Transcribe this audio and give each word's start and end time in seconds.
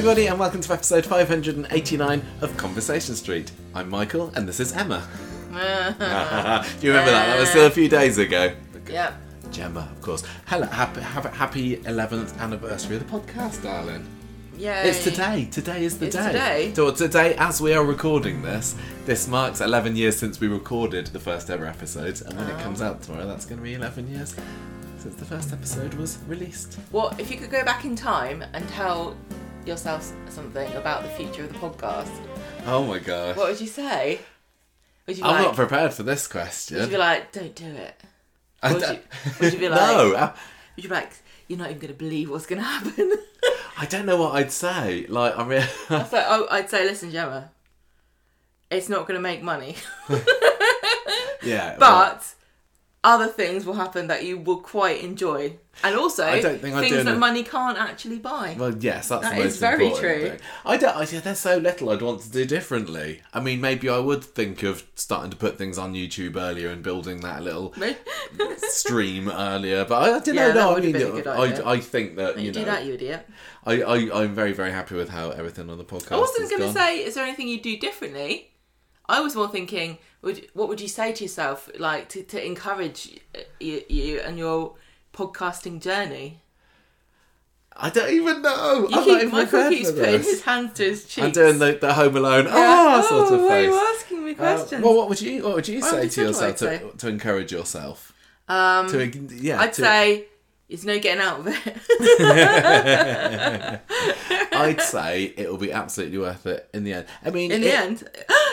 everybody, 0.00 0.28
and 0.28 0.38
welcome 0.38 0.62
to 0.62 0.72
episode 0.72 1.04
589 1.04 2.22
of 2.40 2.56
Conversation 2.56 3.14
Street. 3.14 3.52
I'm 3.74 3.90
Michael, 3.90 4.32
and 4.34 4.48
this 4.48 4.58
is 4.58 4.72
Emma. 4.72 5.06
Do 5.50 6.86
you 6.86 6.92
remember 6.92 7.10
that? 7.10 7.26
That 7.26 7.38
was 7.38 7.50
still 7.50 7.66
a 7.66 7.70
few 7.70 7.86
days 7.86 8.16
ago. 8.16 8.54
Yep. 8.88 9.14
Gemma, 9.50 9.80
of 9.94 10.00
course. 10.00 10.22
Hello, 10.46 10.66
happy, 10.66 11.02
happy, 11.02 11.28
happy 11.36 11.76
11th 11.76 12.38
anniversary 12.38 12.96
of 12.96 13.06
the 13.10 13.18
podcast, 13.18 13.62
darling. 13.62 14.06
Yay. 14.56 14.88
It's 14.88 15.04
today. 15.04 15.48
Today 15.50 15.84
is 15.84 15.98
the 15.98 16.06
It's 16.06 16.16
day. 16.16 16.26
today? 16.28 16.72
So 16.74 16.90
today, 16.92 17.34
as 17.34 17.60
we 17.60 17.74
are 17.74 17.84
recording 17.84 18.40
this, 18.40 18.76
this 19.04 19.28
marks 19.28 19.60
11 19.60 19.96
years 19.96 20.16
since 20.16 20.40
we 20.40 20.48
recorded 20.48 21.08
the 21.08 21.20
first 21.20 21.50
ever 21.50 21.66
episode, 21.66 22.22
and 22.22 22.38
when 22.38 22.48
it 22.48 22.56
Oh. 22.58 22.62
comes 22.62 22.80
out 22.80 23.02
tomorrow, 23.02 23.26
that's 23.26 23.44
going 23.44 23.58
to 23.58 23.62
be 23.64 23.74
11 23.74 24.10
years 24.10 24.34
since 24.96 25.14
the 25.16 25.26
first 25.26 25.52
episode 25.52 25.92
was 25.92 26.16
released. 26.26 26.78
What 26.90 27.20
if 27.20 27.30
you 27.30 27.36
could 27.36 27.50
go 27.50 27.62
back 27.66 27.84
in 27.84 27.96
time 27.96 28.42
and 28.54 28.66
tell 28.70 29.14
yourself 29.70 30.12
something 30.28 30.72
about 30.74 31.04
the 31.04 31.08
future 31.10 31.44
of 31.44 31.52
the 31.52 31.58
podcast? 31.60 32.10
Oh 32.66 32.84
my 32.84 32.98
gosh. 32.98 33.36
What 33.36 33.50
would 33.50 33.60
you 33.60 33.68
say? 33.68 34.18
Would 35.06 35.16
you 35.16 35.22
be 35.22 35.28
I'm 35.28 35.36
like, 35.36 35.44
not 35.44 35.54
prepared 35.54 35.94
for 35.94 36.02
this 36.02 36.26
would 36.28 36.32
question. 36.32 36.80
you 36.80 36.86
be 36.88 36.96
like, 36.96 37.30
don't 37.30 37.54
do 37.54 37.66
it? 37.66 37.94
I 38.62 38.72
would 38.72 38.82
don't- 38.82 38.96
you- 38.96 39.32
would 39.40 39.52
you 39.52 39.58
be 39.60 39.68
no, 39.68 39.74
like- 39.76 40.16
I, 40.22 40.34
Would 40.74 40.84
you 40.84 40.90
be 40.90 40.94
like, 40.96 41.12
you're 41.46 41.58
not 41.58 41.68
even 41.70 41.78
going 41.80 41.92
to 41.92 41.98
believe 41.98 42.30
what's 42.30 42.46
going 42.46 42.60
to 42.60 42.66
happen? 42.66 43.12
I 43.78 43.86
don't 43.86 44.06
know 44.06 44.16
what 44.20 44.34
I'd 44.34 44.50
say. 44.52 45.06
Like, 45.08 45.38
I 45.38 45.44
mean, 45.46 45.64
That's 45.88 46.12
like, 46.12 46.24
oh, 46.26 46.48
I'd 46.50 46.68
say, 46.68 46.84
listen, 46.84 47.12
Gemma, 47.12 47.50
it's 48.72 48.88
not 48.88 49.06
going 49.06 49.16
to 49.18 49.22
make 49.22 49.40
money, 49.42 49.76
yeah. 51.42 51.76
well, 51.78 52.10
but 52.10 52.34
other 53.02 53.28
things 53.28 53.64
will 53.64 53.74
happen 53.74 54.08
that 54.08 54.24
you 54.24 54.36
will 54.36 54.60
quite 54.60 55.02
enjoy, 55.02 55.56
and 55.82 55.96
also 55.96 56.24
I 56.24 56.40
don't 56.42 56.60
think 56.60 56.74
things 56.76 57.04
that 57.04 57.16
money 57.18 57.42
can't 57.42 57.78
actually 57.78 58.18
buy. 58.18 58.56
Well, 58.58 58.76
yes, 58.76 59.08
that's 59.08 59.22
That 59.22 59.36
the 59.36 59.42
is 59.42 59.58
very 59.58 59.90
true. 59.90 60.30
thing. 60.30 60.40
I 60.66 60.76
don't. 60.76 60.94
I, 60.94 61.06
there's 61.06 61.38
so 61.38 61.56
little 61.56 61.88
I'd 61.90 62.02
want 62.02 62.20
to 62.22 62.30
do 62.30 62.44
differently. 62.44 63.22
I 63.32 63.40
mean, 63.40 63.60
maybe 63.62 63.88
I 63.88 63.98
would 63.98 64.22
think 64.22 64.62
of 64.62 64.86
starting 64.96 65.30
to 65.30 65.36
put 65.38 65.56
things 65.56 65.78
on 65.78 65.94
YouTube 65.94 66.36
earlier 66.36 66.68
and 66.68 66.82
building 66.82 67.20
that 67.20 67.42
little 67.42 67.74
stream 68.58 69.30
earlier. 69.30 69.84
But 69.84 69.94
I, 70.02 70.16
I 70.16 70.18
don't 70.20 70.34
Yeah, 70.34 70.48
know. 70.48 70.54
No, 70.54 70.76
I 70.76 70.80
mean, 70.80 70.92
been 70.92 71.02
a 71.08 71.10
good 71.10 71.26
idea. 71.26 71.64
I, 71.64 71.72
I 71.72 71.80
think 71.80 72.16
that 72.16 72.36
you 72.38 72.44
you 72.46 72.52
do 72.52 72.60
know, 72.60 72.66
that, 72.66 72.84
you 72.84 72.94
idiot. 72.94 73.26
I, 73.64 73.82
I, 73.82 74.22
I'm 74.22 74.34
very, 74.34 74.52
very 74.52 74.72
happy 74.72 74.94
with 74.94 75.08
how 75.08 75.30
everything 75.30 75.70
on 75.70 75.78
the 75.78 75.84
podcast. 75.84 76.12
I 76.12 76.18
wasn't 76.18 76.48
going 76.50 76.60
going 76.60 76.74
to 76.74 76.78
say, 76.78 76.98
is 77.04 77.14
there 77.14 77.24
anything 77.24 77.48
you'd 77.48 77.62
do 77.62 77.76
differently? 77.78 78.50
I 79.08 79.20
was 79.20 79.34
more 79.34 79.48
thinking, 79.48 79.98
would 80.22 80.48
what 80.54 80.68
would 80.68 80.80
you 80.80 80.88
say 80.88 81.12
to 81.12 81.24
yourself, 81.24 81.70
like 81.78 82.08
to, 82.10 82.22
to 82.24 82.44
encourage 82.44 83.18
you, 83.58 83.82
you 83.88 84.20
and 84.20 84.38
your 84.38 84.74
podcasting 85.14 85.80
journey? 85.80 86.40
I 87.76 87.88
don't 87.88 88.10
even 88.12 88.42
know. 88.42 88.88
You 88.90 88.96
I'm 88.98 89.06
not 89.08 89.08
even 89.08 89.30
Michael 89.30 89.68
keeps 89.70 89.90
putting 89.92 90.20
his 90.22 90.42
hands 90.42 90.72
to 90.74 90.84
his 90.84 91.04
cheeks. 91.04 91.24
I'm 91.24 91.32
doing 91.32 91.58
the, 91.58 91.78
the 91.80 91.94
Home 91.94 92.16
Alone. 92.16 92.44
Yeah. 92.46 92.52
Ah, 92.54 93.06
sort 93.08 93.32
of 93.32 93.40
oh, 93.40 93.46
why 93.48 93.60
are 93.60 93.62
you 93.62 93.74
asking 93.96 94.24
me 94.24 94.32
Uh, 94.32 94.34
questions? 94.34 94.84
well, 94.84 94.94
what 94.94 95.08
would 95.08 95.20
you 95.20 95.42
what 95.44 95.54
would 95.54 95.68
you 95.68 95.80
What 95.80 95.90
say 95.90 96.00
would 96.00 96.10
to 96.10 96.22
yourself 96.22 96.60
what 96.60 96.70
would 96.70 96.70
I 96.72 96.90
to, 96.90 96.96
to 96.98 97.08
encourage 97.08 97.52
yourself? 97.52 98.12
um, 98.48 98.88
To 98.88 99.06
yeah, 99.36 99.60
I'd 99.60 99.72
to- 99.74 99.80
say 99.82 100.24
there's 100.70 100.86
no 100.86 100.98
getting 100.98 101.22
out 101.22 101.40
of 101.40 101.48
it. 101.48 101.60
I'd 104.52 104.80
say 104.80 105.24
it 105.36 105.50
will 105.50 105.58
be 105.58 105.72
absolutely 105.72 106.18
worth 106.18 106.46
it 106.46 106.68
in 106.72 106.84
the 106.84 106.94
end. 106.94 107.06
I 107.24 107.30
mean, 107.30 107.50
In 107.52 107.60
the 107.60 107.68
it- 107.68 107.74
end, 107.74 108.02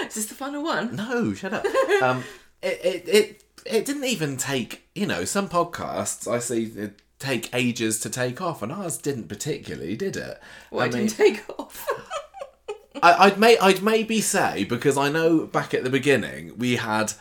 is 0.06 0.16
this 0.16 0.26
the 0.26 0.36
final 0.36 0.64
one? 0.64 0.96
no, 0.96 1.34
shut 1.34 1.54
up. 1.54 1.66
um, 2.02 2.24
it, 2.62 2.80
it 2.84 3.08
it 3.08 3.44
it 3.66 3.86
didn't 3.86 4.06
even 4.06 4.38
take. 4.38 4.88
You 4.96 5.06
know, 5.06 5.26
some 5.26 5.48
podcasts 5.50 6.28
I 6.32 6.40
see 6.40 6.64
it 6.66 7.02
take 7.20 7.50
ages 7.54 8.00
to 8.02 8.10
take 8.10 8.42
off, 8.42 8.62
and 8.62 8.72
ours 8.72 8.98
didn't 8.98 9.28
particularly, 9.28 9.96
did 9.96 10.16
it? 10.18 10.42
Why 10.70 10.86
I 10.86 10.90
mean, 10.90 11.08
didn't 11.08 11.18
take 11.18 11.44
off? 11.60 11.88
I, 13.04 13.14
I'd 13.26 13.38
may 13.40 13.58
I'd 13.60 13.84
maybe 13.84 14.22
say 14.22 14.64
because 14.64 14.98
I 14.98 15.10
know 15.10 15.46
back 15.46 15.74
at 15.76 15.84
the 15.84 15.90
beginning 15.92 16.58
we 16.58 16.78
had 16.78 17.14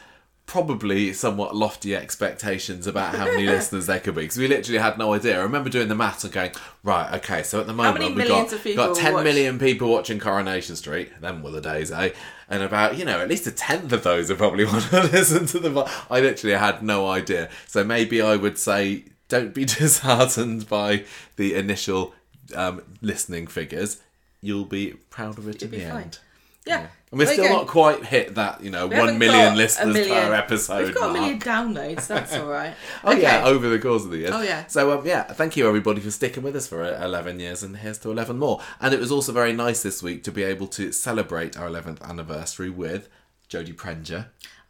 probably 0.46 1.12
somewhat 1.12 1.56
lofty 1.56 1.94
expectations 1.96 2.86
about 2.86 3.14
how 3.16 3.24
many 3.26 3.46
listeners 3.46 3.86
there 3.86 3.98
could 3.98 4.14
be 4.14 4.22
because 4.22 4.38
we 4.38 4.46
literally 4.46 4.78
had 4.78 4.96
no 4.96 5.12
idea. 5.12 5.38
I 5.38 5.42
remember 5.42 5.68
doing 5.68 5.88
the 5.88 5.94
maths 5.96 6.22
and 6.24 6.32
going, 6.32 6.52
right, 6.84 7.12
okay, 7.16 7.42
so 7.42 7.60
at 7.60 7.66
the 7.66 7.72
moment 7.72 8.14
we've 8.14 8.28
got, 8.28 8.50
got 8.76 8.96
10 8.96 9.14
watch- 9.14 9.24
million 9.24 9.58
people 9.58 9.88
watching 9.90 10.18
Coronation 10.20 10.76
Street. 10.76 11.20
Them 11.20 11.42
were 11.42 11.50
the 11.50 11.60
days, 11.60 11.90
eh? 11.90 12.10
And 12.48 12.62
about, 12.62 12.96
you 12.96 13.04
know, 13.04 13.18
at 13.20 13.28
least 13.28 13.46
a 13.48 13.50
tenth 13.50 13.92
of 13.92 14.04
those 14.04 14.30
are 14.30 14.36
probably 14.36 14.64
want 14.66 14.84
to 14.84 15.02
listen 15.02 15.46
to 15.46 15.58
the. 15.58 15.90
I 16.08 16.20
literally 16.20 16.56
had 16.56 16.80
no 16.82 17.08
idea. 17.08 17.50
So 17.66 17.82
maybe 17.82 18.22
I 18.22 18.36
would 18.36 18.56
say, 18.56 19.04
don't 19.28 19.52
be 19.52 19.64
disheartened 19.64 20.68
by 20.68 21.04
the 21.34 21.54
initial 21.56 22.14
um, 22.54 22.82
listening 23.02 23.48
figures. 23.48 24.00
You'll 24.40 24.64
be 24.64 24.92
proud 25.10 25.38
of 25.38 25.48
it 25.48 25.60
in 25.62 25.70
be 25.70 25.78
the 25.78 25.90
fine. 25.90 26.02
end. 26.02 26.18
Yeah. 26.64 26.86
And 27.18 27.26
we're 27.26 27.32
still 27.32 27.48
go. 27.48 27.52
not 27.54 27.66
quite 27.66 28.04
hit 28.04 28.34
that, 28.34 28.62
you 28.62 28.70
know, 28.70 28.86
We 28.88 28.96
million 28.96 29.56
listeners 29.56 29.94
million- 29.94 30.14
per 30.28 30.34
episode. 30.34 30.84
We've 30.84 30.94
got 30.94 31.10
a 31.10 31.12
million 31.14 31.38
downloads. 31.40 32.06
That's 32.06 32.34
all 32.34 32.46
right. 32.46 32.74
Oh 33.04 33.12
yeah, 33.12 33.44
over 33.44 33.68
the 33.68 33.78
course 33.78 34.04
of 34.04 34.10
the 34.10 34.18
years. 34.18 34.32
Oh, 34.34 34.42
yeah. 34.42 34.66
So 34.66 34.98
um, 34.98 35.06
yeah, 35.06 35.22
thank 35.22 35.56
you 35.56 35.66
everybody 35.66 36.00
for 36.00 36.10
sticking 36.10 36.42
with 36.42 36.54
us 36.56 36.66
for 36.66 36.82
uh, 36.82 37.02
eleven 37.02 37.40
years, 37.40 37.62
and 37.62 37.78
here's 37.78 37.98
to 38.00 38.10
eleven 38.10 38.38
more. 38.38 38.60
And 38.80 38.92
it 38.92 39.00
was 39.00 39.10
also 39.10 39.32
very 39.32 39.52
nice 39.52 39.82
this 39.82 40.02
week 40.02 40.24
to 40.24 40.32
be 40.32 40.42
able 40.42 40.66
to 40.68 40.92
celebrate 40.92 41.56
our 41.56 41.66
eleventh 41.66 42.02
anniversary 42.02 42.68
with 42.70 43.08
Jodie 43.48 43.74
Prenger, 43.74 44.26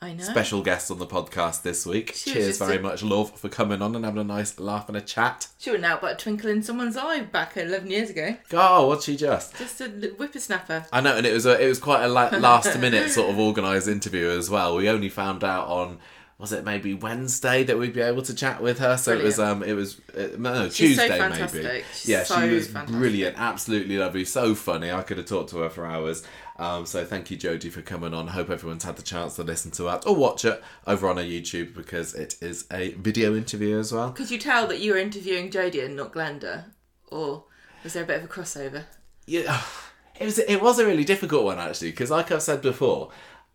I 0.06 0.12
know. 0.14 0.22
special 0.24 0.62
guest 0.62 0.90
on 0.90 0.98
the 0.98 1.06
podcast 1.06 1.62
this 1.62 1.84
week. 1.84 2.12
She 2.14 2.32
Cheers 2.32 2.58
very 2.58 2.76
a- 2.76 2.80
much, 2.80 3.02
love, 3.02 3.38
for 3.38 3.48
coming 3.48 3.82
on 3.82 3.94
and 3.96 4.04
having 4.04 4.20
a 4.20 4.24
nice 4.24 4.58
laugh 4.60 4.88
and 4.88 4.96
a 4.96 5.00
chat. 5.00 5.48
She 5.58 5.70
wouldn't 5.70 5.86
out 5.86 6.00
but 6.00 6.12
a 6.12 6.16
twinkle 6.16 6.48
in 6.50 6.62
someone's 6.62 6.96
eye 6.96 7.20
back 7.22 7.56
11 7.56 7.90
years 7.90 8.10
ago. 8.10 8.36
Oh, 8.52 8.86
what's 8.86 9.04
she 9.04 9.16
just? 9.16 9.56
Just 9.58 9.80
a 9.80 9.88
whippersnapper. 9.88 10.86
I 10.92 11.00
know, 11.00 11.16
and 11.16 11.26
it 11.26 11.32
was 11.32 11.46
a 11.46 11.60
it 11.62 11.68
was 11.68 11.78
quite 11.78 12.04
a 12.04 12.08
la- 12.08 12.28
last 12.38 12.78
minute 12.80 13.10
sort 13.10 13.30
of 13.30 13.38
organised 13.38 13.88
interview 13.88 14.28
as 14.28 14.48
well. 14.48 14.76
We 14.76 14.88
only 14.88 15.08
found 15.08 15.42
out 15.44 15.66
on 15.68 15.98
was 16.38 16.52
it 16.52 16.64
maybe 16.64 16.92
Wednesday 16.92 17.64
that 17.64 17.78
we'd 17.78 17.94
be 17.94 18.00
able 18.02 18.20
to 18.20 18.34
chat 18.34 18.62
with 18.62 18.78
her. 18.78 18.98
So 18.98 19.12
it 19.16 19.22
was 19.24 19.38
um 19.38 19.62
it 19.62 19.72
was 19.72 20.00
uh, 20.16 20.28
no 20.38 20.68
She's 20.68 20.96
Tuesday 20.98 21.08
fantastic. 21.18 21.62
maybe. 21.64 21.84
She's 21.94 22.08
yeah, 22.08 22.24
so 22.24 22.46
she 22.46 22.54
was 22.54 22.66
fantastic. 22.66 22.96
brilliant, 22.96 23.38
absolutely 23.38 23.96
lovely, 23.96 24.24
so 24.26 24.54
funny. 24.54 24.92
I 24.92 25.00
could 25.02 25.16
have 25.16 25.26
talked 25.26 25.50
to 25.50 25.58
her 25.58 25.70
for 25.70 25.86
hours. 25.86 26.22
Um, 26.58 26.86
so 26.86 27.04
thank 27.04 27.30
you, 27.30 27.36
Jodie, 27.36 27.70
for 27.70 27.82
coming 27.82 28.14
on. 28.14 28.28
Hope 28.28 28.48
everyone's 28.50 28.84
had 28.84 28.96
the 28.96 29.02
chance 29.02 29.36
to 29.36 29.42
listen 29.42 29.70
to 29.72 29.82
that 29.84 30.06
or 30.06 30.16
watch 30.16 30.44
it 30.44 30.62
over 30.86 31.08
on 31.08 31.18
our 31.18 31.24
YouTube 31.24 31.74
because 31.74 32.14
it 32.14 32.36
is 32.40 32.66
a 32.72 32.92
video 32.92 33.36
interview 33.36 33.78
as 33.78 33.92
well. 33.92 34.12
Could 34.12 34.30
you 34.30 34.38
tell 34.38 34.66
that 34.68 34.80
you 34.80 34.92
were 34.92 34.98
interviewing 34.98 35.50
Jodie 35.50 35.84
and 35.84 35.96
not 35.96 36.12
Glenda? 36.12 36.64
Or 37.08 37.44
was 37.84 37.92
there 37.92 38.04
a 38.04 38.06
bit 38.06 38.18
of 38.18 38.24
a 38.24 38.28
crossover? 38.28 38.84
yeah, 39.26 39.60
it 40.20 40.24
was 40.24 40.38
it 40.38 40.62
was 40.62 40.78
a 40.78 40.86
really 40.86 41.04
difficult 41.04 41.44
one 41.44 41.58
actually 41.58 41.90
because, 41.90 42.10
like 42.10 42.32
I've 42.32 42.42
said 42.42 42.62
before, 42.62 43.10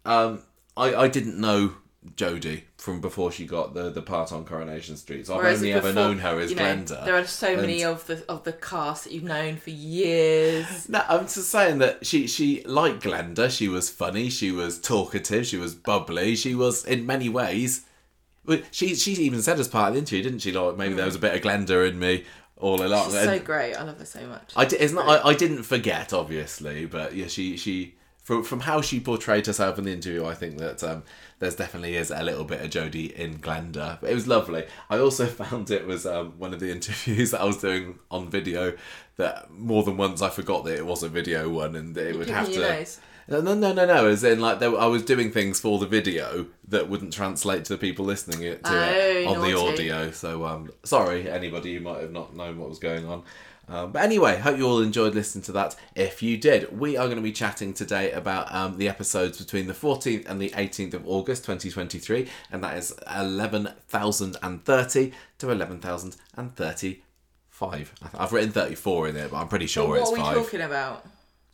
um, 0.05 0.43
I 0.77 0.93
I 0.93 1.07
didn't 1.07 1.39
know 1.39 1.73
Jodie 2.15 2.63
from 2.77 2.99
before 2.99 3.31
she 3.31 3.45
got 3.45 3.75
the 3.75 3.91
the 3.91 4.01
part 4.01 4.31
on 4.31 4.43
Coronation 4.43 4.97
Street, 4.97 5.27
so 5.27 5.37
I've 5.37 5.57
only 5.57 5.69
if 5.69 5.77
ever 5.77 5.93
known 5.93 6.17
her 6.17 6.39
as 6.39 6.49
you 6.49 6.55
know, 6.55 6.63
Glenda. 6.63 7.05
There 7.05 7.15
are 7.15 7.27
so 7.27 7.55
many 7.55 7.83
And- 7.83 7.93
of 7.93 8.07
the 8.07 8.25
of 8.27 8.43
the 8.43 8.53
cast 8.53 9.03
that 9.03 9.13
you've 9.13 9.23
known 9.23 9.57
for 9.57 9.69
years. 9.69 10.65
No, 10.89 11.03
I'm 11.07 11.21
just 11.21 11.49
saying 11.49 11.77
that 11.77 12.05
she 12.05 12.25
she 12.25 12.63
like 12.63 13.01
Glenda. 13.01 13.51
She 13.51 13.67
was 13.67 13.89
funny. 13.89 14.29
She 14.29 14.51
was 14.51 14.79
talkative. 14.79 15.45
She 15.45 15.57
was 15.57 15.75
bubbly. 15.75 16.35
She 16.35 16.55
was 16.55 16.85
in 16.85 17.05
many 17.05 17.29
ways. 17.29 17.85
She 18.71 18.95
she 18.95 19.11
even 19.13 19.43
said 19.43 19.59
as 19.59 19.67
part 19.67 19.89
of 19.89 19.93
the 19.93 19.99
interview, 19.99 20.23
didn't 20.23 20.39
she? 20.39 20.51
Like 20.51 20.77
maybe 20.77 20.95
there 20.95 21.03
mm. 21.03 21.07
was 21.07 21.15
a 21.15 21.19
bit 21.19 21.35
of 21.35 21.41
Glenda 21.41 21.87
in 21.87 21.99
me 21.99 22.25
all 22.57 22.83
along. 22.83 23.11
She's 23.11 23.23
so 23.23 23.39
great. 23.39 23.75
I 23.75 23.83
love 23.83 23.99
her 23.99 24.05
so 24.05 24.25
much. 24.25 24.53
I 24.55 24.63
it's 24.63 24.91
not. 24.91 25.07
I, 25.07 25.29
I 25.29 25.33
didn't 25.35 25.63
forget, 25.63 26.13
obviously, 26.13 26.87
but 26.87 27.13
yeah, 27.13 27.27
she 27.27 27.57
she 27.57 27.95
from 28.31 28.43
from 28.43 28.59
how 28.61 28.79
she 28.79 29.01
portrayed 29.01 29.45
herself 29.45 29.77
in 29.77 29.83
the 29.83 29.91
interview, 29.91 30.25
I 30.25 30.33
think 30.35 30.57
that 30.59 30.81
um, 30.85 31.03
there's 31.39 31.55
definitely 31.55 31.97
is 31.97 32.11
a 32.11 32.23
little 32.23 32.45
bit 32.45 32.61
of 32.61 32.69
Jodie 32.69 33.11
in 33.11 33.39
Glenda. 33.39 33.99
But 33.99 34.09
it 34.09 34.13
was 34.15 34.25
lovely. 34.25 34.63
I 34.89 34.99
also 34.99 35.25
found 35.41 35.69
it 35.69 35.85
was 35.85 36.05
um, 36.05 36.35
one 36.37 36.53
of 36.53 36.61
the 36.61 36.71
interviews 36.77 37.31
that 37.31 37.41
I 37.41 37.43
was 37.45 37.57
doing 37.57 37.99
on 38.09 38.29
video 38.29 38.77
that 39.17 39.51
more 39.51 39.83
than 39.83 39.97
once 39.97 40.21
I 40.21 40.29
forgot 40.29 40.63
that 40.63 40.77
it 40.77 40.85
was 40.85 41.03
a 41.03 41.09
video 41.09 41.49
one, 41.49 41.75
and 41.75 41.97
it 41.97 42.17
would 42.17 42.29
have 42.29 42.49
to. 42.49 42.59
nose. 42.59 43.01
No, 43.27 43.39
no, 43.41 43.53
no, 43.53 43.73
no, 43.73 43.85
no. 43.85 44.07
As 44.07 44.23
in, 44.23 44.39
like, 44.39 44.59
there, 44.59 44.77
I 44.77 44.87
was 44.87 45.03
doing 45.03 45.31
things 45.31 45.59
for 45.59 45.77
the 45.77 45.85
video 45.85 46.47
that 46.69 46.89
wouldn't 46.89 47.13
translate 47.13 47.65
to 47.65 47.73
the 47.73 47.77
people 47.77 48.03
listening 48.03 48.41
it, 48.43 48.63
to 48.63 48.71
it 48.73 49.27
Oh, 49.27 49.33
on 49.33 49.41
the 49.41 49.57
audio. 49.57 50.11
So, 50.11 50.45
um, 50.45 50.71
sorry, 50.83 51.29
anybody 51.29 51.75
who 51.75 51.81
might 51.81 52.01
have 52.01 52.11
not 52.11 52.35
known 52.35 52.57
what 52.57 52.67
was 52.67 52.79
going 52.79 53.05
on. 53.05 53.23
Um, 53.71 53.91
but 53.93 54.01
anyway, 54.03 54.37
hope 54.37 54.57
you 54.57 54.67
all 54.67 54.81
enjoyed 54.81 55.15
listening 55.15 55.43
to 55.43 55.53
that. 55.53 55.77
If 55.95 56.21
you 56.21 56.35
did, 56.37 56.77
we 56.77 56.97
are 56.97 57.05
going 57.05 57.15
to 57.15 57.21
be 57.23 57.31
chatting 57.31 57.73
today 57.73 58.11
about 58.11 58.53
um, 58.53 58.77
the 58.77 58.89
episodes 58.89 59.37
between 59.37 59.67
the 59.67 59.73
14th 59.73 60.29
and 60.29 60.41
the 60.41 60.49
18th 60.49 60.93
of 60.93 61.07
August 61.07 61.45
2023, 61.45 62.27
and 62.51 62.61
that 62.63 62.75
is 62.77 62.93
11,030 63.15 65.13
to 65.37 65.49
11,035. 65.51 67.93
I- 68.01 68.09
I've 68.23 68.33
written 68.33 68.51
34 68.51 69.07
in 69.09 69.15
it, 69.15 69.31
but 69.31 69.37
I'm 69.37 69.47
pretty 69.47 69.65
But 69.65 69.69
sure 69.71 69.87
what 69.87 69.99
it's 70.01 70.09
are 70.09 70.13
we 70.13 70.19
five. 70.19 70.35
talking 70.35 70.61
about? 70.61 71.05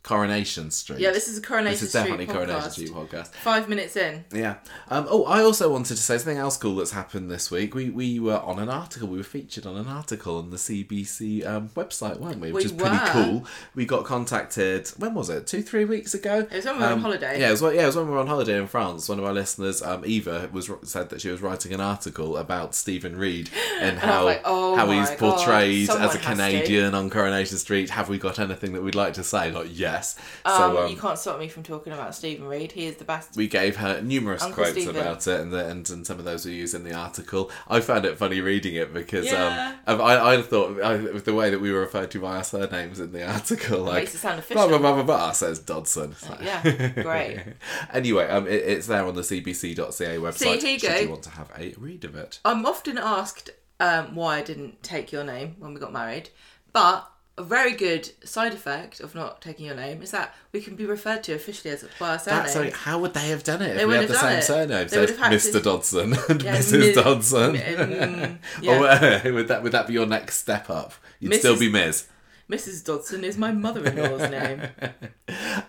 Coronation 0.08 0.70
Street. 0.70 1.00
Yeah, 1.00 1.10
this 1.10 1.28
is 1.28 1.36
a 1.36 1.42
Coronation 1.42 1.72
This 1.74 1.82
is 1.82 1.88
Street 1.90 2.02
definitely 2.02 2.26
podcast. 2.26 2.32
Coronation 2.32 2.70
Street 2.70 2.90
podcast. 2.92 3.26
Five 3.28 3.68
minutes 3.68 3.94
in. 3.94 4.24
Yeah. 4.32 4.54
Um, 4.88 5.06
oh, 5.10 5.24
I 5.26 5.42
also 5.42 5.70
wanted 5.70 5.96
to 5.96 6.02
say 6.02 6.16
something 6.16 6.38
else 6.38 6.56
cool 6.56 6.76
that's 6.76 6.92
happened 6.92 7.30
this 7.30 7.50
week. 7.50 7.74
We 7.74 7.90
we 7.90 8.18
were 8.18 8.38
on 8.40 8.58
an 8.58 8.70
article. 8.70 9.06
We 9.08 9.18
were 9.18 9.22
featured 9.24 9.66
on 9.66 9.76
an 9.76 9.86
article 9.86 10.38
on 10.38 10.48
the 10.48 10.56
CBC 10.56 11.46
um, 11.46 11.68
website, 11.70 12.18
weren't 12.20 12.40
we? 12.40 12.52
Which 12.52 12.64
We 12.64 12.70
is 12.70 12.72
pretty 12.72 12.96
were. 12.96 13.06
cool. 13.10 13.44
We 13.74 13.84
got 13.84 14.04
contacted. 14.06 14.88
When 14.96 15.12
was 15.14 15.28
it? 15.28 15.46
Two, 15.46 15.60
three 15.62 15.84
weeks 15.84 16.14
ago. 16.14 16.38
It 16.50 16.52
was 16.52 16.64
when 16.64 16.76
we 16.76 16.80
were 16.80 16.86
on 16.86 16.92
Um, 16.94 17.00
holiday. 17.02 17.38
Yeah, 17.40 17.48
it 17.48 17.52
was, 17.52 17.62
when- 17.62 17.74
yeah, 17.74 17.82
it 17.82 17.86
was 17.86 17.96
when 17.96 18.06
we 18.06 18.12
were 18.12 18.18
on 18.20 18.26
holiday 18.28 18.56
in 18.58 18.66
France. 18.66 19.08
One 19.10 19.18
of 19.18 19.26
our 19.26 19.34
listeners, 19.34 19.82
um, 19.82 20.04
Eva, 20.06 20.48
was 20.52 20.70
said 20.84 21.10
that 21.10 21.20
she 21.20 21.28
was 21.28 21.42
writing 21.42 21.74
an 21.74 21.80
article 21.82 22.38
about 22.38 22.74
Stephen 22.74 23.14
Reid 23.16 23.50
and 23.80 23.98
I 23.98 24.00
how 24.00 24.24
like, 24.24 24.40
oh 24.46 24.74
how 24.76 24.90
he's 24.90 25.10
portrayed 25.10 25.86
someone 25.86 26.08
as 26.08 26.14
a 26.14 26.18
has 26.18 26.36
to. 26.38 26.42
Canadian 26.44 26.94
on 26.94 27.10
Coronation 27.10 27.58
Street. 27.58 27.90
Have 27.90 28.08
we 28.08 28.16
got 28.18 28.38
anything 28.38 28.72
that 28.72 28.82
we'd 28.82 28.94
like 28.94 29.12
to 29.14 29.22
say? 29.24 29.50
Like 29.52 29.68
yes. 29.98 30.16
Um, 30.44 30.56
so 30.56 30.84
um, 30.84 30.90
you 30.90 30.96
can't 30.96 31.18
stop 31.18 31.38
me 31.38 31.48
from 31.48 31.62
talking 31.62 31.92
about 31.92 32.14
Stephen 32.14 32.46
Reid. 32.46 32.72
He 32.72 32.86
is 32.86 32.96
the 32.96 33.04
best. 33.04 33.36
we 33.36 33.48
gave 33.48 33.76
her 33.76 34.00
numerous 34.00 34.42
Uncle 34.42 34.62
quotes 34.64 34.72
Stephen. 34.72 34.96
about 34.96 35.26
it, 35.26 35.40
and, 35.40 35.52
the, 35.52 35.66
and 35.66 35.88
and 35.90 36.06
some 36.06 36.18
of 36.18 36.24
those 36.24 36.44
were 36.44 36.50
used 36.52 36.74
in 36.74 36.84
the 36.84 36.94
article. 36.94 37.50
I 37.68 37.80
found 37.80 38.04
it 38.04 38.16
funny 38.18 38.40
reading 38.40 38.74
it 38.74 38.92
because 38.94 39.26
Yeah. 39.26 39.74
um, 39.86 40.00
I, 40.00 40.34
I 40.34 40.42
thought 40.42 40.80
I, 40.82 40.96
the 40.96 41.34
way 41.34 41.50
that 41.50 41.60
we 41.60 41.72
were 41.72 41.80
referred 41.80 42.10
to 42.12 42.20
by 42.20 42.36
our 42.36 42.44
surnames 42.44 43.00
in 43.00 43.12
the 43.12 43.26
article, 43.26 43.80
like 43.80 43.94
makes 44.02 44.14
it 44.14 44.18
sound 44.18 44.42
blah 44.50 44.66
blah 44.68 44.78
blah 44.78 44.94
blah 44.94 45.02
blah, 45.02 45.32
says 45.32 45.58
Dodson. 45.58 46.14
Like- 46.28 46.40
yeah, 46.42 46.88
great. 47.02 47.42
anyway, 47.92 48.28
um, 48.28 48.46
it, 48.46 48.62
it's 48.64 48.86
there 48.86 49.04
on 49.04 49.14
the 49.14 49.22
CBC.ca 49.22 50.16
website. 50.18 50.34
See, 50.34 50.58
here 50.58 50.70
you 50.72 50.78
should 50.78 50.88
go. 50.88 50.96
you 50.96 51.08
want 51.10 51.22
to 51.24 51.30
have 51.30 51.50
a 51.58 51.74
read 51.78 52.04
of 52.04 52.14
it? 52.16 52.40
I'm 52.44 52.64
often 52.66 52.98
asked 52.98 53.50
um, 53.80 54.14
why 54.14 54.38
I 54.38 54.42
didn't 54.42 54.82
take 54.82 55.12
your 55.12 55.24
name 55.24 55.56
when 55.58 55.74
we 55.74 55.80
got 55.80 55.92
married, 55.92 56.30
but 56.72 57.10
a 57.38 57.42
very 57.42 57.72
good 57.72 58.10
side 58.26 58.52
effect 58.52 59.00
of 59.00 59.14
not 59.14 59.40
taking 59.40 59.66
your 59.66 59.76
name 59.76 60.02
is 60.02 60.10
that 60.10 60.34
we 60.52 60.60
can 60.60 60.74
be 60.76 60.84
referred 60.84 61.22
to 61.24 61.32
officially 61.32 61.72
as 61.72 61.84
by 61.98 62.10
our 62.10 62.18
surname. 62.18 62.42
That's 62.42 62.56
like, 62.56 62.72
how 62.74 62.98
would 62.98 63.14
they 63.14 63.28
have 63.28 63.44
done 63.44 63.62
it 63.62 63.70
if 63.70 63.76
They 63.78 63.86
we 63.86 63.94
had 63.94 64.08
the 64.08 64.14
same 64.18 64.38
it. 64.38 64.42
surname? 64.42 64.88
They 64.88 64.94
So 64.94 65.00
would 65.00 65.10
have 65.10 65.32
Mr. 65.32 65.52
to- 65.52 65.60
Dodson 65.60 66.12
and 66.28 66.42
Yeah, 66.48 66.56
Mrs. 66.58 66.94
Dodson. 66.94 67.54
Yeah. 68.62 68.78
Or, 68.78 68.86
uh, 68.88 69.20
would 69.32 69.48
that 69.48 69.62
would 69.62 69.72
that 69.72 69.86
be 69.86 69.92
your 69.94 70.06
next 70.06 70.38
step 70.38 70.68
up? 70.68 70.92
You'd 71.20 71.32
Mrs. 71.32 71.38
still 71.38 71.58
be 71.58 71.70
Ms. 71.70 72.06
Mrs. 72.50 72.84
Dodson 72.84 73.24
is 73.24 73.36
my 73.36 73.52
mother-in-law's 73.52 74.30
name. 74.30 74.62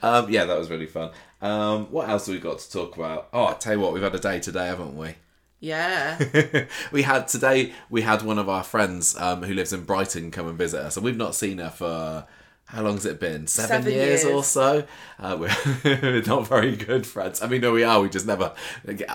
Um, 0.01 0.29
yeah, 0.29 0.45
that 0.45 0.57
was 0.57 0.69
really 0.69 0.85
fun. 0.85 1.11
Um, 1.41 1.87
what 1.91 2.07
else 2.09 2.27
have 2.27 2.35
we 2.35 2.39
got 2.39 2.59
to 2.59 2.71
talk 2.71 2.95
about? 2.95 3.27
Oh, 3.33 3.47
I 3.47 3.53
tell 3.53 3.73
you 3.73 3.79
what, 3.81 3.91
we've 3.93 4.01
had 4.01 4.15
a 4.15 4.19
day 4.19 4.39
today, 4.39 4.67
haven't 4.67 4.95
we? 4.97 5.15
Yeah. 5.59 6.65
we 6.91 7.01
had 7.01 7.27
today. 7.27 7.73
We 7.89 8.01
had 8.01 8.21
one 8.21 8.39
of 8.39 8.47
our 8.47 8.63
friends 8.63 9.15
um, 9.17 9.43
who 9.43 9.53
lives 9.53 9.73
in 9.73 9.83
Brighton 9.83 10.31
come 10.31 10.47
and 10.47 10.57
visit 10.57 10.79
us, 10.79 10.95
and 10.95 11.03
we've 11.03 11.17
not 11.17 11.35
seen 11.35 11.57
her 11.57 11.69
for 11.69 12.25
how 12.69 12.83
long 12.83 12.93
has 12.93 13.05
it 13.07 13.19
been? 13.19 13.47
Seven, 13.47 13.81
Seven 13.81 13.93
years, 13.93 14.23
or 14.23 14.43
so. 14.43 14.83
Uh, 15.17 15.37
we're, 15.83 16.21
not 16.21 16.47
very 16.47 16.75
good 16.75 17.07
friends. 17.07 17.41
I 17.41 17.47
mean, 17.47 17.61
no, 17.61 17.71
we 17.71 17.83
are. 17.83 17.99
We 17.99 18.09
just 18.09 18.27
never 18.27 18.53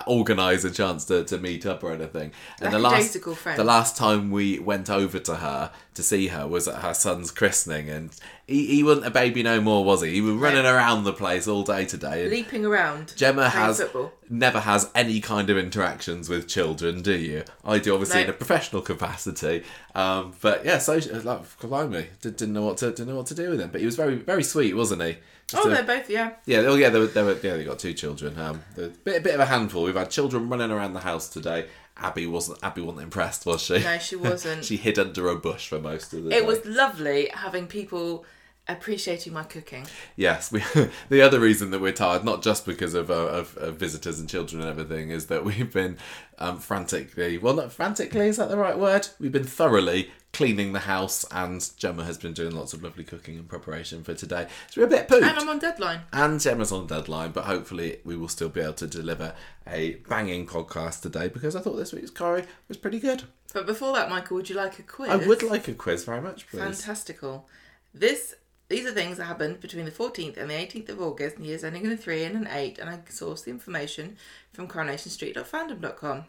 organise 0.05 0.65
a 0.65 0.71
chance 0.71 1.05
to, 1.05 1.23
to 1.23 1.37
meet 1.37 1.65
up 1.65 1.81
or 1.81 1.93
anything. 1.93 2.33
And 2.59 2.73
the 2.73 2.79
last 2.79 3.13
the 3.13 3.63
last 3.63 3.95
time 3.95 4.29
we 4.29 4.59
went 4.59 4.89
over 4.89 5.19
to 5.19 5.37
her 5.37 5.71
to 5.93 6.03
see 6.03 6.27
her 6.27 6.45
was 6.45 6.67
at 6.67 6.81
her 6.81 6.93
son's 6.93 7.31
christening, 7.31 7.89
and 7.89 8.11
he, 8.47 8.67
he 8.67 8.83
wasn't 8.83 9.07
a 9.07 9.11
baby 9.11 9.41
no 9.43 9.59
more, 9.59 9.83
was 9.83 10.01
he? 10.03 10.11
He 10.11 10.21
was 10.21 10.35
running 10.35 10.65
around 10.65 11.03
the 11.03 11.13
place 11.13 11.47
all 11.47 11.63
day 11.63 11.85
today. 11.85 12.27
Leaping 12.29 12.65
around. 12.65 13.13
Gemma 13.15 13.49
has 13.49 13.79
football. 13.81 14.13
never 14.29 14.59
has 14.59 14.89
any 14.93 15.19
kind 15.19 15.49
of 15.49 15.57
interactions 15.57 16.29
with 16.29 16.47
children, 16.47 17.01
do 17.01 17.15
you? 17.15 17.43
I 17.63 17.79
do, 17.79 17.93
obviously 17.93 18.19
No. 18.19 18.23
in 18.25 18.29
a 18.29 18.33
professional 18.33 18.81
capacity. 18.83 19.63
Um, 19.95 20.33
but 20.41 20.63
yeah, 20.63 20.77
so 20.77 20.99
like, 21.23 21.59
blimey, 21.59 22.07
did, 22.21 22.35
didn't 22.37 22.53
know 22.53 22.63
what 22.65 22.77
to 22.77 22.91
didn't 22.91 23.07
know 23.07 23.15
what 23.17 23.25
to 23.27 23.35
do 23.35 23.49
with 23.49 23.59
him. 23.61 23.69
But 23.71 23.79
he 23.81 23.85
was 23.85 23.95
very 23.95 24.15
very 24.15 24.43
sweet, 24.43 24.75
wasn't 24.75 25.01
he? 25.03 25.17
Just 25.47 25.63
Oh, 25.65 25.69
a- 25.69 25.73
they're 25.73 25.83
both, 25.83 26.09
yeah. 26.09 26.31
yeah, 26.45 26.59
oh 26.59 26.75
yeah, 26.75 26.89
they 26.89 26.99
were, 26.99 27.05
they 27.07 27.21
were 27.23 27.33
yeah 27.41 27.55
they 27.57 27.63
got 27.63 27.79
two 27.79 27.93
children. 27.93 28.37
Um, 28.39 28.61
a 28.77 28.87
bit 28.89 29.17
a 29.17 29.21
bit 29.21 29.33
of 29.35 29.39
a 29.39 29.45
handful. 29.45 29.83
We've 29.83 29.95
had 29.95 30.09
children 30.11 30.49
running 30.49 30.71
around 30.71 30.93
the 30.93 30.99
house 31.01 31.29
today. 31.29 31.67
Abby 31.97 32.27
wasn't 32.27 32.59
Abby 32.61 32.81
wasn't 32.81 33.03
impressed, 33.03 33.45
was 33.45 33.61
she? 33.61 33.79
No, 33.79 33.97
she 33.97 34.15
wasn't. 34.29 34.65
she 34.65 34.75
hid 34.77 34.99
under 34.99 35.29
a 35.29 35.35
bush 35.35 35.69
for 35.69 35.79
most 35.79 36.11
of 36.13 36.23
the 36.25 36.29
day. 36.31 36.37
It 36.37 36.45
was 36.45 36.65
lovely 36.65 37.29
having 37.33 37.67
people 37.67 38.25
appreciating 38.67 39.33
my 39.33 39.43
cooking. 39.43 39.85
Yes, 40.15 40.51
we. 40.51 40.63
the 41.09 41.21
other 41.21 41.39
reason 41.39 41.71
that 41.71 41.81
we're 41.81 41.91
tired, 41.91 42.23
not 42.23 42.41
just 42.41 42.65
because 42.65 42.93
of, 42.93 43.09
uh, 43.09 43.13
of, 43.13 43.57
of 43.57 43.77
visitors 43.77 44.19
and 44.19 44.29
children 44.29 44.61
and 44.61 44.69
everything, 44.69 45.09
is 45.09 45.27
that 45.27 45.45
we've 45.45 45.71
been 45.71 45.97
um, 46.39 46.59
frantically. 46.59 47.37
Well, 47.37 47.55
not 47.55 47.71
frantically. 47.71 48.27
Is 48.27 48.37
that 48.37 48.49
the 48.49 48.57
right 48.57 48.77
word? 48.77 49.07
We've 49.19 49.31
been 49.31 49.43
thoroughly 49.43 50.11
cleaning 50.33 50.73
the 50.73 50.79
house, 50.79 51.25
and 51.31 51.69
Gemma 51.77 52.03
has 52.03 52.17
been 52.17 52.33
doing 52.33 52.53
lots 52.53 52.73
of 52.73 52.83
lovely 52.83 53.05
cooking 53.05 53.37
and 53.37 53.47
preparation 53.47 54.03
for 54.03 54.13
today. 54.13 54.47
So 54.69 54.81
we're 54.81 54.87
a 54.87 54.89
bit 54.89 55.07
pooped. 55.07 55.23
And 55.23 55.39
I'm 55.39 55.47
on 55.47 55.59
deadline. 55.59 56.01
and 56.11 56.41
Gemma's 56.41 56.73
on 56.73 56.87
deadline, 56.87 57.31
but 57.31 57.45
hopefully 57.45 57.99
we 58.03 58.17
will 58.17 58.27
still 58.27 58.49
be 58.49 58.59
able 58.59 58.73
to 58.73 58.87
deliver 58.87 59.33
a 59.65 59.93
banging 60.09 60.45
podcast 60.45 61.01
today 61.01 61.29
because 61.29 61.55
I 61.55 61.61
thought 61.61 61.77
this 61.77 61.93
week's 61.93 62.11
curry 62.11 62.43
was 62.67 62.75
pretty 62.75 62.99
good. 62.99 63.23
But 63.53 63.65
before 63.65 63.93
that, 63.93 64.09
Michael, 64.09 64.35
would 64.35 64.49
you 64.49 64.57
like 64.57 64.77
a 64.77 64.83
quiz? 64.83 65.09
I 65.09 65.15
would 65.15 65.41
like 65.41 65.69
a 65.69 65.73
quiz 65.73 66.03
very 66.03 66.19
much, 66.19 66.49
please. 66.49 66.59
Fantastical. 66.59 67.47
This 67.93 68.35
these 68.67 68.85
are 68.85 68.91
things 68.91 69.17
that 69.17 69.25
happened 69.25 69.59
between 69.59 69.85
the 69.85 69.91
14th 69.91 70.37
and 70.37 70.49
the 70.49 70.55
18th 70.55 70.89
of 70.89 71.01
August, 71.01 71.37
in 71.37 71.45
years 71.45 71.63
ending 71.63 71.85
in 71.85 71.91
a 71.91 71.97
3 71.97 72.23
and 72.23 72.35
an 72.35 72.47
8, 72.51 72.79
and 72.79 72.89
I 72.89 72.97
sourced 73.09 73.43
the 73.43 73.51
information 73.51 74.17
from 74.51 74.67
coronationstreet.fandom.com. 74.67 76.25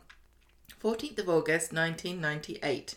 14th 0.82 1.18
of 1.18 1.28
August 1.28 1.72
1998. 1.72 2.96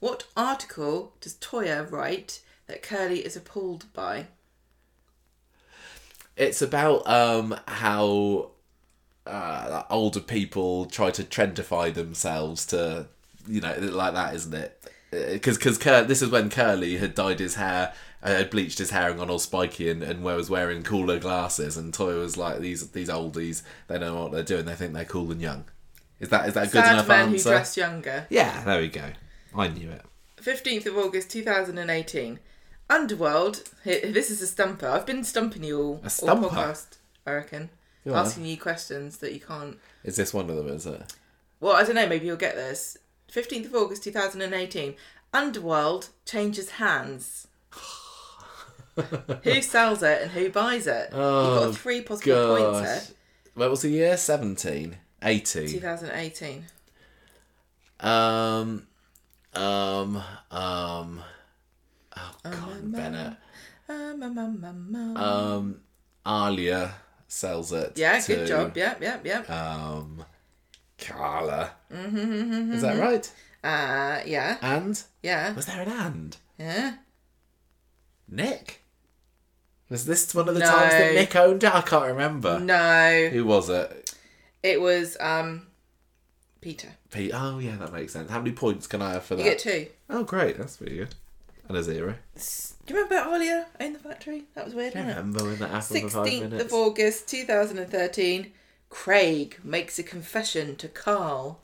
What 0.00 0.26
article 0.36 1.14
does 1.20 1.34
Toya 1.34 1.90
write 1.90 2.42
that 2.66 2.82
Curly 2.82 3.20
is 3.24 3.36
appalled 3.36 3.86
by? 3.92 4.26
It's 6.36 6.60
about 6.60 7.08
um, 7.08 7.56
how 7.66 8.50
uh, 9.26 9.84
older 9.88 10.20
people 10.20 10.86
try 10.86 11.10
to 11.10 11.22
trendify 11.22 11.94
themselves 11.94 12.66
to, 12.66 13.06
you 13.48 13.60
know, 13.60 13.74
like 13.80 14.14
that, 14.14 14.34
isn't 14.34 14.54
it? 14.54 14.80
Because 15.10 15.56
because 15.56 15.78
Cur- 15.78 16.04
this 16.04 16.22
is 16.22 16.30
when 16.30 16.50
Curly 16.50 16.96
had 16.96 17.14
dyed 17.14 17.38
his 17.38 17.54
hair, 17.54 17.94
uh, 18.13 18.13
had 18.30 18.50
bleached 18.50 18.78
his 18.78 18.90
hair 18.90 19.10
and 19.10 19.18
gone 19.18 19.30
all 19.30 19.38
spiky, 19.38 19.90
and, 19.90 20.02
and 20.02 20.24
was 20.24 20.48
wearing 20.50 20.82
cooler 20.82 21.18
glasses. 21.18 21.76
And 21.76 21.92
Toy 21.92 22.18
was 22.18 22.36
like, 22.36 22.60
these 22.60 22.90
these 22.90 23.08
oldies, 23.08 23.62
they 23.88 23.98
don't 23.98 24.14
know 24.14 24.22
what 24.22 24.32
they're 24.32 24.42
doing. 24.42 24.64
They 24.64 24.74
think 24.74 24.92
they're 24.94 25.04
cool 25.04 25.30
and 25.30 25.40
young. 25.40 25.64
Is 26.20 26.30
that 26.30 26.48
is 26.48 26.54
that 26.54 26.68
a 26.68 26.70
good 26.70 26.84
Sad 26.84 26.92
enough 26.94 27.08
men 27.08 27.28
answer? 27.28 27.50
who 27.50 27.54
dress 27.54 27.76
younger. 27.76 28.26
Yeah, 28.30 28.64
there 28.64 28.80
we 28.80 28.88
go. 28.88 29.10
I 29.54 29.68
knew 29.68 29.90
it. 29.90 30.02
15th 30.40 30.86
of 30.86 30.96
August 30.98 31.30
2018. 31.30 32.38
Underworld. 32.90 33.64
This 33.84 34.30
is 34.30 34.42
a 34.42 34.46
stumper. 34.46 34.86
I've 34.86 35.06
been 35.06 35.24
stumping 35.24 35.64
you 35.64 35.80
all. 35.80 36.00
A 36.04 36.10
stumper? 36.10 36.46
All 36.46 36.50
podcast, 36.50 36.98
I 37.26 37.32
reckon. 37.32 37.70
Asking 38.06 38.44
you 38.44 38.58
questions 38.58 39.18
that 39.18 39.32
you 39.32 39.40
can't. 39.40 39.78
Is 40.02 40.16
this 40.16 40.34
one 40.34 40.50
of 40.50 40.56
them? 40.56 40.68
Is 40.68 40.84
it? 40.84 41.14
Well, 41.60 41.74
I 41.74 41.84
don't 41.84 41.94
know. 41.94 42.06
Maybe 42.06 42.26
you'll 42.26 42.36
get 42.36 42.54
this. 42.54 42.98
15th 43.32 43.66
of 43.66 43.74
August 43.74 44.04
2018. 44.04 44.94
Underworld 45.32 46.10
changes 46.26 46.72
hands. 46.72 47.48
who 49.42 49.62
sells 49.62 50.02
it 50.02 50.22
and 50.22 50.30
who 50.30 50.50
buys 50.50 50.86
it? 50.86 51.08
You've 51.10 51.20
Oh, 51.20 51.66
got 51.66 51.76
three 51.76 52.00
possible 52.02 52.56
points 52.56 53.08
here. 53.08 53.16
What 53.54 53.70
was 53.70 53.82
the 53.82 53.88
year? 53.90 54.16
17? 54.16 54.96
18? 55.22 55.68
2018. 55.68 56.64
Um, 58.00 58.86
um, 59.54 60.22
um. 60.50 61.22
Oh, 62.16 62.34
God, 62.44 62.92
Bennett. 62.92 63.36
Um, 63.88 64.22
um, 64.22 64.38
um, 64.38 64.64
um, 64.64 64.96
um. 64.96 65.16
Um, 65.16 65.80
Alya 66.26 66.92
sells 67.28 67.72
it. 67.72 67.92
yeah, 67.96 68.18
to, 68.20 68.34
good 68.36 68.46
job. 68.48 68.76
Yep, 68.76 69.02
yep, 69.02 69.26
yep. 69.26 69.50
Um, 69.50 70.24
Carla. 70.98 71.70
Mm-hmm, 71.92 72.72
Is 72.72 72.82
that 72.82 72.98
right? 72.98 73.30
Uh, 73.62 74.20
yeah, 74.26 74.58
And? 74.62 75.02
yeah, 75.22 75.52
Was 75.54 75.66
there 75.66 75.80
an 75.82 75.88
and? 75.88 76.36
yeah. 76.58 76.94
Nick? 78.28 78.82
Was 79.94 80.06
this 80.06 80.34
one 80.34 80.48
of 80.48 80.54
the 80.54 80.60
No. 80.60 80.66
times 80.66 80.90
that 80.90 81.14
Nick 81.14 81.36
owned 81.36 81.62
it? 81.62 81.72
I 81.72 81.80
can't 81.82 82.06
remember. 82.06 82.58
No, 82.58 83.28
Who 83.28 83.44
was 83.44 83.68
it? 83.70 84.12
it 84.60 84.80
was 84.80 85.16
um, 85.20 85.68
Peter. 86.60 86.88
Pete. 87.12 87.30
Oh, 87.32 87.60
yeah, 87.60 87.76
that 87.76 87.92
makes 87.92 88.12
sense. 88.12 88.28
How 88.28 88.38
many 88.40 88.50
points 88.50 88.88
can 88.88 89.00
I 89.00 89.12
have 89.12 89.22
for 89.24 89.36
that? 89.36 89.44
You 89.44 89.50
get 89.50 89.60
two. 89.60 89.86
Oh, 90.10 90.24
great. 90.24 90.58
That's 90.58 90.78
pretty 90.78 90.96
good. 90.96 91.14
And 91.68 91.76
a 91.76 91.82
zero. 91.84 92.16
Do 92.34 92.92
you 92.92 93.00
remember 93.04 93.30
Alya 93.30 93.66
in 93.78 93.92
the 93.92 94.00
factory? 94.00 94.42
That 94.54 94.64
was 94.64 94.74
weird, 94.74 94.96
I 94.96 95.00
remember 95.00 95.44
when 95.44 95.58
that 95.60 95.70
happened 95.70 96.10
16th 96.10 96.60
of 96.60 96.72
August 96.72 97.28
2013, 97.28 98.52
Craig 98.90 99.58
makes 99.62 100.00
a 100.00 100.02
confession 100.02 100.74
to 100.74 100.88
Carl. 100.88 101.60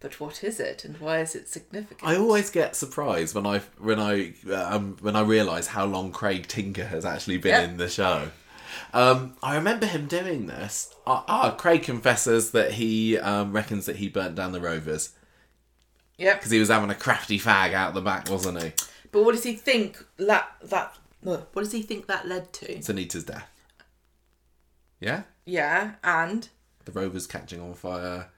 But 0.00 0.20
what 0.20 0.44
is 0.44 0.60
it 0.60 0.84
and 0.84 0.96
why 0.98 1.18
is 1.20 1.34
it 1.34 1.48
significant? 1.48 2.08
I 2.08 2.16
always 2.16 2.50
get 2.50 2.76
surprised 2.76 3.34
when 3.34 3.46
I 3.46 3.58
when 3.78 3.98
I 3.98 4.32
um, 4.52 4.96
when 5.00 5.16
I 5.16 5.22
realise 5.22 5.66
how 5.68 5.84
long 5.86 6.12
Craig 6.12 6.46
Tinker 6.46 6.84
has 6.84 7.04
actually 7.04 7.38
been 7.38 7.50
Yep. 7.62 7.68
in 7.70 7.76
the 7.78 7.88
show. 7.88 8.30
Um, 8.92 9.36
I 9.42 9.56
remember 9.56 9.86
him 9.86 10.06
doing 10.06 10.46
this. 10.46 10.94
Ah, 11.06 11.24
ah, 11.26 11.50
Craig 11.56 11.82
confesses 11.82 12.52
that 12.52 12.72
he 12.72 13.18
um, 13.18 13.52
reckons 13.52 13.86
that 13.86 13.96
he 13.96 14.08
burnt 14.08 14.36
down 14.36 14.52
the 14.52 14.60
Rovers 14.60 15.10
Yep. 16.16 16.38
because 16.38 16.50
he 16.52 16.60
was 16.60 16.68
having 16.68 16.90
a 16.90 16.94
crafty 16.94 17.38
fag 17.38 17.72
out 17.72 17.94
the 17.94 18.00
back, 18.00 18.30
wasn't 18.30 18.62
he? 18.62 18.72
But 19.10 19.24
what 19.24 19.34
does 19.34 19.42
he 19.44 19.54
think 19.54 20.04
that 20.18 20.48
that 20.62 20.96
What 21.22 21.52
does 21.56 21.72
he 21.72 21.82
think 21.82 22.06
that 22.06 22.28
led 22.28 22.52
to? 22.54 22.74
Anita's 22.88 23.24
death. 23.24 23.48
Yeah? 25.00 25.22
Yeah, 25.44 25.94
and 26.04 26.48
The 26.84 26.92
Rovers 26.92 27.26
catching 27.26 27.60
on 27.60 27.74
fire. 27.74 28.28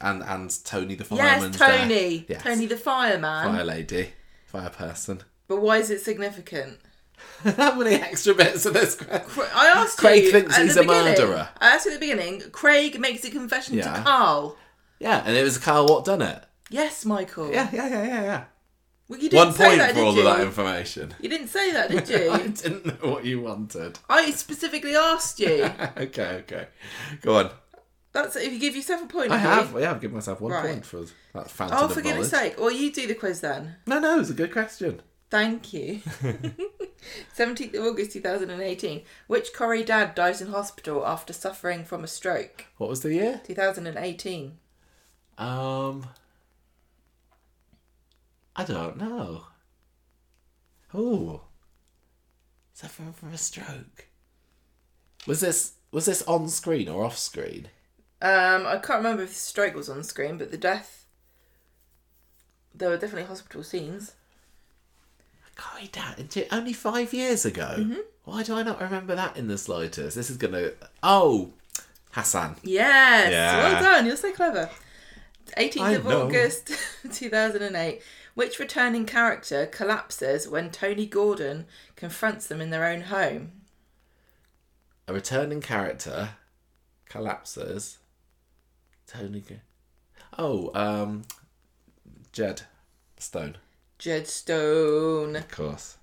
And 0.00 0.22
and 0.22 0.64
Tony 0.64 0.94
the 0.94 1.04
fireman. 1.04 1.52
yes, 1.52 1.58
Tony. 1.58 2.26
Yes. 2.28 2.42
Tony 2.42 2.66
the 2.66 2.76
fireman. 2.76 3.52
Fire 3.52 3.64
lady. 3.64 4.10
Fire 4.46 4.70
person. 4.70 5.22
But 5.48 5.60
why 5.60 5.78
is 5.78 5.90
it 5.90 6.00
significant? 6.00 6.78
How 7.56 7.74
many 7.74 7.96
extra 7.96 8.34
bits 8.34 8.64
of 8.66 8.74
this? 8.74 8.96
I 9.10 9.66
asked 9.66 9.98
Craig 9.98 10.24
you 10.24 10.30
thinks 10.30 10.56
he's 10.56 10.76
a 10.76 10.84
murderer. 10.84 11.48
I 11.60 11.68
asked 11.70 11.86
you 11.86 11.92
at 11.92 11.94
the 11.94 12.00
beginning. 12.00 12.42
Craig 12.52 13.00
makes 13.00 13.24
a 13.24 13.30
confession 13.30 13.74
Yeah. 13.76 13.92
to 13.92 14.02
Carl. 14.02 14.56
Yeah, 15.00 15.22
and 15.26 15.36
it 15.36 15.42
was 15.42 15.58
Carl 15.58 15.86
what 15.86 16.04
done 16.04 16.22
it. 16.22 16.44
Yes, 16.70 17.04
Michael. 17.04 17.50
Yeah, 17.50 17.68
yeah, 17.72 17.88
yeah, 17.88 18.02
yeah, 18.04 18.22
yeah. 18.22 18.44
Well, 19.08 19.18
you 19.18 19.30
didn't 19.30 19.46
One 19.46 19.54
say 19.54 19.64
point 19.66 19.78
that, 19.78 19.94
for 19.94 20.00
all 20.02 20.12
you? 20.14 20.20
of 20.20 20.36
that 20.36 20.46
information. 20.46 21.14
You 21.20 21.28
didn't 21.30 21.48
say 21.48 21.72
that, 21.72 21.90
did 21.90 22.08
you? 22.08 22.30
I 22.30 22.42
you? 22.42 22.48
didn't 22.50 22.86
know 22.86 23.10
what 23.10 23.24
you 23.24 23.40
wanted. 23.40 23.98
I 24.08 24.30
specifically 24.32 24.94
asked 24.94 25.40
you. 25.40 25.64
okay, 25.96 26.42
okay. 26.44 26.66
Go 27.22 27.36
on. 27.38 27.50
That's 28.22 28.34
if 28.36 28.52
you 28.52 28.58
give 28.58 28.74
yourself 28.74 29.02
a 29.02 29.06
point. 29.06 29.30
I 29.30 29.38
have 29.38 29.72
you? 29.72 29.80
Yeah, 29.80 29.92
I've 29.92 30.00
given 30.00 30.16
myself 30.16 30.40
one 30.40 30.50
Right. 30.52 30.66
point 30.66 30.84
for 30.84 31.04
that 31.34 31.50
fountain 31.50 31.78
Oh, 31.80 31.88
for 31.88 32.02
goodness 32.02 32.30
sake! 32.30 32.56
Well, 32.58 32.72
you 32.72 32.92
do 32.92 33.06
the 33.06 33.14
quiz 33.14 33.40
then. 33.40 33.76
No, 33.86 34.00
no, 34.00 34.18
it's 34.18 34.30
a 34.30 34.34
good 34.34 34.52
question. 34.52 35.02
Thank 35.30 35.72
you. 35.72 36.00
17th 37.36 37.74
of 37.74 37.84
August 37.84 38.12
2018. 38.12 39.02
Which 39.28 39.52
Corrie 39.52 39.84
dad 39.84 40.14
dies 40.16 40.40
in 40.40 40.48
hospital 40.48 41.06
after 41.06 41.32
suffering 41.32 41.84
from 41.84 42.02
a 42.02 42.08
stroke? 42.08 42.64
What 42.78 42.90
was 42.90 43.02
the 43.02 43.14
year? 43.14 43.40
2018. 43.46 44.58
Um, 45.36 46.06
I 48.56 48.64
don't 48.64 48.96
know. 48.96 49.44
Oh, 50.92 51.42
suffering 52.72 53.12
from 53.12 53.32
a 53.32 53.38
stroke. 53.38 54.08
Was 55.26 55.40
this 55.40 55.74
was 55.92 56.06
this 56.06 56.22
on 56.22 56.48
screen 56.48 56.88
or 56.88 57.04
off 57.04 57.16
screen? 57.18 57.68
Um, 58.20 58.66
I 58.66 58.78
can't 58.78 58.98
remember 58.98 59.22
if 59.22 59.28
the 59.30 59.34
stroke 59.34 59.74
was 59.74 59.88
on 59.88 60.02
screen, 60.02 60.38
but 60.38 60.50
the 60.50 60.56
death. 60.58 61.06
There 62.74 62.90
were 62.90 62.96
definitely 62.96 63.24
hospital 63.28 63.62
scenes. 63.62 64.12
Corrie 65.56 65.88
Dad, 65.90 66.46
only 66.52 66.72
five 66.72 67.12
years 67.12 67.44
ago. 67.44 67.74
Mm-hmm. 67.78 68.00
Why 68.24 68.42
do 68.44 68.54
I 68.54 68.62
not 68.62 68.80
remember 68.80 69.14
that 69.16 69.36
in 69.36 69.48
the 69.48 69.58
slightest? 69.58 70.14
This 70.16 70.30
is 70.30 70.36
gonna. 70.36 70.70
Oh, 71.02 71.50
Hassan. 72.12 72.56
Yes, 72.62 73.30
Yeah. 73.32 73.56
well 73.72 73.82
done. 73.82 74.06
You're 74.06 74.16
so 74.16 74.32
clever. 74.32 74.70
18th 75.56 75.96
of. 75.96 76.06
August 76.06 76.70
2008. 77.12 78.02
Which 78.34 78.60
returning 78.60 79.04
character 79.04 79.66
collapses 79.66 80.46
when 80.46 80.70
Tony 80.70 81.06
Gordon 81.06 81.66
confronts 81.96 82.46
them 82.46 82.60
in 82.60 82.70
their 82.70 82.86
own 82.86 83.02
home? 83.02 83.50
A 85.08 85.12
returning 85.12 85.60
character 85.60 86.30
collapses. 87.08 87.98
Tony. 89.08 89.40
G- 89.40 89.60
Oh, 90.38 90.70
um, 90.74 91.22
Jed 92.32 92.62
Stone, 93.18 93.56
Jed 93.98 94.26
Stone. 94.28 95.34
of 95.36 95.48
course. 95.50 95.96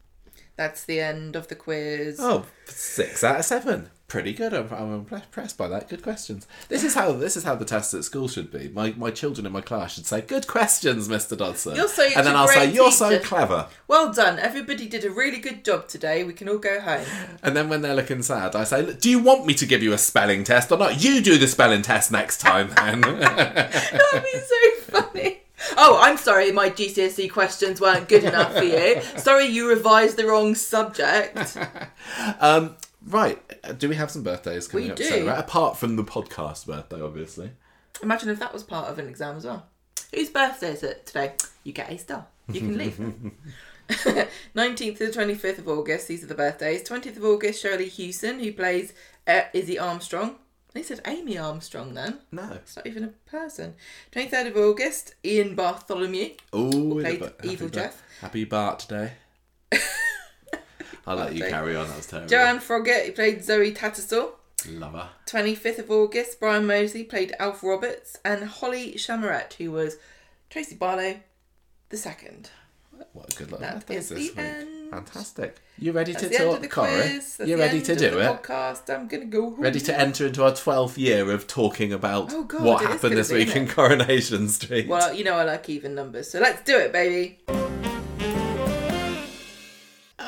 That's 0.57 0.83
the 0.83 1.00
end 1.00 1.35
of 1.35 1.47
the 1.47 1.55
quiz. 1.55 2.17
Oh, 2.19 2.45
six 2.65 3.24
out 3.24 3.39
of 3.39 3.45
seven. 3.45 3.89
Pretty 4.07 4.33
good. 4.33 4.53
I'm, 4.53 4.71
I'm 4.71 4.93
impressed 4.93 5.57
by 5.57 5.67
that. 5.67 5.89
Good 5.89 6.03
questions. 6.03 6.47
This 6.69 6.83
is 6.83 6.93
how 6.93 7.12
this 7.13 7.35
is 7.35 7.43
how 7.43 7.55
the 7.55 7.65
tests 7.65 7.91
at 7.95 8.03
school 8.03 8.27
should 8.27 8.51
be. 8.51 8.69
My 8.69 8.93
my 8.95 9.09
children 9.09 9.47
in 9.47 9.51
my 9.51 9.62
class 9.62 9.95
should 9.95 10.05
say, 10.05 10.21
"Good 10.21 10.45
questions, 10.45 11.07
Mr. 11.07 11.35
Dodson," 11.35 11.75
You're 11.75 11.88
so- 11.88 12.03
and 12.15 12.25
then 12.25 12.35
I'll 12.35 12.47
say, 12.47 12.71
"You're 12.71 12.91
so 12.91 13.17
clever." 13.17 13.67
Well 13.88 14.13
done. 14.13 14.38
Everybody 14.38 14.88
did 14.88 15.05
a 15.05 15.09
really 15.09 15.39
good 15.39 15.65
job 15.65 15.88
today. 15.88 16.24
We 16.24 16.33
can 16.33 16.47
all 16.47 16.59
go 16.59 16.79
home. 16.79 17.03
And 17.41 17.57
then 17.57 17.67
when 17.67 17.81
they're 17.81 17.95
looking 17.95 18.21
sad, 18.21 18.55
I 18.55 18.63
say, 18.63 18.93
"Do 18.93 19.09
you 19.09 19.17
want 19.17 19.47
me 19.47 19.55
to 19.55 19.65
give 19.65 19.81
you 19.81 19.91
a 19.91 19.97
spelling 19.97 20.43
test 20.43 20.71
or 20.71 20.77
not? 20.77 21.03
You 21.03 21.19
do 21.21 21.39
the 21.39 21.47
spelling 21.47 21.81
test 21.81 22.12
next 22.12 22.41
time, 22.41 22.69
then." 22.75 23.01
That'd 23.01 24.24
be 24.24 24.39
so 24.39 24.81
funny. 25.01 25.41
Oh, 25.77 25.97
I'm 26.00 26.17
sorry, 26.17 26.51
my 26.51 26.69
GCSE 26.69 27.31
questions 27.31 27.81
weren't 27.81 28.07
good 28.07 28.24
enough 28.24 28.55
for 28.55 28.63
you. 28.63 29.01
Sorry, 29.17 29.45
you 29.47 29.67
revised 29.67 30.15
the 30.15 30.27
wrong 30.27 30.53
subject. 30.53 31.57
um, 32.39 32.75
right. 33.05 33.77
Do 33.79 33.89
we 33.89 33.95
have 33.95 34.12
some 34.12 34.24
birthdays 34.24 34.67
coming 34.67 34.88
We 34.88 34.91
up? 34.91 34.97
do. 34.97 35.27
right? 35.27 35.39
Apart 35.39 35.77
from 35.77 35.95
the 35.95 36.03
podcast 36.03 36.65
birthday, 36.67 37.01
obviously. 37.01 37.51
Imagine 38.03 38.29
if 38.29 38.39
that 38.39 38.53
was 38.53 38.63
part 38.63 38.89
of 38.89 39.00
an 39.00 39.07
exam 39.07 39.38
as 39.38 39.45
well. 39.45 39.67
Whose 40.13 40.29
birthday 40.29 40.71
is 40.71 40.83
it 40.83 41.05
today? 41.05 41.33
You 41.63 41.74
get 41.74 41.89
a 41.91 41.97
star. 41.97 42.27
You 42.51 42.59
can 42.62 42.77
leave. 42.77 42.97
19th 44.55 44.97
to 44.97 45.07
the 45.12 45.12
25th 45.12 45.59
of 45.59 45.67
August, 45.67 46.07
these 46.07 46.24
are 46.24 46.27
the 46.27 46.35
birthdays. 46.35 46.83
20th 46.88 47.17
of 47.17 47.25
August, 47.25 47.63
Cherylee 47.63 47.88
Houston, 47.89 48.39
who 48.39 48.51
plays 48.51 48.93
uh, 49.27 49.41
Izzy 49.53 49.77
Armstrong. 49.79 50.35
They 50.74 50.83
said 50.83 51.01
Amy 51.05 51.38
Armstrong 51.38 51.93
then. 51.93 52.19
No. 52.31 52.51
It's 52.53 52.75
not 52.75 52.85
even 52.85 53.03
a 53.05 53.29
person. 53.29 53.75
23rd 54.12 54.47
of 54.47 54.57
August, 54.57 55.15
Ian 55.24 55.55
Bartholomew. 55.55 56.31
Oh, 56.51 56.97
played 57.00 57.24
Evil 57.43 57.69
Jeff. 57.69 58.01
Happy 58.21 58.43
Bart 58.43 58.85
Day. 58.89 59.13
I'll 61.07 61.15
let 61.17 61.33
you 61.33 61.39
Birthday. 61.41 61.51
carry 61.51 61.75
on. 61.75 61.88
That 61.88 61.97
was 61.97 62.07
terrible. 62.07 62.29
Joanne 62.29 62.59
Froggatt, 62.59 63.05
who 63.05 63.12
played 63.12 63.43
Zoe 63.43 63.71
Tattersall. 63.74 64.31
Love 64.69 64.93
her. 64.93 65.09
25th 65.27 65.79
of 65.79 65.91
August, 65.91 66.39
Bryan 66.39 66.65
Mosley 66.65 67.03
played 67.03 67.33
Alf 67.39 67.63
Roberts. 67.63 68.17
And 68.25 68.45
Holly 68.45 68.93
Chamarette, 68.97 69.53
who 69.53 69.71
was 69.71 69.97
Tracy 70.50 70.75
Barlow 70.75 71.17
the 71.89 71.97
second. 71.97 72.50
What 73.13 73.33
a 73.33 73.38
good 73.38 73.51
luck 73.51 73.62
That 73.62 73.88
this 73.88 74.09
the 74.09 74.15
week. 74.15 74.38
end. 74.38 74.89
Fantastic. 74.89 75.57
You 75.77 75.91
ready 75.91 76.13
That's 76.13 76.24
to 76.24 76.29
the 76.29 76.38
talk, 76.38 76.69
Corrie? 76.69 77.19
You 77.45 77.57
ready 77.57 77.81
to 77.81 77.95
do 77.95 78.19
it? 78.19 78.41
Podcast. 78.43 78.93
I'm 78.93 79.07
gonna 79.07 79.25
go. 79.25 79.50
home. 79.51 79.59
Ready 79.62 79.79
to 79.81 80.00
enter 80.00 80.27
into 80.27 80.43
our 80.43 80.51
12th 80.51 80.97
year 80.97 81.29
of 81.31 81.45
talking 81.47 81.91
about 81.91 82.33
Oh, 82.33 82.43
God, 82.45 82.62
what 82.63 82.81
happened 82.83 83.17
this 83.17 83.31
week 83.31 83.55
in? 83.55 83.67
Coronation 83.67 84.47
Street? 84.47 84.88
Well, 84.88 85.13
you 85.13 85.24
know 85.25 85.35
I 85.35 85.43
like 85.43 85.69
even 85.69 85.93
numbers, 85.95 86.29
so 86.31 86.39
let's 86.39 86.63
do 86.63 86.77
it, 86.77 86.91
baby. 86.93 87.39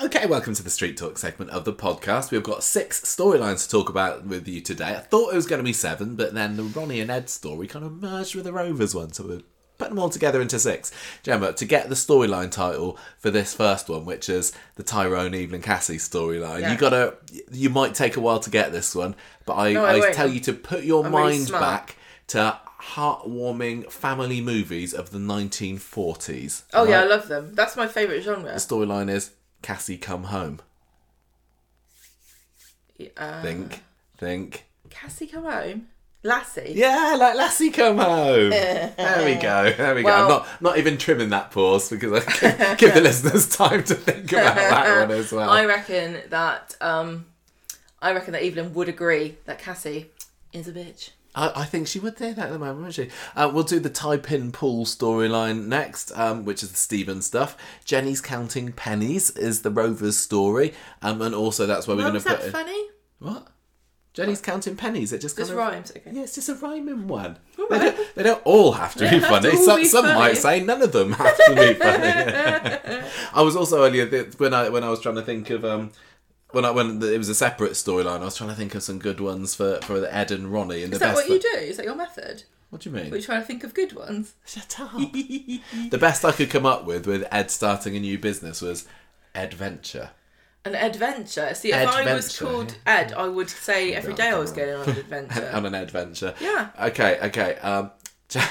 Okay, 0.04 0.27
welcome 0.27 0.54
to 0.54 0.62
the 0.62 0.70
Street 0.70 0.96
Talk 0.96 1.18
segment 1.18 1.50
of 1.51 1.66
the 1.66 1.74
podcast. 1.74 2.30
We've 2.30 2.44
got 2.44 2.63
six 2.63 3.01
storylines 3.01 3.63
to 3.66 3.70
talk 3.72 3.89
about 3.89 4.25
with 4.27 4.48
you 4.48 4.62
today. 4.62 4.89
I 4.96 5.00
thought 5.00 5.34
it 5.34 5.36
was 5.36 5.48
going 5.48 5.58
to 5.60 5.63
be 5.63 5.74
seven, 5.74 6.16
but 6.16 6.36
then 6.36 6.56
the 6.56 6.63
Ronnie 6.63 7.00
and 7.01 7.10
Ed 7.10 7.30
story 7.30 7.66
kind 7.66 7.84
of 7.84 7.94
merged 8.00 8.36
with 8.36 8.44
the 8.46 8.54
Rovers 8.54 8.94
one, 8.94 9.12
so 9.12 9.25
we're 9.25 9.42
putting 9.80 9.96
them 9.96 10.00
all 10.04 10.10
together 10.10 10.39
into 10.39 10.60
six. 10.60 10.92
Gemma, 11.24 11.54
to 11.54 11.66
get 11.66 11.89
the 11.89 11.96
storyline 11.96 12.51
title 12.51 12.98
for 13.18 13.32
this 13.32 13.56
first 13.56 13.89
one, 13.89 14.06
which 14.06 14.30
is 14.30 14.54
the 14.75 14.84
Tyrone 14.84 15.34
Evelyn 15.34 15.63
Cassie 15.63 15.98
storyline, 15.98 16.62
Yeah. 16.62 16.74
you 16.74 16.77
gotta, 16.77 17.16
you 17.51 17.72
might 17.72 17.96
take 17.96 18.18
a 18.18 18.22
while 18.22 18.39
to 18.42 18.51
get 18.51 18.72
this 18.72 18.94
one, 18.94 19.16
but 19.48 19.56
I, 19.56 19.74
No, 19.74 19.84
I 19.84 20.10
I 20.10 20.12
tell 20.12 20.30
you 20.30 20.39
to 20.42 20.54
put 20.54 20.84
your 20.84 21.06
I'm 21.06 21.12
mind 21.12 21.48
smart. 21.48 21.62
back 21.63 21.96
to 22.27 22.60
heartwarming 22.82 23.92
family 23.92 24.42
movies 24.42 24.94
of 24.94 25.10
the 25.10 25.18
1940s. 25.18 26.63
Oh 26.74 26.84
yeah, 26.84 27.01
I 27.01 27.06
love 27.06 27.27
them. 27.27 27.56
That's 27.56 27.75
my 27.75 27.88
favourite 27.88 28.22
genre. 28.22 28.51
The 28.54 28.60
storyline 28.60 29.10
is 29.10 29.32
Cassie 29.61 29.97
come 29.97 30.25
home. 30.25 30.61
Uh, 33.15 33.41
Think, 33.41 33.83
think. 34.17 34.65
Cassie 34.89 35.27
come 35.27 35.43
home. 35.45 35.87
Lassie. 36.23 36.73
Yeah, 36.75 37.15
like 37.17 37.35
Lassie 37.35 37.69
come 37.69 37.99
home. 37.99 38.49
there 38.49 39.23
we 39.23 39.35
go. 39.35 39.71
There 39.71 39.93
we 39.95 40.01
go. 40.01 40.09
I'm 40.09 40.27
not 40.27 40.47
not 40.61 40.77
even 40.79 40.97
trimming 40.97 41.29
that 41.29 41.51
pause 41.51 41.89
because 41.89 42.11
I 42.11 42.19
can 42.31 42.77
give 42.77 42.93
the 42.95 43.01
listeners 43.01 43.47
time 43.55 43.83
to 43.83 43.95
think 43.95 44.31
about 44.31 44.55
that 44.55 45.07
one 45.07 45.17
as 45.17 45.31
well. 45.31 45.49
I 45.49 45.65
reckon 45.65 46.19
that 46.29 46.75
um, 46.81 47.25
I 48.01 48.13
reckon 48.13 48.33
that 48.33 48.43
Evelyn 48.43 48.73
would 48.73 48.89
agree 48.89 49.37
that 49.45 49.59
Cassie 49.59 50.07
is 50.51 50.67
a 50.67 50.73
bitch. 50.73 51.11
I, 51.38 51.62
I 51.62 51.65
think 51.65 51.88
she 51.88 52.00
would 52.00 52.17
say 52.17 52.34
that 52.34 52.48
at 52.48 52.51
the 52.51 52.60
moment, 52.60 52.77
wouldn't 52.79 52.96
she? 52.96 53.10
Uh, 53.36 53.50
we'll 53.53 53.63
do 53.63 53.79
the 53.79 53.89
tie 53.91 54.17
pin 54.17 54.51
pool 54.51 54.86
storyline 54.86 55.67
next, 55.67 56.12
um, 56.17 56.44
which 56.46 56.63
is 56.63 56.72
the 56.72 56.77
Stephen 56.77 57.22
stuff. 57.22 57.56
Jenny's 57.86 58.20
counting 58.22 58.72
pennies 58.74 59.29
is 59.32 59.62
the 59.62 59.70
Rovers 59.72 60.17
story, 60.17 60.74
um, 61.01 61.22
and 61.22 61.36
also 61.36 61.65
that's 61.65 61.88
where 61.88 61.96
we're 61.96 62.03
going 62.10 62.15
to 62.15 62.20
that 62.27 62.38
put 62.38 62.46
in- 62.48 62.51
funny? 62.51 62.84
what. 63.20 63.48
Jenny's 64.13 64.41
counting 64.41 64.75
pennies. 64.75 65.13
It 65.13 65.22
just 65.22 65.38
kind 65.38 65.48
of 65.48 65.56
rhymes. 65.56 65.91
Okay. 65.96 66.10
Yeah, 66.12 66.24
it's 66.24 66.34
just 66.34 66.50
a 66.50 66.56
rhyming 66.56 67.08
one. 67.08 67.38
They 67.70 67.77
don't, 67.77 68.15
they 68.15 68.24
don't 68.24 68.41
all 68.46 68.72
have 68.72 68.96
to 68.96 69.00
be 69.01 69.06
have 69.06 69.22
to 69.22 69.27
funny. 69.27 69.56
Some, 69.58 69.79
be 69.82 69.86
some 69.86 70.06
funny. 70.06 70.20
might 70.20 70.38
say 70.38 70.60
none 70.63 70.82
of 70.82 70.91
them 70.91 71.12
have 71.12 71.38
to 71.38 71.53
be 71.56 71.74
funny. 71.79 73.08
I 73.34 73.41
was 73.44 73.56
also 73.56 73.86
earlier 73.86 74.08
when 74.38 74.56
I 74.56 74.70
when 74.70 74.84
I 74.84 74.89
was 74.89 75.01
trying 75.01 75.15
to 75.15 75.22
think 75.22 75.51
of 75.51 75.63
um 75.63 75.91
when 76.51 76.66
I 76.66 76.72
when 76.72 77.01
it 77.04 77.18
was 77.18 77.30
a 77.30 77.36
separate 77.36 77.74
storyline. 77.74 78.22
I 78.22 78.25
was 78.25 78.36
trying 78.38 78.50
to 78.50 78.56
think 78.56 78.75
of 78.75 78.84
some 78.84 79.00
good 79.00 79.20
ones 79.20 79.56
for 79.56 79.80
for 79.82 80.06
Ed 80.06 80.32
and 80.32 80.48
Ronnie. 80.51 80.84
And 80.84 80.94
Is 80.94 81.00
the 81.00 81.06
that 81.06 81.16
best 81.16 81.30
what 81.30 81.34
you 81.34 81.39
do? 81.39 81.58
Is 81.60 81.77
that 81.77 81.86
your 81.86 81.96
method? 81.96 82.44
What 82.70 82.82
do 82.82 82.89
you 82.89 82.96
mean? 82.96 83.12
We're 83.12 83.22
trying 83.22 83.42
to 83.42 83.48
think 83.48 83.63
of 83.63 83.74
good 83.74 83.94
ones? 83.94 84.34
Shut 84.46 84.80
up. 84.82 84.92
the 85.12 85.98
best 86.00 86.25
I 86.25 86.32
could 86.34 86.50
come 86.50 86.66
up 86.66 86.86
with 86.86 87.06
with 87.08 87.25
Ed 87.32 87.50
starting 87.51 87.96
a 87.96 88.00
new 88.00 88.18
business 88.20 88.62
was 88.62 88.86
Adventure. 89.34 90.10
An 90.66 90.75
adventure. 90.75 91.54
See, 91.54 91.72
if 91.72 91.88
I 91.88 92.13
was 92.13 92.38
called 92.38 92.75
Ed, 92.86 93.13
I 93.13 93.27
would 93.27 93.50
say 93.50 93.94
every 93.94 94.13
day 94.13 94.30
I 94.30 94.38
was 94.38 94.51
going 94.51 94.74
on 94.75 94.89
an 94.89 94.98
adventure. 94.98 95.51
on 95.54 95.66
an 95.66 95.75
adventure. 95.75 96.34
Yeah. 96.42 96.70
Okay. 96.82 97.20
Okay. 97.24 97.56
Um. 97.58 97.92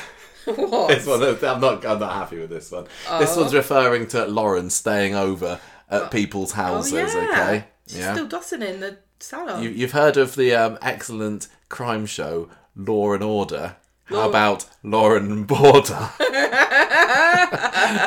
what? 0.47 0.89
This 0.89 1.07
one, 1.07 1.23
I'm 1.23 1.61
not. 1.61 1.85
I'm 1.85 1.99
not 1.99 2.13
happy 2.13 2.39
with 2.39 2.49
this 2.51 2.71
one. 2.71 2.85
This 3.19 3.37
Oh. 3.37 3.41
one's 3.43 3.53
referring 3.55 4.07
to 4.09 4.25
Lauren 4.27 4.71
staying 4.71 5.15
over 5.15 5.61
at 5.91 6.11
people's 6.11 6.53
Oh, 6.53 6.57
houses. 6.57 6.93
yeah. 7.15 7.29
Okay, 7.33 7.65
She's 7.87 7.99
yeah. 7.99 8.15
still 8.15 8.29
dossing 8.29 8.67
in 8.67 8.81
the 8.81 8.99
salon. 9.21 9.63
You, 9.63 9.71
you've 9.71 9.93
heard 9.93 10.17
of 10.17 10.35
the 10.35 10.55
um, 10.55 10.79
excellent 10.83 11.49
crime 11.69 12.07
show 12.07 12.49
Law 12.75 13.13
and 13.13 13.23
Order. 13.23 13.77
How 14.05 14.17
Law- 14.17 14.29
about 14.29 14.67
Lauren 14.85 15.33
and 15.33 15.47
Border? 15.47 16.11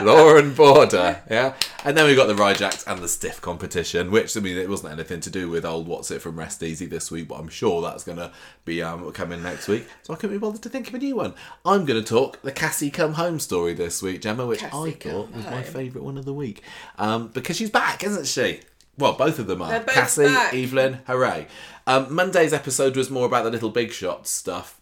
Law 0.02 0.38
and 0.38 0.56
Border, 0.56 1.22
yeah. 1.30 1.56
And 1.84 1.98
then 1.98 2.06
we 2.06 2.16
got 2.16 2.28
the 2.28 2.36
Ryjacks 2.36 2.88
and 2.88 3.02
the 3.02 3.08
Stiff 3.08 3.42
competition, 3.42 4.10
which 4.10 4.36
I 4.38 4.40
mean, 4.40 4.58
it 4.58 4.70
wasn't 4.70 4.94
anything 4.94 5.20
to 5.22 5.30
do 5.30 5.50
with 5.50 5.66
old 5.66 5.88
What's 5.88 6.10
It 6.12 6.22
from 6.22 6.40
Rest 6.40 6.64
Easy 6.64 6.86
this 6.86 7.12
week, 7.12 7.28
but 7.28 7.36
I'm 7.36 7.50
sure 7.50 7.82
that's 7.82 8.06
going 8.06 8.18
to 8.18 8.32
be 8.64 8.82
um, 8.82 9.12
coming 9.12 9.44
next 9.44 9.68
week. 9.68 9.88
So 10.04 10.14
I 10.14 10.16
couldn't 10.16 10.38
be 10.38 10.40
bothered 10.40 10.62
to 10.64 10.70
think 10.70 10.88
of 10.88 10.94
a 10.94 11.00
new 11.00 11.18
one. 11.18 11.34
I'm 11.66 11.86
going 11.86 12.02
to 12.02 12.08
talk 12.08 12.42
the 12.42 12.52
Cassie 12.52 12.92
Come 12.92 13.14
Home 13.14 13.40
story 13.40 13.74
this 13.74 14.02
week, 14.02 14.22
Gemma, 14.22 14.46
which 14.46 14.60
Cassie 14.60 14.78
I 14.78 14.92
thought 14.92 15.34
was 15.34 15.46
my 15.46 15.64
favourite 15.64 16.06
one 16.06 16.18
of 16.18 16.24
the 16.26 16.34
week 16.34 16.64
um, 16.98 17.28
because 17.28 17.58
she's 17.58 17.70
back, 17.70 18.04
isn't 18.06 18.28
she? 18.28 18.62
Well, 19.00 19.14
both 19.14 19.40
of 19.40 19.48
them 19.48 19.62
are. 19.62 19.80
Cassie, 19.80 20.26
back. 20.26 20.54
Evelyn, 20.54 21.00
hooray. 21.08 21.48
Um, 21.88 22.14
Monday's 22.14 22.54
episode 22.54 22.96
was 22.96 23.10
more 23.10 23.26
about 23.26 23.46
the 23.46 23.50
little 23.50 23.70
big 23.70 23.92
shots 23.92 24.30
stuff. 24.30 24.80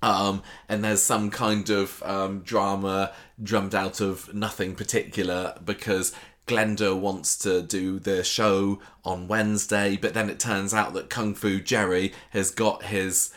Um, 0.00 0.42
and 0.68 0.84
there's 0.84 1.02
some 1.02 1.30
kind 1.30 1.68
of 1.70 2.02
um, 2.04 2.40
drama 2.40 3.12
drummed 3.42 3.74
out 3.74 4.00
of 4.00 4.32
nothing 4.32 4.76
particular 4.76 5.58
because 5.64 6.12
Glenda 6.46 6.96
wants 6.96 7.36
to 7.38 7.62
do 7.62 7.98
the 7.98 8.22
show 8.22 8.78
on 9.04 9.26
Wednesday, 9.26 9.96
but 9.96 10.14
then 10.14 10.30
it 10.30 10.38
turns 10.38 10.72
out 10.72 10.92
that 10.92 11.10
Kung 11.10 11.34
Fu 11.34 11.60
Jerry 11.60 12.12
has 12.30 12.50
got 12.50 12.84
his 12.84 13.32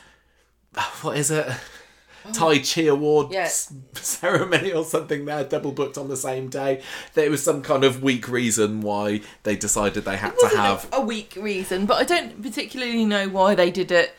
what 1.02 1.18
is 1.18 1.32
it? 1.32 1.48
Tai 2.34 2.60
Chi 2.60 2.84
Award 2.84 3.32
Yeah. 3.32 3.48
ceremony 3.94 4.72
or 4.72 4.84
something 4.84 5.26
there, 5.26 5.44
double 5.44 5.72
booked 5.72 5.98
on 5.98 6.08
the 6.08 6.18
same 6.18 6.50
day. 6.50 6.82
There 7.14 7.30
was 7.30 7.44
some 7.44 7.62
kind 7.62 7.84
of 7.84 8.04
weak 8.04 8.28
reason 8.28 8.82
why 8.82 9.22
they 9.44 9.56
decided 9.56 10.06
they 10.06 10.18
had 10.18 10.34
to 10.40 10.48
have 10.56 10.88
a, 10.92 10.98
a 10.98 11.02
weak 11.02 11.36
reason, 11.36 11.86
but 11.86 11.98
I 11.98 12.04
don't 12.04 12.42
particularly 12.42 13.06
know 13.06 13.30
why 13.30 13.56
they 13.56 13.72
did 13.72 13.92
it. 13.92 14.14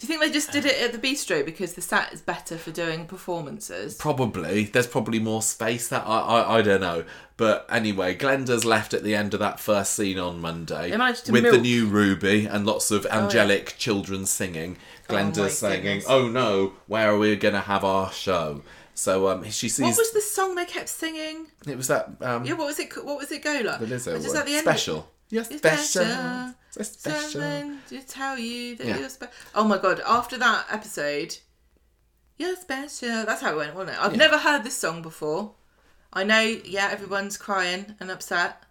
Do 0.00 0.06
you 0.06 0.08
think 0.08 0.22
they 0.22 0.32
just 0.32 0.50
did 0.50 0.64
it 0.64 0.80
at 0.80 0.92
the 0.92 0.98
bistro 0.98 1.44
because 1.44 1.74
the 1.74 1.82
sat 1.82 2.10
is 2.10 2.22
better 2.22 2.56
for 2.56 2.70
doing 2.70 3.04
performances? 3.04 3.96
Probably. 3.96 4.64
There's 4.64 4.86
probably 4.86 5.18
more 5.18 5.42
space 5.42 5.88
that 5.88 6.04
I, 6.06 6.20
I 6.20 6.58
I 6.58 6.62
don't 6.62 6.80
know. 6.80 7.04
But 7.36 7.66
anyway, 7.68 8.14
Glenda's 8.14 8.64
left 8.64 8.94
at 8.94 9.02
the 9.02 9.14
end 9.14 9.34
of 9.34 9.40
that 9.40 9.60
first 9.60 9.92
scene 9.92 10.18
on 10.18 10.40
Monday 10.40 10.90
They 10.90 10.96
managed 10.96 11.26
to 11.26 11.32
with 11.32 11.42
the 11.44 11.58
new 11.58 11.86
Ruby 11.86 12.46
and 12.46 12.64
lots 12.64 12.90
of 12.90 13.04
angelic 13.06 13.74
children 13.76 14.24
singing. 14.24 14.78
Glenda's 15.06 15.38
my 15.62 15.68
singing, 15.68 15.82
goodness. 15.82 16.06
"Oh 16.08 16.28
no, 16.28 16.72
where 16.86 17.10
are 17.10 17.18
we 17.18 17.36
going 17.36 17.54
to 17.54 17.60
have 17.60 17.84
our 17.84 18.10
show?" 18.10 18.62
So 18.94 19.28
um, 19.28 19.44
she 19.50 19.68
sees 19.68 19.80
What 19.80 19.98
was 19.98 20.12
the 20.12 20.22
song 20.22 20.54
they 20.54 20.64
kept 20.64 20.88
singing? 20.88 21.48
it 21.66 21.76
was 21.76 21.88
that 21.88 22.08
um, 22.22 22.46
Yeah, 22.46 22.54
what 22.54 22.68
was 22.68 22.78
it? 22.78 22.90
What 23.04 23.18
was 23.18 23.30
it 23.30 23.42
go 23.44 23.60
like? 23.62 23.80
the 23.80 23.86
Lizzo 23.86 24.12
one. 24.26 24.36
at 24.38 24.46
the 24.46 24.54
end. 24.54 24.62
special. 24.62 25.10
It's 25.30 25.58
special. 25.58 26.04
special. 26.04 26.54
It's 26.76 26.90
special. 26.90 27.40
Someone 27.40 27.80
to 27.88 28.00
tell 28.06 28.38
you 28.38 28.76
that 28.76 28.86
Yeah. 28.86 28.98
you're 28.98 29.08
special. 29.08 29.34
Oh 29.54 29.64
my 29.64 29.78
god! 29.78 30.00
After 30.06 30.38
that 30.38 30.66
episode, 30.70 31.36
you're 32.38 32.56
special. 32.56 33.24
That's 33.24 33.40
how 33.42 33.52
it 33.52 33.56
went, 33.56 33.74
wasn't 33.74 33.96
it? 33.96 34.02
I've 34.02 34.16
never 34.16 34.38
heard 34.38 34.64
this 34.64 34.76
song 34.76 35.02
before. 35.02 35.54
I 36.12 36.24
know, 36.24 36.40
yeah, 36.64 36.88
everyone's 36.90 37.36
crying 37.36 37.94
and 38.00 38.10
upset 38.10 38.64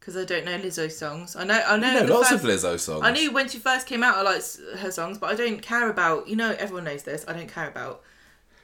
because 0.00 0.16
I 0.16 0.24
don't 0.24 0.44
know 0.44 0.58
Lizzo 0.58 0.90
songs. 0.90 1.36
I 1.36 1.44
know, 1.44 1.62
I 1.64 1.76
know. 1.76 1.92
You 2.00 2.06
know 2.06 2.14
lots 2.14 2.30
first- 2.30 2.44
of 2.44 2.50
Lizzo 2.50 2.78
songs. 2.80 3.02
I 3.04 3.12
knew 3.12 3.30
when 3.32 3.48
she 3.48 3.58
first 3.58 3.86
came 3.86 4.02
out, 4.02 4.16
I 4.16 4.22
liked 4.22 4.58
her 4.78 4.90
songs, 4.90 5.18
but 5.18 5.30
I 5.30 5.34
don't 5.34 5.60
care 5.62 5.88
about. 5.90 6.28
You 6.28 6.36
know, 6.36 6.54
everyone 6.58 6.84
knows 6.84 7.02
this. 7.04 7.24
I 7.28 7.32
don't 7.32 7.48
care 7.52 7.68
about 7.68 8.02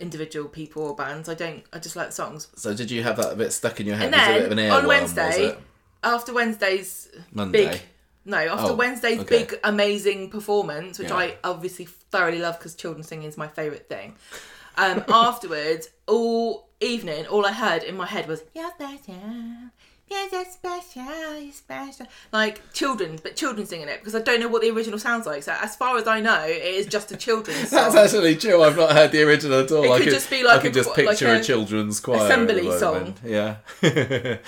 individual 0.00 0.48
people 0.48 0.82
or 0.82 0.94
bands. 0.96 1.28
I 1.28 1.34
don't. 1.34 1.64
I 1.72 1.78
just 1.78 1.96
like 1.96 2.08
the 2.08 2.12
songs. 2.14 2.48
So 2.56 2.74
did 2.74 2.90
you 2.90 3.02
have 3.02 3.16
that 3.16 3.32
a 3.32 3.36
bit 3.36 3.52
stuck 3.52 3.80
in 3.80 3.86
your 3.86 3.96
head? 3.96 4.12
And 4.12 4.14
was 4.14 4.20
it 4.22 4.24
a 4.24 4.32
then 4.32 4.56
bit 4.56 4.66
of 4.70 4.76
an 4.78 4.84
on 4.84 4.86
Wednesday, 4.88 5.56
after 6.02 6.32
Wednesday's 6.32 7.08
Monday. 7.32 7.70
big 7.70 7.82
no 8.26 8.36
after 8.38 8.72
Oh, 8.72 8.74
Wednesday's 8.74 9.20
okay. 9.20 9.38
big 9.38 9.58
amazing 9.64 10.28
performance, 10.30 10.98
which 10.98 11.08
Yeah. 11.08 11.16
I 11.16 11.36
obviously 11.44 11.86
thoroughly 12.10 12.40
love 12.40 12.58
because 12.58 12.74
children 12.74 13.02
singing 13.02 13.28
is 13.28 13.36
my 13.38 13.48
favourite 13.48 13.88
thing. 13.88 14.16
Um, 14.76 15.04
afterwards, 15.08 15.88
all 16.06 16.68
evening, 16.80 17.26
all 17.26 17.46
I 17.46 17.52
heard 17.52 17.82
in 17.82 17.96
my 17.96 18.06
head 18.06 18.28
was 18.28 18.42
"You're 18.54 18.70
special, 18.72 19.14
you're 20.10 20.28
so 20.30 20.44
special, 20.50 21.40
you're 21.40 21.52
special." 21.52 22.06
Like 22.32 22.72
children, 22.74 23.18
but 23.22 23.36
children 23.36 23.66
singing 23.66 23.88
it 23.88 24.00
because 24.00 24.14
I 24.14 24.20
don't 24.20 24.40
know 24.40 24.48
what 24.48 24.60
the 24.62 24.70
original 24.70 24.98
sounds 24.98 25.24
like. 25.26 25.42
So 25.42 25.52
as 25.62 25.74
far 25.76 25.96
as 25.96 26.06
I 26.06 26.20
know, 26.20 26.42
it 26.44 26.62
is 26.62 26.86
just 26.86 27.10
a 27.12 27.16
children's 27.16 27.70
That's 27.70 27.94
song. 27.94 28.04
actually 28.04 28.36
true. 28.36 28.62
I've 28.62 28.76
not 28.76 28.92
heard 28.92 29.12
the 29.12 29.22
original 29.22 29.60
at 29.60 29.72
all. 29.72 29.84
It 29.84 29.90
I 29.90 29.98
could 30.00 30.10
just 30.12 30.28
be 30.30 30.42
like 30.44 30.58
I 30.58 30.62
can 30.62 30.70
a 30.72 30.74
just 30.74 30.90
qu- 30.92 31.02
like 31.04 31.18
picture 31.18 31.32
a, 31.32 31.38
a 31.38 31.42
children's 31.42 31.98
choir 32.00 32.18
at 32.18 32.24
assembly 32.26 32.62
moment. 32.62 33.18
Yeah. 33.24 33.56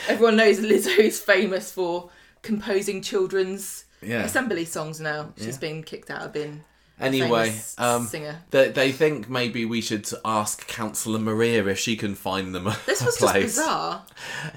Everyone 0.08 0.36
knows 0.36 0.60
Lizzo 0.60 0.98
is 0.98 1.18
famous 1.20 1.72
for 1.72 2.10
composing 2.48 3.02
children's 3.02 3.84
Yeah. 4.02 4.22
assembly 4.24 4.64
songs 4.64 5.00
now. 5.00 5.32
She's 5.36 5.46
Yeah. 5.56 5.66
been 5.66 5.82
kicked 5.82 6.10
out 6.10 6.22
of 6.22 6.32
being 6.32 6.64
Anyway, 7.00 7.54
um, 7.78 8.06
singer. 8.08 8.40
they, 8.50 8.70
they 8.70 8.90
think 8.90 9.28
maybe 9.30 9.64
we 9.64 9.80
should 9.80 10.08
ask 10.24 10.66
Councillor 10.66 11.20
Maria 11.20 11.64
if 11.66 11.78
she 11.78 11.94
can 11.96 12.14
find 12.16 12.52
them 12.54 12.66
a, 12.66 12.76
This 12.86 13.00
a 13.02 13.04
was 13.06 13.18
just 13.18 13.34
bizarre. 13.34 14.02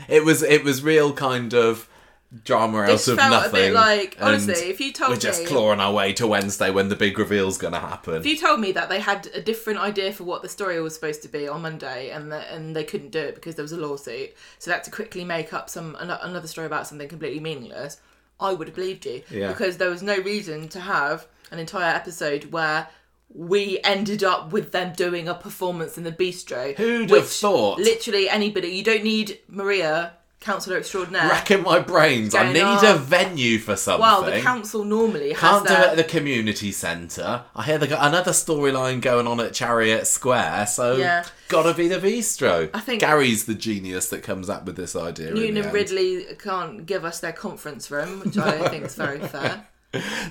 It 0.07 0.23
was 0.25 0.41
it 0.41 0.63
was 0.63 0.81
real 0.81 1.13
kind 1.13 1.53
of 1.53 1.87
drama 2.43 2.79
out 2.81 2.87
This 2.87 3.07
of 3.09 3.17
felt 3.17 3.31
nothing. 3.31 3.49
a 3.49 3.53
bit 3.67 3.73
like 3.73 4.17
honestly, 4.21 4.53
if 4.69 4.79
you 4.79 4.93
told 4.93 5.09
me. 5.11 5.15
we're 5.15 5.19
just 5.19 5.41
me 5.41 5.47
clawing 5.47 5.79
our 5.81 5.91
way 5.91 6.13
to 6.13 6.25
Wednesday 6.25 6.69
when 6.71 6.87
the 6.87 6.95
big 6.95 7.19
reveal's 7.19 7.57
going 7.57 7.73
to 7.73 7.79
happen. 7.79 8.15
if 8.15 8.25
you 8.25 8.37
told 8.37 8.59
me 8.61 8.71
that 8.71 8.87
they 8.89 8.99
had 9.01 9.27
a 9.33 9.41
different 9.41 9.79
idea 9.79 10.13
for 10.13 10.23
what 10.23 10.41
the 10.41 10.47
story 10.47 10.79
was 10.81 10.93
supposed 10.95 11.21
to 11.23 11.27
be 11.27 11.47
on 11.47 11.61
Monday 11.61 12.09
and 12.09 12.31
that 12.31 12.49
and 12.51 12.73
they 12.75 12.83
couldn't 12.85 13.11
do 13.11 13.19
it 13.19 13.35
because 13.35 13.55
there 13.55 13.63
was 13.63 13.73
a 13.73 13.77
lawsuit, 13.77 14.33
so 14.59 14.71
they 14.71 14.75
had 14.75 14.83
to 14.85 14.91
quickly 14.91 15.25
make 15.25 15.51
up 15.53 15.69
some 15.69 15.95
another 15.99 16.47
story 16.47 16.67
about 16.67 16.87
something 16.87 17.09
completely 17.09 17.39
meaningless, 17.41 17.99
I 18.39 18.53
would 18.53 18.67
have 18.69 18.75
believed 18.75 19.05
you 19.05 19.23
Yeah. 19.29 19.49
because 19.49 19.77
there 19.77 19.89
was 19.89 20.01
no 20.01 20.15
reason 20.17 20.69
to 20.69 20.79
have 20.79 21.27
an 21.51 21.59
entire 21.59 21.93
episode 21.93 22.45
where 22.45 22.87
we 23.33 23.79
ended 23.83 24.23
up 24.23 24.51
with 24.51 24.71
them 24.71 24.93
doing 24.93 25.27
a 25.27 25.33
performance 25.33 25.97
in 25.97 26.03
the 26.05 26.11
bistro. 26.11 26.75
Who'd 26.75 27.09
have 27.11 27.29
thought? 27.29 27.77
Literally 27.79 28.27
anybody. 28.29 28.69
You 28.69 28.83
don't 28.83 29.03
need 29.03 29.39
Maria, 29.47 30.13
councillor 30.41 30.77
extraordinaire. 30.77 31.29
Racking 31.29 31.61
my 31.61 31.79
brains. 31.79 32.33
I 32.35 32.51
need 32.51 32.61
on. 32.63 32.83
a 32.85 32.95
venue 32.97 33.59
for 33.59 33.75
something. 33.75 34.01
well, 34.01 34.23
the 34.23 34.41
council 34.41 34.83
normally 34.83 35.33
has 35.33 35.39
Can't 35.39 35.67
do 35.67 35.73
their- 35.73 35.83
it 35.83 35.89
at 35.91 35.97
the 35.97 36.03
community 36.03 36.71
centre. 36.71 37.43
I 37.55 37.63
hear 37.63 37.77
they 37.77 37.87
got 37.87 38.05
another 38.05 38.31
storyline 38.31 39.01
going 39.01 39.27
on 39.27 39.39
at 39.39 39.53
Chariot 39.53 40.07
Square, 40.07 40.65
so 40.67 40.97
Yeah. 40.97 41.23
gotta 41.47 41.73
be 41.75 41.87
the 41.87 41.99
bistro. 41.99 42.69
I 42.73 42.79
think- 42.79 43.01
Gary's 43.01 43.45
the 43.45 43.53
genius 43.53 44.09
that 44.09 44.23
comes 44.23 44.49
up 44.49 44.65
with 44.65 44.75
this 44.75 44.95
idea. 44.95 45.29
and. 45.33 45.73
Ridley 45.73 46.25
can't 46.39 46.85
give 46.85 47.05
us 47.05 47.19
their 47.19 47.33
conference 47.33 47.89
room, 47.91 48.21
which 48.25 48.37
I 48.37 48.57
don't 48.57 48.69
think 48.69 48.85
is 48.85 48.95
very 48.95 49.19
fair. 49.27 49.67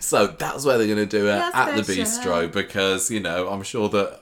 So 0.00 0.26
that's 0.26 0.64
where 0.64 0.76
they're 0.76 0.86
going 0.86 0.98
to 0.98 1.18
do 1.18 1.26
it 1.28 1.36
Yes, 1.36 1.52
at 1.54 1.76
the 1.76 1.82
bistro 1.82 2.50
because 2.50 3.10
you 3.10 3.20
know 3.20 3.48
I'm 3.48 3.62
sure 3.62 3.88
that 3.90 4.20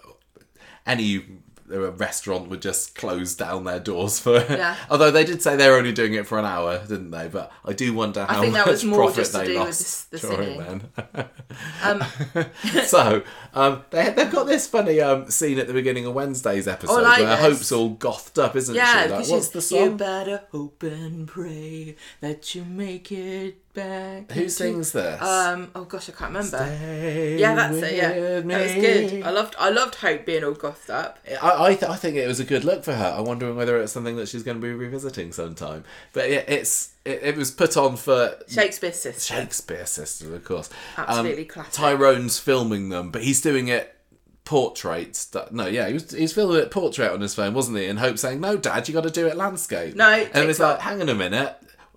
any 0.87 1.24
uh, 1.72 1.92
restaurant 1.92 2.48
would 2.48 2.62
just 2.62 2.94
close 2.94 3.35
down 3.35 3.64
their 3.64 3.81
doors 3.81 4.18
for. 4.18 4.37
Yeah. 4.38 4.76
Although 4.90 5.11
they 5.11 5.24
did 5.24 5.42
say 5.42 5.57
they 5.57 5.68
were 5.68 5.76
only 5.76 5.92
doing 5.92 6.14
it 6.14 6.26
for 6.26 6.38
an 6.38 6.44
hour, 6.44 6.78
didn't 6.87 7.11
they? 7.11 7.28
But 7.28 7.52
I 7.64 7.72
do 7.72 7.92
wonder 7.94 8.24
how 8.24 8.40
think 8.40 8.54
that 8.54 8.66
much 8.66 8.72
was 8.72 8.85
more 8.85 8.98
profit 9.00 9.16
just 9.16 9.33
to 9.33 9.38
they 9.38 9.46
do 9.46 9.54
lost 9.59 10.11
the- 10.11 10.16
the 10.18 10.26
during 10.28 10.61
singing. 10.61 10.83
then. 11.14 11.28
Um, 11.83 12.04
so 12.85 13.22
um, 13.54 13.83
they, 13.90 14.11
they've 14.11 14.31
got 14.31 14.44
this 14.46 14.66
funny 14.66 15.00
um, 15.00 15.31
scene 15.31 15.59
at 15.59 15.66
the 15.66 15.72
beginning 15.72 16.07
of 16.07 16.14
Wednesday's 16.14 16.66
episode 16.68 16.98
Oh, 17.00 17.02
like 17.02 17.18
where 17.20 17.28
this. 17.37 17.40
Hope's 17.40 17.72
all 17.72 17.90
gothed 17.90 18.38
up, 18.38 18.57
isn't 18.57 18.74
yeah, 18.74 18.92
she? 18.92 18.98
Like, 18.98 19.09
because 19.11 19.31
what's 19.31 19.48
the 19.48 19.59
You 19.76 19.87
song? 19.87 19.96
better 19.96 20.42
hope 20.52 20.83
and 20.83 21.26
pray 21.28 21.96
that 22.20 22.54
you 22.54 22.64
make 22.64 23.11
it 23.12 23.57
back. 23.74 24.31
Who 24.33 24.40
into-" 24.40 24.50
sings 24.50 24.92
this? 24.92 25.22
Um. 25.22 25.70
Oh 25.74 25.85
gosh, 25.85 26.09
I 26.09 26.12
can't 26.12 26.31
remember. 26.31 26.57
Stay 26.57 27.38
yeah, 27.38 27.54
that's 27.54 27.76
it. 27.76 27.96
Yeah, 27.96 28.09
with 28.11 28.46
that 28.48 28.62
was 28.62 28.72
good. 28.72 29.22
I 29.22 29.31
loved. 29.31 29.57
I 29.59 29.70
loved 29.70 29.94
Hope 29.96 30.26
being 30.26 30.44
all 30.44 30.52
gothed 30.52 30.90
up. 30.90 31.18
I 31.42 31.66
I, 31.66 31.74
th- 31.74 31.90
I 31.90 31.96
think 31.96 32.16
it 32.16 32.26
was 32.26 32.40
a 32.40 32.44
good 32.44 32.64
look 32.64 32.85
for 32.85 32.94
her. 32.94 33.14
I'm 33.18 33.24
wondering 33.24 33.57
whether 33.57 33.81
it's 33.81 33.92
something 33.92 34.16
that 34.16 34.28
she's 34.28 34.42
going 34.42 34.57
to 34.57 34.62
be 34.62 34.72
revisiting 34.72 35.33
sometime. 35.33 35.85
But 36.12 36.31
it, 36.31 36.48
it's 36.48 36.94
it, 37.04 37.22
it 37.22 37.37
was 37.37 37.50
put 37.50 37.76
on 37.76 37.96
for 37.96 38.38
Shakespears 38.48 39.00
Sister. 39.00 39.35
Shakespears 39.35 39.90
Sisters, 39.90 40.33
of 40.33 40.44
course. 40.44 40.70
Absolutely 40.96 41.42
um, 41.42 41.48
classic. 41.48 41.72
Tyrone's 41.72 42.38
filming 42.38 42.88
them, 42.88 43.11
but 43.11 43.22
he's 43.22 43.40
doing 43.40 43.68
it 43.68 43.94
portrait 44.48 45.26
No, 45.50 45.66
yeah, 45.66 45.88
he 45.88 45.92
was 45.92 46.11
he's 46.11 46.33
filming 46.33 46.57
it 46.57 46.70
portrait 46.70 47.12
on 47.12 47.20
his 47.20 47.35
phone, 47.35 47.52
wasn't 47.52 47.76
he? 47.76 47.85
And 47.87 47.98
Hope 47.98 48.18
saying, 48.18 48.40
"No, 48.40 48.57
Dad, 48.57 48.88
you 48.88 48.94
got 48.94 49.04
to 49.04 49.11
do 49.11 49.26
it 49.26 49.37
landscape." 49.37 49.94
No, 49.94 50.11
and 50.11 50.44
it 50.44 50.46
was 50.46 50.59
like, 50.59 50.81
"Hang 50.81 51.02
on 51.02 51.09
a 51.09 51.14
minute." 51.14 51.54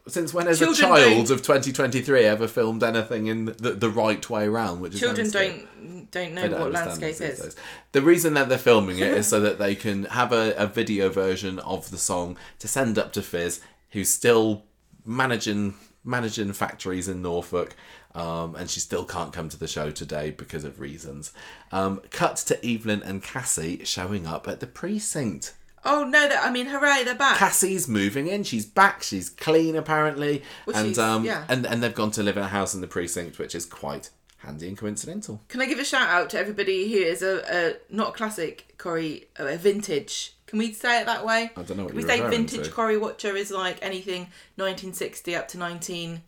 Since 0.08 0.34
when 0.34 0.48
has 0.48 0.60
Children 0.60 0.92
a 0.92 0.96
child 0.96 1.28
don't- 1.28 1.32
of 1.32 1.42
2023 1.44 2.24
ever 2.26 2.48
filmed 2.48 2.82
anything 2.84 3.28
in 3.28 3.46
the, 3.46 3.74
the 3.74 3.90
right 3.90 4.28
way 4.30 4.48
round? 4.48 4.82
Which 4.82 4.96
is 4.96 5.00
Children 5.00 5.30
don't 5.30 6.12
don't 6.12 6.34
know 6.34 6.48
don't 6.48 6.60
what 6.60 6.72
landscape 6.72 7.12
is. 7.22 7.40
days. 7.40 7.56
The 7.92 8.02
reason 8.02 8.34
that 8.34 8.50
they're 8.50 8.58
filming 8.58 8.98
it 8.98 9.14
is 9.14 9.28
so 9.34 9.40
that 9.40 9.60
they 9.60 9.76
can 9.76 10.06
have 10.06 10.34
a, 10.34 10.54
a 10.58 10.68
video 10.68 11.10
version 11.10 11.60
of 11.60 11.92
the 11.92 11.98
song 11.98 12.38
to 12.60 12.68
send 12.68 12.98
up 12.98 13.14
to 13.14 13.22
Fizz, 13.22 13.62
who's 13.92 14.10
still 14.10 14.64
managing 15.06 15.76
managing 16.04 16.52
factories 16.52 17.08
in 17.08 17.22
Norfolk, 17.22 17.76
um, 18.16 18.56
and 18.56 18.70
she 18.72 18.80
still 18.80 19.06
can't 19.06 19.32
come 19.32 19.50
to 19.50 19.58
the 19.58 19.68
show 19.68 19.92
today 19.92 20.32
because 20.32 20.64
of 20.64 20.80
reasons. 20.80 21.32
Um, 21.72 22.02
cut 22.10 22.38
to 22.38 22.66
Evelyn 22.68 23.04
and 23.04 23.22
Cassie 23.22 23.84
showing 23.86 24.26
up 24.26 24.48
at 24.48 24.60
the 24.62 24.68
precinct. 24.68 25.54
Oh 25.84 26.04
no! 26.04 26.28
That 26.28 26.44
I 26.44 26.52
mean, 26.52 26.68
hooray! 26.68 27.04
They're 27.04 27.16
back. 27.16 27.38
Cassie's 27.38 27.88
moving 27.88 28.28
in. 28.28 28.44
She's 28.44 28.66
back. 28.66 29.02
She's 29.04 29.30
clean 29.30 29.76
apparently, 29.76 30.44
Well, 30.66 30.76
and 30.76 30.98
um, 31.00 31.26
yeah. 31.26 31.46
and 31.50 31.66
and 31.66 31.82
they've 31.82 31.94
gone 31.96 32.12
to 32.12 32.24
live 32.24 32.38
in 32.38 32.44
a 32.44 32.48
house 32.48 32.74
in 32.76 32.82
the 32.82 32.88
precinct, 32.88 33.40
which 33.40 33.56
is 33.56 33.66
quite 33.66 34.10
handy 34.38 34.68
and 34.68 34.78
coincidental. 34.78 35.42
Can 35.50 35.62
I 35.62 35.66
give 35.66 35.80
a 35.80 35.84
shout 35.86 36.10
out 36.10 36.30
to 36.32 36.40
everybody 36.40 36.92
who 36.92 37.00
is 37.00 37.22
a, 37.22 37.44
a 37.50 37.94
not 37.96 38.10
a 38.10 38.12
classic 38.14 38.76
Corrie, 38.78 39.26
a 39.38 39.58
vintage? 39.58 40.34
Can 40.48 40.60
we 40.60 40.74
say 40.74 41.02
it 41.02 41.06
that 41.06 41.26
way? 41.26 41.52
I 41.56 41.62
don't 41.62 41.78
know 41.78 41.84
what 41.84 41.94
Can 41.94 41.98
we 41.98 42.04
say 42.08 42.20
vintage 42.30 42.66
to. 42.66 42.72
Corrie 42.72 42.98
Watcher 42.98 43.36
is 43.36 43.52
like 43.52 43.78
anything 43.82 44.28
1960 44.58 45.36
up 45.36 45.48
to 45.50 45.58
19, 45.58 46.22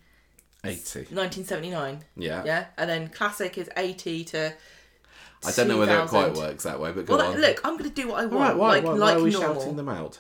Eighty. 0.63 0.99
1979? 0.99 2.05
Yeah. 2.15 2.43
Yeah, 2.45 2.65
and 2.77 2.89
then 2.89 3.09
classic 3.09 3.57
is 3.57 3.69
80 3.75 4.23
to. 4.25 4.53
I 5.45 5.51
don't 5.51 5.67
know 5.67 5.77
whether 5.77 5.97
it 5.99 6.08
quite 6.10 6.34
works 6.34 6.63
that 6.63 6.79
way, 6.79 6.91
but 6.91 7.06
go 7.06 7.17
Well, 7.17 7.32
on. 7.34 7.39
look, 7.41 7.62
I'm 7.65 7.77
going 7.77 7.89
to 7.89 7.95
do 7.95 8.08
what 8.10 8.19
I 8.21 8.25
want, 8.25 8.34
Why, 8.34 8.53
why, 8.53 8.67
like 8.75 8.84
why, 8.84 8.91
why 8.91 8.97
like 8.97 9.17
are 9.17 9.23
we 9.23 9.29
normal. 9.32 9.56
shouting 9.62 9.75
them 9.75 9.89
out? 9.89 10.19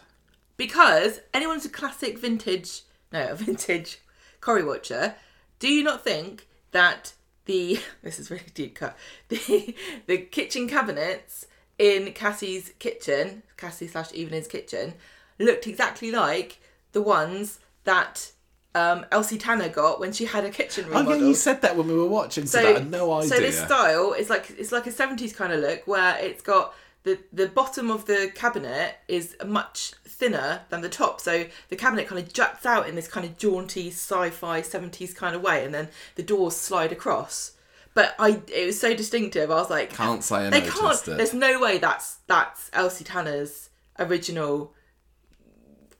Because 0.57 1.19
anyone 1.33 1.55
who's 1.55 1.65
a 1.65 1.69
classic 1.69 2.17
vintage, 2.19 2.81
no, 3.11 3.29
a 3.29 3.35
vintage 3.35 3.99
Corrie 4.41 4.63
watcher, 4.63 5.15
do 5.59 5.67
you 5.67 5.83
not 5.83 6.03
think 6.03 6.47
that 6.71 7.13
the 7.45 7.79
this 8.03 8.19
is 8.19 8.29
really 8.31 8.43
deep 8.53 8.75
cut 8.75 8.97
the 9.29 9.75
the 10.07 10.17
kitchen 10.17 10.67
cabinets 10.67 11.45
in 11.79 12.13
Cassie's 12.13 12.71
kitchen, 12.79 13.43
Cassie 13.57 13.87
slash 13.87 14.11
Evelyn's 14.13 14.47
kitchen, 14.47 14.93
looked 15.39 15.65
exactly 15.67 16.11
like 16.11 16.59
the 16.91 17.01
ones 17.01 17.59
that 17.83 18.31
um, 18.75 19.05
Elsie 19.11 19.37
Tanner 19.37 19.69
got 19.69 19.99
when 19.99 20.13
she 20.13 20.25
had 20.25 20.45
a 20.45 20.49
kitchen 20.49 20.85
Oh 20.91 21.01
yeah, 21.09 21.15
you 21.15 21.35
said 21.35 21.61
that 21.61 21.77
when 21.77 21.87
we 21.87 21.93
were 21.93 22.07
watching, 22.07 22.45
so, 22.45 22.59
I 22.59 22.73
had 22.73 22.89
no 22.89 23.11
idea. 23.13 23.29
So 23.29 23.35
this 23.37 23.59
style 23.59 24.13
is 24.13 24.29
like 24.29 24.51
it's 24.57 24.71
like 24.71 24.87
a 24.87 24.91
seventies 24.91 25.33
kind 25.33 25.53
of 25.53 25.59
look 25.59 25.85
where 25.85 26.17
it's 26.17 26.41
got 26.41 26.73
the 27.03 27.19
the 27.31 27.47
bottom 27.47 27.91
of 27.91 28.05
the 28.05 28.31
cabinet 28.33 28.95
is 29.07 29.35
much 29.45 29.93
thinner 30.05 30.61
than 30.69 30.81
the 30.81 30.89
top, 30.89 31.21
so 31.21 31.45
the 31.69 31.75
cabinet 31.75 32.07
kind 32.07 32.19
of 32.19 32.33
juts 32.33 32.65
out 32.65 32.87
in 32.89 32.95
this 32.95 33.07
kind 33.07 33.25
of 33.25 33.37
jaunty 33.37 33.89
sci-fi 33.89 34.61
seventies 34.61 35.13
kind 35.13 35.35
of 35.35 35.41
way, 35.41 35.63
and 35.63 35.73
then 35.73 35.89
the 36.15 36.23
doors 36.23 36.55
slide 36.55 36.91
across. 36.91 37.51
But 37.93 38.15
I, 38.17 38.41
it 38.51 38.65
was 38.65 38.79
so 38.79 38.95
distinctive. 38.95 39.51
I 39.51 39.55
was 39.55 39.69
like, 39.69 39.91
Can't 39.91 40.23
say 40.23 40.47
I 40.47 40.49
they 40.49 40.61
can't. 40.61 41.07
it. 41.07 41.17
There's 41.17 41.33
no 41.33 41.59
way 41.59 41.77
that's 41.77 42.17
that's 42.25 42.71
Elsie 42.73 43.03
Tanner's 43.03 43.69
original 43.99 44.73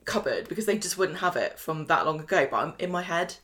cupboard 0.04 0.48
because 0.48 0.66
they 0.66 0.78
just 0.78 0.98
wouldn't 0.98 1.18
have 1.18 1.36
it 1.36 1.58
from 1.58 1.86
that 1.86 2.06
long 2.06 2.20
ago. 2.20 2.46
But 2.50 2.56
I'm 2.56 2.74
in 2.78 2.90
my 2.90 3.02
head, 3.02 3.34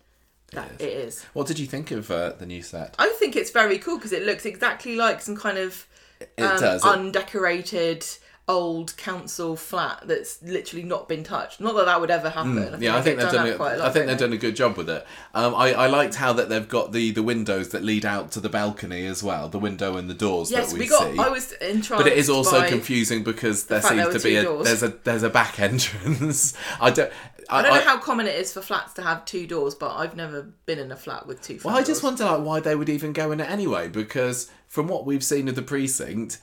that 0.52 0.70
it 0.80 0.88
is. 0.92 1.24
What 1.32 1.46
did 1.46 1.58
you 1.58 1.66
think 1.66 1.90
of 1.90 2.10
uh, 2.10 2.30
the 2.38 2.46
new 2.46 2.62
set? 2.62 2.94
I 2.98 3.08
think 3.18 3.36
it's 3.36 3.50
very 3.50 3.78
cool 3.78 3.96
because 3.96 4.12
it 4.12 4.24
looks 4.24 4.44
exactly 4.44 4.96
like 4.96 5.20
some 5.20 5.36
kind 5.36 5.58
of 5.58 5.86
It 6.20 6.42
um, 6.42 6.60
does. 6.60 6.84
It- 6.84 6.88
undecorated 6.88 8.06
old 8.50 8.96
council 8.96 9.54
flat 9.56 10.02
that's 10.06 10.42
literally 10.42 10.82
not 10.84 11.08
been 11.08 11.22
touched. 11.22 11.60
Not 11.60 11.74
that 11.76 11.86
that 11.86 12.00
would 12.00 12.10
ever 12.10 12.28
happen. 12.30 12.58
I 12.58 12.62
Mm, 12.76 12.80
yeah, 12.82 12.96
I 12.96 13.00
think 13.02 13.18
they've 13.18 13.30
done. 13.30 13.56
quite 13.56 13.74
a 13.74 13.76
lot, 13.78 13.88
I 13.88 13.92
think 13.92 14.06
they've 14.06 14.18
done 14.18 14.32
a 14.32 14.36
good 14.36 14.56
job 14.56 14.76
with 14.76 14.90
it. 14.90 15.06
Um, 15.34 15.54
I, 15.54 15.72
I 15.72 15.86
liked 15.86 16.16
how 16.16 16.32
that 16.34 16.48
they've 16.48 16.68
got 16.68 16.92
the, 16.92 17.12
the 17.12 17.22
windows 17.22 17.68
that 17.70 17.82
lead 17.84 18.04
out 18.04 18.32
to 18.32 18.40
the 18.40 18.48
balcony 18.48 19.06
as 19.06 19.22
well. 19.22 19.48
The 19.48 19.58
window 19.58 19.96
and 19.96 20.10
the 20.10 20.14
doors? 20.14 20.50
Yes, 20.50 20.70
that 20.72 20.74
we, 20.74 20.80
we 20.80 20.88
got. 20.88 21.12
see. 21.12 21.18
I 21.18 21.28
was 21.28 21.52
entranced. 21.52 21.90
but 21.90 22.06
it 22.08 22.18
is 22.18 22.28
also 22.28 22.66
confusing 22.66 23.22
because 23.22 23.66
there 23.66 23.80
there 23.80 23.90
seems 23.90 24.06
were 24.06 24.12
to 24.14 24.20
be 24.24 24.36
a 24.36 24.42
doors. 24.42 24.66
there's 24.66 24.82
a 24.82 24.88
there's 24.88 25.22
a 25.22 25.30
back 25.30 25.60
entrance. 25.70 26.54
I 26.80 26.90
don't. 26.90 27.12
I 27.48 27.62
don't 27.62 27.74
know 27.74 27.80
how 27.80 27.98
common 27.98 28.26
it 28.28 28.36
is 28.36 28.52
for 28.52 28.60
flats 28.62 28.92
to 28.94 29.02
have 29.02 29.24
two 29.24 29.44
doors, 29.44 29.74
but 29.74 29.96
I've 29.96 30.14
never 30.14 30.42
been 30.66 30.78
in 30.78 30.92
a 30.92 30.96
flat 30.96 31.26
with 31.26 31.42
two. 31.42 31.58
Well, 31.64 31.74
I 31.76 31.82
just 31.82 32.00
doors. 32.00 32.20
wonder 32.20 32.24
like 32.38 32.46
why 32.46 32.60
they 32.60 32.76
would 32.76 32.88
even 32.88 33.12
go 33.12 33.32
in 33.32 33.40
it 33.40 33.50
anyway. 33.50 33.88
Because 33.88 34.50
from 34.68 34.86
what 34.86 35.04
we've 35.04 35.24
seen 35.24 35.48
of 35.48 35.56
the 35.56 35.62
precinct, 35.62 36.38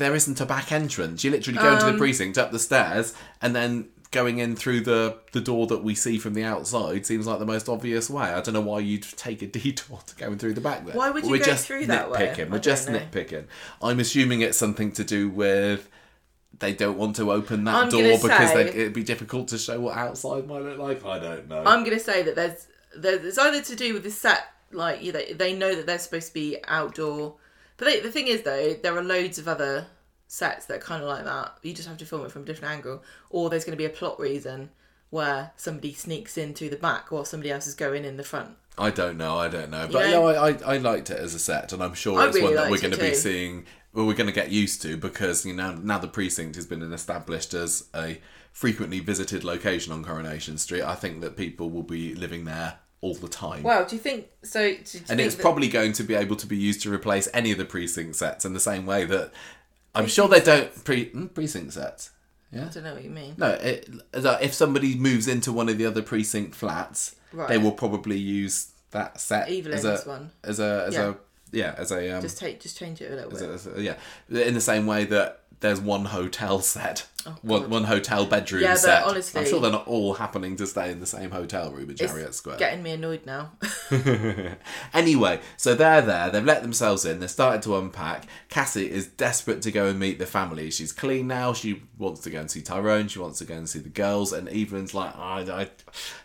there 0.00 0.14
isn't 0.16 0.40
a 0.40 0.46
back 0.46 0.72
entrance. 0.72 1.22
You 1.22 1.30
literally 1.30 1.58
go 1.60 1.72
into 1.74 1.86
Um, 1.86 1.92
the 1.92 1.98
precinct 1.98 2.36
up 2.38 2.50
the 2.50 2.58
stairs 2.58 3.14
and 3.40 3.54
then 3.54 3.88
going 4.10 4.38
in 4.38 4.56
through 4.56 4.80
the 4.80 5.16
the 5.30 5.40
door 5.40 5.68
that 5.68 5.84
we 5.84 5.94
see 5.94 6.18
from 6.18 6.34
the 6.34 6.42
outside 6.42 7.06
seems 7.06 7.28
like 7.28 7.38
the 7.38 7.46
most 7.46 7.68
obvious 7.68 8.10
way. 8.10 8.24
I 8.24 8.40
don't 8.40 8.54
know 8.54 8.60
why 8.60 8.80
you'd 8.80 9.04
take 9.04 9.40
a 9.42 9.46
detour 9.58 10.00
to 10.06 10.16
go 10.16 10.26
in 10.32 10.38
through 10.38 10.54
the 10.54 10.60
back 10.60 10.84
there. 10.84 10.96
Why 10.96 11.10
would 11.10 11.24
you 11.24 11.30
We're 11.30 11.38
go 11.38 11.44
just 11.44 11.66
through 11.68 11.86
that 11.86 12.10
way? 12.10 12.26
nitpicking. 12.26 12.48
I 12.48 12.50
We're 12.50 12.58
just 12.58 12.88
know. 12.88 12.98
nitpicking. 12.98 13.44
I'm 13.80 14.00
assuming 14.00 14.40
it's 14.40 14.58
something 14.58 14.90
to 14.92 15.04
do 15.04 15.28
with. 15.28 15.88
They 16.58 16.72
don't 16.74 16.98
want 16.98 17.14
to 17.16 17.30
open 17.32 17.64
that 17.64 17.74
I'm 17.74 17.88
door 17.88 18.02
because 18.20 18.48
say- 18.50 18.64
they, 18.64 18.68
it'd 18.70 18.92
be 18.92 19.04
difficult 19.04 19.48
to 19.48 19.58
show 19.58 19.78
what 19.80 19.96
outside 19.96 20.46
might 20.48 20.62
look 20.62 20.78
like. 20.78 21.04
I 21.06 21.18
don't 21.18 21.48
know. 21.48 21.62
I'm 21.64 21.84
going 21.84 21.96
to 21.96 22.02
say 22.04 22.22
that 22.24 22.34
there's 22.34 22.66
there's 22.94 23.24
it's 23.24 23.38
either 23.38 23.62
to 23.62 23.76
do 23.76 23.94
with 23.94 24.02
the 24.02 24.10
set, 24.10 24.42
like 24.72 25.02
you 25.02 25.12
know, 25.12 25.22
they 25.34 25.54
know 25.54 25.74
that 25.74 25.86
they're 25.86 25.98
supposed 26.00 26.28
to 26.28 26.34
be 26.34 26.58
outdoor, 26.66 27.36
but 27.80 27.86
they, 27.86 28.00
the 28.00 28.12
thing 28.12 28.28
is 28.28 28.42
though, 28.42 28.74
there 28.74 28.94
are 28.94 29.02
loads 29.02 29.38
of 29.38 29.48
other 29.48 29.86
sets 30.28 30.66
that 30.66 30.76
are 30.76 30.82
kind 30.82 31.02
of 31.02 31.08
like 31.08 31.24
that. 31.24 31.56
You 31.62 31.72
just 31.72 31.88
have 31.88 31.96
to 31.96 32.04
film 32.04 32.26
it 32.26 32.30
from 32.30 32.42
a 32.42 32.44
different 32.44 32.74
angle, 32.74 33.02
or 33.30 33.48
there's 33.48 33.64
going 33.64 33.72
to 33.72 33.78
be 33.78 33.86
a 33.86 33.88
plot 33.88 34.20
reason 34.20 34.68
where 35.08 35.52
somebody 35.56 35.94
sneaks 35.94 36.36
in 36.36 36.52
through 36.52 36.68
the 36.68 36.76
back 36.76 37.10
while 37.10 37.24
somebody 37.24 37.50
else 37.50 37.66
is 37.66 37.74
going 37.74 38.04
in 38.04 38.18
the 38.18 38.22
front. 38.22 38.50
I 38.76 38.90
don't 38.90 39.16
know. 39.16 39.38
I 39.38 39.48
don't 39.48 39.70
know. 39.70 39.88
But 39.90 40.04
You 40.04 40.10
no, 40.10 40.20
know? 40.20 40.26
I, 40.26 40.50
I 40.50 40.74
I 40.74 40.76
liked 40.76 41.08
it 41.08 41.18
as 41.18 41.34
a 41.34 41.38
set, 41.38 41.72
and 41.72 41.82
I'm 41.82 41.94
sure 41.94 42.20
I 42.20 42.26
it's 42.26 42.36
really 42.36 42.48
one 42.48 42.56
that 42.56 42.70
we're 42.70 42.80
going 42.82 42.92
to 42.92 43.00
be 43.00 43.14
seeing. 43.14 43.64
Well, 43.94 44.06
we're 44.06 44.14
going 44.14 44.26
to 44.26 44.32
get 44.32 44.50
used 44.50 44.82
to 44.82 44.98
because 44.98 45.46
you 45.46 45.54
know 45.54 45.74
now 45.74 45.98
the 45.98 46.06
precinct 46.06 46.56
has 46.56 46.66
been 46.66 46.82
established 46.92 47.54
as 47.54 47.88
a 47.94 48.20
frequently 48.52 49.00
visited 49.00 49.42
location 49.42 49.90
on 49.90 50.04
Coronation 50.04 50.58
Street. 50.58 50.82
I 50.82 50.96
think 50.96 51.22
that 51.22 51.38
people 51.38 51.70
will 51.70 51.82
be 51.82 52.14
living 52.14 52.44
there 52.44 52.74
all 53.02 53.14
the 53.14 53.28
time. 53.28 53.62
Well, 53.62 53.86
do 53.86 53.96
you 53.96 54.02
think 54.02 54.28
so? 54.42 54.60
You 54.62 54.76
and 54.76 54.84
think 54.84 55.20
it's 55.20 55.34
that- 55.34 55.42
probably 55.42 55.68
going 55.68 55.92
to 55.94 56.02
be 56.02 56.14
able 56.14 56.36
to 56.36 56.46
be 56.46 56.56
used 56.56 56.82
to 56.82 56.92
replace 56.92 57.28
any 57.32 57.50
of 57.52 57.58
the 57.58 57.64
precinct 57.64 58.16
sets 58.16 58.44
in 58.44 58.52
the 58.52 58.60
same 58.60 58.86
way 58.86 59.04
that 59.04 59.32
I'm 59.94 60.06
sure 60.06 60.28
they 60.28 60.40
don't 60.40 60.84
pre 60.84 61.06
hmm, 61.06 61.26
precinct 61.26 61.72
sets. 61.72 62.10
Yeah, 62.52 62.66
I 62.66 62.68
don't 62.68 62.82
know 62.84 62.94
what 62.94 63.04
you 63.04 63.10
mean. 63.10 63.34
No, 63.38 63.50
it, 63.50 63.88
if 64.12 64.52
somebody 64.52 64.96
moves 64.96 65.28
into 65.28 65.52
one 65.52 65.68
of 65.68 65.78
the 65.78 65.86
other 65.86 66.02
precinct 66.02 66.54
flats, 66.54 67.14
they 67.48 67.58
will 67.58 67.72
probably 67.72 68.18
use 68.18 68.72
that 68.90 69.20
set 69.20 69.48
Evelyn's 69.48 69.84
as 69.84 70.04
a 70.04 70.08
one. 70.08 70.30
as 70.42 70.58
a 70.58 70.84
as 70.88 70.94
Yeah. 70.94 71.08
a 71.10 71.14
yeah 71.52 71.74
as 71.78 71.92
a 71.92 72.10
um 72.10 72.22
Just 72.22 72.38
take, 72.38 72.60
just 72.60 72.76
change 72.76 73.00
it 73.00 73.12
a 73.12 73.14
little 73.14 73.30
bit. 73.30 73.42
a, 73.42 73.52
as 73.52 73.66
a- 73.68 73.80
yeah 73.80 73.94
in 74.28 74.54
the 74.54 74.60
same 74.60 74.84
way 74.86 75.04
that 75.04 75.39
there's 75.60 75.80
one 75.80 76.06
hotel 76.06 76.60
set, 76.60 77.06
one, 77.42 77.68
one 77.70 77.84
hotel 77.84 78.24
bedroom 78.26 78.62
Oh, 78.62 78.66
Yeah, 78.66 78.72
but 78.74 78.80
set. 78.80 79.02
honestly- 79.04 79.40
I'm 79.42 79.46
sure 79.46 79.60
they're 79.60 79.70
not 79.70 79.86
all 79.86 80.14
happening 80.14 80.56
to 80.56 80.66
stay 80.66 80.90
in 80.90 81.00
the 81.00 81.06
same 81.06 81.30
hotel 81.30 81.70
room 81.70 81.90
at 81.90 81.96
Chariot 81.98 82.34
Square. 82.34 82.56
Getting 82.58 82.82
me 82.82 82.92
annoyed 82.92 83.26
now. 83.26 83.52
anyway, 84.92 85.40
so 85.56 85.74
they're 85.74 86.02
there. 86.02 86.30
They've 86.30 86.44
let 86.44 86.62
themselves 86.62 87.04
in. 87.04 87.18
They're 87.20 87.28
starting 87.28 87.60
to 87.62 87.76
unpack. 87.76 88.26
Cassie 88.48 88.90
is 88.90 89.06
desperate 89.06 89.62
to 89.62 89.70
go 89.72 89.86
and 89.86 89.98
meet 89.98 90.18
the 90.18 90.26
family. 90.26 90.70
She's 90.70 90.92
clean 90.92 91.26
now. 91.28 91.52
She 91.52 91.82
wants 91.98 92.20
to 92.22 92.30
go 92.30 92.40
and 92.40 92.50
see 92.50 92.62
Tyrone. 92.62 93.08
She 93.08 93.18
wants 93.18 93.38
to 93.38 93.44
go 93.44 93.54
and 93.54 93.68
see 93.68 93.78
the 93.80 93.88
girls. 93.88 94.32
And 94.32 94.48
Evelyn's 94.48 94.94
like, 94.94 95.16
I, 95.16 95.40
I 95.62 95.68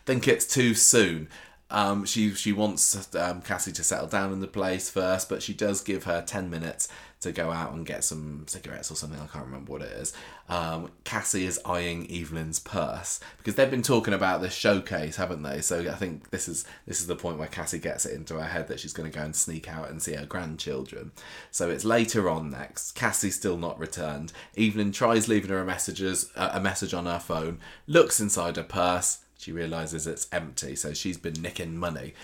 think 0.04 0.26
it's 0.28 0.46
too 0.46 0.74
soon. 0.74 1.28
Um, 1.68 2.04
she 2.04 2.32
she 2.32 2.52
wants 2.52 3.12
um, 3.16 3.42
Cassie 3.42 3.72
to 3.72 3.82
settle 3.82 4.06
down 4.06 4.32
in 4.32 4.38
the 4.38 4.46
place 4.46 4.88
first, 4.88 5.28
but 5.28 5.42
she 5.42 5.52
does 5.52 5.80
give 5.80 6.04
her 6.04 6.22
ten 6.22 6.48
minutes 6.48 6.86
to 7.20 7.32
go 7.32 7.50
out 7.50 7.72
and 7.72 7.86
get 7.86 8.04
some 8.04 8.44
cigarettes 8.46 8.90
or 8.90 8.94
something. 8.94 9.18
I 9.18 9.26
can't 9.26 9.46
remember 9.46 9.72
what 9.72 9.82
it 9.82 9.92
is. 9.92 10.12
Um, 10.48 10.90
Cassie 11.04 11.46
is 11.46 11.58
eyeing 11.64 12.10
Evelyn's 12.10 12.58
purse 12.58 13.20
because 13.38 13.54
they've 13.54 13.70
been 13.70 13.82
talking 13.82 14.14
about 14.14 14.42
this 14.42 14.54
showcase, 14.54 15.16
haven't 15.16 15.42
they? 15.42 15.60
So 15.60 15.80
I 15.80 15.94
think 15.94 16.30
this 16.30 16.46
is 16.46 16.64
this 16.86 17.00
is 17.00 17.06
the 17.06 17.16
point 17.16 17.38
where 17.38 17.48
Cassie 17.48 17.78
gets 17.78 18.04
it 18.04 18.14
into 18.14 18.34
her 18.34 18.48
head 18.48 18.68
that 18.68 18.80
she's 18.80 18.92
going 18.92 19.10
to 19.10 19.18
go 19.18 19.24
and 19.24 19.34
sneak 19.34 19.68
out 19.68 19.90
and 19.90 20.02
see 20.02 20.14
her 20.14 20.26
grandchildren. 20.26 21.12
So 21.50 21.70
it's 21.70 21.84
later 21.84 22.28
on 22.28 22.50
next. 22.50 22.92
Cassie's 22.92 23.36
still 23.36 23.56
not 23.56 23.78
returned. 23.78 24.32
Evelyn 24.56 24.92
tries 24.92 25.28
leaving 25.28 25.50
her 25.50 25.60
a 25.60 25.64
messages 25.64 26.30
uh, 26.36 26.50
a 26.52 26.60
message 26.60 26.92
on 26.92 27.06
her 27.06 27.18
phone. 27.18 27.58
Looks 27.86 28.20
inside 28.20 28.56
her 28.56 28.62
purse. 28.62 29.20
She 29.38 29.52
realizes 29.52 30.06
it's 30.06 30.28
empty, 30.32 30.74
so 30.76 30.94
she's 30.94 31.18
been 31.18 31.40
nicking 31.42 31.76
money. 31.76 32.14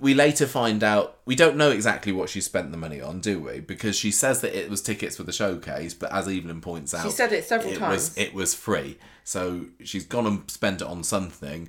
We- 0.00 0.14
later 0.14 0.46
find 0.46 0.82
out 0.82 1.18
we 1.26 1.34
don't 1.36 1.56
know 1.56 1.70
exactly 1.70 2.10
what 2.12 2.28
she 2.30 2.40
spent 2.40 2.70
the 2.72 2.78
money 2.78 3.00
on, 3.00 3.20
do 3.20 3.38
we? 3.40 3.60
Because 3.60 3.94
she 3.96 4.10
says 4.10 4.40
that 4.40 4.58
it 4.58 4.70
was 4.70 4.80
tickets 4.80 5.16
for 5.16 5.22
the 5.22 5.32
showcase, 5.32 5.92
but 5.94 6.10
as 6.12 6.26
Evelyn 6.26 6.60
points 6.60 6.94
out, 6.94 7.04
she 7.04 7.10
said 7.10 7.32
it 7.32 7.44
several 7.44 7.72
was 7.72 7.78
times. 7.78 8.18
it 8.18 8.32
was 8.34 8.54
free. 8.54 8.98
So 9.24 9.66
she's 9.84 10.04
gone 10.06 10.26
and 10.26 10.50
spent 10.50 10.80
it 10.80 10.86
on 10.88 11.04
something. 11.04 11.68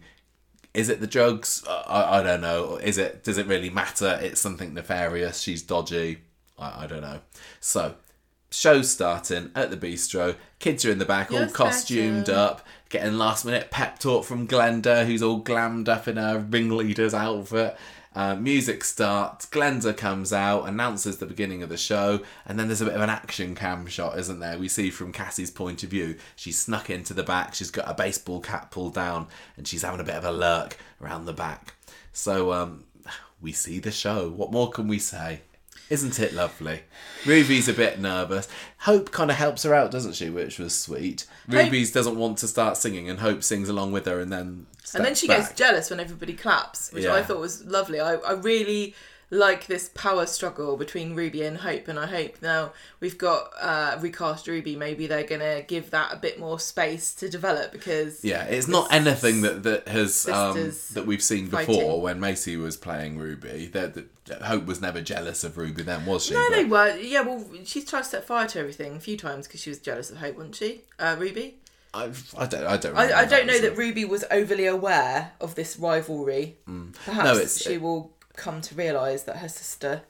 Is 0.73 0.89
it 0.89 0.99
the 1.01 1.07
drugs? 1.07 1.63
I, 1.67 2.19
I 2.19 2.23
don't 2.23 2.41
know. 2.41 2.77
Is 2.77 2.97
it? 2.97 3.23
Does 3.23 3.37
it 3.37 3.47
really 3.47 3.69
matter? 3.69 4.19
It's 4.21 4.39
something 4.39 4.73
nefarious. 4.73 5.39
She's 5.41 5.63
dodgy. 5.63 6.19
I, 6.57 6.83
I 6.83 6.87
don't 6.87 7.01
know. 7.01 7.21
So, 7.59 7.95
show's 8.51 8.89
starting 8.91 9.51
at 9.55 9.69
the 9.71 9.77
bistro. 9.77 10.35
Kids 10.59 10.85
are 10.85 10.91
in 10.91 10.99
the 10.99 11.05
back, 11.05 11.31
all 11.31 11.47
costumed 11.47 12.29
up, 12.29 12.65
getting 12.89 13.17
last 13.17 13.43
minute 13.43 13.69
pep 13.71 13.99
talk 13.99 14.23
from 14.23 14.47
Glenda, 14.47 15.05
who's 15.05 15.21
all 15.23 15.41
glammed 15.43 15.89
up 15.89 16.07
in 16.07 16.17
her 16.17 16.39
ringleader's 16.39 17.13
outfit. 17.13 17.75
Uh, 18.17 18.33
music 18.33 18.83
starts, 18.83 19.45
Glenda 19.45 19.95
comes 19.95 20.33
out, 20.33 20.67
announces 20.67 21.17
the 21.17 21.27
beginning 21.27 21.61
of 21.61 21.69
the 21.69 21.77
show, 21.77 22.19
and 22.47 22.57
then 22.57 22.65
there's 22.65 22.81
a 22.81 22.85
bit 22.85 22.95
of 22.95 23.01
an 23.01 23.11
action 23.11 23.53
cam 23.53 23.85
shot, 23.85 24.17
isn't 24.17 24.39
there? 24.39 24.57
We 24.57 24.69
see 24.69 24.89
from 24.89 25.11
Cassie's 25.11 25.51
point 25.51 25.83
of 25.83 25.91
view, 25.91 26.15
she's 26.35 26.57
snuck 26.57 26.89
into 26.89 27.13
the 27.13 27.21
back, 27.21 27.53
she's 27.53 27.69
got 27.69 27.87
a 27.87 27.93
baseball 27.93 28.39
cap 28.41 28.71
pulled 28.71 28.95
down, 28.95 29.27
and 29.55 29.67
she's 29.67 29.83
having 29.83 29.99
a 29.99 30.03
bit 30.03 30.15
of 30.15 30.25
a 30.25 30.31
lurk 30.31 30.79
around 30.99 31.25
the 31.25 31.33
back. 31.33 31.75
So 32.11 32.53
um, 32.53 32.85
we 33.39 33.51
see 33.51 33.77
the 33.77 33.91
show. 33.91 34.31
What 34.31 34.51
more 34.51 34.71
can 34.71 34.87
we 34.87 34.97
say? 34.97 35.41
Isn't 35.89 36.19
it 36.19 36.33
lovely? 36.33 36.81
Ruby's 37.25 37.69
a 37.69 37.73
bit 37.73 37.99
nervous. 37.99 38.47
Hope 38.79 39.11
kind 39.11 39.31
of 39.31 39.37
helps 39.37 39.63
her 39.63 39.73
out, 39.73 39.89
doesn't 39.91 40.13
she? 40.15 40.29
Which 40.29 40.59
was 40.59 40.75
sweet. 40.77 41.25
Ruby's 41.47 41.91
doesn't 41.91 42.17
want 42.17 42.37
to 42.39 42.47
start 42.47 42.75
singing, 42.77 43.09
and 43.09 43.19
Hope 43.19 43.41
sings 43.43 43.69
along 43.69 43.93
with 43.93 44.05
her, 44.05 44.19
and 44.19 44.31
then 44.31 44.65
and 44.93 45.05
then 45.05 45.15
she 45.15 45.27
back. 45.27 45.39
gets 45.39 45.53
jealous 45.53 45.89
when 45.89 45.99
everybody 45.99 46.33
claps, 46.33 46.91
which 46.91 47.05
Yeah. 47.05 47.13
I 47.13 47.23
thought 47.23 47.39
was 47.39 47.63
lovely. 47.65 47.99
I, 48.01 48.15
I 48.15 48.33
really 48.33 48.95
like 49.29 49.67
this 49.67 49.89
power 49.93 50.25
struggle 50.25 50.77
between 50.77 51.13
Ruby 51.13 51.43
and 51.43 51.57
Hope, 51.57 51.87
and 51.89 51.99
I 51.99 52.05
hope 52.05 52.41
now 52.41 52.71
we've 53.01 53.17
got 53.17 53.51
uh, 53.59 53.97
recast 53.99 54.47
Ruby. 54.47 54.75
Maybe 54.77 55.05
they're 55.07 55.25
gonna 55.25 55.61
give 55.63 55.91
that 55.91 56.13
a 56.13 56.15
bit 56.15 56.39
more 56.39 56.59
space 56.59 57.13
to 57.15 57.27
develop 57.29 57.71
because 57.73 58.23
Yeah, 58.23 58.43
it's 58.45 58.67
not 58.69 58.91
anything 58.93 59.41
that 59.41 59.63
that 59.63 59.87
has 59.89 60.27
um, 60.29 60.71
that 60.93 61.05
we've 61.05 61.21
seen 61.21 61.47
before 61.47 61.65
fighting. 61.65 62.01
when 62.01 62.19
Macy 62.21 62.55
was 62.55 62.77
playing 62.77 63.17
Ruby. 63.17 63.67
That 63.67 63.95
that- 63.95 64.07
Hope 64.41 64.65
was 64.65 64.81
never 64.81 64.99
jealous 64.99 65.45
of 65.45 65.57
Ruby 65.57 65.83
then, 65.83 66.05
was 66.05 66.25
she? 66.25 66.33
No, 66.33 66.45
But- 66.49 66.55
they 66.57 66.65
were. 66.65 66.97
Yeah, 66.97 67.21
well, 67.21 67.45
she's 67.63 67.85
tried 67.85 68.03
to 68.03 68.09
set 68.09 68.25
fire 68.25 68.45
to 68.47 68.59
everything 68.59 68.97
a 68.97 68.99
few 68.99 69.15
times 69.15 69.47
because 69.47 69.61
she 69.61 69.69
was 69.69 69.79
jealous 69.79 70.09
of 70.11 70.17
Hope, 70.17 70.35
wasn't 70.35 70.55
she? 70.55 70.81
Uh, 70.99 71.15
Ruby. 71.17 71.55
I, 71.93 72.11
I 72.37 72.45
don't. 72.45 72.65
I 72.65 72.75
don't. 72.75 72.97
I, 72.97 73.19
I 73.21 73.25
don't 73.25 73.47
know 73.47 73.57
that. 73.59 73.77
Ruby 73.77 74.03
was 74.03 74.25
overly 74.29 74.65
aware 74.65 75.31
of 75.39 75.55
this 75.55 75.79
rivalry. 75.79 76.57
Perhaps 76.65 77.07
Mm. 77.07 77.23
No, 77.23 77.33
it's- 77.35 77.61
she 77.61 77.77
will 77.77 78.11
come 78.37 78.61
to 78.61 78.75
realise 78.75 79.23
that 79.23 79.37
her 79.37 79.49
sister 79.49 80.03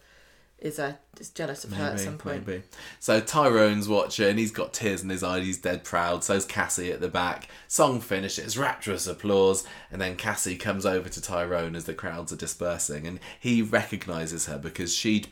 is 0.59 0.79
uh, 0.79 0.93
is 1.19 1.29
jealous 1.29 1.63
of 1.63 1.73
her 1.73 1.91
at 1.91 1.99
some 1.99 2.17
point. 2.17 2.45
maybe. 2.47 2.63
So 2.99 3.19
Tyrone's 3.19 3.87
watching. 3.87 4.37
He's 4.37 4.51
got 4.51 4.73
tears 4.73 5.03
in 5.03 5.09
his 5.09 5.23
eyes. 5.23 5.45
He's 5.45 5.59
dead 5.59 5.83
proud. 5.83 6.23
So's 6.23 6.45
Cassie 6.45 6.91
at 6.91 6.99
the 6.99 7.07
back. 7.07 7.47
Song 7.67 7.99
finishes. 7.99 8.57
Rapturous 8.57 9.07
applause. 9.07 9.65
And 9.91 10.01
then 10.01 10.15
Cassie 10.15 10.57
comes 10.57 10.85
over 10.85 11.09
to 11.09 11.21
Tyrone 11.21 11.75
as 11.75 11.85
the 11.85 11.93
crowds 11.93 12.33
are 12.33 12.37
dispersing, 12.37 13.05
and 13.05 13.19
he 13.39 13.61
recognises 13.61 14.47
her 14.47 14.57
because 14.57 14.95
she'd 14.95 15.27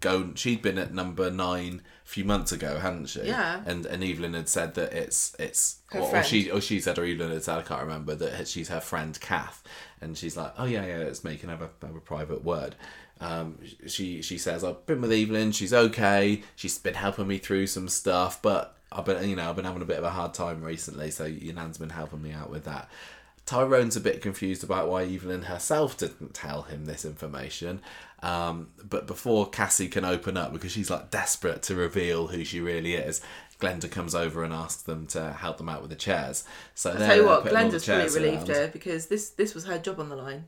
gone. 0.00 0.34
She'd 0.34 0.62
been 0.62 0.78
at 0.78 0.94
number 0.94 1.30
nine 1.30 1.82
a 1.82 1.82
few 2.08 2.24
months 2.24 2.52
ago, 2.52 2.78
hadn't 2.78 3.06
she? 3.06 3.20
Yeah. 3.20 3.60
And 3.66 3.84
and 3.84 4.02
Evelyn 4.02 4.32
had 4.32 4.48
said 4.48 4.72
that 4.76 4.94
it's 4.94 5.36
it's 5.38 5.80
Her 5.90 6.00
or, 6.00 6.16
or 6.16 6.22
she 6.22 6.50
or 6.50 6.58
she 6.58 6.80
said 6.80 6.98
or 6.98 7.04
Evelyn 7.04 7.32
had 7.32 7.44
said 7.44 7.58
I 7.58 7.62
can't 7.62 7.82
remember 7.82 8.14
that 8.14 8.48
she's 8.48 8.70
her 8.70 8.80
friend 8.80 9.20
Kath, 9.20 9.62
and 10.00 10.16
she's 10.16 10.34
like, 10.34 10.54
oh 10.56 10.64
yeah 10.64 10.86
yeah, 10.86 11.00
it's 11.00 11.22
me. 11.22 11.36
Can 11.36 11.50
I 11.50 11.52
have 11.52 11.62
a, 11.62 11.86
have 11.86 11.94
a 11.94 12.00
private 12.00 12.42
word. 12.42 12.76
Um, 13.20 13.58
she 13.86 14.22
she 14.22 14.38
says 14.38 14.64
I've 14.64 14.86
been 14.86 15.02
with 15.02 15.12
Evelyn. 15.12 15.52
She's 15.52 15.74
okay. 15.74 16.42
She's 16.56 16.78
been 16.78 16.94
helping 16.94 17.28
me 17.28 17.36
through 17.36 17.66
some 17.66 17.90
stuff, 17.90 18.40
but 18.40 18.74
I've 18.90 19.04
been 19.04 19.28
you 19.28 19.36
know 19.36 19.50
I've 19.50 19.56
been 19.56 19.66
having 19.66 19.82
a 19.82 19.84
bit 19.86 19.98
of 19.98 20.04
a 20.04 20.10
hard 20.10 20.32
time 20.32 20.64
recently. 20.64 21.10
So 21.10 21.26
your 21.26 21.54
nan's 21.54 21.76
been 21.76 21.90
helping 21.90 22.22
me 22.22 22.32
out 22.32 22.48
with 22.48 22.64
that. 22.64 22.88
Tyrone's 23.44 23.96
a 23.96 24.00
bit 24.00 24.20
confused 24.20 24.62
about 24.62 24.88
why 24.88 25.04
Evelyn 25.04 25.42
herself 25.42 25.96
didn't 25.96 26.34
tell 26.34 26.62
him 26.62 26.84
this 26.84 27.04
information. 27.04 27.80
Um, 28.22 28.70
but 28.82 29.06
before 29.06 29.48
Cassie 29.48 29.88
can 29.88 30.04
open 30.04 30.36
up, 30.36 30.52
because 30.52 30.72
she's 30.72 30.90
like 30.90 31.10
desperate 31.10 31.62
to 31.64 31.74
reveal 31.74 32.28
who 32.28 32.44
she 32.44 32.60
really 32.60 32.94
is, 32.94 33.20
Glenda 33.60 33.90
comes 33.90 34.14
over 34.14 34.44
and 34.44 34.52
asks 34.52 34.82
them 34.82 35.06
to 35.08 35.32
help 35.32 35.58
them 35.58 35.68
out 35.68 35.80
with 35.80 35.90
the 35.90 35.96
chairs. 35.96 36.44
So 36.74 36.90
I'll 36.90 36.96
tell 36.96 37.16
you 37.16 37.26
what, 37.26 37.42
putting 37.42 37.58
all 37.58 37.64
the 37.64 37.76
Glenda's 37.76 37.88
really 37.88 38.30
relieved 38.30 38.48
around. 38.48 38.58
her 38.58 38.68
because 38.68 39.06
this 39.06 39.30
this 39.30 39.54
was 39.54 39.64
her 39.64 39.78
job 39.78 39.98
on 40.00 40.08
the 40.08 40.16
line. 40.16 40.44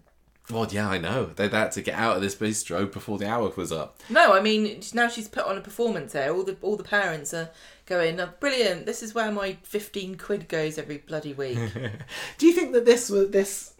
Well, 0.50 0.66
yeah, 0.70 0.88
I 0.88 0.98
know. 0.98 1.26
They 1.26 1.48
had 1.48 1.72
to 1.72 1.82
get 1.82 1.94
out 1.94 2.16
of 2.16 2.22
this 2.22 2.34
bistro 2.34 2.90
before 2.90 3.18
the 3.18 3.28
hour 3.28 3.52
was 3.54 3.70
up. 3.70 4.00
No, 4.08 4.32
I 4.32 4.40
mean 4.40 4.80
now 4.94 5.08
she's 5.08 5.28
put 5.28 5.46
on 5.46 5.56
a 5.56 5.60
performance 5.60 6.12
there. 6.12 6.32
All 6.32 6.44
the 6.44 6.56
all 6.62 6.76
the 6.76 6.84
parents 6.84 7.34
are 7.34 7.50
going, 7.86 8.20
oh, 8.20 8.30
brilliant. 8.38 8.86
This 8.86 9.02
is 9.02 9.14
where 9.14 9.30
my 9.32 9.58
fifteen 9.62 10.16
quid 10.16 10.48
goes 10.48 10.78
every 10.78 10.98
bloody 10.98 11.34
week. 11.34 11.58
Do 12.38 12.46
you 12.46 12.52
think 12.52 12.72
that 12.72 12.84
this 12.84 13.10
was 13.10 13.30
this 13.30 13.74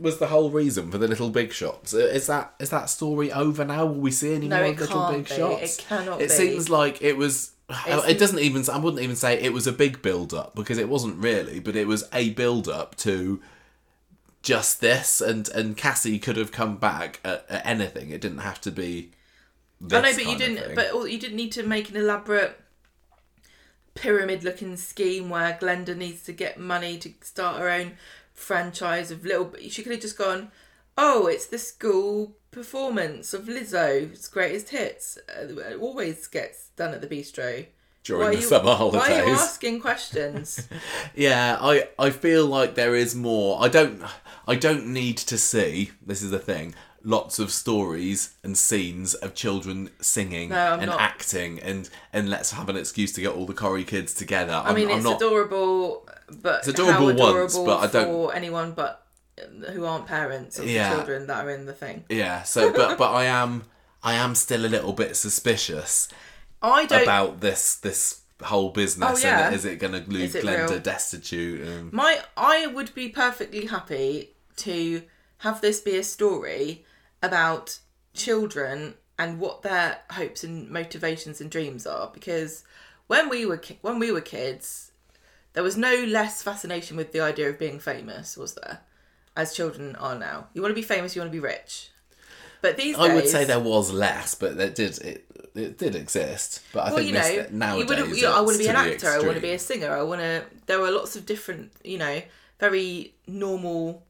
was 0.00 0.18
the 0.18 0.28
whole 0.28 0.50
reason 0.50 0.90
for 0.90 0.98
the 0.98 1.08
little 1.08 1.30
big 1.30 1.52
shots? 1.52 1.92
Is 1.94 2.26
that 2.26 2.54
is 2.60 2.70
that 2.70 2.90
story 2.90 3.32
over 3.32 3.64
now? 3.64 3.86
Will 3.86 3.94
we 4.00 4.10
see 4.10 4.34
any 4.34 4.48
No, 4.48 4.58
more 4.58 4.68
little 4.74 4.86
can't 4.86 5.16
big 5.16 5.28
be. 5.28 5.34
shots? 5.34 5.78
It 5.78 5.84
cannot 5.88 6.20
It 6.20 6.28
be. 6.28 6.34
seems 6.34 6.68
like 6.70 7.00
it 7.02 7.16
was. 7.16 7.52
It's- 7.86 8.08
it 8.08 8.18
doesn't 8.18 8.38
even. 8.40 8.68
I 8.70 8.78
wouldn't 8.78 9.02
even 9.02 9.16
say 9.16 9.34
it 9.40 9.52
was 9.52 9.66
a 9.66 9.72
big 9.72 10.02
build 10.02 10.34
up 10.34 10.54
because 10.54 10.78
it 10.78 10.88
wasn't 10.88 11.16
really, 11.22 11.58
but 11.60 11.74
it 11.76 11.86
was 11.86 12.04
a 12.12 12.30
build 12.30 12.68
up 12.68 12.96
to 12.98 13.40
just 14.42 14.80
this, 14.80 15.20
and 15.20 15.48
and 15.50 15.76
Cassie 15.76 16.18
could 16.18 16.36
have 16.36 16.52
come 16.52 16.76
back 16.76 17.20
at, 17.24 17.46
at 17.48 17.64
anything. 17.64 18.10
It 18.10 18.20
didn't 18.20 18.38
have 18.38 18.60
to 18.62 18.70
be. 18.70 19.12
This 19.80 19.98
I 19.98 20.10
know, 20.10 20.16
but 20.16 20.26
you 20.26 20.38
didn't. 20.38 20.74
But 20.74 21.10
you 21.10 21.18
didn't 21.18 21.36
need 21.36 21.52
to 21.52 21.62
make 21.62 21.88
an 21.90 21.96
elaborate 21.96 22.58
pyramid-looking 23.94 24.76
scheme 24.76 25.28
where 25.28 25.58
Glenda 25.60 25.96
needs 25.96 26.22
to 26.24 26.32
get 26.32 26.58
money 26.58 26.96
to 26.98 27.12
start 27.20 27.58
her 27.60 27.68
own 27.68 27.92
franchise 28.42 29.10
of 29.10 29.24
little. 29.24 29.54
She 29.70 29.82
could 29.82 29.92
have 29.92 30.00
just 30.02 30.18
gone, 30.18 30.50
"Oh, 30.98 31.26
it's 31.26 31.46
the 31.46 31.58
school 31.58 32.36
performance 32.50 33.32
of 33.32 33.42
Lizzo's 33.46 34.28
greatest 34.28 34.68
hits. 34.70 35.18
Uh, 35.28 35.56
It 35.72 35.78
always 35.80 36.26
gets 36.26 36.68
done 36.76 36.92
at 36.94 37.00
the 37.00 37.06
bistro." 37.14 37.66
During 38.04 38.22
Why 38.24 38.34
the 38.34 38.40
you- 38.42 38.48
summer 38.48 38.74
Why 38.74 39.20
are 39.20 39.26
you 39.28 39.34
asking 39.34 39.80
questions? 39.80 40.66
Yeah, 41.14 41.56
I 41.60 41.88
I 41.98 42.10
feel 42.10 42.44
like 42.46 42.74
there 42.74 42.96
is 42.96 43.14
more. 43.14 43.62
I 43.64 43.68
don't 43.68 44.02
I 44.46 44.54
don't 44.56 44.86
need 44.88 45.18
to 45.18 45.38
see. 45.38 45.92
This 46.04 46.20
is 46.22 46.30
the 46.30 46.38
thing. 46.52 46.74
Lots 47.04 47.38
of 47.40 47.50
stories 47.50 48.34
and 48.44 48.56
scenes 48.56 49.14
of 49.14 49.34
children 49.34 49.90
singing 50.00 50.50
No, 50.50 50.74
and 50.74 50.86
not. 50.86 51.00
acting 51.00 51.58
and 51.60 51.88
and 52.12 52.30
let's 52.30 52.52
have 52.52 52.68
an 52.68 52.76
excuse 52.76 53.12
to 53.14 53.20
get 53.20 53.32
all 53.34 53.44
the 53.46 53.54
Corrie 53.54 53.84
kids 53.84 54.14
together. 54.14 54.52
I 54.64 54.72
mean, 54.72 54.88
I'm, 54.88 54.96
it's 54.98 55.04
not. 55.04 55.16
adorable, 55.16 56.08
but 56.30 56.60
It's 56.60 56.68
adorable 56.68 57.08
adorable 57.08 57.40
once, 57.40 57.58
but 57.58 57.78
I 57.78 57.86
don't- 57.88 58.04
for 58.06 58.34
anyone 58.34 58.72
but 58.72 59.04
who 59.72 59.84
aren't 59.84 60.06
parents 60.06 60.58
of 60.58 60.68
Yeah. 60.68 60.90
the 60.90 60.94
children 60.96 61.26
that 61.26 61.44
are 61.44 61.50
in 61.50 61.66
the 61.66 61.72
thing. 61.72 62.04
Yeah. 62.08 62.42
So, 62.44 62.72
but 62.72 62.98
but 62.98 63.12
I 63.12 63.24
am 63.24 63.64
I 64.04 64.14
am 64.14 64.34
still 64.36 64.64
a 64.64 64.68
little 64.68 64.92
bit 64.92 65.16
suspicious 65.16 66.08
I 66.62 66.86
don't. 66.86 67.02
about 67.02 67.40
this 67.40 67.76
this 67.76 68.20
whole 68.42 68.70
business. 68.70 69.24
Oh, 69.24 69.26
yeah. 69.26 69.46
And 69.46 69.54
is 69.56 69.64
it 69.64 69.78
going 69.80 69.92
to 69.92 70.08
leave 70.10 70.30
Glenda 70.34 70.68
real? 70.70 70.78
destitute? 70.80 71.60
And, 71.66 71.92
My, 71.92 72.20
I 72.36 72.66
would 72.66 72.92
be 72.94 73.08
perfectly 73.08 73.66
happy 73.66 74.30
to 74.56 75.02
have 75.38 75.60
this 75.60 75.80
be 75.80 75.96
a 75.96 76.02
story 76.02 76.84
about 77.22 77.78
children 78.14 78.94
and 79.18 79.38
what 79.38 79.62
their 79.62 79.98
hopes 80.10 80.42
and 80.42 80.68
motivations 80.68 81.40
and 81.40 81.50
dreams 81.50 81.86
are. 81.86 82.10
Because 82.12 82.64
when 83.06 83.28
we 83.28 83.46
were 83.46 83.58
ki- 83.58 83.78
when 83.82 83.98
we 83.98 84.10
were 84.10 84.20
kids, 84.20 84.92
there 85.52 85.62
was 85.62 85.76
no 85.76 86.04
less 86.04 86.42
fascination 86.42 86.96
with 86.96 87.12
the 87.12 87.20
idea 87.20 87.48
of 87.48 87.58
being 87.58 87.78
famous, 87.78 88.36
was 88.36 88.54
there? 88.54 88.80
As 89.36 89.54
children 89.54 89.96
are 89.96 90.18
now, 90.18 90.48
you 90.52 90.60
want 90.60 90.72
to 90.72 90.80
be 90.80 90.82
famous, 90.82 91.14
you 91.14 91.22
want 91.22 91.32
to 91.32 91.36
be 91.36 91.40
rich. 91.40 91.90
But 92.60 92.76
these 92.76 92.96
days, 92.96 93.10
I 93.10 93.14
would 93.14 93.28
say 93.28 93.44
there 93.44 93.58
was 93.58 93.92
less, 93.92 94.34
but 94.34 94.58
it 94.58 94.74
did 94.74 94.98
it, 94.98 95.24
it 95.54 95.78
did 95.78 95.96
exist. 95.96 96.62
But 96.72 96.80
I 96.80 96.88
well, 96.88 96.96
think 96.98 97.08
you 97.08 97.14
know, 97.14 97.46
nowadays 97.50 98.16
you 98.18 98.22
know, 98.22 98.34
I 98.34 98.40
want 98.40 98.52
to 98.52 98.58
be 98.58 98.68
an 98.68 98.76
actor. 98.76 99.08
I 99.08 99.18
want 99.18 99.34
to 99.34 99.40
be 99.40 99.50
a 99.50 99.58
singer. 99.58 99.90
I 99.90 100.02
want 100.02 100.20
to. 100.20 100.44
There 100.66 100.80
were 100.80 100.90
lots 100.90 101.16
of 101.16 101.26
different, 101.26 101.72
you 101.82 101.98
know, 101.98 102.22
very 102.60 103.14
normal 103.26 104.04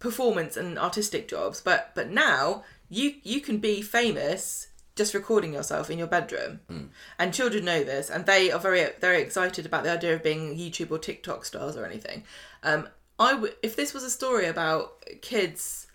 performance 0.00 0.56
and 0.56 0.76
artistic 0.78 1.28
jobs. 1.28 1.60
But 1.60 1.92
but 1.94 2.10
now 2.10 2.64
you 2.88 3.14
you 3.22 3.40
can 3.40 3.58
be 3.58 3.80
famous 3.82 4.66
just 4.96 5.14
recording 5.14 5.54
yourself 5.54 5.88
in 5.88 5.96
your 5.98 6.08
bedroom, 6.08 6.60
Hmm. 6.68 6.86
and 7.18 7.32
children 7.32 7.64
know 7.64 7.82
this, 7.84 8.10
and 8.10 8.26
they 8.26 8.50
are 8.50 8.58
very 8.58 8.88
very 9.00 9.22
excited 9.22 9.64
about 9.64 9.84
the 9.84 9.90
idea 9.92 10.14
of 10.14 10.22
being 10.22 10.56
YouTube 10.58 10.90
or 10.90 10.98
TikTok 10.98 11.44
stars 11.44 11.76
or 11.76 11.86
anything. 11.86 12.24
Um, 12.64 12.88
I 13.18 13.32
w- 13.32 13.54
if 13.62 13.76
this 13.76 13.94
was 13.94 14.02
a 14.02 14.10
story 14.10 14.46
about 14.46 15.04
kids 15.22 15.86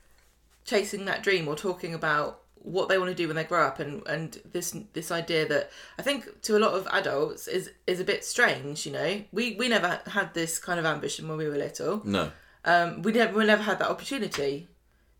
chasing 0.63 1.05
that 1.05 1.21
dream 1.23 1.47
or 1.47 1.55
talking 1.55 1.93
about 1.93 2.41
what 2.55 2.89
they 2.89 2.97
want 2.97 3.09
to 3.09 3.15
do 3.15 3.27
when 3.27 3.35
they 3.35 3.43
grow 3.43 3.63
up 3.63 3.79
and 3.79 4.01
and 4.07 4.41
this 4.51 4.75
this 4.93 5.11
idea 5.11 5.47
that 5.47 5.69
I 5.99 6.01
think 6.01 6.41
to 6.43 6.57
a 6.57 6.59
lot 6.65 6.73
of 6.73 6.87
adults 6.91 7.47
is 7.47 7.69
is 7.85 7.99
a 7.99 8.03
bit 8.03 8.25
strange 8.25 8.87
you 8.87 8.91
know 8.91 9.21
we 9.31 9.55
we 9.55 9.67
never 9.67 10.01
had 10.07 10.33
this 10.33 10.57
kind 10.57 10.79
of 10.79 10.85
ambition 10.85 11.27
when 11.27 11.37
we 11.37 11.47
were 11.47 11.57
little 11.57 12.01
No. 12.03 12.31
Um 12.65 13.01
we 13.01 13.11
never 13.11 13.37
we 13.37 13.45
never 13.45 13.63
had 13.63 13.79
that 13.79 13.89
opportunity 13.89 14.67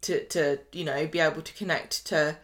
to 0.01 0.23
to 0.25 0.59
you 0.71 0.83
know 0.83 1.07
be 1.07 1.19
able 1.19 1.41
to 1.41 1.53
connect 1.53 2.05
to 2.07 2.37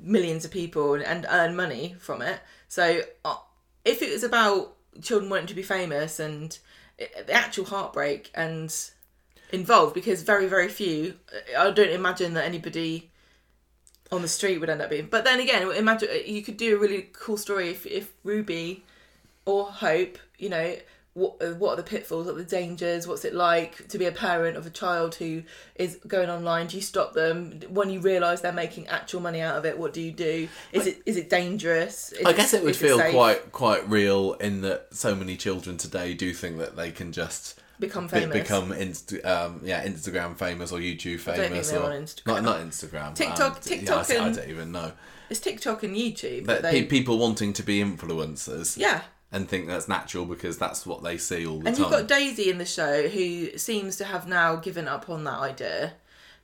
millions 0.00 0.44
of 0.44 0.50
people 0.50 0.94
and, 0.94 1.02
and 1.04 1.26
earn 1.30 1.54
money 1.54 1.94
from 1.98 2.22
it. 2.22 2.40
So 2.68 3.02
uh, 3.24 3.36
if 3.84 4.02
it 4.02 4.10
was 4.10 4.24
about 4.24 4.74
children 5.00 5.30
wanting 5.30 5.46
to 5.46 5.54
be 5.54 5.62
famous 5.62 6.20
and 6.20 6.58
it, 6.98 7.26
the 7.26 7.32
actual 7.32 7.64
heartbreak 7.64 8.30
and 8.34 8.74
involved 9.52 9.94
because 9.94 10.22
very 10.22 10.46
very 10.46 10.68
few 10.68 11.14
i 11.58 11.70
don't 11.70 11.90
imagine 11.90 12.34
that 12.34 12.44
anybody 12.44 13.10
on 14.10 14.22
the 14.22 14.28
street 14.28 14.58
would 14.58 14.70
end 14.70 14.80
up 14.80 14.90
being 14.90 15.06
but 15.10 15.24
then 15.24 15.40
again 15.40 15.70
imagine 15.72 16.08
you 16.26 16.42
could 16.42 16.56
do 16.56 16.76
a 16.76 16.78
really 16.78 17.08
cool 17.12 17.36
story 17.36 17.68
if, 17.70 17.84
if 17.86 18.12
ruby 18.24 18.82
or 19.44 19.66
hope 19.66 20.18
you 20.38 20.48
know 20.48 20.76
what, 21.14 21.56
what 21.58 21.72
are 21.72 21.76
the 21.76 21.82
pitfalls 21.82 22.26
what 22.26 22.34
are 22.34 22.38
the 22.38 22.44
dangers 22.44 23.06
what's 23.06 23.24
it 23.24 23.34
like 23.34 23.86
to 23.88 23.98
be 23.98 24.06
a 24.06 24.12
parent 24.12 24.56
of 24.56 24.66
a 24.66 24.70
child 24.70 25.14
who 25.16 25.42
is 25.76 25.96
going 26.06 26.30
online 26.30 26.66
do 26.66 26.76
you 26.76 26.82
stop 26.82 27.12
them 27.12 27.60
when 27.68 27.90
you 27.90 28.00
realize 28.00 28.40
they're 28.40 28.52
making 28.52 28.86
actual 28.88 29.20
money 29.20 29.40
out 29.40 29.56
of 29.56 29.66
it 29.66 29.78
what 29.78 29.92
do 29.92 30.00
you 30.00 30.10
do 30.12 30.48
is 30.72 30.86
it 30.86 31.02
is 31.04 31.16
it 31.18 31.28
dangerous 31.28 32.12
Is 32.12 32.24
I 32.24 32.32
guess 32.32 32.54
it 32.54 32.62
would 32.62 32.70
is 32.70 32.78
feel 32.78 32.98
quite 33.10 33.52
quite 33.52 33.86
real 33.90 34.32
in 34.34 34.62
that 34.62 34.86
so 34.94 35.14
many 35.14 35.36
children 35.36 35.76
today 35.76 36.14
do 36.14 36.32
think 36.32 36.58
that 36.58 36.76
they 36.76 36.90
can 36.90 37.12
just 37.12 37.60
become 37.78 38.06
be- 38.06 38.20
famous. 38.20 38.38
become 38.38 38.72
inst- 38.72 39.24
um, 39.24 39.60
yeah 39.64 39.84
Instagram 39.84 40.36
famous 40.36 40.72
or 40.72 40.78
YouTube 40.78 41.18
famous 41.20 41.72
or 41.72 41.82
on 41.82 41.92
Instagram. 41.92 42.26
not 42.26 42.42
not 42.44 42.60
Instagram 42.60 43.14
TikTok- 43.14 43.40
um, 43.40 43.44
yeah, 43.66 43.74
I 43.74 43.76
TikTok 43.76 44.10
I, 44.10 44.14
don't 44.30 44.48
even 44.48 44.72
know 44.72 44.92
It's 45.28 45.40
TikTok 45.40 45.82
and 45.82 45.94
YouTube. 45.96 46.46
but 46.46 46.62
they, 46.62 46.82
pe- 46.82 46.86
people 46.86 47.18
wanting 47.18 47.52
to 47.54 47.62
be 47.62 47.82
influencers 47.82 48.78
yeah. 48.78 49.02
And 49.32 49.48
think 49.48 49.66
that's 49.66 49.88
natural 49.88 50.26
because 50.26 50.58
that's 50.58 50.86
what 50.86 51.02
they 51.02 51.16
see 51.16 51.46
all 51.46 51.58
the 51.58 51.66
And 51.66 51.76
time 51.76 51.84
And 51.84 51.92
you've 51.92 52.08
got 52.08 52.18
Daisy 52.18 52.50
in 52.50 52.58
the 52.58 52.66
show 52.66 53.08
who 53.08 53.56
seems 53.56 53.96
to 53.96 54.04
have 54.04 54.28
now 54.28 54.56
given 54.56 54.86
up 54.86 55.08
on 55.08 55.24
that 55.24 55.38
idea 55.38 55.94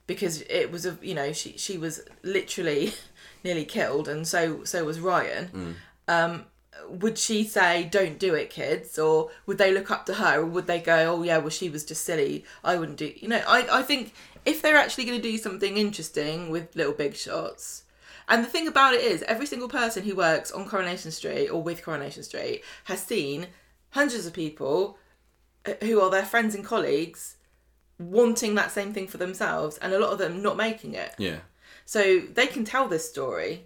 because 0.06 0.42
it 0.42 0.72
was 0.72 0.86
a 0.86 0.98
you 1.02 1.14
know 1.14 1.32
she 1.32 1.56
she 1.56 1.78
was 1.78 2.00
literally 2.22 2.94
nearly 3.44 3.64
killed 3.64 4.08
and 4.08 4.26
so 4.26 4.64
so 4.64 4.84
was 4.84 4.98
Ryan. 4.98 5.76
Um, 6.08 6.46
would 6.88 7.18
she 7.18 7.44
say 7.44 7.84
don't 7.84 8.18
do 8.18 8.34
it, 8.34 8.48
kids, 8.48 8.98
or 8.98 9.30
would 9.44 9.58
they 9.58 9.72
look 9.72 9.90
up 9.90 10.06
to 10.06 10.14
her, 10.14 10.40
or 10.40 10.46
would 10.46 10.66
they 10.66 10.80
go 10.80 11.16
oh 11.16 11.22
yeah 11.22 11.38
well 11.38 11.50
she 11.50 11.68
was 11.68 11.84
just 11.84 12.04
silly 12.04 12.44
I 12.64 12.76
wouldn't 12.76 12.98
do 12.98 13.12
you 13.14 13.28
know 13.28 13.42
I 13.46 13.80
I 13.80 13.82
think 13.82 14.14
if 14.46 14.62
they're 14.62 14.76
actually 14.76 15.04
going 15.04 15.20
to 15.20 15.30
do 15.30 15.36
something 15.36 15.76
interesting 15.76 16.48
with 16.50 16.74
Little 16.74 16.94
Big 16.94 17.14
Shots. 17.14 17.84
And 18.28 18.44
the 18.44 18.48
thing 18.48 18.68
about 18.68 18.94
it 18.94 19.00
is, 19.00 19.22
every 19.22 19.46
single 19.46 19.68
person 19.68 20.04
who 20.04 20.14
works 20.14 20.50
on 20.52 20.68
Coronation 20.68 21.10
Street 21.10 21.48
or 21.48 21.62
with 21.62 21.82
Coronation 21.82 22.22
Street 22.22 22.62
has 22.84 23.02
seen 23.02 23.48
hundreds 23.90 24.26
of 24.26 24.32
people 24.32 24.98
uh, 25.66 25.72
who 25.82 26.00
are 26.00 26.10
their 26.10 26.24
friends 26.24 26.54
and 26.54 26.64
colleagues 26.64 27.36
wanting 27.98 28.54
that 28.54 28.70
same 28.70 28.92
thing 28.92 29.06
for 29.08 29.18
themselves 29.18 29.76
and 29.78 29.92
a 29.92 29.98
lot 29.98 30.12
of 30.12 30.18
them 30.18 30.40
not 30.40 30.56
making 30.56 30.94
it 30.94 31.12
yeah 31.18 31.38
so 31.84 32.20
they 32.20 32.46
can 32.46 32.64
tell 32.64 32.86
this 32.86 33.08
story 33.08 33.64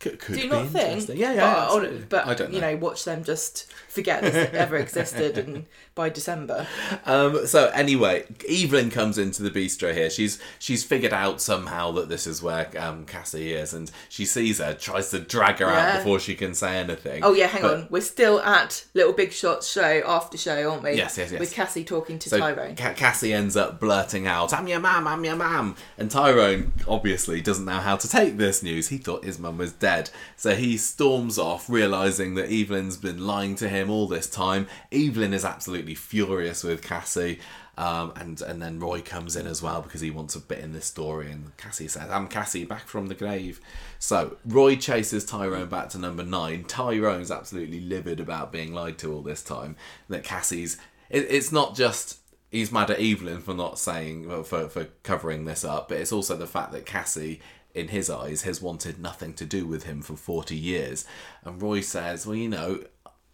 could, 0.00 0.18
could 0.18 0.34
do 0.34 0.40
you 0.40 0.48
be 0.50 0.56
not 0.56 0.66
think 0.66 0.88
interesting. 0.88 1.16
yeah 1.16 1.32
yeah 1.34 1.54
but, 1.54 1.62
absolutely. 1.64 2.06
but 2.08 2.26
I 2.26 2.34
don't 2.34 2.50
know. 2.50 2.56
you 2.56 2.60
know 2.60 2.76
watch 2.76 3.04
them 3.04 3.22
just 3.22 3.72
forget 3.98 4.22
this 4.22 4.50
ever 4.54 4.76
existed 4.86 5.36
and 5.38 5.66
by 5.94 6.08
december 6.08 6.66
Um, 7.04 7.46
so 7.46 7.68
anyway, 7.74 8.24
Evelyn 8.48 8.90
comes 8.90 9.18
into 9.18 9.42
the 9.42 9.50
bistro 9.50 9.92
here. 9.92 10.10
She's 10.10 10.40
she's 10.58 10.84
figured 10.84 11.12
out 11.12 11.40
somehow 11.40 11.90
that 11.92 12.08
this 12.08 12.26
is 12.26 12.42
where 12.42 12.70
um, 12.78 13.04
Cassie 13.06 13.52
is, 13.52 13.74
and 13.74 13.90
she 14.08 14.24
sees 14.24 14.58
her, 14.58 14.74
tries 14.74 15.10
to 15.10 15.18
drag 15.18 15.58
her 15.58 15.66
out 15.66 15.98
before 15.98 16.20
she 16.20 16.34
can 16.34 16.54
say 16.54 16.76
anything. 16.78 17.24
oh 17.24 17.32
yeah 17.34 17.46
hang 17.48 17.62
But- 17.62 17.74
on 17.74 17.86
we're 17.90 18.00
still 18.02 18.40
at 18.40 18.84
little 18.94 19.12
big 19.12 19.32
shots 19.32 19.70
show 19.70 20.02
after 20.06 20.36
show 20.38 20.70
aren't 20.70 20.82
we 20.82 20.92
Yes, 20.92 21.18
yes, 21.18 21.30
yes. 21.32 21.40
with 21.40 21.52
cassie 21.52 21.84
talking 21.84 22.18
to 22.20 22.28
So 22.28 22.38
tyrone 22.38 22.76
Ca- 22.76 22.94
Cassie 22.94 23.32
ends 23.32 23.56
up 23.56 23.80
blurting 23.80 24.26
out, 24.26 24.52
"I'm 24.52 24.68
your 24.68 24.80
mum, 24.80 25.06
I'm 25.08 25.24
your 25.24 25.36
mum," 25.36 25.76
and 25.98 26.10
Tyrone 26.10 26.72
obviously 26.86 27.40
doesn't 27.40 27.64
know 27.64 27.80
how 27.88 27.96
to 27.96 28.08
take 28.08 28.36
this 28.36 28.62
news. 28.62 28.88
He 28.88 28.98
thought 28.98 29.24
his 29.24 29.38
mum 29.38 29.58
was 29.58 29.72
dead, 29.72 30.10
so 30.36 30.54
he 30.54 30.76
storms 30.76 31.38
off, 31.38 31.68
realizing 31.68 32.34
that 32.36 32.50
Evelyn's 32.52 32.96
been 32.96 33.26
lying 33.26 33.54
to 33.56 33.68
him 33.68 33.87
all 33.90 34.06
this 34.06 34.28
time. 34.28 34.66
Evelyn 34.92 35.32
is 35.32 35.44
absolutely 35.44 35.94
furious 35.94 36.64
with 36.64 36.82
Cassie. 36.82 37.38
Um, 37.78 38.12
and 38.16 38.42
and 38.42 38.60
then 38.60 38.80
Roy 38.80 39.00
comes 39.00 39.36
in 39.36 39.46
as 39.46 39.62
well 39.62 39.82
because 39.82 40.00
he 40.00 40.10
wants 40.10 40.34
a 40.34 40.40
bit 40.40 40.58
in 40.58 40.72
this 40.72 40.86
story. 40.86 41.30
And 41.30 41.56
Cassie 41.56 41.86
says, 41.86 42.10
"I'm 42.10 42.26
Cassie, 42.26 42.64
back 42.64 42.88
from 42.88 43.06
the 43.06 43.14
grave." 43.14 43.60
So 44.00 44.36
Roy 44.44 44.74
chases 44.74 45.24
Tyrone 45.24 45.68
back 45.68 45.88
to 45.90 45.98
number 45.98 46.24
nine. 46.24 46.64
Tyrone's 46.64 47.30
absolutely 47.30 47.78
livid 47.78 48.18
about 48.18 48.50
being 48.50 48.74
lied 48.74 48.98
to 48.98 49.12
all 49.12 49.22
this 49.22 49.44
time. 49.44 49.76
That 50.08 50.24
Cassie's. 50.24 50.76
It, 51.08 51.28
it's 51.30 51.52
not 51.52 51.76
just 51.76 52.18
he's 52.50 52.72
mad 52.72 52.90
at 52.90 52.98
Evelyn 52.98 53.42
for 53.42 53.54
not 53.54 53.78
saying 53.78 54.28
for 54.42 54.68
for 54.68 54.86
covering 55.04 55.44
this 55.44 55.64
up, 55.64 55.88
but 55.88 55.98
it's 55.98 56.12
also 56.12 56.36
the 56.36 56.48
fact 56.48 56.72
that 56.72 56.84
Cassie. 56.84 57.40
In 57.74 57.88
his 57.88 58.10
eyes, 58.10 58.42
has 58.42 58.60
wanted 58.60 58.98
nothing 58.98 59.34
to 59.34 59.44
do 59.44 59.64
with 59.64 59.84
him 59.84 60.02
for 60.02 60.16
40 60.16 60.56
years. 60.56 61.04
And 61.44 61.62
Roy 61.62 61.80
says, 61.80 62.26
Well, 62.26 62.34
you 62.34 62.48
know, 62.48 62.82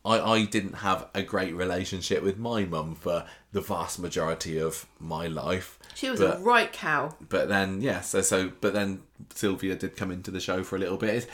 I, 0.04 0.20
I 0.20 0.44
didn't 0.44 0.74
have 0.74 1.08
a 1.14 1.22
great 1.22 1.54
relationship 1.54 2.22
with 2.22 2.38
my 2.38 2.64
mum 2.64 2.94
for 2.94 3.24
the 3.52 3.60
vast 3.60 3.98
majority 3.98 4.58
of 4.58 4.86
my 4.98 5.26
life. 5.26 5.78
she 5.94 6.10
was 6.10 6.20
but, 6.20 6.38
a 6.38 6.42
right 6.42 6.72
cow 6.72 7.14
but 7.28 7.48
then 7.48 7.80
yeah, 7.80 8.00
so 8.00 8.20
so 8.20 8.52
but 8.60 8.74
then 8.74 9.02
Sylvia 9.34 9.76
did 9.76 9.96
come 9.96 10.10
into 10.10 10.30
the 10.30 10.40
show 10.40 10.62
for 10.62 10.76
a 10.76 10.78
little 10.78 10.98
bit, 10.98 11.26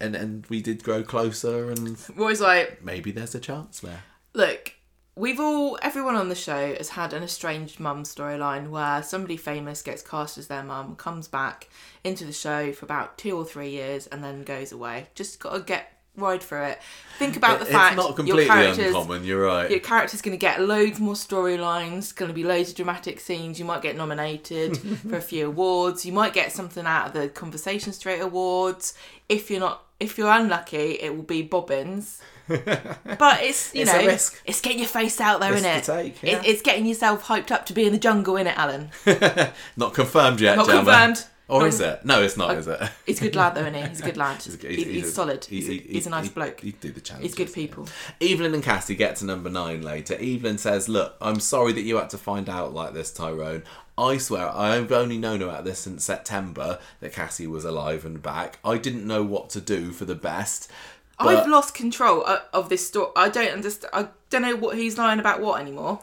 and 0.00 0.14
and 0.14 0.46
we 0.46 0.62
did 0.62 0.82
grow 0.82 1.02
closer, 1.02 1.70
and 1.70 1.98
roy's 2.16 2.40
like 2.40 2.82
maybe 2.82 3.10
there's 3.10 3.34
a 3.34 3.40
chance 3.40 3.80
there. 3.80 4.02
look, 4.32 4.74
we've 5.16 5.40
all, 5.40 5.78
everyone 5.82 6.16
on 6.16 6.28
the 6.28 6.34
show 6.34 6.74
has 6.74 6.90
had 6.90 7.12
an 7.12 7.22
estranged 7.22 7.78
mum 7.78 8.02
storyline 8.04 8.70
where 8.70 9.02
somebody 9.02 9.36
famous 9.36 9.82
gets 9.82 10.02
cast 10.02 10.38
as 10.38 10.48
their 10.48 10.62
mum, 10.62 10.96
comes 10.96 11.28
back 11.28 11.68
into 12.02 12.24
the 12.24 12.32
show 12.32 12.72
for 12.72 12.84
about 12.84 13.16
two 13.18 13.36
or 13.36 13.44
three 13.44 13.70
years, 13.70 14.06
and 14.08 14.22
then 14.24 14.42
goes 14.42 14.72
away. 14.72 15.06
Just 15.14 15.38
got 15.40 15.54
to 15.54 15.60
get 15.60 15.93
ride 16.16 16.42
through 16.42 16.62
it. 16.64 16.80
Think 17.18 17.36
about 17.36 17.58
the 17.60 17.66
fact 17.66 17.94
it's 17.94 17.96
not 18.02 18.08
your 18.08 18.16
completely 18.16 18.46
characters. 18.46 18.86
uncommon. 18.86 19.24
You're 19.24 19.44
right. 19.46 19.70
Your 19.70 19.80
character's 19.80 20.20
going 20.22 20.36
to 20.36 20.40
get 20.40 20.60
loads 20.60 20.98
more 21.00 21.14
storylines, 21.14 22.14
going 22.14 22.28
to 22.28 22.34
be 22.34 22.44
loads 22.44 22.70
of 22.70 22.76
dramatic 22.76 23.20
scenes. 23.20 23.58
You 23.58 23.64
might 23.64 23.82
get 23.82 23.96
nominated 23.96 24.76
for 25.08 25.16
a 25.16 25.20
few 25.20 25.46
awards. 25.46 26.04
You 26.04 26.12
might 26.12 26.32
get 26.32 26.52
something 26.52 26.86
out 26.86 27.08
of 27.08 27.12
the 27.12 27.28
Conversation 27.28 27.92
Street 27.92 28.20
Awards. 28.20 28.94
If 29.28 29.50
you're 29.50 29.60
not, 29.60 29.84
if 30.00 30.18
you're 30.18 30.30
unlucky, 30.30 30.98
it 31.00 31.14
will 31.14 31.22
be 31.22 31.42
Bobbins. 31.42 32.20
but 32.46 33.42
it's 33.42 33.74
you 33.74 33.82
It's 33.82 33.92
know, 33.92 34.00
a 34.00 34.06
risk. 34.06 34.42
it's 34.44 34.60
getting 34.60 34.78
your 34.80 34.88
face 34.88 35.18
out 35.20 35.40
there, 35.40 35.50
Risk 35.52 35.64
isn't 35.64 35.78
it? 35.78 35.84
take, 35.84 36.22
yeah. 36.22 36.42
It's 36.44 36.60
getting 36.60 36.84
yourself 36.84 37.26
hyped 37.26 37.50
up 37.50 37.64
to 37.66 37.72
be 37.72 37.86
in 37.86 37.92
the 37.92 37.98
jungle, 37.98 38.36
in 38.36 38.46
it, 38.46 38.58
Alan? 38.58 38.90
not 39.76 39.94
confirmed 39.94 40.40
yet. 40.42 40.56
Not 40.56 40.66
Gemma. 40.66 40.78
confirmed. 40.84 41.24
Or 41.46 41.66
is 41.66 41.78
it? 41.78 42.04
No, 42.06 42.22
it's 42.22 42.38
not. 42.38 42.56
Is 42.56 42.66
it? 42.66 42.80
He's 43.04 43.20
a 43.20 43.24
good 43.24 43.36
lad, 43.36 43.54
though, 43.54 43.60
isn't 43.60 43.74
he? 43.74 43.82
He's 43.88 44.00
a 44.00 44.04
good 44.04 44.16
lad. 44.16 44.42
He's, 44.42 44.54
He's, 44.62 44.84
he's, 44.86 45.08
a- 45.08 45.12
solid. 45.12 45.44
he- 45.44 45.56
He's, 45.56 45.66
he- 45.66 45.78
a, 45.78 45.92
he's 45.92 46.06
a 46.06 46.10
nice 46.10 46.28
bloke. 46.30 46.60
He'd 46.60 46.80
do 46.80 46.90
the 46.90 47.02
challenge. 47.02 47.24
He's 47.26 47.34
good 47.34 47.52
people. 47.52 47.86
Evelyn 48.20 48.54
and 48.54 48.62
Cassie 48.62 48.94
get 48.94 49.16
to 49.16 49.26
number 49.26 49.50
nine 49.50 49.82
later. 49.82 50.14
Evelyn 50.14 50.56
says, 50.56 50.88
Look, 50.88 51.16
I'm 51.20 51.40
sorry 51.40 51.72
that 51.74 51.82
you 51.82 51.96
had 51.96 52.08
to 52.10 52.18
find 52.18 52.48
out 52.48 52.72
like 52.72 52.94
this, 52.94 53.12
Tyrone. 53.12 53.62
I 53.98 54.16
swear, 54.16 54.48
I've 54.48 54.90
only 54.90 55.18
known 55.18 55.42
about 55.42 55.64
this 55.64 55.80
since 55.80 56.02
September 56.02 56.78
that 57.00 57.12
Cassie 57.12 57.46
was 57.46 57.64
alive 57.66 58.04
and 58.06 58.22
back. 58.22 58.58
I 58.64 58.78
didn't 58.78 59.06
know 59.06 59.22
what 59.22 59.50
to 59.50 59.60
do 59.60 59.92
for 59.92 60.04
the 60.06 60.14
best. 60.16 60.70
I've 61.18 61.46
lost 61.46 61.74
control 61.74 62.24
of 62.52 62.68
this 62.70 62.86
story. 62.88 63.10
I 63.14 63.28
don't 63.28 63.52
understand. 63.52 63.90
I 63.92 64.08
don't 64.30 64.42
know 64.42 64.56
what 64.56 64.76
he's 64.76 64.98
lying 64.98 65.20
about 65.20 65.40
what 65.40 65.60
anymore. 65.60 66.00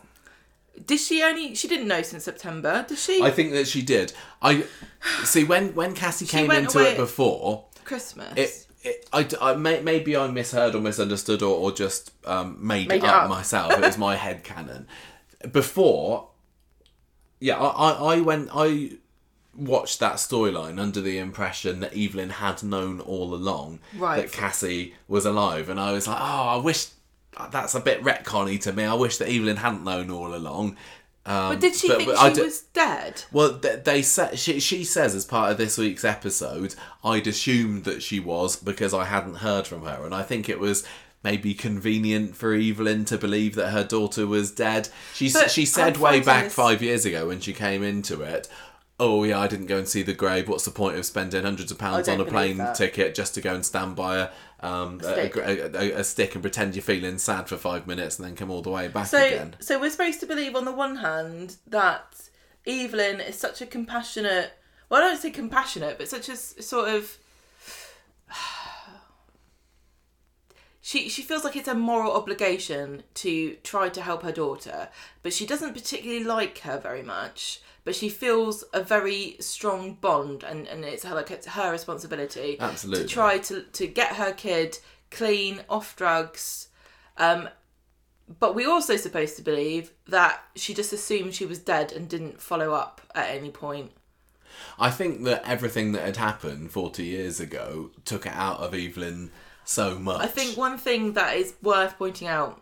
Did 0.85 0.99
she 0.99 1.21
only? 1.23 1.55
She 1.55 1.67
didn't 1.67 1.87
know 1.87 2.01
since 2.01 2.23
September. 2.23 2.85
Did 2.87 2.97
she? 2.97 3.21
I 3.21 3.31
think 3.31 3.51
that 3.51 3.67
she 3.67 3.81
did. 3.81 4.13
I 4.41 4.65
see 5.23 5.43
when 5.43 5.73
when 5.75 5.93
Cassie 5.93 6.25
came 6.25 6.47
went 6.47 6.65
into 6.65 6.79
away- 6.79 6.93
it 6.93 6.97
before. 6.97 7.65
Christmas. 7.83 8.33
It, 8.37 8.67
it, 8.83 9.09
I, 9.13 9.27
I- 9.51 9.55
may, 9.55 9.81
maybe 9.81 10.15
I 10.17 10.27
misheard 10.27 10.73
or 10.75 10.81
misunderstood 10.81 11.41
or, 11.43 11.55
or 11.55 11.71
just 11.71 12.11
um, 12.25 12.57
made, 12.65 12.87
Made 12.87 13.03
it 13.03 13.03
it 13.03 13.09
up, 13.09 13.23
up. 13.23 13.29
myself. 13.29 13.73
it 13.73 13.81
was 13.81 13.97
my 13.97 14.15
head 14.25 14.43
canon. 14.43 14.87
Before, 15.51 16.29
yeah, 17.39 17.57
I, 17.59 17.91
I, 17.91 18.15
I 18.15 18.21
went. 18.21 18.49
I 18.53 18.91
watched 19.53 19.99
that 19.99 20.13
storyline 20.15 20.79
under 20.79 21.01
the 21.01 21.17
impression 21.17 21.81
that 21.81 21.95
Evelyn 21.97 22.29
had 22.29 22.63
known 22.63 23.01
all 23.01 23.33
along 23.33 23.79
Right. 23.97 24.21
that 24.21 24.31
Cassie 24.31 24.93
was 25.09 25.25
alive, 25.25 25.67
and 25.69 25.79
I 25.79 25.91
was 25.91 26.07
like, 26.07 26.17
oh, 26.19 26.23
I 26.23 26.55
wish 26.57 26.87
that's 27.51 27.75
a 27.75 27.79
bit 27.79 28.03
retconny 28.03 28.59
to 28.61 28.73
me. 28.73 28.83
I 28.83 28.93
wish 28.93 29.17
that 29.17 29.29
Evelyn 29.29 29.57
hadn't 29.57 29.83
known 29.83 30.09
all 30.11 30.35
along. 30.35 30.77
Um, 31.23 31.53
but 31.53 31.59
did 31.59 31.75
she 31.75 31.87
think 31.87 32.09
but 32.09 32.29
she 32.29 32.33
d- 32.33 32.41
was 32.41 32.61
dead? 32.73 33.23
well, 33.31 33.53
they, 33.53 33.75
they 33.75 34.01
said 34.01 34.39
she, 34.39 34.59
she 34.59 34.83
says 34.83 35.13
as 35.13 35.23
part 35.23 35.51
of 35.51 35.57
this 35.57 35.77
week's 35.77 36.03
episode, 36.03 36.73
I'd 37.03 37.27
assumed 37.27 37.83
that 37.83 38.01
she 38.01 38.19
was 38.19 38.55
because 38.55 38.93
I 38.93 39.05
hadn't 39.05 39.35
heard 39.35 39.67
from 39.67 39.83
her, 39.83 40.03
and 40.03 40.15
I 40.15 40.23
think 40.23 40.49
it 40.49 40.59
was 40.59 40.83
maybe 41.23 41.53
convenient 41.53 42.35
for 42.35 42.55
Evelyn 42.55 43.05
to 43.05 43.17
believe 43.19 43.53
that 43.53 43.69
her 43.69 43.83
daughter 43.83 44.25
was 44.25 44.49
dead. 44.51 44.89
She 45.13 45.31
But 45.31 45.51
she 45.51 45.65
said 45.65 45.95
I'm 45.97 46.01
way 46.01 46.19
back 46.21 46.45
this- 46.45 46.53
five 46.55 46.81
years 46.81 47.05
ago 47.05 47.27
when 47.27 47.39
she 47.39 47.53
came 47.53 47.83
into 47.83 48.21
it. 48.21 48.47
Oh 48.99 49.23
yeah, 49.23 49.39
I 49.39 49.47
didn't 49.47 49.65
go 49.67 49.77
and 49.77 49.87
see 49.87 50.03
the 50.03 50.13
grave. 50.13 50.47
What's 50.47 50.65
the 50.65 50.71
point 50.71 50.97
of 50.97 51.05
spending 51.05 51.43
hundreds 51.43 51.71
of 51.71 51.77
pounds 51.79 52.07
on 52.07 52.19
a 52.21 52.25
plane 52.25 52.57
that. 52.57 52.75
ticket 52.75 53.15
just 53.15 53.33
to 53.35 53.41
go 53.41 53.53
and 53.55 53.65
stand 53.65 53.95
by 53.95 54.17
a 54.17 54.29
um 54.63 54.99
a, 54.99 55.03
stick. 55.03 55.35
a, 55.37 55.77
a, 55.77 55.91
a 55.99 56.03
stick 56.03 56.35
and 56.35 56.43
pretend 56.43 56.75
you're 56.75 56.83
feeling 56.83 57.17
sad 57.17 57.47
for 57.49 57.57
five 57.57 57.87
minutes 57.87 58.19
and 58.19 58.27
then 58.27 58.35
come 58.35 58.51
all 58.51 58.61
the 58.61 58.69
way 58.69 58.87
back 58.87 59.07
So, 59.07 59.17
again? 59.25 59.55
so 59.59 59.79
we're 59.79 59.89
supposed 59.89 60.19
to 60.19 60.25
believe 60.27 60.55
on 60.55 60.65
the 60.65 60.71
one 60.71 60.97
hand 60.97 61.57
that 61.67 62.29
Evelyn 62.67 63.19
is 63.19 63.35
such 63.37 63.61
a 63.61 63.65
compassionate. 63.65 64.51
Well, 64.89 65.01
I 65.01 65.07
don't 65.07 65.17
say 65.21 65.31
compassionate, 65.31 65.97
but 65.97 66.07
such 66.09 66.29
a 66.29 66.35
sort 66.35 66.89
of. 66.89 67.17
She, 70.83 71.09
she 71.09 71.21
feels 71.21 71.43
like 71.43 71.55
it's 71.55 71.67
a 71.67 71.75
moral 71.75 72.11
obligation 72.11 73.03
to 73.13 73.53
try 73.63 73.87
to 73.89 74.01
help 74.01 74.23
her 74.23 74.31
daughter, 74.31 74.89
but 75.21 75.31
she 75.31 75.45
doesn't 75.45 75.73
particularly 75.73 76.23
like 76.23 76.57
her 76.59 76.79
very 76.79 77.03
much. 77.03 77.61
But 77.83 77.95
she 77.95 78.09
feels 78.09 78.63
a 78.73 78.83
very 78.83 79.37
strong 79.39 79.95
bond, 79.95 80.43
and, 80.43 80.67
and 80.67 80.85
it's 80.85 81.03
her, 81.03 81.15
like 81.15 81.31
it's 81.31 81.47
her 81.47 81.71
responsibility 81.71 82.57
Absolutely. 82.59 83.03
to 83.03 83.09
try 83.09 83.37
to 83.39 83.63
to 83.63 83.87
get 83.87 84.15
her 84.17 84.33
kid 84.33 84.77
clean, 85.09 85.61
off 85.69 85.95
drugs, 85.95 86.69
um, 87.17 87.49
but 88.39 88.55
we're 88.55 88.69
also 88.69 88.95
supposed 88.95 89.35
to 89.37 89.41
believe 89.41 89.91
that 90.07 90.41
she 90.55 90.73
just 90.73 90.93
assumed 90.93 91.33
she 91.33 91.45
was 91.45 91.59
dead 91.59 91.91
and 91.91 92.07
didn't 92.07 92.41
follow 92.41 92.73
up 92.73 93.01
at 93.13 93.29
any 93.29 93.49
point. 93.49 93.91
I 94.79 94.89
think 94.89 95.23
that 95.23 95.47
everything 95.47 95.91
that 95.93 96.03
had 96.03 96.17
happened 96.17 96.71
40 96.71 97.03
years 97.03 97.39
ago 97.39 97.91
took 98.05 98.25
it 98.25 98.33
out 98.33 98.59
of 98.59 98.73
Evelyn 98.73 99.31
so 99.63 99.97
much. 99.97 100.21
I 100.21 100.27
think 100.27 100.57
one 100.57 100.77
thing 100.77 101.13
that 101.13 101.35
is 101.35 101.53
worth 101.61 101.97
pointing 101.97 102.27
out 102.27 102.61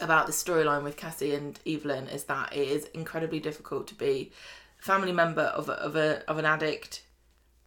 about 0.00 0.26
the 0.26 0.32
storyline 0.32 0.82
with 0.82 0.96
Cassie 0.96 1.34
and 1.34 1.58
Evelyn 1.66 2.08
is 2.08 2.24
that 2.24 2.52
it 2.54 2.68
is 2.68 2.84
incredibly 2.86 3.40
difficult 3.40 3.86
to 3.88 3.94
be 3.94 4.32
a 4.80 4.82
family 4.82 5.12
member 5.12 5.42
of 5.42 5.68
a, 5.68 5.72
of 5.74 5.96
a 5.96 6.22
of 6.28 6.38
an 6.38 6.44
addict 6.44 7.02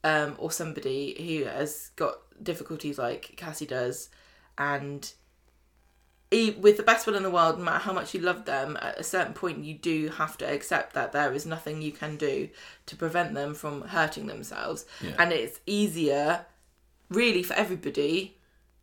um, 0.03 0.35
or 0.37 0.51
somebody 0.51 1.15
who 1.19 1.45
has 1.49 1.91
got 1.95 2.15
difficulties 2.41 2.97
like 2.97 3.33
Cassie 3.35 3.65
does, 3.65 4.09
and 4.57 5.11
e- 6.31 6.55
with 6.59 6.77
the 6.77 6.83
best 6.83 7.05
will 7.05 7.15
in 7.15 7.23
the 7.23 7.29
world, 7.31 7.57
no 7.57 7.65
matter 7.65 7.79
how 7.83 7.93
much 7.93 8.13
you 8.13 8.21
love 8.21 8.45
them, 8.45 8.77
at 8.81 8.99
a 8.99 9.03
certain 9.03 9.33
point 9.33 9.65
you 9.65 9.73
do 9.73 10.09
have 10.09 10.37
to 10.37 10.45
accept 10.49 10.93
that 10.93 11.11
there 11.11 11.33
is 11.33 11.45
nothing 11.45 11.81
you 11.81 11.91
can 11.91 12.15
do 12.17 12.49
to 12.85 12.95
prevent 12.95 13.33
them 13.33 13.53
from 13.53 13.81
hurting 13.81 14.27
themselves, 14.27 14.85
Yeah. 15.01 15.15
and 15.19 15.31
it's 15.33 15.59
easier, 15.65 16.45
really, 17.09 17.43
for 17.43 17.53
everybody 17.55 18.37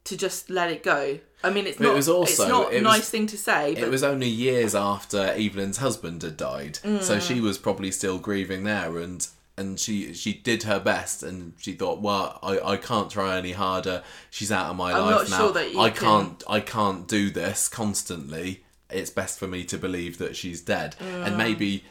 to 0.05 0.17
just 0.17 0.51
let 0.51 0.71
it 0.71 0.83
go. 0.83 1.19
I 1.47 1.51
mean, 1.51 1.67
it's 1.67 1.79
But 1.79 1.85
it 1.85 1.89
not. 1.89 1.97
was 1.97 2.09
also- 2.09 2.43
it's 2.43 2.51
not 2.51 2.73
it 2.73 2.83
was- 2.83 2.83
nice 2.83 3.09
thing 3.09 3.27
to 3.29 3.39
say, 3.39 3.75
but 3.75 3.83
It 3.85 3.91
was 3.91 4.03
only 4.03 4.29
years 4.29 4.75
after 4.75 5.19
Evelyn's 5.19 5.79
husband 5.79 6.23
had 6.23 6.37
died, 6.37 6.79
Mm. 6.85 7.03
so 7.03 7.19
she 7.19 7.41
was 7.41 7.57
probably 7.59 7.91
still 7.91 8.19
grieving 8.19 8.65
there, 8.65 8.99
and 8.99 9.27
and 9.59 9.81
she 9.81 10.13
she 10.13 10.35
did 10.35 10.65
her 10.65 10.79
best, 10.79 11.23
and 11.23 11.55
she 11.59 11.73
thought, 11.73 12.03
well, 12.03 12.39
I, 12.43 12.73
I 12.73 12.77
can't 12.77 13.11
try 13.11 13.39
any 13.39 13.53
harder. 13.53 14.03
She's 14.31 14.53
out 14.53 14.69
of 14.71 14.77
my 14.77 14.93
I'm 14.93 15.01
life 15.07 15.11
not 15.11 15.31
now. 15.31 15.39
sure 15.39 15.53
that 15.53 15.73
you 15.73 15.81
I 15.81 15.89
can- 15.91 15.99
can't 16.01 16.45
I 16.49 16.61
can't 16.61 17.09
do 17.09 17.31
this 17.31 17.67
constantly. 17.69 18.65
It's 18.91 19.11
best 19.11 19.39
for 19.39 19.47
me 19.49 19.65
to 19.65 19.79
believe 19.79 20.19
that 20.19 20.37
she's 20.37 20.61
dead, 20.61 20.95
and 21.01 21.37
maybe 21.39 21.85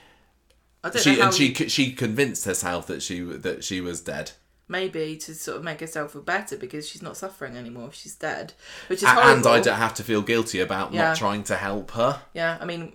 I 0.84 0.90
don't 0.92 1.02
she 1.02 1.16
know 1.16 1.26
and 1.26 1.34
she 1.34 1.54
she 1.68 1.92
convinced 1.92 2.46
herself 2.46 2.86
that 2.88 3.02
she 3.02 3.22
that 3.22 3.64
she 3.64 3.82
was 3.82 4.00
dead. 4.02 4.32
Maybe 4.68 5.16
to 5.18 5.36
sort 5.36 5.58
of 5.58 5.64
make 5.64 5.80
herself 5.80 6.14
feel 6.14 6.22
better 6.22 6.58
because 6.58 6.88
she's 6.88 7.02
not 7.02 7.18
suffering 7.18 7.56
anymore 7.56 7.90
if 7.90 7.94
she's 7.96 8.16
dead, 8.16 8.54
which 8.88 9.04
is 9.04 9.10
horrible. 9.10 9.32
and 9.32 9.48
I 9.48 9.60
don't 9.60 9.78
have 9.78 9.94
to 9.96 10.04
feel 10.04 10.22
guilty 10.22 10.60
about 10.60 10.94
Yeah. 10.94 11.10
not 11.10 11.18
trying 11.18 11.44
to 11.44 11.56
help 11.56 11.92
her. 11.92 12.22
Yeah, 12.34 12.58
I 12.60 12.66
mean, 12.66 12.94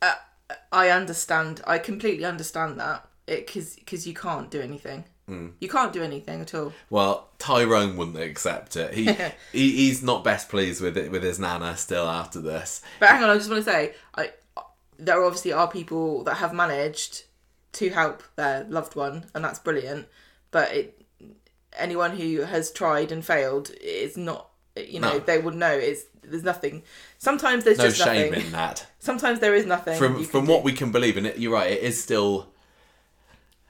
uh, 0.00 0.14
I 0.70 0.90
understand. 0.90 1.60
I 1.66 1.78
completely 1.78 2.24
understand 2.24 2.78
that 2.80 3.08
it 3.26 3.46
because 3.46 4.06
you 4.06 4.14
can't 4.14 4.50
do 4.50 4.60
anything. 4.60 5.04
Mm. 5.28 5.52
You 5.60 5.68
can't 5.68 5.92
do 5.92 6.02
anything 6.02 6.40
at 6.40 6.52
all. 6.54 6.72
Well, 6.90 7.28
Tyrone 7.38 7.96
wouldn't 7.96 8.18
accept 8.18 8.76
it. 8.76 8.92
He, 8.94 9.04
he 9.52 9.76
he's 9.76 10.02
not 10.02 10.24
best 10.24 10.48
pleased 10.48 10.82
with 10.82 10.96
it 10.96 11.10
with 11.10 11.22
his 11.22 11.38
nana 11.38 11.76
still 11.76 12.08
after 12.08 12.40
this. 12.40 12.82
But 12.98 13.10
hang 13.10 13.22
on, 13.22 13.30
I 13.30 13.36
just 13.36 13.48
want 13.50 13.64
to 13.64 13.70
say, 13.70 13.94
I 14.14 14.30
there 14.98 15.24
obviously 15.24 15.52
are 15.52 15.68
people 15.68 16.22
that 16.24 16.36
have 16.36 16.52
managed 16.52 17.24
to 17.72 17.88
help 17.90 18.22
their 18.36 18.64
loved 18.64 18.94
one, 18.94 19.26
and 19.34 19.44
that's 19.44 19.58
brilliant. 19.58 20.06
But 20.52 20.72
it, 20.72 21.02
anyone 21.76 22.16
who 22.16 22.42
has 22.42 22.70
tried 22.70 23.10
and 23.10 23.24
failed 23.24 23.72
is 23.80 24.16
not. 24.16 24.48
You 24.76 25.00
know, 25.00 25.14
No. 25.14 25.18
they 25.18 25.38
would 25.38 25.54
know. 25.54 25.72
It's 25.72 26.04
there's 26.22 26.44
nothing. 26.44 26.82
Sometimes 27.18 27.64
there's 27.64 27.78
No 27.78 27.84
just 27.84 27.98
shame 27.98 28.30
nothing. 28.30 28.46
in 28.46 28.52
that. 28.52 28.86
Sometimes 29.00 29.40
there 29.40 29.54
is 29.54 29.66
nothing. 29.66 29.98
From 29.98 30.24
from 30.24 30.46
what 30.46 30.58
do. 30.58 30.62
we 30.64 30.72
can 30.72 30.92
believe, 30.92 31.16
and 31.16 31.26
it, 31.26 31.38
you're 31.38 31.52
right, 31.52 31.70
it 31.72 31.82
is 31.82 32.02
still 32.02 32.48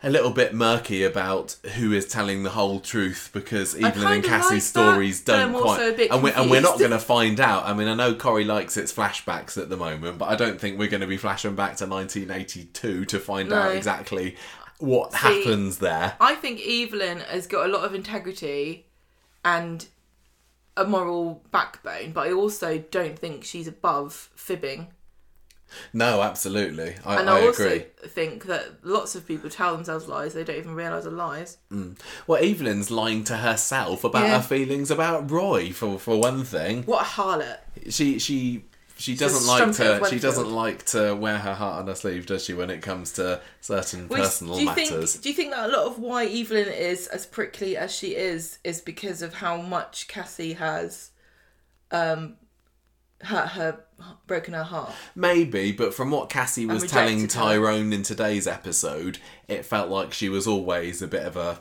a 0.04 0.10
little 0.10 0.30
bit 0.30 0.52
murky 0.52 1.04
about 1.04 1.56
who 1.76 1.92
is 1.92 2.06
telling 2.06 2.42
the 2.42 2.50
whole 2.50 2.80
truth 2.80 3.30
because 3.32 3.74
Evelyn 3.76 4.14
and 4.14 4.24
Cassie's 4.24 4.50
like 4.52 4.62
stories 4.62 5.20
don't 5.20 5.52
quite. 5.52 5.62
also 5.62 5.92
a 5.92 5.96
bit 5.96 6.10
and, 6.10 6.22
we, 6.24 6.32
and 6.32 6.50
we're 6.50 6.60
not 6.60 6.78
going 6.78 6.90
to 6.90 6.98
find 6.98 7.38
out. 7.38 7.64
I 7.66 7.72
mean, 7.72 7.86
I 7.86 7.94
know 7.94 8.12
Corrie 8.14 8.44
likes 8.44 8.76
its 8.76 8.92
flashbacks 8.92 9.56
at 9.60 9.68
the 9.68 9.76
moment, 9.76 10.18
but 10.18 10.28
I 10.28 10.34
don't 10.34 10.60
think 10.60 10.76
we're 10.78 10.88
going 10.90 11.02
to 11.02 11.06
be 11.06 11.16
flashing 11.16 11.54
back 11.54 11.76
to 11.76 11.86
1982 11.86 13.04
to 13.04 13.18
find 13.20 13.52
out 13.52 13.76
exactly 13.76 14.36
what 14.82 15.12
See, 15.12 15.18
happens 15.18 15.78
there. 15.78 16.16
I 16.20 16.34
think 16.34 16.60
Evelyn 16.66 17.20
has 17.20 17.46
got 17.46 17.66
a 17.66 17.72
lot 17.72 17.84
of 17.84 17.94
integrity 17.94 18.86
and 19.44 19.86
a 20.76 20.84
moral 20.84 21.42
backbone, 21.50 22.12
but 22.12 22.26
I 22.28 22.32
also 22.32 22.78
don't 22.90 23.18
think 23.18 23.44
she's 23.44 23.68
above 23.68 24.30
fibbing. 24.34 24.88
No, 25.94 26.20
absolutely, 26.20 26.96
I, 27.04 27.18
And 27.20 27.30
I, 27.30 27.38
I, 27.38 27.46
also 27.46 27.64
agree. 27.66 27.86
think 28.06 28.44
that 28.44 28.84
lots 28.84 29.14
of 29.14 29.26
people 29.26 29.48
tell 29.48 29.74
themselves 29.74 30.06
lies 30.06 30.34
they 30.34 30.44
don't 30.44 30.56
even 30.58 30.74
realise 30.74 31.06
are 31.06 31.10
lies. 31.10 31.56
Mm. 31.70 31.98
Well, 32.26 32.42
Evelyn's 32.44 32.90
lying 32.90 33.24
to 33.24 33.38
herself 33.38 34.04
about 34.04 34.24
Yeah. 34.24 34.36
her 34.36 34.42
feelings 34.42 34.90
about 34.90 35.30
Roy 35.30 35.72
for 35.72 35.98
for 35.98 36.18
one 36.20 36.44
thing. 36.44 36.82
What 36.82 37.02
a 37.02 37.08
harlot! 37.08 37.60
She 37.90 38.18
she 38.18 38.64
she 39.02 39.14
doesn't 39.16 39.46
like 39.46 39.72
to 39.76 40.06
she 40.08 40.18
doesn't 40.18 40.50
like 40.50 40.84
to 40.86 41.14
wear 41.14 41.38
her 41.38 41.54
heart 41.54 41.80
on 41.80 41.86
her 41.88 41.94
sleeve, 41.94 42.26
does 42.26 42.44
she? 42.44 42.54
When 42.54 42.70
it 42.70 42.80
comes 42.82 43.12
to 43.14 43.40
certain 43.60 44.08
Which- 44.08 44.20
personal 44.20 44.54
do 44.54 44.60
you 44.60 44.66
matters. 44.66 45.12
think? 45.12 45.22
Do 45.22 45.28
you 45.28 45.34
think 45.34 45.50
that 45.52 45.68
a 45.68 45.72
lot 45.76 45.86
of 45.86 45.98
why 45.98 46.26
Evelyn 46.26 46.68
is 46.68 47.06
as 47.08 47.26
prickly 47.26 47.76
as 47.76 47.92
she 47.94 48.14
is 48.16 48.58
is 48.64 48.80
because 48.80 49.22
of 49.22 49.34
how 49.34 49.60
much 49.60 50.08
Cassie 50.08 50.54
has, 50.54 51.10
um, 51.90 52.36
hurt 53.22 53.48
her, 53.50 53.80
broken 54.26 54.54
her 54.54 54.64
heart? 54.64 54.92
Maybe, 55.14 55.72
but 55.72 55.94
from 55.94 56.10
what 56.10 56.28
Cassie 56.30 56.66
was 56.66 56.90
telling 56.90 57.16
rejected 57.22 57.38
her. 57.38 57.44
Tyrone 57.44 57.92
in 57.92 58.02
today's 58.02 58.46
episode, 58.46 59.18
it 59.48 59.64
felt 59.64 59.88
like 59.90 60.12
she 60.12 60.28
was 60.28 60.46
always 60.46 61.02
a 61.02 61.08
bit 61.08 61.24
of 61.24 61.36
a. 61.36 61.60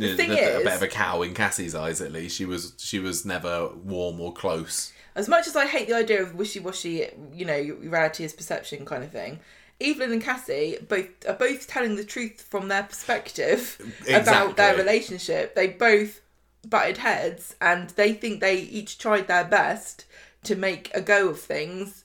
a 0.00 0.16
thing 0.16 0.28
bit 0.30 0.66
is- 0.66 0.74
of 0.76 0.82
a 0.82 0.88
cow 0.88 1.22
in 1.22 1.34
Cassie's 1.34 1.74
eyes, 1.74 2.00
at 2.00 2.12
least. 2.12 2.36
She 2.36 2.44
was 2.44 2.74
she 2.78 2.98
was 2.98 3.24
never 3.24 3.68
warm 3.68 4.20
or 4.20 4.32
close. 4.32 4.92
As 5.18 5.28
much 5.28 5.48
as 5.48 5.56
I 5.56 5.66
hate 5.66 5.88
the 5.88 5.96
idea 5.96 6.22
of 6.22 6.36
wishy-washy, 6.36 7.08
you 7.34 7.44
know, 7.44 7.60
reality 7.80 8.22
is 8.22 8.32
perception 8.32 8.86
kind 8.86 9.02
of 9.02 9.10
thing, 9.10 9.40
Evelyn 9.80 10.12
and 10.12 10.22
Cassie 10.22 10.78
both 10.88 11.08
are 11.26 11.34
both 11.34 11.66
telling 11.66 11.96
the 11.96 12.04
truth 12.04 12.46
from 12.48 12.68
their 12.68 12.84
perspective 12.84 14.00
about 14.08 14.56
their 14.56 14.76
relationship. 14.76 15.56
They 15.56 15.66
both 15.66 16.20
butted 16.64 16.98
heads, 16.98 17.56
and 17.60 17.90
they 17.90 18.12
think 18.12 18.40
they 18.40 18.58
each 18.58 18.96
tried 18.96 19.26
their 19.26 19.44
best 19.44 20.04
to 20.44 20.54
make 20.54 20.88
a 20.94 21.00
go 21.00 21.30
of 21.30 21.40
things, 21.40 22.04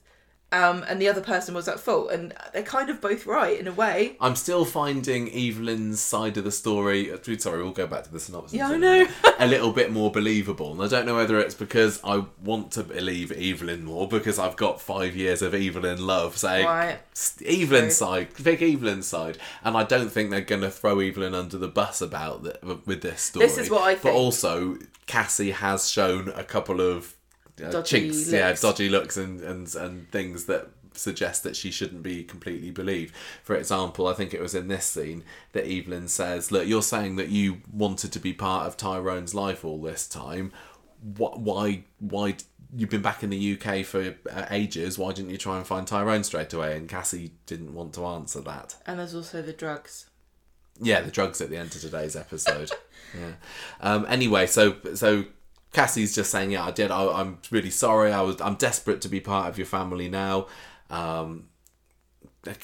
um, 0.54 0.86
and 0.88 1.02
the 1.02 1.10
other 1.10 1.22
person 1.22 1.54
was 1.56 1.68
at 1.68 1.80
fault. 1.80 2.12
And 2.12 2.34
they're 2.54 2.64
kind 2.64 2.90
of 2.90 3.02
both 3.02 3.26
right 3.26 3.60
in 3.60 3.68
a 3.68 3.72
way. 3.74 4.16
I'm 4.22 4.36
still 4.36 4.64
finding 4.64 5.28
Evelyn's 5.30 6.00
side 6.00 6.38
of 6.38 6.44
the 6.46 6.52
story. 6.52 7.12
uh, 7.12 7.18
Sorry, 7.38 7.62
we'll 7.64 7.72
go 7.72 7.88
back 7.88 8.04
to 8.06 8.12
the 8.12 8.20
synopsis. 8.20 8.54
Yeah, 8.54 8.70
I 8.70 8.76
a 8.76 8.78
know. 8.78 9.08
a 9.40 9.48
little 9.48 9.72
bit 9.74 9.92
more 9.92 10.12
believable, 10.12 10.72
and 10.72 10.82
I 10.82 10.88
don't 10.88 11.06
know 11.06 11.16
whether 11.16 11.40
it's 11.40 11.56
because 11.56 12.00
I 12.04 12.24
want 12.44 12.72
to 12.74 12.84
believe 12.84 13.32
Evelyn 13.32 13.84
more 13.84 14.08
because 14.08 14.38
I've 14.40 14.56
got 14.56 14.80
five 14.80 15.16
years 15.16 15.42
of 15.42 15.54
Evelyn 15.54 16.06
love 16.06 16.38
saying 16.38 16.66
Right. 16.66 17.00
"S- 17.14 17.42
Evelyn's 17.46 17.98
True. 17.98 18.08
side, 18.08 18.34
pick 18.36 18.62
Evelyn's 18.62 19.08
side, 19.08 19.38
and 19.64 19.76
I 19.76 19.84
don't 19.84 20.10
think 20.10 20.30
they're 20.30 20.42
going 20.42 20.62
to 20.62 20.70
throw 20.72 21.00
Evelyn 21.00 21.34
under 21.34 21.58
the 21.58 21.68
bus 21.68 22.02
about 22.02 22.44
the, 22.44 22.80
with 22.86 23.02
this 23.02 23.22
story. 23.22 23.48
This 23.48 23.58
is 23.58 23.70
what 23.70 23.82
I 23.82 23.94
think. 23.96 24.04
But 24.04 24.14
also, 24.14 24.78
Cassie 25.08 25.52
has 25.52 25.90
shown 25.90 26.30
a 26.36 26.44
couple 26.44 26.80
of 26.80 27.16
uh, 27.64 27.70
Dodgy 27.70 28.00
chinks, 28.10 28.32
yeah, 28.32 28.54
dodgy 28.54 28.90
looks 28.90 29.18
and, 29.18 29.42
and 29.42 29.74
and 29.76 30.10
things 30.12 30.46
that 30.46 30.70
suggest 30.96 31.44
that 31.44 31.56
she 31.56 31.72
shouldn't 31.72 32.04
be 32.04 32.24
completely 32.24 32.72
believed. 32.72 33.16
For 33.44 33.56
example, 33.56 34.08
I 34.08 34.14
think 34.14 34.34
it 34.34 34.42
was 34.42 34.56
in 34.56 34.68
this 34.68 34.86
scene 34.86 35.24
that 35.54 35.66
Evelyn 35.66 36.08
says, 36.08 36.52
"Look, 36.52 36.68
you're 36.68 36.82
saying 36.82 37.16
that 37.18 37.30
you 37.30 37.62
wanted 37.72 38.12
to 38.14 38.20
be 38.20 38.34
part 38.34 38.68
of 38.68 38.78
Tyrone's 38.78 39.34
life 39.36 39.66
all 39.66 39.82
this 39.82 40.08
time. 40.08 40.52
Wh- 41.18 41.38
Why? 41.38 41.84
Why?" 42.00 42.36
You've 42.76 42.90
been 42.90 43.04
back 43.04 43.22
in 43.22 43.30
the 43.30 43.54
UK 43.54 43.86
for 43.86 44.16
uh, 44.32 44.46
ages. 44.50 44.98
Why 44.98 45.14
didn't 45.14 45.30
you 45.30 45.38
try 45.38 45.58
and 45.58 45.68
find 45.68 45.86
Tyrone 45.86 46.24
straight 46.24 46.52
away? 46.54 46.76
And 46.76 46.90
Cassie 46.90 47.34
didn't 47.46 47.76
want 47.76 47.94
to 47.94 48.06
answer 48.06 48.42
that. 48.42 48.76
And 48.88 48.98
there's 48.98 49.14
also 49.14 49.44
the 49.44 49.54
drugs. 49.54 50.08
Yeah, 50.82 51.02
the 51.02 51.12
drugs 51.12 51.40
at 51.40 51.52
the 51.52 51.58
end 51.58 51.76
of 51.76 51.82
today's 51.82 52.16
episode. 52.16 52.72
yeah. 53.20 53.34
Um, 53.80 54.08
anyway, 54.10 54.48
so 54.48 54.78
so 54.96 55.26
Cassie's 55.74 56.16
just 56.16 56.32
saying, 56.32 56.52
yeah, 56.52 56.64
I 56.66 56.72
did. 56.72 56.92
I, 56.92 57.06
I'm 57.12 57.40
really 57.52 57.70
sorry. 57.72 58.12
I 58.12 58.22
was. 58.22 58.40
I'm 58.42 58.56
desperate 58.56 59.02
to 59.02 59.10
be 59.10 59.20
part 59.20 59.50
of 59.50 59.58
your 59.58 59.68
family 59.68 60.08
now. 60.10 60.48
Um, 60.90 61.48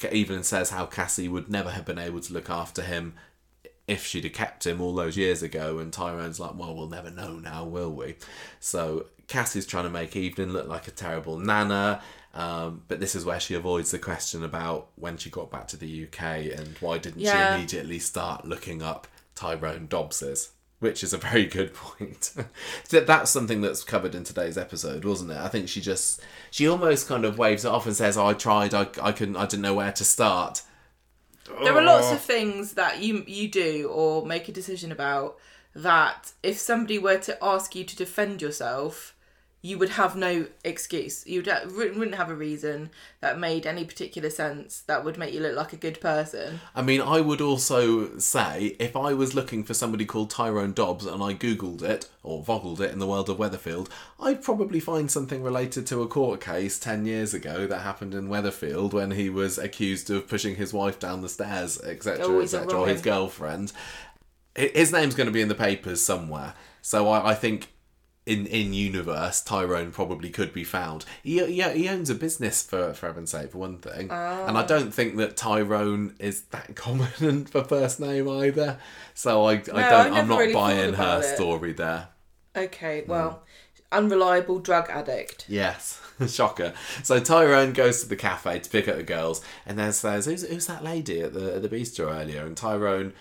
Evelyn 0.04 0.42
says 0.44 0.70
how 0.70 0.86
Cassie 0.86 1.28
would 1.28 1.48
never 1.50 1.70
have 1.70 1.84
been 1.84 1.98
able 1.98 2.20
to 2.20 2.32
look 2.32 2.50
after 2.50 2.82
him 2.82 3.14
if 3.88 4.06
she'd 4.06 4.24
have 4.24 4.32
kept 4.32 4.66
him 4.66 4.80
all 4.80 4.94
those 4.94 5.16
years 5.16 5.42
ago. 5.42 5.78
And 5.78 5.92
Tyrone's 5.92 6.38
like, 6.38 6.54
well, 6.56 6.74
we'll 6.74 6.88
never 6.88 7.10
know 7.10 7.34
now, 7.34 7.64
will 7.64 7.90
we? 7.92 8.16
So 8.60 9.06
Cassie's 9.26 9.66
trying 9.66 9.84
to 9.84 9.90
make 9.90 10.14
Evelyn 10.16 10.52
look 10.52 10.68
like 10.68 10.86
a 10.86 10.92
terrible 10.92 11.38
nana. 11.38 12.02
Um, 12.32 12.82
but 12.86 13.00
this 13.00 13.16
is 13.16 13.24
where 13.24 13.40
she 13.40 13.54
avoids 13.54 13.90
the 13.90 13.98
question 13.98 14.44
about 14.44 14.88
when 14.94 15.16
she 15.16 15.30
got 15.30 15.50
back 15.50 15.66
to 15.68 15.76
the 15.76 16.04
UK 16.04 16.22
and 16.56 16.76
why 16.78 16.98
didn't 16.98 17.20
Yeah. 17.22 17.54
she 17.54 17.58
immediately 17.58 17.98
start 17.98 18.44
looking 18.44 18.82
up 18.82 19.08
Tyrone 19.34 19.88
Dobbs's, 19.88 20.50
which 20.80 21.04
is 21.04 21.12
a 21.12 21.18
very 21.18 21.46
good 21.46 21.72
point. 21.74 22.32
That- 22.88 23.06
that's 23.06 23.30
something 23.30 23.60
that's 23.60 23.84
covered 23.84 24.14
in 24.14 24.24
today's 24.24 24.58
episode, 24.58 25.04
wasn't 25.04 25.30
it? 25.30 25.36
I 25.36 25.48
think 25.48 25.68
she 25.68 25.80
just 25.80 26.20
she 26.50 26.66
almost 26.66 27.06
kind 27.06 27.24
of 27.24 27.38
waves 27.38 27.64
it 27.64 27.70
off 27.70 27.86
and 27.86 27.94
says, 27.94 28.16
oh, 28.16 28.26
"I 28.26 28.34
tried, 28.34 28.74
I, 28.74 28.88
I 29.00 29.12
couldn't, 29.12 29.36
I 29.36 29.46
didn't 29.46 29.62
know 29.62 29.74
where 29.74 29.92
to 29.92 30.04
start." 30.04 30.62
There 31.62 31.76
are 31.76 31.82
lots 31.82 32.08
oh. 32.08 32.14
of 32.14 32.20
things 32.20 32.74
that 32.74 33.02
you 33.02 33.24
you 33.26 33.48
do 33.48 33.88
or 33.92 34.26
make 34.26 34.48
a 34.48 34.52
decision 34.52 34.90
about 34.92 35.38
that 35.74 36.32
if 36.42 36.58
somebody 36.58 36.98
were 36.98 37.18
to 37.18 37.42
ask 37.42 37.74
you 37.74 37.84
to 37.84 37.96
defend 37.96 38.42
yourself, 38.42 39.14
you 39.62 39.78
would 39.78 39.90
have 39.90 40.16
no 40.16 40.46
excuse. 40.64 41.26
You 41.26 41.42
uh, 41.42 41.60
wouldn't 41.74 42.14
have 42.14 42.30
a 42.30 42.34
reason 42.34 42.90
that 43.20 43.38
made 43.38 43.66
any 43.66 43.84
particular 43.84 44.30
sense 44.30 44.80
that 44.82 45.04
would 45.04 45.18
make 45.18 45.34
you 45.34 45.40
look 45.40 45.54
like 45.54 45.74
a 45.74 45.76
good 45.76 46.00
person. 46.00 46.60
I 46.74 46.80
mean, 46.80 47.02
I 47.02 47.20
would 47.20 47.42
also 47.42 48.16
say 48.18 48.76
if 48.78 48.96
I 48.96 49.12
was 49.12 49.34
looking 49.34 49.62
for 49.62 49.74
somebody 49.74 50.06
called 50.06 50.30
Tyrone 50.30 50.72
Dobbs 50.72 51.04
and 51.04 51.22
I 51.22 51.34
googled 51.34 51.82
it 51.82 52.08
or 52.22 52.42
vogled 52.42 52.80
it 52.80 52.90
in 52.90 53.00
the 53.00 53.06
world 53.06 53.28
of 53.28 53.36
Weatherfield, 53.36 53.88
I'd 54.18 54.42
probably 54.42 54.80
find 54.80 55.10
something 55.10 55.42
related 55.42 55.86
to 55.88 56.02
a 56.02 56.08
court 56.08 56.40
case 56.40 56.78
10 56.78 57.04
years 57.04 57.34
ago 57.34 57.66
that 57.66 57.80
happened 57.80 58.14
in 58.14 58.28
Weatherfield 58.28 58.94
when 58.94 59.10
he 59.10 59.28
was 59.28 59.58
accused 59.58 60.08
of 60.08 60.26
pushing 60.26 60.56
his 60.56 60.72
wife 60.72 60.98
down 60.98 61.20
the 61.20 61.28
stairs, 61.28 61.78
etc., 61.82 62.24
Oh, 62.24 62.40
etc., 62.40 62.78
or 62.78 62.88
his 62.88 63.02
girlfriend. 63.02 63.72
His 64.56 64.90
name's 64.90 65.14
going 65.14 65.26
to 65.26 65.32
be 65.32 65.42
in 65.42 65.48
the 65.48 65.54
papers 65.54 66.00
somewhere. 66.00 66.54
So 66.80 67.08
I, 67.08 67.30
I 67.30 67.34
think 67.34 67.68
in 68.30 68.46
in 68.46 68.72
universe, 68.72 69.40
Tyrone 69.42 69.90
probably 69.90 70.30
could 70.30 70.52
be 70.52 70.62
found. 70.62 71.04
He, 71.22 71.44
he, 71.44 71.62
he 71.62 71.88
owns 71.88 72.08
a 72.10 72.14
business 72.14 72.62
for 72.62 72.94
for 72.94 73.06
heaven's 73.06 73.30
sake, 73.30 73.50
for 73.50 73.58
one 73.58 73.78
thing, 73.78 74.10
and 74.10 74.12
I 74.56 74.62
ah. 74.62 74.66
don't 74.66 74.94
think 74.94 75.16
that 75.16 75.36
Tyrone 75.36 76.14
is 76.20 76.42
that 76.52 76.76
common 76.76 77.46
for 77.46 77.64
first 77.64 77.98
name 77.98 78.28
either. 78.28 78.78
So 79.14 79.44
I 79.44 79.54
I 79.54 79.56
don't 79.56 80.12
I'm 80.14 80.28
not 80.28 80.38
really 80.38 80.52
buying 80.52 80.94
her 80.94 81.20
it. 81.20 81.34
story 81.34 81.72
there. 81.72 82.08
Okay, 82.54 83.02
mm. 83.02 83.08
well, 83.08 83.42
unreliable 83.90 84.60
drug 84.60 84.88
addict. 84.90 85.46
Yes, 85.48 86.00
shocker. 86.28 86.72
So 87.02 87.18
Tyrone 87.18 87.72
goes 87.72 88.02
to 88.02 88.08
the 88.08 88.16
cafe 88.16 88.60
to 88.60 88.70
pick 88.70 88.86
up 88.86 88.96
the 88.96 89.02
girls, 89.02 89.42
and 89.66 89.76
then 89.76 89.92
says, 89.92 90.26
"Who's, 90.26 90.48
who's 90.48 90.66
that 90.66 90.84
lady 90.84 91.20
at 91.20 91.34
the 91.34 91.56
at 91.56 91.62
the 91.62 91.68
bistro 91.68 92.14
earlier?" 92.14 92.46
And 92.46 92.56
Tyrone, 92.56 93.12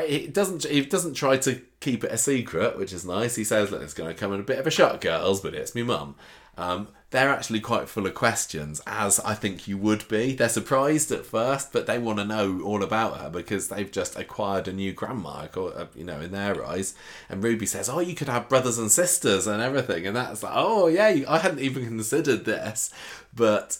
he 0.00 0.26
doesn't 0.26 0.64
he 0.64 0.84
doesn't 0.84 1.14
try 1.14 1.36
to 1.38 1.60
keep 1.80 2.04
it 2.04 2.12
a 2.12 2.18
secret, 2.18 2.78
which 2.78 2.92
is 2.92 3.04
nice. 3.04 3.36
He 3.36 3.44
says, 3.44 3.70
"Look, 3.70 3.82
it's 3.82 3.94
going 3.94 4.08
to 4.12 4.18
come 4.18 4.32
in 4.32 4.40
a 4.40 4.44
bit 4.44 4.58
of 4.58 4.66
a 4.66 4.70
shock, 4.70 5.00
girls, 5.00 5.40
but 5.40 5.54
it's 5.54 5.74
me 5.74 5.82
mum." 5.82 6.14
Um, 6.56 6.88
they're 7.10 7.30
actually 7.30 7.60
quite 7.60 7.88
full 7.88 8.06
of 8.06 8.14
questions, 8.14 8.80
as 8.86 9.20
I 9.20 9.34
think 9.34 9.68
you 9.68 9.76
would 9.78 10.06
be. 10.08 10.34
They're 10.34 10.48
surprised 10.48 11.12
at 11.12 11.26
first, 11.26 11.72
but 11.72 11.86
they 11.86 11.98
want 11.98 12.18
to 12.18 12.24
know 12.24 12.62
all 12.62 12.82
about 12.82 13.18
her 13.18 13.28
because 13.28 13.68
they've 13.68 13.90
just 13.90 14.18
acquired 14.18 14.66
a 14.66 14.72
new 14.72 14.92
grandma, 14.92 15.46
uh, 15.54 15.86
you 15.94 16.04
know, 16.04 16.20
in 16.20 16.32
their 16.32 16.64
eyes. 16.64 16.94
And 17.28 17.44
Ruby 17.44 17.66
says, 17.66 17.88
"Oh, 17.88 18.00
you 18.00 18.14
could 18.14 18.28
have 18.28 18.48
brothers 18.48 18.78
and 18.78 18.90
sisters 18.90 19.46
and 19.46 19.62
everything," 19.62 20.06
and 20.06 20.16
that's 20.16 20.42
like, 20.42 20.52
"Oh 20.54 20.86
yeah, 20.86 21.24
I 21.28 21.38
hadn't 21.38 21.60
even 21.60 21.84
considered 21.84 22.44
this," 22.44 22.90
but 23.34 23.78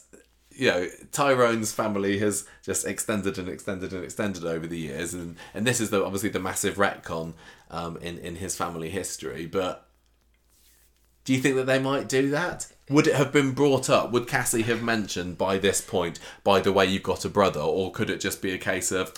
you 0.55 0.71
know, 0.71 0.89
Tyrone's 1.13 1.73
family 1.73 2.19
has 2.19 2.47
just 2.63 2.87
extended 2.87 3.39
and 3.39 3.49
extended 3.49 3.93
and 3.93 4.05
extended 4.05 4.45
over 4.45 4.67
the 4.67 4.79
years, 4.79 5.15
and 5.15 5.37
and 5.55 5.67
this 5.67 5.81
is 5.81 5.91
the 5.91 6.05
obviously 6.05 6.29
the 6.29 6.41
massive 6.41 6.77
retcon 6.77 7.35
um, 7.71 7.97
in 7.99 8.19
in 8.19 8.37
his 8.37 8.57
family 8.57 8.91
history. 8.91 9.47
But 9.47 9.87
do 11.25 11.33
you 11.33 11.41
think 11.41 11.57
that 11.57 11.67
they 11.67 11.79
might 11.79 12.09
do 12.09 12.31
that? 12.31 12.67
Would 12.91 13.07
it 13.07 13.15
have 13.15 13.33
been 13.33 13.53
brought 13.53 13.89
up? 13.89 14.11
Would 14.11 14.27
Cassie 14.27 14.63
have 14.63 14.83
mentioned 14.83 15.39
by 15.39 15.57
this 15.57 15.81
point? 15.81 16.19
By 16.43 16.61
the 16.61 16.73
way, 16.73 16.87
you've 16.87 17.05
got 17.05 17.25
a 17.25 17.29
brother, 17.29 17.61
or 17.61 17.93
could 17.93 18.11
it 18.11 18.21
just 18.21 18.43
be 18.43 18.53
a 18.53 18.59
case 18.59 18.91
of? 18.91 19.15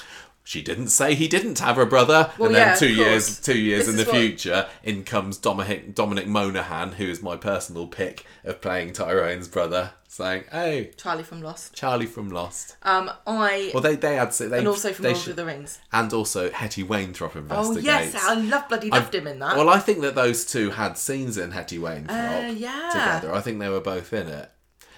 She 0.46 0.60
didn't 0.60 0.88
say 0.88 1.14
he 1.14 1.26
didn't 1.26 1.58
have 1.60 1.78
a 1.78 1.86
brother, 1.86 2.30
Well, 2.36 2.48
and 2.48 2.54
then 2.56 2.68
yeah, 2.68 2.74
two 2.74 2.92
years, 2.92 3.40
two 3.40 3.58
years 3.58 3.86
This 3.86 3.88
in 3.88 3.96
the 3.96 4.04
what- 4.04 4.14
future, 4.20 4.66
in 4.82 5.02
comes 5.02 5.38
Dominic 5.38 5.94
Dominic 5.94 6.26
Monaghan, 6.26 6.92
who 6.92 7.06
is 7.06 7.22
my 7.22 7.36
personal 7.36 7.86
pick 7.86 8.26
of 8.44 8.60
playing 8.60 8.92
Tyrone's 8.92 9.48
brother, 9.48 9.92
saying, 10.06 10.44
"Hey, 10.52 10.90
Charlie 10.98 11.22
from 11.22 11.40
Lost. 11.40 11.72
Charlie 11.74 12.04
from 12.04 12.28
Lost. 12.30 12.76
Um, 12.82 13.10
I 13.26 13.70
Well, 13.72 13.82
they 13.82 13.96
they 13.96 14.16
had 14.16 14.32
they 14.32 14.58
and 14.58 14.68
also 14.68 14.92
from 14.92 15.06
Lord 15.06 15.28
of 15.28 15.36
the 15.36 15.46
Rings. 15.46 15.78
and 15.94 16.12
also 16.12 16.50
Hetty 16.50 16.84
Wainthropp 16.84 17.32
Oh 17.36 17.38
investigates. 17.38 18.12
yes, 18.12 18.14
I 18.22 18.34
love 18.34 18.68
bloody 18.68 18.90
loved 18.90 19.14
him 19.14 19.26
in 19.26 19.38
that. 19.38 19.56
Well, 19.56 19.70
I 19.70 19.78
think 19.78 20.02
that 20.02 20.14
those 20.14 20.44
two 20.44 20.70
had 20.72 20.98
scenes 20.98 21.38
in 21.38 21.52
Hetty 21.52 21.78
Wainthropp 21.78 22.48
Uh, 22.50 22.52
yeah. 22.52 22.90
together. 22.92 23.34
I 23.34 23.40
think 23.40 23.60
they 23.60 23.70
were 23.70 23.80
both 23.80 24.12
in 24.12 24.28
it. 24.28 24.50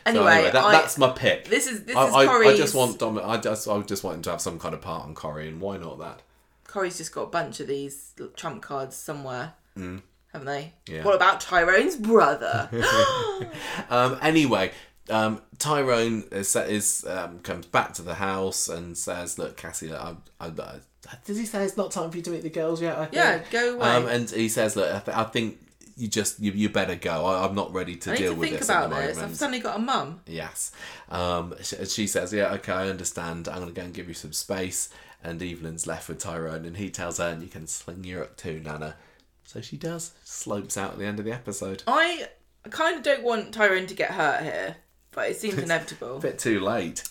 So 0.06 0.24
anyway, 0.24 0.50
that, 0.52 0.64
I, 0.64 0.72
that's 0.72 0.98
my 0.98 1.10
pick. 1.10 1.46
this 1.46 1.66
is 1.66 1.84
this 1.84 1.96
I, 1.96 2.06
is 2.06 2.14
I, 2.14 2.32
I 2.32 2.56
just 2.56 2.74
want 2.76 2.98
Dom. 3.00 3.18
I 3.18 3.38
just 3.38 3.66
I 3.66 3.80
just 3.80 4.04
want 4.04 4.16
him 4.16 4.22
to 4.22 4.30
have 4.30 4.40
some 4.40 4.58
kind 4.58 4.72
of 4.72 4.80
part 4.80 5.04
on 5.04 5.14
Corrie, 5.14 5.48
and 5.48 5.60
why 5.60 5.78
not 5.78 5.98
that? 5.98 6.22
Corrie's 6.64 6.98
just 6.98 7.12
got 7.12 7.22
a 7.22 7.26
bunch 7.26 7.58
of 7.58 7.66
these 7.66 8.12
trump 8.36 8.62
cards 8.62 8.94
somewhere, 8.94 9.54
haven't 9.74 10.02
they? 10.32 10.72
Mm. 10.86 10.94
Yeah. 10.94 11.04
What 11.04 11.16
about 11.16 11.40
Tyrone's 11.40 11.96
brother? 11.96 12.70
Um, 13.90 14.18
anyway, 14.22 14.72
um, 15.10 15.40
Tyrone 15.58 16.24
is, 16.32 16.56
is 16.56 17.04
um, 17.08 17.40
comes 17.40 17.66
back 17.66 17.94
to 17.94 18.02
the 18.02 18.14
house 18.14 18.68
and 18.68 18.96
says, 18.96 19.38
"Look, 19.38 19.56
Cassie, 19.56 19.92
I, 19.92 20.16
I, 20.40 20.46
I, 20.46 20.80
does 21.24 21.38
he 21.38 21.46
say 21.46 21.64
it's 21.64 21.76
not 21.76 21.90
time 21.90 22.10
for 22.10 22.16
you 22.16 22.22
to 22.24 22.30
meet 22.30 22.42
the 22.42 22.50
girls 22.50 22.82
yet?" 22.82 22.96
I 22.98 23.04
think? 23.06 23.14
Yeah, 23.14 23.40
go 23.50 23.74
away. 23.74 23.88
Um, 23.88 24.06
and 24.06 24.30
he 24.30 24.48
says, 24.48 24.76
"Look, 24.76 24.92
I, 24.92 24.98
th- 24.98 25.16
I 25.16 25.24
think 25.24 25.58
you 25.96 26.08
just 26.08 26.38
you, 26.40 26.52
you 26.52 26.68
better 26.68 26.94
go. 26.94 27.24
I, 27.24 27.46
I'm 27.46 27.54
not 27.54 27.72
ready 27.72 27.96
to 27.96 28.12
I 28.12 28.16
deal 28.16 28.32
to 28.34 28.38
with 28.38 28.48
think 28.48 28.60
this 28.60 28.68
about 28.68 28.84
at 28.84 28.90
the 28.90 29.06
this. 29.06 29.16
moment." 29.16 29.32
I've 29.32 29.36
suddenly 29.38 29.60
got 29.60 29.76
a 29.76 29.78
mum. 29.80 30.20
Yes. 30.26 30.72
Um, 31.08 31.54
she, 31.62 31.84
she 31.86 32.06
says, 32.06 32.32
Yeah, 32.32 32.52
okay, 32.54 32.72
I 32.72 32.88
understand. 32.90 33.48
I'm 33.48 33.56
going 33.56 33.68
to 33.68 33.72
go 33.74 33.82
and 33.82 33.94
give 33.94 34.08
you 34.08 34.14
some 34.14 34.32
space. 34.32 34.90
And 35.24 35.42
Evelyn's 35.42 35.86
left 35.86 36.08
with 36.08 36.18
Tyrone, 36.18 36.64
and 36.66 36.76
he 36.76 36.90
tells 36.90 37.18
her, 37.18 37.28
and 37.28 37.42
You 37.42 37.48
can 37.48 37.66
sling 37.66 38.04
your 38.04 38.22
up 38.22 38.36
too, 38.36 38.60
Nana. 38.62 38.96
So 39.44 39.60
she 39.60 39.76
does. 39.76 40.12
Slopes 40.24 40.76
out 40.76 40.92
at 40.92 40.98
the 40.98 41.06
end 41.06 41.18
of 41.18 41.24
the 41.24 41.32
episode. 41.32 41.82
I 41.86 42.28
kind 42.70 42.96
of 42.96 43.02
don't 43.02 43.22
want 43.22 43.54
Tyrone 43.54 43.86
to 43.86 43.94
get 43.94 44.10
hurt 44.12 44.42
here, 44.42 44.76
but 45.12 45.30
it 45.30 45.36
seems 45.36 45.58
inevitable. 45.58 46.18
bit 46.18 46.38
too 46.38 46.60
late. 46.60 47.04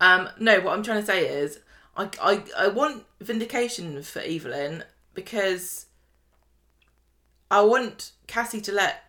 Um, 0.00 0.28
no, 0.38 0.60
what 0.60 0.74
I'm 0.74 0.82
trying 0.82 1.00
to 1.00 1.06
say 1.06 1.26
is, 1.26 1.60
I, 1.96 2.10
I, 2.20 2.42
I 2.58 2.68
want 2.68 3.04
vindication 3.20 4.02
for 4.02 4.20
Evelyn 4.20 4.84
because 5.14 5.86
I 7.50 7.62
want 7.62 8.12
Cassie 8.26 8.60
to 8.62 8.72
let 8.72 9.04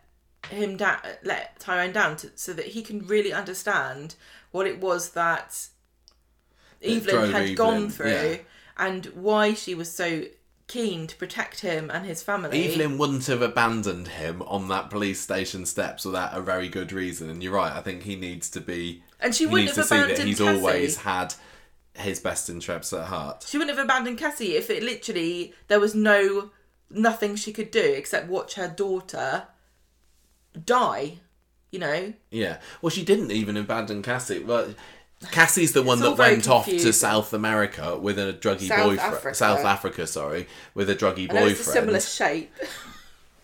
him 0.50 0.78
down, 0.78 1.00
let 1.24 1.60
Tyrone 1.60 1.92
down, 1.92 2.16
to, 2.18 2.32
so 2.36 2.54
that 2.54 2.68
he 2.68 2.82
can 2.82 3.06
really 3.08 3.34
understand 3.34 4.16
what 4.52 4.68
it 4.68 4.80
was 4.80 5.12
that 5.12 5.68
Evelyn 6.84 7.32
had 7.32 7.42
Evelyn, 7.42 7.56
gone 7.56 7.90
through 7.90 8.12
yeah. 8.12 8.38
and 8.78 9.08
why 9.08 9.54
she 9.54 9.76
was 9.76 9.92
so 9.92 10.24
keen 10.68 11.08
to 11.08 11.16
protect 11.16 11.62
him 11.62 11.90
and 11.90 12.06
his 12.06 12.22
family. 12.22 12.68
Evelyn 12.68 12.98
wouldn't 12.98 13.26
have 13.28 13.42
abandoned 13.42 14.10
him 14.10 14.42
on 14.44 14.68
that 14.68 14.90
police 14.90 15.20
station 15.20 15.66
steps 15.66 16.06
without 16.06 16.38
a 16.38 16.42
very 16.42 16.68
good 16.68 16.92
reason. 16.92 17.30
And 17.30 17.42
you're 17.42 17.54
right, 17.54 17.72
I 17.72 17.82
think 17.82 18.04
he 18.04 18.16
needs 18.16 18.50
to 18.52 18.62
be. 18.62 19.04
And 19.20 19.34
she 19.34 19.46
wouldn't 19.46 19.68
needs 19.68 19.78
have 19.78 19.86
to 19.86 19.90
see 19.90 19.96
that 19.96 20.04
abandoned 20.06 20.28
he's 20.28 20.40
Cassie. 20.40 20.58
always 20.58 20.98
had 20.98 21.34
his 21.94 22.20
best 22.20 22.50
interests 22.50 22.94
at 22.94 23.06
heart. 23.06 23.46
She 23.48 23.58
wouldn't 23.58 23.76
have 23.76 23.84
abandoned 23.84 24.18
Cassie 24.18 24.56
if 24.56 24.70
it 24.70 24.84
literally 24.84 25.54
there 25.68 25.80
was 25.80 25.96
no 25.96 26.52
nothing 26.90 27.36
she 27.36 27.52
could 27.54 27.72
do 27.72 27.82
except 27.82 28.28
watch 28.28 28.56
her 28.56 28.68
daughter 28.68 29.48
die. 30.64 31.20
You 31.72 31.80
know, 31.80 32.14
Yeah. 32.32 32.60
Well, 32.82 32.90
she 32.90 33.04
didn't 33.04 33.32
even 33.32 33.58
abandon 33.58 34.02
Cassie. 34.02 34.40
Well, 34.40 34.74
Cassie's 35.32 35.74
the 35.74 35.84
one 35.84 36.00
that 36.00 36.16
very 36.16 36.36
went 36.36 36.48
off 36.48 36.66
to. 36.66 36.94
South 36.94 37.34
America 37.34 37.98
with 37.98 38.18
a 38.18 38.32
druggy 38.34 38.68
South 38.68 38.84
boyfriend. 38.86 39.16
Africa. 39.16 39.36
South 39.36 39.66
Africa, 39.66 40.08
sorry, 40.08 40.48
with 40.74 40.90
a 40.90 40.96
druggy 40.96 41.30
I 41.30 41.34
know 41.34 41.48
it's 41.48 41.60
a 41.60 41.64
similar 41.66 42.00
shape. 42.00 42.54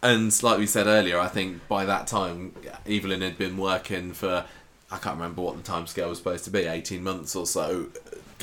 And 0.01 0.43
like 0.43 0.57
we 0.57 0.67
said 0.67 0.87
earlier, 0.87 1.19
I 1.19 1.27
think 1.27 1.67
by 1.67 1.83
that 1.85 2.07
time 2.07 2.53
Evelyn 2.87 3.21
had 3.21 3.37
been 3.37 3.57
working 3.57 4.13
for 4.13 4.45
I 4.91 4.97
can't 4.97 5.15
remember 5.15 5.41
what 5.41 5.57
the 5.57 5.63
time 5.63 5.87
scale 5.87 6.09
was 6.09 6.19
supposed 6.19 6.43
to 6.45 6.51
be, 6.51 6.59
eighteen 6.65 7.03
months 7.03 7.35
or 7.35 7.45
so, 7.47 7.87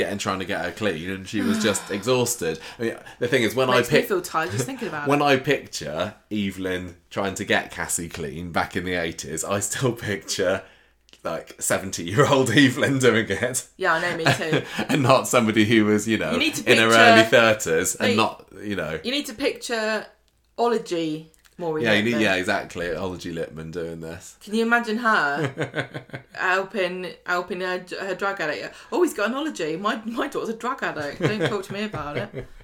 getting 0.00 0.18
trying 0.18 0.38
to 0.40 0.44
get 0.44 0.64
her 0.64 0.72
clean, 0.72 1.10
and 1.10 1.28
she 1.28 1.40
was 1.42 1.62
just 1.62 1.90
exhausted. 1.98 2.58
I 2.78 2.82
mean, 2.82 2.96
the 3.18 3.28
thing 3.28 3.42
is, 3.42 3.54
when 3.54 3.68
Makes 3.68 3.92
I 3.92 3.96
me 3.96 4.02
feel 4.02 4.20
tired 4.22 4.50
just 4.50 4.64
thinking 4.66 4.88
about 4.88 5.08
when 5.12 5.20
it. 5.20 5.24
I 5.24 5.36
picture 5.36 6.14
Evelyn 6.30 6.96
trying 7.10 7.34
to 7.34 7.44
get 7.44 7.70
Cassie 7.70 8.08
clean 8.08 8.50
back 8.52 8.76
in 8.76 8.84
the 8.84 8.92
80s, 8.92 9.48
I 9.48 9.60
still 9.60 9.92
picture 9.92 10.62
like 11.22 11.60
70 11.60 12.02
year 12.04 12.26
old 12.26 12.50
Evelyn 12.56 12.98
doing 12.98 13.26
it. 13.28 13.66
Yeah, 13.76 13.94
I 13.94 14.00
know, 14.00 14.16
me 14.16 14.24
too. 14.24 14.62
and 14.88 15.02
not 15.02 15.28
somebody 15.28 15.66
who 15.66 15.84
was, 15.84 16.08
you 16.08 16.16
know, 16.16 16.32
You 16.32 16.38
to 16.54 16.72
in 16.72 16.78
her 16.78 16.86
early 16.88 17.22
30s 17.24 18.00
and 18.00 18.16
No, 18.16 18.22
not, 18.22 18.46
you 18.62 18.74
know. 18.76 18.98
you 19.04 19.10
need 19.12 19.26
to 19.26 19.34
picture 19.34 20.06
ology 20.56 21.30
more. 21.60 21.78
Yeah, 21.78 21.92
you 21.92 22.02
need, 22.02 22.20
yeah, 22.20 22.34
exactly. 22.34 22.94
Ology 22.94 23.32
Lipman 23.32 23.70
doing 23.70 24.00
this. 24.00 24.36
Can 24.42 24.54
you 24.54 24.62
imagine 24.62 24.98
her 24.98 25.88
helping 26.32 27.12
helping 27.26 27.60
her, 27.60 27.84
her 28.00 28.14
drug 28.14 28.40
addict? 28.40 28.74
Oh, 28.90 29.02
he's 29.02 29.14
got 29.14 29.28
an 29.28 29.34
ology. 29.34 29.76
My 29.76 30.00
my 30.04 30.26
daughter's 30.28 30.48
a 30.48 30.56
drug 30.56 30.82
addict. 30.82 31.20
Don't 31.20 31.48
talk 31.48 31.64
to 31.64 31.72
me 31.72 31.84
about 31.84 32.16
it. 32.16 32.46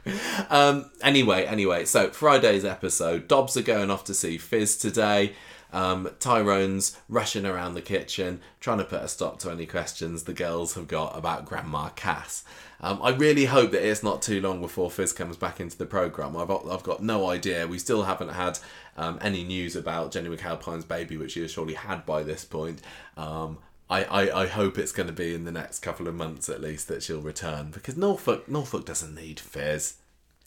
Um, 0.50 0.88
anyway, 1.02 1.46
anyway, 1.46 1.84
so 1.84 2.10
Friday's 2.10 2.64
episode, 2.64 3.26
Dobbs 3.26 3.56
are 3.56 3.62
going 3.62 3.90
off 3.90 4.04
to 4.04 4.14
see 4.14 4.38
Fizz 4.38 4.76
today. 4.76 5.32
Um, 5.72 6.10
Tyrone's 6.20 6.96
rushing 7.08 7.44
around 7.44 7.74
the 7.74 7.82
kitchen, 7.82 8.40
trying 8.60 8.78
to 8.78 8.84
put 8.84 9.02
a 9.02 9.08
stop 9.08 9.40
to 9.40 9.50
any 9.50 9.66
questions 9.66 10.22
the 10.22 10.32
girls 10.32 10.74
have 10.74 10.86
got 10.86 11.18
about 11.18 11.44
Grandma 11.44 11.88
Cass. 11.90 12.44
Um, 12.80 13.00
I 13.02 13.10
really 13.10 13.46
hope 13.46 13.70
that 13.70 13.86
it's 13.86 14.02
not 14.02 14.22
too 14.22 14.40
long 14.40 14.60
before 14.60 14.90
Fizz 14.90 15.14
comes 15.14 15.36
back 15.36 15.60
into 15.60 15.78
the 15.78 15.86
programme. 15.86 16.36
I've, 16.36 16.50
I've 16.50 16.82
got 16.82 17.02
no 17.02 17.30
idea. 17.30 17.66
We 17.66 17.78
still 17.78 18.02
haven't 18.02 18.30
had 18.30 18.58
um, 18.96 19.18
any 19.22 19.44
news 19.44 19.76
about 19.76 20.12
Jennie 20.12 20.34
McAlpine's 20.34 20.84
baby, 20.84 21.16
which 21.16 21.32
she 21.32 21.42
has 21.42 21.50
surely 21.50 21.74
had 21.74 22.04
by 22.04 22.22
this 22.22 22.44
point. 22.44 22.82
Um, 23.16 23.58
I, 23.88 24.04
I, 24.04 24.42
I 24.42 24.46
hope 24.46 24.78
it's 24.78 24.92
going 24.92 25.06
to 25.06 25.12
be 25.12 25.34
in 25.34 25.44
the 25.44 25.52
next 25.52 25.78
couple 25.78 26.08
of 26.08 26.14
months 26.14 26.48
at 26.48 26.60
least 26.60 26.88
that 26.88 27.02
she'll 27.02 27.20
return 27.20 27.70
because 27.70 27.96
Norfolk 27.96 28.48
Norfolk 28.48 28.84
doesn't 28.84 29.14
need 29.14 29.38
Fizz. 29.38 29.94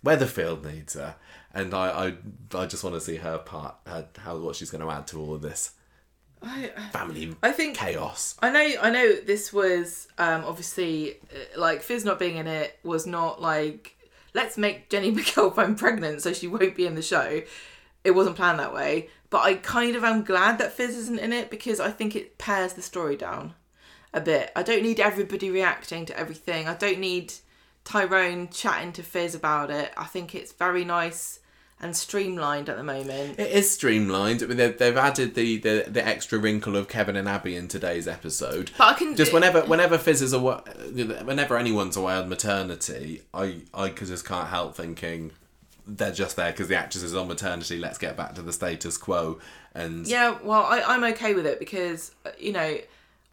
Weatherfield 0.06 0.64
needs 0.64 0.94
her, 0.94 1.16
and 1.54 1.74
I, 1.74 2.16
I, 2.54 2.58
I 2.58 2.66
just 2.68 2.84
want 2.84 2.96
to 2.96 3.02
see 3.02 3.18
her 3.18 3.38
part, 3.38 3.76
her, 3.86 4.08
how 4.20 4.38
what 4.38 4.56
she's 4.56 4.72
going 4.72 4.84
to 4.84 4.92
add 4.92 5.08
to 5.08 5.20
all 5.20 5.34
of 5.34 5.42
this. 5.42 5.72
I, 6.42 6.68
family 6.92 7.36
I 7.44 7.52
think 7.52 7.76
chaos. 7.76 8.36
I 8.42 8.50
know, 8.50 8.82
I 8.82 8.90
know. 8.90 9.16
This 9.16 9.52
was 9.52 10.08
um, 10.18 10.44
obviously 10.46 11.16
uh, 11.34 11.60
like 11.60 11.82
Fizz 11.82 12.06
not 12.06 12.20
being 12.20 12.38
in 12.38 12.48
it 12.48 12.80
was 12.84 13.06
not 13.06 13.42
like 13.42 13.98
let's 14.34 14.58
make 14.58 14.90
Jennie 14.90 15.12
McAlpine 15.16 15.78
pregnant 15.78 16.22
so 16.22 16.34
she 16.34 16.48
won't 16.48 16.76
be 16.76 16.86
in 16.86 16.96
the 16.96 17.02
show. 17.02 17.42
It 18.04 18.12
wasn't 18.12 18.38
planned 18.38 18.60
that 18.60 18.74
way, 18.74 19.10
but 19.30 19.40
I 19.40 19.56
kind 19.56 19.96
of 19.96 20.04
am 20.04 20.24
glad 20.24 20.58
that 20.60 20.72
Fizz 20.72 20.96
isn't 20.96 21.20
in 21.20 21.34
it 21.34 21.50
because 21.50 21.80
I 21.80 21.92
think 21.92 22.16
it 22.16 22.38
pairs 22.38 22.74
the 22.74 22.82
story 22.82 23.18
down 23.18 23.54
a 24.14 24.22
bit. 24.22 24.52
I 24.56 24.64
don't 24.64 24.84
need 24.84 25.00
everybody 25.00 25.52
reacting 25.52 26.06
to 26.06 26.18
everything. 26.18 26.68
I 26.68 26.76
don't 26.76 27.00
need 27.00 27.34
Tyrone 27.84 28.50
chatting 28.50 28.94
to 28.94 29.04
Fizz 29.04 29.36
about 29.36 29.70
it. 29.70 29.92
I 29.98 30.06
think 30.06 30.34
it's 30.34 30.54
very 30.54 30.86
nice 30.86 31.40
and 31.82 31.96
streamlined 31.96 32.70
at 32.70 32.78
the 32.78 32.84
moment. 32.84 33.40
It 33.40 33.52
is 33.52 33.72
streamlined. 33.72 34.44
I 34.44 34.48
mean, 34.48 34.58
they've, 34.58 34.78
they've 34.78 34.98
added 34.98 35.36
the, 35.36 35.58
the, 35.58 35.86
the 35.88 36.06
extra 36.06 36.38
wrinkle 36.38 36.76
of 36.76 36.88
Kevin 36.88 37.16
and 37.16 37.28
Abby 37.28 37.56
in 37.56 37.68
today's 37.68 38.08
episode. 38.08 38.72
But 38.78 38.88
I 38.88 38.94
can 38.98 39.16
just 39.16 39.34
whenever 39.34 39.62
whenever 39.62 39.98
Fizz 39.98 40.22
is 40.22 40.34
away, 40.34 40.60
whenever 41.24 41.58
anyone's 41.58 41.96
away 41.96 42.16
on 42.16 42.30
maternity, 42.30 43.22
I 43.34 43.62
I 43.74 43.90
just 43.90 44.26
can't 44.26 44.50
help 44.50 44.76
thinking 44.76 45.32
they're 45.88 46.12
just 46.12 46.36
there 46.36 46.52
because 46.52 46.68
the 46.68 46.76
actress 46.76 47.04
is 47.04 47.16
on 47.16 47.28
maternity. 47.28 47.80
Let's 47.80 47.98
get 47.98 48.16
back 48.16 48.36
to 48.36 48.42
the 48.42 48.54
status 48.54 48.98
quo. 48.98 49.40
And 49.74 50.08
Yeah, 50.08 50.38
well, 50.44 50.64
I, 50.64 50.82
I'm 50.82 51.04
okay 51.06 51.34
with 51.34 51.46
it 51.46 51.60
because, 51.60 52.12
you 52.38 52.52
know, 52.52 52.78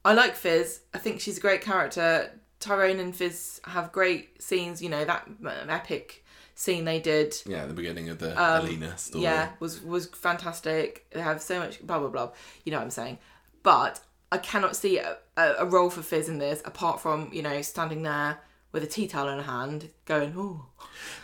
I 0.04 0.12
like 0.14 0.34
Fizz. 0.34 0.80
I 0.94 0.98
think 0.98 1.20
she's 1.20 1.38
a 1.38 1.40
great 1.40 1.60
character. 1.60 2.30
Tyrone 2.60 3.00
and 3.00 3.14
Fizz 3.14 3.60
have 3.64 3.92
great 3.92 4.42
scenes. 4.42 4.80
You 4.80 4.88
know, 4.88 5.04
that 5.04 5.28
epic 5.68 6.24
scene 6.56 6.84
they 6.84 6.98
did. 6.98 7.36
yeah, 7.46 7.62
at 7.62 7.68
the 7.68 7.74
beginning 7.74 8.08
of 8.08 8.18
the 8.18 8.30
Um, 8.32 8.64
Alina 8.64 8.98
story. 8.98 9.22
Yeah, 9.24 9.50
was 9.60 9.80
was 9.82 10.06
fantastic. 10.06 11.06
They 11.12 11.20
have 11.20 11.40
so 11.40 11.60
much 11.60 11.86
blah 11.86 12.00
blah 12.00 12.08
blah. 12.08 12.30
You 12.64 12.72
know 12.72 12.78
what 12.78 12.84
I'm 12.84 12.90
saying? 12.90 13.18
But 13.62 14.00
I 14.32 14.38
cannot 14.38 14.74
see 14.74 14.98
a, 14.98 15.18
a, 15.36 15.54
a 15.60 15.64
role 15.66 15.90
for 15.90 16.02
Fizz 16.02 16.28
in 16.28 16.38
this 16.38 16.60
apart 16.64 17.00
from 17.00 17.30
you 17.32 17.42
know 17.42 17.62
standing 17.62 18.02
there 18.02 18.38
with 18.72 18.82
a 18.82 18.86
tea 18.86 19.06
towel 19.06 19.28
in 19.28 19.36
her 19.38 19.44
hand, 19.44 19.90
going, 20.06 20.34
"Oh, 20.36 20.66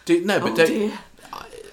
Do, 0.05 0.24
no, 0.24 0.39
but 0.39 0.53
oh 0.53 0.57
don't, 0.57 0.66
dear." 0.68 0.99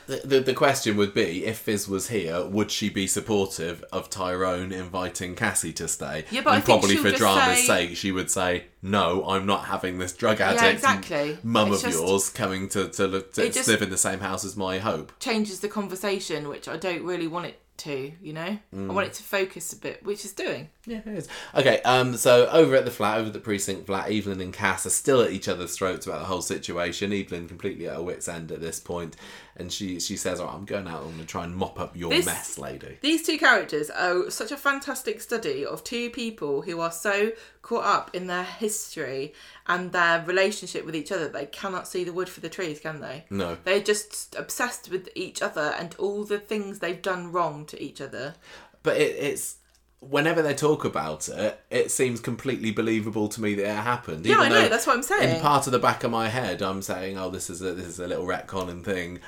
The, 0.09 0.21
the, 0.25 0.39
the 0.39 0.53
question 0.55 0.97
would 0.97 1.13
be 1.13 1.45
if 1.45 1.59
Fizz 1.59 1.87
was 1.87 2.09
here, 2.09 2.43
would 2.43 2.71
she 2.71 2.89
be 2.89 3.05
supportive 3.05 3.85
of 3.91 4.09
Tyrone 4.09 4.71
inviting 4.71 5.35
Cassie 5.35 5.71
to 5.73 5.87
stay? 5.87 6.25
Yeah, 6.31 6.41
but 6.41 6.49
I 6.49 6.55
and 6.55 6.63
think 6.63 6.79
probably 6.81 6.95
she'll 6.95 7.03
for 7.03 7.09
just 7.11 7.21
drama's 7.21 7.59
say- 7.59 7.87
sake, 7.89 7.95
she 7.97 8.11
would 8.11 8.31
say, 8.31 8.65
"No, 8.81 9.23
I'm 9.29 9.45
not 9.45 9.65
having 9.65 9.99
this 9.99 10.13
drug 10.13 10.41
addict 10.41 10.63
exactly. 10.63 11.37
mum 11.43 11.71
It's 11.71 11.83
of 11.83 11.91
just- 11.91 12.01
yours 12.03 12.29
coming 12.31 12.67
to 12.69 12.89
to, 12.89 13.05
look, 13.05 13.33
to 13.33 13.45
It 13.45 13.53
just- 13.53 13.67
live 13.67 13.83
in 13.83 13.91
the 13.91 13.97
same 13.97 14.19
house 14.19 14.43
as 14.43 14.57
my 14.57 14.79
hope." 14.79 15.11
Changes 15.19 15.59
the 15.59 15.67
conversation, 15.69 16.47
which 16.49 16.67
I 16.67 16.75
don't 16.75 17.03
really 17.03 17.27
want 17.27 17.45
it 17.45 17.59
to. 17.77 18.11
You 18.21 18.33
know, 18.33 18.57
I 18.73 18.91
want 18.91 19.07
it 19.07 19.13
to 19.13 19.23
focus 19.23 19.71
a 19.71 19.77
bit, 19.77 20.03
which 20.03 20.25
is 20.25 20.33
doing. 20.33 20.67
Yeah, 20.85 20.97
it 21.05 21.07
is. 21.07 21.27
Okay, 21.55 21.81
um, 21.83 22.17
so 22.17 22.47
over 22.49 22.75
at 22.75 22.83
the 22.83 22.91
flat, 22.91 23.19
over 23.19 23.27
at 23.27 23.33
the 23.33 23.39
precinct 23.39 23.85
flat, 23.85 24.11
Evelyn 24.11 24.41
and 24.41 24.51
Cass 24.53 24.85
are 24.85 24.89
still 24.89 25.21
at 25.21 25.31
each 25.31 25.47
other's 25.47 25.77
throats 25.77 26.05
about 26.05 26.19
the 26.19 26.25
whole 26.25 26.41
situation. 26.41 27.13
Evelyn 27.13 27.47
completely 27.47 27.87
at 27.87 27.95
her 27.95 28.01
wits' 28.01 28.27
end 28.27 28.51
at 28.51 28.59
this 28.59 28.81
point, 28.81 29.15
and 29.59 29.71
she 29.71 29.99
she 29.99 30.15
says, 30.17 30.39
"Oh, 30.39 30.47
I'm 30.47 30.65
going 30.65 30.87
out. 30.87 31.01
I'm 31.01 31.07
going 31.09 31.19
to 31.19 31.25
try 31.25 31.43
and 31.43 31.55
mop 31.55 31.79
up 31.79 31.95
your 31.95 32.09
This- 32.09 32.25
mess, 32.25 32.57
lady." 32.57 32.97
These 33.01 33.25
two 33.25 33.37
characters 33.37 33.89
are 33.89 34.29
such 34.31 34.51
a 34.51 34.57
fantastic 34.57 35.21
study 35.21 35.65
of 35.65 35.83
two 35.83 36.09
people 36.09 36.61
who 36.63 36.79
are 36.79 36.91
so 36.91 37.31
caught 37.61 37.85
up 37.85 38.15
in 38.15 38.27
their 38.27 38.43
history 38.43 39.33
and 39.67 39.91
their 39.91 40.23
relationship 40.25 40.85
with 40.85 40.95
each 40.95 41.11
other 41.11 41.27
they 41.27 41.45
cannot 41.45 41.87
see 41.87 42.03
the 42.03 42.13
wood 42.13 42.29
for 42.29 42.39
the 42.39 42.49
trees, 42.49 42.79
can 42.79 43.01
they? 43.01 43.25
No. 43.29 43.57
They're 43.63 43.81
just 43.81 44.35
obsessed 44.37 44.89
with 44.89 45.09
each 45.15 45.41
other 45.41 45.75
and 45.77 45.95
all 45.99 46.23
the 46.23 46.39
things 46.39 46.79
they've 46.79 47.01
done 47.01 47.31
wrong 47.31 47.65
to 47.67 47.81
each 47.81 48.01
other. 48.01 48.35
but 48.81 48.97
it, 48.97 49.15
it's 49.17 49.57
whenever 50.01 50.41
they 50.41 50.53
talk 50.53 50.85
about 50.85 51.27
it, 51.27 51.59
it 51.69 51.91
seems 51.91 52.21
completely 52.21 52.71
believable 52.71 53.27
to 53.27 53.41
me 53.41 53.53
that 53.55 53.65
it 53.65 53.83
happened. 53.83 54.25
Yeah, 54.25 54.35
even 54.35 54.45
I 54.45 54.61
know, 54.61 54.69
that's 54.69 54.87
what 54.87 54.95
I'm 54.95 55.03
saying. 55.03 55.35
In 55.35 55.41
part 55.41 55.67
of 55.67 55.73
the 55.73 55.79
back 55.79 56.05
of 56.05 56.11
my 56.11 56.29
head, 56.29 56.61
I'm 56.61 56.81
saying, 56.81 57.17
"Oh, 57.17 57.29
this 57.29 57.49
is 57.49 57.61
a 57.61 57.73
this 57.73 57.85
is 57.87 57.99
a 57.99 58.07
little 58.07 58.25
retconning 58.25 58.83
thing," 58.83 59.19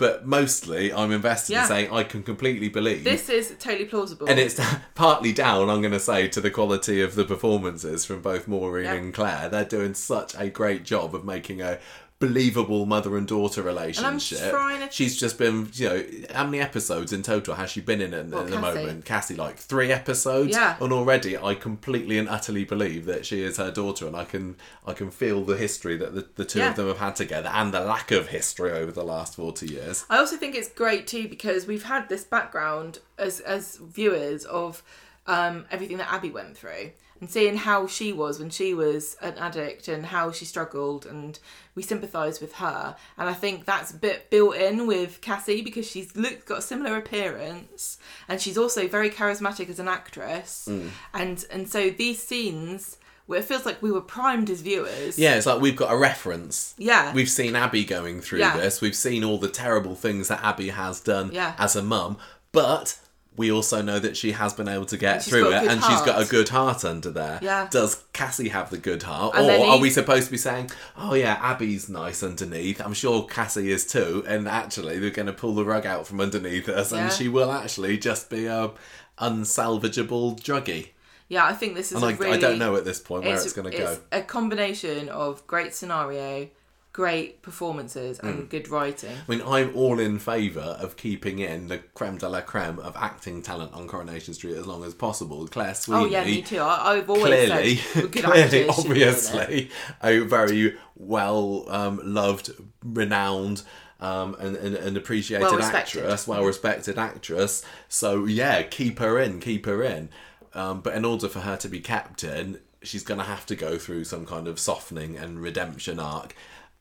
but 0.00 0.26
mostly 0.26 0.90
I'm 0.92 1.12
invested 1.12 1.52
Yeah. 1.52 1.62
in 1.62 1.68
saying 1.68 1.92
I 1.92 2.02
can 2.04 2.22
completely 2.22 2.70
believe. 2.70 3.04
This 3.04 3.28
is 3.28 3.54
totally 3.60 3.84
plausible. 3.84 4.26
and 4.28 4.38
it's 4.40 4.58
partly 4.94 5.32
down, 5.32 5.68
I'm 5.68 5.82
going 5.82 5.92
to 5.92 6.00
say, 6.00 6.26
to 6.28 6.40
the 6.40 6.50
quality 6.50 7.02
of 7.02 7.14
the 7.14 7.24
performances 7.26 8.06
from 8.06 8.22
both 8.22 8.48
Maureen 8.48 8.86
Yeah. 8.86 8.94
and 8.94 9.12
Claire. 9.14 9.48
They're 9.50 9.64
doing 9.66 9.92
such 9.94 10.34
a 10.36 10.48
great 10.48 10.84
job 10.84 11.14
of 11.14 11.24
making 11.24 11.60
a 11.60 11.78
believable 12.20 12.84
mother 12.84 13.16
and 13.16 13.26
daughter 13.26 13.62
relationship. 13.62 14.50
trying 14.50 14.86
to- 14.86 14.92
She's 14.92 15.18
just 15.18 15.38
been, 15.38 15.70
you 15.72 15.88
know, 15.88 16.04
how 16.34 16.44
many 16.44 16.60
episodes 16.60 17.12
in 17.14 17.22
total 17.22 17.54
has 17.54 17.70
she 17.70 17.80
been 17.80 18.02
in 18.02 18.12
at 18.12 18.30
the 18.30 18.58
moment? 18.60 19.06
Cassie, 19.06 19.34
like 19.34 19.56
three 19.56 19.90
episodes. 19.90 20.50
Yeah. 20.52 20.76
And 20.80 20.92
already, 20.92 21.36
I 21.38 21.54
completely 21.54 22.18
and 22.18 22.28
utterly 22.28 22.64
believe 22.64 23.06
that 23.06 23.24
she 23.24 23.42
is 23.42 23.56
her 23.56 23.70
daughter, 23.70 24.06
and 24.06 24.14
I 24.14 24.24
can, 24.24 24.56
I 24.86 24.92
can 24.92 25.10
feel 25.10 25.42
the 25.44 25.56
history 25.56 25.96
that 25.96 26.14
the, 26.14 26.26
the 26.36 26.44
two 26.44 26.58
Yeah. 26.58 26.70
of 26.70 26.76
them 26.76 26.88
have 26.88 26.98
had 26.98 27.16
together, 27.16 27.48
and 27.48 27.72
the 27.72 27.80
lack 27.80 28.10
of 28.10 28.28
history 28.28 28.70
over 28.70 28.92
the 28.92 29.02
last 29.04 29.34
forty 29.34 29.66
years. 29.68 30.04
I 30.10 30.18
also 30.18 30.36
think 30.36 30.54
it's 30.54 30.68
great 30.68 31.06
too 31.06 31.26
because 31.26 31.66
we've 31.66 31.84
had 31.84 32.10
this 32.10 32.24
background 32.24 32.98
as 33.18 33.40
as 33.40 33.76
viewers 33.76 34.44
of 34.44 34.82
um, 35.26 35.64
everything 35.70 35.96
that 35.98 36.12
Abby 36.12 36.30
went 36.30 36.56
through 36.56 36.90
and 37.20 37.30
seeing 37.30 37.56
how 37.56 37.86
she 37.86 38.12
was 38.12 38.38
when 38.38 38.50
she 38.50 38.72
was 38.74 39.16
an 39.20 39.34
addict 39.38 39.86
and 39.88 40.06
how 40.06 40.32
she 40.32 40.44
struggled 40.46 41.04
and 41.06 41.38
we 41.80 41.86
sympathise 41.86 42.40
with 42.42 42.52
her 42.56 42.94
and 43.16 43.28
I 43.28 43.32
think 43.32 43.64
that's 43.64 43.90
a 43.90 43.96
bit 43.96 44.28
built 44.30 44.54
in 44.56 44.86
with 44.86 45.20
Cassie 45.22 45.62
because 45.62 45.90
she's 45.90 46.14
look, 46.14 46.44
got 46.44 46.58
a 46.58 46.62
similar 46.62 46.96
appearance 46.98 47.98
and 48.28 48.38
she's 48.40 48.58
also 48.58 48.86
very 48.86 49.08
charismatic 49.08 49.70
as 49.70 49.78
an 49.78 49.88
actress 49.88 50.68
mm. 50.70 50.90
and 51.14 51.44
and 51.50 51.68
so 51.68 51.88
these 51.88 52.22
scenes 52.22 52.98
where 53.26 53.38
it 53.38 53.44
feels 53.46 53.64
like 53.64 53.80
we 53.80 53.90
were 53.92 54.00
primed 54.00 54.50
as 54.50 54.60
viewers 54.60 55.18
Yeah, 55.18 55.36
it's 55.36 55.46
like 55.46 55.60
we've 55.60 55.76
got 55.76 55.92
a 55.92 55.96
reference. 55.96 56.74
yeah 56.76 57.14
We've 57.14 57.30
seen 57.30 57.56
Abby 57.56 57.84
going 57.84 58.20
through 58.20 58.40
Yeah. 58.40 58.56
this. 58.56 58.80
We've 58.80 58.94
seen 58.96 59.22
all 59.24 59.38
the 59.38 59.48
terrible 59.48 59.94
things 59.94 60.28
that 60.28 60.42
Abby 60.44 60.68
has 60.70 61.00
done 61.00 61.30
Yeah. 61.32 61.54
as 61.56 61.76
a 61.76 61.82
mum, 61.82 62.18
but 62.52 62.98
we 63.40 63.50
also 63.50 63.82
know 63.82 63.98
that 63.98 64.16
she 64.16 64.32
has 64.32 64.52
been 64.52 64.68
able 64.68 64.84
to 64.86 64.96
get 64.96 65.22
she's 65.22 65.32
through 65.32 65.50
it, 65.52 65.64
and 65.66 65.82
she's 65.82 66.00
got 66.02 66.22
a 66.22 66.26
good 66.26 66.50
heart 66.50 66.84
under 66.84 67.10
there. 67.10 67.38
Yeah. 67.42 67.68
Does 67.70 68.04
Cassie 68.12 68.50
have 68.50 68.70
the 68.70 68.78
good 68.78 69.02
heart, 69.02 69.34
And 69.34 69.44
or 69.44 69.48
then 69.48 69.68
are 69.68 69.78
we 69.80 69.90
supposed 69.90 70.26
to 70.26 70.30
be 70.30 70.36
saying, 70.38 70.70
"Oh 70.96 71.14
yeah, 71.14 71.38
Abby's 71.40 71.88
nice 71.88 72.22
underneath"? 72.22 72.80
I'm 72.80 72.94
sure 72.94 73.26
Cassie 73.26 73.72
is 73.72 73.86
too, 73.86 74.22
and 74.28 74.46
actually 74.46 74.98
they're 75.00 75.10
going 75.10 75.26
to 75.26 75.32
pull 75.32 75.54
the 75.54 75.64
rug 75.64 75.86
out 75.86 76.06
from 76.06 76.20
underneath 76.20 76.68
us, 76.68 76.92
Yeah. 76.92 76.98
and 77.04 77.12
she 77.12 77.28
will 77.28 77.50
actually 77.50 77.98
just 77.98 78.30
be 78.30 78.46
a 78.46 78.70
unsalvageable 79.18 80.40
druggie. 80.40 80.88
yeah 81.28 81.44
I 81.44 81.52
think 81.52 81.74
this 81.74 81.92
is 81.92 82.02
And 82.02 82.04
a 82.04 82.14
I, 82.14 82.18
really 82.18 82.36
I 82.38 82.40
don't 82.40 82.58
know 82.58 82.76
at 82.76 82.84
this 82.84 83.00
point 83.00 83.24
where 83.24 83.34
it's, 83.34 83.52
going 83.52 83.70
to 83.70 83.76
go. 83.76 83.92
It's 83.92 84.00
a 84.12 84.22
combination 84.22 85.08
of 85.08 85.46
great 85.46 85.74
scenario, 85.74 86.48
great 86.92 87.40
performances, 87.42 88.18
and 88.18 88.48
good 88.48 88.68
writing. 88.68 89.16
I 89.28 89.30
mean, 89.30 89.42
I'm 89.46 89.74
all 89.76 89.98
in 90.00 90.18
favour 90.18 90.76
of 90.80 90.96
keeping 90.96 91.38
in 91.38 91.68
the 91.68 91.78
creme 91.78 92.18
de 92.18 92.28
la 92.28 92.40
creme 92.40 92.78
of 92.80 92.96
acting 92.96 93.42
talent 93.42 93.72
on 93.72 93.86
Coronation 93.86 94.34
Street 94.34 94.56
as 94.56 94.66
long 94.66 94.84
as 94.84 94.94
possible. 94.94 95.46
Claire 95.46 95.74
Sweeney, 95.74 96.02
Oh 96.02 96.06
yeah, 96.06 96.24
me 96.24 96.42
too. 96.42 96.58
I, 96.58 96.94
I've 96.94 97.08
always 97.08 97.26
clearly, 97.26 97.76
said 97.76 98.12
clearly, 98.12 98.42
actors 98.42 98.74
should 98.76 98.84
be 98.92 99.02
in 99.02 99.08
it. 99.08 99.14
obviously, 99.14 99.70
a 100.02 100.18
very 100.20 100.76
well 100.96 101.64
um, 101.68 102.00
loved, 102.02 102.50
renowned. 102.82 103.62
Um, 104.02 104.34
and, 104.40 104.56
and, 104.56 104.76
and 104.76 104.96
appreciated 104.96 105.44
Well-respected. 105.44 106.00
actress, 106.04 106.26
well 106.26 106.42
respected 106.42 106.98
actress. 106.98 107.62
So 107.86 108.24
yeah, 108.24 108.62
keep 108.62 108.98
her 108.98 109.18
in, 109.18 109.40
keep 109.40 109.66
her 109.66 109.82
in. 109.82 110.08
Um, 110.54 110.80
but 110.80 110.94
in 110.94 111.04
order 111.04 111.28
for 111.28 111.40
her 111.40 111.58
to 111.58 111.68
be 111.68 111.80
captain, 111.80 112.60
she's 112.82 113.02
going 113.04 113.18
to 113.18 113.26
have 113.26 113.44
to 113.44 113.54
go 113.54 113.76
through 113.76 114.04
some 114.04 114.24
kind 114.24 114.48
of 114.48 114.58
softening 114.58 115.18
and 115.18 115.42
redemption 115.42 116.00
arc. 116.00 116.34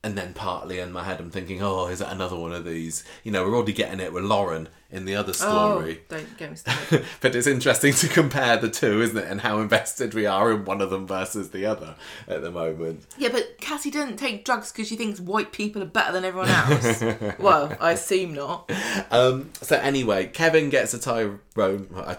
And 0.03 0.17
then 0.17 0.33
partly 0.33 0.79
in 0.79 0.93
my 0.93 1.03
head, 1.03 1.19
I'm 1.19 1.29
thinking, 1.29 1.61
oh, 1.61 1.87
is 1.87 1.99
that 1.99 2.11
another 2.11 2.37
one 2.37 2.53
of 2.53 2.63
these? 2.63 3.03
You 3.23 3.31
know, 3.31 3.43
we're 3.43 3.55
already 3.55 3.73
getting 3.73 3.99
it 3.99 4.13
with 4.13 4.23
Lauren 4.23 4.69
in 4.91 5.05
the 5.05 5.15
other 5.15 5.33
story. 5.33 5.99
Oh, 6.01 6.15
don't 6.15 6.37
get 6.37 6.49
me 6.49 6.55
started. 6.57 7.05
but 7.21 7.35
it's 7.35 7.47
interesting 7.47 7.93
to 7.93 8.07
compare 8.07 8.57
the 8.57 8.69
two, 8.69 9.01
isn't 9.01 9.17
it? 9.17 9.25
And 9.25 9.41
how 9.41 9.59
invested 9.59 10.13
we 10.13 10.25
are 10.25 10.51
in 10.51 10.65
one 10.65 10.81
of 10.81 10.89
them 10.89 11.05
versus 11.05 11.51
the 11.51 11.65
other 11.65 11.95
at 12.27 12.41
the 12.41 12.51
moment. 12.51 13.05
yeah, 13.17 13.29
but 13.29 13.59
Cassie 13.59 13.91
doesn't 13.91 14.17
take 14.17 14.45
drugs 14.45 14.71
because 14.71 14.87
she 14.87 14.95
thinks 14.95 15.19
white 15.19 15.51
people 15.51 15.81
are 15.81 15.85
better 15.85 16.11
than 16.11 16.25
everyone 16.25 16.49
else. 16.49 17.01
well, 17.39 17.75
I 17.79 17.91
assume 17.91 18.33
not. 18.33 18.71
Um, 19.11 19.51
so 19.61 19.77
anyway, 19.77 20.27
Kevin 20.27 20.69
gets 20.69 20.93
a 20.93 20.99
Tyrone. 20.99 21.39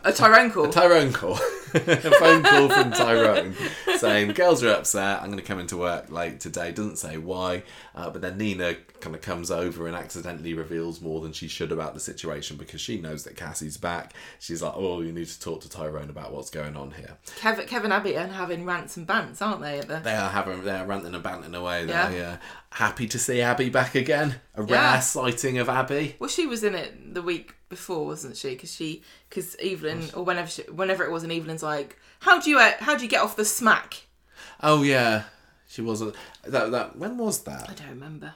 A 0.05 0.12
Tyrone 0.12 0.51
call. 0.51 0.66
A 0.66 0.73
Tyrone 0.73 1.12
call. 1.12 1.39
a 1.75 2.11
phone 2.18 2.43
call 2.43 2.68
from 2.68 2.91
Tyrone 2.91 3.55
saying 3.97 4.33
girls 4.33 4.62
are 4.64 4.73
upset. 4.73 5.21
I'm 5.21 5.27
going 5.27 5.39
to 5.39 5.45
come 5.45 5.61
into 5.61 5.77
work 5.77 6.11
late 6.11 6.41
today. 6.41 6.73
Doesn't 6.73 6.97
say 6.99 7.16
why, 7.16 7.62
uh, 7.95 8.11
but 8.11 8.23
then 8.23 8.39
Nina 8.39 8.75
kind 9.01 9.14
of 9.14 9.23
comes 9.23 9.51
over 9.51 9.87
and 9.87 9.95
accidentally 9.97 10.53
reveals 10.53 11.01
more 11.01 11.21
than 11.21 11.33
she 11.33 11.47
should 11.49 11.71
about 11.71 11.95
the 11.95 12.01
situation 12.01 12.57
because 12.61 12.81
she 12.81 13.01
knows 13.01 13.25
that 13.25 13.37
Cassie's 13.37 13.77
back. 13.77 14.15
She's 14.39 14.63
like, 14.63 14.75
"Oh, 14.77 15.01
you 15.01 15.11
need 15.13 15.27
to 15.27 15.41
talk 15.41 15.61
to 15.63 15.69
Tyrone 15.69 16.09
about 16.11 16.33
what's 16.33 16.51
going 16.51 16.77
on 16.77 16.93
here." 16.93 17.17
Kevin, 17.37 17.67
Kevin 17.67 17.91
Abby 17.93 18.17
are 18.17 18.27
having 18.29 18.65
rants 18.65 18.97
and 18.97 19.07
bants, 19.07 19.43
aren't 19.43 19.61
they? 19.63 19.81
The 19.81 19.99
They 19.99 20.15
are 20.15 20.31
having 20.31 20.63
they're 20.63 20.87
ranting 20.87 21.15
and 21.15 21.23
banting 21.23 21.55
away. 21.55 21.87
Yeah. 21.87 22.11
yeah. 22.11 22.37
Happy 22.71 23.09
to 23.09 23.19
see 23.19 23.41
Abby 23.41 23.69
back 23.71 23.95
again. 23.97 24.37
A 24.55 24.65
Yeah. 24.65 24.93
rare 24.93 25.03
sighting 25.03 25.59
of 25.59 25.69
Abby. 25.69 26.15
well, 26.21 26.31
she 26.31 26.47
was 26.47 26.63
in 26.63 26.75
it 26.77 27.15
the 27.15 27.23
week 27.23 27.55
before, 27.69 28.07
wasn't 28.07 28.37
she? 28.37 28.51
Because 28.51 28.73
she, 28.75 29.03
because 29.29 29.57
Evelyn, 29.61 30.11
or 30.15 30.25
whenever 30.25 30.49
she, 30.49 30.63
whenever 30.63 31.03
it 31.05 31.11
was, 31.11 31.23
and 31.25 31.33
Evelyn's 31.33 31.63
like, 31.63 31.97
"How 32.21 32.41
do 32.41 32.49
you, 32.51 32.59
uh, 32.59 32.73
how 32.79 32.97
do 32.97 33.03
you 33.03 33.09
get 33.11 33.23
off 33.23 33.35
the 33.37 33.45
smack?" 33.45 34.07
Oh 34.63 34.83
yeah, 34.83 35.25
she 35.69 35.81
wasn't. 35.83 36.15
That 36.45 36.71
that 36.73 36.97
when 36.97 37.17
was 37.17 37.43
that? 37.45 37.69
I 37.71 37.75
don't 37.75 37.89
remember. 37.91 38.35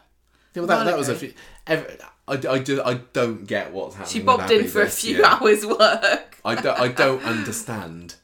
Well, 0.54 0.66
that, 0.66 0.84
that 0.84 0.96
was 0.96 1.08
a 1.08 1.14
few. 1.16 1.34
Every, 1.66 1.96
I, 2.28 2.34
I, 2.48 2.58
do, 2.58 2.82
I 2.82 2.94
don't 3.12 3.46
get 3.46 3.72
what's 3.72 3.96
happening. 3.96 4.12
She 4.12 4.20
bobbed 4.24 4.50
in 4.50 4.68
for 4.68 4.82
a 4.82 4.88
few 4.88 5.16
year. 5.16 5.24
hours 5.24 5.66
work. 5.66 6.38
I 6.44 6.54
don't, 6.54 6.78
I 6.78 6.88
don't 6.88 7.22
understand 7.24 8.14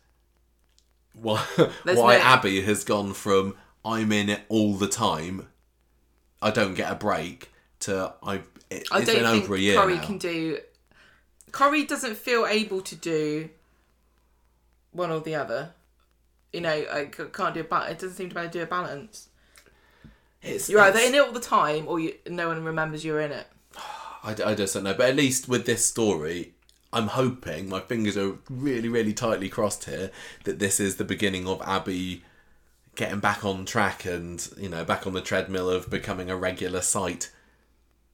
why 1.14 1.45
There's 1.85 1.99
why 1.99 2.16
no- 2.16 2.22
Abby 2.22 2.62
has 2.62 2.85
gone 2.85 3.12
from 3.14 3.57
I'm 3.85 4.12
in 4.12 4.28
it 4.28 4.43
all 4.49 4.74
the 4.74 4.87
time. 4.89 5.49
I 6.43 6.51
don't 6.51 6.74
get 6.74 6.91
a 6.91 6.95
break 6.95 7.51
to 7.81 8.14
I. 8.22 8.37
It, 8.70 8.87
I 8.93 8.99
it's 8.99 9.07
don't 9.07 9.07
been 9.07 9.24
think 9.24 9.45
over 9.45 9.55
a 9.55 9.59
year 9.59 9.76
Corrie 9.76 9.97
now. 9.97 10.05
can 10.05 10.18
do. 10.18 10.59
Corrie 11.51 11.85
doesn't 11.85 12.16
feel 12.16 12.47
able 12.47 12.81
to 12.83 12.95
do 12.95 13.51
one 14.93 15.11
or 15.11 15.20
the 15.20 15.35
other. 15.35 15.72
You 16.53 16.61
know, 16.61 16.70
I 16.70 17.07
can't 17.07 17.55
do 17.55 17.61
a 17.61 17.64
ba- 17.64 17.89
It 17.91 17.99
doesn't 17.99 18.16
seem 18.16 18.28
to 18.28 18.35
be 18.35 18.41
able 18.41 18.51
to 18.53 18.59
do 18.59 18.62
a 18.62 18.66
balance. 18.66 19.28
It's, 20.43 20.68
You're 20.68 20.80
either 20.80 21.01
in 21.01 21.14
it 21.14 21.20
all 21.20 21.32
the 21.32 21.41
time, 21.41 21.86
or 21.86 22.01
you, 22.01 22.14
no 22.28 22.49
one 22.49 22.64
remembers 22.64 23.05
you're 23.05 23.20
in 23.20 23.32
it. 23.32 23.47
I, 24.22 24.34
I 24.45 24.55
just 24.55 24.74
don't 24.74 24.84
know. 24.84 24.95
But 24.95 25.11
at 25.11 25.16
least 25.16 25.49
with 25.49 25.66
this 25.66 25.84
story, 25.84 26.55
I'm 26.93 27.09
hoping, 27.09 27.68
my 27.68 27.80
fingers 27.80 28.16
are 28.16 28.38
really, 28.49 28.88
really 28.88 29.12
tightly 29.12 29.49
crossed 29.49 29.84
here, 29.84 30.11
that 30.45 30.59
this 30.59 30.80
is 30.80 30.97
the 30.97 31.05
beginning 31.05 31.47
of 31.47 31.62
Abby 31.62 32.24
getting 32.97 33.20
back 33.20 33.45
on 33.45 33.64
track 33.64 34.05
and, 34.05 34.49
you 34.57 34.68
know, 34.68 34.84
back 34.84 35.07
on 35.07 35.12
the 35.12 35.20
treadmill 35.20 35.70
of 35.70 35.91
becoming 35.91 36.30
a 36.30 36.36
regular 36.36 36.80
sight. 36.80 37.30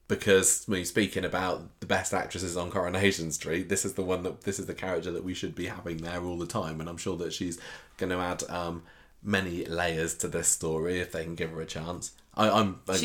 Because 0.07 0.63
when 0.67 0.79
you're 0.79 0.85
speaking 0.85 1.25
about 1.25 1.79
the 1.81 1.85
best 1.85 2.13
actresses 2.13 2.55
on 2.55 2.71
Coronation 2.71 3.31
Street, 3.31 3.67
this 3.67 3.83
is 3.83 3.95
the 3.95 4.03
one 4.03 4.23
that 4.23 4.41
this 4.41 4.59
is 4.59 4.65
the 4.65 4.73
character 4.73 5.11
that 5.11 5.23
we 5.23 5.33
should 5.33 5.53
be 5.53 5.65
having 5.65 5.97
there 5.97 6.23
all 6.23 6.37
the 6.37 6.45
time, 6.45 6.79
and 6.79 6.89
I'm 6.89 6.97
sure 6.97 7.17
that 7.17 7.33
she's 7.33 7.59
going 7.97 8.11
to 8.11 8.17
add 8.17 8.43
um, 8.49 8.83
many 9.27 9.65
layers 9.65 10.15
to 10.15 10.27
this 10.27 10.47
story 10.47 10.99
if 10.99 11.11
they 11.11 11.23
can 11.23 11.35
give 11.35 11.51
her 11.51 11.61
a 11.61 11.65
chance. 11.65 12.13
I, 12.35 12.49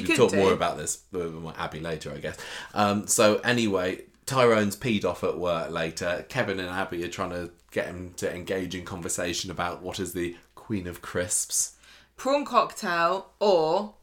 We'll 0.02 0.06
could 0.06 0.16
talk 0.16 0.30
do. 0.30 0.36
more 0.36 0.52
about 0.52 0.76
this 0.78 1.02
with 1.10 1.34
Abby 1.58 1.80
later, 1.80 2.12
I 2.12 2.18
guess. 2.18 2.36
Um, 2.74 3.06
so 3.06 3.36
anyway, 3.38 4.02
Tyrone's 4.26 4.76
peed 4.76 5.04
off 5.04 5.24
at 5.24 5.38
work 5.38 5.70
later. 5.70 6.24
Kevin 6.28 6.60
and 6.60 6.68
Abby 6.68 7.02
are 7.04 7.08
trying 7.08 7.30
to 7.30 7.50
get 7.70 7.86
him 7.86 8.12
to 8.18 8.32
engage 8.32 8.74
in 8.74 8.84
conversation 8.84 9.50
about 9.50 9.82
what 9.82 9.98
is 9.98 10.12
the 10.12 10.36
Queen 10.54 10.86
of 10.86 11.02
Crisps. 11.02 11.76
Prawn 12.16 12.44
cocktail 12.44 13.30
or 13.40 13.94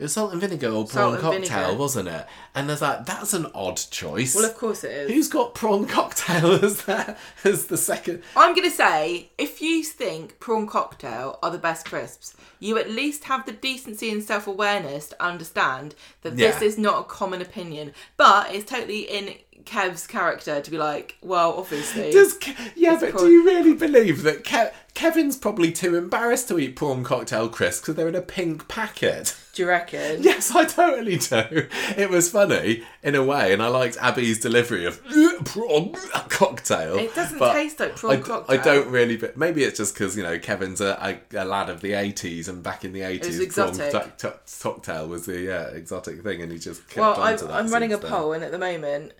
It 0.00 0.04
was 0.04 0.14
salt 0.14 0.32
and 0.32 0.40
vinegar 0.40 0.70
or 0.70 0.86
prawn 0.86 1.18
cocktail, 1.18 1.40
vinegar. 1.40 1.74
wasn't 1.74 2.08
it? 2.08 2.26
And 2.54 2.70
there's 2.70 2.80
like, 2.80 3.04
that's 3.04 3.34
an 3.34 3.48
odd 3.54 3.76
choice. 3.76 4.34
well, 4.34 4.46
of 4.46 4.56
course 4.56 4.82
it 4.82 4.92
is. 4.92 5.10
Who's 5.10 5.28
got 5.28 5.54
prawn 5.54 5.86
cocktail 5.86 6.52
as 6.64 6.84
that 6.84 7.18
as 7.44 7.66
the 7.66 7.76
second? 7.76 8.22
I'm 8.34 8.54
gonna 8.54 8.70
say 8.70 9.28
if 9.36 9.60
you 9.60 9.84
think 9.84 10.40
prawn 10.40 10.66
cocktail 10.66 11.38
are 11.42 11.50
the 11.50 11.58
best 11.58 11.84
crisps, 11.84 12.34
you 12.58 12.78
at 12.78 12.88
least 12.88 13.24
have 13.24 13.44
the 13.44 13.52
decency 13.52 14.10
and 14.10 14.22
self 14.24 14.46
awareness 14.46 15.08
to 15.08 15.22
understand 15.22 15.94
that 16.22 16.38
this 16.38 16.62
is 16.62 16.78
not 16.78 17.00
a 17.00 17.04
common 17.04 17.42
opinion. 17.42 17.92
But 18.16 18.54
it's 18.54 18.70
totally 18.70 19.00
in 19.00 19.34
Kev's 19.70 20.04
character 20.04 20.60
to 20.60 20.70
be 20.70 20.78
like, 20.78 21.16
well, 21.22 21.52
obviously. 21.56 22.10
Does 22.10 22.34
Ke- 22.34 22.56
yeah, 22.74 22.96
but 22.98 23.12
prawn- 23.12 23.24
do 23.24 23.30
you 23.30 23.44
really 23.44 23.72
believe 23.72 24.24
that 24.24 24.42
Ke- 24.44 24.74
Kevin's 24.94 25.36
probably 25.36 25.70
too 25.70 25.94
embarrassed 25.94 26.48
to 26.48 26.58
eat 26.58 26.74
prawn 26.74 27.04
cocktail 27.04 27.48
crisps 27.48 27.80
because 27.80 27.94
they're 27.94 28.08
in 28.08 28.16
a 28.16 28.20
pink 28.20 28.66
packet? 28.66 29.36
do 29.54 29.62
you 29.62 29.68
reckon? 29.68 30.22
Yes, 30.30 30.54
I 30.54 30.64
totally 30.64 31.18
do. 31.18 31.68
It 31.96 32.10
was 32.10 32.30
funny 32.30 32.82
in 33.04 33.14
a 33.14 33.22
way, 33.22 33.52
and 33.52 33.62
I 33.62 33.68
liked 33.68 33.96
Abby's 34.00 34.40
delivery 34.40 34.86
of 34.86 35.00
prawn 35.44 35.94
cocktail. 36.28 36.96
It 36.96 37.14
doesn't 37.14 37.38
taste 37.38 37.78
like 37.78 37.94
prawn 37.94 38.16
I, 38.16 38.20
cocktail. 38.20 38.58
I 38.60 38.62
don't 38.62 38.88
really, 38.88 39.16
but 39.16 39.36
maybe 39.36 39.62
it's 39.62 39.78
just 39.78 39.94
because 39.94 40.16
you 40.16 40.24
know 40.24 40.36
Kevin's 40.40 40.80
a, 40.80 41.20
a, 41.32 41.42
a 41.42 41.44
lad 41.44 41.70
of 41.70 41.80
the 41.80 41.92
eighties, 41.92 42.48
and 42.48 42.60
back 42.60 42.84
in 42.84 42.92
the 42.92 43.02
eighties, 43.02 43.36
prawn 43.54 43.68
exotic. 43.70 43.92
co- 43.92 44.30
co- 44.30 44.38
cocktail 44.60 45.06
was 45.06 45.26
the 45.26 45.40
yeah, 45.40 45.68
exotic 45.68 46.22
thing, 46.24 46.42
and 46.42 46.50
he 46.50 46.58
just 46.58 46.86
kept 46.88 46.98
Well, 46.98 47.14
on 47.14 47.20
I've, 47.20 47.38
to 47.38 47.44
that. 47.46 47.54
I'm 47.54 47.68
running 47.68 47.92
a 47.92 47.98
poll, 47.98 48.32
and 48.32 48.42
at 48.42 48.50
the 48.50 48.58
moment, 48.58 49.12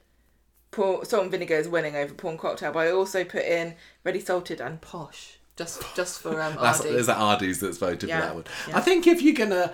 salt 0.75 1.15
and 1.23 1.31
vinegar 1.31 1.57
is 1.57 1.69
winning 1.69 1.97
over 1.97 2.15
prawn 2.15 2.39
cocktail. 2.39 2.73
But 2.73 2.81
I 2.81 2.91
also 2.91 3.25
put 3.25 3.43
in 3.45 3.75
ready 4.05 4.21
salted 4.21 4.61
and 4.61 4.81
posh, 4.81 5.39
just 5.57 5.83
just 5.97 6.21
for 6.21 6.41
um, 6.41 6.57
That's, 6.61 6.81
Ardy. 6.81 6.93
there's 6.93 7.07
that 7.07 7.19
Ardy's 7.19 7.61
that's 7.61 7.79
voted 7.79 8.09
Yeah, 8.09 8.21
for 8.21 8.27
that 8.27 8.35
one. 8.35 8.45
yeah. 8.69 8.77
I 8.79 8.81
think 8.81 9.07
if 9.07 9.23
you're 9.23 9.35
gonna 9.35 9.73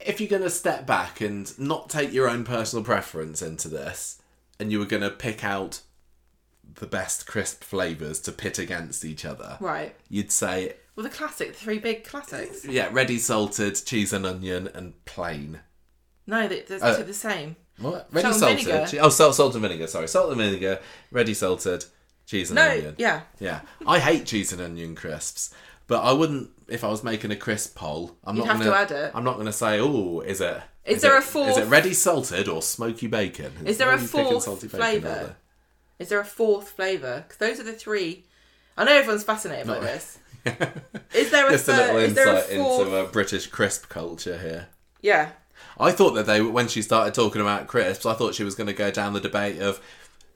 if 0.00 0.20
you're 0.20 0.28
gonna 0.30 0.50
step 0.50 0.86
back 0.86 1.20
and 1.20 1.56
not 1.58 1.88
take 1.88 2.12
your 2.12 2.28
own 2.28 2.44
personal 2.44 2.84
preference 2.84 3.40
into 3.42 3.68
this, 3.68 4.20
and 4.60 4.70
you 4.70 4.78
were 4.78 4.84
gonna 4.86 5.10
pick 5.10 5.44
out 5.44 5.80
the 6.76 6.86
best 6.86 7.26
crisp 7.26 7.62
flavors 7.62 8.18
to 8.20 8.32
pit 8.32 8.58
against 8.58 9.04
each 9.04 9.24
other, 9.24 9.56
right. 9.60 9.94
you'd 10.08 10.32
say 10.32 10.74
Well, 10.96 11.04
the 11.04 11.10
classic, 11.10 11.48
the 11.52 11.54
three 11.58 11.78
big 11.78 12.04
classics. 12.04 12.64
yeah, 12.64 12.88
ready 12.90 13.18
salted, 13.18 13.80
cheese 13.86 14.12
and 14.12 14.26
onion, 14.26 14.68
and 14.74 15.02
plain. 15.04 15.60
No, 16.26 16.48
they- 16.48 16.62
they're 16.62 16.82
Uh, 16.82 16.96
two 16.96 17.04
the 17.04 17.14
same. 17.14 17.56
What? 17.78 18.08
Ready 18.12 18.28
Salt 18.28 18.36
salted? 18.40 18.66
vinegar. 18.66 18.98
oh, 19.02 19.08
salt, 19.08 19.34
salt 19.34 19.54
and 19.54 19.62
vinegar. 19.62 19.86
Sorry, 19.86 20.06
salt 20.08 20.30
and 20.30 20.38
vinegar. 20.40 20.80
Ready 21.10 21.34
salted, 21.34 21.84
cheese 22.26 22.50
and 22.50 22.56
No, 22.56 22.70
onion. 22.70 22.94
yeah. 22.98 23.22
Yeah, 23.40 23.60
I 23.86 23.98
hate 23.98 24.26
cheese 24.26 24.52
and 24.52 24.60
onion 24.62 24.94
crisps, 24.94 25.52
but 25.86 26.00
I 26.02 26.12
wouldn't 26.12 26.50
if 26.68 26.84
I 26.84 26.88
was 26.88 27.02
making 27.02 27.30
a 27.32 27.36
crisp 27.36 27.74
poll. 27.76 28.16
I'm 28.24 28.36
You'd 28.36 28.46
not 28.46 28.56
have 28.56 28.58
gonna. 28.64 28.70
to 28.70 28.76
add 28.76 28.90
it. 29.06 29.12
I'm 29.14 29.24
not 29.24 29.36
gonna 29.38 29.52
say, 29.52 29.80
oh, 29.80 30.20
is 30.20 30.40
it? 30.40 30.62
Is 30.84 31.02
there 31.02 31.16
it, 31.16 31.18
a 31.18 31.22
fourth- 31.22 31.50
Is 31.50 31.56
it 31.58 31.66
ready 31.68 31.94
salted 31.94 32.46
or 32.46 32.60
smoky 32.62 33.06
bacon? 33.06 33.52
Is 33.64 33.78
there 33.78 33.90
a 33.92 33.98
fourth 33.98 34.70
flavour? 34.70 35.36
Is 35.98 36.08
there 36.10 36.20
a 36.20 36.24
fourth 36.24 36.70
flavour? 36.70 37.24
Because 37.26 37.38
those 37.38 37.58
are 37.60 37.64
the 37.64 37.72
three. 37.72 38.24
I 38.76 38.84
know 38.84 38.92
everyone's 38.92 39.24
fascinated 39.24 39.66
by 39.66 39.74
Not- 39.74 39.82
this. 39.82 40.18
Is 41.14 41.30
there 41.30 41.46
a 41.48 41.52
Just 41.52 41.68
a 41.68 41.72
third? 41.72 41.86
little 41.94 42.00
is 42.00 42.14
there 42.14 42.28
a 42.28 42.36
insight 42.36 42.56
fourth? 42.58 42.86
into 42.88 42.96
a 42.98 43.06
British 43.06 43.46
crisp 43.46 43.88
culture 43.88 44.36
here. 44.36 44.66
Yeah. 45.00 45.30
I 45.78 45.90
thought 45.92 46.12
that 46.12 46.26
they, 46.26 46.40
when 46.40 46.68
she 46.68 46.82
started 46.82 47.14
talking 47.14 47.40
about 47.40 47.66
crisps, 47.66 48.06
I 48.06 48.14
thought 48.14 48.34
she 48.34 48.44
was 48.44 48.54
going 48.54 48.68
to 48.68 48.72
go 48.72 48.90
down 48.90 49.12
the 49.12 49.20
debate 49.20 49.60
of 49.60 49.80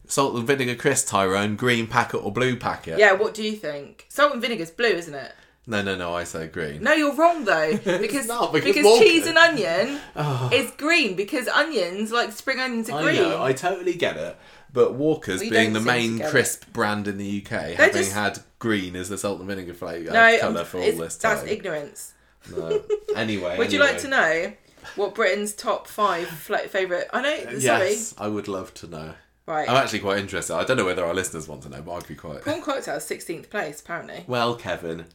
salt 0.06 0.34
and 0.34 0.46
vinegar 0.46 0.74
crisp, 0.74 1.08
Tyrone, 1.08 1.56
green 1.56 1.86
packet 1.86 2.18
or 2.18 2.32
blue 2.32 2.56
packet. 2.56 2.98
Yeah, 2.98 3.12
what 3.12 3.34
do 3.34 3.42
you 3.42 3.52
think? 3.52 4.06
Salt 4.08 4.32
and 4.32 4.42
vinegar's 4.42 4.70
blue, 4.70 4.88
isn't 4.88 5.14
it? 5.14 5.32
No, 5.66 5.82
no, 5.82 5.94
no. 5.94 6.14
I 6.14 6.24
say 6.24 6.46
green. 6.46 6.82
No, 6.82 6.94
you're 6.94 7.14
wrong 7.14 7.44
though. 7.44 7.76
Because 7.98 8.26
not, 8.26 8.54
because 8.54 8.74
because, 8.74 8.98
cheese 8.98 9.26
and 9.26 9.36
onion 9.36 10.00
ah. 10.16 10.48
is 10.50 10.70
green 10.72 11.14
because 11.14 11.46
onions 11.46 12.10
like 12.10 12.32
spring 12.32 12.58
onions 12.58 12.88
are 12.88 12.98
I 12.98 13.02
green. 13.02 13.16
know, 13.16 13.42
I 13.42 13.52
totally 13.52 13.94
get 13.94 14.16
it. 14.16 14.36
But 14.72 14.94
Walker's 14.94 15.40
We 15.40 15.50
being 15.50 15.74
the 15.74 15.80
main 15.80 16.18
get 16.18 16.28
it. 16.28 16.30
crisp 16.30 16.72
brand 16.72 17.06
in 17.06 17.18
the 17.18 17.42
UK, 17.44 17.74
having 17.74 17.92
just- 17.92 18.12
had 18.12 18.38
green 18.58 18.96
as 18.96 19.10
the 19.10 19.18
salt 19.18 19.40
and 19.40 19.48
vinegar 19.48 19.74
flavour 19.74 20.10
no, 20.10 20.38
colour 20.40 20.64
for 20.64 20.78
all 20.78 20.92
this 20.92 21.18
time. 21.18 21.36
that's 21.36 21.48
ignorance. 21.48 22.14
No. 22.50 22.82
Anyway, 23.14 23.58
Would 23.58 23.72
you 23.72 23.78
like 23.78 23.98
to 23.98 24.08
know 24.08 24.52
what 24.96 25.14
Britain's 25.14 25.52
top 25.52 25.86
five 25.86 26.28
favourite? 26.28 27.06
I 27.12 27.22
know. 27.22 27.50
Yes, 27.58 28.08
Sorry. 28.08 28.26
I 28.26 28.28
would 28.28 28.48
love 28.48 28.74
to 28.74 28.86
know. 28.86 29.14
Right. 29.46 29.68
I'm 29.68 29.76
actually 29.76 30.00
quite 30.00 30.18
interested. 30.18 30.54
I 30.54 30.64
don't 30.64 30.76
know 30.76 30.84
whether 30.84 31.04
our 31.04 31.14
listeners 31.14 31.48
want 31.48 31.62
to 31.62 31.68
know, 31.70 31.80
but 31.80 31.92
I'd 31.92 32.06
be 32.06 32.14
quite. 32.14 32.42
Prawn 32.42 32.60
cocktail, 32.62 33.00
sixteenth 33.00 33.48
place 33.50 33.80
apparently. 33.80 34.24
Well, 34.26 34.56
Kevin, 34.56 35.06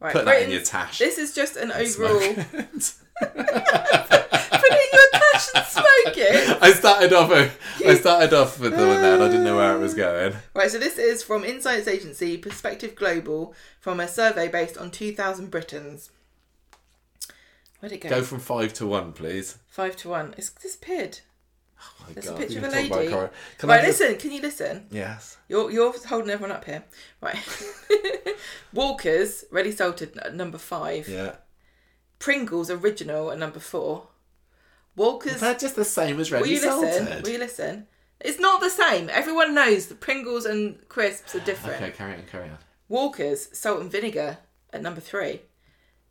Right. 0.00 0.12
put 0.12 0.24
that 0.24 0.30
in 0.42 0.48
Britain's- 0.48 0.52
your 0.52 0.62
tash. 0.62 0.98
This 0.98 1.18
is 1.18 1.34
just 1.34 1.56
an 1.56 1.72
overall. 1.72 2.20
Smoke 2.20 2.46
Put 3.20 4.70
it 4.70 4.92
in 4.92 4.98
your 4.98 5.20
tash 5.20 5.48
and 5.54 5.64
smoke 5.66 6.16
it. 6.16 6.58
I 6.62 6.72
started 6.72 7.12
off. 7.12 7.30
I 7.84 7.94
started 7.96 8.32
off 8.32 8.58
with 8.60 8.72
the 8.76 8.86
one 8.86 9.00
there, 9.02 9.14
and 9.14 9.22
I 9.22 9.28
didn't 9.28 9.44
know 9.44 9.56
where 9.56 9.74
it 9.74 9.78
was 9.80 9.94
going. 9.94 10.34
Right, 10.54 10.70
so 10.70 10.78
this 10.78 10.98
is 10.98 11.22
from 11.22 11.44
Insights 11.44 11.88
Agency 11.88 12.36
Perspective 12.36 12.94
Global 12.94 13.54
from 13.80 14.00
a 14.00 14.08
survey 14.08 14.48
based 14.48 14.76
on 14.78 14.90
2,000 14.90 15.50
Britons. 15.50 16.10
Where'd 17.82 17.92
it 17.94 18.00
go? 18.00 18.08
Go 18.10 18.22
from 18.22 18.38
five 18.38 18.72
to 18.74 18.86
one, 18.86 19.12
please. 19.12 19.58
Five 19.66 19.96
to 19.96 20.08
one. 20.08 20.36
It's 20.38 20.50
disappeared. 20.50 21.18
Oh 21.80 22.04
my 22.06 22.12
There's 22.12 22.28
a 22.28 22.34
picture 22.34 22.58
of 22.58 22.64
a 22.66 22.68
lady. 22.68 22.88
Can 22.88 23.68
right, 23.68 23.84
just- 23.84 24.00
listen. 24.00 24.16
Can 24.18 24.30
you 24.30 24.40
listen? 24.40 24.86
Yes. 24.92 25.36
You're 25.48 25.68
you're 25.68 25.92
holding 26.06 26.30
everyone 26.30 26.54
up 26.54 26.64
here. 26.64 26.84
Right. 27.20 27.36
Walkers 28.72 29.44
Ready 29.50 29.72
Salted 29.72 30.16
at 30.18 30.32
number 30.36 30.58
five. 30.58 31.08
Yeah. 31.08 31.34
Pringles 32.20 32.70
Original 32.70 33.32
at 33.32 33.38
number 33.40 33.58
four. 33.58 34.06
Walkers. 34.94 35.40
They're 35.40 35.54
just 35.56 35.74
the 35.74 35.84
same 35.84 36.20
as 36.20 36.30
Will 36.30 36.38
ready 36.38 36.50
you 36.50 36.60
listen? 36.60 36.92
salted. 36.92 37.24
Will 37.24 37.32
you 37.32 37.38
listen? 37.38 37.88
It's 38.20 38.38
not 38.38 38.60
the 38.60 38.70
same. 38.70 39.10
Everyone 39.10 39.56
knows 39.56 39.86
that 39.88 39.98
Pringles 39.98 40.44
and 40.46 40.88
crisps 40.88 41.34
are 41.34 41.40
different. 41.40 41.82
Okay, 41.82 41.90
carry 41.90 42.14
on, 42.14 42.22
carry 42.30 42.48
on. 42.48 42.58
Walkers 42.88 43.48
Salt 43.58 43.80
and 43.80 43.90
Vinegar 43.90 44.38
at 44.72 44.82
number 44.82 45.00
three. 45.00 45.40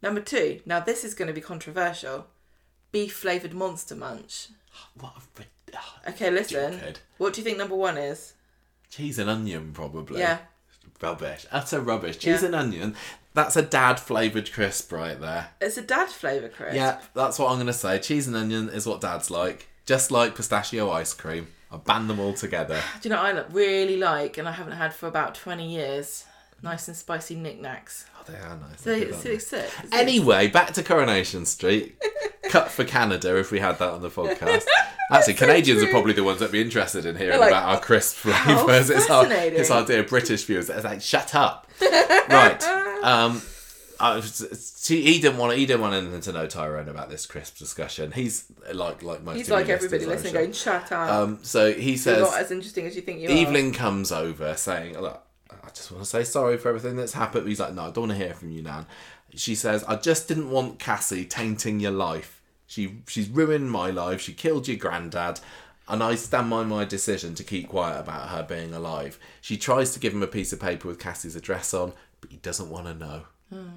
Number 0.01 0.21
two. 0.21 0.61
Now 0.65 0.79
this 0.79 1.03
is 1.03 1.13
going 1.13 1.27
to 1.27 1.33
be 1.33 1.41
controversial. 1.41 2.27
Beef 2.91 3.13
flavored 3.13 3.53
Monster 3.53 3.95
Munch. 3.95 4.49
What 4.99 5.13
a 5.39 5.43
ah, 5.75 5.99
Okay, 6.09 6.29
listen. 6.29 6.79
What 7.17 7.33
do 7.33 7.41
you 7.41 7.45
think 7.45 7.57
number 7.57 7.75
one 7.75 7.97
is? 7.97 8.33
cheese 8.91 9.17
and 9.17 9.29
onion, 9.29 9.71
probably. 9.73 10.19
Yeah. 10.19 10.39
Rubbish. 11.01 11.47
Utter 11.51 11.79
rubbish. 11.79 12.17
Cheese 12.19 12.41
Yeah. 12.41 12.47
and 12.47 12.55
onion. 12.55 12.95
That's 13.33 13.55
a 13.55 13.61
dad 13.61 13.99
flavoured 13.99 14.51
crisp 14.51 14.91
right 14.91 15.19
there. 15.19 15.49
It's 15.61 15.77
a 15.77 15.81
dad 15.81 16.09
flavour 16.09 16.49
crisp. 16.49 16.75
Yeah, 16.75 16.99
that's 17.15 17.39
what 17.39 17.49
I'm 17.49 17.55
going 17.55 17.67
to 17.67 17.73
say. 17.73 17.97
Cheese 17.97 18.27
and 18.27 18.35
onion 18.35 18.69
is 18.69 18.85
what 18.85 19.01
dad's 19.01 19.31
like. 19.31 19.69
Just 19.85 20.11
like 20.11 20.35
pistachio 20.35 20.91
ice 20.91 21.13
cream. 21.13 21.47
I 21.71 21.77
ban 21.77 22.07
them 22.07 22.19
all 22.19 22.33
together. 22.33 22.81
Do 23.01 23.09
you 23.09 23.15
know 23.15 23.23
what 23.23 23.35
I 23.35 23.45
really 23.51 23.97
like 23.97 24.37
and 24.37 24.47
I 24.47 24.51
haven't 24.51 24.73
had 24.73 24.93
for 24.93 25.07
about 25.07 25.33
20 25.35 25.73
years? 25.73 26.25
Nice 26.63 26.87
and 26.87 26.95
spicy 26.95 27.35
Nik 27.35 27.59
Naks. 27.59 28.05
Oh, 28.19 28.31
they 28.31 28.37
are 28.37 28.55
nice. 28.55 28.81
So 28.81 28.91
it's, 28.91 29.25
aren't 29.25 29.25
it's, 29.25 29.49
they? 29.49 29.67
Anyway, 29.91 30.47
back 30.47 30.73
to 30.73 30.83
Coronation 30.83 31.45
Street. 31.45 31.99
Cut 32.49 32.69
for 32.69 32.83
Canada 32.83 33.37
if 33.39 33.51
we 33.51 33.59
had 33.59 33.79
that 33.79 33.89
on 33.89 34.01
the 34.01 34.09
podcast. 34.09 34.65
Actually, 35.11 35.33
Canadians 35.35 35.81
are 35.81 35.87
probably 35.87 36.13
the 36.13 36.23
ones 36.23 36.39
that'd 36.39 36.51
be 36.51 36.61
interested 36.61 37.05
in 37.05 37.15
hearing 37.15 37.39
like, 37.39 37.49
about 37.49 37.63
our 37.63 37.79
crisp 37.79 38.17
flavours. 38.17 38.91
It's 38.91 39.09
our, 39.09 39.25
it's 39.27 39.71
our 39.71 39.85
dear 39.85 40.03
British 40.03 40.45
viewers. 40.45 40.69
It's 40.69 40.83
like, 40.83 41.01
shut 41.01 41.33
up. 41.33 41.67
right. 41.81 42.61
Um, 43.01 43.41
I 43.99 44.15
was, 44.15 44.85
he, 44.87 45.01
he 45.01 45.19
didn't 45.19 45.37
want 45.37 45.55
he 45.55 45.65
didn't 45.65 45.81
want 45.81 45.93
anything 45.93 46.21
to 46.21 46.31
know 46.31 46.47
Tyrone 46.47 46.89
about 46.89 47.09
this 47.09 47.27
crisp 47.27 47.57
discussion. 47.57 48.11
He's 48.11 48.45
like 48.73 49.03
like 49.03 49.23
most. 49.23 49.37
He's 49.37 49.49
like 49.49 49.69
everybody 49.69 50.05
listening 50.05 50.33
sure. 50.33 50.41
going, 50.41 50.53
shut 50.53 50.91
up. 50.91 51.11
Um, 51.11 51.39
so 51.43 51.71
he 51.71 51.91
You're 51.91 51.97
says 51.97 52.21
not 52.21 52.39
as 52.39 52.51
interesting 52.51 52.87
as 52.87 52.95
you 52.95 53.03
think 53.03 53.21
you 53.21 53.29
are. 53.29 53.31
Evelyn 53.31 53.73
comes 53.73 54.11
over 54.11 54.55
saying, 54.55 54.99
Look, 54.99 55.21
I 55.63 55.69
just 55.69 55.91
want 55.91 56.03
to 56.03 56.09
say 56.09 56.23
sorry 56.23 56.57
for 56.57 56.69
everything 56.69 56.95
that's 56.95 57.13
happened. 57.13 57.47
He's 57.47 57.59
like, 57.59 57.73
No, 57.73 57.83
I 57.83 57.91
don't 57.91 58.07
want 58.07 58.19
to 58.19 58.25
hear 58.25 58.33
from 58.33 58.51
you, 58.51 58.61
Nan. 58.61 58.85
She 59.35 59.55
says, 59.55 59.83
I 59.85 59.95
just 59.95 60.27
didn't 60.27 60.49
want 60.49 60.79
Cassie 60.79 61.25
tainting 61.25 61.79
your 61.79 61.91
life. 61.91 62.41
She 62.67 63.01
she's 63.07 63.29
ruined 63.29 63.71
my 63.71 63.89
life. 63.89 64.21
She 64.21 64.33
killed 64.33 64.67
your 64.67 64.77
granddad. 64.77 65.39
And 65.87 66.01
I 66.01 66.15
stand 66.15 66.49
by 66.49 66.63
my 66.63 66.85
decision 66.85 67.35
to 67.35 67.43
keep 67.43 67.67
quiet 67.67 67.99
about 67.99 68.29
her 68.29 68.43
being 68.43 68.73
alive. 68.73 69.19
She 69.41 69.57
tries 69.57 69.91
to 69.93 69.99
give 69.99 70.13
him 70.13 70.23
a 70.23 70.27
piece 70.27 70.53
of 70.53 70.59
paper 70.59 70.87
with 70.87 70.99
Cassie's 70.99 71.35
address 71.35 71.73
on, 71.73 71.91
but 72.21 72.31
he 72.31 72.37
doesn't 72.37 72.69
want 72.69 72.85
to 72.87 72.93
know. 72.93 73.23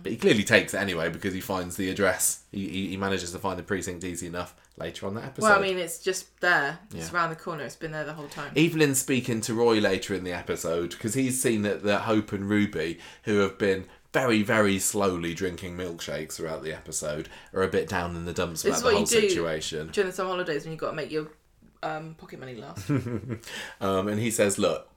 But 0.03 0.13
he 0.13 0.17
clearly 0.17 0.45
takes 0.45 0.73
it 0.73 0.79
anyway 0.79 1.09
because 1.09 1.35
he 1.35 1.41
finds 1.41 1.77
the 1.77 1.91
address. 1.91 2.45
He, 2.53 2.69
he, 2.69 2.87
he 2.91 2.97
manages 2.97 3.33
to 3.33 3.39
find 3.39 3.59
the 3.59 3.63
precinct 3.65 4.05
easy 4.05 4.27
enough 4.29 4.55
later 4.77 5.07
on 5.07 5.15
that 5.17 5.25
episode. 5.25 5.49
well, 5.49 5.59
I 5.59 5.63
mean, 5.63 5.79
it's 5.79 5.99
just 5.99 6.41
there. 6.41 6.79
It's 6.95 7.11
Yeah. 7.11 7.15
around 7.17 7.31
the 7.31 7.37
corner. 7.37 7.65
It's 7.65 7.75
been 7.75 7.91
there 7.93 8.05
the 8.05 8.13
whole 8.15 8.29
time. 8.29 8.53
Evelyn's 8.57 8.99
speaking 9.01 9.41
to 9.43 9.55
Roy 9.55 9.81
later 9.81 10.15
in 10.15 10.23
the 10.23 10.33
episode 10.33 10.91
because 10.91 11.15
he's 11.15 11.43
seen 11.43 11.63
that, 11.63 11.83
that 11.83 12.03
Hope 12.03 12.33
and 12.33 12.49
Ruby, 12.49 13.01
who 13.25 13.39
have 13.39 13.59
been 13.59 13.87
very, 14.13 14.45
very 14.45 14.79
slowly 14.79 15.35
drinking 15.35 15.77
milkshakes 15.77 16.35
throughout 16.35 16.63
the 16.63 16.73
episode, 16.73 17.29
are 17.53 17.63
a 17.65 17.69
bit 17.69 17.89
down 17.89 18.15
in 18.15 18.27
the 18.27 18.33
dumps 18.33 18.63
This 18.63 18.79
about 18.81 18.91
the 18.91 18.97
whole 18.99 19.07
situation. 19.07 19.89
during 19.91 20.11
the 20.11 20.15
summer 20.15 20.31
holidays 20.31 20.63
when 20.63 20.71
you've 20.73 20.81
got 20.81 20.91
to 20.91 20.97
make 20.97 21.11
your 21.11 21.27
um, 21.83 22.15
pocket 22.15 22.39
money 22.39 22.55
last. 22.55 22.89
Um, 23.81 24.07
and 24.09 24.21
he 24.21 24.31
says, 24.31 24.57
"Look, 24.59 24.89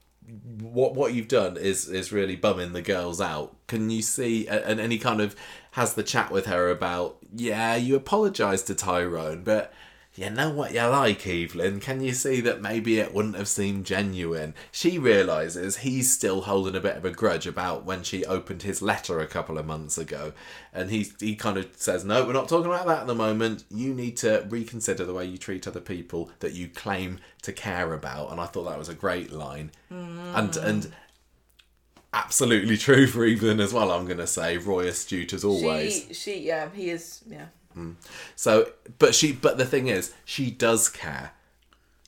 what 0.61 0.95
what 0.95 1.13
you've 1.13 1.27
done 1.27 1.57
is 1.57 1.87
is 1.87 2.11
really 2.11 2.35
bumming 2.35 2.73
the 2.73 2.81
girls 2.81 3.21
out. 3.21 3.55
Can 3.67 3.89
you 3.89 4.01
see?" 4.01 4.47
And 4.47 4.79
any 4.79 4.97
kind 4.97 5.21
of 5.21 5.35
has 5.71 5.93
the 5.93 6.03
chat 6.03 6.31
with 6.31 6.45
her 6.47 6.69
about, 6.69 7.17
yeah, 7.35 7.75
you 7.75 7.95
apologise 7.95 8.61
to 8.63 8.75
Tyrone, 8.75 9.43
but. 9.43 9.73
You 10.17 10.31
know 10.31 10.49
what 10.49 10.73
you 10.73 10.81
like, 10.81 11.27
Evelyn? 11.27 11.79
Can 11.79 12.01
you 12.01 12.11
see 12.11 12.41
that 12.41 12.59
maybe 12.59 12.97
it 12.97 13.13
wouldn't 13.13 13.35
have 13.35 13.47
seemed 13.47 13.85
genuine? 13.85 14.55
She 14.71 14.97
realises 14.97 15.77
he's 15.77 16.11
still 16.11 16.41
holding 16.41 16.75
a 16.75 16.79
bit 16.79 16.97
of 16.97 17.05
a 17.05 17.11
grudge 17.11 17.45
about 17.45 17.85
when 17.85 18.01
she 18.01 18.25
opened 18.25 18.63
his 18.63 18.81
letter 18.81 19.19
a 19.19 19.27
couple 19.27 19.59
of 19.59 19.67
months 19.67 19.95
ago. 19.95 20.33
And 20.73 20.89
he, 20.89 21.11
he 21.19 21.35
kind 21.35 21.55
of 21.55 21.69
says, 21.75 22.03
No, 22.03 22.25
we're 22.25 22.33
not 22.33 22.49
talking 22.49 22.65
about 22.65 22.87
that 22.87 23.01
at 23.01 23.07
the 23.07 23.13
moment. 23.13 23.65
You 23.69 23.93
need 23.93 24.17
to 24.17 24.43
reconsider 24.49 25.05
the 25.05 25.13
way 25.13 25.25
you 25.25 25.37
treat 25.37 25.67
other 25.67 25.79
people 25.79 26.31
that 26.39 26.53
you 26.53 26.67
claim 26.67 27.19
to 27.43 27.53
care 27.53 27.93
about. 27.93 28.31
And 28.31 28.41
I 28.41 28.47
thought 28.47 28.63
that 28.63 28.79
was 28.79 28.89
a 28.89 28.95
great 28.95 29.31
line. 29.31 29.69
And, 29.91 30.55
hmm. 30.55 30.65
and 30.65 30.91
absolutely 32.11 32.77
true 32.77 33.05
for 33.05 33.23
Evelyn 33.23 33.59
as 33.59 33.71
well, 33.71 33.91
I'm 33.91 34.05
going 34.05 34.17
to 34.17 34.25
say. 34.25 34.57
Roy 34.57 34.87
astute 34.87 35.33
as 35.33 35.43
always. 35.43 36.07
she, 36.07 36.13
she, 36.15 36.47
yeah, 36.47 36.69
he 36.73 36.89
is, 36.89 37.23
yeah. 37.27 37.45
Mm. 37.77 37.95
So, 38.35 38.71
but 38.99 39.13
she, 39.13 39.31
but 39.31 39.57
the 39.57 39.65
thing 39.65 39.87
is, 39.87 40.13
she 40.25 40.51
does 40.51 40.89
care. 40.89 41.31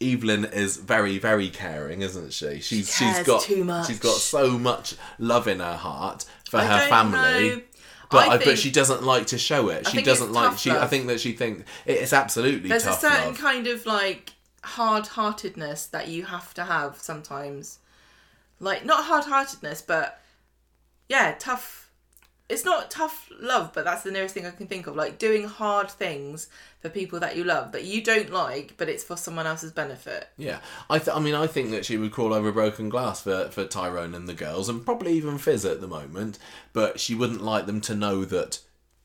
Evelyn 0.01 0.45
is 0.45 0.78
very, 0.78 1.17
very 1.17 1.49
caring, 1.49 2.01
isn't 2.01 2.32
she? 2.34 2.61
She's 2.61 2.97
cares 2.97 3.17
she's 3.17 3.26
got 3.28 3.41
too 3.41 3.63
much. 3.65 3.88
she's 3.88 3.99
got 3.99 4.15
so 4.15 4.57
much 4.57 4.95
love 5.17 5.47
in 5.47 5.59
her 5.59 5.76
heart 5.76 6.26
for 6.49 6.57
I 6.57 6.65
her 6.65 6.88
family. 6.88 7.49
know. 7.49 7.61
But 8.09 8.30
I 8.30 8.34
I, 8.34 8.38
but 8.38 8.57
she 8.57 8.72
doesn't 8.72 9.03
like 9.03 9.28
to 9.28 9.38
show 9.38 9.70
it. 9.70 9.88
She 9.88 10.01
doesn't 10.01 10.32
like 10.32 10.57
she. 10.57 10.72
I 10.72 10.88
think 10.88 11.07
that 11.07 11.20
she 11.20 11.34
think 11.34 11.65
it's 11.86 12.13
absolutely 12.13 12.70
There's 12.70 12.88
a 12.88 12.93
certain 12.93 13.30
love. 13.30 13.38
kind 13.38 13.67
of 13.67 13.86
like 13.86 14.34
hard 14.63 15.07
heartedness 15.07 15.86
that 15.88 16.07
you 16.07 16.24
have 16.24 16.53
to 16.55 16.63
have 16.63 16.97
sometimes. 16.97 17.80
Like, 18.59 18.84
not 18.84 19.05
hard 19.05 19.26
heartedness, 19.26 19.82
but 19.82 20.20
yeah, 21.07 21.36
tough. 21.39 21.78
It's 22.50 22.66
not 22.66 22.89
tough 22.89 23.30
love, 23.39 23.72
but 23.74 23.86
that's 23.86 24.02
the 24.02 24.12
nearest 24.12 24.34
thing 24.34 24.47
I 24.47 24.52
can 24.52 24.66
think 24.66 24.88
of. 24.88 24.95
Like 24.95 25.20
doing 25.20 25.45
hard 25.45 25.89
things 25.89 26.47
for 26.82 26.89
people 26.89 27.20
that 27.20 27.36
you 27.38 27.43
love 27.43 27.72
that 27.74 27.84
you 27.84 28.04
don't 28.04 28.32
like, 28.32 28.74
but 28.78 28.89
it's 28.89 29.04
for 29.04 29.16
someone 29.16 29.45
else's 29.45 29.72
benefit. 29.72 30.30
Yeah, 30.36 30.60
I, 30.89 30.97
th- 30.97 31.16
I 31.16 31.20
mean, 31.20 31.36
I 31.36 31.45
think 31.45 31.70
that 31.72 31.86
she 31.86 31.97
would 31.97 32.12
crawl 32.12 32.34
over 32.34 32.52
broken 32.52 32.89
glass 32.89 33.22
for, 33.22 33.50
for 33.50 33.66
Tyrone 33.66 34.16
and 34.16 34.28
the 34.28 34.34
girls, 34.34 34.68
and 34.68 34.84
probably 34.84 35.14
even 35.14 35.38
Fizz 35.38 35.64
at 35.66 35.80
the 35.80 35.88
moment. 35.88 36.39
But 36.74 37.00
she 37.00 37.14
wouldn't 37.14 37.43
like 37.43 37.68
them 37.68 37.82
to 37.82 37.93
know 37.95 38.26
that 38.26 38.60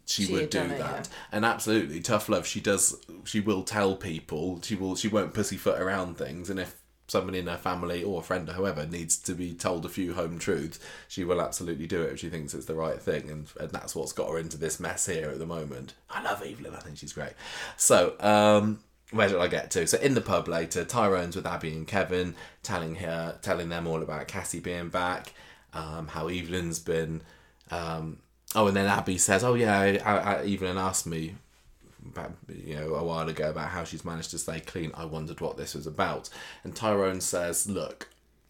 she, 0.07 0.25
She 0.25 0.33
would 0.33 0.51
do 0.51 0.61
it, 0.61 0.69
that. 0.79 0.79
yeah. 0.79 1.03
And 1.31 1.45
absolutely, 1.45 2.01
tough 2.01 2.29
love. 2.31 2.47
She 2.47 2.61
does. 2.61 2.97
She 3.25 3.41
will 3.41 3.63
tell 3.63 3.95
people. 3.97 4.61
She 4.63 4.75
will. 4.75 4.97
She 4.97 5.09
won't 5.09 5.35
pussyfoot 5.35 5.79
around 5.81 6.17
things. 6.17 6.49
And 6.49 6.59
if 6.61 6.75
somebody 7.07 7.39
in 7.39 7.47
her 7.47 7.57
family 7.57 8.03
or 8.03 8.21
a 8.21 8.25
friend 8.25 8.49
or 8.49 8.53
whoever 8.53 8.87
needs 8.87 9.17
to 9.19 9.35
be 9.35 9.53
told 9.53 9.85
a 9.85 9.89
few 9.89 10.15
home 10.15 10.39
truths, 10.39 10.79
she 11.09 11.25
will 11.25 11.41
absolutely 11.41 11.87
do 11.87 12.03
it 12.03 12.13
if 12.13 12.19
she 12.21 12.29
thinks 12.29 12.55
it's 12.55 12.67
the 12.67 12.75
right 12.75 13.01
thing. 13.01 13.31
And 13.31 13.47
and 13.61 13.71
that's 13.71 13.95
what's 13.95 14.13
got 14.13 14.31
her 14.31 14.39
into 14.39 14.57
this 14.57 14.81
mess 14.81 15.07
here 15.07 15.31
at 15.31 15.39
the 15.39 15.47
moment. 15.47 15.95
I 16.11 16.23
love 16.23 16.43
Evelyn. 16.43 16.75
I 16.75 16.81
think 16.81 16.99
she's 16.99 17.13
great. 17.13 17.33
So. 17.77 18.15
um 18.21 18.81
where 19.11 19.29
did 19.29 19.39
I 19.39 19.47
get 19.47 19.71
to? 19.73 19.87
So 19.87 19.99
in 19.99 20.15
the 20.15 20.21
pub 20.21 20.49
later, 20.49 20.85
Tyrone's 20.85 21.37
with 21.37 21.47
Abby 21.47 21.73
and 21.73 21.87
Kevin, 21.87 22.35
telling 22.65 22.97
her, 22.97 23.39
telling 23.43 23.69
them 23.69 23.87
all 23.87 24.03
about 24.03 24.27
Cassie 24.27 24.59
being 24.59 24.89
back, 24.89 25.33
um, 25.73 26.09
how 26.09 26.27
Evelyn's 26.27 26.81
been. 26.81 27.23
Um, 27.71 28.19
oh, 28.57 28.67
and 28.67 28.77
then 28.77 28.87
Abby 28.87 29.19
says, 29.19 29.45
"Oh 29.45 29.55
yeah, 29.55 29.79
I, 29.79 29.99
I, 29.99 30.35
Evelyn 30.47 30.79
asked 30.79 31.07
me, 31.07 31.37
you 32.49 32.77
know, 32.77 32.95
a 32.95 33.05
while 33.05 33.29
ago 33.29 33.51
about 33.51 33.69
how 33.69 33.85
she's 33.85 34.05
managed 34.05 34.31
to 34.31 34.39
stay 34.39 34.61
clean. 34.61 34.93
I 34.95 35.05
wondered 35.05 35.41
what 35.41 35.57
this 35.57 35.75
was 35.75 35.87
about." 35.87 36.29
And 36.63 36.75
Tyrone 36.75 37.21
says, 37.21 37.69
"Look, 37.69 38.09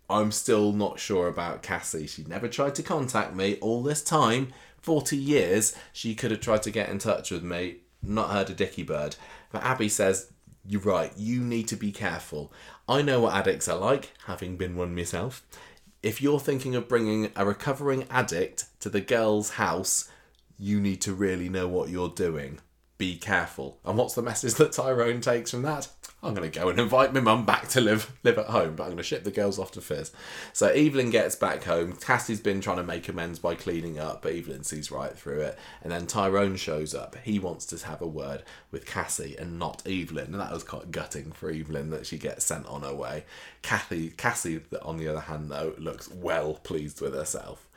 I'm 0.08 0.32
still 0.32 0.72
not 0.72 1.00
sure 1.00 1.28
about 1.28 1.62
Cassie. 1.62 2.06
She 2.06 2.24
never 2.24 2.48
tried 2.48 2.74
to 2.76 2.82
contact 2.82 3.34
me 3.34 3.56
all 3.56 3.82
this 3.82 4.02
time, 4.02 4.52
40 4.82 5.16
years. 5.16 5.74
She 5.92 6.14
could 6.14 6.30
have 6.30 6.40
tried 6.40 6.62
to 6.64 6.70
get 6.70 6.90
in 6.90 6.98
touch 6.98 7.30
with 7.30 7.42
me, 7.42 7.78
not 8.02 8.30
heard 8.30 8.50
a 8.50 8.54
dicky 8.54 8.82
bird. 8.82 9.16
But 9.50 9.62
Abby 9.62 9.88
says, 9.88 10.30
You're 10.66 10.82
right, 10.82 11.12
you 11.16 11.40
need 11.40 11.68
to 11.68 11.76
be 11.76 11.90
careful. 11.90 12.52
I 12.88 13.00
know 13.00 13.20
what 13.20 13.34
addicts 13.34 13.68
are 13.68 13.78
like, 13.78 14.12
having 14.26 14.56
been 14.56 14.76
one 14.76 14.94
myself. 14.94 15.42
If 16.02 16.20
you're 16.20 16.40
thinking 16.40 16.74
of 16.74 16.88
bringing 16.88 17.32
a 17.34 17.46
recovering 17.46 18.04
addict 18.10 18.66
to 18.80 18.90
the 18.90 19.00
girl's 19.00 19.50
house, 19.50 20.10
you 20.58 20.80
need 20.80 21.00
to 21.02 21.14
really 21.14 21.48
know 21.48 21.66
what 21.66 21.88
you're 21.88 22.10
doing. 22.10 22.60
Be 22.96 23.16
careful. 23.16 23.78
And 23.84 23.98
what's 23.98 24.14
the 24.14 24.22
message 24.22 24.54
that 24.56 24.72
Tyrone 24.72 25.20
takes 25.20 25.50
from 25.50 25.62
that? 25.62 25.88
I'm 26.22 26.32
going 26.32 26.50
to 26.50 26.58
go 26.58 26.70
and 26.70 26.80
invite 26.80 27.12
my 27.12 27.20
mum 27.20 27.44
back 27.44 27.68
to 27.68 27.82
live 27.82 28.10
live 28.22 28.38
at 28.38 28.46
home, 28.46 28.76
but 28.76 28.84
I'm 28.84 28.90
going 28.90 28.96
to 28.96 29.02
ship 29.02 29.24
the 29.24 29.30
girls 29.30 29.58
off 29.58 29.72
to 29.72 29.82
Fizz. 29.82 30.10
So 30.54 30.68
Evelyn 30.68 31.10
gets 31.10 31.36
back 31.36 31.64
home. 31.64 31.92
Cassie's 31.92 32.40
been 32.40 32.62
trying 32.62 32.78
to 32.78 32.82
make 32.82 33.08
amends 33.08 33.38
by 33.38 33.56
cleaning 33.56 33.98
up, 33.98 34.22
but 34.22 34.32
Evelyn 34.32 34.64
sees 34.64 34.90
right 34.90 35.12
through 35.12 35.40
it. 35.40 35.58
And 35.82 35.92
then 35.92 36.06
Tyrone 36.06 36.56
shows 36.56 36.94
up. 36.94 37.16
He 37.22 37.38
wants 37.38 37.66
to 37.66 37.86
have 37.86 38.00
a 38.00 38.06
word 38.06 38.42
with 38.70 38.86
Cassie 38.86 39.36
and 39.38 39.58
not 39.58 39.82
Evelyn. 39.86 40.32
And 40.32 40.40
that 40.40 40.52
was 40.52 40.64
quite 40.64 40.90
gutting 40.90 41.32
for 41.32 41.50
Evelyn 41.50 41.90
that 41.90 42.06
she 42.06 42.16
gets 42.16 42.46
sent 42.46 42.66
on 42.66 42.82
her 42.82 42.94
way. 42.94 43.24
Kathy, 43.60 44.10
Cassie, 44.10 44.62
on 44.80 44.96
the 44.96 45.08
other 45.08 45.20
hand, 45.20 45.50
though, 45.50 45.74
looks 45.76 46.08
well 46.08 46.54
pleased 46.54 47.02
with 47.02 47.12
herself 47.12 47.68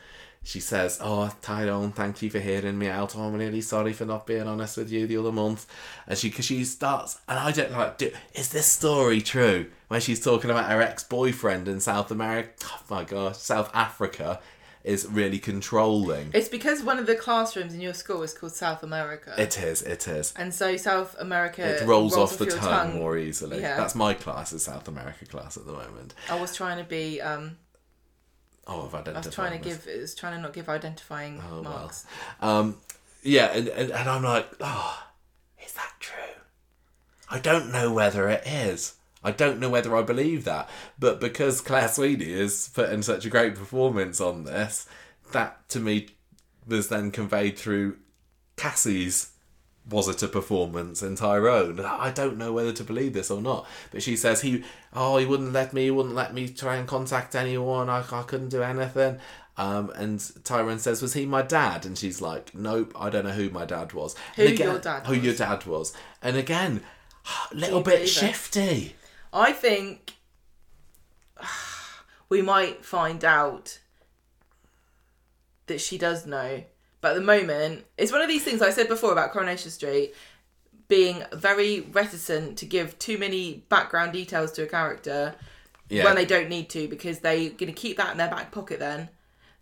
she 0.48 0.62
says, 0.62 0.98
"Oh, 1.02 1.30
Tyrone, 1.42 1.92
thank 1.92 2.22
you 2.22 2.30
for 2.30 2.40
hearing 2.40 2.80
me 2.80 2.88
out. 2.88 3.18
I'm 3.18 3.34
really 3.34 3.60
sorry 3.60 3.92
for 3.92 4.06
not 4.06 4.26
being 4.26 4.48
honest 4.48 4.78
with 4.78 4.90
you 4.90 5.06
the 5.06 5.18
other 5.18 5.34
month." 5.34 5.66
And 6.08 6.18
she, 6.18 6.32
cause 6.32 6.46
she 6.46 6.64
starts, 6.64 7.20
and 7.28 7.38
I 7.38 7.52
don't 7.52 7.74
like. 7.74 7.98
Do, 7.98 8.12
is 8.34 8.48
this 8.50 8.66
story 8.66 9.20
true? 9.20 9.66
When 9.90 10.00
she's 10.00 10.24
talking 10.24 10.50
about 10.50 10.72
her 10.72 10.82
ex-boyfriend 10.82 11.68
in 11.68 11.82
South 11.82 12.12
America, 12.12 12.50
oh 12.64 12.82
my 12.90 13.04
gosh, 13.04 13.38
South 13.38 13.70
Africa, 13.74 14.40
is 14.86 15.06
really 15.06 15.38
controlling. 15.38 16.32
It's 16.34 16.48
because 16.48 16.82
one 16.82 16.98
of 16.98 17.08
the 17.08 17.16
classrooms 17.16 17.74
in 17.74 17.82
your 17.82 17.94
school 17.94 18.24
is 18.24 18.34
called 18.34 18.54
South 18.54 18.84
America. 18.84 19.36
It 19.38 19.62
is. 19.62 19.82
It 19.82 20.08
is. 20.08 20.34
and 20.38 20.54
so 20.54 20.78
South 20.78 21.14
America 21.20 21.62
It 21.62 21.86
rolls, 21.86 22.16
off 22.16 22.38
the 22.38 22.46
your 22.46 22.56
tongue, 22.56 22.96
more 22.96 23.18
easily. 23.18 23.60
Yeah. 23.60 23.76
That's 23.76 23.96
my 23.96 24.14
class, 24.14 24.54
is 24.54 24.64
South 24.64 24.88
America 24.88 25.26
class 25.26 25.58
at 25.58 25.66
the 25.66 25.74
moment. 25.74 26.14
I 26.30 26.40
was 26.40 26.56
trying 26.56 26.78
to 26.78 26.86
be 26.86 27.20
um 27.20 27.58
Oh, 28.68 28.86
I've 28.86 28.94
identified. 28.96 29.16
I 29.16 29.28
was 29.28 29.36
trying 29.36 29.58
to 29.62 29.64
give 29.70 29.88
it 29.88 30.02
was 30.02 30.16
trying 30.16 30.36
to 30.36 30.42
not 30.42 30.54
give 30.54 30.68
identifying 30.70 31.42
Oh, 31.50 31.62
well. 31.62 31.64
marks. 31.64 32.06
Um, 32.42 32.78
yeah, 33.24 33.48
and, 33.48 33.68
and, 33.70 33.92
and 33.92 34.10
I'm 34.10 34.24
like, 34.24 34.48
oh, 34.62 35.04
is 35.66 35.74
that 35.74 35.94
true? 36.00 36.14
I 37.30 37.40
don't 37.40 37.72
know 37.72 37.92
whether 37.94 38.28
it 38.30 38.46
is. 38.46 38.96
I 39.24 39.32
don't 39.32 39.60
know 39.60 39.70
whether 39.70 39.96
I 39.96 40.02
believe 40.04 40.44
that. 40.46 40.70
But 41.00 41.20
because 41.20 41.60
Claire 41.62 41.88
Sweeney 41.90 42.32
is 42.32 42.70
putting 42.74 43.02
such 43.02 43.26
a 43.26 43.30
great 43.30 43.56
performance 43.56 44.22
on 44.22 44.44
this, 44.44 44.88
that 45.32 45.68
to 45.70 45.80
me 45.80 46.10
was 46.68 46.90
then 46.90 47.12
conveyed 47.12 47.58
through 47.58 47.98
Cassie's 48.58 49.32
was 49.90 50.08
it 50.08 50.24
a 50.24 50.28
performance 50.28 51.02
in 51.02 51.16
Tyrone? 51.16 51.80
I 51.80 52.12
don't 52.12 52.38
know 52.38 52.52
whether 52.54 52.74
to 52.74 52.84
believe 52.84 53.14
this 53.14 53.32
or 53.32 53.42
not. 53.42 53.68
But 53.92 54.04
she 54.04 54.16
says 54.16 54.42
he, 54.42 54.64
oh, 54.94 55.18
he 55.18 55.26
wouldn't 55.26 55.54
let 55.54 55.74
me, 55.74 55.84
he 55.86 55.92
wouldn't 55.92 56.16
let 56.16 56.34
me 56.34 56.50
try 56.50 56.76
and 56.76 56.88
contact 56.88 57.36
anyone. 57.36 57.90
I, 57.90 58.04
I 58.12 58.24
couldn't 58.24 58.50
do 58.50 58.62
anything. 58.64 59.20
Um, 59.58 59.90
and 59.96 60.20
Tyrone 60.44 60.80
says, 60.80 61.02
was 61.02 61.14
he 61.14 61.26
my 61.26 61.42
dad? 61.42 61.86
And 61.86 61.98
she's 61.98 62.22
like, 62.22 62.54
nope, 62.54 62.94
I 62.96 63.10
don't 63.10 63.26
know 63.26 63.32
who 63.32 63.50
my 63.50 63.66
dad 63.66 63.94
was. 63.94 64.16
Who 64.36 64.44
and 64.44 64.60
your 64.60 64.80
dad 64.80 65.08
Who 65.08 65.14
was. 65.14 65.24
your 65.24 65.34
dad 65.34 65.66
was. 65.66 65.94
And 66.22 66.38
again, 66.38 66.82
a 67.52 67.56
little 67.56 67.82
bit 67.82 68.08
shifty. 68.08 68.96
I 69.34 69.54
think 69.54 70.14
we 72.30 72.42
might 72.42 72.86
find 72.86 73.24
out 73.26 73.80
that 75.68 75.82
she 75.82 75.98
does 75.98 76.26
know. 76.26 76.64
But 77.08 77.12
at 77.16 77.20
the 77.20 77.26
moment, 77.26 77.86
it's 77.98 78.12
one 78.12 78.20
of 78.22 78.28
these 78.28 78.44
things 78.44 78.62
I 78.62 78.70
said 78.72 78.90
before 78.90 79.14
about 79.14 79.32
Coronation 79.32 79.72
Street 79.72 80.14
being 80.90 81.24
very 81.32 81.80
reticent 81.94 82.58
to 82.58 82.66
give 82.66 83.00
too 83.00 83.18
many 83.18 83.64
background 83.70 84.12
details 84.12 84.52
to 84.54 84.64
a 84.64 84.66
character 84.68 85.34
Yeah. 85.88 86.04
when 86.04 86.16
they 86.16 86.26
don't 86.26 86.50
need 86.50 86.70
to 86.72 86.90
because 86.90 87.20
they're 87.20 87.50
going 87.52 87.68
to 87.68 87.72
keep 87.72 87.96
that 87.96 88.12
in 88.12 88.18
their 88.18 88.28
back 88.30 88.52
pocket 88.52 88.80
then. 88.80 89.08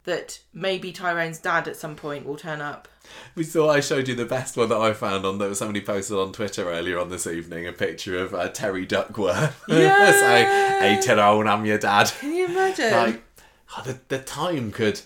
That 0.05 0.39
maybe 0.53 0.91
Tyrone's 0.91 1.37
dad 1.37 1.67
at 1.67 1.75
some 1.75 1.95
point 1.95 2.25
will 2.25 2.35
turn 2.35 2.61
up. 2.61 2.87
We 3.35 3.43
saw 3.43 3.69
I 3.69 3.79
showed 3.79 4.07
you 4.07 4.15
the 4.15 4.25
best 4.25 4.57
one 4.57 4.69
that 4.69 4.81
I 4.81 4.93
found 4.93 5.23
on 5.23 5.37
that 5.37 5.47
was 5.49 5.59
somebody 5.59 5.81
posted 5.81 6.17
on 6.17 6.31
Twitter 6.31 6.67
earlier 6.71 6.97
on 6.97 7.09
this 7.09 7.27
evening 7.27 7.67
a 7.67 7.73
picture 7.73 8.17
of 8.17 8.33
uh, 8.33 8.49
Terry 8.49 8.87
Duckworth 8.87 9.63
Yeah. 9.67 10.11
saying, 10.11 10.47
"Hey 10.81 10.99
Tyrone, 10.99 11.47
I'm 11.47 11.63
your 11.65 11.77
dad." 11.77 12.11
Can 12.19 12.33
you 12.33 12.45
imagine? 12.47 12.91
Like 12.91 13.23
oh, 13.77 13.83
the 13.85 13.99
the 14.07 14.17
time 14.19 14.71
could 14.71 15.01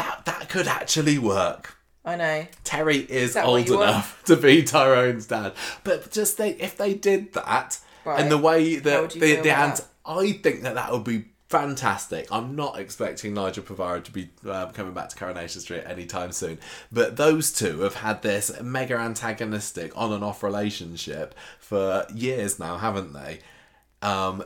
that 0.00 0.24
that 0.24 0.48
could 0.48 0.66
actually 0.66 1.18
work. 1.18 1.76
I 2.04 2.16
know. 2.16 2.46
Terry 2.64 2.96
is 2.98 3.34
what 3.34 3.44
old 3.44 3.68
enough 3.68 4.22
to 4.26 4.36
be 4.36 4.62
Tyrone's 4.62 5.26
dad, 5.26 5.52
but 5.84 6.10
just 6.10 6.38
they 6.38 6.50
if 6.52 6.76
they 6.76 6.94
did 6.94 7.32
that 7.34 7.78
Right. 8.04 8.18
and 8.20 8.30
the 8.30 8.38
way 8.38 8.76
that 8.76 9.10
the 9.10 9.36
the 9.36 9.84
I 10.06 10.32
think 10.32 10.62
that 10.62 10.74
that 10.74 10.90
would 10.90 11.04
be 11.04 11.26
fantastic. 11.50 12.26
I'm 12.32 12.56
not 12.56 12.78
expecting 12.78 13.34
Nigel 13.34 13.62
Pivaro 13.62 14.02
to 14.02 14.10
be 14.10 14.30
um, 14.48 14.70
coming 14.72 14.94
back 14.94 15.10
to 15.10 15.16
Coronation 15.16 15.60
Street 15.60 15.82
anytime 15.84 16.32
soon, 16.32 16.58
but 16.90 17.16
those 17.16 17.52
two 17.52 17.80
have 17.80 17.96
had 17.96 18.22
this 18.22 18.58
mega 18.62 18.96
antagonistic 18.96 19.92
on 19.96 20.12
and 20.14 20.24
off 20.24 20.42
relationship 20.42 21.34
for 21.58 22.06
years 22.14 22.58
now, 22.58 22.78
haven't 22.78 23.12
they? 23.12 23.40
Um, 24.00 24.42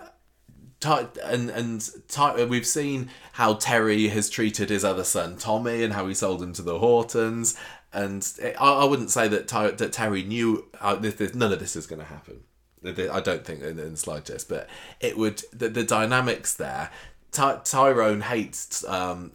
and 0.84 1.50
and 1.50 2.50
we've 2.50 2.66
seen 2.66 3.10
how 3.32 3.54
Terry 3.54 4.08
has 4.08 4.30
treated 4.30 4.70
his 4.70 4.84
other 4.84 5.04
son 5.04 5.36
Tommy 5.36 5.82
and 5.82 5.92
how 5.92 6.06
he 6.06 6.14
sold 6.14 6.42
him 6.42 6.52
to 6.54 6.62
the 6.62 6.78
Hortons. 6.78 7.56
And 7.92 8.26
it, 8.40 8.56
I, 8.60 8.82
I 8.82 8.84
wouldn't 8.84 9.10
say 9.10 9.28
that 9.28 9.48
Ty- 9.48 9.72
that 9.72 9.92
Terry 9.92 10.22
knew 10.24 10.66
uh, 10.80 10.96
this, 10.96 11.14
this, 11.14 11.34
none 11.34 11.52
of 11.52 11.60
this 11.60 11.76
is 11.76 11.86
going 11.86 12.00
to 12.00 12.06
happen. 12.06 12.40
I 12.84 13.20
don't 13.20 13.44
think 13.46 13.62
in, 13.62 13.78
in 13.78 13.92
the 13.92 13.96
slightest, 13.96 14.48
but 14.48 14.68
it 15.00 15.16
would 15.16 15.42
the, 15.52 15.68
the 15.68 15.84
dynamics 15.84 16.54
there. 16.54 16.90
Ty- 17.32 17.60
Tyrone 17.64 18.22
hates 18.22 18.84
um, 18.84 19.32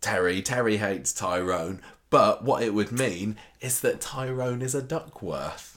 Terry. 0.00 0.42
Terry 0.42 0.78
hates 0.78 1.12
Tyrone. 1.12 1.80
But 2.08 2.44
what 2.44 2.62
it 2.62 2.72
would 2.72 2.92
mean 2.92 3.36
is 3.60 3.80
that 3.80 4.00
Tyrone 4.00 4.62
is 4.62 4.74
a 4.74 4.82
Duckworth. 4.82 5.75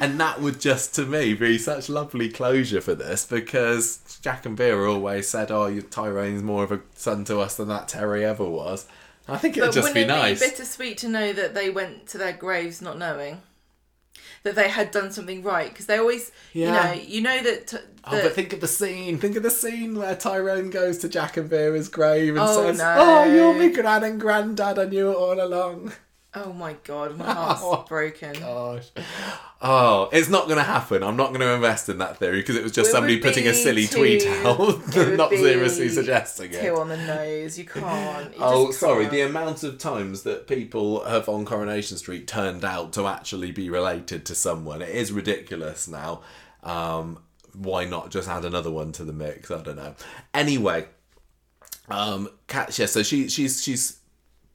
And 0.00 0.20
that 0.20 0.40
would 0.40 0.60
just, 0.60 0.94
to 0.96 1.04
me, 1.06 1.34
be 1.34 1.58
such 1.58 1.88
lovely 1.88 2.28
closure 2.28 2.80
for 2.80 2.94
this 2.94 3.26
because 3.26 4.18
Jack 4.22 4.46
and 4.46 4.56
Vera 4.56 4.92
always 4.92 5.28
said, 5.28 5.50
oh, 5.50 5.80
Tyrone's 5.80 6.42
more 6.42 6.64
of 6.64 6.72
a 6.72 6.80
son 6.94 7.24
to 7.24 7.38
us 7.40 7.56
than 7.56 7.68
that 7.68 7.88
Terry 7.88 8.24
ever 8.24 8.44
was. 8.44 8.86
I 9.26 9.36
think 9.38 9.56
it'd 9.56 9.72
just 9.72 9.88
wouldn't 9.88 9.94
be 9.94 10.00
it 10.02 10.06
nice. 10.06 10.40
be 10.40 10.46
bittersweet 10.48 10.98
to 10.98 11.08
know 11.08 11.32
that 11.32 11.54
they 11.54 11.68
went 11.68 12.06
to 12.08 12.18
their 12.18 12.32
graves 12.32 12.80
not 12.80 12.96
knowing 12.98 13.42
that 14.44 14.54
they 14.54 14.68
had 14.68 14.90
done 14.90 15.10
something 15.10 15.42
right? 15.42 15.68
Because 15.70 15.86
they 15.86 15.98
always, 15.98 16.30
Yeah. 16.52 16.92
you 16.94 16.96
know, 16.96 17.02
you 17.08 17.20
know 17.22 17.42
that. 17.42 17.66
T- 17.66 17.76
Oh, 18.10 18.22
but 18.22 18.32
think 18.32 18.54
of 18.54 18.60
the 18.62 18.68
scene. 18.68 19.18
Think 19.18 19.36
of 19.36 19.42
the 19.42 19.50
scene 19.50 19.98
where 19.98 20.14
Tyrone 20.16 20.70
goes 20.70 20.96
to 20.98 21.10
Jack 21.10 21.36
and 21.36 21.50
Vera's 21.50 21.88
grave 21.90 22.30
and 22.36 22.38
Oh, 22.38 22.62
says, 22.68 22.78
no. 22.78 22.94
"Oh, 22.96 23.24
you're 23.24 23.52
my 23.52 23.68
gran 23.68 24.02
and 24.02 24.18
granddad. 24.18 24.78
I 24.78 24.86
knew 24.86 25.10
it 25.10 25.14
all 25.14 25.38
along." 25.38 25.92
Oh 26.34 26.52
my 26.52 26.74
god, 26.84 27.16
my 27.16 27.24
heart's 27.32 27.88
broken. 27.88 28.32
Gosh. 28.34 28.88
Oh, 29.60 30.08
it's 30.12 30.28
not 30.28 30.44
going 30.46 30.58
to 30.58 30.62
happen. 30.64 31.02
I'm 31.02 31.16
not 31.16 31.28
going 31.28 31.40
to 31.40 31.52
invest 31.52 31.88
in 31.88 31.98
that 31.98 32.18
theory 32.18 32.40
because 32.40 32.54
it 32.56 32.62
was 32.62 32.70
just 32.72 32.90
It 32.90 32.92
somebody 32.92 33.18
putting 33.18 33.46
a 33.48 33.54
silly 33.54 33.86
too- 33.86 33.98
tweet 33.98 34.26
out, 34.26 34.58
not 35.16 35.30
seriously 35.30 35.88
suggesting 35.88 36.52
it. 36.52 36.60
Too 36.62 36.76
on 36.76 36.88
the 36.88 36.96
nose. 36.96 37.58
You 37.58 37.64
can't. 37.64 38.30
You 38.34 38.38
Oh, 38.40 38.70
sorry. 38.70 39.04
can't. 39.04 39.12
The 39.12 39.20
amount 39.22 39.62
of 39.64 39.78
times 39.78 40.22
that 40.22 40.46
people 40.46 41.04
have 41.04 41.28
on 41.28 41.44
Coronation 41.44 41.96
Street 41.96 42.28
turned 42.28 42.64
out 42.64 42.92
to 42.92 43.06
actually 43.06 43.50
be 43.50 43.68
related 43.70 44.24
to 44.26 44.34
someone, 44.34 44.80
it 44.82 44.90
is 44.90 45.10
ridiculous 45.12 45.88
now. 45.88 46.20
Um, 46.62 47.18
why 47.54 47.84
not 47.84 48.10
just 48.10 48.28
add 48.28 48.44
another 48.44 48.70
one 48.70 48.92
to 48.92 49.04
the 49.04 49.12
mix? 49.12 49.50
I 49.50 49.60
don't 49.62 49.76
know. 49.76 49.94
Anyway, 50.34 50.86
um, 51.88 52.28
Katja, 52.46 52.86
so 52.86 53.02
she 53.02 53.28
she's 53.28 53.62
she's 53.62 53.97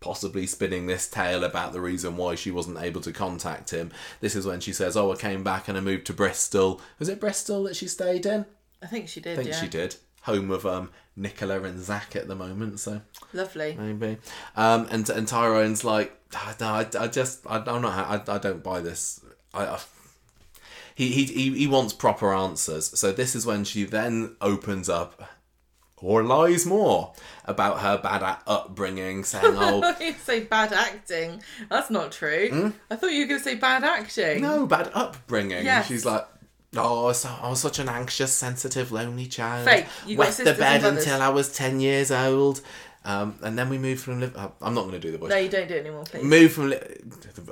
possibly 0.03 0.45
spinning 0.45 0.85
this 0.85 1.07
tale 1.07 1.45
about 1.45 1.71
the 1.71 1.79
reason 1.79 2.17
why 2.17 2.35
she 2.35 2.51
wasn't 2.51 2.81
able 2.81 2.99
to 3.01 3.13
contact 3.13 3.71
him. 3.71 3.89
This 4.19 4.35
is 4.35 4.45
when 4.45 4.59
she 4.59 4.73
says, 4.73 4.97
"Oh, 4.97 5.13
I 5.13 5.15
came 5.15 5.43
back 5.43 5.69
and 5.69 5.77
I 5.77 5.81
moved 5.81 6.05
to 6.07 6.13
Bristol." 6.13 6.81
Was 6.99 7.07
it 7.07 7.21
Bristol 7.21 7.63
that 7.63 7.77
she 7.77 7.87
stayed 7.87 8.25
in? 8.25 8.45
I 8.81 8.87
think 8.87 9.07
she 9.07 9.21
did. 9.21 9.39
I 9.39 9.43
think 9.43 9.55
yeah. 9.55 9.61
she 9.61 9.69
did. 9.69 9.95
Home 10.23 10.51
of 10.51 10.65
um 10.65 10.89
Nicola 11.15 11.61
and 11.63 11.79
Zach 11.79 12.15
at 12.15 12.27
the 12.27 12.35
moment, 12.35 12.79
so 12.81 13.01
Lovely. 13.33 13.77
maybe. 13.79 14.17
Um, 14.57 14.87
and 14.91 15.09
and 15.09 15.27
Tyrone's 15.27 15.85
like, 15.85 16.11
"Ah, 16.35 16.55
no, 16.59 16.67
I, 16.67 16.87
I 16.99 17.07
just, 17.07 17.45
I, 17.47 17.57
I'm 17.57 17.81
not, 17.81 18.29
I, 18.29 18.35
I 18.35 18.37
don't 18.39 18.63
buy 18.63 18.81
this. 18.81 19.21
I, 19.53 19.65
I, 19.65 19.79
he, 20.95 21.23
he, 21.25 21.51
he 21.51 21.67
wants 21.67 21.93
proper 21.93 22.33
answers. 22.33 22.97
So 22.99 23.11
this 23.11 23.35
is 23.35 23.45
when 23.45 23.63
she 23.63 23.83
then 23.83 24.35
opens 24.41 24.89
up, 24.89 25.23
or 26.03 26.21
lies 26.23 26.65
more 26.65 27.13
about 27.45 27.79
her 27.79 27.97
bad 27.97 28.21
a- 28.21 28.41
upbringing, 28.45 29.23
saying, 29.23 29.55
"Oh, 29.57 29.95
you 30.01 30.13
say 30.13 30.41
bad 30.41 30.73
acting. 30.73 31.41
That's 31.69 31.89
not 31.89 32.11
true. 32.11 32.73
I 32.91 32.95
thought 32.95 33.11
you 33.11 33.21
were 33.21 33.27
going 33.29 33.39
to 33.39 33.43
say 33.43 33.55
bad 33.55 33.83
acting. 33.83 34.37
Hmm? 34.39 34.43
no, 34.43 34.65
bad 34.67 34.91
upbringing." 34.93 35.65
Yes. 35.65 35.87
She's 35.87 36.05
like. 36.05 36.27
Oh, 36.75 37.11
so, 37.11 37.29
I 37.39 37.51
was 37.51 37.59
such 37.59 37.77
an 37.77 37.87
anxious, 37.87 38.33
sensitive, 38.33 38.91
lonely 38.91 39.27
child. 39.27 39.69
Fake. 39.69 39.85
You 40.07 40.17
got 40.17 40.21
Wet 40.21 40.27
the 40.29 40.33
sisters 40.33 40.57
bed 40.57 40.73
and 40.73 40.81
brothers. 40.81 41.03
until 41.03 41.21
I 41.21 41.29
was 41.29 41.53
ten 41.53 41.79
years 41.79 42.09
old, 42.09 42.61
um, 43.05 43.35
and 43.41 43.57
then 43.57 43.69
we 43.69 43.77
moved 43.77 44.01
from. 44.01 44.19
Liv- 44.21 44.35
I'm 44.61 44.73
not 44.73 44.81
going 44.81 44.93
to 44.93 44.99
do 44.99 45.11
the 45.11 45.17
voice. 45.17 45.29
No, 45.29 45.37
you 45.37 45.49
don't 45.49 45.67
do 45.67 45.75
it 45.75 45.81
anymore, 45.85 46.03
please. 46.05 46.23
Move 46.23 46.51
from. 46.53 46.69
Li- 46.69 46.79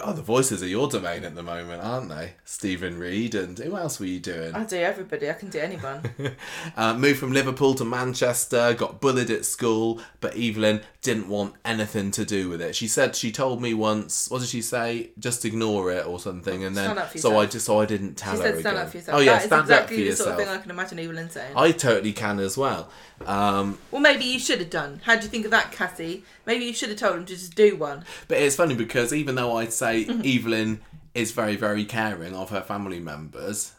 Oh, 0.04 0.14
the 0.14 0.22
voices 0.22 0.64
are 0.64 0.68
your 0.68 0.88
domain 0.88 1.24
at 1.26 1.36
the 1.36 1.43
moment, 1.43 1.84
aren't 1.84 2.10
they? 2.10 2.34
Stephen 2.45 2.97
Reid 2.97 3.36
and 3.36 3.58
who 3.58 3.76
else 3.76 3.99
were 3.99 4.06
you 4.06 4.20
doing? 4.20 4.54
I 4.56 4.64
do 4.64 4.78
everybody. 4.78 5.30
I 5.30 5.34
can 5.34 5.49
do 5.49 5.60
anyone. 5.60 6.02
Uh, 6.78 6.93
moved 6.93 7.20
from 7.20 7.32
Liverpool 7.34 7.74
to 7.76 7.84
Manchester, 7.86 8.74
got 8.74 9.02
bullied 9.02 9.30
at 9.30 9.45
school, 9.45 9.99
but 10.22 10.36
Evelyn 10.38 10.82
didn't 11.02 11.28
want 11.30 11.56
anything 11.66 12.12
to 12.12 12.24
do 12.24 12.47
with 12.47 12.62
it. 12.62 12.76
She 12.76 12.88
said 12.88 13.16
she 13.16 13.32
told 13.32 13.60
me 13.62 13.74
once. 13.74 14.30
What 14.30 14.41
did 14.41 14.49
she 14.49 14.62
say? 14.62 15.10
Just 15.18 15.43
ignore 15.45 15.91
it 15.91 16.06
or 16.06 16.20
something, 16.20 16.64
and 16.64 16.78
then 16.78 16.86
Stand 16.86 16.99
up 16.99 17.12
for 17.12 17.18
so 17.18 17.39
I 17.39 17.45
just 17.47 17.66
so 17.66 17.80
I 17.82 17.86
didn't 17.86 18.16
tell 18.16 18.36
She 18.36 18.41
her 18.41 18.43
said 18.52 18.60
stand 18.60 18.76
again. 18.76 18.86
up 18.86 18.91
for 18.91 18.97
yourself. 18.97 19.18
Oh 19.18 19.22
yeah, 19.22 19.32
that 19.34 19.41
is 19.41 19.47
stand 19.47 19.62
exactly 19.64 19.95
up 19.97 20.04
for 20.04 20.10
the 20.12 20.16
sort 20.16 20.30
of 20.30 20.38
thing 20.38 20.47
I 20.47 20.58
can 20.60 20.72
imagine 20.72 20.99
Evelyn 20.99 21.30
saying. 21.30 21.54
I 21.58 21.72
totally 21.72 22.14
can 22.14 22.39
as 22.39 22.58
well. 22.58 22.89
Um, 23.26 23.78
Well, 23.89 24.02
maybe 24.02 24.26
you 24.26 24.39
should 24.39 24.60
have 24.60 24.70
done. 24.70 25.02
How 25.04 25.16
do 25.16 25.24
you 25.24 25.28
think 25.30 25.45
of 25.45 25.52
that, 25.52 25.72
Cassie? 25.72 26.24
Maybe 26.45 26.66
you 26.66 26.74
should 26.74 26.89
have 26.89 26.99
told 26.99 27.16
him 27.18 27.26
to 27.26 27.34
just 27.36 27.56
do 27.56 27.76
one. 27.76 28.06
But 28.28 28.38
it's 28.38 28.56
funny 28.56 28.76
because 28.76 29.12
even 29.14 29.36
though 29.36 29.58
I'd 29.58 29.74
say. 29.74 30.06
Evelyn 30.24 30.82
is 31.14 31.32
very, 31.32 31.56
very 31.58 31.84
caring 31.84 32.34
of 32.34 32.52
her 32.52 32.62
family 32.62 32.99
members, 32.99 33.74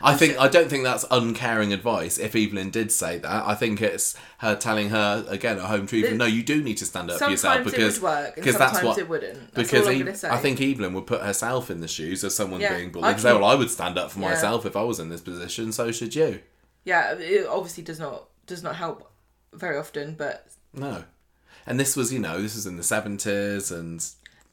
I 0.00 0.16
think 0.16 0.38
I 0.38 0.48
don't 0.48 0.68
think 0.68 0.84
that's 0.84 1.04
uncaring 1.10 1.72
advice. 1.72 2.18
If 2.18 2.36
Evelyn 2.36 2.70
did 2.70 2.92
say 2.92 3.18
that, 3.18 3.46
I 3.46 3.54
think 3.54 3.82
it's 3.82 4.16
her 4.38 4.54
telling 4.54 4.90
her 4.90 5.24
again 5.28 5.58
at 5.58 5.64
home 5.64 5.86
truth. 5.86 6.08
The- 6.10 6.14
No, 6.16 6.24
you 6.24 6.42
do 6.42 6.62
need 6.62 6.76
to 6.78 6.86
stand 6.86 7.10
up 7.10 7.18
for 7.18 7.30
yourself 7.30 7.64
because 7.64 7.96
it 7.98 8.02
would 8.02 8.10
work, 8.10 8.34
because 8.36 8.56
that's 8.56 8.82
what 8.82 8.98
it 8.98 9.08
wouldn't. 9.08 9.54
That's 9.54 9.70
because 9.70 9.86
all 9.86 9.92
I'm 9.92 9.98
Eve- 9.98 10.04
going 10.04 10.12
to 10.14 10.18
say. 10.18 10.28
I 10.30 10.38
think 10.38 10.60
Evelyn 10.60 10.94
would 10.94 11.06
put 11.06 11.22
herself 11.22 11.70
in 11.70 11.80
the 11.80 11.88
shoes 11.88 12.22
of 12.22 12.32
someone 12.32 12.60
Yeah, 12.60 12.76
being 12.76 12.90
bullied. 12.92 13.08
Because 13.16 13.24
well, 13.24 13.44
I 13.44 13.54
would 13.54 13.70
stand 13.70 13.98
up 13.98 14.10
for 14.12 14.20
Yeah. 14.20 14.30
myself 14.30 14.64
if 14.66 14.76
I 14.76 14.82
was 14.82 15.00
in 15.00 15.08
this 15.08 15.20
position. 15.20 15.72
So 15.72 15.90
should 15.90 16.14
you. 16.14 16.40
Yeah, 16.84 17.14
it 17.14 17.46
obviously 17.46 17.82
does 17.82 17.98
not 17.98 18.28
does 18.46 18.62
not 18.62 18.76
help 18.76 19.10
very 19.52 19.76
often, 19.76 20.14
but 20.14 20.46
No. 20.72 21.04
And 21.66 21.78
this 21.78 21.96
was, 21.96 22.12
you 22.12 22.18
know, 22.18 22.40
this 22.40 22.54
was 22.54 22.66
in 22.66 22.76
the 22.76 22.82
seventies, 22.82 23.70
and 23.70 24.02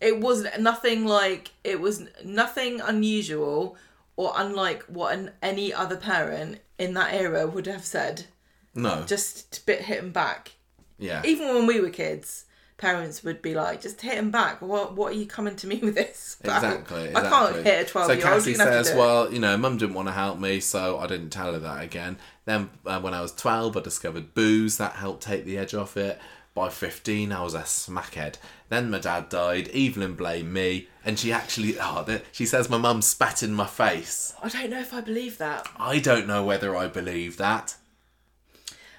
it 0.02 0.20
was 0.20 0.46
nothing 0.60 1.06
like 1.06 1.52
it 1.64 1.80
was 1.80 2.04
nothing 2.26 2.82
unusual 2.82 3.78
or 4.18 4.34
unlike 4.36 4.84
what 4.84 5.14
an, 5.14 5.32
any 5.42 5.74
other 5.74 5.98
parent 5.98 6.60
in 6.78 6.94
that 6.94 7.14
era 7.14 7.48
would 7.48 7.66
have 7.68 7.86
said. 7.86 8.26
no, 8.74 9.04
Just 9.06 9.52
to 9.54 9.66
bit 9.66 9.82
hit 9.82 10.00
him 10.00 10.12
back. 10.12 10.54
yeah, 10.98 11.22
Even 11.26 11.48
when 11.54 11.66
we 11.68 11.80
were 11.80 11.90
kids, 11.90 12.46
parents 12.78 13.24
would 13.24 13.42
be 13.42 13.54
like, 13.54 13.82
just 13.82 14.02
hit 14.02 14.16
him 14.18 14.32
back. 14.32 14.62
What 14.62 14.96
What 14.96 15.14
are 15.14 15.16
you 15.16 15.26
coming 15.26 15.56
to 15.58 15.68
me 15.68 15.78
with 15.78 15.96
this? 15.96 16.38
about? 16.44 16.58
Exactly, 16.64 17.10
I 17.16 17.22
can't 17.22 17.50
exactly. 17.50 17.64
hit 17.64 17.88
a 17.88 17.90
twelve 17.90 18.08
So 18.08 18.14
year 18.14 18.28
old. 18.28 18.42
So 18.42 18.52
Cassie 18.52 18.54
says, 18.56 18.94
"Well, 18.96 19.32
you 19.34 19.40
know, 19.40 19.56
Mum 19.58 19.78
didn't 19.78 19.96
want 19.96 20.08
to 20.10 20.14
help 20.14 20.40
me, 20.40 20.60
so 20.60 20.98
I 21.00 21.08
didn't 21.08 21.30
tell 21.30 21.54
her 21.54 21.60
that 21.60 21.84
again." 21.84 22.18
Then, 22.46 22.70
uh, 22.86 23.00
when 23.00 23.14
I 23.14 23.22
was 23.22 23.32
twelve, 23.34 23.76
I 23.78 23.82
discovered 23.82 24.34
booze. 24.34 24.78
That 24.78 24.94
helped 24.94 25.24
take 25.24 25.46
the 25.46 25.58
edge 25.58 25.74
off 25.74 25.96
it. 25.98 26.20
By 26.56 26.70
fifteen, 26.70 27.32
I 27.34 27.44
was 27.44 27.54
a 27.54 27.60
smackhead. 27.60 28.38
Then 28.70 28.90
my 28.90 29.00
dad 29.00 29.28
died. 29.28 29.70
Evelyn 29.76 30.16
blamed 30.16 30.54
me, 30.54 30.88
and 31.04 31.20
she 31.20 31.32
actually, 31.32 31.76
oh, 31.80 32.06
she 32.32 32.46
says 32.46 32.70
my 32.70 32.78
mum 32.78 33.02
spat 33.02 33.44
in 33.44 33.54
my 33.54 33.68
face. 33.68 34.34
I 34.42 34.48
don't 34.48 34.70
know 34.70 34.80
if 34.80 34.94
I 34.94 35.02
believe 35.02 35.38
that. 35.38 35.68
I 35.78 36.00
don't 36.00 36.26
know 36.26 36.46
whether 36.46 36.74
I 36.76 36.88
believe 36.88 37.36
that. 37.38 37.76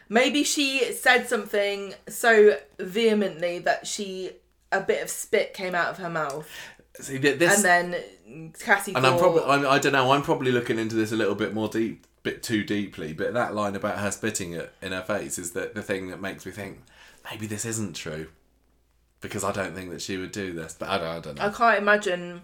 Maybe 0.09 0.45
she 0.45 0.93
said 0.93 1.29
something 1.29 1.95
so 2.09 2.59
vehemently 2.79 3.59
that 3.61 3.87
she 3.87 4.33
a 4.71 4.81
bit 4.81 5.03
of 5.03 5.09
spit 5.09 5.55
came 5.55 5.75
out 5.75 5.89
of 5.89 5.97
her 5.99 6.11
mouth, 6.11 6.49
See, 7.01 7.19
this, 7.19 7.57
and 7.57 7.65
then 7.65 8.53
Cassie. 8.59 8.95
and 8.95 9.07
I'm 9.07 9.19
probably, 9.19 9.43
I'm, 9.45 9.67
I 9.67 9.79
don't 9.79 9.93
know, 9.93 10.13
I'm 10.13 10.23
probably 10.23 10.53
looking 10.53 10.79
into 10.79 10.95
this 10.95 11.11
a 11.11 11.17
little 11.17 11.35
bit 11.35 11.55
more 11.55 11.69
deep, 11.69 12.07
bit 12.23 12.43
too 12.43 12.65
deeply. 12.65 13.13
But 13.15 13.33
that 13.35 13.55
line 13.55 13.75
about 13.75 13.99
her 13.99 14.11
spitting 14.11 14.53
it 14.53 14.73
in 14.83 14.93
her 14.93 15.03
face 15.03 15.39
is 15.39 15.53
the 15.53 15.71
the 15.75 15.83
thing 15.83 16.09
that 16.09 16.21
makes 16.21 16.45
me 16.47 16.53
think 16.53 16.83
maybe 17.31 17.47
this 17.47 17.64
isn't 17.64 17.95
true, 17.95 18.29
because 19.20 19.45
I 19.45 19.53
don't 19.53 19.74
think 19.74 19.91
that 19.91 20.03
she 20.03 20.16
would 20.16 20.33
do 20.33 20.53
this. 20.53 20.77
But 20.79 20.89
I 20.89 20.99
don't, 20.99 21.07
I 21.09 21.20
don't 21.20 21.35
know. 21.39 21.47
I 21.47 21.51
can't 21.51 21.79
imagine. 21.79 22.43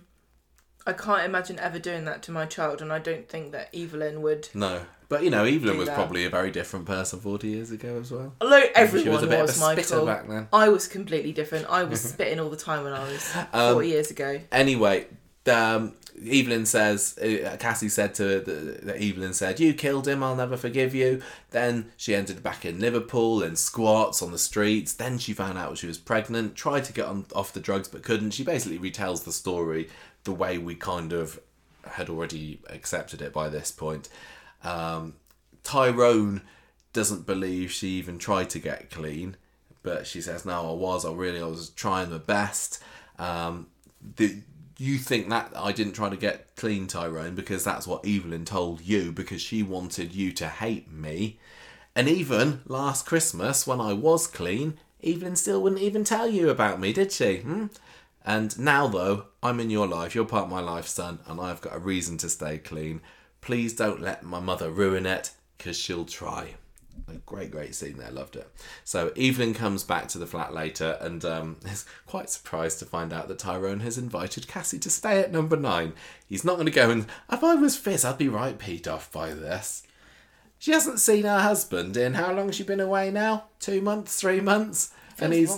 I 0.85 0.93
can't 0.93 1.23
imagine 1.25 1.61
ever 1.61 1.79
doing 1.79 2.07
that 2.07 2.23
to 2.25 2.33
my 2.33 2.45
child, 2.45 2.83
and 2.83 2.93
I 2.93 2.99
don't 2.99 3.29
think 3.29 3.53
that 3.53 3.73
Evelyn 3.75 4.21
would. 4.23 4.49
no, 4.53 4.83
but 5.09 5.23
you 5.23 5.31
know, 5.31 5.45
Evelyn 5.45 5.79
was 5.79 5.87
that. 5.87 5.95
probably 5.95 6.25
a 6.25 6.31
very 6.31 6.51
different 6.51 6.87
person 6.87 7.21
forty 7.21 7.49
years 7.49 7.71
ago 7.71 7.99
as 8.01 8.11
well. 8.11 8.35
Although 8.41 8.61
she 8.63 8.69
everyone 8.75 9.13
was 9.15 9.23
a 9.23 9.27
bit 9.29 9.41
of 9.41 9.49
a 9.49 9.53
spitter 9.53 9.95
Michael. 10.05 10.07
back 10.07 10.29
then. 10.29 10.49
I 10.53 10.69
was 10.71 10.89
completely 10.89 11.33
different. 11.33 11.67
I 11.71 11.85
was 11.85 12.01
spitting 12.13 12.41
all 12.41 12.51
the 12.51 12.57
time 12.57 12.83
when 12.83 12.93
I 12.95 13.05
was 13.05 13.37
Um, 13.53 13.75
forty 13.75 13.89
years 13.91 14.11
ago. 14.11 14.41
Anyway, 14.51 15.07
um, 15.47 15.95
Evelyn 16.31 16.67
says, 16.67 17.17
uh, 17.19 17.57
Cassie 17.59 17.89
said 17.89 18.15
to 18.17 18.41
the, 18.41 18.81
that 18.83 19.03
Evelyn 19.03 19.33
said, 19.33 19.61
"You 19.61 19.75
killed 19.75 20.07
him. 20.07 20.23
I'll 20.23 20.37
never 20.37 20.57
forgive 20.57 20.95
you." 20.95 21.23
Then 21.51 21.93
she 21.97 22.15
ended 22.15 22.43
back 22.43 22.65
in 22.65 22.81
Liverpool 22.81 23.43
in 23.43 23.57
squats 23.57 24.23
on 24.23 24.33
the 24.33 24.39
streets. 24.39 24.93
Then 24.93 25.19
she 25.19 25.33
found 25.33 25.59
out 25.59 25.79
she 25.79 25.87
was 25.87 25.99
pregnant. 25.99 26.55
Tried 26.55 26.85
to 26.85 26.93
get 26.93 27.07
on, 27.07 27.27
off 27.35 27.53
the 27.53 27.61
drugs 27.61 27.89
but 27.89 28.03
couldn't. 28.03 28.33
She 28.33 28.45
basically 28.45 28.79
retells 28.79 29.25
the 29.25 29.33
story 29.33 29.89
the 30.25 30.33
way 30.33 30.59
we 30.59 30.75
kind 30.75 31.13
of 31.13 31.41
had 31.85 32.09
already 32.09 32.61
accepted 32.71 33.21
it 33.21 33.33
by 33.33 33.49
this 33.49 33.71
point. 33.71 34.09
Um, 34.63 35.15
Tyrone 35.65 36.43
doesn't 36.93 37.27
believe 37.27 37.71
she 37.73 37.89
even 37.89 38.19
tried 38.19 38.51
to 38.51 38.59
get 38.59 38.91
clean, 38.91 39.37
but 39.83 40.07
she 40.07 40.21
says, 40.21 40.45
"No, 40.45 40.71
I 40.71 40.75
was. 40.75 41.05
I 41.05 41.13
really, 41.13 41.41
I 41.41 41.47
was 41.47 41.71
trying 41.71 42.11
my 42.11 42.19
best." 42.19 42.83
Um, 43.19 43.69
the, 44.17 44.43
you 44.83 44.99
think 44.99 45.29
that 45.29 45.53
I 45.55 45.71
didn't 45.71 45.93
try 45.93 46.09
to 46.09 46.17
get 46.17 46.57
clean, 46.57 46.89
Tyrone, 46.89 47.37
because 47.37 47.63
that's 47.63 47.87
what 47.87 48.05
Evelyn 48.05 48.45
told 48.45 48.81
you, 48.81 49.13
because 49.13 49.41
she 49.41 49.63
wanted 49.63 50.13
you 50.13 50.33
to 50.33 50.49
hate 50.49 50.91
me. 50.91 51.39
And 51.95 52.09
even 52.09 52.63
last 52.67 53.07
Christmas, 53.07 53.65
when 53.65 53.81
I 53.81 53.93
was 53.93 54.27
clean, 54.27 54.79
Evelyn 55.05 55.37
still 55.37 55.63
wouldn't 55.63 55.81
even 55.81 56.03
tell 56.03 56.27
you 56.27 56.51
about 56.51 56.81
me, 56.81 56.93
did 56.93 57.13
she? 57.13 57.39
Hmm? 57.39 57.67
And 58.25 58.59
now, 58.59 58.89
though, 58.89 59.27
I'm 59.41 59.61
in 59.61 59.71
your 59.71 59.87
life, 59.87 60.17
you're 60.17 60.25
part 60.25 60.47
of 60.47 60.51
my 60.51 60.61
life, 60.61 60.89
son, 60.89 61.21
and 61.29 61.41
I've 61.41 61.61
got 61.61 61.77
a 61.77 61.79
reason 61.79 62.19
to 62.19 62.29
stay 62.29 62.59
clean. 62.59 63.03
Please 63.41 63.75
don't 63.75 64.03
let 64.03 64.25
my 64.25 64.41
mother 64.41 64.69
ruin 64.69 65.07
it, 65.07 65.31
because 65.59 65.79
she'll 65.79 66.07
try. 66.07 66.55
A 67.09 67.15
great, 67.27 67.51
great 67.51 67.75
scene 67.75 67.97
there, 67.97 68.11
loved 68.11 68.37
it. 68.37 68.51
So 68.85 69.13
Evelyn 69.17 69.55
comes 69.55 69.85
back 69.85 70.09
to 70.09 70.19
the 70.19 70.27
flat 70.27 70.55
later 70.55 70.99
and 71.01 71.25
um, 71.25 71.57
is 71.65 71.85
quite 72.07 72.31
surprised 72.31 72.79
to 72.79 72.85
find 72.85 73.13
out 73.13 73.29
that 73.29 73.39
Tyrone 73.39 73.81
has 73.81 73.99
invited 73.99 74.49
Cassie 74.49 74.79
to 74.79 74.91
stay 74.91 75.21
at 75.21 75.33
number 75.33 75.57
nine. 75.57 75.95
He's 76.27 76.45
not 76.45 76.55
going 76.55 76.67
to 76.67 76.73
go 76.73 76.91
and, 76.91 77.07
if 77.31 77.43
I 77.43 77.55
was 77.55 77.77
Fizz, 77.77 78.05
I'd 78.05 78.19
be 78.19 78.29
right 78.29 78.59
peed 78.59 78.87
off 78.87 79.11
by 79.11 79.33
this. 79.33 79.83
She 80.59 80.71
hasn't 80.71 81.01
seen 81.01 81.25
her 81.25 81.41
husband 81.41 81.97
in 81.97 82.15
how 82.15 82.33
long 82.33 82.53
she 82.53 82.63
been 82.63 82.79
away 82.79 83.11
now? 83.11 83.47
Two 83.59 83.81
months, 83.81 84.15
three 84.15 84.41
months? 84.41 84.93
And 85.21 85.33
he's 85.33 85.55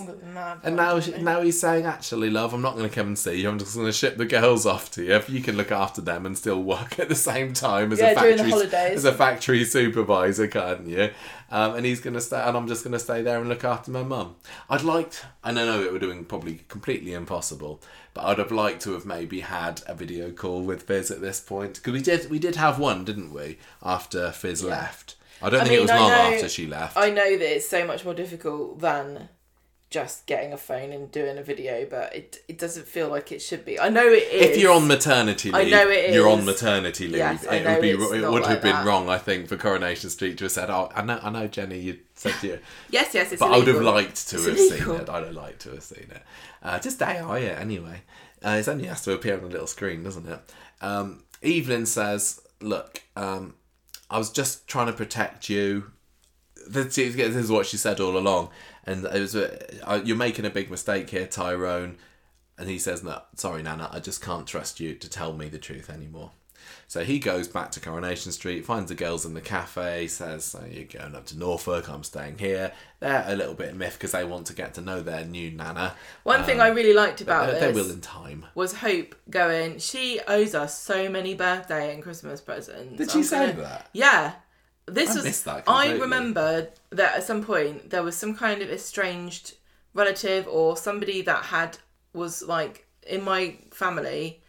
and 0.63 0.75
now, 0.75 0.99
she, 0.99 1.11
now 1.17 1.41
he's 1.41 1.59
saying, 1.59 1.85
actually, 1.85 2.29
love, 2.29 2.53
I'm 2.53 2.61
not 2.61 2.75
going 2.75 2.87
to 2.89 2.93
come 2.93 3.07
and 3.07 3.17
see 3.19 3.41
you. 3.41 3.49
I'm 3.49 3.59
just 3.59 3.75
going 3.75 3.87
to 3.87 3.93
ship 3.93 4.17
the 4.17 4.25
girls 4.25 4.65
off 4.65 4.91
to 4.91 5.03
you. 5.03 5.13
If 5.13 5.29
you 5.29 5.41
can 5.41 5.57
look 5.57 5.71
after 5.71 6.01
them 6.01 6.25
and 6.25 6.37
still 6.37 6.61
work 6.61 6.99
at 6.99 7.09
the 7.09 7.15
same 7.15 7.53
time 7.53 7.91
as 7.91 7.99
Yeah, 7.99 8.11
a 8.11 8.15
factory 8.15 8.51
as 8.51 9.05
a 9.05 9.13
factory 9.13 9.63
supervisor, 9.65 10.47
can't 10.47 10.87
you? 10.87 11.09
Um, 11.51 11.75
and 11.75 11.85
he's 11.85 12.01
going 12.01 12.15
to 12.15 12.21
stay, 12.21 12.41
and 12.41 12.57
I'm 12.57 12.67
just 12.67 12.83
going 12.83 12.93
to 12.93 12.99
stay 12.99 13.21
there 13.21 13.39
and 13.39 13.47
look 13.47 13.63
after 13.63 13.91
my 13.91 14.03
mum. 14.03 14.35
I'd 14.69 14.81
liked, 14.81 15.25
and 15.43 15.59
I 15.59 15.65
know 15.65 15.81
it 15.81 15.91
would 15.91 16.01
have 16.01 16.11
been 16.11 16.25
probably 16.25 16.61
completely 16.67 17.13
impossible, 17.13 17.81
but 18.13 18.23
I'd 18.25 18.39
have 18.39 18.51
liked 18.51 18.81
to 18.83 18.93
have 18.93 19.05
maybe 19.05 19.41
had 19.41 19.81
a 19.87 19.93
video 19.93 20.31
call 20.31 20.63
with 20.63 20.83
Fizz 20.83 21.11
at 21.11 21.21
this 21.21 21.39
point 21.39 21.75
because 21.75 21.93
we 21.93 22.01
did, 22.01 22.29
we 22.29 22.39
did 22.39 22.55
have 22.55 22.79
one, 22.79 23.05
didn't 23.05 23.33
we? 23.33 23.59
After 23.83 24.31
Fizz 24.31 24.63
left. 24.63 25.15
I 25.41 25.49
don't 25.49 25.61
I 25.61 25.63
think 25.65 25.75
it 25.77 25.81
was 25.81 25.89
long 25.91 26.09
know- 26.09 26.15
after 26.15 26.49
she 26.49 26.65
left. 26.65 26.97
I 26.97 27.09
know 27.09 27.37
that 27.37 27.55
it's 27.55 27.67
so 27.69 27.85
much 27.85 28.05
more 28.05 28.13
difficult 28.13 28.79
than 28.79 29.29
just 29.95 30.25
getting 30.25 30.51
a 30.51 30.57
phone 30.57 30.91
and 30.91 31.09
doing 31.09 31.37
a 31.37 31.41
video, 31.41 31.87
but 31.89 32.13
it 32.13 32.43
it 32.49 32.57
doesn't 32.57 32.85
feel 32.85 33.07
like 33.07 33.31
it 33.31 33.41
should 33.41 33.63
be. 33.63 33.79
I 33.79 33.87
know 33.87 34.05
it 34.05 34.23
is. 34.29 34.49
If 34.51 34.57
you're 34.57 34.73
on 34.73 34.89
maternity 34.89 35.49
leave, 35.53 35.67
I 35.67 35.69
know 35.69 35.89
it 35.89 36.09
is. 36.09 36.15
you're 36.15 36.27
on 36.27 36.43
maternity 36.43 37.07
leave. 37.07 37.15
Yes, 37.19 37.45
it 37.45 37.65
would 37.65 37.81
be 37.81 37.91
it 37.91 38.29
would 38.29 38.45
have 38.45 38.61
been 38.61 38.73
that. 38.73 38.85
wrong, 38.85 39.07
I 39.07 39.17
think, 39.17 39.47
for 39.47 39.55
Coronation 39.55 40.09
Street 40.09 40.37
to 40.39 40.43
have 40.43 40.51
said, 40.51 40.69
"Oh, 40.69 40.91
I 40.93 41.01
know, 41.01 41.17
I 41.23 41.29
know, 41.29 41.47
Jenny, 41.47 41.79
you 41.79 41.97
said 42.13 42.33
to 42.41 42.47
you," 42.47 42.59
yes, 42.89 43.13
yes, 43.13 43.31
it's 43.31 43.39
but 43.39 43.53
I 43.53 43.57
would 43.57 43.67
have 43.67 43.81
liked 43.81 44.27
to 44.27 44.35
It's 44.35 44.45
have 44.45 44.57
illegal. 44.57 44.93
seen 44.95 45.01
it. 45.03 45.09
I'd 45.09 45.23
have 45.23 45.33
liked 45.33 45.61
to 45.61 45.69
have 45.71 45.83
seen 45.83 46.07
it. 46.11 46.21
Uh, 46.61 46.77
just 46.79 47.01
AI 47.01 47.39
it 47.39 47.57
anyway. 47.57 48.01
Uh, 48.45 48.57
it 48.59 48.67
only 48.67 48.87
has 48.87 49.01
to 49.03 49.13
appear 49.13 49.37
on 49.37 49.45
a 49.45 49.47
little 49.47 49.65
screen, 49.65 50.03
doesn't 50.03 50.27
it? 50.27 50.39
Um, 50.81 51.23
Evelyn 51.41 51.85
says, 51.85 52.41
"Look, 52.59 53.01
um, 53.15 53.55
I 54.09 54.17
was 54.17 54.29
just 54.29 54.67
trying 54.67 54.87
to 54.87 54.93
protect 54.93 55.47
you." 55.47 55.93
This 56.67 56.97
is 56.97 57.49
what 57.51 57.67
she 57.67 57.77
said 57.77 57.99
all 57.99 58.17
along, 58.17 58.49
and 58.85 59.05
it 59.05 59.19
was 59.19 59.35
uh, 59.35 60.01
you're 60.03 60.17
making 60.17 60.45
a 60.45 60.49
big 60.49 60.69
mistake 60.71 61.09
here, 61.09 61.27
Tyrone. 61.27 61.97
And 62.57 62.69
he 62.69 62.79
says, 62.79 63.03
"No, 63.03 63.21
sorry, 63.35 63.61
Nana, 63.63 63.89
I 63.91 63.99
just 63.99 64.21
can't 64.21 64.47
trust 64.47 64.79
you 64.79 64.93
to 64.95 65.09
tell 65.09 65.33
me 65.33 65.49
the 65.49 65.57
truth 65.59 65.89
anymore." 65.89 66.31
So 66.87 67.03
he 67.03 67.19
goes 67.19 67.47
back 67.47 67.71
to 67.71 67.79
Coronation 67.79 68.31
Street, 68.31 68.63
finds 68.65 68.89
the 68.89 68.95
girls 68.95 69.25
in 69.25 69.33
the 69.33 69.41
cafe, 69.41 70.07
says, 70.07 70.55
oh, 70.57 70.65
"You're 70.65 70.85
going 70.85 71.15
up 71.15 71.25
to 71.27 71.37
Norfolk. 71.37 71.89
I'm 71.89 72.03
staying 72.03 72.37
here." 72.37 72.71
They're 73.01 73.25
a 73.27 73.35
little 73.35 73.55
bit 73.55 73.75
miffed 73.75 73.97
because 73.99 74.13
they 74.13 74.23
want 74.23 74.47
to 74.47 74.53
get 74.53 74.73
to 74.75 74.81
know 74.81 75.01
their 75.01 75.25
new 75.25 75.51
Nana. 75.51 75.95
One 76.23 76.43
thing 76.43 76.61
I 76.61 76.69
really 76.69 76.93
liked 76.93 77.19
about 77.21 77.51
they, 77.51 77.59
they 77.59 77.71
will 77.73 77.91
in 77.91 77.99
time. 78.01 78.45
was 78.55 78.75
Hope 78.75 79.15
going. 79.29 79.79
She 79.79 80.21
owes 80.27 80.55
us 80.55 80.79
so 80.79 81.09
many 81.09 81.33
birthday 81.35 81.93
and 81.93 82.01
Christmas 82.01 82.39
presents. 82.39 82.97
Did 82.97 83.11
she 83.11 83.17
I'm 83.19 83.23
say 83.25 83.47
gonna- 83.51 83.61
that? 83.63 83.89
Yeah. 83.91 84.33
This 84.87 85.11
I 85.11 85.21
was. 85.21 85.43
that 85.43 85.63
I 85.67 85.93
remember 85.93 86.69
that 86.91 87.15
at 87.15 87.23
some 87.23 87.43
point 87.43 87.89
there 87.89 88.03
was 88.03 88.15
some 88.15 88.35
kind 88.35 88.61
of 88.61 88.69
estranged 88.69 89.55
relative 89.93 90.47
or 90.47 90.77
somebody 90.77 91.21
that 91.23 91.45
had 91.45 91.77
was 92.13 92.43
like 92.43 92.85
in 93.07 93.23
my 93.23 93.57
family 93.71 94.41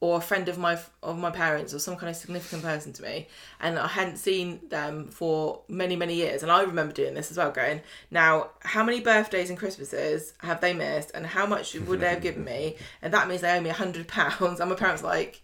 or 0.00 0.18
a 0.18 0.20
friend 0.20 0.48
of 0.48 0.58
my 0.58 0.78
of 1.02 1.18
my 1.18 1.30
parents 1.30 1.72
or 1.72 1.78
some 1.78 1.96
kind 1.96 2.10
of 2.10 2.16
significant 2.16 2.62
person 2.62 2.92
to 2.92 3.02
me 3.02 3.28
and 3.60 3.78
I 3.78 3.86
hadn't 3.86 4.16
seen 4.16 4.60
them 4.68 5.08
for 5.08 5.62
many 5.68 5.96
many 5.96 6.14
years. 6.14 6.42
And 6.42 6.52
I 6.52 6.62
remember 6.62 6.92
doing 6.92 7.14
this 7.14 7.30
as 7.30 7.36
well 7.38 7.50
going 7.50 7.80
now 8.10 8.50
how 8.60 8.84
many 8.84 9.00
birthdays 9.00 9.48
and 9.50 9.58
Christmases 9.58 10.34
have 10.38 10.60
they 10.60 10.74
missed 10.74 11.10
and 11.14 11.26
how 11.26 11.46
much 11.46 11.74
would 11.74 12.00
they 12.00 12.10
have 12.10 12.22
given 12.22 12.44
me? 12.44 12.76
And 13.02 13.12
that 13.14 13.26
means 13.28 13.40
they 13.40 13.56
owe 13.56 13.60
me 13.60 13.70
a 13.70 13.74
hundred 13.74 14.06
pounds. 14.06 14.60
And 14.60 14.70
my 14.70 14.76
parents 14.76 15.02
were 15.02 15.08
like 15.08 15.42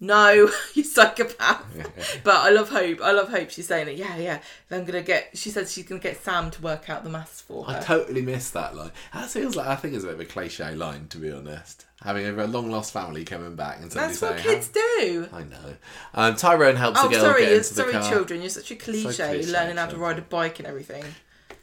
no, 0.00 0.50
you 0.74 0.84
psychopath. 0.84 2.20
but 2.24 2.34
I 2.36 2.50
love 2.50 2.68
Hope. 2.68 3.00
I 3.00 3.12
love 3.12 3.28
Hope. 3.30 3.50
She's 3.50 3.66
saying 3.66 3.88
it. 3.88 3.96
Yeah, 3.96 4.16
yeah. 4.16 4.40
I'm 4.70 4.84
gonna 4.84 5.02
get. 5.02 5.30
She 5.34 5.50
said 5.50 5.68
she's 5.68 5.86
gonna 5.86 6.00
get 6.00 6.22
Sam 6.22 6.50
to 6.50 6.62
work 6.62 6.90
out 6.90 7.04
the 7.04 7.10
maths 7.10 7.40
for 7.40 7.64
her. 7.64 7.78
I 7.78 7.80
totally 7.80 8.22
missed 8.22 8.52
that 8.54 8.76
line. 8.76 8.92
That 9.14 9.30
feels 9.30 9.56
like 9.56 9.66
I 9.66 9.76
think 9.76 9.94
it's 9.94 10.04
a 10.04 10.08
bit 10.08 10.14
of 10.14 10.20
a 10.20 10.24
cliche 10.26 10.74
line, 10.74 11.08
to 11.08 11.18
be 11.18 11.30
honest. 11.30 11.86
Having 12.02 12.38
a 12.38 12.46
long 12.46 12.70
lost 12.70 12.92
family 12.92 13.24
coming 13.24 13.56
back 13.56 13.80
and 13.80 13.90
somebody 13.90 14.12
That's 14.12 14.22
what 14.22 14.38
saying, 14.40 14.56
kids 14.56 14.68
do. 14.68 15.28
"I 15.32 15.42
know." 15.44 15.76
Um, 16.14 16.36
Tyrone 16.36 16.76
helps 16.76 17.00
Oh, 17.00 17.04
the 17.08 17.14
girl 17.14 17.20
sorry, 17.24 17.42
get 17.44 17.52
into 17.54 17.68
the 17.70 17.74
sorry, 17.74 17.92
car. 17.92 18.10
children. 18.10 18.40
You're 18.42 18.50
such 18.50 18.70
a 18.70 18.76
cliche. 18.76 19.02
cliche, 19.14 19.46
learning 19.50 19.76
how 19.78 19.86
to 19.86 19.96
ride 19.96 20.18
a 20.18 20.22
bike 20.22 20.58
and 20.58 20.68
everything. 20.68 21.04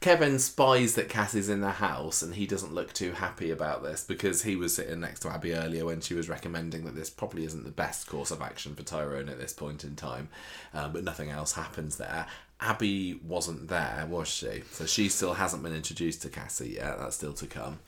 Kevin 0.03 0.37
spies 0.37 0.95
that 0.95 1.07
Cass 1.07 1.33
is 1.33 1.47
in 1.47 1.61
the 1.61 1.71
house 1.71 2.21
and 2.21 2.35
he 2.35 2.45
doesn't 2.45 2.73
look 2.73 2.91
too 2.91 3.13
happy 3.13 3.51
about 3.51 3.83
this 3.83 4.03
because 4.03 4.43
he 4.43 4.57
was 4.57 4.75
sitting 4.75 4.99
next 4.99 5.21
to 5.21 5.29
Abi 5.29 5.53
earlier 5.53 5.85
when 5.85 6.01
she 6.01 6.13
was 6.13 6.27
recommending 6.27 6.83
that 6.83 6.93
this 6.93 7.09
probably 7.09 7.45
isn't 7.45 7.63
the 7.63 7.71
best 7.71 8.05
course 8.05 8.29
of 8.29 8.41
action 8.41 8.75
for 8.75 8.83
Tyrone 8.83 9.29
at 9.29 9.39
this 9.39 9.53
point 9.53 9.85
in 9.85 9.95
time. 9.95 10.27
Um, 10.73 10.91
but 10.91 11.05
nothing 11.05 11.29
else 11.29 11.53
happens 11.53 11.95
there. 11.95 12.25
Abi 12.59 13.21
wasn't 13.25 13.69
there, 13.69 14.05
was 14.09 14.27
she? 14.27 14.63
So 14.71 14.85
she 14.85 15.07
still 15.07 15.35
hasn't 15.35 15.63
been 15.63 15.73
introduced 15.73 16.21
to 16.23 16.29
Cassie 16.29 16.71
yet. 16.75 16.99
That's 16.99 17.15
still 17.15 17.31
to 17.35 17.47
come. 17.47 17.79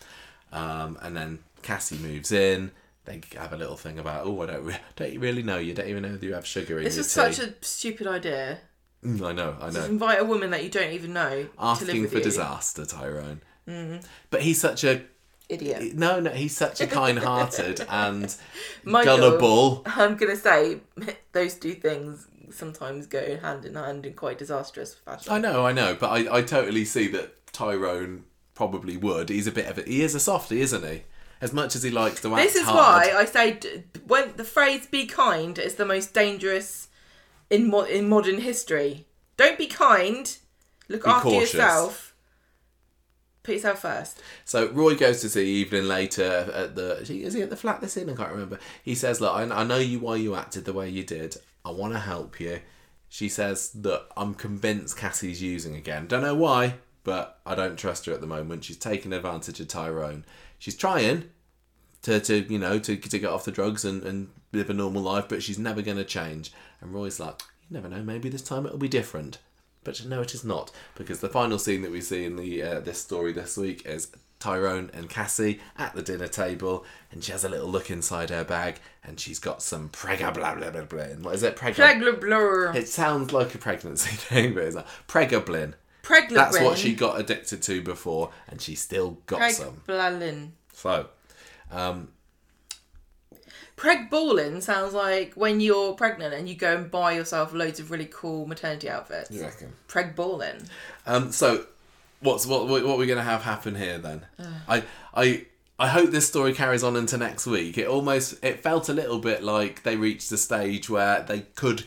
Um, 0.54 0.98
and 1.02 1.18
then 1.18 1.40
Cassie 1.64 1.98
moves 1.98 2.32
in. 2.32 2.72
They 3.04 3.20
have 3.38 3.52
a 3.52 3.58
little 3.58 3.76
thing 3.76 4.00
about, 4.00 4.26
oh, 4.26 4.42
I 4.42 4.46
don't, 4.46 4.64
re- 4.64 4.78
don't 4.96 5.12
you 5.12 5.20
really 5.20 5.44
know 5.44 5.58
you? 5.58 5.74
Don't 5.74 5.90
even 5.90 6.04
know 6.04 6.12
whether 6.12 6.26
you 6.26 6.34
have 6.34 6.46
sugar 6.46 6.78
in 6.78 6.86
This 6.86 6.96
your 6.96 7.02
was 7.02 7.14
tea. 7.14 7.34
such 7.34 7.40
a 7.46 7.54
stupid 7.60 8.08
idea. 8.08 8.60
Mm, 9.06 9.22
I 9.26 9.32
know, 9.34 9.56
I 9.61 9.69
know. 9.69 9.86
invite 9.86 10.19
a 10.19 10.26
woman 10.26 10.49
that 10.52 10.64
you 10.64 10.69
don't 10.69 10.91
even 10.91 11.14
know 11.14 11.30
to 11.30 11.36
live 11.38 11.49
Asking 11.60 12.07
for 12.07 12.18
you. 12.18 12.23
disaster, 12.23 12.86
Tyrone. 12.86 13.41
But 14.30 14.41
he's 14.41 14.60
such 14.60 14.84
a 14.84 15.03
Idiot. 15.48 15.94
no, 15.95 16.19
no. 16.19 16.32
He's 16.32 16.57
such 16.57 16.82
a 16.82 16.88
kind-hearted 16.88 17.86
and 17.90 18.36
Michael. 18.84 19.18
gullible. 19.18 19.84
I'm 19.86 20.15
gonna 20.18 20.36
say 20.36 20.80
those 21.34 21.53
two 21.56 21.73
things 21.76 22.27
sometimes 22.52 23.06
go 23.07 23.38
hand 23.38 23.65
in 23.65 23.76
hand 23.76 24.06
in 24.06 24.14
quite 24.14 24.38
disastrous 24.40 24.94
fashion. 24.95 25.32
I 25.32 25.38
know, 25.40 25.65
I 25.65 25.72
know, 25.72 25.95
but 25.99 26.10
I, 26.10 26.38
I 26.38 26.41
totally 26.41 26.86
see 26.86 27.07
that 27.10 27.45
Tyrone 27.53 28.23
probably 28.56 28.98
would. 28.98 29.30
He's 29.30 29.48
a 29.48 29.52
bit 29.52 29.68
of 29.68 29.77
a 29.77 29.84
he 29.84 30.02
is 30.02 30.15
a 30.15 30.19
softie, 30.19 30.61
isn't 30.61 30.84
he? 30.84 31.03
As 31.41 31.53
much 31.53 31.76
as 31.76 31.84
he 31.84 31.91
likes 31.91 32.22
to 32.22 32.34
act 32.34 32.44
This 32.44 32.56
is 32.56 32.64
hard. 32.64 33.07
why 33.07 33.14
I 33.15 33.26
say 33.26 33.60
when 34.07 34.34
the 34.38 34.44
phrase 34.45 34.88
"be 34.88 35.06
kind" 35.06 35.60
is 35.60 35.76
the 35.76 35.86
most 35.86 36.14
dangerous 36.14 36.88
in 37.49 37.69
mo- 37.69 37.84
in 37.84 38.09
modern 38.09 38.41
history. 38.41 39.05
Don't 39.38 39.57
be 39.57 39.67
kind. 39.67 40.38
Look 40.88 41.03
Be 41.03 41.09
after 41.09 41.30
cautious. 41.30 41.53
yourself. 41.53 42.15
Put 43.43 43.55
yourself 43.55 43.81
first. 43.81 44.22
So 44.43 44.69
Roy 44.72 44.95
goes 44.95 45.22
to 45.22 45.30
see 45.30 45.61
Evelyn 45.63 45.88
later 45.88 46.51
at 46.53 46.76
the. 46.76 46.97
is 47.01 47.07
he- 47.34 47.41
at 47.41 47.49
the 47.49 47.55
flat 47.55 47.80
this 47.81 47.95
in? 47.97 48.09
I 48.09 48.15
can't 48.15 48.31
remember. 48.31 48.59
He 48.84 48.95
says, 48.95 49.22
"Look, 49.22 49.34
I, 49.34 49.43
I 49.43 49.63
know 49.63 49.77
you 49.77 49.99
why 49.99 50.15
you 50.15 50.35
acted 50.35 50.65
the 50.65 50.73
way 50.73 50.89
you 50.89 51.03
did. 51.03 51.38
I 51.63 51.72
want 51.72 51.93
to 51.93 51.99
help 51.99 52.39
you." 52.39 52.61
She 53.07 53.30
says 53.30 53.69
that 53.73 54.07
I'm 54.17 54.34
convinced 54.34 54.97
Cassie's 54.97 55.41
using 55.41 55.76
again. 55.76 56.07
Don't 56.07 56.23
know 56.23 56.35
why, 56.35 56.76
but 57.03 57.39
I 57.45 57.53
don't 57.55 57.77
trust 57.77 58.07
her 58.07 58.13
at 58.13 58.19
the 58.22 58.27
moment. 58.27 58.63
She's 58.63 58.77
taking 58.77 59.13
advantage 59.13 59.59
of 59.59 59.67
Tyrone. 59.67 60.26
She's 60.57 60.76
trying 60.76 61.30
to, 62.06 62.19
to 62.19 62.53
you 62.53 62.60
know, 62.60 62.77
to, 62.77 62.95
to 62.95 63.19
get 63.19 63.32
off 63.32 63.45
the 63.45 63.52
drugs 63.52 63.84
and, 63.84 64.03
and 64.03 64.30
live 64.53 64.69
a 64.69 64.73
normal 64.73 65.02
life, 65.02 65.26
but 65.27 65.41
she's 65.41 65.57
never 65.57 65.82
going 65.82 65.98
to 65.98 66.03
change. 66.03 66.53
And 66.80 66.94
Roy's 66.94 67.19
like, 67.19 67.41
you 67.68 67.73
never 67.73 67.90
know, 67.90 68.03
maybe 68.03 68.30
this 68.30 68.44
time 68.44 68.65
it'll 68.65 68.77
be 68.77 68.88
different. 68.88 69.40
But 69.84 70.06
no, 70.06 70.22
it 70.22 70.34
is 70.34 70.44
not, 70.44 70.72
because 70.95 71.19
the 71.19 71.30
final 71.30 71.60
scene 71.60 71.82
that 71.82 71.91
we 71.91 72.02
see 72.02 72.26
in 72.26 72.36
the 72.38 72.61
uh, 72.61 72.80
this 72.80 72.99
story 72.99 73.34
this 73.34 73.57
week 73.57 73.86
is 73.86 74.10
Tyrone 74.40 74.91
and 74.94 75.10
Cassie 75.10 75.60
at 75.77 75.94
the 75.95 76.02
dinner 76.02 76.27
table, 76.27 76.86
and 77.11 77.23
she 77.23 77.32
has 77.32 77.44
a 77.44 77.49
little 77.49 77.68
look 77.68 77.90
inside 77.90 78.30
her 78.30 78.44
bag, 78.44 78.80
and 79.03 79.19
she's 79.19 79.38
got 79.38 79.61
some 79.61 79.90
prega 79.90 80.34
blah 80.34 80.56
blah 80.56 80.72
blah 80.72 80.86
blah. 80.86 81.06
What 81.22 81.36
is 81.36 81.44
it? 81.44 81.56
Prega. 81.56 81.76
Pregla 81.76 82.19
blur. 82.19 82.73
It 82.76 82.88
sounds 82.88 83.32
like 83.32 83.53
a 83.53 83.60
pregnancy 83.60 84.10
thing, 84.15 84.56
but 84.56 84.64
it's 84.64 84.76
not. 84.76 84.88
Pregablin. 85.07 85.73
Pregla 86.02 86.36
That's 86.36 86.60
what 86.60 86.77
she 86.77 86.94
got 86.94 87.19
addicted 87.19 87.61
to 87.64 87.82
before, 87.82 88.32
and 88.48 88.61
she 88.61 88.76
still 88.76 89.19
got 89.26 89.40
some. 89.52 89.82
So, 90.73 91.10
um, 91.72 92.10
Preg 93.78 94.10
balling 94.10 94.62
sounds 94.62 94.94
like 94.94 95.34
when 95.34 95.60
you're 95.60 95.94
pregnant 95.94 96.34
and 96.34 96.48
you 96.48 96.56
go 96.56 96.78
and 96.78 96.90
buy 96.90 97.14
yourself 97.14 97.54
loads 97.54 97.80
of 97.80 97.92
really 97.92 98.10
cool 98.10 98.46
maternity 98.46 98.90
outfits. 98.90 99.32
you 99.32 99.42
reckon? 99.42 99.74
Preg 99.88 100.16
balling. 100.16 100.62
Um, 101.06 101.32
so, 101.32 101.66
what's 102.22 102.46
what 102.46 102.68
what 102.68 102.86
what 102.86 103.00
are 103.00 103.06
going 103.06 103.18
to 103.18 103.24
have 103.24 103.44
happen 103.44 103.76
here 103.76 103.98
then? 103.98 104.26
I 104.68 104.84
I 105.14 105.46
I 105.78 105.90
hope 105.90 106.12
this 106.12 106.28
story 106.28 106.54
carries 106.54 106.84
on 106.84 106.96
into 106.96 107.18
next 107.18 107.46
week. 107.46 107.78
It 107.78 107.88
almost 107.88 108.44
it 108.44 108.62
felt 108.62 108.88
a 108.88 108.94
little 108.94 109.20
bit 109.20 109.44
like 109.44 109.84
they 109.84 109.98
reached 109.98 110.32
a 110.32 110.38
stage 110.38 110.90
where 110.90 111.22
they 111.24 111.42
could 111.56 111.84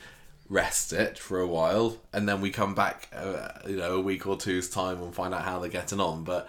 rest 0.50 0.92
it 0.92 1.18
for 1.18 1.40
a 1.40 1.46
while, 1.46 1.96
and 2.12 2.28
then 2.28 2.42
we 2.42 2.50
come 2.50 2.74
back, 2.74 3.08
uh, 3.14 3.48
you 3.66 3.76
know, 3.76 3.96
a 3.96 4.00
week 4.00 4.26
or 4.26 4.36
two's 4.36 4.68
time 4.68 5.02
and 5.02 5.14
find 5.14 5.32
out 5.32 5.42
how 5.42 5.58
they're 5.58 5.70
getting 5.70 6.00
on. 6.00 6.24
But 6.24 6.48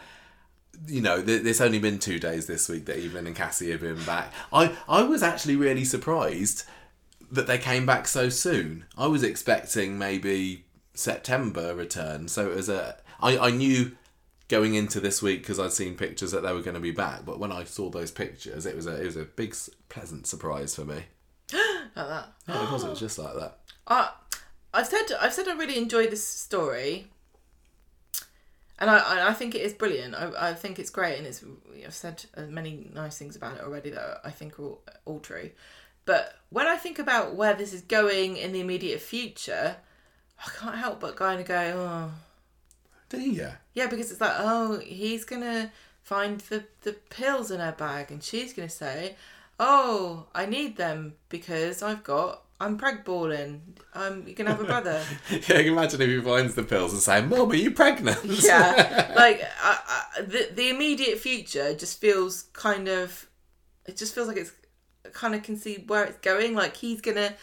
you 0.88 1.02
know, 1.02 1.22
th- 1.22 1.46
it's 1.46 1.62
only 1.62 1.80
been 1.80 2.00
two 2.00 2.20
days 2.20 2.48
this 2.48 2.70
week 2.70 2.86
that 2.86 2.98
Evelyn 2.98 3.28
and 3.28 3.36
Cassie 3.36 3.72
have 3.72 3.82
been 3.82 4.04
back. 4.04 4.34
I 4.52 4.76
I 4.88 5.04
was 5.04 5.24
actually 5.24 5.56
really 5.56 5.86
surprised 5.86 6.64
that 7.32 7.48
they 7.48 7.58
came 7.58 7.86
back 7.86 8.08
so 8.08 8.30
soon. 8.30 8.86
I 8.98 9.08
was 9.08 9.24
expecting 9.24 9.98
maybe 9.98 10.66
September 10.94 11.76
return. 11.76 12.28
So 12.28 12.50
it 12.52 12.56
was 12.56 12.70
a. 12.70 12.98
I, 13.22 13.38
I 13.38 13.52
knew 13.52 13.96
going 14.48 14.74
into 14.74 15.00
this 15.00 15.22
week 15.22 15.42
because 15.42 15.60
I'd 15.60 15.72
seen 15.72 15.96
pictures 15.96 16.32
that 16.32 16.42
they 16.42 16.54
were 16.54 16.62
going 16.62 16.74
to 16.74 16.80
be 16.80 16.92
back. 16.92 17.26
But 17.26 17.40
when 17.40 17.52
I 17.52 17.64
saw 17.64 17.90
those 17.90 18.12
pictures, 18.12 18.66
it 18.66 18.76
was 18.76 18.88
a 18.88 19.02
it 19.02 19.06
was 19.06 19.16
a 19.16 19.26
big 19.26 19.56
pleasant 19.88 20.28
surprise 20.28 20.76
for 20.76 20.86
me. 20.86 21.04
Like 21.96 22.08
that. 22.08 22.34
Yeah, 22.48 22.68
it 22.68 22.72
was. 22.72 22.84
It 22.84 22.90
was 22.92 23.00
just 23.08 23.18
like 23.18 23.34
that. 23.34 23.58
I, 23.88 24.12
I've 24.74 24.88
said 24.88 25.06
I've 25.20 25.34
said 25.34 25.48
I 25.48 25.56
really 25.56 25.78
enjoy 25.78 26.08
this 26.08 26.26
story, 26.26 27.08
and 28.80 28.90
I 28.90 29.30
I- 29.30 29.34
think 29.34 29.54
it 29.56 29.62
is 29.62 29.74
brilliant. 29.74 30.16
I, 30.16 30.50
I 30.50 30.54
think 30.54 30.80
it's 30.80 30.90
great, 30.90 31.18
and 31.18 31.28
it's 31.28 31.44
I've 31.86 31.94
said 31.94 32.26
uh, 32.36 32.44
many 32.44 32.90
nice 32.94 33.18
things 33.18 33.36
about 33.36 33.58
it 33.58 33.64
already 33.64 33.92
that 33.92 34.22
I 34.24 34.32
think 34.32 34.58
are 34.60 34.64
all, 34.64 34.82
all 35.06 35.20
true. 35.20 35.52
But 36.06 36.34
when 36.50 36.66
I 36.66 36.76
think 36.78 36.98
about 37.00 37.36
where 37.36 37.54
this 37.54 37.72
is 37.74 37.82
going 37.82 38.38
in 38.38 38.52
the 38.52 38.60
immediate 38.62 39.00
future, 39.02 39.76
I 40.44 40.50
can't 40.58 40.78
help 40.78 41.00
but 41.00 41.16
kind 41.16 41.40
of 41.40 41.48
go, 41.48 41.56
oh 41.78 42.12
Do 43.10 43.20
you? 43.20 43.50
yeah, 43.74 43.88
because 43.88 44.12
it's 44.12 44.22
like, 44.22 44.36
oh, 44.38 44.80
he's 44.80 45.26
gonna 45.26 45.72
find 46.02 46.40
the 46.42 46.64
the 46.82 46.94
pills 46.94 47.52
in 47.52 47.60
her 47.60 47.74
bag, 47.78 48.12
and 48.12 48.24
she's 48.24 48.54
gonna 48.54 48.70
say, 48.70 49.16
oh, 49.60 50.28
I 50.34 50.46
need 50.46 50.78
them 50.78 51.14
because 51.30 51.84
I've 51.84 52.04
got. 52.04 52.44
I'm 52.60 52.77
preg 52.77 53.06
balling. 53.06 53.61
I'm 53.94 54.14
um, 54.14 54.23
you're 54.26 54.36
gonna 54.36 54.52
have 54.52 54.61
a 54.61 54.65
brother. 54.65 55.02
Yeah, 55.48 55.60
imagine 55.60 56.02
if 56.02 56.10
he 56.10 56.22
finds 56.22 56.56
the 56.56 56.64
pills 56.64 56.91
and 56.91 57.02
saying, 57.02 57.30
"Mom, 57.30 57.52
are 57.52 57.56
you 57.56 57.72
pregnant?" 57.72 58.19
yeah 58.26 59.14
like 59.15 59.41
I, 59.61 59.80
I, 60.18 60.22
the 60.22 60.49
the 60.53 60.69
immediate 60.69 61.19
future 61.19 61.73
just 61.73 62.02
feels 62.02 62.44
kind 62.53 62.88
of 62.88 63.30
it 63.86 63.98
just 63.98 64.14
feels 64.14 64.27
like 64.27 64.38
it's 64.38 64.52
kind 65.14 65.34
of 65.36 65.44
can 65.44 65.57
see 65.57 65.84
where 65.88 66.03
it's 66.03 66.19
going 66.19 66.53
like 66.53 66.76
he's 66.76 67.02
gonna 67.02 67.34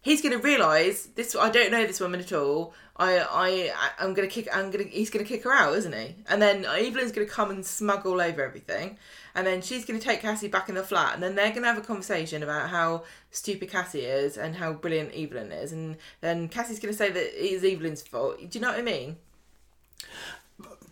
he's 0.00 0.22
gonna 0.22 0.38
realize 0.38 1.06
this 1.16 1.34
i 1.34 1.50
don't 1.50 1.72
know 1.72 1.84
this 1.86 2.00
woman 2.00 2.20
at 2.20 2.32
all 2.32 2.74
i 2.96 3.18
i 3.18 3.72
i'm 3.98 4.14
gonna 4.14 4.28
kick 4.28 4.46
i'm 4.54 4.70
gonna 4.70 4.84
he's 4.84 5.10
gonna 5.10 5.24
kick 5.24 5.42
her 5.42 5.52
out 5.52 5.74
isn't 5.74 5.94
he 5.94 6.14
and 6.28 6.40
then 6.40 6.64
evelyn's 6.64 7.10
gonna 7.10 7.26
come 7.26 7.50
and 7.50 7.64
smug 7.66 8.06
all 8.06 8.20
over 8.20 8.44
everything 8.44 8.96
and 9.38 9.46
then 9.46 9.62
she's 9.62 9.84
gonna 9.84 10.00
take 10.00 10.20
cassie 10.20 10.48
back 10.48 10.68
in 10.68 10.74
the 10.74 10.82
flat 10.82 11.14
and 11.14 11.22
then 11.22 11.34
they're 11.34 11.52
gonna 11.52 11.66
have 11.66 11.78
a 11.78 11.82
conversation 11.82 12.42
about 12.42 12.68
how 12.68 13.04
stupid 13.30 13.70
cassie 13.70 14.00
is 14.00 14.36
and 14.36 14.56
how 14.56 14.72
brilliant 14.72 15.14
evelyn 15.14 15.52
is 15.52 15.72
and 15.72 15.96
then 16.20 16.48
cassie's 16.48 16.80
gonna 16.80 16.92
say 16.92 17.08
that 17.10 17.22
it 17.22 17.52
is 17.52 17.64
evelyn's 17.64 18.02
fault 18.02 18.38
do 18.38 18.58
you 18.58 18.60
know 18.60 18.70
what 18.70 18.78
i 18.78 18.82
mean 18.82 19.16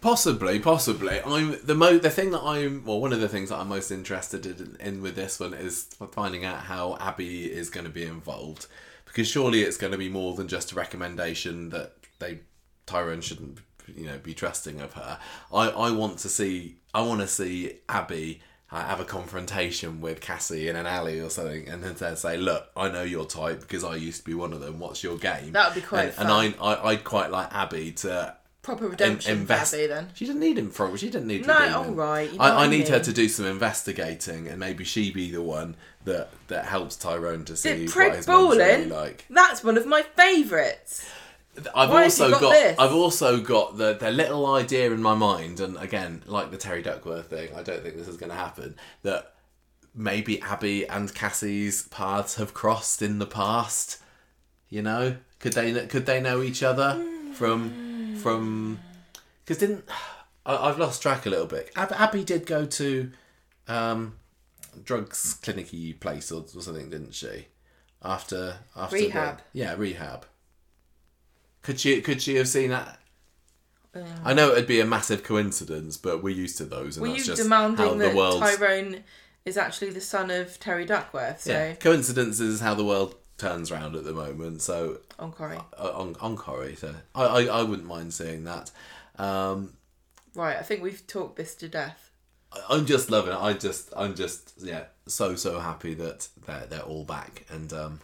Possibly, 0.00 0.60
possibly. 0.60 1.20
I'm 1.22 1.56
the 1.64 1.74
mo. 1.74 1.98
The 1.98 2.10
thing 2.10 2.30
that 2.30 2.42
I'm, 2.42 2.84
well, 2.84 3.00
one 3.00 3.12
of 3.12 3.20
the 3.20 3.28
things 3.28 3.48
that 3.48 3.56
I'm 3.56 3.68
most 3.68 3.90
interested 3.90 4.46
in, 4.46 4.76
in 4.78 5.02
with 5.02 5.16
this 5.16 5.40
one 5.40 5.54
is 5.54 5.84
finding 6.12 6.44
out 6.44 6.60
how 6.60 6.92
Abi 7.00 7.46
is 7.46 7.70
going 7.70 7.86
to 7.86 7.90
be 7.90 8.04
involved, 8.04 8.66
because 9.06 9.26
surely 9.26 9.62
it's 9.62 9.76
going 9.76 9.92
to 9.92 9.98
be 9.98 10.08
more 10.08 10.34
than 10.34 10.48
just 10.48 10.70
a 10.70 10.74
recommendation 10.74 11.70
that 11.70 11.94
they 12.18 12.40
Tyrone 12.84 13.20
shouldn't, 13.20 13.58
you 13.94 14.06
know, 14.06 14.18
be 14.18 14.34
trusting 14.34 14.80
of 14.80 14.92
her. 14.94 15.18
I 15.52 15.68
I 15.68 15.90
want 15.90 16.18
to 16.20 16.28
see. 16.28 16.76
I 16.94 17.02
want 17.02 17.20
to 17.20 17.28
see 17.28 17.78
Abi. 17.88 18.40
uh, 18.72 18.82
have 18.84 18.98
a 18.98 19.04
confrontation 19.04 20.00
with 20.00 20.20
Cassie 20.20 20.66
in 20.68 20.74
an 20.74 20.86
alley 20.86 21.20
or 21.20 21.30
something, 21.30 21.68
and 21.68 21.84
then 21.84 22.16
say, 22.16 22.36
"Look, 22.36 22.68
I 22.76 22.88
know 22.88 23.04
your 23.04 23.24
type 23.24 23.60
because 23.60 23.84
I 23.84 23.94
used 23.94 24.18
to 24.20 24.24
be 24.24 24.34
one 24.34 24.52
of 24.52 24.60
them. 24.60 24.80
What's 24.80 25.02
your 25.04 25.16
game?" 25.18 25.52
That 25.52 25.68
would 25.68 25.80
be 25.82 25.86
quite 25.86 26.06
and, 26.06 26.14
fun. 26.14 26.26
And 26.26 26.56
I, 26.60 26.64
I, 26.64 26.88
I'd 26.90 27.04
quite 27.04 27.30
like 27.30 27.54
Abi 27.54 27.92
to 27.92 28.34
proper 28.62 28.86
in- 28.86 28.90
redemption 28.90 29.32
invest. 29.38 29.70
for 29.72 29.76
Abi 29.78 29.86
then. 29.86 30.08
She 30.14 30.26
didn't 30.26 30.40
need 30.40 30.58
him 30.58 30.70
for. 30.70 30.98
She 30.98 31.10
didn't 31.10 31.28
need 31.28 31.46
No, 31.46 31.54
redeeming. 31.54 31.74
all 31.74 31.92
right, 31.92 32.32
you 32.32 32.38
know 32.38 32.44
I, 32.44 32.64
I 32.64 32.66
need 32.66 32.88
her 32.88 32.98
to 32.98 33.12
do 33.12 33.28
some 33.28 33.46
investigating, 33.46 34.48
and 34.48 34.58
maybe 34.58 34.82
she 34.82 35.12
be 35.12 35.30
the 35.30 35.42
one 35.42 35.76
that 36.04 36.30
that 36.48 36.64
helps 36.64 36.96
Tyrone 36.96 37.44
to 37.44 37.56
see 37.56 37.86
Did 37.86 37.94
what 37.94 38.16
his 38.16 38.26
really 38.26 38.86
like. 38.86 39.26
That's 39.30 39.62
one 39.62 39.76
of 39.78 39.86
my 39.86 40.02
favourites. 40.02 41.08
I've 41.74 41.88
have 41.90 42.02
also 42.04 42.30
got 42.30 42.40
got? 42.40 42.74
I've 42.78 42.94
also 42.94 43.40
got 43.40 43.76
the 43.78 43.94
the 43.94 44.10
little 44.10 44.46
idea 44.46 44.90
in 44.92 45.02
my 45.02 45.14
mind, 45.14 45.60
and 45.60 45.76
again, 45.78 46.22
like 46.26 46.50
the 46.50 46.56
Terry 46.56 46.82
Duckworth 46.82 47.28
thing, 47.30 47.48
I 47.56 47.62
don't 47.62 47.82
think 47.82 47.96
this 47.96 48.08
is 48.08 48.16
going 48.16 48.30
to 48.30 48.36
happen. 48.36 48.76
That 49.02 49.34
maybe 49.94 50.42
Abi 50.42 50.86
and 50.86 51.14
Cassie's 51.14 51.82
paths 51.88 52.36
have 52.36 52.52
crossed 52.54 53.00
in 53.02 53.18
the 53.18 53.26
past. 53.26 54.02
You 54.68 54.82
know, 54.82 55.16
could 55.38 55.52
they 55.54 55.86
could 55.86 56.06
they 56.06 56.20
know 56.20 56.42
each 56.42 56.62
other 56.62 57.02
from 57.34 58.16
from? 58.16 58.78
Because 59.44 59.58
didn't 59.58 59.84
I, 60.44 60.56
I've 60.68 60.78
lost 60.78 61.02
track 61.02 61.26
a 61.26 61.30
little 61.30 61.46
bit. 61.46 61.70
Ab- 61.76 61.92
Abi 61.92 62.24
did 62.24 62.46
go 62.46 62.66
to 62.66 63.10
um, 63.68 64.16
drugs 64.84 65.38
clinicy 65.42 65.98
place 65.98 66.30
or, 66.32 66.44
or 66.54 66.60
something, 66.62 66.90
didn't 66.90 67.14
she? 67.14 67.46
After 68.02 68.58
after 68.76 68.96
the- 68.96 69.04
Rehab. 69.06 69.40
yeah, 69.52 69.74
rehab. 69.76 70.26
Could 71.66 71.80
she 71.80 72.00
could 72.00 72.22
she 72.22 72.36
have 72.36 72.46
seen 72.46 72.70
that? 72.70 73.00
I 74.24 74.34
know 74.34 74.52
it'd 74.52 74.68
be 74.68 74.78
a 74.78 74.86
massive 74.86 75.24
coincidence, 75.24 75.96
but 75.96 76.22
we're 76.22 76.32
used 76.36 76.58
to 76.58 76.64
those, 76.64 76.96
and 76.96 77.02
Were 77.02 77.08
that's 77.08 77.26
you 77.26 77.34
just 77.34 77.42
how 77.48 77.68
demanding 77.68 77.98
the 77.98 78.04
that 78.06 78.14
world. 78.14 78.40
Tyrone 78.40 79.02
is 79.44 79.56
actually 79.56 79.90
the 79.90 80.00
son 80.00 80.30
of 80.30 80.60
Terry 80.60 80.84
Duckworth? 80.84 81.40
So 81.40 81.50
yeah, 81.50 81.74
coincidences 81.74 82.54
is 82.54 82.60
how 82.60 82.74
the 82.74 82.84
world 82.84 83.16
turns 83.36 83.72
round 83.72 83.96
at 83.96 84.04
the 84.04 84.12
moment. 84.12 84.62
So 84.62 84.98
on 85.18 85.32
Corrie. 85.32 85.58
uh, 85.76 85.90
on 85.92 86.14
on 86.20 86.36
Corrie, 86.36 86.76
so 86.76 86.94
I, 87.16 87.24
I 87.24 87.42
I 87.46 87.62
wouldn't 87.64 87.88
mind 87.88 88.14
seeing 88.14 88.44
that. 88.44 88.70
Um, 89.18 89.72
Right, 90.36 90.56
I 90.58 90.62
think 90.62 90.82
we've 90.82 91.04
talked 91.08 91.34
this 91.36 91.56
to 91.56 91.68
death. 91.68 92.10
I- 92.52 92.62
I'm 92.76 92.86
just 92.86 93.10
loving 93.10 93.32
it. 93.32 93.40
I 93.40 93.54
just 93.54 93.92
I'm 93.96 94.14
just 94.14 94.52
yeah 94.58 94.84
so 95.08 95.34
so 95.34 95.58
happy 95.58 95.94
that 95.94 96.28
they're 96.46 96.66
they're 96.66 96.80
all 96.82 97.02
back 97.04 97.44
and 97.50 97.72
um 97.72 98.00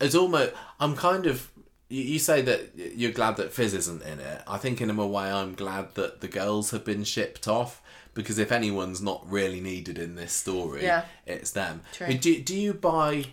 it's 0.00 0.14
almost 0.14 0.52
I'm 0.78 0.96
kind 0.96 1.26
of 1.26 1.50
you, 1.90 2.02
you 2.02 2.18
say 2.18 2.40
that 2.40 2.70
you're 2.74 3.12
glad 3.12 3.36
that 3.36 3.52
Fizz 3.52 3.74
isn't 3.74 4.02
in 4.02 4.18
it. 4.20 4.42
I 4.46 4.56
think 4.56 4.80
in 4.80 4.88
a 4.88 5.06
way 5.06 5.30
I'm 5.30 5.54
glad 5.54 5.94
that 5.96 6.22
the 6.22 6.28
girls 6.28 6.70
have 6.70 6.84
been 6.84 7.04
shipped 7.04 7.46
off 7.46 7.82
because 8.14 8.38
if 8.38 8.50
anyone's 8.50 9.02
not 9.02 9.22
really 9.30 9.60
needed 9.60 9.98
in 9.98 10.14
this 10.14 10.32
story, 10.32 10.82
Yeah. 10.84 11.04
it's 11.26 11.50
them. 11.50 11.82
True. 11.92 12.14
Do, 12.14 12.40
do 12.40 12.56
you 12.56 12.72
buy 12.72 13.26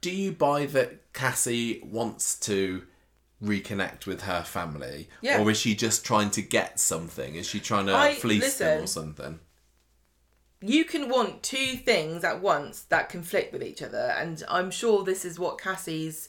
do 0.00 0.10
you 0.12 0.30
buy 0.30 0.66
that 0.66 1.12
Cassie 1.12 1.80
wants 1.84 2.38
to 2.40 2.84
reconnect 3.42 4.06
with 4.06 4.22
her 4.22 4.42
family 4.42 5.08
Yeah. 5.20 5.40
or 5.40 5.50
is 5.50 5.58
she 5.58 5.74
just 5.74 6.04
trying 6.04 6.30
to 6.30 6.42
get 6.42 6.78
something? 6.78 7.34
Is 7.34 7.48
she 7.48 7.58
trying 7.60 7.86
to 7.86 7.94
I- 7.96 8.14
fleece 8.14 8.58
them 8.58 8.84
or 8.84 8.86
something? 8.86 9.40
you 10.60 10.84
can 10.84 11.08
want 11.08 11.42
two 11.44 11.76
things 11.76 12.24
at 12.24 12.40
once 12.40 12.82
that 12.88 13.08
conflict 13.08 13.52
with 13.52 13.62
each 13.62 13.80
other, 13.80 14.12
and 14.18 14.42
I'm 14.48 14.70
sure 14.72 15.04
this 15.04 15.24
is 15.24 15.38
what 15.38 15.60
Cassie's. 15.60 16.28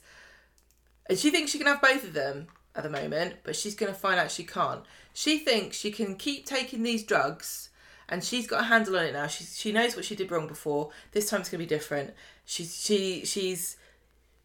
And 1.09 1.17
She 1.17 1.31
thinks 1.31 1.51
she 1.51 1.57
can 1.57 1.67
have 1.67 1.81
both 1.81 2.03
of 2.03 2.13
them 2.13 2.47
at 2.75 2.83
the 2.83 2.89
moment, 2.89 3.37
but 3.43 3.55
she's 3.55 3.75
going 3.75 3.91
to 3.91 3.97
find 3.97 4.19
out 4.19 4.31
she 4.31 4.43
can't. 4.43 4.83
She 5.13 5.39
thinks 5.39 5.75
she 5.75 5.91
can 5.91 6.15
keep 6.15 6.45
taking 6.45 6.83
these 6.83 7.03
drugs, 7.03 7.69
and 8.07 8.23
she's 8.23 8.47
got 8.47 8.61
a 8.61 8.65
handle 8.65 8.95
on 8.95 9.05
it 9.05 9.13
now. 9.13 9.27
She 9.27 9.43
she 9.43 9.71
knows 9.71 9.95
what 9.95 10.05
she 10.05 10.15
did 10.15 10.31
wrong 10.31 10.47
before. 10.47 10.91
This 11.11 11.29
time 11.29 11.41
it's 11.41 11.49
going 11.49 11.59
to 11.59 11.65
be 11.65 11.75
different. 11.75 12.13
She's 12.45 12.79
she 12.79 13.25
she's 13.25 13.75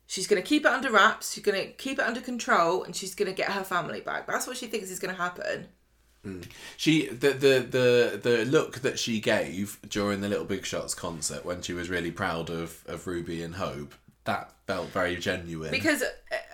she's 0.06 0.26
going 0.26 0.42
to 0.42 0.48
keep 0.48 0.64
it 0.64 0.72
under 0.72 0.90
wraps. 0.90 1.34
She's 1.34 1.44
going 1.44 1.62
to 1.62 1.70
keep 1.72 1.98
it 1.98 2.04
under 2.04 2.20
control, 2.22 2.82
and 2.82 2.96
she's 2.96 3.14
going 3.14 3.30
to 3.30 3.36
get 3.36 3.52
her 3.52 3.62
family 3.62 4.00
back. 4.00 4.26
That's 4.26 4.46
what 4.46 4.56
she 4.56 4.66
thinks 4.66 4.90
is 4.90 4.98
going 4.98 5.14
to 5.14 5.20
happen. 5.20 5.68
Hmm. 6.22 6.40
She 6.78 7.08
the, 7.08 7.30
the 7.30 7.60
the 7.60 8.20
the 8.22 8.44
look 8.46 8.78
that 8.80 8.98
she 8.98 9.20
gave 9.20 9.78
during 9.86 10.22
the 10.22 10.28
Little 10.30 10.46
Big 10.46 10.64
Shots 10.64 10.94
concert 10.94 11.44
when 11.44 11.60
she 11.60 11.74
was 11.74 11.90
really 11.90 12.10
proud 12.10 12.48
of 12.48 12.82
of 12.86 13.06
Ruby 13.06 13.42
and 13.42 13.56
Hope 13.56 13.94
that 14.24 14.52
felt 14.66 14.88
very 14.88 15.16
genuine. 15.16 15.70
Because 15.70 16.02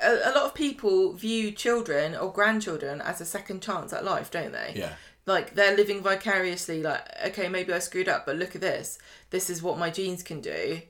a, 0.03 0.09
a 0.25 0.33
lot 0.35 0.45
of 0.45 0.55
people 0.55 1.13
view 1.13 1.53
children 1.53 2.15
or 2.15 2.33
grandchildren 2.33 3.01
as 3.01 3.21
a 3.21 3.25
second 3.25 3.63
chance 3.63 3.93
at 3.93 4.05
life, 4.05 4.31
don't 4.31 4.53
they? 4.53 4.73
yeah, 4.75 4.95
Like 5.27 5.55
they're 5.55 5.77
living 5.77 6.03
vicariously, 6.03 6.83
like, 6.83 7.03
okay, 7.27 7.49
maybe 7.49 7.73
I 7.73 7.79
screwed 7.79 8.09
up, 8.09 8.27
but 8.27 8.37
look 8.37 8.55
at 8.55 8.61
this. 8.61 8.99
This 9.31 9.49
is 9.49 9.63
what 9.63 9.79
my 9.79 9.91
genes 9.91 10.23
can 10.23 10.41
do. 10.41 10.81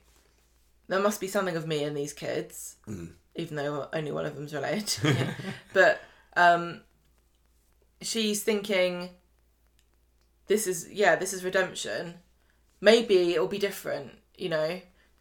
There 0.89 1.01
must 1.01 1.21
be 1.21 1.29
something 1.29 1.57
of 1.57 1.69
me 1.69 1.85
in 1.85 1.95
these 1.95 2.13
kids, 2.13 2.77
even 3.37 3.57
though 3.57 3.89
only 3.93 4.11
one 4.11 4.27
of 4.27 4.35
them's 4.35 4.53
related 4.55 5.17
but 5.73 6.01
um, 6.37 6.81
she's 8.01 8.43
thinking, 8.43 9.11
this 10.47 10.67
is, 10.67 10.89
yeah, 10.91 11.15
this 11.15 11.33
is 11.33 11.45
redemption. 11.45 12.15
Maybe 12.81 13.35
it'll 13.35 13.47
be 13.47 13.59
different, 13.59 14.13
you 14.37 14.49
know? 14.49 14.81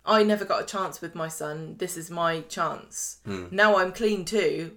I 0.09 0.23
never 0.23 0.43
got 0.43 0.63
a 0.63 0.65
chance 0.65 0.99
with 1.01 1.13
my 1.13 1.27
son. 1.27 1.75
This 1.77 1.95
is 1.95 2.09
my 2.09 2.41
chance. 2.41 3.17
Now 3.51 3.77
I'm 3.77 3.91
clean 3.93 4.25
too, 4.25 4.75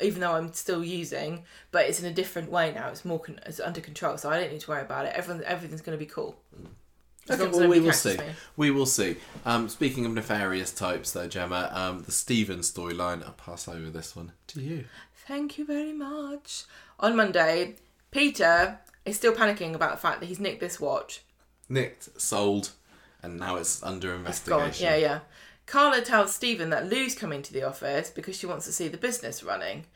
even 0.00 0.20
though 0.20 0.32
I'm 0.32 0.52
still 0.52 0.82
using, 0.84 1.44
but 1.70 1.86
it's 1.86 2.00
in 2.00 2.06
a 2.06 2.12
different 2.12 2.50
way 2.50 2.72
now. 2.74 2.88
It's 2.88 3.04
more 3.04 3.20
con- 3.20 3.40
it's 3.46 3.60
under 3.60 3.80
control, 3.80 4.18
so 4.18 4.30
I 4.30 4.40
don't 4.40 4.50
need 4.52 4.60
to 4.60 4.70
worry 4.70 4.82
about 4.82 5.06
it. 5.06 5.14
Everyone, 5.14 5.44
everything's 5.44 5.80
going 5.80 5.96
to 5.96 6.04
be 6.04 6.10
cool. 6.10 6.36
Okay, 7.30 7.46
well, 7.46 7.68
we 7.68 7.80
will 7.80 7.92
see. 7.92 8.18
me. 8.18 8.24
We 8.56 8.70
will 8.70 8.84
see. 8.84 9.16
Um, 9.46 9.68
speaking 9.68 10.04
of 10.04 10.12
nefarious 10.12 10.72
types, 10.72 11.12
though, 11.12 11.28
Gemma, 11.28 11.70
um, 11.72 12.02
the 12.02 12.12
Stephen 12.12 12.58
storyline. 12.58 13.24
I'll 13.24 13.32
pass 13.32 13.66
over 13.66 13.88
this 13.88 14.14
one 14.14 14.32
to 14.48 14.60
you. 14.60 14.84
Thank 15.26 15.56
you 15.56 15.64
very 15.64 15.92
much. 15.94 16.64
On 17.00 17.16
Monday, 17.16 17.76
Peter 18.10 18.78
is 19.06 19.16
still 19.16 19.32
panicking 19.32 19.74
about 19.74 19.92
the 19.92 19.96
fact 19.96 20.20
that 20.20 20.26
he's 20.26 20.40
nicked 20.40 20.60
this 20.60 20.78
watch. 20.78 21.22
Nicked, 21.68 22.20
sold, 22.20 22.72
and 23.24 23.38
now 23.38 23.56
it's 23.56 23.82
under 23.82 24.14
investigation. 24.14 24.84
Yeah, 24.86 24.96
yeah. 24.96 25.20
Carla 25.66 26.02
tells 26.02 26.34
Stephen 26.34 26.70
that 26.70 26.88
Lou's 26.88 27.14
coming 27.14 27.42
to 27.42 27.52
the 27.52 27.62
office 27.62 28.10
because 28.10 28.36
she 28.36 28.46
wants 28.46 28.66
to 28.66 28.72
see 28.72 28.88
the 28.88 28.98
business 28.98 29.42
running. 29.42 29.86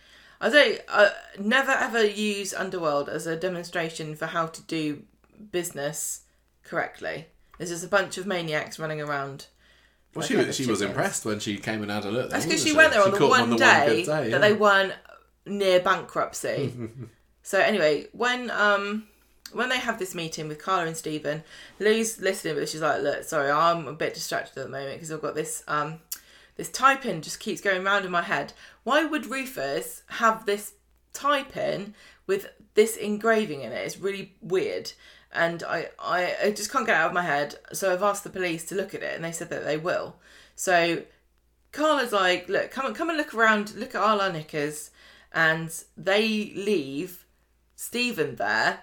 I 0.41 0.49
don't. 0.49 0.81
Uh, 0.89 1.11
never 1.39 1.73
ever 1.73 2.05
use 2.05 2.55
Underworld 2.55 3.09
as 3.09 3.27
a 3.27 3.37
demonstration 3.37 4.15
for 4.15 4.27
how 4.27 4.47
to 4.47 4.63
do 4.63 5.03
business 5.51 6.23
correctly. 6.63 7.27
There's 7.59 7.71
just 7.71 7.85
a 7.85 7.89
bunch 7.89 8.19
of 8.19 8.27
maniacs 8.27 8.79
running 8.79 9.01
around. 9.01 9.47
Well, 10.15 10.27
like 10.31 10.53
she 10.55 10.65
she 10.65 10.71
was 10.71 10.81
impressed 10.81 11.25
when 11.25 11.39
she 11.41 11.59
came 11.59 11.83
and 11.83 11.91
had 11.91 12.05
a 12.05 12.11
look. 12.11 12.31
That's 12.31 12.47
because 12.47 12.63
because 12.63 12.71
she 12.71 12.77
went 12.77 12.93
there 12.93 13.03
on 13.03 13.11
the 13.11 13.19
caught 13.19 13.31
one, 13.31 13.51
them 13.51 13.59
day, 13.59 14.05
good 14.05 14.07
yeah. 14.07 14.29
that 14.31 14.41
they 14.41 14.53
weren't 14.55 14.95
near 15.45 15.81
bankruptcy. 15.81 16.73
so 17.43 17.59
anyway, 17.61 18.07
when 18.13 18.51
um 18.51 19.09
when 19.53 19.69
they 19.69 19.79
have 19.79 19.99
this 19.99 20.15
meeting 20.15 20.49
with 20.49 20.62
Carla 20.62 20.87
and 20.87 20.97
Stephen, 20.97 21.43
Lou's 21.79 22.20
listening, 22.20 22.55
but 22.57 22.69
she's 22.69 22.81
like, 22.81 23.03
"Look, 23.03 23.25
sorry, 23.25 23.51
I'm 23.51 23.89
a 23.89 23.93
bit 23.93 24.15
distracted 24.15 24.59
at 24.59 24.65
the 24.65 24.70
moment 24.70 24.95
because 24.95 25.12
I've 25.12 25.23
got 25.23 25.35
this 25.35 25.62
um 25.69 26.01
this 26.57 26.70
tiepin 26.70 27.23
just 27.23 27.41
keeps 27.41 27.61
going 27.61 27.85
round 27.85 28.05
in 28.05 28.11
my 28.11 28.23
head. 28.23 28.53
Why 28.85 29.05
would 29.05 29.27
Rufus 29.27 30.03
have 30.07 30.47
this 30.47 30.75
tiepin 31.15 31.95
with 32.27 32.49
this 32.75 32.97
engraving 32.97 33.62
in 33.62 33.73
it? 33.73 33.87
It's 33.87 33.99
really 33.99 34.35
weird." 34.41 34.93
And 35.31 35.62
I, 35.62 35.91
I, 35.99 36.37
I 36.45 36.51
just 36.53 36.73
can't 36.73 36.87
get 36.87 36.97
out 36.97 37.09
of 37.09 37.12
my 37.12 37.23
head. 37.23 37.57
So 37.75 37.93
I've 37.93 38.03
asked 38.03 38.25
the 38.25 38.31
police 38.31 38.65
to 38.66 38.75
look 38.75 38.95
at 38.95 39.03
it, 39.03 39.15
and 39.15 39.23
they 39.23 39.31
said 39.31 39.51
that 39.51 39.62
they 39.62 39.77
will. 39.77 40.16
So 40.57 41.03
Carla's 41.73 42.12
like, 42.12 42.49
look, 42.49 42.70
come 42.70 42.87
and 42.87 42.95
come 42.95 43.09
and 43.11 43.19
look 43.19 43.35
around, 43.35 43.75
look 43.75 43.95
at 43.95 44.03
all 44.03 44.20
our 44.20 44.33
knickers, 44.33 44.91
and 45.33 45.70
they 45.97 46.53
leave 46.57 47.27
Stephen 47.77 48.37
there, 48.37 48.81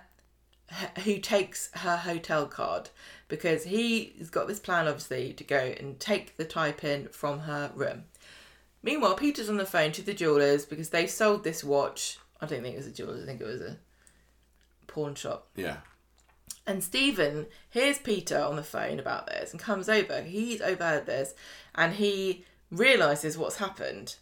who 1.04 1.20
takes 1.20 1.70
her 1.74 1.98
hotel 1.98 2.46
card 2.46 2.90
because 3.28 3.64
he's 3.66 4.30
got 4.30 4.48
this 4.48 4.60
plan, 4.60 4.88
obviously, 4.88 5.34
to 5.34 5.44
go 5.44 5.74
and 5.80 6.00
take 6.00 6.38
the 6.38 6.46
tiepin 6.46 7.12
from 7.12 7.40
her 7.40 7.72
room. 7.76 8.06
Meanwhile, 8.84 9.16
Peter's 9.16 9.50
on 9.50 9.58
the 9.58 9.66
phone 9.66 9.92
to 9.94 10.04
the 10.04 10.14
jewelers 10.14 10.66
because 10.66 10.90
they 10.90 11.08
sold 11.08 11.44
this 11.44 11.64
watch. 11.64 12.20
I 12.40 12.46
don't 12.46 12.62
think 12.62 12.76
it 12.76 12.78
was 12.78 12.88
a 12.88 12.92
jewelers. 12.92 13.24
I 13.24 13.26
think 13.26 13.42
it 13.42 13.48
was 13.48 13.62
a 13.62 13.78
pawn 14.88 15.16
shop. 15.16 15.48
Yeah. 15.56 15.78
And 16.68 16.84
Stephen 16.84 17.48
hears 17.70 17.98
Peter 17.98 18.40
on 18.40 18.56
the 18.56 18.64
phone 18.64 19.00
about 19.00 19.28
this 19.28 19.52
and 19.52 19.60
comes 19.60 19.90
over. 19.90 20.22
He's 20.22 20.62
overheard 20.62 21.06
this 21.06 21.34
and 21.74 21.94
he 21.94 22.46
realizes 22.72 23.38
what's 23.38 23.58
happened. 23.58 24.16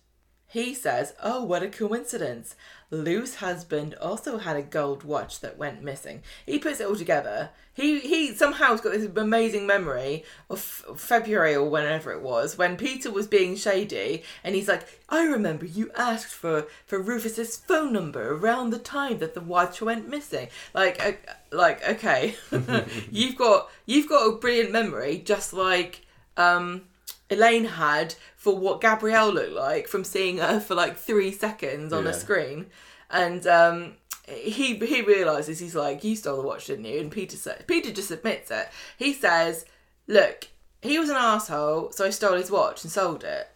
He 0.54 0.76
says, 0.76 1.16
Oh, 1.24 1.44
what 1.44 1.64
a 1.64 1.68
coincidence. 1.68 2.56
Lou's 2.92 3.38
husband 3.38 3.96
also 4.00 4.38
had 4.38 4.56
a 4.56 4.62
gold 4.62 5.04
watch 5.04 5.40
that 5.40 5.58
went 5.58 5.82
missing. 5.82 6.22
He 6.46 6.60
puts 6.60 6.80
it 6.80 6.86
all 6.86 6.96
together. 6.96 7.50
He 7.74 8.00
he 8.02 8.36
somehow's 8.36 8.80
got 8.80 8.92
this 8.92 9.10
amazing 9.16 9.66
memory 9.66 10.24
of 10.52 10.60
February 10.60 11.56
or 11.56 11.68
whenever 11.68 12.12
it 12.12 12.22
was 12.22 12.56
when 12.56 12.78
Peter 12.78 13.10
was 13.10 13.26
being 13.26 13.56
shady, 13.56 14.22
and 14.44 14.54
he's 14.54 14.68
like, 14.68 15.02
"I 15.10 15.26
remember 15.26 15.66
you 15.66 15.90
asked 15.98 16.36
for 16.36 16.68
for 16.86 17.00
Rufus's 17.00 17.58
phone 17.58 17.92
number 17.92 18.36
around 18.36 18.70
the 18.70 18.78
time 18.78 19.18
that 19.18 19.34
the 19.34 19.42
watch 19.42 19.82
went 19.82 20.08
missing." 20.08 20.50
Like, 20.76 21.36
like 21.52 21.84
okay, 21.90 22.36
you've 23.12 23.38
got 23.38 23.72
you've 23.88 24.08
got 24.08 24.28
a 24.28 24.38
brilliant 24.38 24.72
memory, 24.72 25.18
just 25.18 25.52
like 25.52 26.06
um, 26.38 26.84
Elaine 27.30 27.66
had 27.66 28.16
for 28.36 28.56
what 28.58 28.82
Gabrielle 28.82 29.32
looked 29.34 29.54
like 29.54 29.88
from 29.88 30.04
seeing 30.04 30.38
her 30.38 30.60
for 30.60 30.76
like 30.76 30.98
three 30.98 31.32
seconds 31.32 31.91
on 31.94 32.04
Yeah. 32.06 32.10
a 32.12 32.14
screen, 32.14 32.68
and 33.10 33.45
um, 33.48 33.94
he 34.28 34.76
he 34.78 35.02
realizes 35.02 35.60
he's 35.60 35.76
like, 35.76 36.04
"You 36.04 36.16
stole 36.16 36.38
the 36.41 36.48
watch, 36.48 36.66
didn't 36.68 36.86
you?" 36.86 37.00
And 37.00 37.12
Peter 37.12 37.38
said, 37.38 37.66
Peter 37.68 37.91
just 37.91 38.12
admits 38.12 38.52
it. 38.52 38.70
He 38.98 39.14
says, 39.14 39.66
"Look, 40.08 40.48
he 40.82 41.00
was 41.00 41.10
an 41.10 41.16
asshole, 41.18 41.91
so 41.91 42.06
I 42.06 42.10
stole 42.10 42.36
his 42.38 42.52
watch 42.52 42.84
and 42.84 42.91
sold 42.91 43.24
it, 43.24 43.50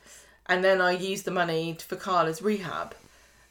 and 0.48 0.64
then 0.64 0.82
I 0.82 0.92
used 0.92 1.26
the 1.26 1.32
money 1.32 1.78
for 1.86 1.96
Carla's 1.98 2.42
rehab." 2.42 2.96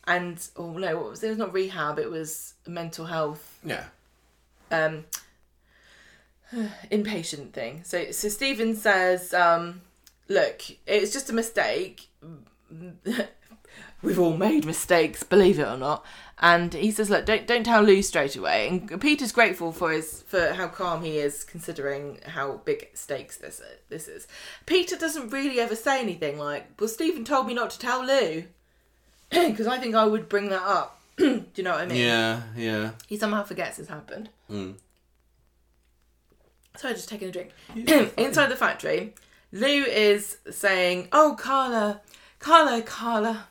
And 0.08 0.38
oh 0.56 0.72
no, 0.78 0.96
what 0.96 1.10
was 1.10 1.22
it? 1.22 1.26
It 1.26 1.30
was 1.30 1.38
not 1.38 1.52
rehab. 1.52 1.98
It 1.98 2.10
was 2.10 2.54
mental 2.66 3.06
health 3.06 3.58
Yeah. 3.64 3.84
um 4.70 5.04
inpatient 6.90 7.52
thing. 7.52 7.82
So 7.84 8.10
so 8.12 8.28
Stephen 8.28 8.74
says, 8.76 9.34
um, 9.34 9.82
look, 10.28 10.62
it's 10.86 11.12
just 11.12 11.30
a 11.30 11.32
mistake. 11.32 12.08
We've 14.02 14.18
all 14.18 14.36
made 14.36 14.64
mistakes, 14.66 15.22
believe 15.22 15.58
it 15.58 15.66
or 15.66 15.76
not. 15.76 16.04
And 16.38 16.74
he 16.74 16.90
says, 16.90 17.08
look, 17.08 17.24
don't 17.24 17.46
don't 17.46 17.64
tell 17.64 17.82
Lou 17.82 18.02
straight 18.02 18.36
away. 18.36 18.68
And 18.68 19.00
Peter's 19.00 19.32
grateful 19.32 19.72
for 19.72 19.90
his 19.90 20.22
for 20.26 20.52
how 20.52 20.68
calm 20.68 21.02
he 21.02 21.18
is, 21.18 21.44
considering 21.44 22.20
how 22.26 22.60
big 22.64 22.90
stakes 22.94 23.38
this 23.38 23.62
this 23.88 24.06
is. 24.06 24.28
Peter 24.66 24.96
doesn't 24.96 25.30
really 25.30 25.60
ever 25.60 25.74
say 25.74 26.00
anything 26.00 26.38
like, 26.38 26.66
well, 26.78 26.88
Stephen 26.88 27.24
told 27.24 27.46
me 27.46 27.54
not 27.54 27.70
to 27.70 27.78
tell 27.78 28.04
Lou, 28.04 28.44
because 29.30 29.66
I 29.66 29.78
think 29.78 29.94
I 29.94 30.04
would 30.04 30.28
bring 30.28 30.50
that 30.50 30.62
up. 30.62 31.00
Do 31.16 31.46
you 31.54 31.64
know 31.64 31.72
what 31.72 31.80
I 31.80 31.86
mean? 31.86 31.96
Yeah. 31.96 32.42
Yeah. 32.54 32.90
He 33.06 33.16
somehow 33.16 33.42
forgets 33.42 33.78
it's 33.78 33.88
happened. 33.88 34.28
Mm. 34.50 34.74
Sorry, 36.76 36.92
just 36.92 37.08
taking 37.08 37.28
a 37.28 37.32
drink. 37.32 37.52
Inside 38.18 38.48
the 38.48 38.56
factory, 38.56 39.14
Lou 39.52 39.84
is 39.84 40.38
saying, 40.50 41.08
"Oh, 41.12 41.36
Carla, 41.38 42.00
Carla, 42.38 42.82
Carla, 42.82 43.48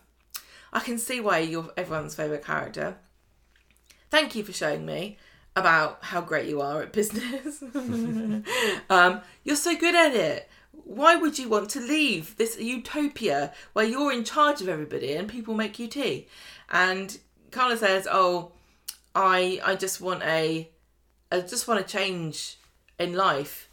I 0.72 0.80
can 0.82 0.98
see 0.98 1.20
why 1.20 1.40
you're 1.40 1.72
everyone's 1.78 2.16
favorite 2.16 2.44
character. 2.44 2.98
Thank 4.10 4.36
you 4.36 4.44
for 4.44 4.54
showing 4.54 4.86
me 4.86 5.18
about 5.56 6.00
how 6.04 6.22
great 6.22 6.50
you 6.50 6.62
are 6.62 6.82
at 6.82 6.92
business. 6.92 7.64
um, 8.90 9.22
you're 9.44 9.56
so 9.56 9.76
good 9.76 9.96
at 9.96 10.14
it. 10.14 10.50
Why 10.72 11.16
would 11.16 11.40
you 11.40 11.48
want 11.48 11.70
to 11.72 11.80
leave 11.80 12.36
this 12.38 12.60
utopia 12.60 13.54
where 13.74 13.86
you're 13.86 14.12
in 14.12 14.26
charge 14.26 14.62
of 14.62 14.68
everybody 14.68 15.14
and 15.14 15.30
people 15.30 15.56
make 15.56 15.80
you 15.80 15.88
tea? 15.88 16.28
And 16.70 17.18
Carla 17.52 17.78
says, 17.78 18.08
"Oh, 18.12 18.52
I 19.16 19.62
I 19.64 19.76
just 19.76 20.02
want 20.02 20.24
a 20.24 20.70
I 21.32 21.40
just 21.40 21.68
want 21.68 21.80
a 21.80 21.84
change 21.84 22.58
in 23.00 23.14
life, 23.14 23.65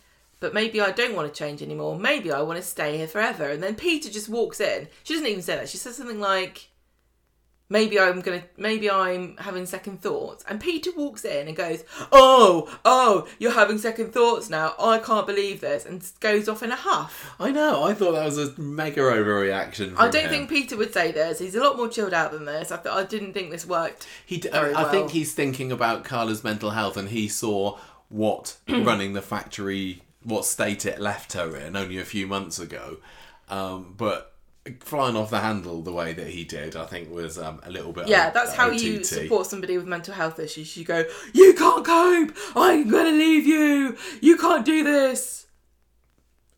but 0.42 0.52
maybe 0.52 0.78
I 0.82 0.90
don't 0.90 1.14
want 1.16 1.32
to 1.32 1.38
change 1.38 1.62
anymore. 1.62 1.98
Maybe 1.98 2.30
I 2.30 2.42
want 2.42 2.58
to 2.60 2.62
stay 2.66 2.98
here 2.98 3.08
forever." 3.08 3.48
And 3.48 3.62
then 3.62 3.74
Peter 3.74 4.10
just 4.10 4.28
walks 4.28 4.60
in. 4.60 4.88
She 5.04 5.14
doesn't 5.14 5.26
even 5.26 5.42
say 5.42 5.56
that. 5.56 5.70
She 5.70 5.78
says 5.78 5.96
something 5.96 6.20
like, 6.20 6.68
maybe 7.72 7.98
I'm 7.98 8.20
gonna 8.20 8.44
maybe 8.56 8.90
I'm 8.90 9.36
having 9.38 9.66
second 9.66 10.02
thoughts. 10.02 10.44
And 10.48 10.60
Peter 10.60 10.90
walks 10.94 11.24
in 11.24 11.48
and 11.48 11.56
goes, 11.56 11.82
Oh, 12.12 12.78
oh, 12.84 13.26
you're 13.38 13.52
having 13.52 13.78
second 13.78 14.12
thoughts 14.12 14.50
now. 14.50 14.74
I 14.78 14.98
can't 14.98 15.26
believe 15.26 15.60
this 15.60 15.86
and 15.86 16.04
goes 16.20 16.48
off 16.48 16.62
in 16.62 16.70
a 16.70 16.76
huff. 16.76 17.34
I 17.40 17.50
know. 17.50 17.82
I 17.84 17.94
thought 17.94 18.12
that 18.12 18.26
was 18.26 18.38
a 18.38 18.60
mega 18.60 19.00
overreaction. 19.00 19.94
I 19.96 20.08
don't 20.08 20.24
him. 20.24 20.30
think 20.30 20.50
Peter 20.50 20.76
would 20.76 20.92
say 20.92 21.10
this. 21.10 21.38
He's 21.38 21.54
a 21.54 21.62
lot 21.62 21.76
more 21.76 21.88
chilled 21.88 22.14
out 22.14 22.30
than 22.32 22.44
this. 22.44 22.70
I 22.70 22.76
th- 22.76 22.94
I 22.94 23.04
didn't 23.04 23.32
think 23.32 23.50
this 23.50 23.66
worked. 23.66 24.06
he. 24.26 24.36
D- 24.36 24.50
I 24.52 24.84
think 24.90 25.10
he's 25.10 25.32
thinking 25.32 25.72
about 25.72 26.04
Carla's 26.04 26.44
mental 26.44 26.70
health, 26.70 26.96
and 26.96 27.08
he 27.08 27.26
saw 27.26 27.78
what 28.08 28.58
running 28.68 29.14
the 29.14 29.22
factory, 29.22 30.02
what 30.24 30.44
state 30.44 30.86
it 30.86 31.00
left 31.00 31.32
her 31.34 31.56
in 31.56 31.76
only 31.76 31.98
a 31.98 32.04
few 32.04 32.26
months 32.26 32.58
ago. 32.58 32.98
Um, 33.48 33.94
but 33.96 34.32
flying 34.80 35.16
off 35.16 35.30
the 35.30 35.40
handle 35.40 35.82
the 35.82 35.92
way 35.92 36.12
that 36.12 36.28
he 36.28 36.44
did, 36.44 36.76
I 36.76 36.86
think 36.86 37.10
was 37.10 37.36
um, 37.38 37.60
a 37.64 37.70
little 37.70 37.92
bit. 37.92 38.06
Yeah, 38.08 38.28
O- 38.28 38.30
that's 38.32 38.52
how 38.54 38.70
you 38.70 39.02
support 39.02 39.46
somebody 39.46 39.76
with 39.76 39.86
mental 39.86 40.14
health 40.14 40.38
issues. 40.38 40.76
You 40.76 40.84
go, 40.84 41.04
You 41.34 41.52
can't 41.54 41.84
cope, 41.84 42.36
I'm 42.54 42.88
gonna 42.88 43.10
leave 43.10 43.46
you, 43.46 43.96
you 44.20 44.36
can't 44.36 44.64
do 44.64 44.84
this. 44.84 45.46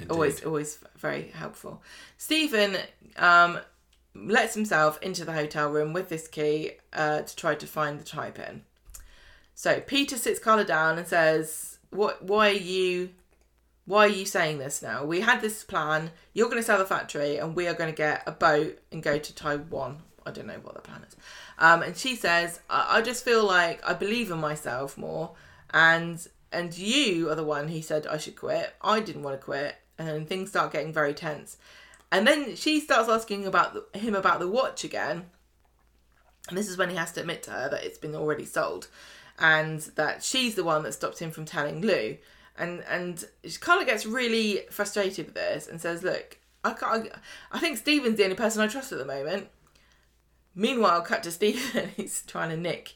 Indeed. 0.01 0.12
always 0.12 0.45
always 0.45 0.78
very 0.97 1.28
helpful 1.28 1.81
stephen 2.19 2.77
um 3.16 3.61
lets 4.15 4.53
himself 4.53 5.01
into 5.03 5.24
the 5.24 5.32
hotel 5.32 5.70
room 5.70 5.93
with 5.93 6.09
this 6.09 6.27
key 6.27 6.73
uh, 6.93 7.23
to 7.23 7.36
try 7.36 7.55
to 7.55 7.66
find 7.66 8.01
the 8.01 8.05
tiepin 8.05 8.62
so 9.55 9.81
peter 9.81 10.16
sits 10.16 10.41
carla 10.41 10.65
down 10.65 10.99
and 10.99 11.07
says 11.07 11.78
what 11.91 12.24
why 12.24 12.49
are 12.49 12.53
you 12.53 13.11
why 13.86 14.06
are 14.06 14.09
you 14.09 14.24
saying 14.24 14.59
this 14.59 14.82
now 14.82 15.05
we 15.05 15.20
had 15.20 15.40
this 15.40 15.65
plan 15.65 16.11
you're 16.32 16.48
going 16.48 16.61
to 16.61 16.66
sell 16.66 16.78
the 16.78 16.85
factory 16.85 17.36
and 17.36 17.55
we 17.55 17.66
are 17.66 17.74
going 17.74 17.90
to 17.90 17.97
get 17.97 18.23
a 18.27 18.32
boat 18.32 18.78
and 18.93 19.02
go 19.02 19.19
to 19.19 19.35
taiwan 19.35 19.98
i 20.27 20.31
don't 20.31 20.47
know 20.47 20.59
what 20.62 20.74
the 20.74 20.81
plan 20.81 21.02
is 21.06 21.16
um, 21.59 21.82
and 21.82 21.97
she 21.97 22.16
says 22.16 22.61
I-, 22.69 22.98
I 22.98 23.02
just 23.02 23.24
feel 23.24 23.44
like 23.47 23.81
i 23.89 23.93
believe 23.93 24.31
in 24.31 24.39
myself 24.39 24.97
more 24.97 25.32
and 25.73 26.27
and 26.55 26.77
you 26.78 27.28
are 27.31 27.35
the 27.35 27.44
one 27.44 27.69
who 27.69 27.82
said 27.82 28.06
I 28.06 28.16
should 28.16 28.36
quit. 28.36 28.74
I 28.81 29.01
didn't 29.01 29.23
want 29.23 29.39
to 29.39 29.44
quit, 29.44 29.77
and 29.98 30.09
then 30.09 30.24
things 30.24 30.51
start 30.51 30.73
getting 30.73 30.93
very 30.93 31.12
tense. 31.12 31.56
And 32.12 32.27
then 32.27 32.55
she 32.55 32.81
starts 32.81 33.09
asking 33.09 33.44
about 33.44 33.74
the, 33.74 33.98
him 33.98 34.15
about 34.15 34.39
the 34.39 34.48
watch 34.48 34.85
again, 34.85 35.24
and 36.48 36.56
this 36.56 36.69
is 36.69 36.78
when 36.78 36.90
he 36.90 36.97
has 36.97 37.12
to 37.12 37.20
admit 37.20 37.43
to 37.44 37.51
her 37.51 37.69
that 37.69 37.85
it's 37.85 37.98
been 37.98 38.15
already 38.15 38.47
sold, 38.47 38.86
and 39.39 39.81
that 39.97 40.23
she's 40.23 40.55
the 40.55 40.65
one 40.65 40.85
that 40.85 40.93
stopped 40.93 41.19
him 41.19 41.32
from 41.32 41.44
telling 41.44 41.81
Lou. 41.81 42.16
And 42.56 42.85
and 42.89 43.24
of 43.43 43.86
gets 43.86 44.06
really 44.06 44.62
frustrated 44.70 45.26
with 45.26 45.35
this 45.35 45.66
and 45.66 45.81
says, 45.81 46.02
"Look, 46.02 46.39
I 46.62 46.72
can't. 46.72 47.09
I 47.51 47.59
think 47.59 47.78
Stephen's 47.78 48.16
the 48.16 48.24
only 48.24 48.36
person 48.36 48.62
I 48.62 48.68
trust 48.68 48.93
at 48.93 48.98
the 48.98 49.05
moment." 49.05 49.48
Meanwhile, 50.55 51.02
cut 51.02 51.24
to 51.24 51.32
Stephen. 51.32 51.90
He's 51.97 52.22
trying 52.26 52.51
to 52.51 52.56
nick 52.56 52.94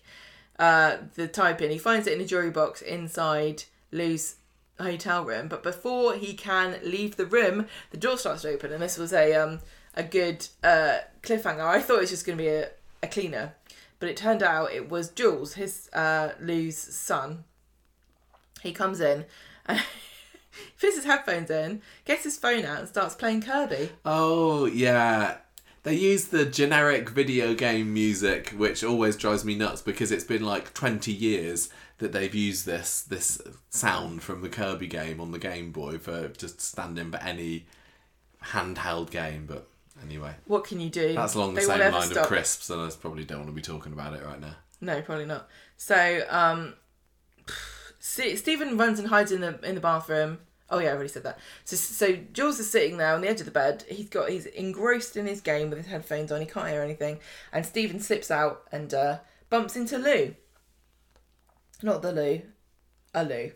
uh, 0.58 0.98
the 1.14 1.26
tiepin. 1.26 1.70
He 1.70 1.78
finds 1.78 2.06
it 2.06 2.14
in 2.14 2.20
a 2.20 2.24
jewelry 2.24 2.50
box 2.50 2.82
inside 2.82 3.64
Lou's 3.90 4.36
hotel 4.78 5.24
room, 5.24 5.48
but 5.48 5.64
before 5.64 6.14
he 6.14 6.34
can 6.34 6.78
leave 6.84 7.16
the 7.16 7.26
room, 7.26 7.66
the 7.90 7.96
door 7.96 8.16
starts 8.16 8.42
to 8.42 8.50
open, 8.50 8.72
and 8.72 8.82
this 8.82 8.96
was 8.96 9.12
a 9.12 9.34
um 9.34 9.60
a 9.94 10.02
good 10.02 10.46
uh, 10.62 10.98
cliffhanger. 11.22 11.64
I 11.64 11.80
thought 11.80 11.96
it 11.96 12.02
was 12.02 12.10
just 12.10 12.24
going 12.24 12.38
to 12.38 12.44
be 12.44 12.48
a, 12.48 12.68
a 13.02 13.08
cleaner, 13.08 13.54
but 13.98 14.08
it 14.08 14.16
turned 14.16 14.44
out 14.44 14.72
it 14.72 14.88
was 14.88 15.10
Jules, 15.10 15.54
his 15.54 15.90
uh, 15.92 16.32
Lou's 16.40 16.76
son. 16.76 17.44
He 18.62 18.72
comes 18.72 19.00
in. 19.00 19.24
He 19.68 19.76
fits 20.76 20.96
his 20.96 21.04
headphones 21.04 21.50
in, 21.50 21.82
gets 22.04 22.24
his 22.24 22.36
phone 22.38 22.64
out, 22.64 22.78
and 22.80 22.88
starts 22.88 23.14
playing 23.14 23.42
Kirby. 23.42 23.90
Oh 24.04 24.66
yeah. 24.66 25.38
They 25.84 25.94
use 25.94 26.26
the 26.26 26.44
generic 26.44 27.08
video 27.10 27.54
game 27.54 27.94
music, 27.94 28.50
which 28.50 28.82
always 28.84 29.16
drives 29.16 29.44
me 29.44 29.54
nuts 29.54 29.80
because 29.80 30.10
it's 30.12 30.24
been 30.24 30.44
like 30.44 30.74
twenty 30.74 31.12
years 31.12 31.70
that 31.98 32.12
they've 32.12 32.34
used 32.34 32.66
this 32.66 33.00
this 33.02 33.40
sound 33.70 34.22
from 34.22 34.42
the 34.42 34.48
Kirby 34.48 34.86
game 34.86 35.20
on 35.20 35.30
the 35.32 35.38
Game 35.38 35.70
Boy 35.72 35.98
for 35.98 36.28
just 36.28 36.60
standing 36.60 37.10
for 37.10 37.18
any 37.18 37.66
handheld 38.46 39.10
game. 39.10 39.46
But 39.46 39.68
anyway, 40.02 40.34
What 40.46 40.64
can 40.64 40.80
you 40.80 40.90
do? 40.90 41.14
that's 41.14 41.34
along 41.34 41.54
the 41.54 41.60
They 41.60 41.66
same 41.66 41.92
line 41.92 42.16
of 42.16 42.26
crisps, 42.26 42.70
and 42.70 42.80
I 42.80 42.90
probably 43.00 43.24
don't 43.24 43.38
want 43.38 43.50
to 43.50 43.54
be 43.54 43.62
talking 43.62 43.92
about 43.92 44.14
it 44.14 44.24
right 44.24 44.40
now. 44.40 44.56
No, 44.80 45.00
probably 45.02 45.26
not. 45.26 45.48
So, 45.76 46.24
um, 46.28 46.74
Stephen 47.98 48.76
runs 48.76 48.98
and 48.98 49.08
hides 49.08 49.32
in 49.32 49.40
the 49.40 49.58
in 49.62 49.74
the 49.74 49.80
bathroom. 49.80 50.38
Oh 50.70 50.78
yeah, 50.78 50.90
I 50.90 50.92
already 50.92 51.08
said 51.08 51.22
that. 51.22 51.38
So, 51.64 51.76
so 51.76 52.18
Jules 52.32 52.60
is 52.60 52.70
sitting 52.70 52.98
there 52.98 53.14
on 53.14 53.22
the 53.22 53.28
edge 53.28 53.40
of 53.40 53.46
the 53.46 53.52
bed. 53.52 53.84
He's 53.88 54.08
got 54.08 54.28
he's 54.28 54.46
engrossed 54.46 55.16
in 55.16 55.26
his 55.26 55.40
game 55.40 55.70
with 55.70 55.78
his 55.78 55.88
headphones 55.88 56.30
on. 56.30 56.40
He 56.40 56.46
can't 56.46 56.68
hear 56.68 56.82
anything. 56.82 57.20
And 57.52 57.64
Stephen 57.64 58.00
slips 58.00 58.30
out 58.30 58.62
and 58.70 58.92
uh, 58.92 59.18
bumps 59.50 59.76
into 59.76 59.98
Lou. 59.98 60.34
Not 61.82 62.02
the 62.02 62.12
Lou, 62.12 62.42
a 63.14 63.24
Lou. 63.24 63.52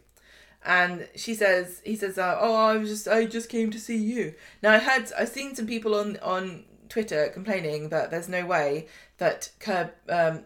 And 0.64 1.08
she 1.16 1.34
says, 1.34 1.82
he 1.84 1.96
says, 1.96 2.18
uh, 2.18 2.38
"Oh, 2.40 2.54
I 2.54 2.76
was 2.76 2.88
just, 2.88 3.08
I 3.08 3.26
just 3.26 3.48
came 3.48 3.70
to 3.72 3.80
see 3.80 3.96
you." 3.96 4.34
Now 4.62 4.70
I 4.72 4.78
had, 4.78 5.12
I've 5.18 5.28
seen 5.28 5.54
some 5.54 5.66
people 5.66 5.94
on 5.94 6.16
on 6.18 6.64
Twitter 6.88 7.28
complaining 7.32 7.88
that 7.88 8.10
there's 8.10 8.28
no 8.28 8.46
way 8.46 8.86
that 9.18 9.50
Kirby, 9.58 9.92
um, 10.08 10.44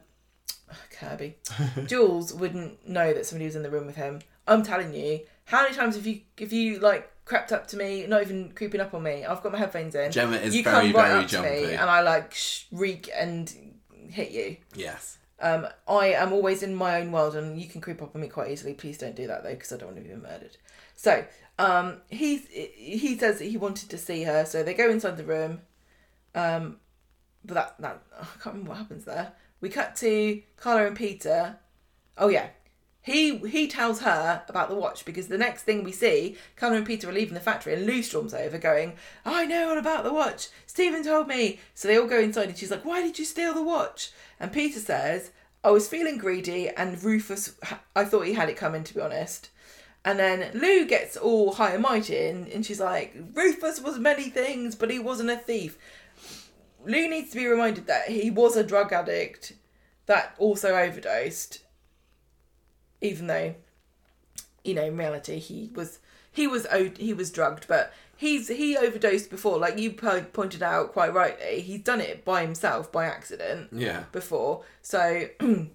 Kirby, 0.90 1.36
Jules 1.86 2.32
wouldn't 2.32 2.88
know 2.88 3.12
that 3.12 3.26
somebody 3.26 3.46
was 3.46 3.56
in 3.56 3.62
the 3.62 3.70
room 3.70 3.86
with 3.86 3.96
him. 3.96 4.20
I'm 4.46 4.62
telling 4.62 4.94
you, 4.94 5.20
how 5.46 5.62
many 5.62 5.74
times 5.74 5.96
have 5.96 6.06
you, 6.06 6.20
if 6.38 6.52
you 6.52 6.78
like 6.78 7.10
crept 7.24 7.52
up 7.52 7.66
to 7.68 7.76
me, 7.76 8.06
not 8.06 8.22
even 8.22 8.52
creeping 8.52 8.80
up 8.80 8.94
on 8.94 9.02
me? 9.02 9.24
I've 9.24 9.42
got 9.42 9.52
my 9.52 9.58
headphones 9.58 9.94
in. 9.94 10.12
Gemma 10.12 10.36
is 10.36 10.54
you 10.54 10.62
very, 10.62 10.92
come 10.92 11.02
right 11.02 11.08
very 11.08 11.24
up 11.24 11.30
to 11.30 11.42
me, 11.42 11.74
and 11.74 11.90
I 11.90 12.00
like 12.00 12.34
shriek 12.34 13.10
and 13.14 13.52
hit 14.08 14.30
you. 14.30 14.56
Yes. 14.74 15.18
Um, 15.38 15.66
I 15.86 16.08
am 16.08 16.32
always 16.32 16.62
in 16.62 16.74
my 16.74 17.00
own 17.00 17.12
world, 17.12 17.36
and 17.36 17.60
you 17.60 17.68
can 17.68 17.80
creep 17.80 18.00
up 18.00 18.14
on 18.14 18.20
me 18.20 18.28
quite 18.28 18.50
easily. 18.50 18.74
Please 18.74 18.98
don't 18.98 19.14
do 19.14 19.26
that 19.26 19.42
though, 19.42 19.50
because 19.50 19.72
I 19.72 19.76
don't 19.76 19.92
want 19.92 20.02
to 20.02 20.08
be 20.08 20.14
murdered. 20.14 20.56
So, 20.94 21.24
um, 21.58 21.98
he 22.08 22.38
he 22.38 23.18
says 23.18 23.38
that 23.38 23.44
he 23.44 23.56
wanted 23.56 23.90
to 23.90 23.98
see 23.98 24.22
her, 24.22 24.44
so 24.44 24.62
they 24.62 24.74
go 24.74 24.88
inside 24.88 25.16
the 25.16 25.24
room. 25.24 25.60
Um, 26.34 26.78
but 27.44 27.54
that 27.54 27.74
that 27.80 28.02
I 28.18 28.24
can't 28.42 28.54
remember 28.54 28.70
what 28.70 28.78
happens 28.78 29.04
there. 29.04 29.32
We 29.66 29.72
cut 29.72 29.96
to 29.96 30.42
Carla 30.58 30.86
and 30.86 30.96
Peter. 30.96 31.58
Oh 32.16 32.28
yeah, 32.28 32.50
he 33.02 33.38
he 33.38 33.66
tells 33.66 34.02
her 34.02 34.44
about 34.48 34.68
the 34.68 34.76
watch 34.76 35.04
because 35.04 35.26
the 35.26 35.36
next 35.36 35.64
thing 35.64 35.82
we 35.82 35.90
see, 35.90 36.36
Carla 36.54 36.76
and 36.76 36.86
Peter 36.86 37.10
are 37.10 37.12
leaving 37.12 37.34
the 37.34 37.40
factory, 37.40 37.74
and 37.74 37.84
Lou 37.84 38.00
storms 38.04 38.32
over, 38.32 38.58
going, 38.58 38.92
"I 39.24 39.44
know 39.44 39.70
all 39.70 39.76
about 39.78 40.04
the 40.04 40.12
watch. 40.12 40.50
Stephen 40.66 41.02
told 41.02 41.26
me." 41.26 41.58
So 41.74 41.88
they 41.88 41.98
all 41.98 42.06
go 42.06 42.20
inside, 42.20 42.48
and 42.48 42.56
she's 42.56 42.70
like, 42.70 42.84
"Why 42.84 43.02
did 43.02 43.18
you 43.18 43.24
steal 43.24 43.54
the 43.54 43.62
watch?" 43.64 44.12
And 44.38 44.52
Peter 44.52 44.78
says, 44.78 45.32
"I 45.64 45.72
was 45.72 45.88
feeling 45.88 46.16
greedy, 46.16 46.68
and 46.68 47.02
Rufus, 47.02 47.54
I 47.96 48.04
thought 48.04 48.28
he 48.28 48.34
had 48.34 48.48
it 48.48 48.56
coming, 48.56 48.84
to 48.84 48.94
be 48.94 49.00
honest." 49.00 49.50
And 50.04 50.16
then 50.20 50.52
Lou 50.54 50.84
gets 50.84 51.16
all 51.16 51.54
high 51.54 51.72
and 51.72 51.82
mighty, 51.82 52.28
and, 52.28 52.46
and 52.46 52.64
she's 52.64 52.78
like, 52.78 53.16
"Rufus 53.32 53.80
was 53.80 53.98
many 53.98 54.30
things, 54.30 54.76
but 54.76 54.92
he 54.92 55.00
wasn't 55.00 55.30
a 55.30 55.36
thief." 55.36 55.76
Lou 56.86 57.08
needs 57.08 57.30
to 57.30 57.36
be 57.36 57.46
reminded 57.46 57.86
that 57.86 58.08
he 58.08 58.30
was 58.30 58.56
a 58.56 58.64
drug 58.64 58.92
addict 58.92 59.52
that 60.06 60.34
also 60.38 60.76
overdosed, 60.76 61.60
even 63.00 63.26
though, 63.26 63.54
you 64.64 64.74
know, 64.74 64.84
in 64.84 64.96
reality 64.96 65.38
he 65.38 65.70
was 65.74 65.98
he 66.32 66.46
was 66.46 66.66
he 66.98 67.12
was 67.12 67.30
drugged, 67.30 67.66
but 67.68 67.92
he's 68.16 68.48
he 68.48 68.76
overdosed 68.76 69.30
before. 69.30 69.58
Like 69.58 69.78
you 69.78 69.90
pointed 69.92 70.62
out 70.62 70.92
quite 70.92 71.12
rightly, 71.12 71.60
he's 71.60 71.82
done 71.82 72.00
it 72.00 72.24
by 72.24 72.42
himself 72.42 72.90
by 72.92 73.06
accident 73.06 73.68
Yeah. 73.72 74.04
before, 74.12 74.64
so 74.82 75.26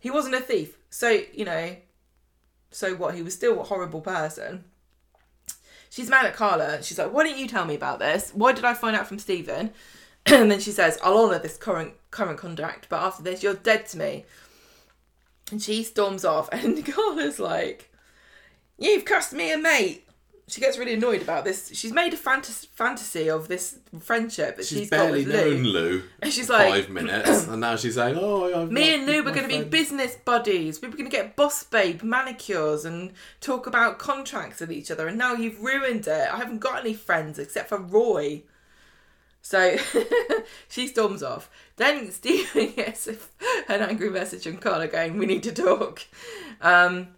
he 0.00 0.10
wasn't 0.10 0.34
a 0.34 0.40
thief. 0.40 0.76
So 0.90 1.20
you 1.32 1.44
know, 1.44 1.76
so 2.70 2.94
what? 2.94 3.14
He 3.14 3.22
was 3.22 3.34
still 3.34 3.60
a 3.60 3.64
horrible 3.64 4.00
person. 4.00 4.64
She's 5.90 6.10
mad 6.10 6.26
at 6.26 6.34
Carla. 6.34 6.82
She's 6.82 6.98
like, 6.98 7.12
"Why 7.12 7.24
didn't 7.24 7.38
you 7.38 7.48
tell 7.48 7.64
me 7.64 7.74
about 7.74 7.98
this? 7.98 8.30
Why 8.34 8.52
did 8.52 8.64
I 8.64 8.74
find 8.74 8.94
out 8.94 9.06
from 9.06 9.18
Stephen?" 9.18 9.72
and 10.32 10.50
then 10.50 10.60
she 10.60 10.72
says, 10.72 10.98
"I'll 11.02 11.18
honour 11.18 11.38
this 11.38 11.56
current 11.56 11.94
current 12.10 12.38
contract, 12.38 12.86
but 12.88 13.02
after 13.02 13.22
this, 13.22 13.42
you're 13.42 13.54
dead 13.54 13.86
to 13.88 13.98
me." 13.98 14.24
And 15.50 15.62
she 15.62 15.82
storms 15.82 16.24
off, 16.24 16.48
and 16.52 16.84
Carla's 16.84 17.38
like, 17.38 17.92
"You've 18.78 19.04
cost 19.04 19.32
me 19.32 19.52
a 19.52 19.58
mate." 19.58 20.08
she 20.48 20.62
gets 20.62 20.78
really 20.78 20.94
annoyed 20.94 21.20
about 21.20 21.44
this. 21.44 21.70
She's 21.74 21.92
made 21.92 22.14
a 22.14 22.16
fantas- 22.16 22.66
fantasy 22.68 23.28
of 23.28 23.48
this 23.48 23.78
friendship 24.00 24.56
that 24.56 24.64
She's 24.64 24.78
she's 24.78 24.90
barely 24.90 25.24
got 25.24 25.34
with 25.34 25.44
Lou. 25.44 25.50
known 25.54 25.62
Lou 25.64 26.02
And 26.22 26.32
she's 26.32 26.48
like, 26.48 26.68
five 26.70 26.88
minutes, 26.88 27.46
and 27.48 27.60
now 27.60 27.76
she's 27.76 27.94
saying, 27.96 28.16
"Oh, 28.18 28.62
I've 28.62 28.72
Me 28.72 28.94
and 28.94 29.06
Lou 29.06 29.22
were 29.22 29.30
going 29.30 29.48
to 29.48 29.56
be 29.58 29.62
business 29.62 30.16
buddies. 30.16 30.80
We 30.80 30.88
were 30.88 30.96
going 30.96 31.10
to 31.10 31.14
get 31.14 31.36
boss 31.36 31.62
babe 31.64 32.02
manicures 32.02 32.86
and 32.86 33.12
talk 33.40 33.66
about 33.66 33.98
contracts 33.98 34.60
with 34.60 34.72
each 34.72 34.90
other. 34.90 35.06
And 35.06 35.18
now 35.18 35.34
you've 35.34 35.60
ruined 35.60 36.06
it. 36.06 36.32
I 36.32 36.38
haven't 36.38 36.60
got 36.60 36.80
any 36.80 36.94
friends 36.94 37.38
except 37.38 37.68
for 37.68 37.78
Roy. 37.78 38.42
So 39.48 39.78
she 40.68 40.88
storms 40.88 41.22
off. 41.22 41.48
Then 41.76 42.10
Stephen 42.10 42.72
gets 42.76 43.06
an 43.06 43.16
angry 43.80 44.10
message 44.10 44.42
from 44.42 44.58
Carla 44.58 44.88
going, 44.88 45.16
"We 45.16 45.24
need 45.24 45.42
to 45.44 45.52
talk." 45.52 46.02
Um, 46.60 47.08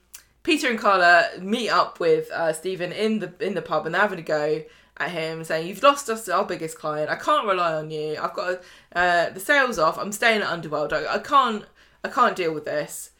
Peter 0.45 0.69
and 0.69 0.79
Carla 0.79 1.27
meet 1.41 1.71
up 1.71 1.99
with 1.99 2.31
uh, 2.31 2.53
Stephen 2.53 2.93
in 2.93 3.19
the 3.19 3.33
in 3.41 3.55
the 3.55 3.63
pub, 3.63 3.85
and 3.85 3.97
they're 3.97 4.03
having 4.03 4.21
a 4.21 4.23
go 4.23 4.63
at 4.99 5.11
him, 5.11 5.43
saying, 5.43 5.67
"You've 5.67 5.83
lost 5.83 6.09
us, 6.09 6.29
our 6.29 6.45
biggest 6.45 6.79
client. 6.79 7.11
I 7.11 7.17
can't 7.17 7.49
rely 7.49 7.75
on 7.75 7.91
you. 7.91 8.17
I've 8.23 8.35
got 8.35 8.63
uh, 8.95 9.31
the 9.31 9.41
sales 9.41 9.81
off. 9.81 9.99
I'm 9.99 10.13
staying 10.13 10.43
at 10.43 10.49
Underworld. 10.49 10.93
I, 10.93 11.15
I 11.15 11.19
can't, 11.19 11.65
I 12.05 12.11
can't 12.11 12.37
deal 12.37 12.55
with 12.55 12.65
this." 12.65 13.11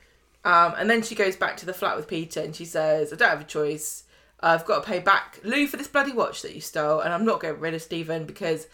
Um, 0.45 0.75
and 0.79 0.89
then 0.89 1.03
she 1.03 1.17
goes 1.17 1.35
back 1.35 1.57
to 1.57 1.67
the 1.67 1.75
flat 1.75 1.97
with 1.97 2.07
Peter, 2.07 2.43
and 2.43 2.55
she 2.55 2.65
says, 2.65 3.13
"I 3.13 3.17
don't 3.17 3.31
have 3.31 3.41
a 3.41 3.45
choice. 3.45 4.05
I've 4.43 4.65
got 4.65 4.85
to 4.85 4.89
pay 4.89 5.01
back 5.01 5.41
Lou 5.45 5.67
for 5.67 5.77
this 5.77 5.89
bloody 5.89 6.13
watch 6.13 6.43
that 6.43 6.55
you 6.55 6.61
stole, 6.61 7.01
and 7.01 7.13
I'm 7.13 7.25
not 7.25 7.41
getting 7.41 7.61
rid 7.61 7.75
of 7.75 7.83
Stephen 7.83 8.25
because 8.25 8.69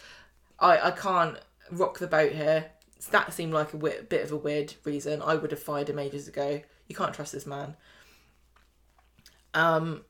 I, 0.59 0.87
I 0.87 0.91
can't 0.91 1.37
rock 1.71 1.99
the 1.99 2.07
boat 2.07 2.31
here." 2.31 2.71
That 3.11 3.33
seemed 3.33 3.53
like 3.53 3.73
a 3.73 3.77
bit 3.77 4.23
of 4.23 4.31
a 4.31 4.37
weird 4.37 4.73
reason. 4.83 5.21
I 5.21 5.35
would 5.35 5.51
have 5.51 5.61
fired 5.61 5.89
him 5.89 5.99
ages 5.99 6.27
ago. 6.27 6.61
You 6.87 6.95
can't 6.95 7.13
trust 7.13 7.31
this 7.31 7.45
man. 7.45 7.75
Um, 9.53 10.01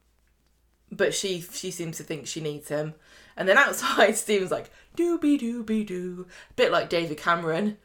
but 0.92 1.14
she 1.14 1.42
she 1.42 1.72
seems 1.72 1.98
to 1.98 2.04
think 2.04 2.28
she 2.28 2.42
needs 2.42 2.70
him. 2.70 2.94
And 3.36 3.48
then 3.48 3.58
outside, 3.58 4.16
Stephen's 4.18 4.52
like 4.52 4.72
doobie 4.96 5.40
doobie 5.40 5.86
doo, 5.86 6.28
a 6.50 6.54
bit 6.54 6.72
like 6.72 6.90
David 6.90 7.18
Cameron 7.18 7.78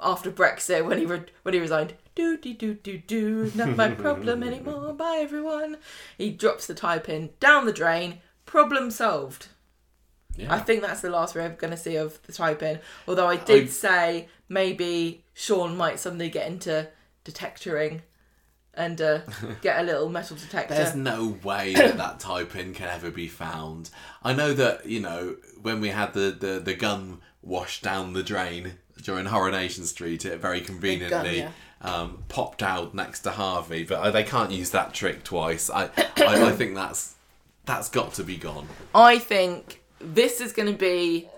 after 0.00 0.30
Brexit 0.30 0.84
when 0.84 0.98
he 0.98 1.06
re- 1.06 1.26
when 1.42 1.54
he 1.54 1.60
resigned. 1.60 1.94
Doo 2.14 2.36
doo 2.36 2.54
doo 2.54 2.74
doo 2.74 2.98
doo, 2.98 3.52
not 3.54 3.76
my 3.76 3.90
problem 3.90 4.42
anymore. 4.42 4.92
Bye 4.92 5.20
everyone. 5.22 5.78
He 6.18 6.30
drops 6.30 6.66
the 6.66 6.74
tiepin 6.74 7.30
down 7.38 7.66
the 7.66 7.72
drain. 7.72 8.20
Problem 8.46 8.90
solved. 8.90 9.48
Yeah. 10.40 10.54
I 10.54 10.58
think 10.58 10.82
that's 10.82 11.00
the 11.00 11.10
last 11.10 11.34
we're 11.34 11.42
ever 11.42 11.54
going 11.54 11.72
to 11.72 11.76
see 11.76 11.96
of 11.96 12.20
the 12.22 12.32
tiepin. 12.32 12.80
Although 13.06 13.26
I 13.26 13.36
did 13.36 13.64
I- 13.64 13.66
say 13.66 14.28
maybe 14.48 15.24
Sean 15.34 15.76
might 15.76 15.98
someday 15.98 16.30
get 16.30 16.46
into 16.46 16.88
detectoring 17.24 18.02
and 18.74 19.00
uh, 19.00 19.20
get 19.60 19.80
a 19.80 19.82
little 19.82 20.08
metal 20.08 20.36
detector. 20.36 20.74
There's 20.74 20.94
no 20.94 21.38
way 21.42 21.74
that 21.74 21.96
that 21.96 22.18
tiepin 22.20 22.74
can 22.74 22.88
ever 22.88 23.10
be 23.10 23.28
found. 23.28 23.90
I 24.22 24.32
know 24.32 24.52
that 24.54 24.86
you 24.86 25.00
know 25.00 25.36
when 25.60 25.80
we 25.80 25.88
had 25.88 26.12
the 26.14 26.30
the, 26.30 26.60
the 26.60 26.74
gun 26.74 27.20
washed 27.42 27.82
down 27.82 28.12
the 28.12 28.22
drain 28.22 28.74
during 29.02 29.26
Coronation 29.26 29.84
Street, 29.84 30.24
it 30.24 30.38
very 30.40 30.60
conveniently 30.60 31.38
yeah. 31.38 31.50
um, 31.80 32.24
popped 32.28 32.62
out 32.62 32.94
next 32.94 33.20
to 33.20 33.30
Harvey, 33.30 33.84
but 33.84 33.98
uh, 33.98 34.10
they 34.10 34.24
can't 34.24 34.50
use 34.50 34.70
that 34.70 34.92
trick 34.92 35.24
twice. 35.24 35.70
I 35.70 35.84
I, 36.16 36.48
I 36.48 36.52
think 36.56 36.74
that's 36.74 37.14
that's 37.64 37.88
got 37.88 38.14
to 38.14 38.24
be 38.24 38.36
gone. 38.36 38.66
I 38.94 39.18
think 39.18 39.79
this 40.00 40.40
is 40.40 40.52
going 40.52 40.70
to 40.70 40.78
be 40.78 41.28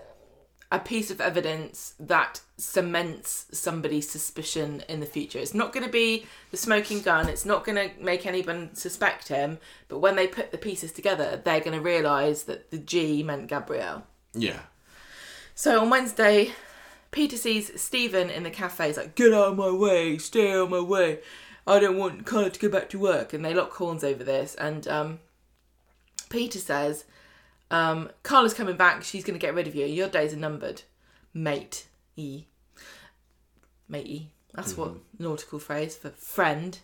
a 0.71 0.79
piece 0.79 1.11
of 1.11 1.21
evidence 1.21 1.93
that 1.99 2.41
cements 2.57 3.45
somebody's 3.51 4.09
suspicion 4.09 4.83
in 4.89 4.99
the 4.99 5.05
future. 5.05 5.37
It's 5.37 5.53
not 5.53 5.71
going 5.71 5.85
to 5.85 5.91
be 5.91 6.25
the 6.49 6.57
smoking 6.57 7.01
gun, 7.01 7.29
it's 7.29 7.45
not 7.45 7.63
going 7.63 7.75
to 7.75 8.03
make 8.03 8.25
anyone 8.25 8.73
suspect 8.73 9.27
him, 9.27 9.59
but 9.87 9.99
when 9.99 10.15
they 10.15 10.25
put 10.25 10.51
the 10.51 10.57
pieces 10.57 10.91
together, 10.91 11.39
they're 11.43 11.59
going 11.59 11.77
to 11.77 11.81
realise 11.81 12.43
that 12.43 12.71
the 12.71 12.79
G 12.79 13.21
meant 13.21 13.47
Gabrielle. 13.47 14.03
Yeah. 14.33 14.61
So 15.53 15.79
on 15.79 15.91
Wednesday, 15.91 16.53
Peter 17.11 17.37
sees 17.37 17.79
Stephen 17.79 18.31
in 18.31 18.41
the 18.41 18.49
cafe. 18.49 18.87
He's 18.87 18.97
like, 18.97 19.13
"Get 19.13 19.31
out 19.31 19.49
of 19.49 19.57
my 19.57 19.69
way! 19.69 20.17
Stay 20.17 20.51
out 20.51 20.63
of 20.63 20.69
my 20.71 20.81
way! 20.81 21.19
I 21.67 21.79
don't 21.79 21.97
want 21.97 22.25
Carla 22.25 22.49
to 22.49 22.59
go 22.59 22.69
back 22.69 22.89
to 22.89 22.99
work." 22.99 23.33
And 23.33 23.45
they 23.45 23.53
lock 23.53 23.71
horns 23.73 24.03
over 24.03 24.23
this. 24.23 24.55
And 24.55 24.87
um, 24.87 25.19
Peter 26.29 26.57
says, 26.57 27.05
um, 27.71 28.09
"Carla's 28.23 28.53
coming 28.53 28.77
back. 28.77 29.03
She's 29.03 29.23
going 29.23 29.39
to 29.39 29.45
get 29.45 29.55
rid 29.55 29.67
of 29.67 29.75
you. 29.75 29.85
Your 29.85 30.07
days 30.07 30.33
are 30.33 30.37
numbered, 30.37 30.83
mate." 31.33 31.87
E, 32.15 32.45
matey. 33.87 34.29
That's 34.53 34.77
what 34.77 34.95
nautical 35.17 35.59
phrase 35.59 35.95
for 35.95 36.09
friend. 36.11 36.77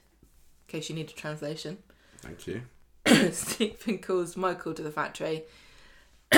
In 0.67 0.71
case 0.71 0.89
you 0.89 0.95
need 0.95 1.09
a 1.09 1.13
translation. 1.13 1.77
Thank 2.17 2.47
you. 2.47 2.63
Stephen 3.31 3.99
calls 3.99 4.35
Michael 4.35 4.73
to 4.73 4.81
the 4.81 4.91
factory. 4.91 5.43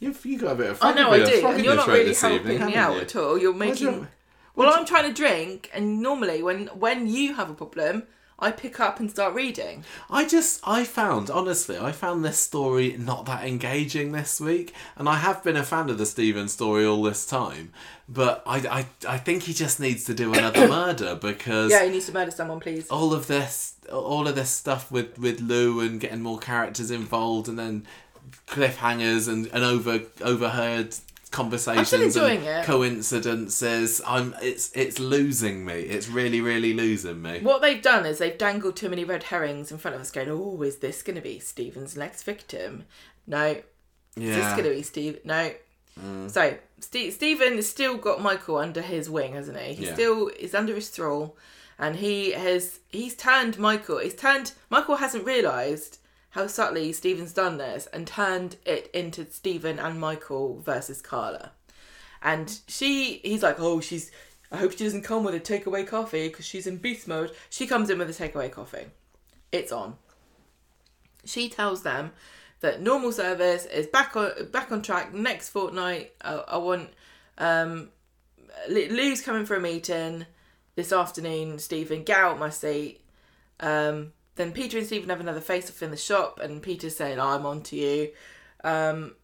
You've 0.00 0.24
you 0.24 0.38
got 0.38 0.52
a 0.52 0.54
bit 0.54 0.70
of. 0.70 0.78
I 0.82 0.92
know 0.94 1.10
I 1.10 1.24
do, 1.24 1.46
and 1.46 1.64
you're 1.64 1.76
not 1.76 1.88
really 1.88 2.14
helping 2.14 2.52
evening, 2.52 2.66
me 2.66 2.74
out 2.74 2.94
you? 2.96 3.00
at 3.02 3.16
all. 3.16 3.38
You're 3.38 3.54
making. 3.54 4.08
well, 4.56 4.72
I'm 4.74 4.84
trying 4.84 5.08
to 5.08 5.14
drink, 5.14 5.70
and 5.72 6.02
normally 6.02 6.42
when 6.42 6.66
when 6.68 7.06
you 7.06 7.34
have 7.34 7.50
a 7.50 7.54
problem, 7.54 8.04
I 8.40 8.52
pick 8.52 8.78
up 8.78 9.00
and 9.00 9.10
start 9.10 9.34
reading. 9.34 9.84
I 10.08 10.24
just, 10.26 10.60
I 10.64 10.84
found, 10.84 11.28
honestly, 11.28 11.76
I 11.76 11.90
found 11.90 12.24
this 12.24 12.38
story 12.38 12.96
not 12.96 13.26
that 13.26 13.44
engaging 13.44 14.12
this 14.12 14.40
week, 14.40 14.72
and 14.96 15.08
I 15.08 15.16
have 15.16 15.42
been 15.42 15.56
a 15.56 15.64
fan 15.64 15.90
of 15.90 15.98
the 15.98 16.06
Stephen 16.06 16.46
story 16.48 16.86
all 16.86 17.02
this 17.02 17.26
time, 17.26 17.72
but 18.08 18.42
I, 18.46 18.58
I, 18.58 19.14
I 19.14 19.18
think 19.18 19.42
he 19.42 19.52
just 19.52 19.80
needs 19.80 20.04
to 20.04 20.14
do 20.14 20.32
another 20.32 20.68
murder 20.78 21.16
because 21.16 21.72
Yeah, 21.72 21.84
he 21.84 21.90
needs 21.90 22.06
to 22.06 22.12
murder 22.12 22.30
someone, 22.30 22.60
please. 22.60 22.86
all 22.88 23.12
of 23.12 23.26
this, 23.26 23.74
all 23.92 24.28
of 24.28 24.34
this 24.36 24.50
stuff 24.50 24.90
with 24.92 25.18
with 25.18 25.40
Lou 25.40 25.80
and 25.80 25.98
getting 25.98 26.22
more 26.22 26.38
characters 26.38 26.90
involved, 26.92 27.48
and 27.48 27.58
then 27.58 27.86
cliffhangers 28.46 29.28
and, 29.28 29.46
and 29.48 29.64
over 29.64 30.00
overheard 30.20 30.94
conversations 31.30 32.16
and 32.16 32.64
coincidences. 32.64 34.00
I'm, 34.06 34.34
it's 34.42 34.70
it's 34.74 34.98
losing 34.98 35.64
me. 35.64 35.74
It's 35.74 36.08
really, 36.08 36.40
really 36.40 36.72
losing 36.74 37.22
me. 37.22 37.40
What 37.40 37.60
they've 37.62 37.82
done 37.82 38.06
is 38.06 38.18
they've 38.18 38.36
dangled 38.38 38.76
too 38.76 38.88
many 38.88 39.04
red 39.04 39.24
herrings 39.24 39.70
in 39.70 39.78
front 39.78 39.94
of 39.94 40.00
us, 40.00 40.10
going, 40.10 40.30
"Oh, 40.30 40.62
is 40.62 40.78
this 40.78 41.02
going 41.02 41.16
to 41.16 41.22
be 41.22 41.38
Stephen's 41.38 41.96
next 41.96 42.22
victim?" 42.24 42.84
No. 43.26 43.56
Yeah. 44.16 44.30
Is 44.30 44.36
this 44.36 44.44
Mm. 44.46 44.50
going 44.56 44.64
to 44.64 44.70
be 44.76 44.82
Steve? 44.82 45.18
No. 45.24 45.52
So 46.28 46.56
Ste 46.80 47.10
Stephen 47.12 47.56
has 47.56 47.68
still 47.68 47.96
got 47.96 48.22
Michael 48.22 48.56
under 48.58 48.80
his 48.82 49.10
wing, 49.10 49.32
hasn't 49.34 49.58
he? 49.58 49.74
He 49.74 49.86
Yeah. 49.86 49.94
still 49.94 50.28
is 50.28 50.54
under 50.54 50.74
his 50.74 50.88
thrall, 50.90 51.36
and 51.78 51.96
he 51.96 52.30
has 52.32 52.78
he's 52.88 53.14
turned 53.16 53.58
Michael. 53.58 53.98
He's 53.98 54.14
turned 54.14 54.52
Michael 54.70 54.96
hasn't 54.96 55.24
realised 55.24 55.97
how 56.30 56.46
subtly 56.46 56.92
Stephen's 56.92 57.32
done 57.32 57.58
this 57.58 57.86
and 57.92 58.06
turned 58.06 58.56
it 58.64 58.90
into 58.92 59.30
Stephen 59.30 59.78
and 59.78 60.00
Michael 60.00 60.60
versus 60.60 61.00
Carla. 61.00 61.52
And 62.22 62.58
she, 62.66 63.20
he's 63.24 63.42
like, 63.42 63.58
oh, 63.58 63.80
she's. 63.80 64.10
I 64.50 64.56
hope 64.56 64.72
she 64.72 64.84
doesn't 64.84 65.02
come 65.02 65.24
with 65.24 65.34
a 65.34 65.40
takeaway 65.40 65.86
coffee 65.86 66.28
because 66.28 66.46
she's 66.46 66.66
in 66.66 66.78
beast 66.78 67.06
mode. 67.06 67.32
She 67.50 67.66
comes 67.66 67.90
in 67.90 67.98
with 67.98 68.08
a 68.08 68.28
takeaway 68.28 68.50
coffee. 68.50 68.86
It's 69.52 69.70
on. 69.70 69.96
She 71.24 71.50
tells 71.50 71.82
them 71.82 72.12
that 72.60 72.80
normal 72.80 73.12
service 73.12 73.66
is 73.66 73.86
back 73.86 74.16
on 74.16 74.32
back 74.50 74.72
on 74.72 74.82
track 74.82 75.12
next 75.12 75.50
fortnight. 75.50 76.12
I, 76.22 76.34
I 76.48 76.56
want 76.56 76.90
um, 77.36 77.90
Lou's 78.68 79.20
coming 79.20 79.44
for 79.44 79.54
a 79.54 79.60
meeting 79.60 80.26
this 80.74 80.92
afternoon. 80.92 81.58
Stephen, 81.58 82.02
get 82.02 82.18
out 82.18 82.38
my 82.38 82.50
seat. 82.50 83.00
Um, 83.60 84.12
then 84.38 84.52
Peter 84.52 84.78
and 84.78 84.86
Stephen 84.86 85.10
have 85.10 85.20
another 85.20 85.42
face 85.42 85.68
off 85.68 85.82
in 85.82 85.90
the 85.90 85.96
shop, 85.98 86.40
and 86.40 86.62
Peter's 86.62 86.96
saying, 86.96 87.20
"I'm 87.20 87.44
on 87.44 87.62
to 87.64 87.76
you." 87.76 88.10
Um, 88.64 89.14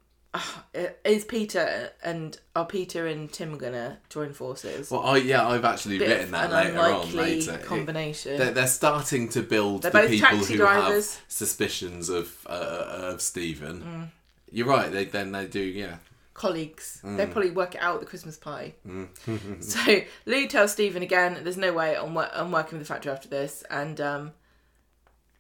is 1.05 1.25
Peter 1.25 1.91
and 2.03 2.37
are 2.57 2.67
Peter 2.67 3.07
and 3.07 3.33
Tim 3.33 3.57
gonna 3.57 3.99
join 4.09 4.33
forces? 4.33 4.91
Well, 4.91 5.03
I 5.03 5.19
yeah, 5.19 5.47
I've 5.47 5.65
actually 5.65 5.99
Bit 5.99 6.09
written 6.09 6.31
that 6.33 6.51
later 6.51 6.79
on. 6.81 7.15
Later, 7.15 7.59
combination. 7.59 8.39
they're, 8.39 8.51
they're 8.51 8.67
starting 8.67 9.29
to 9.31 9.43
build 9.43 9.83
They're 9.83 9.93
the 9.93 9.99
both 9.99 10.11
people 10.11 10.29
taxi 10.31 10.53
who 10.53 10.59
drivers. 10.59 11.15
have 11.15 11.25
suspicions 11.29 12.09
of 12.09 12.37
uh, 12.49 13.13
of 13.13 13.21
Stephen. 13.23 13.81
Mm. 13.81 14.09
You're 14.51 14.67
right. 14.67 14.91
They 14.91 15.05
then 15.05 15.31
they 15.33 15.47
do. 15.47 15.61
Yeah. 15.61 15.97
colleagues. 16.35 17.01
Mm. 17.05 17.17
They'll 17.17 17.29
probably 17.29 17.53
work 17.53 17.77
it 17.77 17.81
out 17.81 17.95
at 17.95 18.01
the 18.01 18.07
Christmas 18.07 18.37
pie. 18.37 18.75
so 19.61 20.01
Lou 20.27 20.47
tells 20.49 20.73
Stephen 20.73 21.03
again, 21.03 21.39
"There's 21.45 21.57
no 21.57 21.73
way 21.73 21.97
I'm, 21.97 22.13
wor- 22.13 22.31
I'm 22.35 22.51
working 22.51 22.79
with 22.79 22.89
the 22.89 22.93
factory 22.93 23.13
after 23.13 23.29
this, 23.29 23.63
and 23.71 24.01
um, 24.01 24.33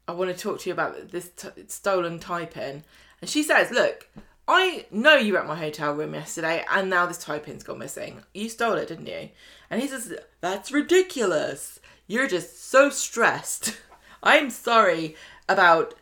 I 0.06 0.12
want 0.12 0.34
to 0.34 0.40
talk 0.40 0.60
to 0.60 0.68
you 0.68 0.72
about 0.72 1.10
this 1.10 1.30
t- 1.30 1.48
stolen 1.68 2.18
tiepin." 2.18 2.82
And 3.20 3.30
she 3.30 3.42
says, 3.42 3.70
"Look, 3.70 4.08
I 4.46 4.86
know 4.90 5.16
you 5.16 5.32
were 5.32 5.38
at 5.40 5.46
my 5.46 5.56
hotel 5.56 5.94
room 5.94 6.14
yesterday, 6.14 6.64
and 6.70 6.90
now 6.90 7.06
this 7.06 7.24
tiepin's 7.24 7.62
gone 7.64 7.78
missing. 7.78 8.22
You 8.34 8.48
stole 8.48 8.74
it, 8.74 8.88
didn't 8.88 9.06
you?" 9.06 9.30
And 9.70 9.80
he 9.80 9.88
says, 9.88 10.14
"That's 10.40 10.72
ridiculous. 10.72 11.80
You're 12.06 12.28
just 12.28 12.70
so 12.70 12.90
stressed. 12.90 13.76
I'm 14.22 14.50
sorry 14.50 15.16
about 15.48 15.94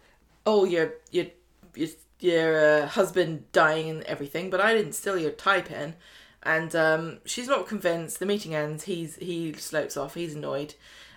oh 0.46 0.64
your 0.64 0.94
your 1.10 1.26
your, 1.74 1.88
your 2.20 2.82
uh, 2.82 2.86
husband 2.86 3.50
dying 3.52 3.90
and 3.90 4.02
everything, 4.04 4.50
but 4.50 4.60
I 4.60 4.74
didn't 4.74 4.94
steal 4.94 5.18
your 5.18 5.32
tiepin." 5.32 5.94
And 6.42 6.74
um, 6.74 7.18
she's 7.24 7.46
not 7.46 7.68
convinced. 7.68 8.18
The 8.18 8.26
meeting 8.26 8.54
ends. 8.54 8.84
He's 8.84 9.16
he 9.16 9.52
slopes 9.52 9.96
off. 9.96 10.14
He's 10.14 10.34
annoyed, 10.34 10.74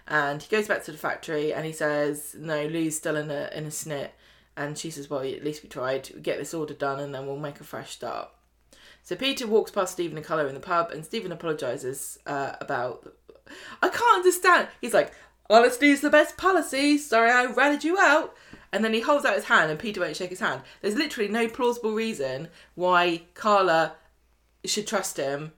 and 0.07 0.41
he 0.41 0.56
goes 0.56 0.68
back 0.68 0.84
to 0.86 0.91
the 0.91 0.98
factory 0.98 1.53
and 1.53 1.65
he 1.65 1.72
says, 1.72 2.36
"No, 2.38 2.65
Lou's 2.65 2.98
still 2.98 3.15
in 3.15 3.32
a 3.32 3.49
in 3.53 3.65
a 3.65 3.69
snit." 3.69 4.11
And 4.57 4.77
she 4.77 4.90
says, 4.90 5.10
Well, 5.10 5.22
at 5.22 5.44
least 5.44 5.64
we 5.64 5.69
tried. 5.69 6.23
Get 6.23 6.38
this 6.38 6.53
order 6.53 6.73
done 6.73 6.99
and 6.99 7.14
then 7.14 7.26
we'll 7.26 7.38
make 7.38 7.60
a 7.60 7.64
fresh 7.65 7.91
start. 7.91 8.30
So 9.03 9.15
Peter 9.15 9.45
walks 9.45 9.72
past 9.72 9.94
Stephen 9.94 10.18
and 10.18 10.26
Carla 10.26 10.48
in 10.48 10.56
the 10.56 10.60
pub, 10.60 10.90
and 10.91 11.06
Stephen 11.06 11.32
apologises 11.32 12.18
uh, 12.26 12.53
about. 12.60 13.14
I 13.82 13.90
can't 13.90 14.15
understand. 14.15 14.68
He's 14.82 14.94
like, 14.94 15.14
Honesty 15.49 15.91
is 15.91 16.02
the 16.02 16.10
best 16.10 16.38
policy. 16.38 16.98
Sorry 16.98 17.30
I 17.30 17.45
ratted 17.45 17.84
you 17.84 17.99
out. 17.99 18.34
And 18.72 18.84
then 18.84 18.94
he 18.94 19.02
holds 19.02 19.23
out 19.23 19.36
his 19.36 19.45
hand, 19.45 19.69
and 19.69 19.80
Peter 19.80 20.02
won't 20.02 20.15
shake 20.15 20.32
his 20.32 20.40
hand. 20.40 20.61
There's 20.82 20.95
literally 20.95 21.30
no 21.30 21.48
plausible 21.48 21.94
reason 21.94 22.49
why 22.73 23.22
Carla 23.36 23.94
should 24.65 24.88
trust 24.88 25.18
him. 25.18 25.53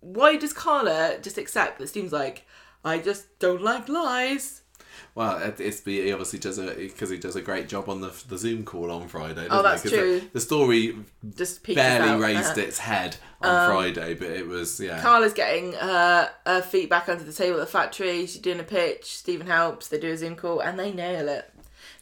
Why 0.00 0.36
does 0.36 0.52
Carla 0.52 1.18
just 1.20 1.38
accept 1.38 1.78
that 1.78 1.88
Stephen's 1.88 2.12
like, 2.12 2.46
I 2.84 2.98
just 2.98 3.38
don't 3.38 3.62
like 3.62 3.88
lies? 3.88 4.62
Well, 5.14 5.38
it- 5.38 5.60
it's 5.60 5.80
be 5.80 6.02
he 6.02 6.12
obviously 6.12 6.38
does 6.38 6.58
a 6.58 6.74
because 6.74 7.10
he 7.10 7.18
does 7.18 7.36
a 7.36 7.40
great 7.42 7.68
job 7.68 7.88
on 7.88 8.00
the 8.00 8.12
the 8.28 8.38
Zoom 8.38 8.64
call 8.64 8.90
on 8.90 9.08
Friday. 9.08 9.46
Oh, 9.50 9.62
that's 9.62 9.82
true. 9.82 10.20
The, 10.20 10.26
the 10.34 10.40
story 10.40 10.96
Just 11.36 11.62
barely 11.64 12.08
out. 12.10 12.20
raised 12.20 12.50
Uh-huh. 12.52 12.60
its 12.60 12.78
head 12.78 13.16
on 13.40 13.68
Friday, 13.70 14.14
but 14.14 14.28
it 14.28 14.46
was 14.46 14.78
yeah. 14.80 15.00
Carla's 15.00 15.32
getting 15.32 15.72
her, 15.72 16.30
her 16.46 16.62
feet 16.62 16.88
back 16.90 17.08
under 17.08 17.24
the 17.24 17.32
table 17.32 17.58
at 17.58 17.60
the 17.66 17.72
factory. 17.72 18.26
She's 18.26 18.36
doing 18.38 18.60
a 18.60 18.64
pitch. 18.64 19.16
Stephen 19.16 19.46
helps. 19.46 19.88
They 19.88 19.98
do 19.98 20.12
a 20.12 20.16
Zoom 20.16 20.36
call 20.36 20.60
and 20.60 20.78
they 20.78 20.92
nail 20.92 21.28
it. 21.28 21.50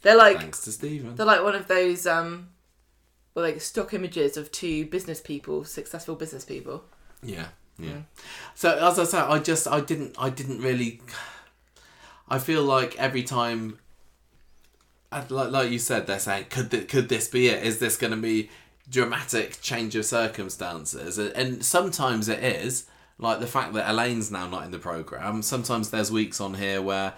They're 0.01 0.17
like 0.17 0.37
Thanks 0.37 0.61
to 0.61 0.71
Stephen. 0.71 1.15
they're 1.15 1.25
like 1.25 1.43
one 1.43 1.55
of 1.55 1.67
those 1.67 2.05
um, 2.07 2.49
well, 3.33 3.45
like 3.45 3.59
stock 3.61 3.93
images 3.93 4.37
of 4.37 4.51
two 4.51 4.85
business 4.85 5.19
people, 5.21 5.63
successful 5.63 6.15
business 6.15 6.45
people. 6.45 6.85
Yeah, 7.21 7.47
yeah. 7.79 7.89
Mm. 7.91 8.03
So 8.55 8.77
as 8.77 8.99
I 8.99 9.03
said, 9.05 9.23
I 9.23 9.39
just 9.39 9.67
I 9.67 9.79
didn't 9.81 10.15
I 10.19 10.29
didn't 10.29 10.61
really. 10.61 11.01
I 12.27 12.37
feel 12.39 12.61
like 12.63 12.97
every 12.99 13.23
time, 13.23 13.79
like 15.11 15.29
like 15.51 15.71
you 15.71 15.79
said, 15.79 16.07
they're 16.07 16.19
saying 16.19 16.45
could 16.49 16.71
th- 16.71 16.87
could 16.87 17.09
this 17.09 17.27
be 17.27 17.47
it? 17.47 17.63
Is 17.63 17.79
this 17.79 17.97
going 17.97 18.11
to 18.11 18.17
be 18.17 18.49
dramatic 18.89 19.61
change 19.61 19.95
of 19.95 20.05
circumstances? 20.05 21.17
And- 21.17 21.31
And 21.33 21.65
sometimes 21.65 22.27
it 22.29 22.43
is. 22.43 22.85
Like 23.21 23.39
the 23.41 23.47
fact 23.47 23.73
that 23.73 23.89
Elaine's 23.89 24.31
now 24.31 24.47
not 24.47 24.63
in 24.63 24.71
the 24.71 24.79
program. 24.79 25.41
Sometimes 25.41 25.89
there's 25.89 26.09
weeks 26.09 26.39
on 26.39 26.53
here 26.53 26.81
where 26.81 27.13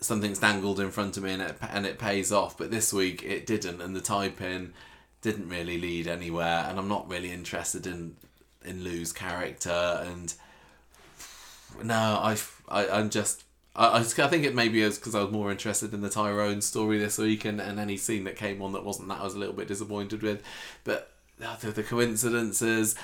something's 0.00 0.38
dangled 0.38 0.78
in 0.78 0.90
front 0.92 1.16
of 1.16 1.22
me 1.24 1.32
and 1.32 1.42
it 1.42 1.56
and 1.68 1.84
it 1.84 1.98
pays 1.98 2.30
off. 2.30 2.56
But 2.56 2.70
this 2.70 2.92
week 2.92 3.24
it 3.24 3.44
didn't, 3.46 3.80
and 3.80 3.96
the 3.96 4.00
tiepin 4.00 4.70
didn't 5.22 5.48
really 5.48 5.78
lead 5.78 6.06
anywhere. 6.06 6.66
And 6.68 6.78
I'm 6.78 6.86
not 6.86 7.10
really 7.10 7.32
interested 7.32 7.88
in 7.88 8.16
in 8.66 8.82
Lou's 8.84 9.12
character. 9.12 10.04
And 10.06 10.34
no, 11.82 11.94
I 11.94 12.36
I 12.68 12.88
I'm 12.88 13.10
just. 13.10 13.44
I, 13.74 13.98
I 13.98 14.02
think 14.02 14.44
it 14.44 14.54
maybe 14.54 14.80
is 14.80 14.98
because 14.98 15.14
I 15.14 15.22
was 15.22 15.30
more 15.30 15.50
interested 15.50 15.92
in 15.92 16.00
the 16.00 16.08
Tyrone 16.08 16.62
story 16.62 16.98
this 16.98 17.18
week, 17.18 17.44
and, 17.44 17.60
and 17.60 17.78
any 17.78 17.98
scene 17.98 18.24
that 18.24 18.36
came 18.36 18.62
on 18.62 18.72
that 18.72 18.84
wasn't 18.84 19.08
that 19.08 19.20
I 19.20 19.24
was 19.24 19.34
a 19.34 19.38
little 19.38 19.54
bit 19.54 19.68
disappointed 19.68 20.22
with. 20.22 20.42
But 20.84 21.12
the, 21.38 21.72
the 21.72 21.82
coincidences, 21.82 22.94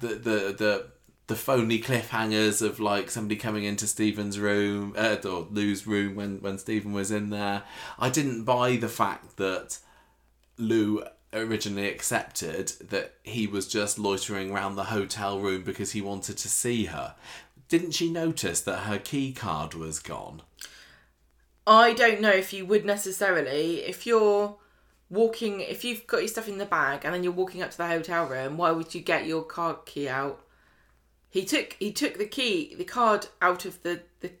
the 0.00 0.08
the 0.08 0.54
the 0.56 0.86
the 1.26 1.36
phony 1.36 1.80
cliffhangers 1.80 2.60
of 2.60 2.80
like 2.80 3.10
somebody 3.10 3.36
coming 3.36 3.64
into 3.64 3.86
Stephen's 3.86 4.38
room 4.38 4.94
uh, 4.96 5.16
or 5.24 5.46
Lou's 5.50 5.86
room 5.86 6.14
when 6.16 6.40
when 6.40 6.58
Stephen 6.58 6.92
was 6.92 7.10
in 7.10 7.30
there. 7.30 7.62
I 7.98 8.10
didn't 8.10 8.44
buy 8.44 8.76
the 8.76 8.88
fact 8.88 9.36
that 9.38 9.78
Lou 10.58 11.02
originally 11.34 11.88
accepted 11.88 12.68
that 12.88 13.14
he 13.22 13.46
was 13.46 13.68
just 13.68 13.98
loitering 13.98 14.50
around 14.50 14.76
the 14.76 14.84
hotel 14.84 15.40
room 15.40 15.62
because 15.62 15.92
he 15.92 16.00
wanted 16.00 16.38
to 16.38 16.48
see 16.48 16.86
her. 16.86 17.14
Didn't 17.68 17.92
she 17.92 18.10
notice 18.10 18.60
that 18.62 18.80
her 18.80 18.98
key 18.98 19.32
card 19.32 19.74
was 19.74 19.98
gone? 19.98 20.42
I 21.66 21.92
don't 21.94 22.20
know 22.20 22.30
if 22.30 22.52
you 22.52 22.66
would 22.66 22.84
necessarily 22.84 23.76
if 23.78 24.06
you're 24.06 24.56
walking 25.10 25.60
if 25.60 25.84
you've 25.84 26.06
got 26.06 26.18
your 26.18 26.28
stuff 26.28 26.48
in 26.48 26.58
the 26.58 26.66
bag 26.66 27.04
and 27.04 27.14
then 27.14 27.22
you're 27.22 27.32
walking 27.32 27.62
up 27.62 27.70
to 27.70 27.78
the 27.78 27.86
hotel 27.86 28.26
room. 28.26 28.56
Why 28.56 28.70
would 28.70 28.94
you 28.94 29.00
get 29.00 29.26
your 29.26 29.42
card 29.42 29.86
key 29.86 30.08
out? 30.08 30.44
He 31.30 31.44
took 31.44 31.76
he 31.78 31.90
took 31.90 32.18
the 32.18 32.26
key 32.26 32.74
the 32.76 32.84
card 32.84 33.28
out 33.40 33.64
of 33.64 33.82
the 33.82 34.02
the 34.20 34.32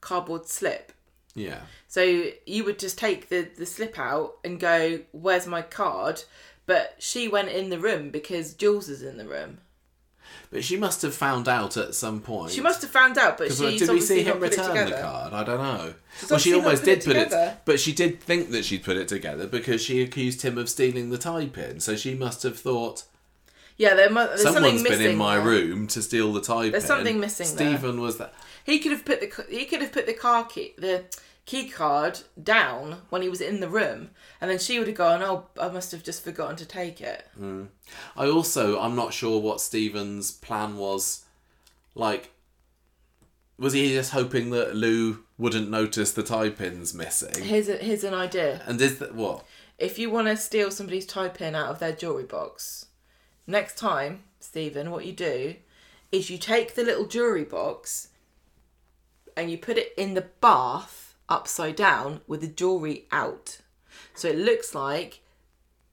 cardboard 0.00 0.48
slip. 0.48 0.92
Yeah. 1.34 1.60
So 1.88 2.30
you 2.46 2.64
would 2.64 2.78
just 2.78 2.98
take 2.98 3.28
the, 3.28 3.48
the 3.56 3.66
slip 3.66 3.98
out 3.98 4.34
and 4.44 4.58
go, 4.58 5.00
Where's 5.12 5.46
my 5.46 5.62
card? 5.62 6.24
But 6.66 6.96
she 6.98 7.28
went 7.28 7.48
in 7.48 7.70
the 7.70 7.78
room 7.78 8.10
because 8.10 8.54
Jules 8.54 8.88
is 8.88 9.02
in 9.02 9.16
the 9.16 9.26
room. 9.26 9.58
But 10.50 10.64
she 10.64 10.76
must 10.76 11.02
have 11.02 11.14
found 11.14 11.48
out 11.48 11.76
at 11.76 11.94
some 11.94 12.20
point. 12.20 12.52
She 12.52 12.60
must 12.60 12.82
have 12.82 12.90
found 12.90 13.18
out, 13.18 13.38
but 13.38 13.48
she's 13.48 13.60
uh, 13.60 13.70
did 13.70 13.90
we 13.90 14.00
see 14.00 14.22
him 14.22 14.40
return 14.40 14.90
the 14.90 14.96
card? 14.96 15.32
I 15.32 15.44
don't 15.44 15.58
know. 15.58 15.94
She's 16.18 16.30
Well, 16.30 16.38
she 16.38 16.54
almost 16.54 16.82
put 16.82 16.88
it 16.88 16.94
did 17.00 17.04
put 17.04 17.12
together. 17.14 17.52
it, 17.56 17.60
but 17.64 17.80
she 17.80 17.92
did 17.92 18.20
think 18.20 18.50
that 18.50 18.64
she'd 18.64 18.82
put 18.84 18.96
it 18.96 19.08
together 19.08 19.46
because 19.46 19.82
she 19.82 20.02
accused 20.02 20.42
him 20.42 20.58
of 20.58 20.68
stealing 20.68 21.10
the 21.10 21.18
tiepin. 21.18 21.80
So 21.80 21.96
she 21.96 22.14
must 22.14 22.42
have 22.42 22.58
thought 22.58 23.04
Yeah, 23.80 23.94
there 23.94 24.10
mu- 24.10 24.26
there's 24.26 24.42
something 24.42 24.62
someone's 24.62 24.82
missing. 24.82 24.98
been 24.98 25.10
in 25.12 25.16
my 25.16 25.36
there. 25.36 25.46
room 25.46 25.86
to 25.86 26.02
steal 26.02 26.34
the 26.34 26.42
type 26.42 26.72
There's 26.72 26.84
in. 26.84 26.88
something 26.88 27.18
missing 27.18 27.56
there. 27.56 27.68
Stephen 27.78 27.98
was 27.98 28.18
that. 28.18 28.34
He 28.64 28.78
could 28.78 28.92
have 28.92 29.06
put 29.06 29.20
the 29.22 29.46
he 29.48 29.64
could 29.64 29.80
have 29.80 29.90
put 29.90 30.04
the 30.04 30.12
car 30.12 30.44
key 30.44 30.74
the 30.76 31.04
key 31.46 31.68
card 31.70 32.20
down 32.40 33.00
when 33.08 33.22
he 33.22 33.30
was 33.30 33.40
in 33.40 33.60
the 33.60 33.70
room, 33.70 34.10
and 34.38 34.50
then 34.50 34.58
she 34.58 34.78
would 34.78 34.86
have 34.86 34.96
gone, 34.98 35.22
"Oh, 35.22 35.46
I 35.58 35.68
must 35.68 35.92
have 35.92 36.02
just 36.04 36.22
forgotten 36.22 36.56
to 36.56 36.66
take 36.66 37.00
it." 37.00 37.26
Hmm. 37.38 37.64
I 38.16 38.26
also, 38.28 38.78
I'm 38.78 38.94
not 38.94 39.14
sure 39.14 39.40
what 39.40 39.62
Stephen's 39.62 40.30
plan 40.30 40.76
was. 40.76 41.24
Like, 41.94 42.32
was 43.58 43.72
he 43.72 43.94
just 43.94 44.12
hoping 44.12 44.50
that 44.50 44.76
Lou 44.76 45.24
wouldn't 45.38 45.70
notice 45.70 46.12
the 46.12 46.22
tie 46.22 46.50
pins 46.50 46.92
missing? 46.92 47.42
Here's 47.42 47.68
a, 47.70 47.76
here's 47.78 48.04
an 48.04 48.14
idea. 48.14 48.60
And 48.66 48.78
is 48.80 48.98
that 48.98 49.14
what? 49.14 49.44
If 49.78 49.98
you 49.98 50.10
want 50.10 50.28
to 50.28 50.36
steal 50.36 50.70
somebody's 50.70 51.06
tie 51.06 51.28
pin 51.30 51.54
out 51.54 51.70
of 51.70 51.78
their 51.78 51.92
jewelry 51.92 52.24
box, 52.24 52.86
next 53.50 53.76
time, 53.76 54.22
Stephen, 54.40 54.90
what 54.90 55.04
you 55.04 55.12
do 55.12 55.56
is 56.12 56.30
you 56.30 56.38
take 56.38 56.74
the 56.74 56.82
little 56.82 57.06
jewelry 57.06 57.44
box 57.44 58.08
and 59.36 59.50
you 59.50 59.58
put 59.58 59.78
it 59.78 59.92
in 59.96 60.14
the 60.14 60.26
bath 60.40 61.14
upside 61.28 61.76
down 61.76 62.20
with 62.26 62.40
the 62.40 62.46
jewelry 62.48 63.06
out. 63.12 63.58
So 64.14 64.28
it 64.28 64.36
looks 64.38 64.74
like 64.74 65.20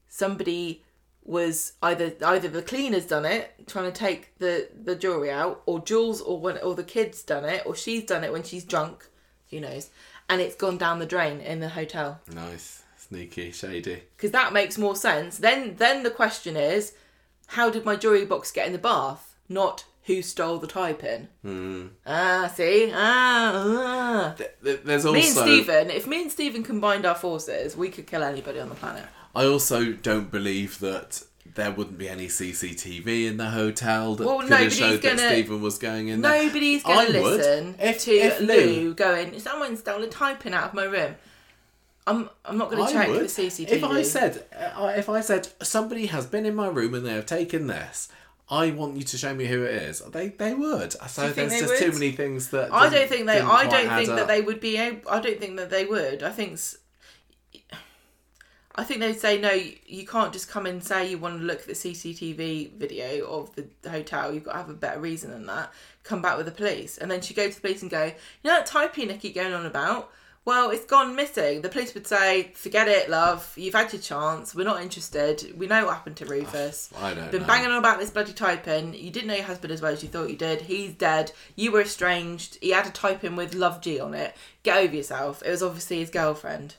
somebody 0.07 0.83
was 1.23 1.73
either 1.83 2.13
either 2.25 2.47
the 2.47 2.61
cleaner's 2.61 3.05
done 3.05 3.25
it 3.25 3.51
trying 3.67 3.91
to 3.91 3.91
take 3.91 4.37
the 4.37 4.69
the 4.81 4.95
jewelry 4.95 5.29
out 5.29 5.61
or 5.65 5.81
Jules 5.83 6.21
or 6.21 6.39
when 6.39 6.57
or 6.59 6.73
the 6.73 6.85
kid's 6.85 7.21
done 7.21 7.43
it 7.43 7.63
or 7.65 7.75
she's 7.75 8.05
done 8.05 8.23
it 8.23 8.31
when 8.31 8.43
she's 8.43 8.63
drunk 8.63 9.05
who 9.49 9.59
knows 9.59 9.89
and 10.29 10.39
it's 10.39 10.55
gone 10.55 10.77
down 10.77 10.99
the 10.99 11.05
drain 11.05 11.41
in 11.41 11.59
the 11.59 11.67
hotel 11.67 12.21
Nice, 12.33 12.83
sneaky, 12.95 13.51
shady. 13.51 14.03
because 14.15 14.31
that 14.31 14.53
makes 14.53 14.77
more 14.77 14.95
sense. 14.95 15.37
Then 15.37 15.75
then 15.75 16.03
the 16.03 16.09
question 16.11 16.55
is, 16.55 16.93
how 17.47 17.69
did 17.69 17.85
my 17.85 17.95
jewelry 17.95 18.25
box 18.25 18.51
get 18.51 18.67
in 18.67 18.73
the 18.73 18.79
bath? 18.79 19.35
Not 19.49 19.85
who 20.03 20.21
stole 20.21 20.57
the 20.57 20.67
tie 20.67 20.93
pin. 20.93 21.27
Hmm. 21.41 21.87
Ah, 22.05 22.51
see, 22.55 22.91
ah, 22.93 23.53
ah. 23.65 24.33
Th- 24.37 24.49
th- 24.63 24.79
There's 24.83 25.05
also. 25.05 25.17
Me 25.19 25.25
and 25.27 25.35
Stephen, 25.37 25.89
if 25.89 26.07
me 26.07 26.21
and 26.21 26.31
Stephen 26.31 26.63
combined 26.63 27.05
our 27.05 27.15
forces, 27.15 27.75
we 27.75 27.89
could 27.89 28.07
kill 28.07 28.23
anybody 28.23 28.59
on 28.59 28.69
the 28.69 28.75
planet. 28.75 29.03
I 29.35 29.45
also 29.45 29.91
don't 29.93 30.31
believe 30.31 30.79
that 30.79 31.23
there 31.55 31.71
wouldn't 31.71 31.97
be 31.97 32.07
any 32.09 32.27
CCTV 32.27 33.25
in 33.27 33.37
the 33.37 33.49
hotel 33.51 34.15
that 34.15 34.25
Well, 34.25 34.39
could 34.41 34.49
have 34.51 34.73
showed 34.73 35.01
that 35.01 35.17
gonna- 35.17 35.29
Stephen 35.29 35.61
was 35.61 35.77
going 35.77 36.07
in 36.09 36.21
there. 36.21 36.43
Nobody's 36.43 36.83
going 36.83 37.11
to 37.11 37.21
listen 37.21 37.75
If- 37.79 38.01
to 38.03 38.11
if 38.11 38.39
Lou, 38.41 38.47
Lou- 38.55 38.93
going, 38.93 39.39
someone 39.39 39.75
stole 39.77 40.03
a 40.03 40.07
tie 40.07 40.35
pin 40.35 40.53
out 40.53 40.65
of 40.65 40.73
my 40.73 40.83
room. 40.83 41.15
I'm 42.07 42.29
I'm 42.45 42.57
not 42.57 42.71
going 42.71 42.87
to 42.87 42.91
check 42.91 43.09
would. 43.09 43.21
the 43.21 43.25
CCTV. 43.25 43.69
If 43.69 43.83
I 43.83 44.01
said, 44.01 44.45
uh, 44.55 44.93
if 44.95 45.09
I 45.09 45.19
said 45.19 45.49
somebody 45.61 46.05
has 46.07 46.25
been 46.25 46.45
in 46.45 46.55
my 46.55 46.67
room 46.67 46.93
and 46.93 47.05
they 47.05 47.13
have 47.13 47.25
taken 47.25 47.67
this, 47.67 48.07
I 48.49 48.71
want 48.71 48.95
you 48.95 49.03
to 49.03 49.17
show 49.17 49.35
me 49.35 49.45
who 49.45 49.63
it 49.63 49.73
is. 49.73 49.99
They 49.99 50.29
they 50.29 50.53
would. 50.53 50.93
So 50.93 51.29
there's 51.29 51.59
just 51.59 51.83
too 51.83 51.91
many 51.91 52.13
things 52.13 52.49
that. 52.51 52.73
I 52.73 52.89
don't 52.89 53.09
think 53.09 53.25
they. 53.25 53.41
I 53.41 53.67
don't 53.67 53.89
think 53.89 54.09
that 54.09 54.19
up. 54.19 54.27
they 54.27 54.41
would 54.41 54.61
be. 54.61 54.77
Able, 54.77 55.09
I 55.09 55.19
don't 55.19 55.37
think 55.37 55.57
that 55.57 55.69
they 55.69 55.85
would. 55.85 56.23
I 56.23 56.31
think. 56.31 56.57
I 58.79 58.83
think 58.83 59.01
they'd 59.01 59.19
say 59.19 59.41
no. 59.41 59.51
You 59.51 60.07
can't 60.07 60.31
just 60.31 60.49
come 60.49 60.65
and 60.65 60.81
say 60.81 61.09
you 61.09 61.17
want 61.17 61.39
to 61.39 61.45
look 61.45 61.59
at 61.59 61.67
the 61.67 61.73
CCTV 61.73 62.71
video 62.73 63.27
of 63.27 63.53
the 63.55 63.89
hotel. 63.89 64.33
You've 64.33 64.45
got 64.45 64.53
to 64.53 64.57
have 64.59 64.69
a 64.69 64.75
better 64.75 65.01
reason 65.01 65.31
than 65.31 65.45
that. 65.47 65.73
Come 66.03 66.21
back 66.21 66.37
with 66.37 66.45
the 66.45 66.53
police, 66.53 66.97
and 66.97 67.11
then 67.11 67.19
she 67.19 67.33
go 67.33 67.49
to 67.49 67.53
the 67.53 67.59
police 67.59 67.81
and 67.81 67.91
go, 67.91 68.05
you 68.05 68.13
know 68.49 68.59
that 68.59 68.67
tiepin 68.67 69.11
I 69.11 69.17
keep 69.17 69.35
going 69.35 69.53
on 69.53 69.65
about. 69.65 70.09
Well, 70.47 70.69
it's 70.69 70.85
gone 70.85 71.13
missing. 71.13 71.61
The 71.61 71.67
police 71.67 71.93
would 71.93 72.07
say, 72.07 72.51
"Forget 72.55 72.87
it, 72.87 73.09
love. 73.09 73.51
You've 73.57 73.73
had 73.73 73.91
your 73.91 74.01
chance. 74.01 74.55
We're 74.55 74.63
not 74.63 74.81
interested. 74.81 75.53
We 75.57 75.67
know 75.67 75.85
what 75.85 75.95
happened 75.95 76.15
to 76.17 76.25
Rufus. 76.25 76.89
I 76.97 77.13
don't 77.13 77.29
Been 77.31 77.41
know. 77.41 77.47
banging 77.47 77.69
on 77.71 77.79
about 77.79 77.99
this 77.99 78.11
bloody 78.11 78.31
tiepin. 78.31 78.97
You 78.97 79.11
didn't 79.11 79.27
know 79.27 79.35
your 79.35 79.43
husband 79.43 79.73
as 79.73 79.81
well 79.81 79.91
as 79.91 80.01
you 80.03 80.07
thought 80.07 80.29
you 80.29 80.37
did. 80.37 80.61
He's 80.61 80.93
dead. 80.93 81.33
You 81.57 81.73
were 81.73 81.81
estranged. 81.81 82.57
He 82.61 82.69
had 82.69 82.87
a 82.87 82.91
tiepin 82.91 83.35
with 83.35 83.55
Love 83.55 83.81
G 83.81 83.99
on 83.99 84.13
it. 84.13 84.37
Get 84.63 84.77
over 84.77 84.95
yourself. 84.95 85.43
It 85.45 85.49
was 85.51 85.61
obviously 85.61 85.99
his 85.99 86.09
girlfriend. 86.09 86.75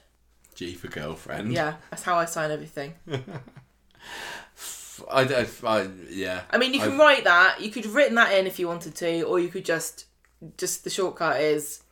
G 0.55 0.73
for 0.73 0.89
girlfriend. 0.89 1.53
Yeah, 1.53 1.75
that's 1.91 2.05
how 2.05 2.17
I 2.17 2.25
sign 2.25 2.51
everything. 2.51 2.95
I, 5.11 5.23
I, 5.23 5.47
I 5.65 5.89
yeah. 6.09 6.41
I 6.51 6.57
mean, 6.57 6.73
you 6.73 6.81
can 6.81 6.93
I've- 6.93 6.99
write 7.01 7.25
that. 7.25 7.61
You 7.61 7.71
could 7.71 7.85
have 7.85 7.95
written 7.95 8.15
that 8.15 8.33
in 8.33 8.47
if 8.47 8.59
you 8.59 8.67
wanted 8.67 8.95
to, 8.95 9.23
or 9.25 9.39
you 9.39 9.49
could 9.49 9.67
just, 9.67 10.07
just 10.57 10.85
the 10.85 10.91
shortcut 10.91 11.41
is, 11.43 11.83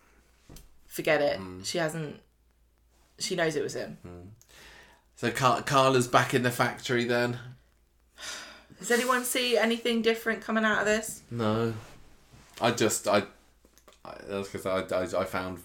forget 0.97 1.21
it. 1.21 1.39
Mm. 1.39 1.65
She 1.65 1.79
hasn't. 1.79 2.17
she 3.19 3.37
knows 3.37 3.55
it 3.55 3.63
was 3.63 3.75
him. 3.75 3.99
So 5.17 5.31
Car- 5.31 5.63
Carla's 5.63 6.09
back 6.09 6.35
in 6.35 6.43
the 6.43 6.51
factory 6.51 7.05
then? 7.05 7.39
Does 8.79 8.91
anyone 8.91 9.25
see 9.25 9.57
anything 9.57 10.03
different 10.03 10.43
coming 10.43 10.65
out 10.65 10.81
of 10.81 10.87
this? 10.87 11.23
No. 11.31 11.75
I 12.61 12.71
just 12.71 13.07
I, 13.07 13.23
I 14.05 14.15
that's 14.29 14.49
because 14.49 14.67
I, 14.67 14.97
I 14.97 15.23
I 15.23 15.25
found 15.25 15.61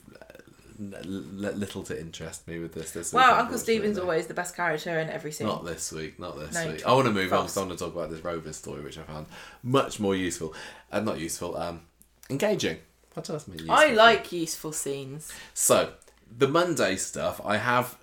little 1.05 1.83
to 1.83 1.99
interest 1.99 2.47
me 2.47 2.59
with 2.59 2.73
this. 2.73 2.91
This 2.91 3.13
week, 3.13 3.23
Uncle 3.23 3.57
Stephen's 3.57 3.97
always 3.97 4.27
the 4.27 4.33
best 4.33 4.55
character 4.55 4.99
in 4.99 5.09
every 5.09 5.31
scene. 5.31 5.47
Not 5.47 5.63
this 5.65 5.91
week, 5.91 6.19
not 6.19 6.37
this 6.39 6.53
No, 6.53 6.71
week. 6.71 6.85
I 6.85 6.93
want 6.93 7.05
to 7.07 7.13
move 7.13 7.31
on 7.33 7.39
I 7.39 7.59
want 7.59 7.71
to 7.71 7.77
talk 7.77 7.93
about 7.93 8.09
this 8.09 8.23
Rover 8.23 8.51
story, 8.53 8.81
which 8.81 8.97
I 8.97 9.03
found 9.03 9.27
much 9.63 9.99
more 9.99 10.15
useful. 10.15 10.53
Uh, 10.91 10.99
not 11.01 11.19
useful, 11.19 11.55
um, 11.57 11.81
engaging. 12.29 12.77
What 13.13 13.25
does 13.25 13.47
mean? 13.47 13.69
I 13.69 13.87
like 13.87 14.31
useful 14.31 14.71
scenes. 14.71 15.31
So 15.53 15.93
the 16.37 16.47
Monday 16.47 16.95
stuff, 16.95 17.41
I 17.43 17.57
have 17.57 17.97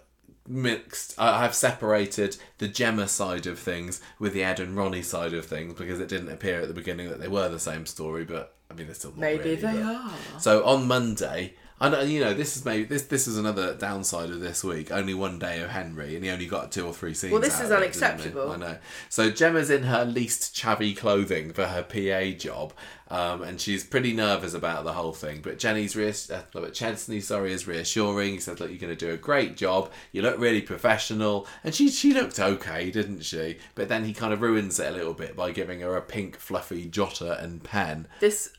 mixed. 0.47 1.15
I 1.19 1.43
have 1.43 1.55
separated 1.55 2.37
the 2.59 2.69
Gemma 2.69 3.09
side 3.09 3.47
of 3.47 3.59
things 3.59 4.01
with 4.19 4.33
the 4.33 4.45
Ed 4.45 4.61
and 4.61 4.77
Ronnie 4.77 5.03
side 5.03 5.33
of 5.35 5.47
things 5.47 5.75
because 5.75 6.01
it 6.01 6.09
didn't 6.09 6.31
appear 6.31 6.61
at 6.61 6.69
the 6.69 6.75
beginning 6.75 7.09
that 7.09 7.21
they 7.21 7.29
were 7.29 7.49
the 7.49 7.59
same 7.59 7.87
story. 7.87 8.25
But 8.25 8.55
I 8.71 8.75
mean, 8.75 8.87
they're 8.87 8.95
still 8.95 9.11
not 9.13 9.21
Maybe 9.21 9.39
really, 9.45 9.55
they 9.57 9.73
but- 9.73 9.83
are. 9.83 10.11
So 10.41 10.65
on 10.65 10.87
Monday, 10.87 11.55
I 11.81 11.89
know 11.89 12.01
you 12.01 12.21
know 12.21 12.35
this 12.35 12.57
is 12.57 12.65
maybe 12.65 12.85
this 12.85 13.05
this 13.05 13.29
is 13.29 13.39
another 13.39 13.75
downside 13.75 14.31
of 14.31 14.41
this 14.41 14.65
week. 14.65 14.91
Only 14.91 15.15
one 15.15 15.39
day 15.39 15.61
of 15.61 15.71
Henry, 15.71 16.17
and 16.17 16.25
he 16.25 16.31
only 16.31 16.47
got 16.47 16.73
two 16.73 16.85
or 16.85 16.93
three 16.93 17.15
scenes. 17.15 17.33
Well, 17.33 17.41
this 17.41 17.61
is 17.61 17.71
it, 17.71 17.77
unacceptable. 17.77 18.51
I 18.51 18.57
know. 18.57 18.79
So 19.09 19.31
Gemma's 19.31 19.71
in 19.71 19.85
her 19.85 20.05
least 20.05 20.57
chavvy 20.57 20.97
clothing 20.97 21.53
for 21.53 21.67
her 21.67 21.83
PA 21.83 22.37
job, 22.37 22.73
um, 23.11 23.43
and 23.43 23.61
she's 23.61 23.85
pretty 23.85 24.13
nervous 24.13 24.55
about 24.55 24.85
the 24.85 24.93
whole 24.93 25.13
thing. 25.13 25.41
But 25.41 25.59
Jenny's 25.59 25.95
reass- 25.95 26.33
uh, 26.33 26.43
but 26.53 26.75
Chesney, 26.75 27.21
sorry, 27.21 27.53
is 27.53 27.69
reassuring. 27.69 28.33
He 28.33 28.41
says, 28.41 28.59
"Look, 28.59 28.71
you're 28.71 28.79
going 28.79 28.97
to 28.97 29.07
do 29.07 29.13
a 29.13 29.17
great 29.17 29.57
job. 29.57 29.93
You 30.11 30.23
look 30.23 30.39
really 30.39 30.63
professional." 30.63 31.47
And 31.63 31.73
she 31.73 31.91
she 31.91 32.13
looked 32.13 32.41
okay, 32.41 32.91
didn't 32.91 33.21
she? 33.21 33.59
But 33.77 33.89
then 33.89 34.05
he 34.05 34.13
kind 34.13 34.33
of 34.33 34.43
ruins 34.43 34.81
it 34.81 34.93
a 34.93 34.97
little 34.97 35.15
bit 35.15 35.37
by 35.37 35.53
giving 35.53 35.81
her 35.81 35.97
a 35.97 36.03
pink 36.03 36.39
fluffy 36.39 36.89
jotter 36.91 37.41
and 37.41 37.63
pen. 37.63 38.09
This 38.19 38.51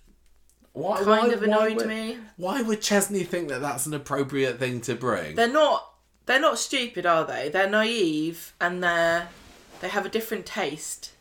Why, 0.79 1.03
kind 1.03 1.33
of 1.33 1.43
annoyed 1.43 1.75
would, 1.75 1.87
me. 1.87 2.17
Why 2.37 2.61
would 2.61 2.81
Chesney 2.81 3.23
think 3.23 3.49
that 3.49 3.61
that's 3.61 3.85
an 3.85 3.93
appropriate 3.93 4.59
thing 4.59 4.81
to 4.81 4.95
bring? 4.95 5.35
They're 5.35 5.51
not. 5.51 5.85
They're 6.25 6.39
not 6.39 6.59
stupid, 6.59 7.05
are 7.05 7.25
they? 7.25 7.49
They're 7.49 7.69
naive 7.69 8.53
and 8.61 8.83
they're 8.83 9.29
they 9.81 9.89
have 9.89 10.05
a 10.05 10.09
different 10.09 10.45
taste, 10.45 11.13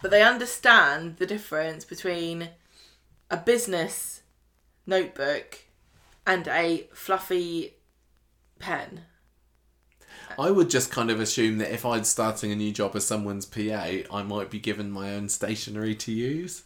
but 0.00 0.10
they 0.10 0.22
understand 0.22 1.18
the 1.18 1.26
difference 1.26 1.84
between 1.84 2.50
a 3.30 3.36
business 3.36 4.22
notebook 4.86 5.60
and 6.26 6.48
a 6.48 6.88
fluffy 6.92 7.74
pen. 8.58 9.02
I 10.38 10.50
would 10.50 10.70
just 10.70 10.90
kind 10.90 11.10
of 11.10 11.20
assume 11.20 11.58
that 11.58 11.72
if 11.72 11.86
I'd 11.86 12.06
starting 12.06 12.50
a 12.52 12.56
new 12.56 12.72
job 12.72 12.96
as 12.96 13.06
someone's 13.06 13.46
PA, 13.46 13.60
I 14.10 14.22
might 14.22 14.50
be 14.50 14.58
given 14.58 14.90
my 14.90 15.14
own 15.14 15.28
stationery 15.28 15.94
to 15.94 16.12
use. 16.12 16.64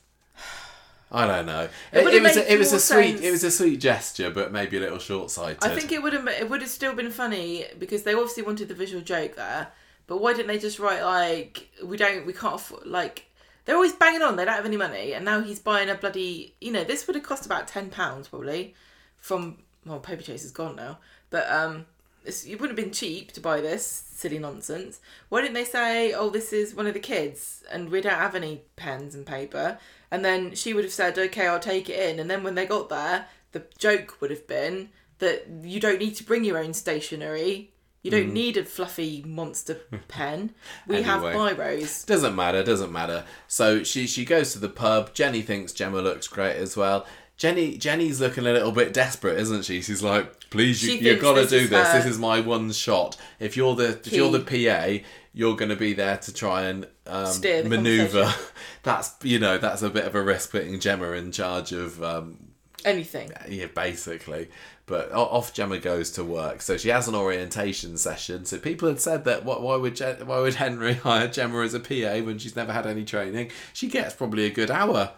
I 1.12 1.26
don't 1.26 1.46
know. 1.46 1.68
It, 1.92 2.04
would've 2.04 2.14
it 2.14 2.22
was 2.22 2.36
a, 2.36 2.52
it 2.52 2.58
was 2.58 2.72
a 2.72 2.78
sweet 2.78 3.14
sense. 3.14 3.20
it 3.22 3.30
was 3.32 3.44
a 3.44 3.50
sweet 3.50 3.80
gesture, 3.80 4.30
but 4.30 4.52
maybe 4.52 4.76
a 4.76 4.80
little 4.80 4.98
short 4.98 5.30
sighted. 5.30 5.64
I 5.64 5.74
think 5.74 5.90
it 5.90 6.02
would 6.02 6.12
have 6.12 6.28
it 6.28 6.48
would 6.48 6.60
have 6.60 6.70
still 6.70 6.94
been 6.94 7.10
funny 7.10 7.64
because 7.78 8.04
they 8.04 8.14
obviously 8.14 8.44
wanted 8.44 8.68
the 8.68 8.74
visual 8.74 9.02
joke 9.02 9.34
there. 9.34 9.68
But 10.06 10.20
why 10.20 10.32
didn't 10.32 10.48
they 10.48 10.58
just 10.58 10.78
write 10.78 11.02
like 11.02 11.68
we 11.84 11.96
don't 11.96 12.26
we 12.26 12.32
can't 12.32 12.56
afford 12.56 12.86
like 12.86 13.26
they're 13.64 13.76
always 13.76 13.92
banging 13.92 14.22
on 14.22 14.34
they 14.34 14.44
don't 14.44 14.54
have 14.54 14.66
any 14.66 14.76
money 14.76 15.12
and 15.12 15.24
now 15.24 15.40
he's 15.40 15.60
buying 15.60 15.88
a 15.88 15.94
bloody 15.94 16.54
you 16.60 16.72
know 16.72 16.82
this 16.82 17.06
would 17.06 17.14
have 17.14 17.24
cost 17.24 17.46
about 17.46 17.68
ten 17.68 17.90
pounds 17.90 18.26
probably 18.26 18.74
from 19.18 19.58
well 19.86 20.00
Paperchase 20.00 20.44
is 20.44 20.50
gone 20.50 20.74
now 20.74 20.98
but 21.30 21.48
um 21.48 21.86
it's, 22.24 22.44
it 22.44 22.60
wouldn't 22.60 22.76
have 22.76 22.84
been 22.84 22.92
cheap 22.92 23.30
to 23.32 23.40
buy 23.40 23.60
this 23.60 23.86
silly 23.86 24.38
nonsense. 24.38 25.00
Why 25.28 25.40
didn't 25.40 25.54
they 25.54 25.64
say 25.64 26.12
oh 26.12 26.28
this 26.28 26.52
is 26.52 26.74
one 26.74 26.88
of 26.88 26.94
the 26.94 26.98
kids 27.00 27.62
and 27.70 27.88
we 27.88 28.00
don't 28.00 28.12
have 28.14 28.34
any 28.34 28.62
pens 28.74 29.14
and 29.14 29.24
paper 29.24 29.78
and 30.10 30.24
then 30.24 30.54
she 30.54 30.74
would 30.74 30.84
have 30.84 30.92
said 30.92 31.18
okay 31.18 31.46
I'll 31.46 31.60
take 31.60 31.88
it 31.88 31.98
in 31.98 32.18
and 32.18 32.30
then 32.30 32.42
when 32.42 32.54
they 32.54 32.66
got 32.66 32.88
there 32.88 33.26
the 33.52 33.64
joke 33.78 34.20
would 34.20 34.30
have 34.30 34.46
been 34.46 34.90
that 35.20 35.46
you 35.62 35.78
don't 35.80 35.98
need 35.98 36.16
to 36.16 36.24
bring 36.24 36.44
your 36.44 36.58
own 36.58 36.74
stationery. 36.74 37.70
You 38.02 38.10
don't 38.10 38.30
mm. 38.30 38.32
need 38.32 38.56
a 38.56 38.64
fluffy 38.64 39.22
monster 39.26 39.74
pen. 40.08 40.54
We 40.86 41.02
have 41.02 41.22
Anyway. 41.22 41.54
biros. 41.54 42.06
Doesn't 42.06 42.34
matter, 42.34 42.62
doesn't 42.62 42.90
matter. 42.90 43.24
So 43.46 43.82
she 43.84 44.06
she 44.06 44.24
goes 44.24 44.52
to 44.54 44.58
the 44.58 44.70
pub. 44.70 45.14
Jenny 45.14 45.42
thinks 45.42 45.72
Gemma 45.72 46.00
looks 46.00 46.26
great 46.26 46.56
as 46.56 46.76
well. 46.76 47.06
Jenny 47.40 47.78
Jenny's 47.78 48.20
looking 48.20 48.46
a 48.46 48.52
little 48.52 48.70
bit 48.70 48.92
desperate, 48.92 49.38
isn't 49.40 49.64
she? 49.64 49.80
She's 49.80 50.02
like, 50.02 50.50
"Please, 50.50 50.82
you 50.84 50.92
you 50.92 51.00
thinks 51.00 51.22
got 51.22 51.34
to 51.36 51.40
this 51.40 51.50
do 51.50 51.66
this. 51.68 51.88
This 51.90 52.04
is 52.04 52.18
my 52.18 52.42
one 52.42 52.70
shot. 52.70 53.16
If 53.38 53.56
you're 53.56 53.74
the 53.74 53.98
if 54.04 54.12
you're 54.12 54.30
the 54.30 54.40
PA, 54.40 55.02
you're 55.32 55.56
going 55.56 55.70
to 55.70 55.76
be 55.76 55.94
there 55.94 56.18
to 56.18 56.34
try 56.34 56.64
and 56.64 56.86
um, 57.06 57.40
maneuver. 57.40 58.30
that's 58.82 59.14
you 59.22 59.38
know 59.38 59.56
that's 59.56 59.80
a 59.80 59.88
bit 59.88 60.04
of 60.04 60.14
a 60.14 60.22
risk 60.22 60.50
putting 60.50 60.78
Gemma 60.80 61.12
in 61.12 61.32
charge 61.32 61.72
of 61.72 62.02
um, 62.02 62.50
Anything. 62.84 63.30
yeah, 63.48 63.66
basically. 63.74 64.50
But 64.84 65.10
off 65.10 65.54
Gemma 65.54 65.78
goes 65.78 66.10
to 66.12 66.24
work, 66.24 66.60
so 66.60 66.76
she 66.76 66.90
has 66.90 67.08
an 67.08 67.14
orientation 67.14 67.96
session. 67.96 68.44
So 68.44 68.58
people 68.58 68.86
had 68.86 69.00
said 69.00 69.24
that 69.24 69.44
wh- 69.44 69.62
why 69.62 69.76
would 69.76 69.96
Je- 69.96 70.24
why 70.24 70.40
would 70.40 70.56
Henry 70.56 70.92
hire 71.06 71.26
Gemma 71.28 71.62
as 71.62 71.72
a 71.72 71.80
PA 71.80 72.22
when 72.22 72.36
she's 72.36 72.54
never 72.54 72.74
had 72.74 72.86
any 72.86 73.06
training? 73.06 73.50
She 73.72 73.88
gets 73.88 74.14
probably 74.14 74.44
a 74.44 74.50
good 74.50 74.70
hour 74.70 75.12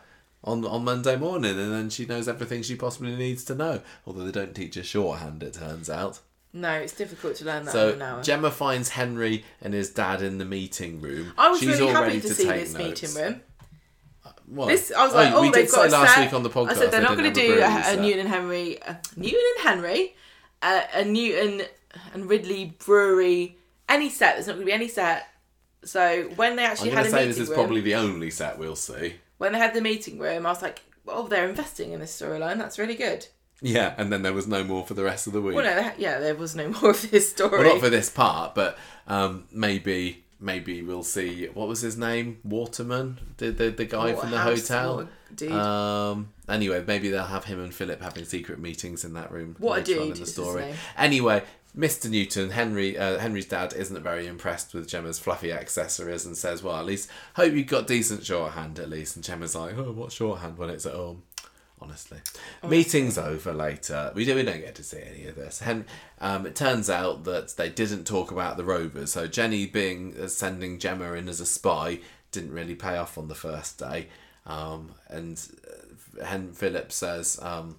on 0.44 0.64
on 0.64 0.85
Monday 0.85 1.16
morning, 1.16 1.59
and 1.59 1.73
then 1.73 1.90
she 1.90 2.06
knows 2.06 2.28
everything 2.28 2.62
she 2.62 2.77
possibly 2.77 3.14
needs 3.16 3.44
to 3.44 3.55
know. 3.55 3.81
Although 4.06 4.24
they 4.24 4.32
don't 4.32 4.55
teach 4.55 4.74
her 4.74 4.82
shorthand, 4.82 5.43
it 5.43 5.55
turns 5.55 5.89
out. 5.90 6.20
No, 6.55 6.70
it's 6.73 6.93
difficult 6.93 7.36
to 7.36 7.47
learn 7.47 7.64
that 7.64 7.70
in 7.70 7.81
So 7.81 7.93
an 7.94 8.02
hour. 8.02 8.23
Gemma 8.23 8.51
finds 8.51 8.90
Henry 8.90 9.44
and 9.62 9.73
his 9.73 9.89
dad 9.90 10.20
in 10.20 10.36
the 10.36 10.44
meeting 10.44 11.01
room. 11.01 11.32
I 11.39 11.48
was 11.48 11.60
She's 11.60 11.69
really 11.70 11.82
all 11.82 11.89
happy 11.94 12.06
ready 12.09 12.20
to, 12.20 12.35
see 12.35 12.44
take 12.44 12.60
this 12.64 12.74
notes. 12.74 13.02
meeting 13.02 13.23
room. 13.23 13.40
What? 14.47 14.66
This 14.69 14.93
I 14.93 15.06
was 15.06 15.14
like, 15.14 15.32
oh, 15.32 15.40
we 15.40 15.51
they've 15.51 15.64
did 15.64 15.70
got 15.70 15.82
say 15.82 15.89
a 15.89 15.90
last 16.01 16.14
set. 16.14 16.24
week 16.27 16.35
on 16.35 16.43
the 16.43 16.51
podcast. 16.51 16.69
I 16.69 16.74
said 16.74 16.90
they're 16.90 17.01
not 17.01 17.16
going 17.16 17.32
to 17.32 17.40
do 17.40 17.60
a, 17.60 17.93
a. 17.94 17.97
Newton 17.97 18.20
and 18.20 18.28
Henry, 18.28 18.82
uh, 18.82 18.94
Newton 19.16 19.40
and 19.56 19.66
Henry, 19.69 20.14
uh, 20.60 20.82
a 20.93 21.05
Newton 21.06 21.62
and 22.12 22.28
Ridley 22.28 22.74
brewery. 22.85 23.56
Any 23.89 24.10
set, 24.10 24.35
there's 24.35 24.47
not 24.47 24.55
going 24.55 24.66
to 24.66 24.70
be 24.70 24.73
any 24.74 24.89
set. 24.89 25.27
So 25.85 26.24
when 26.36 26.56
they 26.56 26.64
I'm 26.64 26.73
actually 26.73 26.90
had 26.90 27.06
a 27.06 27.10
say 27.10 27.14
meeting 27.16 27.28
this 27.28 27.39
is 27.39 27.48
room, 27.48 27.56
probably 27.56 27.81
the 27.81 27.94
only 27.94 28.31
set 28.31 28.59
we'll 28.59 28.77
see. 28.77 29.14
When 29.43 29.52
they 29.52 29.59
had 29.59 29.74
the 29.74 29.81
meeting 29.81 30.20
room, 30.20 30.47
I 30.47 30.51
was 30.51 30.62
like, 30.62 30.82
oh, 31.09 31.27
they're 31.27 31.48
investing 31.48 31.90
in 31.90 31.98
this 31.98 32.16
storyline. 32.16 32.59
That's 32.59 32.78
really 32.78 32.94
good. 32.94 33.27
Yeah, 33.60 33.93
and 33.98 34.12
then 34.12 34.23
there 34.23 34.32
was 34.32 34.47
no 34.47 34.62
more 34.62 34.86
for 34.86 34.94
the 34.94 35.02
rest 35.02 35.27
of 35.27 35.32
the 35.32 35.43
week. 35.43 35.56
Well, 35.56 35.64
no, 35.64 35.74
they 35.74 36.01
yeah, 36.01 36.20
there 36.20 36.36
was 36.36 36.55
no 36.55 36.69
more 36.81 36.90
of 36.90 37.10
this 37.10 37.31
story. 37.31 37.59
Well, 37.59 37.74
not 37.74 37.81
for 37.81 37.90
this 37.90 38.09
part, 38.09 38.55
but 38.55 38.78
um, 39.09 39.48
maybe 39.51 40.23
maybe 40.39 40.82
we'll 40.82 41.02
see. 41.02 41.47
What 41.47 41.66
was 41.66 41.81
his 41.81 41.97
name? 41.97 42.39
Waterman, 42.44 43.19
the 43.39 43.51
the, 43.51 43.70
the 43.70 43.85
guy 43.85 44.12
What 44.12 44.20
from 44.20 44.31
the 44.31 44.39
hotel. 44.39 45.09
dude. 45.35 45.51
Um. 45.51 46.28
Anyway, 46.48 46.85
maybe 46.86 47.10
they'll 47.10 47.24
have 47.24 47.44
him 47.44 47.62
and 47.64 47.74
Philip 47.74 48.01
having 48.01 48.24
secret 48.24 48.60
meetings 48.60 49.05
in 49.05 49.14
that 49.14 49.32
room. 49.32 49.56
What 49.59 49.81
a 49.81 49.82
dude 49.82 50.02
in 50.02 50.20
the 50.20 50.27
story. 50.27 50.73
Anyway, 50.97 51.43
Mr. 51.77 52.11
Newton, 52.11 52.51
Henry, 52.51 52.99
uh, 52.99 53.19
Henry's 53.19 53.47
dad 53.47 53.73
isn't 53.73 54.03
very 54.03 54.27
impressed 54.27 54.74
with 54.74 54.89
Gemma's 54.89 55.19
fluffy 55.19 55.51
accessories 55.51 56.27
and 56.27 56.36
says, 56.36 56.62
"Well, 56.62 56.77
at 56.77 56.85
least 56.85 57.09
hope 57.35 57.55
you 57.55 57.65
got 57.65 57.86
decent 57.86 58.27
shorthand 58.27 58.78
at 58.78 58.90
least." 58.90 59.16
And 59.16 59.24
Gemma's 59.24 59.55
like, 59.55 59.77
"Oh, 59.78 59.93
what 59.93 60.12
shorthand 60.12 60.59
when 60.59 60.69
it's 60.69 60.85
at 60.85 60.93
home?" 60.93 61.23
Honestly, 61.81 62.19
meeting's 62.62 63.19
over 63.19 63.53
later. 63.53 64.12
We, 64.15 64.24
do, 64.24 64.36
we 64.36 64.44
don't 64.44 64.61
get 64.61 64.77
to 64.77 64.85
see 64.85 65.01
any 65.01 65.27
of 65.27 65.35
this. 65.35 65.61
Hen, 65.61 65.86
um, 66.20 66.47
it 66.47 66.55
turns 66.55 66.89
out 66.89 67.24
that 67.24 67.57
they 67.57 67.70
didn't 67.70 68.05
talk 68.05 68.31
about 68.31 68.57
the 68.57 68.65
rovers. 68.65 69.11
So 69.11 69.27
Jenny 69.27 69.66
being 69.66 70.15
uh, 70.16 70.28
sending 70.28 70.78
Gemma 70.78 71.15
in 71.15 71.28
as 71.28 71.40
a 71.40 71.47
spy 71.47 71.99
didn't 72.31 72.53
really 72.53 72.77
pay 72.77 72.97
off 72.97 73.19
on 73.19 73.27
the 73.27 73.35
first 73.35 73.78
day. 73.78 74.09
Um, 74.47 74.94
and 75.09 75.43
uh, 76.20 76.24
Hen 76.24 76.53
Philip 76.53 76.93
says, 76.93 77.40
um, 77.43 77.78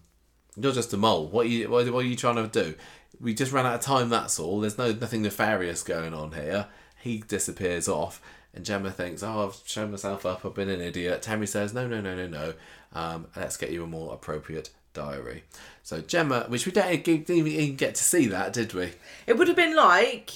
"You're 0.58 0.74
just 0.74 0.94
a 0.94 0.98
mole. 0.98 1.28
What 1.28 1.46
are 1.46 1.50
you? 1.50 1.70
What 1.70 1.88
are 1.88 2.02
you 2.02 2.18
trying 2.18 2.36
to 2.36 2.48
do? 2.48 2.76
We 3.20 3.34
just 3.34 3.52
ran 3.52 3.66
out 3.66 3.76
of 3.76 3.82
time. 3.82 4.10
That's 4.10 4.40
all. 4.40 4.60
There's 4.60 4.78
no 4.78 4.92
nothing 4.92 5.22
nefarious 5.22 5.84
going 5.84 6.14
on 6.14 6.34
here." 6.34 6.68
He 7.02 7.24
disappears 7.28 7.88
off, 7.88 8.22
and 8.54 8.66
Gemma 8.66 8.92
thinks, 8.92 9.24
"Oh, 9.24 9.48
I've 9.48 9.68
shown 9.68 9.92
myself 9.92 10.26
up. 10.26 10.46
I've 10.46 10.54
been 10.54 10.70
an 10.70 10.82
idiot." 10.82 11.22
Tammy 11.22 11.46
says, 11.46 11.74
"No, 11.74 11.88
no, 11.88 12.02
no, 12.02 12.16
no, 12.16 12.28
no. 12.28 12.54
Um, 12.94 13.28
let's 13.36 13.58
get 13.58 13.72
you 13.72 13.84
a 13.84 13.88
more 13.88 14.14
appropriate 14.14 14.70
diary." 14.94 15.44
So 15.84 16.02
Gemma, 16.02 16.46
which 16.48 16.66
we 16.66 16.72
didn't 16.72 17.30
even 17.30 17.76
get 17.76 17.96
to 17.96 18.04
see 18.04 18.28
that, 18.28 18.54
did 18.54 18.74
we? 18.74 18.92
It 19.28 19.38
would 19.38 19.48
have 19.48 19.58
been 19.58 19.76
like 19.76 20.32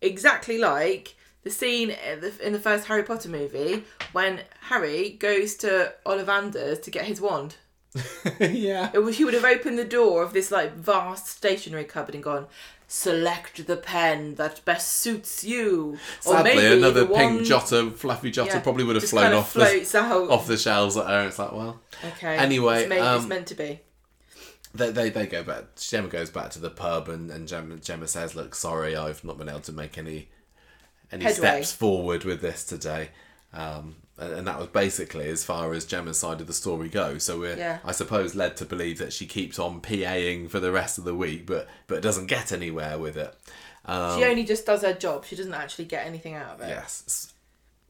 exactly 0.00 0.58
like 0.58 1.14
the 1.44 1.50
scene 1.50 1.90
in 1.90 2.20
the, 2.20 2.46
in 2.46 2.52
the 2.52 2.60
first 2.60 2.86
Harry 2.86 3.02
Potter 3.02 3.28
movie 3.28 3.84
when 4.12 4.40
Harry 4.60 5.10
goes 5.10 5.54
to 5.56 5.92
Ollivander's 6.06 6.78
to 6.80 6.90
get 6.90 7.04
his 7.04 7.20
wand. 7.20 7.56
yeah. 8.40 8.90
It 8.94 9.00
was, 9.00 9.18
he 9.18 9.24
would 9.24 9.34
have 9.34 9.44
opened 9.44 9.78
the 9.78 9.84
door 9.84 10.22
of 10.22 10.32
this 10.32 10.50
like 10.50 10.74
vast 10.74 11.26
stationery 11.26 11.84
cupboard 11.84 12.14
and 12.14 12.24
gone, 12.24 12.46
"Select 12.88 13.66
the 13.66 13.76
pen 13.76 14.36
that 14.36 14.64
best 14.64 14.88
suits 14.88 15.44
you." 15.44 15.98
Sadly, 16.20 16.78
another 16.78 17.04
the 17.04 17.14
pink 17.14 17.32
one- 17.34 17.44
jotter, 17.44 17.92
fluffy 17.94 18.30
jotter, 18.32 18.46
Yeah, 18.46 18.60
probably 18.60 18.84
would 18.84 18.96
have 18.96 19.04
flown 19.08 19.24
kind 19.24 19.34
of 19.34 19.40
off 19.40 19.52
the 19.52 20.28
off 20.30 20.46
the 20.46 20.56
shelves 20.56 20.96
at 20.96 21.06
her. 21.06 21.26
It's 21.26 21.38
like, 21.38 21.52
well, 21.52 21.80
Okay. 22.04 22.36
Anyway, 22.36 22.80
it's, 22.82 22.88
made, 22.88 23.00
um, 23.00 23.18
it's 23.20 23.28
meant 23.28 23.46
to 23.48 23.54
be. 23.54 23.80
they, 24.74 24.90
they, 24.90 25.10
they 25.10 25.26
go 25.26 25.42
back. 25.42 25.76
Gemma 25.76 26.08
goes 26.08 26.30
back 26.30 26.50
to 26.52 26.58
the 26.60 26.70
pub, 26.70 27.08
and, 27.10 27.30
and 27.30 27.46
Gemma, 27.46 27.76
Gemma 27.76 28.08
says, 28.08 28.34
"Look, 28.34 28.54
sorry, 28.54 28.96
I've 28.96 29.22
not 29.22 29.36
been 29.36 29.50
able 29.50 29.60
to 29.60 29.72
make 29.72 29.98
any 29.98 30.28
any 31.10 31.24
Headway. 31.24 31.62
steps 31.62 31.72
forward 31.72 32.24
with 32.24 32.40
this 32.40 32.64
today." 32.64 33.10
Um, 33.52 33.96
and, 34.30 34.46
that 34.46 34.58
was 34.58 34.68
basically 34.68 35.28
as 35.28 35.44
far 35.44 35.72
as 35.72 35.84
Gemma's 35.84 36.18
side 36.18 36.40
of 36.40 36.46
the 36.46 36.52
story 36.52 36.88
goes. 36.88 37.24
So 37.24 37.40
we're, 37.40 37.56
Yeah. 37.56 37.78
I 37.84 37.92
suppose, 37.92 38.34
led 38.34 38.56
to 38.58 38.64
believe 38.64 38.98
that 38.98 39.12
she 39.12 39.26
keeps 39.26 39.58
on 39.58 39.80
PAing 39.80 40.48
for 40.50 40.60
the 40.60 40.72
rest 40.72 40.98
of 40.98 41.04
the 41.04 41.14
week, 41.14 41.46
but 41.46 41.68
but 41.86 42.02
doesn't 42.02 42.26
get 42.26 42.52
anywhere 42.52 42.98
with 42.98 43.16
it. 43.16 43.34
Um, 43.84 44.18
she 44.18 44.24
only 44.24 44.44
just 44.44 44.64
does 44.66 44.82
her 44.82 44.94
job. 44.94 45.24
She 45.24 45.36
doesn't 45.36 45.54
actually 45.54 45.86
get 45.86 46.06
anything 46.06 46.34
out 46.34 46.54
of 46.54 46.60
it. 46.60 46.68
Yes. 46.68 47.32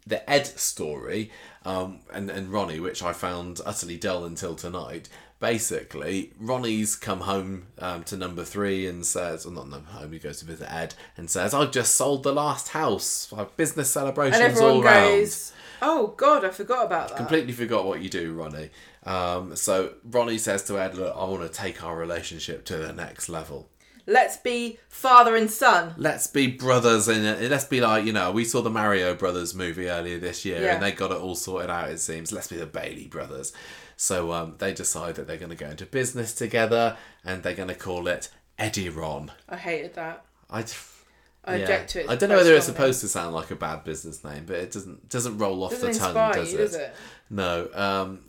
The 0.06 0.28
Ed 0.28 0.46
story 0.46 1.30
um, 1.64 2.00
and, 2.12 2.28
and 2.30 2.48
Ronnie, 2.48 2.80
which 2.80 3.02
I 3.02 3.12
found 3.12 3.60
utterly 3.64 3.96
dull 3.96 4.24
until 4.24 4.56
tonight. 4.56 5.08
Basically, 5.38 6.32
Ronnie's 6.38 6.94
come 6.96 7.20
home 7.20 7.66
um, 7.78 8.04
to 8.04 8.16
number 8.16 8.44
three 8.44 8.86
and 8.86 9.04
says, 9.04 9.44
well, 9.44 9.54
not 9.54 9.68
number 9.68 9.90
home, 9.90 10.12
he 10.12 10.18
goes 10.18 10.38
to 10.38 10.44
visit 10.44 10.72
Ed 10.72 10.94
and 11.16 11.28
says, 11.28 11.52
I've 11.52 11.72
just 11.72 11.94
sold 11.96 12.22
the 12.22 12.32
last 12.32 12.68
house. 12.68 13.32
Business 13.56 13.90
celebrations 13.90 14.60
all 14.60 14.82
round. 14.82 15.52
"Oh 15.82 16.14
God, 16.16 16.44
I 16.44 16.50
forgot 16.50 16.86
about 16.86 17.08
that." 17.08 17.16
Completely 17.18 17.52
forgot 17.52 17.84
what 17.84 18.00
you 18.00 18.08
do, 18.08 18.32
Ronnie. 18.32 18.70
Um, 19.04 19.54
so 19.56 19.94
Ronnie 20.04 20.38
says 20.38 20.62
to 20.64 20.78
Ed, 20.80 20.94
Look, 20.94 21.14
I 21.14 21.24
want 21.24 21.42
to 21.42 21.48
take 21.48 21.82
our 21.84 21.96
relationship 21.96 22.64
to 22.66 22.76
the 22.78 22.92
next 22.92 23.28
level. 23.28 23.68
Let's 24.06 24.36
be 24.36 24.78
father 24.88 25.36
and 25.36 25.48
son. 25.50 25.94
let's 25.96 26.26
be 26.26 26.46
brothers 26.48 27.06
and 27.06 27.24
uh, 27.24 27.48
let's 27.48 27.64
be 27.64 27.80
like 27.80 28.04
you 28.04 28.12
know 28.12 28.32
we 28.32 28.44
saw 28.44 28.60
the 28.60 28.68
mario 28.70 29.14
brothers 29.14 29.54
movie 29.54 29.88
earlier 29.88 30.18
this 30.18 30.44
year 30.44 30.60
Yeah. 30.60 30.74
and 30.74 30.82
they 30.82 30.90
got 30.90 31.12
it 31.12 31.18
all 31.18 31.36
sorted 31.36 31.70
out 31.70 31.88
it 31.88 32.00
seems 32.00 32.32
let's 32.32 32.48
be 32.48 32.56
the 32.56 32.66
bailey 32.66 33.06
brothers 33.06 33.52
so 33.96 34.32
um, 34.32 34.56
they 34.58 34.74
decide 34.74 35.14
that 35.14 35.28
they're 35.28 35.36
going 35.36 35.50
to 35.56 35.64
go 35.64 35.70
into 35.70 35.86
business 35.86 36.34
together 36.34 36.96
and 37.24 37.42
they're 37.44 37.54
going 37.54 37.68
to 37.68 37.76
call 37.76 38.08
it 38.08 38.28
EdRon 38.58 39.30
I 39.48 39.56
hated 39.56 39.94
that. 39.94 40.24
i 40.50 40.62
I 41.44 41.56
yeah. 41.56 41.62
object 41.62 41.90
to 41.90 42.00
it. 42.02 42.10
I 42.10 42.16
don't 42.16 42.28
know 42.28 42.36
whether 42.36 42.54
it's 42.54 42.66
supposed 42.66 43.00
to 43.00 43.08
sound 43.08 43.34
like 43.34 43.50
a 43.50 43.56
bad 43.56 43.82
business 43.84 44.22
name, 44.22 44.44
but 44.46 44.56
it 44.56 44.70
doesn't 44.70 45.08
doesn't 45.08 45.38
roll 45.38 45.64
off 45.64 45.72
Doesn't 45.72 45.92
the 45.92 45.98
tongue, 45.98 46.32
does 46.32 46.52
you, 46.52 46.58
it? 46.58 46.62
does 46.62 46.74
it? 46.76 46.94
No. 47.30 47.68
Um, 47.74 48.20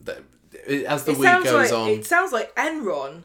it- 0.66 0.86
as 0.86 1.04
the 1.04 1.12
It 1.12 1.18
week 1.20 1.44
goes 1.44 1.54
like 1.54 1.72
on, 1.72 1.90
it 1.90 2.06
sounds 2.06 2.32
like 2.32 2.56
Enron, 2.56 3.24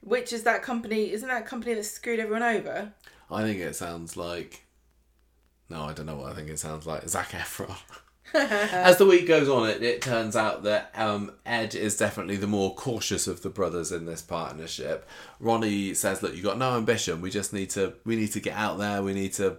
which 0.00 0.32
is 0.32 0.44
that 0.44 0.62
company. 0.62 1.12
Isn't 1.12 1.28
that 1.28 1.46
company 1.46 1.74
that 1.74 1.84
screwed 1.84 2.20
everyone 2.20 2.42
over? 2.42 2.92
I 3.30 3.42
think 3.42 3.58
it 3.58 3.74
sounds 3.74 4.16
like. 4.16 4.64
No, 5.68 5.82
I 5.82 5.92
don't 5.94 6.06
know 6.06 6.16
what 6.16 6.30
I 6.30 6.34
think 6.34 6.50
it 6.50 6.58
sounds 6.58 6.86
like. 6.86 7.08
Zac 7.08 7.30
Efron. 7.30 7.76
As 8.72 8.98
the 8.98 9.06
week 9.06 9.28
goes 9.28 9.48
on, 9.48 9.68
it, 9.68 9.80
it 9.80 10.02
turns 10.02 10.34
out 10.34 10.64
that 10.64 10.90
um, 10.96 11.30
Ed 11.46 11.76
is 11.76 11.96
definitely 11.96 12.34
the 12.36 12.48
more 12.48 12.74
cautious 12.74 13.28
of 13.28 13.42
the 13.42 13.48
brothers 13.48 13.92
in 13.92 14.06
this 14.06 14.22
partnership. 14.22 15.08
Ronnie 15.38 15.94
says, 15.94 16.20
"Look, 16.20 16.34
you've 16.34 16.42
got 16.44 16.58
no 16.58 16.76
ambition. 16.76 17.20
We 17.20 17.30
just 17.30 17.52
need 17.52 17.70
to. 17.70 17.94
We 18.04 18.16
need 18.16 18.32
to 18.32 18.40
get 18.40 18.56
out 18.56 18.78
there. 18.78 19.04
We 19.04 19.14
need 19.14 19.34
to, 19.34 19.58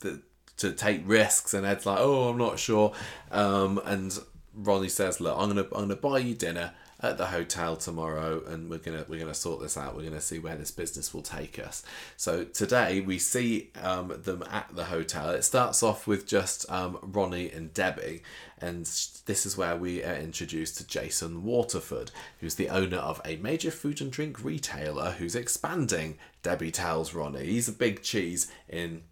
the, 0.00 0.20
to 0.58 0.72
take 0.72 1.00
risks." 1.06 1.54
And 1.54 1.64
Ed's 1.64 1.86
like, 1.86 1.98
"Oh, 1.98 2.28
I'm 2.28 2.36
not 2.36 2.58
sure." 2.58 2.92
Um, 3.30 3.80
and 3.86 4.18
Ronnie 4.54 4.90
says, 4.90 5.18
"Look, 5.18 5.34
I'm 5.38 5.48
gonna 5.48 5.62
I'm 5.72 5.88
gonna 5.88 5.96
buy 5.96 6.18
you 6.18 6.34
dinner." 6.34 6.74
At 7.04 7.18
the 7.18 7.26
hotel 7.26 7.76
tomorrow, 7.76 8.42
and 8.46 8.70
we're 8.70 8.78
gonna 8.78 9.04
we're 9.06 9.20
gonna 9.20 9.34
sort 9.34 9.60
this 9.60 9.76
out. 9.76 9.94
We're 9.94 10.04
gonna 10.04 10.22
see 10.22 10.38
where 10.38 10.56
this 10.56 10.70
business 10.70 11.12
will 11.12 11.20
take 11.20 11.58
us. 11.58 11.82
So 12.16 12.44
today 12.44 13.02
we 13.02 13.18
see 13.18 13.72
um, 13.82 14.14
them 14.22 14.42
at 14.50 14.74
the 14.74 14.84
hotel. 14.84 15.28
It 15.28 15.42
starts 15.42 15.82
off 15.82 16.06
with 16.06 16.26
just 16.26 16.64
um, 16.70 16.98
Ronnie 17.02 17.50
and 17.50 17.74
Debbie, 17.74 18.22
and 18.58 18.86
this 19.26 19.44
is 19.44 19.54
where 19.54 19.76
we 19.76 20.02
are 20.02 20.14
introduced 20.14 20.78
to 20.78 20.86
Jason 20.86 21.44
Waterford, 21.44 22.10
who's 22.40 22.54
the 22.54 22.70
owner 22.70 22.96
of 22.96 23.20
a 23.22 23.36
major 23.36 23.70
food 23.70 24.00
and 24.00 24.10
drink 24.10 24.42
retailer 24.42 25.10
who's 25.10 25.36
expanding. 25.36 26.16
Debbie 26.42 26.70
tells 26.70 27.12
Ronnie 27.12 27.44
he's 27.44 27.68
a 27.68 27.72
big 27.72 28.02
cheese 28.02 28.50
in 28.66 29.02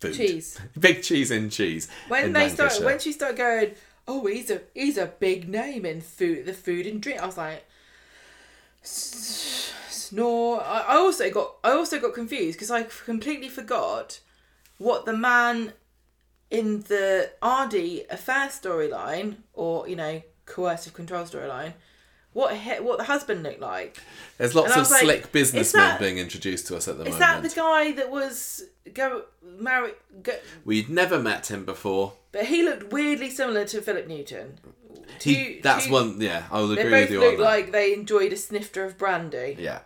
food. 0.00 0.14
Cheese. 0.16 0.60
big 0.80 1.04
cheese 1.04 1.30
in 1.30 1.48
cheese. 1.48 1.88
When 2.08 2.32
they 2.32 2.48
start, 2.48 2.80
when 2.82 2.98
she 2.98 3.12
started 3.12 3.36
going, 3.36 3.74
oh, 4.06 4.26
he's 4.26 4.50
a 4.50 4.62
he's 4.74 4.98
a 4.98 5.06
big 5.06 5.48
name 5.48 5.84
in 5.84 6.00
food, 6.00 6.46
the 6.46 6.52
food 6.54 6.86
and 6.86 7.00
drink. 7.00 7.20
I 7.22 7.26
was 7.26 7.36
like, 7.38 7.64
"S- 8.82 9.72
snore. 9.88 10.62
I, 10.62 10.96
also 10.96 11.30
got 11.30 11.54
I 11.64 11.72
also 11.72 12.00
got 12.00 12.14
confused 12.14 12.58
because 12.58 12.70
I 12.70 12.84
completely 12.84 13.48
forgot 13.48 14.20
what 14.78 15.04
the 15.04 15.16
man 15.16 15.72
in 16.50 16.80
the 16.82 17.30
RD 17.42 18.06
affair 18.10 18.48
storyline, 18.48 19.36
or 19.54 19.88
you 19.88 19.96
know, 19.96 20.22
coercive 20.46 20.94
control 20.94 21.24
storyline, 21.24 21.72
what 22.32 22.56
he, 22.56 22.70
what 22.80 22.98
the 22.98 23.04
husband 23.04 23.42
looked 23.42 23.60
like. 23.60 23.98
There's 24.38 24.54
lots 24.54 24.72
of 24.72 24.78
was 24.78 24.90
like, 24.90 25.02
slick 25.02 25.32
businessmen 25.32 25.82
that- 25.82 26.00
being 26.00 26.18
introduced 26.18 26.66
to 26.68 26.76
us 26.76 26.86
at 26.88 26.98
the 26.98 27.04
Is 27.04 27.18
moment. 27.18 27.46
Is 27.46 27.54
that 27.54 27.54
the 27.54 27.60
guy 27.60 27.92
that 27.92 28.10
was 28.10 28.64
go 28.92 29.22
marry? 29.42 29.92
Go, 30.22 30.32
We'd 30.64 30.88
never 30.90 31.18
met 31.18 31.50
him 31.50 31.64
before. 31.64 32.14
but 32.32 32.46
he 32.46 32.62
looked 32.62 32.92
weirdly 32.92 33.30
similar 33.30 33.64
to 33.66 33.80
Philip 33.80 34.06
Newton. 34.08 34.58
He, 35.20 35.54
you- 35.56 35.62
that's 35.62 35.88
one. 35.88 36.20
Yeah, 36.20 36.44
I 36.50 36.60
They 36.66 36.72
agree 36.80 36.90
both 36.90 37.00
with 37.02 37.10
you 37.12 37.20
look 37.20 37.32
on 37.34 37.38
that. 37.38 37.42
like 37.44 37.72
they 37.72 37.92
enjoyed 37.94 38.32
a 38.32 38.36
snifter 38.36 38.84
of 38.84 38.98
brandy. 38.98 39.56
Yeah. 39.58 39.80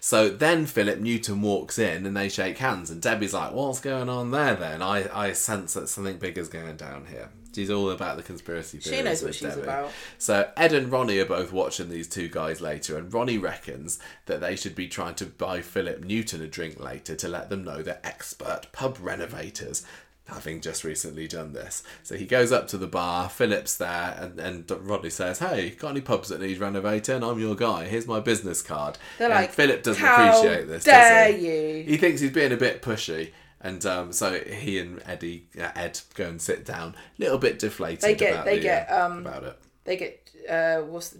So 0.00 0.28
then 0.28 0.66
Philip 0.66 0.98
Newton 0.98 1.42
walks 1.42 1.78
in 1.78 2.04
and 2.06 2.16
they 2.16 2.28
shake 2.28 2.58
hands, 2.58 2.90
and 2.90 3.00
Debbie's 3.00 3.32
like, 3.34 3.52
"What's 3.52 3.78
going 3.80 4.08
on 4.08 4.30
there?" 4.32 4.54
Then 4.56 4.82
I 4.82 5.08
I 5.16 5.32
sense 5.32 5.74
that 5.74 5.88
something 5.88 6.18
big 6.18 6.38
is 6.38 6.48
going 6.48 6.76
down 6.76 7.06
here. 7.06 7.28
She's 7.54 7.70
all 7.70 7.90
about 7.90 8.16
the 8.16 8.22
conspiracy 8.22 8.78
theories. 8.78 8.98
She 8.98 9.04
knows 9.04 9.22
what 9.22 9.34
she's 9.34 9.48
Debbie. 9.48 9.62
about. 9.62 9.90
So 10.18 10.50
Ed 10.56 10.72
and 10.72 10.90
Ronnie 10.92 11.18
are 11.18 11.24
both 11.24 11.52
watching 11.52 11.88
these 11.88 12.06
two 12.08 12.28
guys 12.28 12.60
later, 12.60 12.96
and 12.96 13.12
Ronnie 13.12 13.38
reckons 13.38 13.98
that 14.26 14.40
they 14.40 14.54
should 14.56 14.74
be 14.74 14.86
trying 14.88 15.14
to 15.16 15.26
buy 15.26 15.60
Philip 15.60 16.04
Newton 16.04 16.42
a 16.42 16.46
drink 16.46 16.78
later 16.78 17.14
to 17.16 17.28
let 17.28 17.50
them 17.50 17.64
know 17.64 17.82
they're 17.82 18.00
expert 18.04 18.66
pub 18.72 18.98
renovators. 19.00 19.84
Having 20.26 20.60
just 20.60 20.84
recently 20.84 21.26
done 21.26 21.54
this, 21.54 21.82
so 22.04 22.14
he 22.16 22.24
goes 22.24 22.52
up 22.52 22.68
to 22.68 22.78
the 22.78 22.86
bar. 22.86 23.28
Philip's 23.28 23.76
there, 23.76 24.16
and, 24.16 24.38
and 24.38 24.70
Rodney 24.86 25.10
says, 25.10 25.40
"Hey, 25.40 25.70
got 25.70 25.88
any 25.90 26.00
pubs 26.02 26.28
that 26.28 26.40
need 26.40 26.58
renovating? 26.58 27.24
I'm 27.24 27.40
your 27.40 27.56
guy. 27.56 27.86
Here's 27.86 28.06
my 28.06 28.20
business 28.20 28.62
card." 28.62 28.96
They're 29.18 29.26
And 29.28 29.34
like, 29.34 29.50
Philip 29.50 29.82
doesn't 29.82 30.00
"How 30.00 30.28
appreciate 30.38 30.68
this. 30.68 30.84
dare 30.84 31.32
does 31.32 31.40
he? 31.40 31.48
you?" 31.48 31.84
He 31.84 31.96
thinks 31.96 32.20
he's 32.20 32.30
being 32.30 32.52
a 32.52 32.56
bit 32.56 32.80
pushy, 32.80 33.32
and 33.60 33.84
um, 33.86 34.12
so 34.12 34.38
he 34.40 34.78
and 34.78 35.02
Eddie, 35.06 35.48
uh, 35.60 35.70
Ed, 35.74 36.00
go 36.14 36.26
and 36.28 36.40
sit 36.40 36.64
down, 36.64 36.94
a 37.18 37.22
little 37.22 37.38
bit 37.38 37.58
deflated. 37.58 38.00
They 38.02 38.14
get- 38.14 38.44
they 38.44 38.56
the, 38.56 38.62
get, 38.62 38.90
uh, 38.90 39.06
um, 39.06 39.18
about 39.26 39.44
it. 39.44 39.58
They 39.84 39.96
get 39.96 40.30
uh, 40.48 40.78
what's 40.82 41.16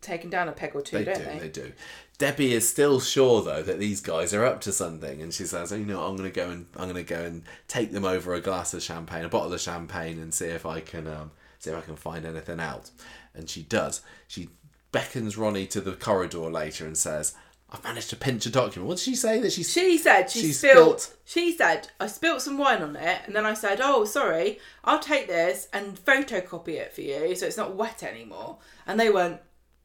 taken 0.00 0.30
down 0.30 0.48
a 0.48 0.52
peg 0.52 0.74
or 0.74 0.82
two, 0.82 0.98
They 0.98 1.04
don't 1.04 1.18
do, 1.18 1.24
they? 1.24 1.38
they 1.38 1.48
do. 1.48 1.72
Debbie 2.18 2.52
is 2.52 2.68
still 2.68 3.00
sure 3.00 3.42
though 3.42 3.62
that 3.62 3.78
these 3.80 4.00
guys 4.00 4.32
are 4.32 4.44
up 4.44 4.60
to 4.62 4.72
something, 4.72 5.20
and 5.22 5.32
she 5.34 5.44
says, 5.44 5.72
"Oh, 5.72 5.76
"You 5.76 5.86
know, 5.86 6.04
I'm 6.04 6.16
gonna 6.16 6.30
go 6.30 6.50
and 6.50 6.66
I'm 6.76 6.86
gonna 6.86 7.02
go 7.02 7.20
and 7.20 7.42
take 7.66 7.90
them 7.92 8.04
over 8.04 8.34
a 8.34 8.40
glass 8.40 8.74
of 8.74 8.82
champagne, 8.82 9.24
a 9.24 9.28
bottle 9.28 9.52
of 9.52 9.60
champagne, 9.60 10.20
and 10.20 10.32
see 10.32 10.46
if 10.46 10.64
I 10.64 10.80
can 10.80 11.06
um, 11.08 11.32
see 11.58 11.70
if 11.70 11.76
I 11.76 11.80
can 11.80 11.96
find 11.96 12.24
anything 12.24 12.60
out." 12.60 12.90
And 13.34 13.48
she 13.50 13.62
does. 13.62 14.02
She 14.28 14.50
beckons 14.92 15.36
Ronnie 15.36 15.66
to 15.68 15.80
the 15.80 15.92
corridor 15.92 16.50
later 16.50 16.84
and 16.86 16.96
says, 16.96 17.34
"I've 17.72 17.82
managed 17.84 18.10
to 18.10 18.16
pinch 18.16 18.44
a 18.46 18.50
document." 18.50 18.86
What 18.88 18.98
did 18.98 19.04
she 19.04 19.14
say? 19.16 19.40
That 19.40 19.52
she 19.52 19.62
She 19.62 19.96
said 19.98 20.30
she, 20.30 20.40
She 20.42 20.52
spilled, 20.52 21.00
spilt- 21.00 21.16
She 21.24 21.56
said 21.56 21.88
I 21.98 22.06
spilt 22.06 22.42
some 22.42 22.58
wine 22.58 22.82
on 22.82 22.96
it, 22.96 23.22
and 23.24 23.34
then 23.34 23.46
I 23.46 23.54
said, 23.54 23.80
"Oh, 23.82 24.04
sorry, 24.04 24.58
I'll 24.84 24.98
take 24.98 25.26
this 25.26 25.68
and 25.72 25.98
photocopy 26.04 26.74
it 26.74 26.92
for 26.92 27.00
you, 27.00 27.34
so 27.34 27.46
it's 27.46 27.56
not 27.56 27.74
wet 27.74 28.02
anymore." 28.02 28.58
And 28.86 29.00
they 29.00 29.10
went, 29.10 29.40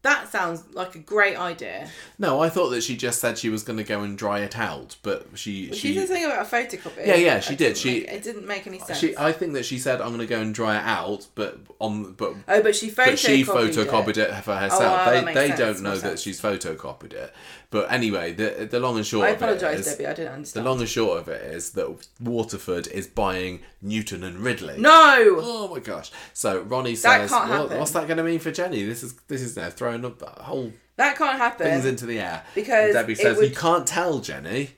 "That 0.07 0.31
sounds 0.31 0.63
like 0.73 0.95
a 0.95 0.99
great 0.99 1.38
idea." 1.38 1.89
No, 2.17 2.41
I 2.41 2.49
thought 2.49 2.69
that 2.69 2.81
she 2.81 2.95
just 2.95 3.19
said 3.19 3.38
she 3.38 3.49
was 3.49 3.63
going 3.63 3.77
to 3.77 3.84
go 3.84 4.01
and 4.01 4.17
dry 4.17 4.39
it 4.39 4.57
out, 4.57 4.95
but 5.03 5.27
she 5.35 5.67
She, 5.73 5.73
she 5.73 5.95
said 5.95 6.07
something 6.07 6.25
about 6.25 6.45
a 6.45 6.49
photocopy. 6.49 7.05
Yeah, 7.05 7.15
yeah, 7.15 7.39
she 7.39 7.55
did. 7.55 7.77
She- 7.77 7.99
make- 8.01 8.11
it 8.11 8.23
didn't 8.23 8.47
make 8.47 8.65
any 8.67 8.79
sense. 8.79 8.99
she 8.99 9.17
I 9.17 9.31
think 9.31 9.53
that 9.53 9.65
she 9.65 9.77
said 9.79 10.01
I'm 10.01 10.09
going 10.15 10.19
to 10.19 10.25
go 10.25 10.39
and 10.39 10.53
dry 10.53 10.77
it 10.77 10.84
out, 10.85 11.27
but 11.35 11.59
on 11.79 12.13
but 12.13 12.34
oh, 12.47 12.61
but 12.63 12.75
she 12.75 12.89
photocopied 12.89 13.05
but 13.05 13.19
she 13.19 13.41
it. 13.41 13.47
photocopied 13.47 14.17
it, 14.17 14.34
for 14.43 14.51
oh, 14.51 14.55
herself. 14.55 15.01
Oh, 15.07 15.11
that 15.11 15.25
they 15.25 15.34
they 15.34 15.47
sense, 15.49 15.59
don't 15.59 15.81
know 15.84 15.97
that 15.97 16.19
she's 16.19 16.41
photocopied 16.41 17.13
it. 17.13 17.34
But 17.69 17.91
anyway, 17.91 18.31
the 18.34 18.67
the 18.71 18.79
long 18.79 18.95
and 18.97 19.05
short 19.05 19.27
I 19.27 19.31
apologise, 19.31 19.85
Debbie. 19.85 20.07
I 20.07 20.13
didn't 20.13 20.34
understand. 20.34 20.65
the 20.65 20.69
long 20.69 20.79
and 20.79 20.88
short 20.89 21.19
of 21.19 21.27
it 21.27 21.41
is 21.53 21.71
that 21.71 22.07
Waterford 22.21 22.88
is 22.88 23.07
buying 23.07 23.59
Newton 23.81 24.23
and 24.23 24.39
Ridley. 24.39 24.75
no, 24.79 25.38
Oh 25.39 25.67
my 25.73 25.79
gosh! 25.79 26.11
So 26.34 26.61
Ronnie 26.61 26.95
That 26.95 26.97
says, 26.97 27.29
can't 27.29 27.49
"What- 27.49 27.59
happen. 27.59 27.79
"What's 27.79 27.91
that 27.91 28.07
going 28.07 28.17
to 28.17 28.23
mean 28.23 28.39
for 28.39 28.51
Jenny? 28.51 28.84
This 28.84 29.03
is 29.03 29.13
this 29.27 29.41
is 29.41 29.55
now 29.57 29.69
throwing 30.02 30.14
up 30.14 30.40
whole 30.41 30.74
that 30.98 31.18
can't 31.18 31.38
happen. 31.38 31.65
things 31.68 31.86
into 31.86 32.06
the 32.06 32.19
air." 32.19 32.44
Because 32.56 32.94
Debbie 32.94 33.15
says, 33.15 33.38
would- 33.38 33.49
"You 33.49 33.56
can't 33.56 33.88
tell 33.88 34.19
Jenny." 34.19 34.72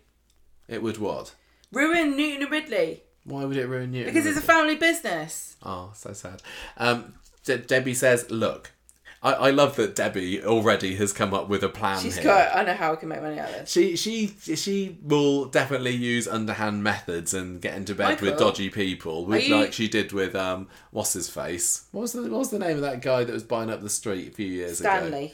It 0.68 0.84
would 0.84 0.98
what? 0.98 1.34
Ruin 1.72 2.16
Newton 2.16 2.44
and 2.44 2.52
Ridley 2.52 3.04
Why 3.24 3.46
would 3.46 3.58
it 3.58 3.68
ruin 3.68 3.92
Newton? 3.92 4.14
because 4.14 4.26
it's 4.28 4.38
a 4.38 4.42
family 4.42 4.76
business. 4.76 5.56
Oh, 5.64 5.92
so 5.96 6.14
sad. 6.14 6.42
Um, 6.78 7.14
De- 7.44 7.58
Debbie 7.58 7.94
says, 7.94 8.30
"Look, 8.30 8.72
I-, 9.22 9.34
I 9.34 9.50
love 9.52 9.76
that 9.76 9.96
Debbie 9.96 10.44
already 10.44 10.96
has 10.96 11.12
come 11.12 11.34
up 11.34 11.50
with 11.50 11.64
a 11.64 11.70
plan 11.70 12.00
She's 12.00 12.16
here. 12.16 12.24
got. 12.26 12.56
I 12.56 12.64
know 12.64 12.74
how 12.74 12.94
I 12.94 12.96
can 12.96 13.10
make 13.10 13.22
money 13.22 13.38
out 13.40 13.50
of 13.50 13.56
this. 13.56 13.72
She 13.72 13.96
she 13.96 14.28
she 14.56 14.98
will 15.02 15.46
definitely 15.46 15.96
use 15.96 16.28
underhand 16.28 16.84
methods 16.84 17.34
and 17.34 17.62
get 17.62 17.76
into 17.76 17.96
bed 17.96 18.22
with 18.22 18.38
dodgy 18.40 18.70
people, 18.70 19.26
with, 19.26 19.48
you- 19.48 19.56
like 19.56 19.74
she 19.74 19.88
did 19.88 20.12
with 20.14 20.36
um 20.36 20.68
what's 20.92 21.14
his 21.14 21.30
face? 21.30 21.86
What 21.92 22.02
was 22.02 22.14
the 22.14 22.22
what 22.24 22.32
was 22.40 22.50
the 22.52 22.60
name 22.60 22.78
of 22.78 22.82
that 22.82 23.02
guy 23.02 23.24
that 23.24 23.34
was 23.34 23.44
buying 23.44 23.70
up 23.70 23.82
the 23.82 23.90
street 23.90 24.30
a 24.30 24.32
few 24.32 24.48
years 24.48 24.80
ago? 24.80 24.90
Stanley. 24.90 25.34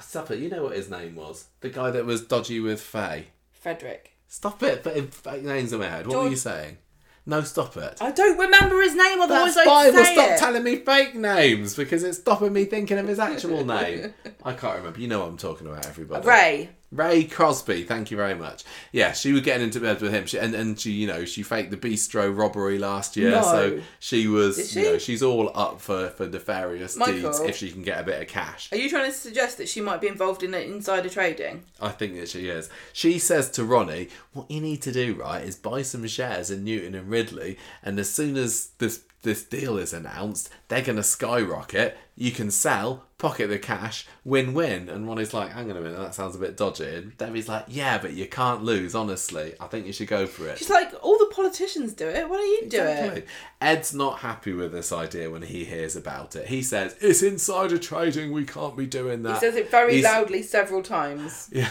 Stop 0.00 0.30
it. 0.30 0.38
You 0.38 0.48
know 0.48 0.62
what 0.64 0.76
his 0.76 0.90
name 0.90 1.16
was? 1.16 1.46
The 1.60 1.68
guy 1.70 1.90
that 1.90 2.04
was 2.06 2.22
dodgy 2.22 2.60
with 2.60 2.80
Faye. 2.80 3.28
Frederick. 3.52 4.16
Stop 4.28 4.62
it. 4.62 4.82
Fake 5.12 5.42
names 5.42 5.72
in 5.72 5.80
my 5.80 5.88
head. 5.88 6.06
What 6.06 6.18
were 6.24 6.28
you 6.28 6.36
saying? 6.36 6.78
No, 7.24 7.42
stop 7.42 7.76
it. 7.76 7.98
I 8.00 8.10
don't 8.10 8.36
remember 8.38 8.80
his 8.82 8.96
name, 8.96 9.20
otherwise 9.20 9.54
That's 9.54 9.58
I'd 9.58 9.64
fine. 9.64 9.94
Well, 9.94 10.04
stop 10.12 10.30
it. 10.30 10.38
telling 10.38 10.64
me 10.64 10.76
fake 10.76 11.14
names 11.14 11.76
because 11.76 12.02
it's 12.02 12.18
stopping 12.18 12.52
me 12.52 12.64
thinking 12.64 12.98
of 12.98 13.06
his 13.06 13.20
actual 13.20 13.64
name. 13.64 14.12
I 14.44 14.52
can't 14.54 14.78
remember. 14.78 14.98
You 15.00 15.06
know 15.08 15.20
what 15.20 15.28
I'm 15.28 15.36
talking 15.36 15.68
about, 15.68 15.86
everybody. 15.86 16.26
Ray. 16.26 16.70
Ray 16.92 17.24
Crosby, 17.24 17.84
thank 17.84 18.10
you 18.10 18.18
very 18.18 18.34
much. 18.34 18.64
Yeah, 18.92 19.12
she 19.12 19.32
was 19.32 19.40
getting 19.40 19.64
into 19.64 19.80
bed 19.80 20.02
with 20.02 20.12
him, 20.12 20.26
she, 20.26 20.38
and 20.38 20.54
and 20.54 20.78
she, 20.78 20.90
you 20.92 21.06
know, 21.06 21.24
she 21.24 21.42
faked 21.42 21.70
the 21.70 21.76
bistro 21.78 22.36
robbery 22.36 22.78
last 22.78 23.16
year, 23.16 23.30
No. 23.30 23.42
so 23.42 23.80
she 23.98 24.26
was, 24.26 24.56
Did 24.56 24.74
you 24.74 24.82
know, 24.92 24.98
she's 24.98 25.22
all 25.22 25.50
up 25.54 25.80
for 25.80 26.10
for 26.10 26.28
nefarious 26.28 26.96
Michael? 26.96 27.14
deeds 27.32 27.40
if 27.40 27.56
she 27.56 27.70
can 27.72 27.82
get 27.82 27.98
a 28.00 28.02
bit 28.04 28.20
of 28.20 28.28
cash. 28.28 28.70
Are 28.72 28.76
you 28.76 28.90
trying 28.90 29.10
to 29.10 29.16
suggest 29.16 29.56
that 29.56 29.68
she 29.70 29.80
might 29.80 30.02
be 30.02 30.06
involved 30.08 30.42
in 30.42 30.52
insider 30.52 31.08
trading? 31.08 31.64
I 31.80 31.88
think 31.88 32.14
that 32.16 32.28
she 32.28 32.48
is. 32.48 32.68
She 32.92 33.18
says 33.18 33.50
to 33.52 33.64
Ronnie, 33.64 34.08
"What 34.34 34.50
you 34.50 34.60
need 34.60 34.82
to 34.82 34.92
do, 34.92 35.14
right, 35.14 35.42
is 35.42 35.56
buy 35.56 35.80
some 35.80 36.06
shares 36.06 36.50
in 36.50 36.62
Newton 36.62 36.94
and 36.94 37.08
Ridley, 37.08 37.56
and 37.82 37.98
as 37.98 38.10
soon 38.10 38.36
as 38.36 38.68
this 38.78 39.00
this 39.22 39.42
deal 39.44 39.78
is 39.78 39.92
announced, 39.92 40.50
they're 40.68 40.82
gonna 40.82 41.02
skyrocket. 41.02 41.96
You 42.14 42.30
can 42.30 42.50
sell, 42.50 43.06
pocket 43.18 43.48
the 43.48 43.58
cash, 43.58 44.06
win 44.24 44.52
win." 44.52 44.88
And 44.88 45.08
Ronnie's 45.08 45.32
like, 45.32 45.52
"Hang 45.52 45.70
on 45.70 45.76
a 45.76 45.80
minute, 45.80 45.98
that 45.98 46.14
sounds 46.14 46.36
a 46.36 46.38
bit 46.38 46.56
dodgy." 46.56 46.94
And 46.94 47.16
Debbie's 47.16 47.48
like, 47.48 47.64
"Yeah, 47.68 47.98
but 47.98 48.12
you 48.12 48.26
can't 48.26 48.62
lose. 48.62 48.94
Honestly, 48.94 49.54
I 49.58 49.66
think 49.66 49.86
you 49.86 49.92
should 49.92 50.08
go 50.08 50.26
for 50.26 50.48
it." 50.48 50.58
She's 50.58 50.70
like, 50.70 50.92
all 51.02 51.18
the 51.18 51.32
politicians 51.34 51.92
do 51.92 52.08
it. 52.08 52.28
Why 52.28 52.36
don't 52.36 52.62
you 52.62 52.68
do 52.68 52.82
it? 52.82 53.26
Ed's 53.62 53.94
not 53.94 54.18
happy 54.18 54.52
with 54.52 54.72
this 54.72 54.92
idea 54.92 55.30
when 55.30 55.42
he 55.42 55.64
hears 55.64 55.94
about 55.96 56.34
it. 56.36 56.48
He 56.48 56.62
says, 56.62 56.96
It's 57.00 57.22
insider 57.22 57.78
trading, 57.78 58.32
we 58.32 58.44
can't 58.44 58.76
be 58.76 58.86
doing 58.86 59.22
that. 59.22 59.34
He 59.34 59.40
says 59.40 59.56
it 59.56 59.70
very 59.70 59.94
He's- 59.94 60.04
loudly 60.04 60.42
several 60.42 60.82
times. 60.82 61.48
Yeah, 61.52 61.68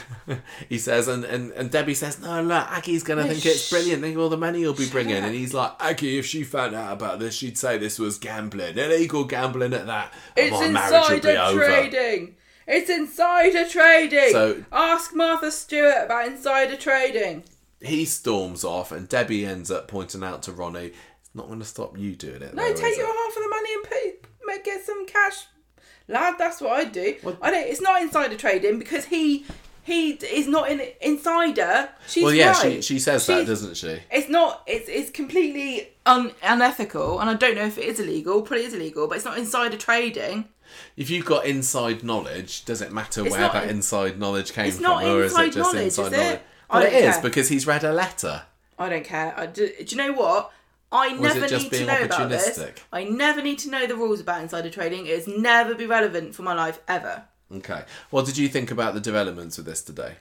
he 0.69 0.77
says, 0.77 1.07
and, 1.07 1.23
and, 1.26 1.51
and 1.51 1.69
Debbie 1.72 1.93
says, 1.93 2.19
no, 2.22 2.41
look, 2.41 2.68
Aggie's 2.72 3.03
going 3.03 3.18
to 3.19 3.26
No, 3.26 3.31
think 3.34 3.45
it's 3.45 3.69
brilliant. 3.69 4.01
Think 4.01 4.15
of 4.15 4.22
all 4.22 4.30
the 4.30 4.38
money 4.38 4.59
he'll 4.59 4.73
be 4.73 4.89
bringing. 4.89 5.18
up. 5.18 5.23
And 5.23 5.35
he's 5.35 5.53
like, 5.53 5.73
Aggie, 5.80 6.18
if 6.19 6.26
she 6.26 6.43
found 6.43 6.76
out 6.76 6.93
about 6.93 7.19
this, 7.19 7.35
she'd 7.35 7.57
say 7.57 7.77
this 7.77 7.99
was 7.99 8.18
gambling, 8.18 8.77
illegal 8.77 9.23
gambling 9.26 9.73
at 9.73 9.88
that. 9.88 10.13
It's 10.38 10.51
my 10.51 10.68
marriage 10.69 11.09
would 11.09 11.22
be 11.22 11.30
insider 11.30 11.41
over. 11.41 11.65
trading. 11.65 12.35
It's 12.68 12.89
insider 12.89 13.68
trading. 13.68 14.31
So- 14.31 14.65
Ask 14.72 15.15
Martha 15.15 15.51
Stewart 15.51 16.05
about 16.05 16.27
insider 16.27 16.77
trading. 16.77 17.43
He 17.84 18.05
storms 18.05 18.63
off, 18.63 18.91
and 18.91 19.09
Debbie 19.09 19.43
ends 19.45 19.72
up 19.72 19.88
pointing 19.88 20.23
out 20.23 20.43
to 20.43 20.51
Ronnie, 20.51 20.93
not 21.34 21.48
going 21.48 21.60
to 21.60 21.66
stop 21.66 21.98
you 21.98 22.16
doing 22.16 22.41
it. 22.41 22.53
No, 22.53 22.64
though, 22.68 22.74
take 22.74 22.98
your 22.98 23.08
it?" 23.08 23.16
half 23.16 23.38
of 23.38 23.44
the 23.44 23.49
money 23.49 23.74
and 23.74 23.84
pay, 23.84 24.14
make 24.45 24.64
get 24.66 24.84
some 24.86 25.06
cash, 25.06 25.45
lad. 26.08 26.36
That's 26.38 26.62
what 26.62 26.72
I 26.74 26.84
do. 26.86 27.16
What- 27.22 27.38
I 27.41 27.52
don't. 27.52 27.68
It's 27.68 27.82
not 27.82 28.02
insider 28.02 28.36
trading 28.38 28.80
because 28.80 29.06
he 29.06 29.45
he 29.84 30.12
is 30.12 30.48
not 30.48 30.70
an 30.70 30.82
insider. 31.02 31.90
She's 32.08 32.24
Well, 32.24 32.34
yeah, 32.34 32.52
right. 32.52 32.76
she, 32.76 32.82
she 32.82 32.99
says 32.99 33.26
that, 33.28 33.45
doesn't 33.48 33.76
she? 33.78 33.99
It's 34.12 34.30
not. 34.30 34.64
It's 34.68 34.88
it's 34.90 35.10
completely 35.10 35.90
un, 36.06 36.32
unethical, 36.44 37.20
and 37.20 37.30
I 37.30 37.34
don't 37.36 37.56
know 37.56 37.66
if 37.66 37.78
it 37.78 37.86
is 37.86 37.99
illegal. 37.99 38.41
Probably 38.41 38.66
is 38.66 38.74
illegal, 38.74 39.08
but 39.08 39.16
it's 39.18 39.26
not 39.26 39.38
insider 39.38 39.78
trading. 39.78 40.45
If 40.95 41.10
you've 41.10 41.26
got 41.26 41.45
inside 41.45 42.02
knowledge, 42.03 42.64
does 42.64 42.82
it 42.82 42.94
matter 42.94 43.22
It's 43.26 43.32
where 43.32 43.41
not- 43.41 43.53
that 43.53 43.70
inside 43.70 44.18
knowledge 44.20 44.53
came 44.53 44.72
from, 44.72 44.86
or 44.86 45.24
is 45.24 45.34
it 45.34 45.36
just 45.52 45.58
knowledge, 45.58 45.84
inside 45.84 46.06
is 46.06 46.12
knowledge? 46.12 46.40
I 46.70 46.78
Well, 46.80 46.88
it 46.88 46.94
is 46.94 47.14
care. 47.16 47.22
because 47.24 47.49
he's 47.49 47.68
read 47.68 47.84
a 47.84 47.91
letter. 47.91 48.44
I 48.80 48.88
don't 48.88 49.03
care. 49.03 49.34
I 49.38 49.48
do, 49.48 49.68
do 49.68 49.84
you 49.86 49.98
know 49.98 50.14
what? 50.14 50.52
I 50.91 51.13
never 51.13 51.47
need 51.47 51.72
to 51.72 51.85
know 51.85 52.01
about 52.01 52.30
this. 52.30 52.59
I 52.91 53.05
never 53.05 53.41
need 53.41 53.59
to 53.59 53.69
know 53.69 53.88
the 53.88 53.95
rules 53.95 54.19
about 54.19 54.41
insider 54.41 54.69
trading. 54.69 55.05
It's 55.05 55.27
never 55.27 55.73
be 55.73 55.85
relevant 55.85 56.35
for 56.35 56.43
my 56.43 56.53
life 56.53 56.81
ever. 56.88 57.23
Okay. 57.53 57.84
What 58.09 58.26
did 58.26 58.38
you 58.38 58.47
think 58.47 58.72
about 58.72 58.93
the 58.93 58.99
developments 58.99 59.57
with 59.57 59.65
this 59.65 59.81
today? 59.81 60.15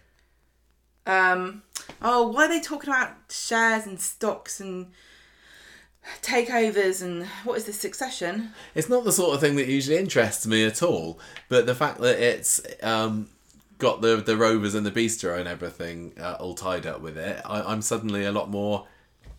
Um, 1.07 1.63
oh, 2.03 2.29
why 2.29 2.45
are 2.45 2.49
they 2.49 2.61
talking 2.61 2.91
about 2.91 3.15
shares 3.31 3.87
and 3.87 4.01
stocks 4.01 4.61
and 4.61 4.93
takeovers 6.23 7.03
and 7.03 7.27
what 7.45 7.59
is 7.59 7.65
this 7.65 7.81
succession? 7.81 8.53
It's 8.75 8.89
not 8.89 9.05
the 9.05 9.13
sort 9.13 9.35
of 9.35 9.41
thing 9.41 9.57
that 9.57 9.67
usually 9.67 9.97
interests 9.97 10.47
me 10.47 10.65
at 10.65 10.83
all, 10.83 11.19
but 11.49 11.67
the 11.67 11.75
fact 11.75 12.01
that 12.01 12.19
it's 12.21 12.61
um, 12.83 13.29
got 13.79 14.03
the 14.03 14.17
the 14.17 14.37
rovers 14.37 14.75
and 14.75 14.87
the 14.87 14.91
bistro 14.91 15.39
and 15.39 15.49
everything 15.49 16.13
uh, 16.21 16.37
all 16.39 16.55
tied 16.55 16.87
up 16.87 17.01
with 17.01 17.17
it, 17.17 17.41
I, 17.45 17.63
I'm 17.63 17.83
suddenly 17.83 18.25
a 18.25 18.33
lot 18.33 18.51
more 18.51 18.87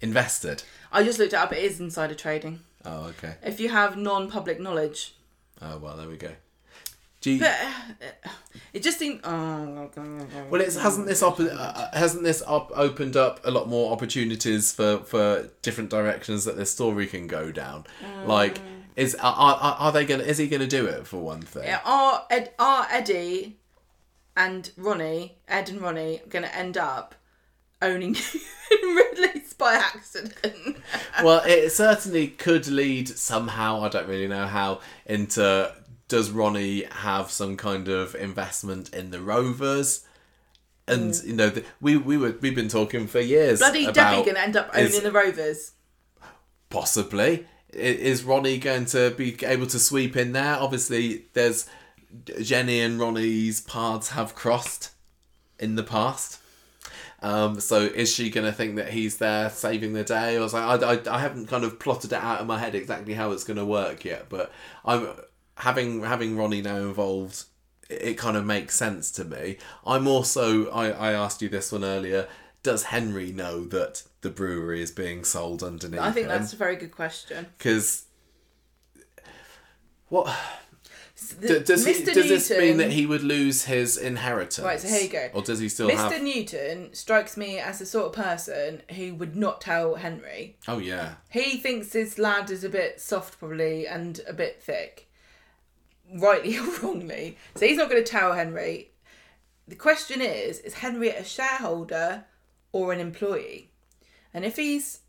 invested. 0.01 0.63
I 0.91 1.03
just 1.03 1.19
looked 1.19 1.33
it 1.33 1.37
up. 1.37 1.51
It 1.53 1.63
is 1.63 1.79
insider 1.79 2.15
trading. 2.15 2.59
Oh, 2.85 3.05
okay. 3.09 3.35
If 3.43 3.59
you 3.59 3.69
have 3.69 3.97
non-public 3.97 4.59
knowledge, 4.59 5.13
Oh 5.61 5.77
well, 5.77 5.95
there 5.95 6.07
we 6.07 6.17
go. 6.17 6.31
Do 7.21 7.29
you, 7.31 7.39
but 7.39 7.51
uh, 8.01 8.29
it 8.73 8.81
just 8.81 8.97
seemed. 8.97 9.19
Oh, 9.23 9.89
well, 10.49 10.59
it 10.59 10.73
hasn't 10.73 11.05
this 11.05 11.21
op- 11.21 11.39
uh, 11.39 11.87
hasn't 11.93 12.23
this 12.23 12.41
op- 12.41 12.71
opened 12.73 13.15
up 13.15 13.39
a 13.43 13.51
lot 13.51 13.69
more 13.69 13.91
opportunities 13.93 14.71
for 14.71 14.99
for 14.99 15.49
different 15.61 15.91
directions 15.91 16.45
that 16.45 16.57
this 16.57 16.71
story 16.71 17.05
can 17.05 17.27
go 17.27 17.51
down? 17.51 17.85
Like, 18.25 18.59
is 18.95 19.13
are, 19.15 19.35
are, 19.35 19.75
are 19.77 19.91
they 19.91 20.03
gonna? 20.03 20.23
Is 20.23 20.39
he 20.39 20.47
gonna 20.47 20.65
do 20.65 20.87
it 20.87 21.05
for 21.05 21.17
one 21.17 21.43
thing? 21.43 21.65
Yeah, 21.65 21.81
are 21.85 22.25
Ed, 22.31 22.53
are 22.57 22.87
Eddie 22.89 23.57
and 24.35 24.71
Ronnie, 24.77 25.35
Ed 25.47 25.69
and 25.69 25.81
Ronnie, 25.81 26.21
going 26.29 26.43
to 26.45 26.55
end 26.55 26.77
up 26.77 27.15
owning 27.81 28.15
Ridley's 28.71 29.53
by 29.53 29.75
accident? 29.75 30.77
well, 31.23 31.41
it 31.45 31.71
certainly 31.71 32.27
could 32.27 32.67
lead 32.67 33.07
somehow. 33.07 33.81
I 33.83 33.89
don't 33.89 34.07
really 34.07 34.27
know 34.27 34.47
how 34.47 34.81
into. 35.05 35.73
Does 36.07 36.29
Ronnie 36.29 36.83
have 36.91 37.31
some 37.31 37.55
kind 37.55 37.87
of 37.87 38.15
investment 38.15 38.93
in 38.93 39.11
the 39.11 39.21
Rovers? 39.21 40.05
And 40.85 41.11
mm. 41.13 41.25
you 41.25 41.33
know, 41.33 41.49
the, 41.49 41.63
we 41.79 41.95
we 41.95 42.17
were 42.17 42.35
we've 42.41 42.55
been 42.55 42.67
talking 42.67 43.07
for 43.07 43.21
years. 43.21 43.59
Bloody 43.59 43.85
about 43.85 43.95
Debbie 43.95 44.23
going 44.23 44.35
to 44.35 44.41
end 44.41 44.57
up 44.57 44.71
owning 44.73 44.87
is- 44.87 45.01
the 45.01 45.11
Rovers. 45.11 45.71
possibly. 46.69 47.47
Is 47.69 48.25
Ronnie 48.25 48.57
going 48.57 48.83
to 48.87 49.11
be 49.11 49.37
able 49.45 49.67
to 49.67 49.79
sweep 49.79 50.17
in 50.17 50.33
there? 50.33 50.57
Obviously, 50.57 51.27
there's 51.31 51.65
Jenny 52.41 52.81
and 52.81 52.99
Ronnie's 52.99 53.61
paths 53.61 54.09
have 54.09 54.35
crossed 54.35 54.91
in 55.57 55.75
the 55.75 55.83
past. 55.83 56.40
Um, 57.23 57.59
so 57.59 57.81
is 57.81 58.11
she 58.13 58.29
going 58.31 58.45
to 58.47 58.51
think 58.51 58.77
that 58.77 58.89
he's 58.89 59.17
there 59.17 59.49
saving 59.49 59.93
the 59.93 60.03
day, 60.03 60.37
or 60.37 60.49
something? 60.49 60.83
I, 60.83 60.93
I, 60.93 61.17
I 61.17 61.19
haven't 61.19 61.47
kind 61.47 61.63
of 61.63 61.79
plotted 61.79 62.11
it 62.13 62.19
out 62.21 62.41
in 62.41 62.47
my 62.47 62.57
head 62.57 62.73
exactly 62.73 63.13
how 63.13 63.31
it's 63.31 63.43
going 63.43 63.57
to 63.57 63.65
work 63.65 64.03
yet. 64.03 64.27
But 64.29 64.51
I'm 64.83 65.07
having 65.57 66.01
having 66.03 66.35
Ronnie 66.35 66.61
now 66.63 66.77
involved. 66.77 67.43
It, 67.89 68.01
it 68.01 68.17
kind 68.17 68.35
of 68.35 68.45
makes 68.45 68.75
sense 68.75 69.11
to 69.11 69.23
me. 69.23 69.57
I'm 69.85 70.07
also 70.07 70.69
I, 70.71 70.89
I 70.89 71.11
asked 71.13 71.41
you 71.43 71.49
this 71.49 71.71
one 71.71 71.83
earlier. 71.83 72.27
Does 72.63 72.85
Henry 72.85 73.31
know 73.31 73.65
that 73.65 74.03
the 74.21 74.29
brewery 74.29 74.81
is 74.81 74.91
being 74.91 75.23
sold 75.23 75.63
underneath 75.63 75.99
I 75.99 76.11
think 76.11 76.25
him? 76.25 76.29
that's 76.29 76.53
a 76.53 76.55
very 76.55 76.75
good 76.75 76.91
question. 76.91 77.47
because 77.57 78.05
what 80.09 80.27
The- 81.39 81.59
does 81.59 81.85
he, 81.85 82.03
does 82.03 82.15
this 82.15 82.49
mean 82.49 82.77
that 82.77 82.91
he 82.91 83.05
would 83.05 83.23
lose 83.23 83.65
his 83.65 83.97
inheritance? 83.97 84.65
Right, 84.65 84.79
so 84.79 84.87
here 84.87 85.01
you 85.01 85.09
go. 85.09 85.29
Or 85.33 85.41
does 85.41 85.59
he 85.59 85.69
still 85.69 85.89
Mr. 85.89 86.11
have? 86.11 86.23
Newton 86.23 86.93
strikes 86.93 87.37
me 87.37 87.59
as 87.59 87.79
the 87.79 87.85
sort 87.85 88.07
of 88.07 88.13
person 88.13 88.81
who 88.95 89.13
would 89.15 89.35
not 89.35 89.61
tell 89.61 89.95
Henry. 89.95 90.57
Oh 90.67 90.79
yeah, 90.79 91.15
He 91.29 91.57
thinks 91.57 91.89
this 91.89 92.17
lad 92.17 92.49
is 92.49 92.63
a 92.63 92.69
bit 92.69 92.99
soft, 92.99 93.39
probably, 93.39 93.87
and 93.87 94.19
a 94.27 94.33
bit 94.33 94.63
thick. 94.63 95.09
Rightly 96.13 96.57
or 96.59 96.65
wrongly. 96.81 97.37
So 97.55 97.67
he's 97.67 97.77
not 97.77 97.89
going 97.89 98.03
to 98.03 98.11
tell 98.11 98.33
Henry. 98.33 98.91
The 99.67 99.75
question 99.75 100.21
is 100.21 100.59
is 100.59 100.73
Henry 100.75 101.09
a 101.09 101.23
shareholder 101.23 102.25
or 102.71 102.93
an 102.93 102.99
employee? 102.99 103.69
And 104.33 104.43
if 104.43 104.55
he's 104.55 105.01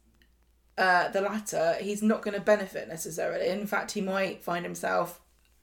uh, 0.77 1.09
the 1.09 1.21
latter, 1.23 1.77
he's 1.81 2.03
not 2.03 2.23
going 2.23 2.35
to 2.35 2.41
benefit 2.41 2.87
necessarily. 2.89 3.49
In 3.49 3.67
fact, 3.67 3.93
he 3.93 4.01
might 4.01 4.45
find 4.45 4.65
himself 4.65 5.21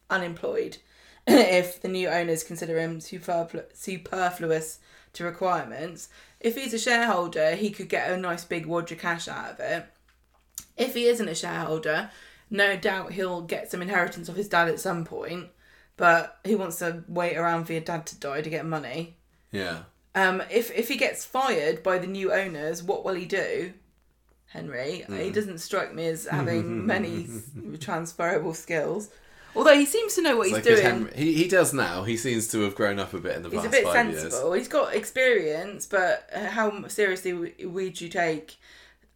unemployed 0.09 0.77
if 1.27 1.81
the 1.81 1.87
new 1.87 2.07
owners 2.09 2.43
consider 2.43 2.79
him 2.79 2.99
superflu- 2.99 3.65
superfluous 3.73 4.79
to 5.13 5.23
requirements. 5.23 6.09
If 6.39 6.55
he's 6.55 6.73
a 6.73 6.79
shareholder, 6.79 7.55
he 7.55 7.69
could 7.71 7.89
get 7.89 8.11
a 8.11 8.17
nice 8.17 8.45
big 8.45 8.65
wad 8.65 8.91
of 8.91 8.97
cash 8.99 9.27
out 9.27 9.51
of 9.51 9.59
it. 9.59 9.85
If 10.77 10.93
he 10.93 11.05
isn't 11.05 11.27
a 11.27 11.35
shareholder, 11.35 12.09
no 12.49 12.77
doubt 12.77 13.11
he'll 13.13 13.41
get 13.41 13.69
some 13.69 13.81
inheritance 13.81 14.29
of 14.29 14.35
his 14.35 14.47
dad 14.47 14.69
at 14.69 14.79
some 14.79 15.03
point, 15.05 15.47
but 15.97 16.37
he 16.45 16.55
wants 16.55 16.79
to 16.79 17.03
wait 17.07 17.35
around 17.37 17.65
for 17.65 17.73
your 17.73 17.81
dad 17.81 18.05
to 18.07 18.15
die 18.19 18.41
to 18.41 18.49
get 18.49 18.65
money. 18.65 19.15
yeah. 19.51 19.79
Um, 20.15 20.41
if 20.49 20.71
if 20.75 20.87
he 20.87 20.97
gets 20.97 21.23
fired 21.23 21.83
by 21.83 21.99
the 21.99 22.07
new 22.07 22.33
owners, 22.33 22.81
what 22.81 23.05
will 23.05 23.13
he 23.13 23.25
do? 23.25 23.73
Henry, 24.47 25.01
Hmm. 25.05 25.17
he 25.17 25.29
doesn't 25.29 25.59
strike 25.59 25.93
me 25.93 26.07
as 26.07 26.25
having 26.25 26.87
many 26.87 27.27
transferable 27.79 28.55
skills. 28.55 29.09
Although 29.55 29.75
he 29.75 29.85
seems 29.85 30.15
to 30.15 30.21
know 30.21 30.37
what 30.37 30.47
he's 30.49 30.59
doing. 30.63 30.81
Henry- 30.81 31.13
he 31.15 31.33
he 31.33 31.47
does 31.47 31.73
now. 31.73 32.03
He 32.03 32.17
seems 32.17 32.47
to 32.49 32.61
have 32.61 32.75
grown 32.75 32.99
up 32.99 33.13
a 33.13 33.19
bit 33.19 33.35
in 33.35 33.43
the 33.43 33.49
he's 33.49 33.57
past 33.61 33.67
a 33.67 33.71
bit 33.71 33.83
five 33.85 33.93
sensible. 34.19 34.53
He's 34.53 34.67
got 34.67 34.93
experience, 34.95 35.85
but 35.85 36.29
how 36.33 36.87
seriously 36.87 37.33
would 37.65 37.99
you 37.99 38.09
take 38.09 38.57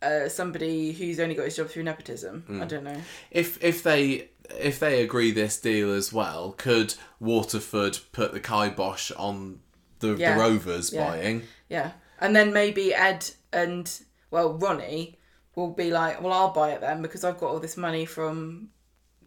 uh, 0.02 0.28
somebody 0.30 0.92
who's 0.92 1.20
only 1.20 1.36
got 1.36 1.46
his 1.46 1.56
job 1.56 1.70
through 1.70 1.84
nepotism? 1.84 2.42
Hmm. 2.48 2.62
I 2.62 2.66
don't 2.66 2.84
know. 2.84 3.02
If 3.32 3.64
if 3.64 3.84
they 3.84 4.30
if 4.60 4.80
they 4.80 5.02
agree 5.04 5.32
this 5.32 5.60
deal 5.60 5.92
as 5.94 6.12
well, 6.12 6.54
could 6.58 6.96
Waterford 7.20 8.00
put 8.12 8.34
the 8.34 8.40
kibosh 8.42 9.12
on 9.12 9.60
the, 10.00 10.16
Yeah. 10.16 10.34
the 10.36 10.42
Rovers 10.42 10.92
Yeah. 10.92 11.10
buying? 11.10 11.44
Yeah, 11.70 11.92
and 12.20 12.36
then 12.36 12.52
maybe 12.52 12.94
Ed 12.94 13.30
and 13.54 13.90
well 14.32 14.54
Ronnie 14.54 15.18
will 15.56 15.70
be 15.72 15.92
like, 15.92 16.20
well, 16.22 16.34
I'll 16.34 16.52
buy 16.52 16.72
it 16.72 16.82
then 16.82 17.02
because 17.04 17.24
I've 17.24 17.40
got 17.40 17.52
all 17.52 17.60
this 17.60 17.78
money 17.78 18.06
from 18.06 18.70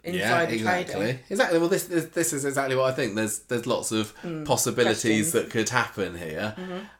inside 0.06 0.50
the 0.50 0.54
exactly. 0.54 0.94
trading. 0.94 1.18
Exactly. 1.28 1.58
Well, 1.58 1.68
this, 1.68 1.84
this 1.84 2.06
this 2.06 2.32
is 2.32 2.44
exactly 2.44 2.76
what 2.76 2.90
I 2.90 2.92
think. 2.92 3.14
There's 3.14 3.40
there's 3.40 3.66
lots 3.66 3.92
of 3.92 4.14
possibilities 4.44 5.02
questions. 5.02 5.28
Mm-hmm. 5.28 5.38
that 5.38 5.50
could 5.50 5.68
happen 5.68 6.16
here. 6.16 6.54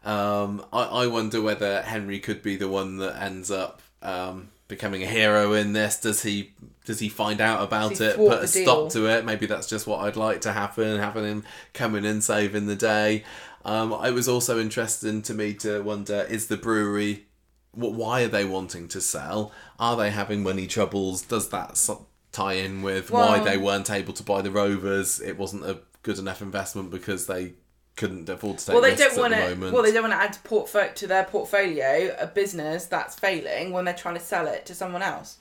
Um, 0.05 0.65
I 0.73 0.83
I 0.83 1.07
wonder 1.07 1.41
whether 1.41 1.83
Henry 1.83 2.19
could 2.19 2.43
be 2.43 2.57
the 2.57 2.69
one 2.69 2.99
that 2.99 3.23
ends 3.23 3.51
up 3.51 3.83
um, 4.03 4.51
becoming 4.69 5.03
a 5.03 5.07
hero 5.07 5.53
in 5.53 5.73
this. 5.73 6.01
Does 6.01 6.23
he 6.23 6.53
does 6.85 6.99
he 6.99 7.09
find 7.09 7.41
out 7.41 7.63
about 7.63 8.01
it, 8.01 8.17
put 8.17 8.43
a 8.43 8.47
stop 8.47 8.91
to 8.93 9.07
it? 9.07 9.25
Maybe 9.25 9.47
that's 9.47 9.69
just 9.69 9.87
what 9.87 10.01
I'd 10.01 10.17
like 10.17 10.43
to 10.43 10.53
happen. 10.53 10.99
Having 10.99 11.25
him 11.25 11.45
coming 11.75 12.05
and 12.05 12.23
saving 12.23 12.67
the 12.67 12.77
day. 12.77 13.25
Um, 13.65 13.93
it 14.05 14.13
was 14.13 14.29
also 14.29 14.61
interesting 14.61 15.23
to 15.23 15.35
me 15.35 15.55
to 15.55 15.83
wonder: 15.83 16.27
is 16.29 16.47
the 16.47 16.57
brewery 16.57 17.27
why 17.77 18.23
are 18.23 18.29
they 18.29 18.45
wanting 18.45 18.89
to 18.89 19.01
sell? 19.01 19.53
Are 19.79 19.97
they 19.97 20.11
having 20.11 20.43
money 20.43 20.67
troubles? 20.67 21.23
Does 21.23 21.51
that 21.51 21.77
tie 22.37 22.55
in 22.55 22.83
with 22.83 23.11
why 23.11 23.41
they 23.41 23.57
weren't 23.57 23.91
able 23.91 24.13
to 24.15 24.23
buy 24.23 24.43
the 24.43 24.51
Rovers? 24.51 25.21
It 25.21 25.39
wasn't 25.39 25.65
a 25.65 25.81
good 26.03 26.19
enough 26.19 26.43
investment 26.43 26.91
because 26.91 27.27
they 27.27 27.55
couldn't 27.97 28.29
afford 28.29 28.59
to 28.59 28.67
take 28.67 28.75
Well, 28.75 28.83
they 28.83 28.91
risks 28.91 29.15
don't 29.15 29.19
want 29.23 29.35
at 29.35 29.41
the 29.49 29.55
to. 29.55 29.57
moment. 29.57 29.73
Well, 29.75 29.83
they 29.83 29.93
don't 29.93 30.03
want 30.03 30.13
to 30.13 30.19
add 30.23 30.33
to, 30.35 30.41
portfo- 30.41 30.95
to 30.95 31.07
their 31.07 31.25
portfolio 31.25 32.15
a 32.19 32.27
business 32.27 32.85
that's 32.87 33.19
failing 33.19 33.73
when 33.73 33.85
they're 33.87 33.95
trying 33.95 34.15
to 34.17 34.21
sell 34.21 34.47
it 34.47 34.67
to 34.67 34.75
someone 34.75 35.03
else. 35.03 35.39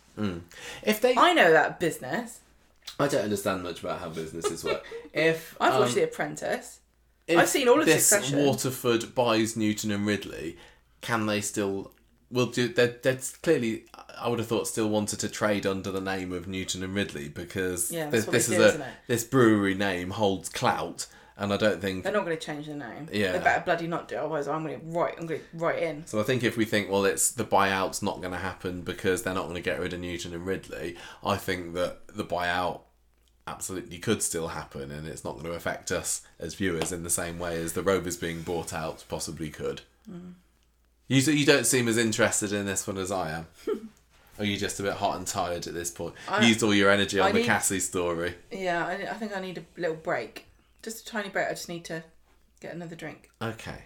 if 0.83 1.01
they, 1.01 1.13
I, 1.15 1.31
I 1.31 1.33
know 1.33 1.51
that 1.51 1.79
business. 1.79 2.39
I 2.97 3.07
don't 3.09 3.23
understand 3.23 3.63
much 3.63 3.81
about 3.81 3.99
how 3.99 4.09
businesses 4.09 4.63
work. 4.63 4.85
if 5.13 5.57
I've 5.59 5.73
um, 5.73 5.81
watched 5.81 5.95
The 5.95 6.03
Apprentice. 6.03 6.79
if 7.27 7.37
I've 7.37 7.49
seen 7.49 7.67
all 7.67 7.79
of 7.79 7.85
this 7.85 8.07
Succession. 8.07 8.45
Waterford 8.45 9.13
buys 9.13 9.57
Newton 9.57 9.91
and 9.91 10.05
Ridley, 10.07 10.57
can 11.01 11.25
they 11.25 11.41
still? 11.41 11.91
Will 12.31 12.47
do. 12.47 12.69
They're, 12.69 12.95
they're 13.03 13.19
clearly. 13.43 13.85
I 14.19 14.29
would 14.29 14.39
have 14.39 14.47
thought 14.47 14.67
still 14.67 14.89
wanted 14.89 15.19
to 15.19 15.29
trade 15.29 15.65
under 15.65 15.91
the 15.91 16.01
name 16.01 16.31
of 16.31 16.47
Newton 16.47 16.83
and 16.83 16.93
Ridley 16.95 17.29
because 17.29 17.91
Yeah, 17.91 18.09
this, 18.09 18.25
this 18.25 18.49
is 18.49 18.57
do, 18.57 18.81
a 18.81 18.87
this 19.07 19.23
brewery 19.23 19.73
name 19.73 20.11
holds 20.11 20.49
clout, 20.49 21.07
and 21.37 21.53
I 21.53 21.57
don't 21.57 21.81
think 21.81 22.03
They're 22.03 22.13
not 22.13 22.25
going 22.25 22.37
to 22.37 22.43
change 22.43 22.67
the 22.67 22.75
name. 22.75 23.07
Yeah. 23.11 23.33
They 23.33 23.39
better 23.39 23.63
bloody 23.63 23.87
not 23.87 24.07
do. 24.07 24.17
Otherwise, 24.17 24.47
I'm 24.47 24.65
going 24.65 24.79
to 24.79 24.85
write. 24.85 25.15
I'm 25.19 25.25
going 25.25 25.41
to 25.41 25.45
write 25.57 25.81
in. 25.81 26.05
So 26.05 26.19
I 26.19 26.23
think 26.23 26.43
if 26.43 26.57
we 26.57 26.65
think, 26.65 26.89
well, 26.89 27.05
it's 27.05 27.31
the 27.31 27.43
buyout's 27.43 28.01
not 28.01 28.21
going 28.21 28.33
to 28.33 28.39
happen 28.39 28.81
because 28.81 29.23
they're 29.23 29.33
not 29.33 29.43
going 29.43 29.55
to 29.55 29.61
get 29.61 29.79
rid 29.79 29.93
of 29.93 29.99
Newton 29.99 30.33
and 30.33 30.45
Ridley, 30.45 30.95
I 31.23 31.37
think 31.37 31.73
that 31.73 32.07
the 32.07 32.25
buyout 32.25 32.81
absolutely 33.47 33.99
could 33.99 34.23
still 34.23 34.49
happen, 34.49 34.91
and 34.91 35.07
it's 35.07 35.23
not 35.23 35.33
going 35.33 35.45
to 35.45 35.53
affect 35.53 35.91
us 35.91 36.21
as 36.39 36.55
viewers 36.55 36.91
in 36.91 37.03
the 37.03 37.09
same 37.09 37.37
way 37.37 37.61
as 37.61 37.73
the 37.73 37.83
Rovers 37.83 38.17
being 38.17 38.41
bought 38.41 38.73
out 38.73 39.03
possibly 39.07 39.49
could. 39.49 39.81
Mm. 40.09 40.33
You 41.07 41.19
you 41.19 41.45
don't 41.45 41.67
seem 41.67 41.87
as 41.87 41.97
interested 41.97 42.51
in 42.51 42.65
this 42.65 42.87
one 42.87 42.97
as 42.97 43.11
I 43.11 43.31
am. 43.31 43.47
Or 44.37 44.43
are 44.43 44.45
you 44.45 44.57
just 44.57 44.79
a 44.79 44.83
bit 44.83 44.93
hot 44.93 45.17
and 45.17 45.25
tired 45.25 45.65
at 45.67 45.73
this 45.73 45.91
point? 45.91 46.13
I- 46.29 46.45
Used 46.45 46.61
all 46.63 46.73
your 46.73 46.89
energy 46.91 47.19
on 47.19 47.27
I 47.29 47.31
the 47.31 47.39
need- 47.39 47.45
Cassie 47.45 47.79
story. 47.79 48.35
Yeah, 48.51 48.85
I, 48.85 48.93
I 49.11 49.13
think 49.13 49.35
I 49.35 49.39
need 49.39 49.57
a 49.57 49.79
little 49.79 49.95
break. 49.95 50.45
Just 50.83 51.07
a 51.07 51.11
tiny 51.11 51.29
break. 51.29 51.47
I 51.47 51.51
just 51.51 51.69
need 51.69 51.85
to 51.85 52.03
get 52.59 52.73
another 52.73 52.95
drink. 52.95 53.29
Okay. 53.41 53.85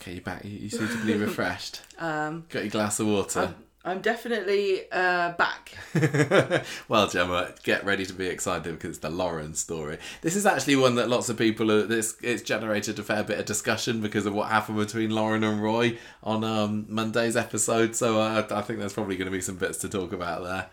Okay, 0.00 0.12
you're 0.14 0.22
back. 0.22 0.44
You, 0.44 0.50
you 0.58 0.68
seem 0.70 0.88
to 0.88 1.04
be 1.06 1.14
refreshed. 1.26 1.80
Um, 1.98 2.46
Got 2.48 2.62
your 2.64 2.70
glass 2.70 3.00
of 3.00 3.06
water. 3.06 3.40
I'm, 3.40 3.54
I'm 3.82 4.02
definitely 4.02 4.82
uh, 4.92 5.32
back. 5.32 5.72
well, 6.88 7.08
Gemma, 7.08 7.54
get 7.62 7.82
ready 7.84 8.04
to 8.04 8.12
be 8.12 8.26
excited 8.26 8.74
because 8.74 8.90
it's 8.90 8.98
the 8.98 9.08
Lauren 9.08 9.54
story. 9.54 9.96
This 10.20 10.36
is 10.36 10.44
actually 10.44 10.76
one 10.76 10.96
that 10.96 11.08
lots 11.08 11.30
of 11.30 11.38
people 11.38 11.72
are. 11.72 11.86
This 11.86 12.14
it's 12.22 12.42
generated 12.42 12.98
a 12.98 13.02
fair 13.02 13.24
bit 13.24 13.38
of 13.38 13.46
discussion 13.46 14.02
because 14.02 14.26
of 14.26 14.34
what 14.34 14.50
happened 14.50 14.76
between 14.76 15.10
Lauren 15.10 15.42
and 15.42 15.62
Roy 15.62 15.96
on 16.22 16.44
um, 16.44 16.84
Monday's 16.90 17.36
episode. 17.36 17.96
So 17.96 18.20
uh, 18.20 18.46
I 18.50 18.60
think 18.60 18.80
there's 18.80 18.92
probably 18.92 19.16
going 19.16 19.30
to 19.30 19.32
be 19.32 19.40
some 19.40 19.56
bits 19.56 19.78
to 19.78 19.88
talk 19.88 20.12
about 20.12 20.42
there. 20.44 20.66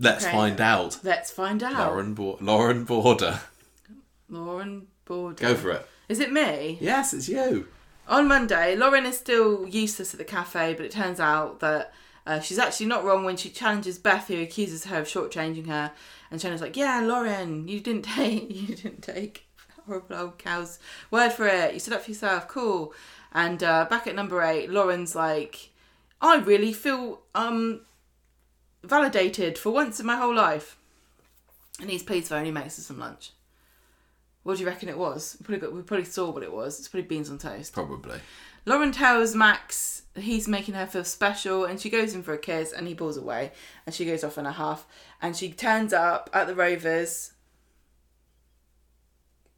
Let's 0.00 0.24
Okay. 0.24 0.32
find 0.34 0.60
out. 0.60 0.98
Let's 1.04 1.30
find 1.30 1.62
out. 1.62 1.74
Lauren, 1.74 2.14
Bo- 2.14 2.38
Lauren 2.40 2.84
Border, 2.84 3.40
Lauren 4.28 4.86
Border. 5.04 5.40
go 5.40 5.54
for 5.54 5.70
it. 5.70 5.86
Is 6.08 6.20
it 6.20 6.32
me? 6.32 6.78
Yes, 6.80 7.12
it's 7.14 7.28
you. 7.28 7.68
On 8.08 8.26
Monday, 8.26 8.74
Lauren 8.74 9.04
is 9.06 9.18
still 9.18 9.66
useless 9.68 10.14
at 10.14 10.18
the 10.18 10.24
cafe, 10.24 10.74
but 10.74 10.86
it 10.86 10.92
turns 10.92 11.20
out 11.20 11.60
that 11.60 11.92
uh, 12.28 12.40
she's 12.40 12.58
actually 12.58 12.84
not 12.84 13.04
wrong 13.04 13.24
when 13.24 13.38
she 13.38 13.48
challenges 13.48 13.98
Beth, 13.98 14.28
who 14.28 14.38
accuses 14.42 14.84
her 14.84 14.98
of 14.98 15.06
shortchanging 15.06 15.66
her. 15.66 15.92
And 16.30 16.38
Shannon's 16.38 16.60
like, 16.60 16.76
"Yeah, 16.76 17.00
Lauren, 17.00 17.66
you 17.66 17.80
didn't 17.80 18.02
take, 18.16 18.54
you 18.54 18.76
didn't 18.76 19.02
take 19.02 19.46
horrible 19.86 20.14
old 20.14 20.38
cow's 20.38 20.78
word 21.10 21.30
for 21.30 21.46
it. 21.46 21.72
You 21.72 21.80
stood 21.80 21.94
up 21.94 22.02
for 22.02 22.10
yourself. 22.10 22.46
Cool." 22.46 22.92
And 23.32 23.62
uh, 23.62 23.86
back 23.86 24.06
at 24.06 24.14
number 24.14 24.42
eight, 24.42 24.68
Lauren's 24.68 25.14
like, 25.14 25.70
"I 26.20 26.36
really 26.36 26.74
feel 26.74 27.22
um 27.34 27.80
validated 28.84 29.56
for 29.56 29.70
once 29.70 29.98
in 29.98 30.04
my 30.04 30.16
whole 30.16 30.34
life." 30.34 30.76
And 31.80 31.88
he's 31.88 32.02
pleased 32.02 32.28
for 32.28 32.34
her 32.34 32.38
and 32.38 32.46
he 32.46 32.52
makes 32.52 32.76
her 32.76 32.82
some 32.82 32.98
lunch. 32.98 33.30
What 34.42 34.56
do 34.56 34.62
you 34.62 34.68
reckon 34.68 34.90
it 34.90 34.98
was? 34.98 35.36
We 35.38 35.44
probably, 35.44 35.60
got, 35.60 35.72
we 35.76 35.82
probably 35.82 36.04
saw 36.04 36.30
what 36.30 36.42
it 36.42 36.52
was. 36.52 36.78
It's 36.78 36.88
probably 36.88 37.06
beans 37.06 37.30
on 37.30 37.38
toast. 37.38 37.72
Probably. 37.72 38.18
Lauren 38.66 38.92
tells 38.92 39.34
Max 39.34 40.02
he's 40.22 40.48
making 40.48 40.74
her 40.74 40.86
feel 40.86 41.04
special 41.04 41.64
and 41.64 41.80
she 41.80 41.90
goes 41.90 42.14
in 42.14 42.22
for 42.22 42.32
a 42.32 42.38
kiss 42.38 42.72
and 42.72 42.86
he 42.86 42.94
pulls 42.94 43.16
away 43.16 43.52
and 43.86 43.94
she 43.94 44.04
goes 44.04 44.24
off 44.24 44.38
in 44.38 44.46
a 44.46 44.52
huff 44.52 44.86
and 45.20 45.36
she 45.36 45.50
turns 45.50 45.92
up 45.92 46.30
at 46.32 46.46
the 46.46 46.54
Rovers 46.54 47.32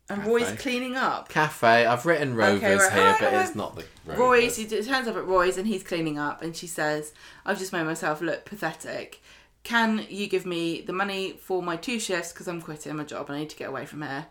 and 0.08 0.18
Cafe. 0.18 0.30
Roy's 0.30 0.52
cleaning 0.60 0.96
up. 0.96 1.28
Cafe. 1.28 1.86
I've 1.86 2.04
written 2.04 2.34
Rovers 2.34 2.62
right, 2.62 2.92
here, 2.92 3.16
but 3.20 3.32
it's 3.34 3.54
not 3.54 3.76
the 3.76 3.84
Rovers. 4.04 4.20
Roy's, 4.20 4.56
he 4.56 4.66
turns 4.66 5.06
up 5.06 5.16
at 5.16 5.24
Roy's 5.24 5.56
and 5.56 5.66
he's 5.66 5.84
cleaning 5.84 6.18
up 6.18 6.42
and 6.42 6.56
she 6.56 6.66
says, 6.66 7.12
I've 7.46 7.58
just 7.58 7.72
made 7.72 7.84
myself 7.84 8.20
look 8.20 8.44
pathetic. 8.44 9.22
Can 9.62 10.06
you 10.08 10.26
give 10.26 10.46
me 10.46 10.80
the 10.80 10.92
money 10.92 11.32
for 11.32 11.62
my 11.62 11.76
two 11.76 12.00
shifts 12.00 12.32
because 12.32 12.48
I'm 12.48 12.62
quitting 12.62 12.96
my 12.96 13.04
job 13.04 13.28
and 13.28 13.36
I 13.36 13.40
need 13.40 13.50
to 13.50 13.56
get 13.56 13.68
away 13.68 13.86
from 13.86 14.02
here? 14.02 14.26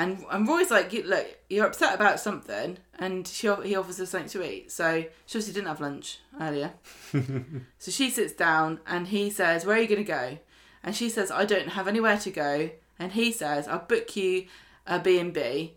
And, 0.00 0.24
and 0.30 0.48
Roy's 0.48 0.70
like, 0.70 0.90
look, 1.04 1.26
you're 1.50 1.66
upset 1.66 1.94
about 1.94 2.20
something 2.20 2.78
and 2.98 3.28
she, 3.28 3.54
he 3.64 3.76
offers 3.76 3.98
her 3.98 4.06
something 4.06 4.30
to 4.30 4.50
eat. 4.50 4.72
So 4.72 5.02
she 5.26 5.36
obviously 5.36 5.52
didn't 5.52 5.68
have 5.68 5.82
lunch 5.82 6.20
earlier. 6.40 6.72
so 7.78 7.90
she 7.90 8.08
sits 8.08 8.32
down 8.32 8.80
and 8.86 9.08
he 9.08 9.28
says, 9.28 9.66
where 9.66 9.76
are 9.76 9.78
you 9.78 9.86
going 9.86 10.02
to 10.02 10.04
go? 10.04 10.38
And 10.82 10.96
she 10.96 11.10
says, 11.10 11.30
I 11.30 11.44
don't 11.44 11.68
have 11.68 11.86
anywhere 11.86 12.16
to 12.16 12.30
go. 12.30 12.70
And 12.98 13.12
he 13.12 13.30
says, 13.30 13.68
I'll 13.68 13.80
book 13.80 14.16
you 14.16 14.46
a 14.86 14.98
B&B. 14.98 15.74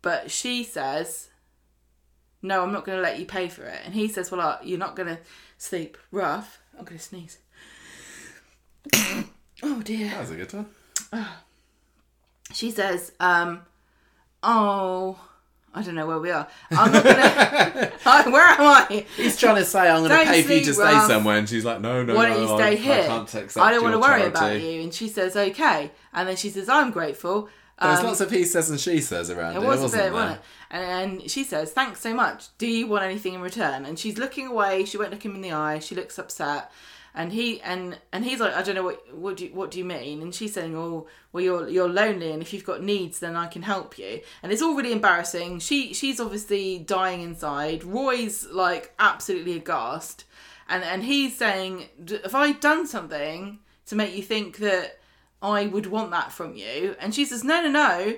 But 0.00 0.30
she 0.30 0.64
says, 0.64 1.28
no, 2.40 2.62
I'm 2.62 2.72
not 2.72 2.86
going 2.86 2.96
to 2.96 3.02
let 3.02 3.18
you 3.18 3.26
pay 3.26 3.48
for 3.48 3.64
it. 3.64 3.80
And 3.84 3.92
he 3.92 4.08
says, 4.08 4.30
well, 4.30 4.40
uh, 4.40 4.56
you're 4.62 4.78
not 4.78 4.96
going 4.96 5.08
to 5.08 5.18
sleep 5.58 5.98
rough. 6.10 6.62
I'm 6.78 6.86
going 6.86 6.96
to 6.96 7.04
sneeze. 7.04 7.36
oh 9.62 9.82
dear. 9.82 10.08
That 10.08 10.20
was 10.20 10.30
a 10.30 10.36
good 10.36 10.52
one. 10.54 10.66
She 12.52 12.70
says, 12.70 13.12
um, 13.20 13.62
oh, 14.42 15.18
I 15.74 15.82
don't 15.82 15.94
know 15.96 16.06
where 16.06 16.18
we 16.20 16.30
are. 16.30 16.46
I'm 16.70 16.92
not 16.92 17.02
going 17.02 17.16
to. 17.16 17.92
Where 18.30 18.46
am 18.46 18.60
I? 18.60 19.04
He's 19.16 19.36
trying 19.36 19.56
to 19.56 19.64
say, 19.64 19.88
I'm 19.90 20.06
going 20.06 20.10
to 20.10 20.30
pay 20.30 20.42
for 20.42 20.52
you 20.52 20.64
to 20.66 20.74
stay 20.74 20.98
somewhere. 21.06 21.36
And 21.38 21.48
she's 21.48 21.64
like, 21.64 21.80
no, 21.80 22.04
no, 22.04 22.14
Why 22.14 22.28
no. 22.28 22.34
don't 22.34 22.42
you 22.42 22.56
stay 22.56 22.72
I 22.72 22.74
here? 22.76 23.04
can't 23.06 23.34
accept 23.34 23.64
I 23.66 23.72
don't 23.72 23.82
want 23.82 23.94
to 23.94 23.98
your 23.98 24.08
worry 24.08 24.22
about 24.28 24.40
charity." 24.40 24.66
you. 24.66 24.82
And 24.82 24.94
she 24.94 25.08
says, 25.08 25.36
okay. 25.36 25.90
And 26.12 26.28
then 26.28 26.36
she 26.36 26.50
says, 26.50 26.68
I'm 26.68 26.90
grateful. 26.92 27.48
There's 27.80 27.98
Um, 27.98 28.06
lots 28.06 28.20
of 28.20 28.30
he 28.30 28.44
says 28.44 28.70
and 28.70 28.78
she 28.78 29.00
says 29.00 29.30
around 29.30 29.56
It 29.56 29.62
it, 29.62 29.66
was 29.66 29.80
a 29.80 29.82
wasn't 29.82 29.92
bit, 29.92 29.98
there? 30.04 30.12
wasn't 30.12 30.38
it? 30.38 30.44
And, 30.70 31.12
and 31.20 31.30
she 31.30 31.42
says, 31.42 31.72
"Thanks 31.72 32.00
so 32.00 32.14
much. 32.14 32.56
Do 32.58 32.68
you 32.68 32.86
want 32.86 33.02
anything 33.02 33.34
in 33.34 33.40
return?" 33.40 33.84
And 33.84 33.98
she's 33.98 34.16
looking 34.16 34.46
away. 34.46 34.84
She 34.84 34.96
won't 34.96 35.10
look 35.10 35.24
him 35.24 35.34
in 35.34 35.40
the 35.40 35.50
eye. 35.50 35.80
She 35.80 35.96
looks 35.96 36.16
upset, 36.16 36.70
and 37.14 37.32
he 37.32 37.60
and 37.62 37.98
and 38.12 38.24
he's 38.24 38.40
like, 38.40 38.54
"I 38.54 38.62
don't 38.62 38.74
know 38.74 38.84
what 38.84 39.14
what 39.14 39.36
do 39.36 39.46
you, 39.46 39.54
what 39.54 39.70
do 39.70 39.78
you 39.78 39.84
mean?" 39.84 40.22
And 40.22 40.34
she's 40.34 40.54
saying, 40.54 40.76
"Oh, 40.76 41.06
well, 41.32 41.42
you're 41.42 41.68
you're 41.68 41.88
lonely, 41.88 42.32
and 42.32 42.42
if 42.42 42.52
you've 42.52 42.64
got 42.64 42.82
needs, 42.82 43.20
then 43.20 43.36
I 43.36 43.46
can 43.46 43.62
help 43.62 43.98
you." 43.98 44.20
And 44.42 44.52
it's 44.52 44.62
all 44.62 44.74
really 44.74 44.92
embarrassing. 44.92 45.60
She 45.60 45.94
she's 45.94 46.20
obviously 46.20 46.78
dying 46.78 47.22
inside. 47.22 47.84
Roy's 47.84 48.46
like 48.46 48.92
absolutely 48.98 49.56
aghast, 49.56 50.24
and 50.68 50.82
and 50.82 51.04
he's 51.04 51.36
saying, 51.36 51.88
"D- 52.04 52.20
"Have 52.22 52.34
I 52.34 52.52
done 52.52 52.86
something 52.86 53.60
to 53.86 53.94
make 53.96 54.14
you 54.14 54.22
think 54.22 54.58
that?" 54.58 54.98
I 55.42 55.66
would 55.66 55.84
want 55.84 56.10
that 56.12 56.32
from 56.32 56.54
you. 56.54 56.96
And 56.98 57.14
she 57.14 57.26
says, 57.26 57.44
No, 57.44 57.60
no, 57.60 57.70
no 57.70 58.16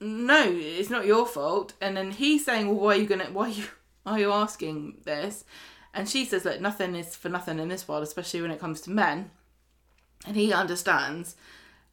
no, 0.00 0.44
it's 0.46 0.90
not 0.90 1.06
your 1.06 1.26
fault. 1.26 1.72
And 1.80 1.96
then 1.96 2.10
he's 2.10 2.44
saying, 2.44 2.68
well, 2.68 2.78
why 2.78 2.94
are 2.94 2.98
you 2.98 3.06
gonna, 3.06 3.26
why 3.32 3.46
are 3.46 3.52
you, 3.52 3.64
are 4.04 4.18
you 4.18 4.32
asking 4.32 4.98
this? 5.04 5.44
And 5.96 6.06
she 6.06 6.26
says, 6.26 6.44
look, 6.44 6.60
nothing 6.60 6.94
is 6.94 7.16
for 7.16 7.30
nothing 7.30 7.58
in 7.58 7.68
this 7.68 7.88
world, 7.88 8.02
especially 8.02 8.42
when 8.42 8.50
it 8.50 8.60
comes 8.60 8.82
to 8.82 8.90
men. 8.90 9.30
And 10.26 10.36
he 10.36 10.52
understands 10.52 11.36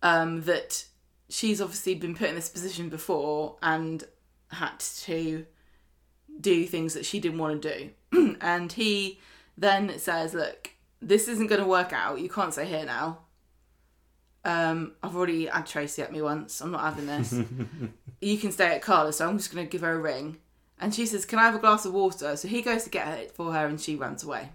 um, 0.02 0.42
that 0.42 0.84
she's 1.30 1.62
obviously 1.62 1.96
been 1.96 2.14
put 2.14 2.28
in 2.28 2.36
this 2.36 2.50
position 2.50 2.90
before 2.90 3.56
and 3.62 4.04
had 4.50 4.78
to 4.80 5.46
do 6.42 6.66
things 6.66 6.94
that 6.96 7.06
she 7.06 7.22
didn't 7.22 7.38
want 7.38 7.62
to 7.62 7.90
do. 8.12 8.36
and 8.42 8.74
he 8.74 9.22
then 9.58 9.98
says, 9.98 10.34
look, 10.34 10.72
this 11.02 11.30
isn't 11.30 11.48
going 11.48 11.62
to 11.62 11.68
work 11.68 11.94
out. 11.94 12.20
You 12.20 12.28
can't 12.30 12.52
stay 12.52 12.66
here 12.66 12.86
now. 12.86 13.20
um, 14.44 14.94
I've 15.02 15.16
already 15.16 15.46
had 15.46 15.66
Tracy 15.66 16.02
at 16.02 16.12
me 16.12 16.22
once. 16.22 16.60
I'm 16.60 16.72
not 16.72 16.82
having 16.82 17.08
this. 17.08 17.34
you 18.22 18.38
can 18.38 18.52
stay 18.52 18.76
at 18.76 18.82
Carla, 18.82 19.14
so 19.14 19.30
I'm 19.30 19.38
just 19.38 19.54
going 19.54 19.66
to 19.66 19.72
give 19.72 19.82
her 19.82 19.94
a 19.94 20.00
ring. 20.00 20.40
And 20.84 20.93
she 20.93 21.05
says, 21.05 21.26
Can 21.26 21.39
I 21.39 21.43
have 21.43 21.55
a 21.55 21.60
glass 21.60 21.85
of 21.85 21.93
water? 21.93 22.35
So 22.35 22.45
he 22.49 22.61
goes 22.61 22.84
to 22.84 22.89
get 22.89 23.18
it 23.18 23.31
for 23.31 23.53
her 23.53 23.68
and 23.68 23.80
she 23.80 23.95
runs 23.95 24.22
away. 24.22 24.49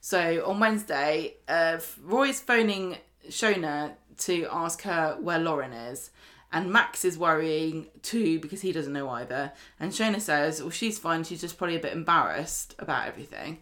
So 0.00 0.42
on 0.46 0.58
Wednesday, 0.58 1.34
uh, 1.46 1.78
Roy's 2.02 2.40
phoning 2.40 2.96
Shona 3.28 3.92
to 4.20 4.46
ask 4.50 4.80
her 4.82 5.18
where 5.20 5.38
Lauren 5.38 5.74
is. 5.74 6.10
And 6.50 6.72
Max 6.72 7.04
is 7.04 7.18
worrying 7.18 7.88
too 8.00 8.40
because 8.40 8.62
he 8.62 8.72
doesn't 8.72 8.94
know 8.94 9.10
either. 9.10 9.52
And 9.78 9.92
Shona 9.92 10.22
says, 10.22 10.62
Well, 10.62 10.70
she's 10.70 10.98
fine. 10.98 11.24
She's 11.24 11.42
just 11.42 11.58
probably 11.58 11.76
a 11.76 11.80
bit 11.80 11.92
embarrassed 11.92 12.74
about 12.78 13.06
everything. 13.06 13.58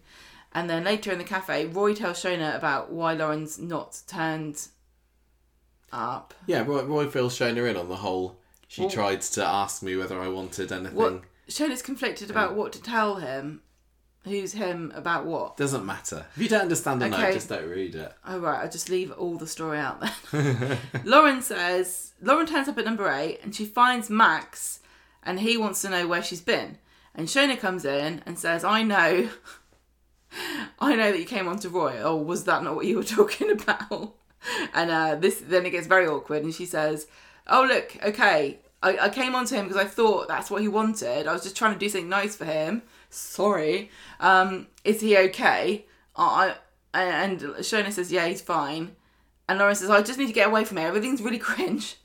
And 0.53 0.71
then 0.71 0.85
later 0.85 1.11
in 1.11 1.19
the 1.19 1.25
cafe, 1.25 1.67
Roy 1.67 1.95
tells 1.95 2.23
Shona 2.23 2.57
about 2.57 2.93
why 2.93 3.15
Lauren's 3.15 3.59
not 3.59 4.01
turned 4.07 4.69
up. 5.93 6.33
Yeah, 6.47 6.65
Roy, 6.65 6.85
Roy 6.85 7.09
fills 7.09 7.37
Shona 7.37 7.69
in 7.69 7.77
on 7.77 7.89
the 7.89 7.97
whole. 7.97 8.39
She 8.69 8.83
Well- 8.83 8.91
tried 8.91 9.23
to 9.23 9.45
ask 9.45 9.83
me 9.83 9.97
whether 9.97 10.21
I 10.21 10.29
wanted 10.29 10.71
anything. 10.71 11.25
Shona's 11.49 11.83
conflicted 11.83 12.31
about 12.31 12.55
what 12.55 12.73
to 12.75 12.83
tell 12.83 13.17
him. 13.17 13.63
Who's 14.25 14.53
him 14.53 14.93
about 14.95 15.25
what? 15.25 15.57
Doesn't 15.57 15.87
matter. 15.87 16.27
If 16.37 16.43
you 16.43 16.49
don't 16.49 16.63
understand 16.63 17.01
the 17.01 17.09
note, 17.09 17.21
Okay. 17.21 17.33
just 17.33 17.49
don't 17.49 17.69
read 17.69 17.95
it. 17.95 18.13
Oh 18.27 18.39
right, 18.41 18.63
I 18.63 18.69
just 18.69 18.91
leave 18.91 19.11
all 19.13 19.37
the 19.39 19.47
story 19.47 19.79
out 19.79 20.05
then. 20.33 20.79
Lauren 21.05 21.41
says 21.41 22.13
Lauren 22.21 22.45
turns 22.47 22.69
up 22.69 22.77
at 22.79 22.85
number 22.85 23.09
eight 23.11 23.41
and 23.43 23.55
she 23.55 23.65
finds 23.65 24.11
Max 24.11 24.81
and 25.23 25.41
he 25.41 25.57
wants 25.57 25.81
to 25.83 25.89
know 25.89 26.07
where 26.07 26.23
she's 26.23 26.41
been. 26.43 26.77
And 27.15 27.27
Shona 27.29 27.59
comes 27.59 27.85
in 27.87 28.23
and 28.27 28.39
says, 28.39 28.65
I 28.65 28.83
know 28.83 29.29
I 30.79 30.95
know 30.95 31.11
that 31.13 31.19
you 31.19 31.25
came 31.25 31.49
on 31.49 31.59
to 31.61 31.69
Roy. 31.71 31.99
Oh, 32.03 32.17
was 32.17 32.45
that 32.45 32.63
not 32.63 32.77
what 32.77 32.87
you 32.87 32.97
were 32.97 33.05
talking 33.19 33.51
about? 33.51 34.15
And 34.75 34.91
uh, 34.91 35.15
this 35.15 35.41
then 35.41 35.65
it 35.65 35.71
gets 35.71 35.87
very 35.87 36.07
awkward 36.07 36.43
and 36.43 36.55
she 36.55 36.67
says, 36.67 37.07
Oh 37.47 37.65
look, 37.65 37.97
okay. 38.05 38.59
I, 38.83 38.99
I 38.99 39.09
came 39.09 39.35
on 39.35 39.45
to 39.47 39.55
him 39.57 39.67
because 39.69 39.83
I 39.83 39.87
thought 39.89 40.29
that's 40.29 40.51
what 40.51 40.63
he 40.63 40.69
wanted. 40.69 41.27
I 41.27 41.33
was 41.33 41.43
just 41.43 41.57
trying 41.57 41.73
to 41.75 41.79
do 41.79 41.89
something 41.89 42.09
nice 42.09 42.37
for 42.37 42.45
him. 42.45 42.83
Sorry. 43.11 43.91
Um, 44.21 44.69
is 44.85 45.01
he 45.01 45.17
okay? 45.17 45.87
I 46.17 46.57
I- 46.95 47.03
and 47.03 47.41
Shona 47.41 47.93
says, 47.93 48.11
Yeah, 48.13 48.27
he's 48.27 48.41
fine. 48.43 48.97
And 49.49 49.59
Lauren 49.59 49.75
says, 49.75 49.91
I 49.91 50.03
just 50.03 50.19
need 50.19 50.27
to 50.27 50.33
get 50.33 50.47
away 50.49 50.65
from 50.65 50.77
here. 50.77 50.89
Everything's 50.89 51.23
really 51.23 51.39
cringe. 51.51 51.97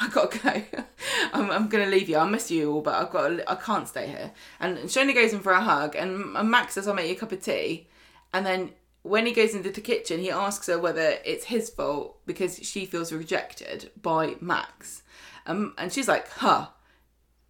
I 0.00 0.08
gotta 0.08 0.38
go. 0.38 0.62
I'm, 1.32 1.50
I'm 1.50 1.68
gonna 1.68 1.86
leave 1.86 2.08
you. 2.08 2.16
I'll 2.16 2.26
miss 2.28 2.50
you 2.50 2.72
all, 2.72 2.80
but 2.82 2.94
I've 2.94 3.10
got. 3.10 3.28
To, 3.28 3.50
I 3.50 3.54
can't 3.54 3.86
stay 3.88 4.08
here. 4.08 4.32
And 4.58 4.76
Shona 4.78 5.14
goes 5.14 5.32
in 5.32 5.40
for 5.40 5.52
a 5.52 5.60
hug, 5.60 5.94
and 5.94 6.36
and 6.36 6.50
Max 6.50 6.74
says, 6.74 6.88
"I'll 6.88 6.94
make 6.94 7.08
you 7.08 7.14
a 7.16 7.18
cup 7.18 7.30
of 7.32 7.40
tea." 7.42 7.86
And 8.32 8.44
then 8.44 8.72
when 9.02 9.26
he 9.26 9.32
goes 9.32 9.54
into 9.54 9.70
the 9.70 9.80
kitchen, 9.80 10.18
he 10.20 10.30
asks 10.30 10.66
her 10.66 10.78
whether 10.78 11.18
it's 11.24 11.44
his 11.44 11.70
fault 11.70 12.18
because 12.26 12.58
she 12.66 12.84
feels 12.84 13.12
rejected 13.12 13.90
by 14.02 14.34
Max. 14.40 15.02
Um, 15.50 15.74
and 15.78 15.92
she's 15.92 16.08
like, 16.08 16.28
"Huh? 16.28 16.68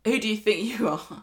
Who 0.05 0.19
do 0.19 0.29
you 0.29 0.37
think 0.37 0.65
you 0.79 0.89
are?" 0.89 1.23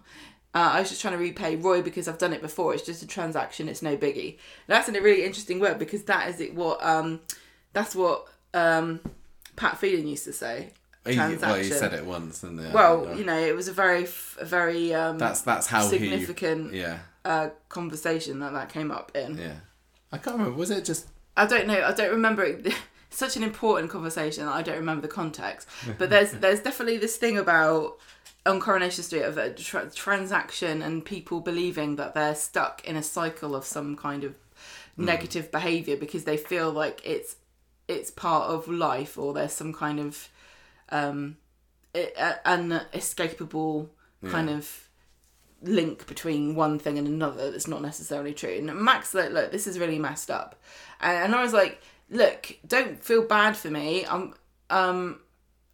Uh, 0.56 0.72
I 0.74 0.80
was 0.80 0.90
just 0.90 1.02
trying 1.02 1.14
to 1.14 1.20
repay 1.20 1.56
Roy 1.56 1.82
because 1.82 2.08
I've 2.08 2.18
done 2.18 2.34
it 2.34 2.42
before. 2.42 2.74
It's 2.74 2.84
just 2.84 3.04
a 3.04 3.08
transaction. 3.08 3.68
It's 3.70 3.82
no 3.82 3.96
biggie. 3.96 4.32
And 4.32 4.70
that's 4.70 4.90
a 4.90 4.92
really 4.94 5.24
interesting 5.24 5.60
word 5.60 5.78
because 5.78 6.04
that 6.04 6.30
is 6.30 6.40
it. 6.40 6.56
What 6.56 6.84
um, 6.84 7.20
that's 7.74 7.96
what 7.96 8.28
um, 8.54 9.00
Pat 9.56 9.78
Phelan 9.78 10.08
used 10.08 10.24
to 10.26 10.34
say. 10.34 10.72
He, 11.06 11.18
well, 11.18 11.56
he 11.56 11.70
said 11.70 11.94
it 11.94 12.06
once, 12.06 12.42
he? 12.42 12.50
Well, 12.74 13.18
you 13.18 13.24
know, 13.24 13.38
it 13.38 13.56
was 13.56 13.70
a 13.70 13.72
very, 13.72 14.04
a 14.40 14.46
very 14.46 14.94
um, 14.94 15.18
that's 15.18 15.42
that's 15.42 15.68
how 15.68 15.82
significant 15.84 16.74
he. 16.74 16.82
Yeah, 16.82 17.00
uh, 17.24 17.50
conversation 17.70 18.40
that 18.40 18.54
that 18.54 18.70
came 18.70 18.92
up 18.92 19.16
in. 19.16 19.38
yeah. 19.38 19.56
I 20.12 20.18
can't 20.18 20.38
remember. 20.38 20.58
Was 20.58 20.72
it 20.72 20.86
just? 20.86 21.08
I 21.36 21.46
don't 21.46 21.68
know. 21.68 21.82
I 21.82 21.94
don't 21.94 22.12
remember 22.12 22.44
it. 22.44 22.74
Such 23.18 23.36
an 23.36 23.42
important 23.42 23.90
conversation 23.90 24.46
that 24.46 24.54
I 24.54 24.62
don't 24.62 24.78
remember 24.78 25.02
the 25.02 25.08
context. 25.22 25.68
But 25.98 26.12
there's 26.12 26.34
there's 26.34 26.60
definitely 26.60 27.00
this 27.00 27.18
thing 27.18 27.36
about 27.40 27.98
on 28.46 28.60
Coronation 28.60 29.04
Street 29.04 29.24
of 29.24 29.40
a 29.40 29.52
tra- 29.54 29.90
transaction 29.90 30.84
and 30.84 31.04
people 31.04 31.42
believing 31.42 31.96
that 31.96 32.14
they're 32.14 32.36
stuck 32.36 32.86
in 32.86 32.96
a 32.96 33.02
cycle 33.02 33.56
of 33.56 33.66
some 33.66 33.96
kind 33.96 34.24
of 34.24 34.36
negative 34.98 35.52
behavior 35.52 35.98
because 35.98 36.26
they 36.26 36.38
feel 36.38 36.72
like 36.72 37.02
it's 37.04 37.38
it's 37.88 38.12
part 38.12 38.52
of 38.52 38.68
life 38.68 39.18
or 39.18 39.34
there's 39.34 39.54
some 39.54 39.74
kind 39.74 40.00
of 40.00 40.30
um 40.90 41.38
unescapable 42.46 43.90
kind 44.30 44.50
of 44.50 44.90
link 45.64 46.06
between 46.06 46.54
one 46.54 46.78
thing 46.78 47.00
and 47.00 47.08
another 47.08 47.50
that's 47.50 47.68
not 47.68 47.82
necessarily 47.82 48.34
true. 48.34 48.58
And 48.58 48.74
Max, 48.80 49.14
like, 49.16 49.32
look, 49.32 49.52
this 49.52 49.66
is 49.66 49.80
really 49.80 49.98
messed 49.98 50.30
up. 50.30 50.56
And, 51.02 51.18
and 51.26 51.36
I 51.36 51.42
was 51.42 51.54
like, 51.54 51.82
look, 52.10 52.58
don't 52.66 53.04
feel 53.04 53.24
bad 53.24 53.58
for 53.58 53.70
me. 53.70 54.06
I'm, 54.06 54.34
um, 54.70 55.20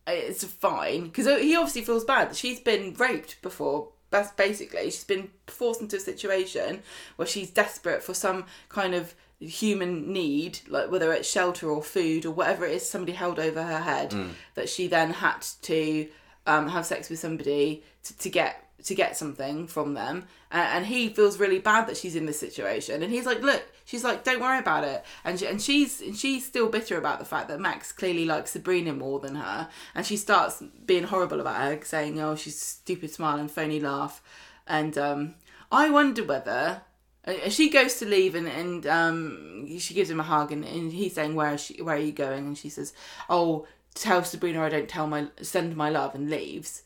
it's 0.07 0.43
fine. 0.43 1.05
Because 1.05 1.25
he 1.41 1.55
obviously 1.55 1.83
feels 1.83 2.05
bad. 2.05 2.35
She's 2.35 2.59
been 2.59 2.93
raped 2.95 3.41
before. 3.41 3.89
That's 4.09 4.31
basically. 4.31 4.85
She's 4.85 5.03
been 5.03 5.29
forced 5.47 5.81
into 5.81 5.97
a 5.97 5.99
situation 5.99 6.81
where 7.15 7.27
she's 7.27 7.49
desperate 7.49 8.03
for 8.03 8.13
some 8.13 8.45
kind 8.69 8.93
of 8.93 9.15
human 9.39 10.11
need, 10.11 10.59
like 10.67 10.89
whether 10.91 11.11
it's 11.13 11.29
shelter 11.29 11.69
or 11.69 11.83
food 11.83 12.25
or 12.25 12.31
whatever 12.31 12.65
it 12.65 12.73
is, 12.73 12.87
somebody 12.87 13.13
held 13.13 13.39
over 13.39 13.63
her 13.63 13.79
head 13.79 14.13
that 14.55 14.69
she 14.69 14.87
then 14.87 15.11
had 15.11 15.41
to 15.61 16.07
um, 16.47 16.69
have 16.69 16.85
sex 16.85 17.09
with 17.09 17.19
somebody 17.19 17.83
to, 18.03 18.17
to 18.17 18.29
get 18.29 18.59
to 18.83 18.95
get 18.95 19.15
something 19.15 19.67
from 19.67 19.93
them. 19.93 20.25
And, 20.51 20.77
and 20.77 20.85
he 20.85 21.09
feels 21.09 21.39
really 21.39 21.59
bad 21.59 21.87
that 21.87 21.97
she's 21.97 22.15
in 22.15 22.25
this 22.25 22.39
situation. 22.39 23.01
And 23.01 23.11
he's 23.11 23.25
like 23.25 23.41
look 23.41 23.63
she's 23.93 24.03
like 24.03 24.23
don't 24.23 24.41
worry 24.41 24.57
about 24.57 24.83
it. 24.83 25.05
And 25.23 25.39
she, 25.39 25.45
and 25.45 25.61
she's 25.61 26.01
she's 26.15 26.43
still 26.43 26.67
bitter 26.67 26.97
about 26.97 27.19
the 27.19 27.25
fact 27.25 27.47
that 27.49 27.59
Max 27.59 27.91
clearly 27.91 28.25
likes 28.25 28.49
Sabrina 28.49 28.91
more 28.91 29.19
than 29.19 29.35
her. 29.35 29.69
And 29.93 30.03
she 30.03 30.17
starts 30.17 30.63
being 30.83 31.03
horrible 31.03 31.39
about 31.39 31.61
her 31.61 31.79
saying 31.85 32.19
oh 32.19 32.35
she's 32.35 32.59
stupid 32.59 33.11
smile 33.11 33.37
and 33.37 33.51
phony 33.51 33.79
laugh. 33.79 34.23
And 34.65 34.97
um, 34.97 35.35
I 35.71 35.91
wonder 35.91 36.23
whether 36.23 36.81
uh, 37.23 37.49
she 37.49 37.69
goes 37.69 37.99
to 37.99 38.05
leave 38.07 38.33
and, 38.33 38.47
and 38.47 38.87
um, 38.87 39.77
she 39.77 39.93
gives 39.93 40.09
him 40.09 40.19
a 40.19 40.23
hug 40.23 40.51
and, 40.51 40.65
and 40.65 40.91
he's 40.91 41.13
saying 41.13 41.35
where 41.35 41.55
she 41.55 41.79
where 41.79 41.95
are 41.95 41.99
you 41.99 42.11
going? 42.11 42.47
And 42.47 42.57
she 42.57 42.69
says 42.69 42.93
oh 43.29 43.67
tell 43.93 44.23
Sabrina 44.23 44.63
I 44.63 44.69
don't 44.69 44.89
tell 44.89 45.05
my 45.05 45.27
send 45.39 45.75
my 45.75 45.91
love 45.91 46.15
and 46.15 46.31
leaves. 46.31 46.81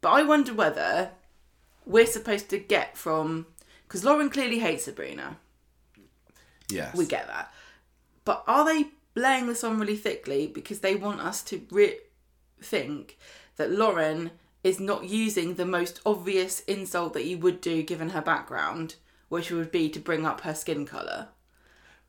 But 0.00 0.10
I 0.10 0.24
wonder 0.24 0.52
whether 0.52 1.12
we're 1.86 2.06
supposed 2.06 2.48
to 2.50 2.58
get 2.58 2.96
from 2.96 3.46
because 3.86 4.04
Lauren 4.04 4.30
clearly 4.30 4.58
hates 4.58 4.86
Sabrina. 4.86 5.36
Yes. 6.70 6.96
We 6.96 7.06
get 7.06 7.26
that. 7.26 7.52
But 8.24 8.44
are 8.46 8.64
they 8.64 8.88
laying 9.14 9.46
this 9.46 9.64
on 9.64 9.78
really 9.78 9.96
thickly 9.96 10.46
because 10.46 10.80
they 10.80 10.94
want 10.94 11.20
us 11.20 11.42
to 11.44 11.66
re- 11.70 11.98
think 12.60 13.18
that 13.56 13.70
Lauren 13.70 14.30
is 14.62 14.80
not 14.80 15.04
using 15.04 15.54
the 15.54 15.66
most 15.66 16.00
obvious 16.06 16.60
insult 16.60 17.12
that 17.12 17.26
you 17.26 17.38
would 17.38 17.60
do 17.60 17.82
given 17.82 18.10
her 18.10 18.22
background, 18.22 18.96
which 19.28 19.50
would 19.50 19.70
be 19.70 19.88
to 19.90 20.00
bring 20.00 20.24
up 20.24 20.40
her 20.40 20.54
skin 20.54 20.86
colour? 20.86 21.28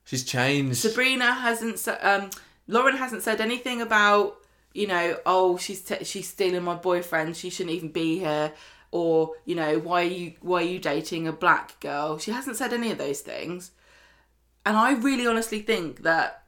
She's 0.06 0.24
changed. 0.24 0.78
Sabrina 0.78 1.34
hasn't. 1.34 1.86
Um, 2.02 2.30
Lauren 2.68 2.98
hasn't 2.98 3.24
said 3.24 3.42
anything 3.42 3.82
about 3.82 4.38
you 4.74 4.88
know. 4.88 5.18
Oh, 5.26 5.58
she's 5.58 5.82
t- 5.82 6.04
she's 6.04 6.28
stealing 6.28 6.64
my 6.64 6.76
boyfriend. 6.76 7.36
She 7.36 7.50
shouldn't 7.50 7.76
even 7.76 7.90
be 7.90 8.20
here. 8.20 8.54
Or 8.92 9.32
you 9.46 9.56
know, 9.56 9.80
why 9.80 10.04
are 10.04 10.08
you 10.08 10.34
why 10.42 10.62
are 10.62 10.66
you 10.66 10.80
dating 10.80 11.28
a 11.28 11.34
black 11.34 11.80
girl? 11.80 12.20
She 12.20 12.32
hasn't 12.32 12.56
said 12.56 12.72
any 12.72 12.92
of 12.92 12.98
those 12.98 13.22
things. 13.22 13.72
And 14.66 14.76
I 14.78 14.94
really 14.94 15.28
honestly 15.28 15.60
think 15.62 16.04
that 16.04 16.44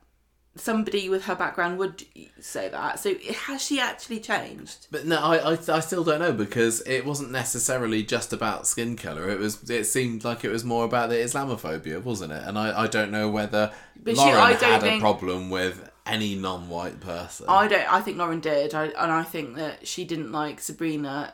somebody 0.55 1.07
with 1.07 1.25
her 1.25 1.35
background 1.35 1.77
would 1.77 2.03
say 2.39 2.67
that. 2.69 2.99
So 2.99 3.13
has 3.45 3.61
she 3.63 3.79
actually 3.79 4.19
changed? 4.19 4.87
But 4.91 5.05
no, 5.05 5.19
I, 5.19 5.53
I 5.53 5.57
I 5.69 5.79
still 5.79 6.03
don't 6.03 6.19
know 6.19 6.33
because 6.33 6.81
it 6.81 7.05
wasn't 7.05 7.31
necessarily 7.31 8.03
just 8.03 8.33
about 8.33 8.65
skin 8.67 8.95
color. 8.95 9.29
It 9.29 9.39
was. 9.39 9.69
It 9.69 9.85
seemed 9.85 10.23
like 10.23 10.43
it 10.43 10.49
was 10.49 10.63
more 10.63 10.85
about 10.85 11.09
the 11.09 11.15
Islamophobia, 11.15 12.03
wasn't 12.03 12.33
it? 12.33 12.43
And 12.43 12.57
I, 12.57 12.83
I 12.83 12.87
don't 12.87 13.11
know 13.11 13.29
whether 13.29 13.71
But 14.01 14.15
she- 14.15 14.21
Lauren 14.21 14.35
I 14.39 14.53
don't 14.53 14.81
had 14.81 14.83
a 14.83 14.99
problem 14.99 15.49
with 15.49 15.89
any 16.05 16.35
non-white 16.35 17.01
person. 17.01 17.45
I 17.49 17.67
don't. 17.67 17.93
I 17.93 18.01
think 18.01 18.17
Lauren 18.17 18.39
did, 18.39 18.73
I, 18.73 18.85
and 18.85 19.11
I 19.11 19.23
think 19.23 19.55
that 19.57 19.87
she 19.87 20.05
didn't 20.05 20.31
like 20.31 20.59
Sabrina. 20.59 21.33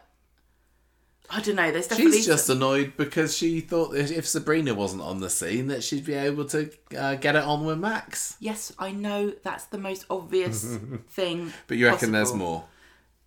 I 1.33 1.41
don't 1.41 1.55
know. 1.55 1.71
There's 1.71 1.87
definitely 1.87 2.17
She's 2.17 2.27
just 2.27 2.47
annoyed 2.49 2.93
because 2.95 3.35
she 3.35 3.59
thought 3.59 3.91
that 3.93 4.11
if 4.11 4.27
Sabrina 4.27 4.75
wasn't 4.75 5.01
on 5.01 5.19
the 5.19 5.29
scene, 5.29 5.67
that 5.67 5.83
she'd 5.83 6.05
be 6.05 6.13
able 6.13 6.45
to 6.45 6.69
uh, 6.95 7.15
get 7.15 7.35
it 7.35 7.43
on 7.43 7.65
with 7.65 7.79
Max. 7.79 8.37
Yes, 8.39 8.71
I 8.77 8.91
know 8.91 9.33
that's 9.41 9.65
the 9.65 9.79
most 9.79 10.05
obvious 10.11 10.77
thing. 11.09 11.51
But 11.67 11.77
you 11.77 11.87
reckon 11.87 12.11
there's 12.11 12.33
more? 12.33 12.65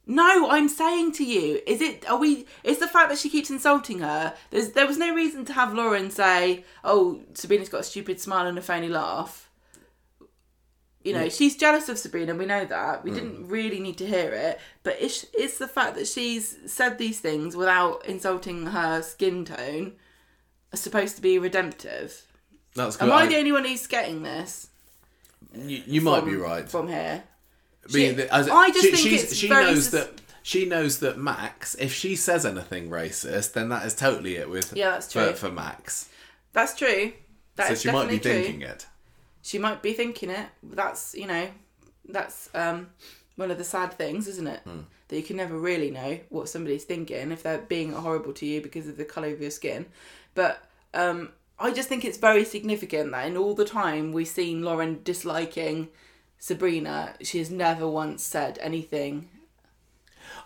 No, 0.06 0.48
I'm 0.50 0.68
saying 0.68 1.12
to 1.14 1.24
you, 1.24 1.60
is 1.66 1.80
it? 1.80 2.08
Are 2.08 2.16
we? 2.16 2.46
It's 2.62 2.78
the 2.78 2.86
fact 2.86 3.08
that 3.08 3.18
she 3.18 3.28
keeps 3.28 3.50
insulting 3.50 3.98
her. 3.98 4.34
There's 4.50 4.70
there 4.70 4.86
was 4.86 4.98
no 4.98 5.12
reason 5.12 5.44
to 5.46 5.52
have 5.52 5.74
Lauren 5.74 6.10
say, 6.10 6.64
"Oh, 6.84 7.22
Sabrina's 7.34 7.68
got 7.68 7.80
a 7.80 7.84
stupid 7.84 8.20
smile 8.20 8.46
and 8.46 8.56
a 8.56 8.62
phony 8.62 8.88
laugh." 8.88 9.45
You 11.06 11.14
know, 11.14 11.28
she's 11.28 11.56
jealous 11.56 11.88
of 11.88 11.98
Sabrina. 11.98 12.34
We 12.34 12.46
know 12.46 12.64
that. 12.64 13.04
We 13.04 13.12
mm. 13.12 13.14
didn't 13.14 13.48
really 13.48 13.78
need 13.78 13.96
to 13.98 14.06
hear 14.06 14.32
it, 14.32 14.58
but 14.82 14.96
it's 15.00 15.24
it's 15.32 15.58
the 15.58 15.68
fact 15.68 15.94
that 15.94 16.08
she's 16.08 16.56
said 16.66 16.98
these 16.98 17.20
things 17.20 17.56
without 17.56 18.04
insulting 18.06 18.66
her 18.66 19.02
skin 19.02 19.44
tone. 19.44 19.92
Are 20.72 20.76
supposed 20.76 21.14
to 21.14 21.22
be 21.22 21.38
redemptive. 21.38 22.26
That's 22.74 22.96
good. 22.96 23.08
Am 23.08 23.14
I 23.14 23.26
the 23.26 23.36
only 23.36 23.52
one 23.52 23.64
who's 23.64 23.86
getting 23.86 24.24
this? 24.24 24.68
you, 25.54 25.80
you 25.86 26.00
might 26.00 26.24
be 26.24 26.34
right. 26.34 26.68
from 26.68 26.88
here. 26.88 27.22
She- 27.88 28.10
the- 28.10 28.34
as- 28.34 28.48
I 28.48 28.70
just 28.70 28.80
she, 28.80 28.90
think 28.90 29.08
she's- 29.08 29.22
it's 29.22 29.36
she 29.36 29.48
knows 29.48 29.84
sus- 29.84 29.92
that 29.92 30.20
she 30.42 30.64
knows 30.66 30.98
that 30.98 31.18
Max, 31.18 31.76
if 31.76 31.92
she 31.92 32.16
says 32.16 32.44
anything 32.44 32.90
racist, 32.90 33.52
then 33.52 33.68
that 33.68 33.86
is 33.86 33.94
totally 33.94 34.36
it 34.36 34.50
with 34.50 34.76
Yeah, 34.76 34.90
that's 34.90 35.12
for, 35.12 35.26
true. 35.26 35.34
for 35.34 35.50
Max. 35.52 36.08
That's 36.52 36.74
true. 36.76 37.12
That 37.54 37.68
so 37.68 37.74
she 37.76 37.92
might 37.92 38.08
be 38.08 38.18
true. 38.18 38.32
thinking 38.32 38.62
it. 38.62 38.86
She 39.46 39.60
might 39.60 39.80
be 39.80 39.92
thinking 39.92 40.30
it. 40.30 40.48
That's 40.60 41.14
you 41.14 41.28
know, 41.28 41.46
that's 42.08 42.50
um, 42.52 42.88
one 43.36 43.52
of 43.52 43.58
the 43.58 43.64
sad 43.64 43.92
things, 43.92 44.26
isn't 44.26 44.46
it? 44.48 44.60
Hmm. 44.64 44.80
That 45.06 45.16
you 45.16 45.22
can 45.22 45.36
never 45.36 45.56
really 45.56 45.92
know 45.92 46.18
what 46.30 46.48
somebody's 46.48 46.82
thinking 46.82 47.30
if 47.30 47.44
they're 47.44 47.58
being 47.58 47.92
horrible 47.92 48.32
to 48.32 48.44
you 48.44 48.60
because 48.60 48.88
of 48.88 48.96
the 48.96 49.04
colour 49.04 49.28
of 49.28 49.40
your 49.40 49.52
skin. 49.52 49.86
But 50.34 50.64
um, 50.94 51.30
I 51.60 51.72
just 51.72 51.88
think 51.88 52.04
it's 52.04 52.18
very 52.18 52.44
significant 52.44 53.12
that 53.12 53.28
in 53.28 53.36
all 53.36 53.54
the 53.54 53.64
time 53.64 54.12
we've 54.12 54.26
seen 54.26 54.62
Lauren 54.62 55.00
disliking 55.04 55.90
Sabrina, 56.40 57.14
she 57.22 57.38
has 57.38 57.48
never 57.48 57.86
once 57.86 58.24
said 58.24 58.58
anything. 58.60 59.28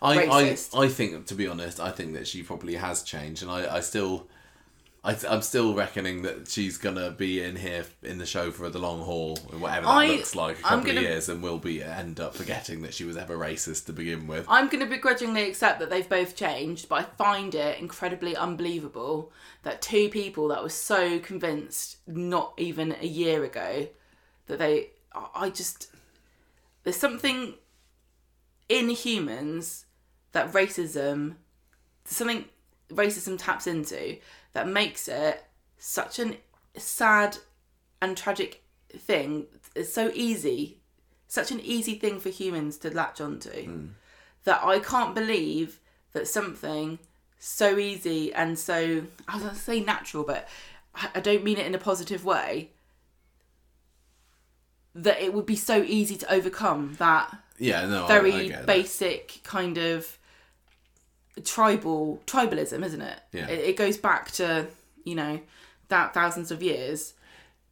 I, 0.03 0.27
Racist. 0.27 0.79
I 0.79 0.85
I 0.85 0.89
think 0.89 1.25
to 1.29 1.35
be 1.35 1.47
honest, 1.47 1.81
I 1.81 1.91
think 1.91 2.13
that 2.13 2.29
she 2.29 2.43
probably 2.43 2.75
has 2.75 3.03
changed, 3.03 3.43
and 3.43 3.51
I, 3.51 3.77
I 3.77 3.81
still. 3.81 4.29
I, 5.03 5.17
I'm 5.29 5.41
still 5.41 5.75
reckoning 5.75 6.23
that 6.23 6.49
she's 6.49 6.77
gonna 6.77 7.11
be 7.11 7.43
in 7.43 7.57
here 7.57 7.87
in 8.03 8.19
the 8.19 8.27
show 8.27 8.51
for 8.51 8.69
the 8.69 8.79
long 8.79 9.01
haul, 9.01 9.37
whatever 9.59 9.87
that 9.87 9.93
I- 9.93 10.07
looks 10.09 10.35
like, 10.35 10.59
a 10.59 10.63
couple 10.63 10.81
gonna- 10.87 10.99
of 11.01 11.03
years, 11.07 11.29
and 11.31 11.43
we'll 11.43 11.59
be 11.59 11.83
end 11.83 12.21
up 12.21 12.35
forgetting 12.35 12.83
that 12.83 12.93
she 12.93 13.05
was 13.05 13.17
ever 13.17 13.37
racist 13.39 13.87
to 13.87 13.95
begin 13.95 14.27
with. 14.27 14.45
I'm 14.47 14.69
going 14.69 14.85
to 14.85 14.91
begrudgingly 14.91 15.49
accept 15.49 15.79
that 15.81 15.89
they've 15.89 16.09
both 16.09 16.37
changed, 16.37 16.89
but 16.91 16.97
I 16.97 17.03
find 17.05 17.55
it 17.55 17.79
incredibly 17.79 18.37
unbelievable 18.37 19.33
that 19.63 19.81
two 19.81 20.11
people 20.11 20.49
that 20.49 20.63
were 20.63 20.69
so 20.69 21.19
convinced 21.19 21.97
not 22.07 22.53
even 22.59 22.95
a 23.01 23.07
year 23.07 23.43
ago 23.45 23.89
that 24.49 24.59
they. 24.59 24.91
I 25.15 25.29
I 25.47 25.51
just. 25.51 25.89
There's 26.85 26.97
something 26.97 27.55
in 28.69 28.91
humans 28.91 29.87
that 30.33 30.53
racism. 30.53 31.37
Something 32.05 32.45
racism 32.91 33.39
taps 33.39 33.67
into 33.67 34.17
that 34.53 34.69
makes 34.69 35.09
it 35.09 35.45
such 35.79 36.19
an 36.19 36.37
sad 36.77 37.39
and 38.01 38.17
tragic 38.17 38.63
thing. 38.97 39.47
It's 39.75 39.93
so 39.93 40.11
easy 40.15 40.81
such 41.31 41.53
an 41.53 41.61
easy 41.61 41.95
thing 41.95 42.19
for 42.19 42.29
humans 42.29 42.77
to 42.77 42.91
latch 42.93 43.21
onto 43.21 43.51
mm. 43.51 43.89
that 44.43 44.65
I 44.65 44.81
can't 44.81 45.15
believe 45.15 45.79
that 46.13 46.27
something 46.27 46.99
so 47.39 47.79
easy 47.79 48.35
and 48.35 48.59
so 48.59 49.05
I 49.29 49.35
was 49.35 49.45
going 49.45 49.55
to 49.55 49.61
say 49.61 49.81
natural, 49.81 50.25
but 50.25 50.49
I 51.15 51.21
don't 51.21 51.45
mean 51.45 51.57
it 51.57 51.67
in 51.67 51.75
a 51.75 51.79
positive 51.79 52.25
way. 52.25 52.71
That 54.93 55.23
it 55.23 55.33
would 55.33 55.47
be 55.47 55.55
so 55.55 55.85
easy 55.85 56.17
to 56.17 56.33
overcome 56.33 56.97
that 56.99 57.33
Yeah, 57.59 57.87
no, 57.87 58.03
I- 58.03 58.05
I, 58.07 58.09
very 58.09 58.49
that. 58.49 58.67
basic 58.67 59.41
kind 59.45 59.79
of 59.79 60.19
tribal 61.45 62.21
tribalism, 62.27 62.85
isn't 62.85 63.01
it? 63.03 63.21
Yeah. 63.33 63.49
It, 63.49 63.71
it 63.71 63.77
goes 63.77 63.97
back 63.97 64.31
to 64.33 64.67
you 65.05 65.15
know 65.15 65.41
that 65.89 66.15
thousands 66.15 66.51
of 66.51 66.63
years. 66.63 67.15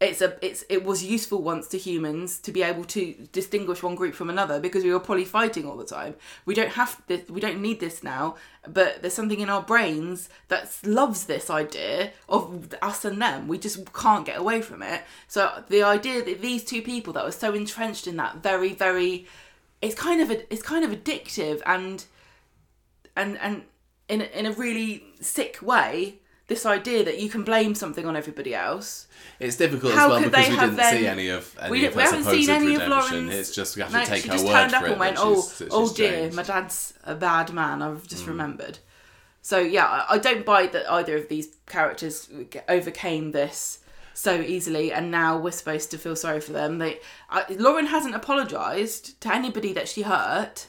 It's 0.01 0.23
a 0.23 0.36
it's 0.43 0.65
it 0.69 0.85
was 0.85 1.03
useful 1.03 1.43
once 1.43 1.66
to 1.69 1.78
humans 1.78 2.39
to 2.40 2.53
be 2.53 2.62
able 2.62 2.85
to 2.85 3.15
distinguish 3.32 3.82
one 3.82 3.97
group 3.97 4.15
from 4.15 4.31
another 4.31 4.61
because 4.61 4.85
we 4.85 4.93
were 4.93 5.01
probably 5.01 5.24
fighting 5.24 5.66
all 5.66 5.77
the 5.77 5.85
time. 5.85 6.15
We 6.47 6.55
don't 6.55 6.70
have 6.70 7.03
this. 7.09 7.28
We 7.28 7.40
don't 7.40 7.61
need 7.61 7.81
this 7.81 8.05
now. 8.05 8.36
But 8.62 9.03
there's 9.03 9.15
something 9.15 9.40
in 9.40 9.51
our 9.51 9.62
brains 9.62 10.28
that 10.49 10.77
loves 10.85 11.24
this 11.24 11.51
idea 11.51 12.12
of 12.28 12.74
us 12.81 13.05
and 13.05 13.20
them. 13.20 13.49
We 13.49 13.59
just 13.59 13.93
can't 13.93 14.24
get 14.24 14.39
away 14.39 14.62
from 14.62 14.82
it. 14.82 15.03
So 15.27 15.65
the 15.69 15.82
idea 15.82 16.23
that 16.24 16.43
these 16.43 16.65
two 16.65 16.82
people 16.82 17.12
that 17.15 17.24
were 17.24 17.32
so 17.32 17.53
entrenched 17.53 18.07
in 18.07 18.16
that 18.19 18.36
very 18.36 18.74
very, 18.74 19.27
it's 19.82 19.97
kind 19.97 20.20
of 20.20 20.31
a, 20.31 20.53
it's 20.53 20.62
kind 20.62 20.85
of 20.85 20.93
addictive 20.93 21.61
and 21.66 22.05
and 23.20 23.39
and 23.39 23.62
in 24.09 24.20
a, 24.23 24.24
in 24.39 24.47
a 24.47 24.53
really 24.53 25.05
sick 25.20 25.59
way 25.62 26.20
this 26.47 26.65
idea 26.65 27.05
that 27.05 27.19
you 27.20 27.28
can 27.28 27.43
blame 27.45 27.74
something 27.74 28.07
on 28.07 28.16
everybody 28.16 28.55
else 28.55 29.07
It's 29.39 29.57
difficult 29.57 29.93
How 29.93 30.07
as 30.07 30.11
well 30.23 30.31
because 30.31 30.49
we 30.49 30.57
didn't 30.57 30.78
see 30.78 31.07
any 31.07 31.28
of 31.28 31.57
any 31.61 31.70
we, 31.70 31.85
of 31.86 31.95
we 31.95 32.03
haven't 32.03 32.24
seen 32.24 32.49
any 32.49 32.74
of 32.74 32.81
redemption. 32.82 32.90
Lauren's 33.27 33.35
It's 33.35 33.55
just 33.55 33.77
we 33.77 33.82
have 33.82 33.93
no, 33.93 34.01
to 34.01 34.07
take 34.07 34.23
she 34.23 34.28
her 34.28 34.35
just 34.35 34.47
word 34.47 34.53
turned 34.55 34.70
for 34.70 34.77
up 34.78 34.85
it. 34.85 34.90
and 34.93 35.01
went 35.01 35.16
oh 35.19 35.35
she's- 35.43 35.62
oh 35.70 35.86
she's 35.86 35.97
dear 35.97 36.11
changed." 36.12 36.36
my 36.36 36.43
dad's 36.43 36.95
a 37.05 37.15
bad 37.15 37.53
man 37.53 37.82
I've 37.82 38.03
Mm. 38.05 38.09
just 38.09 38.27
remembered 38.27 38.78
so 39.43 39.59
yeah 39.59 39.86
I, 39.86 40.15
I 40.15 40.19
don't 40.19 40.45
buy 40.47 40.66
that 40.69 40.90
either 40.90 41.16
of 41.16 41.28
these 41.28 41.49
characters 41.66 42.28
overcame 42.69 43.32
this 43.32 43.81
so 44.15 44.40
easily 44.40 44.90
and 44.90 45.11
now 45.11 45.39
we're 45.39 45.53
supposed 45.53 45.90
to 45.93 45.99
feel 45.99 46.16
sorry 46.16 46.40
for 46.40 46.53
them 46.53 46.78
they 46.78 46.99
I, 47.31 47.45
Lauren 47.51 47.86
hasn't 47.86 48.15
apologized 48.15 49.20
to 49.20 49.28
anybody 49.35 49.73
that 49.74 49.86
she 49.86 50.03
hurt 50.03 50.66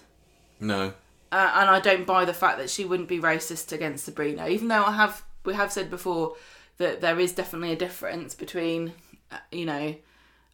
No, 0.60 0.94
uh, 1.32 1.52
and 1.56 1.70
I 1.70 1.80
don't 1.80 2.06
buy 2.06 2.26
the 2.26 2.34
fact 2.34 2.58
that 2.58 2.70
she 2.70 2.86
wouldn't 2.86 3.10
be 3.10 3.20
racist 3.20 3.72
against 3.72 4.06
Sabrina, 4.06 4.48
even 4.48 4.68
though 4.68 4.84
I 4.84 4.94
have 4.94 5.24
we 5.46 5.54
have 5.54 5.72
said 5.72 5.90
before 5.90 6.36
that 6.78 7.02
there 7.02 7.20
is 7.20 7.34
definitely 7.34 7.72
a 7.72 7.76
difference 7.76 8.34
between, 8.36 8.94
uh, 9.32 9.38
you 9.52 9.66
know, 9.66 9.96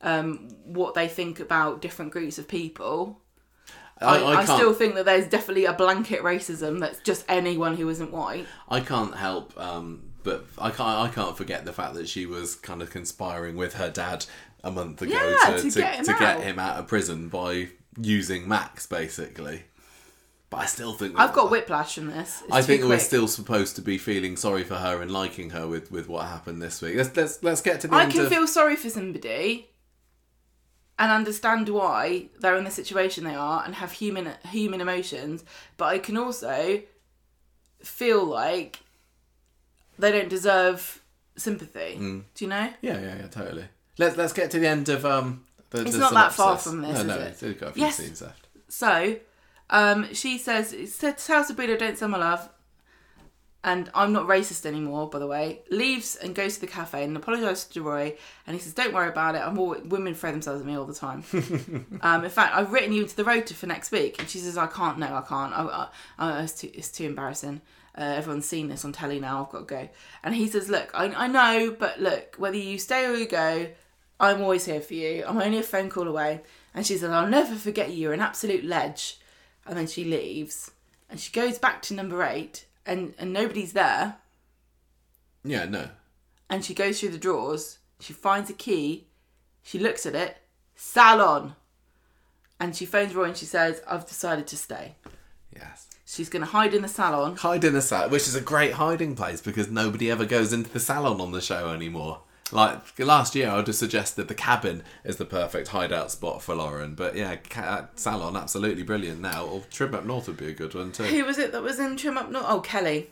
um, 0.01 0.49
what 0.65 0.93
they 0.93 1.07
think 1.07 1.39
about 1.39 1.81
different 1.81 2.11
groups 2.11 2.37
of 2.37 2.47
people. 2.47 3.19
I, 4.01 4.23
I, 4.23 4.45
can't. 4.45 4.59
still 4.59 4.73
think 4.73 4.95
that 4.95 5.05
there's 5.05 5.27
definitely 5.27 5.65
a 5.65 5.73
blanket 5.73 6.21
racism 6.21 6.81
that's 6.81 6.99
just 6.99 7.23
anyone 7.29 7.77
who 7.77 7.87
isn't 7.87 8.11
white. 8.11 8.45
I 8.67 8.81
can't 8.81 9.15
help, 9.15 9.57
um, 9.57 10.11
but 10.23 10.45
I 10.57 10.69
can't. 10.69 10.99
I 10.99 11.07
can't 11.07 11.37
forget 11.37 11.63
the 11.63 11.71
fact 11.71 11.93
that 11.93 12.09
she 12.09 12.25
was 12.25 12.55
kind 12.55 12.81
of 12.81 12.89
conspiring 12.89 13.55
with 13.55 13.75
her 13.75 13.89
dad 13.89 14.25
a 14.65 14.71
month 14.71 15.01
ago 15.01 15.13
Yeah, 15.13 15.51
to, 15.51 15.61
to 15.61 15.71
to, 15.71 15.79
get 15.79 15.95
him 15.95 16.05
to 16.05 16.15
get 16.19 16.41
him 16.41 16.59
out 16.59 16.77
of 16.77 16.87
prison 16.87 17.29
by 17.29 17.69
using 17.97 18.49
Max, 18.49 18.85
basically. 18.85 19.63
But 20.55 20.61
I 20.61 20.65
still 20.67 20.93
think 20.93 21.19
I've 21.19 21.33
got 21.33 21.51
whiplash 21.51 21.95
from 21.95 22.07
this. 22.07 22.41
It's 22.45 22.53
I 22.53 22.61
think 22.61 22.85
we're 22.85 22.97
still 22.97 23.27
supposed 23.27 23.75
to 23.75 23.81
be 23.81 23.97
feeling 23.97 24.37
sorry 24.37 24.63
for 24.63 24.75
her 24.75 25.01
and 25.01 25.11
liking 25.11 25.49
her 25.49 25.67
with, 25.67 25.91
with 25.91 26.07
what 26.07 26.27
happened 26.27 26.61
this 26.61 26.81
week. 26.81 26.95
Let's 26.95 27.13
let's 27.17 27.43
let's 27.43 27.61
get 27.61 27.81
to 27.81 27.89
the 27.89 27.95
I 27.95 28.05
can 28.05 28.21
of. 28.21 28.29
feel 28.29 28.47
sorry 28.47 28.77
for 28.77 28.89
somebody 28.89 29.67
and 30.97 31.11
understand 31.11 31.67
why 31.67 32.29
they're 32.39 32.55
in 32.55 32.63
the 32.63 32.71
situation 32.71 33.25
they 33.25 33.35
are 33.35 33.63
and 33.65 33.75
have 33.75 33.91
human 33.91 34.31
human 34.49 34.79
emotions, 34.79 35.43
but 35.75 35.87
I 35.87 35.99
can 35.99 36.15
also 36.15 36.81
feel 37.81 38.23
like 38.23 38.79
they 39.99 40.09
don't 40.13 40.29
deserve 40.29 41.01
sympathy. 41.35 41.97
Mm. 41.99 42.23
Do 42.33 42.45
you 42.45 42.49
know? 42.49 42.69
Yeah, 42.81 43.01
yeah, 43.01 43.15
yeah, 43.17 43.27
totally. 43.27 43.65
Let's 43.97 44.15
let's 44.15 44.31
get 44.31 44.51
to 44.51 44.59
the 44.59 44.67
end 44.69 44.87
of 44.87 45.05
um. 45.05 45.43
The, 45.71 45.81
It's 45.81 45.91
the 45.91 45.97
not 45.97 46.13
that 46.13 46.31
far 46.31 46.57
from 46.57 46.81
this, 46.81 46.93
No, 46.93 46.99
is 47.01 47.05
no, 47.07 47.15
it? 47.15 47.43
it's 47.43 47.59
got 47.59 47.69
a 47.71 47.73
few 47.73 47.83
Yes. 47.83 47.97
scenes 47.97 48.21
left. 48.21 48.47
So, 48.69 49.17
um, 49.69 50.13
she 50.13 50.37
says, 50.37 50.75
"Tell 50.99 51.43
Sabrina 51.43 51.77
don't 51.77 51.97
sell 51.97 52.09
my 52.09 52.17
love." 52.17 52.49
And 53.63 53.89
I'm 53.95 54.13
not 54.13 54.27
racist 54.27 54.67
anymore, 54.67 55.09
by 55.09 55.17
the 55.17 55.25
way. 55.25 55.63
Leaves 55.71 56.15
and 56.15 56.35
goes 56.35 56.53
to 56.53 56.61
the 56.61 56.67
cafe 56.67 57.03
and 57.03 57.17
apologizes 57.17 57.65
to 57.65 57.81
Roy. 57.81 58.15
And 58.45 58.55
he 58.55 58.61
says, 58.61 58.75
"Don't 58.75 58.93
worry 58.93 59.09
about 59.09 59.33
it. 59.33 59.39
I'm 59.39 59.57
all 59.57 59.75
women 59.85 60.13
throw 60.13 60.31
themselves 60.31 60.61
at 60.61 60.67
me 60.67 60.77
all 60.77 60.85
the 60.85 60.93
time." 60.93 61.23
um, 62.01 62.23
in 62.23 62.29
fact, 62.29 62.55
I've 62.55 62.71
written 62.71 62.93
you 62.93 63.01
into 63.01 63.15
the 63.15 63.23
rota 63.23 63.55
for 63.55 63.65
next 63.65 63.91
week, 63.91 64.19
and 64.19 64.29
she 64.29 64.37
says, 64.37 64.55
"I 64.55 64.67
can't. 64.67 64.99
No, 64.99 65.07
I 65.07 65.21
can't. 65.21 65.51
I, 65.51 65.63
I, 65.63 65.87
I, 66.19 66.43
it's 66.43 66.61
too, 66.61 66.69
it's 66.75 66.91
too 66.91 67.05
embarrassing. 67.05 67.61
Uh, 67.97 68.03
everyone's 68.03 68.45
seen 68.47 68.67
this 68.67 68.85
on 68.85 68.91
telly 68.91 69.19
now. 69.19 69.43
I've 69.43 69.51
got 69.51 69.67
to 69.67 69.75
go." 69.75 69.89
And 70.23 70.35
he 70.35 70.47
says, 70.47 70.69
"Look, 70.69 70.91
I, 70.93 71.05
I 71.05 71.27
know, 71.27 71.75
but 71.77 71.99
look, 71.99 72.35
whether 72.37 72.57
you 72.57 72.77
stay 72.77 73.07
or 73.07 73.15
you 73.15 73.27
go, 73.27 73.67
I'm 74.19 74.41
always 74.41 74.65
here 74.65 74.81
for 74.81 74.93
you. 74.93 75.23
I'm 75.27 75.41
only 75.41 75.57
a 75.57 75.63
phone 75.63 75.89
call 75.89 76.07
away." 76.07 76.41
And 76.75 76.85
she 76.85 76.97
says, 76.97 77.09
"I'll 77.09 77.27
never 77.27 77.55
forget 77.55 77.89
you. 77.89 77.95
You're 77.95 78.13
an 78.13 78.21
absolute 78.21 78.63
ledge." 78.63 79.17
And 79.65 79.77
then 79.77 79.87
she 79.87 80.03
leaves, 80.03 80.71
and 81.09 81.19
she 81.19 81.31
goes 81.31 81.57
back 81.57 81.81
to 81.83 81.93
number 81.93 82.23
eight, 82.23 82.65
and 82.85 83.13
and 83.17 83.33
nobody's 83.33 83.73
there. 83.73 84.17
Yeah, 85.43 85.65
no. 85.65 85.89
And 86.49 86.63
she 86.63 86.73
goes 86.73 86.99
through 86.99 87.09
the 87.09 87.17
drawers. 87.17 87.79
She 87.99 88.13
finds 88.13 88.49
a 88.49 88.53
key. 88.53 89.07
She 89.63 89.79
looks 89.79 90.05
at 90.05 90.15
it. 90.15 90.37
Salon. 90.75 91.55
And 92.59 92.75
she 92.75 92.85
phones 92.85 93.15
Roy 93.15 93.25
and 93.25 93.37
she 93.37 93.45
says, 93.45 93.81
"I've 93.87 94.07
decided 94.07 94.47
to 94.47 94.57
stay." 94.57 94.95
Yes. 95.55 95.87
She's 96.05 96.29
going 96.29 96.43
to 96.43 96.51
hide 96.51 96.73
in 96.75 96.83
the 96.83 96.87
salon. 96.87 97.35
Hide 97.37 97.63
in 97.63 97.73
the 97.73 97.81
salon, 97.81 98.11
which 98.11 98.27
is 98.27 98.35
a 98.35 98.41
great 98.41 98.73
hiding 98.73 99.15
place 99.15 99.41
because 99.41 99.69
nobody 99.69 100.11
ever 100.11 100.25
goes 100.25 100.53
into 100.53 100.69
the 100.69 100.79
salon 100.79 101.19
on 101.19 101.31
the 101.31 101.41
show 101.41 101.71
anymore. 101.71 102.21
Like 102.51 102.99
last 102.99 103.33
year, 103.33 103.49
I 103.49 103.55
would 103.57 103.67
have 103.67 103.75
suggested 103.75 104.27
the 104.27 104.35
Kabin 104.35 104.81
is 105.03 105.17
the 105.17 105.25
perfect 105.25 105.69
hideout 105.69 106.11
spot 106.11 106.43
for 106.43 106.53
Lauren, 106.53 106.93
but 106.93 107.15
yeah, 107.15 107.37
ca- 107.37 107.87
salon 107.95 108.37
absolutely 108.37 108.83
brilliant 108.83 109.19
now. 109.19 109.45
Or 109.45 109.63
Trim 109.71 109.95
Up 109.95 110.05
North 110.05 110.27
would 110.27 110.37
be 110.37 110.49
a 110.49 110.53
good 110.53 110.75
one 110.75 110.91
too. 110.91 111.03
Who 111.03 111.25
was 111.25 111.39
it 111.39 111.51
that 111.53 111.63
was 111.63 111.79
in 111.79 111.97
Trim 111.97 112.17
Up 112.19 112.29
North? 112.29 112.45
Oh, 112.47 112.59
Kelly. 112.59 113.09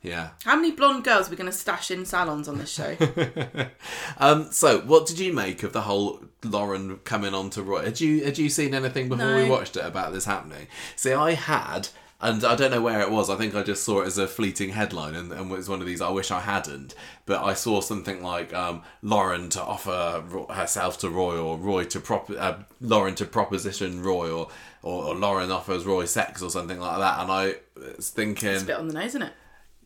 Yeah. 0.00 0.30
How 0.44 0.56
many 0.56 0.70
blonde 0.70 1.04
girls 1.04 1.28
are 1.28 1.30
we 1.30 1.36
going 1.36 1.50
to 1.50 1.56
stash 1.56 1.90
in 1.90 2.04
salons 2.04 2.46
on 2.48 2.58
this 2.58 2.70
show? 2.70 2.96
Um. 4.18 4.50
So, 4.52 4.80
what 4.80 5.06
did 5.06 5.18
you 5.18 5.32
make 5.32 5.62
of 5.62 5.72
the 5.72 5.80
whole 5.82 6.22
Lauren 6.44 6.98
coming 6.98 7.34
on 7.34 7.50
to 7.50 7.62
Roy? 7.62 7.84
Had 7.84 8.00
you 8.00 8.24
had 8.24 8.38
you 8.38 8.48
seen 8.48 8.74
anything 8.74 9.08
before 9.08 9.34
we 9.34 9.48
watched 9.48 9.76
it 9.76 9.84
about 9.84 10.12
this 10.12 10.24
happening? 10.24 10.68
See, 10.94 11.12
I 11.12 11.32
had. 11.32 11.88
And 12.24 12.42
I 12.44 12.56
don't 12.56 12.70
know 12.70 12.80
where 12.80 13.00
it 13.00 13.10
was. 13.10 13.28
I 13.30 13.36
think 13.36 13.54
I 13.54 13.62
just 13.62 13.84
saw 13.84 14.00
it 14.00 14.06
as 14.06 14.18
a 14.18 14.26
fleeting 14.26 14.70
headline, 14.70 15.14
and, 15.14 15.30
and 15.30 15.50
it 15.50 15.56
was 15.56 15.68
one 15.68 15.80
of 15.80 15.86
these. 15.86 16.00
I 16.00 16.10
wish 16.10 16.30
I 16.30 16.40
hadn't, 16.40 16.94
but 17.26 17.42
I 17.44 17.54
saw 17.54 17.80
something 17.80 18.22
like 18.22 18.52
um, 18.54 18.82
Lauren 19.02 19.50
to 19.50 19.62
offer 19.62 20.24
herself 20.50 20.98
to 21.00 21.10
Roy, 21.10 21.38
or 21.38 21.56
Roy 21.58 21.84
to 21.84 22.00
prop 22.00 22.30
uh, 22.30 22.54
Lauren 22.80 23.14
to 23.16 23.26
proposition 23.26 24.02
Roy, 24.02 24.30
or, 24.32 24.48
or 24.82 25.04
or 25.04 25.14
Lauren 25.14 25.50
offers 25.52 25.84
Roy 25.84 26.06
sex, 26.06 26.42
or 26.42 26.50
something 26.50 26.80
like 26.80 26.98
that. 26.98 27.20
And 27.20 27.30
I 27.30 27.54
was 27.96 28.08
thinking, 28.10 28.48
It's 28.50 28.62
a 28.62 28.66
bit 28.66 28.76
on 28.76 28.88
the 28.88 28.94
nose, 28.94 29.06
isn't 29.10 29.22
it? 29.22 29.32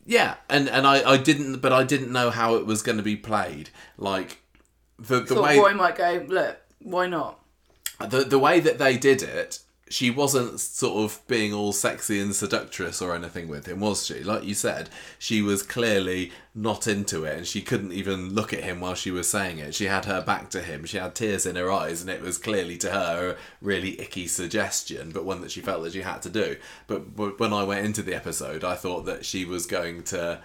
yeah, 0.05 0.35
and 0.49 0.69
and 0.69 0.87
I, 0.87 1.11
I 1.11 1.17
didn't, 1.17 1.59
but 1.59 1.71
I 1.73 1.83
didn't 1.83 2.11
know 2.11 2.29
how 2.29 2.55
it 2.55 2.65
was 2.65 2.81
going 2.81 2.97
to 2.97 3.03
be 3.03 3.15
played. 3.15 3.69
Like 3.97 4.41
the 4.97 5.19
the 5.19 5.35
Thought 5.35 5.43
way 5.43 5.59
Roy 5.59 5.73
might 5.73 5.95
go, 5.97 6.25
look, 6.27 6.57
why 6.79 7.07
not? 7.07 7.39
the 7.99 8.23
the 8.23 8.39
way 8.39 8.59
that 8.61 8.77
they 8.77 8.97
did 8.97 9.21
it, 9.21 9.59
she 9.89 10.11
wasn't 10.11 10.59
sort 10.59 11.03
of 11.03 11.19
being 11.27 11.51
all 11.51 11.73
sexy 11.73 12.19
and 12.19 12.35
seductress 12.35 13.01
or 13.01 13.15
anything 13.15 13.47
with 13.47 13.65
him, 13.65 13.79
was 13.79 14.05
she? 14.05 14.23
Like 14.23 14.43
you 14.43 14.53
said, 14.53 14.89
she 15.17 15.41
was 15.41 15.63
clearly 15.63 16.31
not 16.53 16.87
into 16.87 17.23
it, 17.23 17.37
and 17.37 17.47
she 17.47 17.61
couldn't 17.61 17.91
even 17.91 18.35
look 18.35 18.53
at 18.53 18.63
him 18.63 18.79
while 18.79 18.93
she 18.93 19.09
was 19.09 19.27
saying 19.27 19.57
it. 19.57 19.73
She 19.73 19.85
had 19.85 20.05
her 20.05 20.21
back 20.21 20.51
to 20.51 20.61
him. 20.61 20.85
She 20.85 20.97
had 20.97 21.15
tears 21.15 21.47
in 21.47 21.55
her 21.55 21.71
eyes, 21.71 22.01
and 22.01 22.09
it 22.09 22.21
was 22.21 22.37
clearly 22.37 22.77
to 22.77 22.91
her 22.91 23.31
a 23.31 23.37
really 23.61 23.99
icky 23.99 24.27
suggestion, 24.27 25.11
but 25.11 25.25
one 25.25 25.41
that 25.41 25.51
she 25.51 25.61
felt 25.61 25.83
that 25.83 25.93
she 25.93 26.01
had 26.01 26.21
to 26.21 26.29
do. 26.29 26.57
But 26.85 27.39
when 27.39 27.51
I 27.51 27.63
went 27.63 27.85
into 27.85 28.03
the 28.03 28.15
episode, 28.15 28.63
I 28.63 28.75
thought 28.75 29.05
that 29.05 29.25
she 29.25 29.43
was 29.43 29.65
going 29.65 30.03
to 30.03 30.39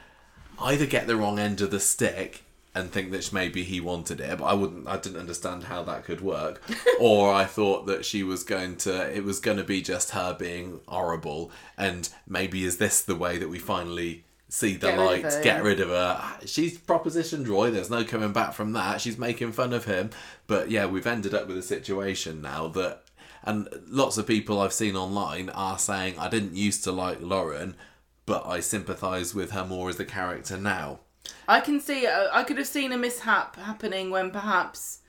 either 0.58 0.86
get 0.86 1.06
the 1.06 1.16
wrong 1.16 1.38
end 1.38 1.60
of 1.60 1.70
the 1.70 1.80
stick 1.80 2.43
and 2.74 2.90
think 2.90 3.12
that 3.12 3.32
maybe 3.32 3.62
he 3.62 3.80
wanted 3.80 4.20
it, 4.20 4.38
but 4.38 4.44
I 4.44 4.54
wouldn't. 4.54 4.88
I 4.88 4.96
didn't 4.96 5.20
understand 5.20 5.64
how 5.64 5.84
that 5.84 6.04
could 6.04 6.20
work. 6.20 6.60
or 7.00 7.32
I 7.32 7.44
thought 7.44 7.86
that 7.86 8.04
she 8.04 8.22
was 8.22 8.42
going 8.42 8.76
to. 8.78 9.16
It 9.16 9.24
was 9.24 9.38
going 9.38 9.58
to 9.58 9.64
be 9.64 9.80
just 9.80 10.10
her 10.10 10.34
being 10.34 10.80
horrible, 10.88 11.52
and 11.78 12.08
maybe 12.26 12.64
is 12.64 12.78
this 12.78 13.00
the 13.00 13.14
way 13.14 13.38
that 13.38 13.48
we 13.48 13.58
finally 13.58 14.24
see 14.48 14.74
the 14.74 14.88
Get 14.88 14.98
light, 14.98 15.22
her, 15.22 15.42
get 15.42 15.62
rid 15.62 15.80
of 15.80 15.88
her? 15.88 16.46
She's 16.46 16.76
propositioned 16.76 17.48
Roy. 17.48 17.70
There's 17.70 17.90
no 17.90 18.04
coming 18.04 18.32
back 18.32 18.54
from 18.54 18.72
that. 18.72 19.00
She's 19.00 19.18
making 19.18 19.52
fun 19.52 19.72
of 19.72 19.84
him, 19.84 20.10
but 20.48 20.70
yeah, 20.70 20.86
we've 20.86 21.06
ended 21.06 21.32
up 21.32 21.46
with 21.46 21.58
a 21.58 21.62
situation 21.62 22.42
now 22.42 22.68
that. 22.68 23.02
And 23.46 23.68
lots 23.88 24.16
of 24.16 24.26
people 24.26 24.58
I've 24.58 24.72
seen 24.72 24.96
online 24.96 25.50
are 25.50 25.78
saying 25.78 26.18
I 26.18 26.30
didn't 26.30 26.56
used 26.56 26.82
to 26.84 26.92
like 26.92 27.20
Lauren, 27.20 27.76
but 28.24 28.46
I 28.46 28.60
sympathise 28.60 29.34
with 29.34 29.50
her 29.50 29.66
more 29.66 29.90
as 29.90 30.00
a 30.00 30.04
character 30.06 30.56
now. 30.56 31.00
I 31.46 31.60
can 31.60 31.80
see, 31.80 32.06
uh, 32.06 32.28
I 32.32 32.44
could 32.44 32.58
have 32.58 32.66
seen 32.66 32.92
a 32.92 32.98
mishap 32.98 33.56
happening 33.56 34.10
when 34.10 34.30
perhaps 34.30 35.00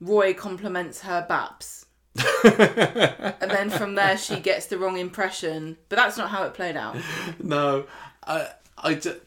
Roy 0.00 0.34
compliments 0.34 1.02
her 1.02 1.26
baps. 1.28 1.86
and 2.44 3.50
then 3.50 3.70
from 3.70 3.94
there 3.94 4.16
she 4.16 4.40
gets 4.40 4.66
the 4.66 4.78
wrong 4.78 4.98
impression. 4.98 5.76
But 5.88 5.96
that's 5.96 6.16
not 6.16 6.30
how 6.30 6.44
it 6.44 6.54
played 6.54 6.76
out. 6.76 6.96
no, 7.42 7.86
I, 8.26 8.48
I, 8.78 8.94
ju- 8.94 9.20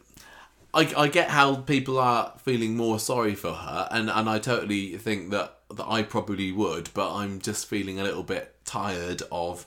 I, 0.72 0.92
I 0.96 1.08
get 1.08 1.30
how 1.30 1.56
people 1.56 1.98
are 1.98 2.34
feeling 2.38 2.76
more 2.76 2.98
sorry 2.98 3.34
for 3.34 3.52
her, 3.52 3.88
and, 3.90 4.10
and 4.10 4.28
I 4.28 4.38
totally 4.38 4.96
think 4.96 5.30
that, 5.30 5.58
that 5.74 5.86
I 5.86 6.02
probably 6.02 6.52
would, 6.52 6.90
but 6.94 7.14
I'm 7.14 7.40
just 7.40 7.66
feeling 7.66 8.00
a 8.00 8.04
little 8.04 8.22
bit 8.22 8.54
tired 8.64 9.22
of 9.30 9.66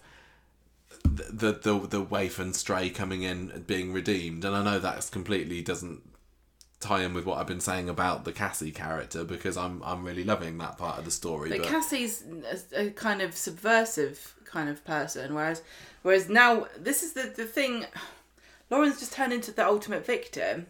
the 1.04 1.24
the 1.32 1.52
the, 1.54 1.88
the 1.88 2.02
waif 2.02 2.40
and 2.40 2.56
stray 2.56 2.90
coming 2.90 3.24
in 3.24 3.52
and 3.52 3.66
being 3.66 3.94
redeemed, 3.94 4.44
and 4.44 4.56
I 4.56 4.64
know 4.64 4.80
that's 4.80 5.10
completely 5.10 5.62
doesn't 5.62 6.02
tie 6.80 7.02
in 7.02 7.14
with 7.14 7.26
what 7.26 7.40
I've 7.40 7.48
been 7.48 7.60
saying 7.60 7.90
about 7.90 8.24
the 8.24 8.32
Cassie 8.32 8.72
character 8.72 9.24
because 9.24 9.58
I'm 9.58 9.82
I'm 9.84 10.04
really 10.04 10.24
loving 10.24 10.58
that 10.60 10.78
part 10.78 11.00
of 11.00 11.06
the 11.06 11.12
story. 11.12 11.50
But 11.50 11.60
But, 11.60 11.68
Cassie's 11.68 12.24
a, 12.74 12.88
a 12.88 12.90
kind 12.92 13.22
of 13.22 13.36
subversive 13.36 14.36
kind 14.46 14.70
of 14.70 14.84
person, 14.86 15.34
whereas 15.34 15.62
whereas 16.04 16.30
now 16.30 16.68
this 16.78 17.04
is 17.04 17.14
the 17.14 17.34
the 17.36 17.46
thing. 17.46 17.86
Lauren's 18.70 19.00
just 19.00 19.14
turned 19.14 19.32
into 19.32 19.52
the 19.54 19.66
ultimate 19.66 20.06
victim. 20.06 20.68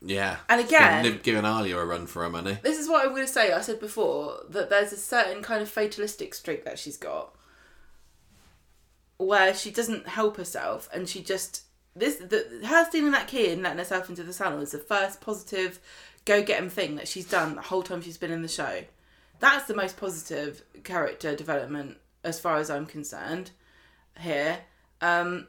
yeah, 0.00 0.36
And 0.48 0.60
again- 0.60 1.18
giving 1.24 1.42
Alya 1.42 1.76
a 1.82 1.84
run 1.84 2.06
for 2.06 2.22
her 2.22 2.30
money. 2.30 2.56
This 2.62 2.78
is 2.78 2.88
what 2.88 3.04
I'm 3.04 3.10
going 3.10 3.26
to 3.26 3.32
say. 3.32 3.52
I 3.52 3.60
said 3.60 3.80
before 3.80 4.38
that 4.50 4.70
there's 4.70 4.92
a 4.92 4.96
certain 4.96 5.42
kind 5.42 5.60
of 5.60 5.68
fatalistic 5.68 6.32
streak 6.32 6.64
that 6.64 6.78
she's 6.78 6.96
got, 6.96 7.34
where 9.16 9.52
she 9.52 9.70
doesn't 9.72 10.06
help 10.06 10.36
herself, 10.36 10.88
and 10.92 11.08
she 11.08 11.22
just 11.22 11.64
this 11.98 12.16
the 12.16 12.60
her 12.66 12.84
stealing 12.86 13.12
that 13.12 13.28
key 13.28 13.50
and 13.50 13.62
letting 13.62 13.78
herself 13.78 14.08
into 14.08 14.22
the 14.22 14.32
salon 14.32 14.60
is 14.62 14.72
the 14.72 14.78
first 14.78 15.20
positive 15.20 15.80
go 16.24 16.42
get 16.42 16.60
'em 16.60 16.70
thing 16.70 16.96
that 16.96 17.08
she's 17.08 17.28
done 17.28 17.54
the 17.54 17.62
whole 17.62 17.82
time 17.82 18.02
she's 18.02 18.18
been 18.18 18.30
in 18.30 18.42
the 18.42 18.48
show. 18.48 18.84
That's 19.40 19.66
the 19.66 19.74
most 19.74 19.96
positive 19.96 20.62
character 20.84 21.34
development 21.36 21.98
as 22.24 22.40
far 22.40 22.56
as 22.56 22.70
I'm 22.70 22.86
concerned 22.86 23.50
here. 24.20 24.60
Um, 25.00 25.46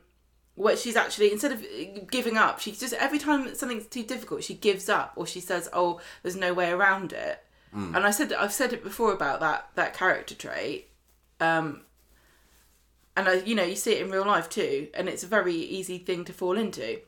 where 0.55 0.75
she's 0.77 0.95
actually 0.95 1.31
instead 1.31 1.51
of 1.53 1.65
giving 2.11 2.37
up, 2.37 2.59
she 2.59 2.71
just 2.73 2.93
every 2.93 3.17
time 3.19 3.55
something's 3.55 3.87
too 3.87 4.03
difficult, 4.03 4.43
she 4.43 4.53
gives 4.53 4.89
up 4.89 5.13
or 5.15 5.25
she 5.25 5.39
says, 5.39 5.69
"Oh, 5.73 6.01
there's 6.21 6.35
no 6.35 6.53
way 6.53 6.69
around 6.71 7.13
it." 7.13 7.43
And 7.95 8.05
I 8.05 8.11
said 8.11 8.33
I've 8.33 8.51
said 8.53 8.73
it 8.73 8.83
before 8.83 9.13
about 9.13 9.39
that 9.41 9.69
that 9.75 9.93
character 9.93 10.35
trait. 10.35 10.89
Um, 11.39 11.83
and 13.19 13.27
I, 13.27 13.33
you 13.43 13.53
know, 13.53 13.63
you 13.63 13.75
see 13.75 13.93
it 13.93 14.01
in 14.01 14.11
real 14.11 14.25
life 14.25 14.47
too, 14.47 14.87
and 14.93 15.09
it's 15.09 15.23
a 15.23 15.27
very 15.27 15.53
easy 15.53 15.97
thing 15.97 16.23
to 16.23 16.31
fall 16.31 16.57
into. 16.57 17.01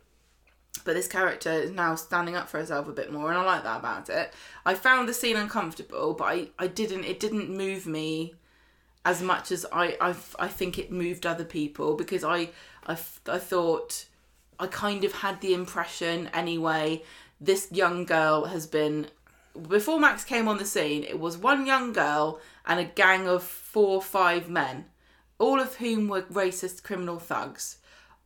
But 0.83 0.95
this 0.95 1.07
character 1.07 1.51
is 1.51 1.71
now 1.71 1.95
standing 1.95 2.35
up 2.35 2.49
for 2.49 2.57
herself 2.57 2.89
a 2.89 2.91
bit 2.91 3.13
more, 3.13 3.29
and 3.29 3.37
I 3.37 3.43
like 3.45 3.63
that 3.63 3.79
about 3.79 4.09
it. 4.09 4.33
I 4.65 4.73
found 4.73 5.07
the 5.07 5.13
scene 5.13 5.37
uncomfortable, 5.37 6.13
but 6.13 6.25
I, 6.25 6.47
I 6.59 6.67
didn't. 6.67 7.05
It 7.05 7.21
didn't 7.21 7.49
move 7.49 7.85
me 7.85 8.35
as 9.05 9.21
much 9.21 9.53
as 9.53 9.65
I, 9.71 9.95
I, 10.01 10.15
I 10.37 10.47
think 10.49 10.77
it 10.77 10.91
moved 10.91 11.25
other 11.25 11.45
people 11.45 11.95
because 11.95 12.25
I, 12.25 12.49
I, 12.85 12.97
I 13.27 13.39
thought 13.39 14.05
I 14.59 14.67
kind 14.67 15.05
of 15.05 15.13
had 15.13 15.39
the 15.39 15.53
impression 15.53 16.29
anyway 16.33 17.03
this 17.39 17.67
young 17.71 18.05
girl 18.05 18.45
has 18.45 18.67
been 18.67 19.07
before 19.67 19.99
Max 19.99 20.23
came 20.23 20.47
on 20.47 20.59
the 20.59 20.65
scene 20.65 21.03
it 21.03 21.19
was 21.19 21.35
one 21.35 21.65
young 21.65 21.93
girl 21.93 22.39
and 22.67 22.79
a 22.79 22.83
gang 22.83 23.27
of 23.27 23.41
four 23.41 23.95
or 23.95 24.01
five 24.03 24.47
men 24.47 24.85
all 25.41 25.59
of 25.59 25.75
whom 25.75 26.07
were 26.07 26.21
racist 26.23 26.83
criminal 26.83 27.19
thugs 27.19 27.77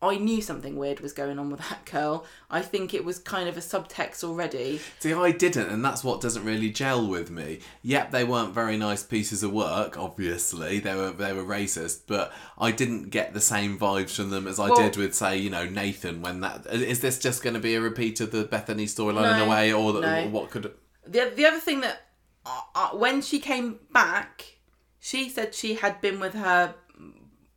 I 0.02 0.18
knew 0.18 0.42
something 0.42 0.76
weird 0.76 1.00
was 1.00 1.14
going 1.14 1.40
on 1.40 1.50
with 1.50 1.62
that 1.70 1.86
girl. 1.86 2.26
I 2.50 2.62
think 2.62 2.94
it 2.94 3.06
was 3.06 3.18
kind 3.18 3.48
of 3.48 3.58
a 3.58 3.62
subtext 3.62 4.24
already. 4.24 4.82
See, 5.00 5.14
I 5.14 5.32
didn't, 5.32 5.70
and 5.70 5.84
that's 5.84 6.04
what 6.04 6.22
doesn't 6.22 6.44
really 6.44 6.70
gel 6.70 7.08
with 7.08 7.32
me. 7.32 7.60
Yep, 7.82 8.12
they 8.12 8.24
weren't 8.24 8.54
very 8.54 8.78
nice 8.78 9.04
pieces 9.04 9.42
of 9.42 9.54
work. 9.54 9.98
Obviously, 9.98 10.80
they 10.80 10.96
were 10.96 11.12
they 11.12 11.34
were 11.34 11.44
racist, 11.44 12.02
but 12.08 12.34
I 12.58 12.72
didn't 12.72 13.10
get 13.10 13.34
the 13.34 13.42
same 13.42 13.80
vibes 13.80 14.16
from 14.16 14.30
them 14.30 14.48
as 14.48 14.60
I 14.60 14.70
Well- 14.70 14.78
did 14.78 14.98
with, 14.98 15.16
say, 15.16 15.38
you 15.38 15.50
know, 15.50 15.66
Nathan. 15.66 16.22
When 16.22 16.42
that 16.42 16.68
is 16.68 17.00
this 17.00 17.18
just 17.18 17.42
going 17.42 17.56
to 17.56 17.60
be 17.60 17.76
a 17.76 17.82
repeat 17.82 18.20
of 18.20 18.32
the 18.32 18.44
Bethany 18.44 18.86
storyline 18.86 19.36
in 19.36 19.48
a 19.48 19.50
way, 19.50 19.72
or 19.74 19.94
the, 19.94 20.02
no. 20.02 20.28
what 20.30 20.52
could? 20.52 20.74
The 21.08 21.32
the 21.34 21.46
other 21.46 21.60
thing 21.60 21.82
that 21.82 22.02
uh, 22.46 22.62
uh, 22.76 22.90
when 22.90 23.22
she 23.22 23.40
came 23.40 23.80
back, 23.92 24.58
she 25.00 25.30
said 25.30 25.56
she 25.56 25.76
had 25.76 26.02
been 26.02 26.20
with 26.20 26.34
her 26.34 26.76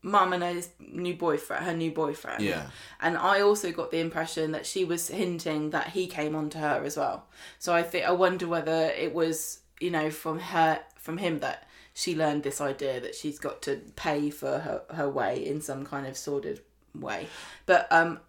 mum 0.08 0.32
and 0.32 0.42
his 0.42 0.70
new 0.80 1.14
boyfriend, 1.14 1.64
her 1.64 1.74
new 1.74 1.90
boyfriend. 1.90 2.42
Yeah. 2.42 2.70
And 3.00 3.16
I 3.16 3.40
also 3.40 3.72
got 3.72 3.90
the 3.90 4.00
impression 4.00 4.52
that 4.52 4.66
she 4.66 4.84
was 4.84 5.08
hinting 5.08 5.70
that 5.70 5.88
he 5.88 6.06
came 6.06 6.34
on 6.34 6.50
to 6.50 6.58
her 6.58 6.82
as 6.84 6.96
well. 6.96 7.26
So 7.58 7.74
I 7.74 7.82
think 7.82 8.06
I 8.06 8.12
wonder 8.12 8.46
whether 8.46 8.86
it 8.96 9.14
was 9.14 9.60
you 9.80 9.90
know 9.90 10.10
from 10.10 10.38
her 10.38 10.80
from 10.96 11.18
him 11.18 11.40
that 11.40 11.68
she 11.94 12.14
learned 12.14 12.42
this 12.42 12.60
idea 12.60 13.00
that 13.00 13.14
she's 13.14 13.38
got 13.38 13.62
to 13.62 13.80
pay 13.96 14.30
for 14.30 14.58
her 14.58 14.82
her 14.90 15.08
way 15.08 15.44
in 15.44 15.60
some 15.60 15.84
kind 15.84 16.06
of 16.06 16.16
sordid 16.16 16.60
way. 16.94 17.26
But 17.66 17.86
um, 17.90 18.20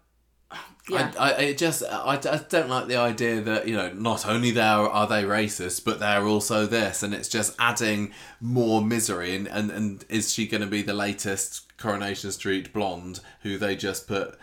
yeah. 0.88 1.12
I, 1.18 1.32
I 1.32 1.40
it 1.40 1.58
just 1.58 1.82
I, 1.84 2.14
I 2.14 2.40
don't 2.48 2.68
like 2.68 2.88
the 2.88 2.96
idea 2.96 3.40
that 3.40 3.68
you 3.68 3.76
know 3.76 3.92
not 3.92 4.26
only 4.26 4.50
there 4.50 4.64
are 4.64 5.06
they 5.06 5.22
racist 5.22 5.84
but 5.84 6.00
they're 6.00 6.26
also 6.26 6.66
this 6.66 7.02
and 7.02 7.14
it's 7.14 7.28
just 7.28 7.54
adding 7.58 8.12
more 8.40 8.82
misery 8.82 9.34
and 9.36 9.46
and, 9.46 9.70
and 9.70 10.04
is 10.08 10.32
she 10.32 10.46
going 10.46 10.62
to 10.62 10.66
be 10.66 10.82
the 10.82 10.94
latest 10.94 11.76
Coronation 11.78 12.32
Street 12.32 12.72
blonde 12.72 13.20
who 13.42 13.56
they 13.58 13.76
just 13.76 14.06
put 14.06 14.36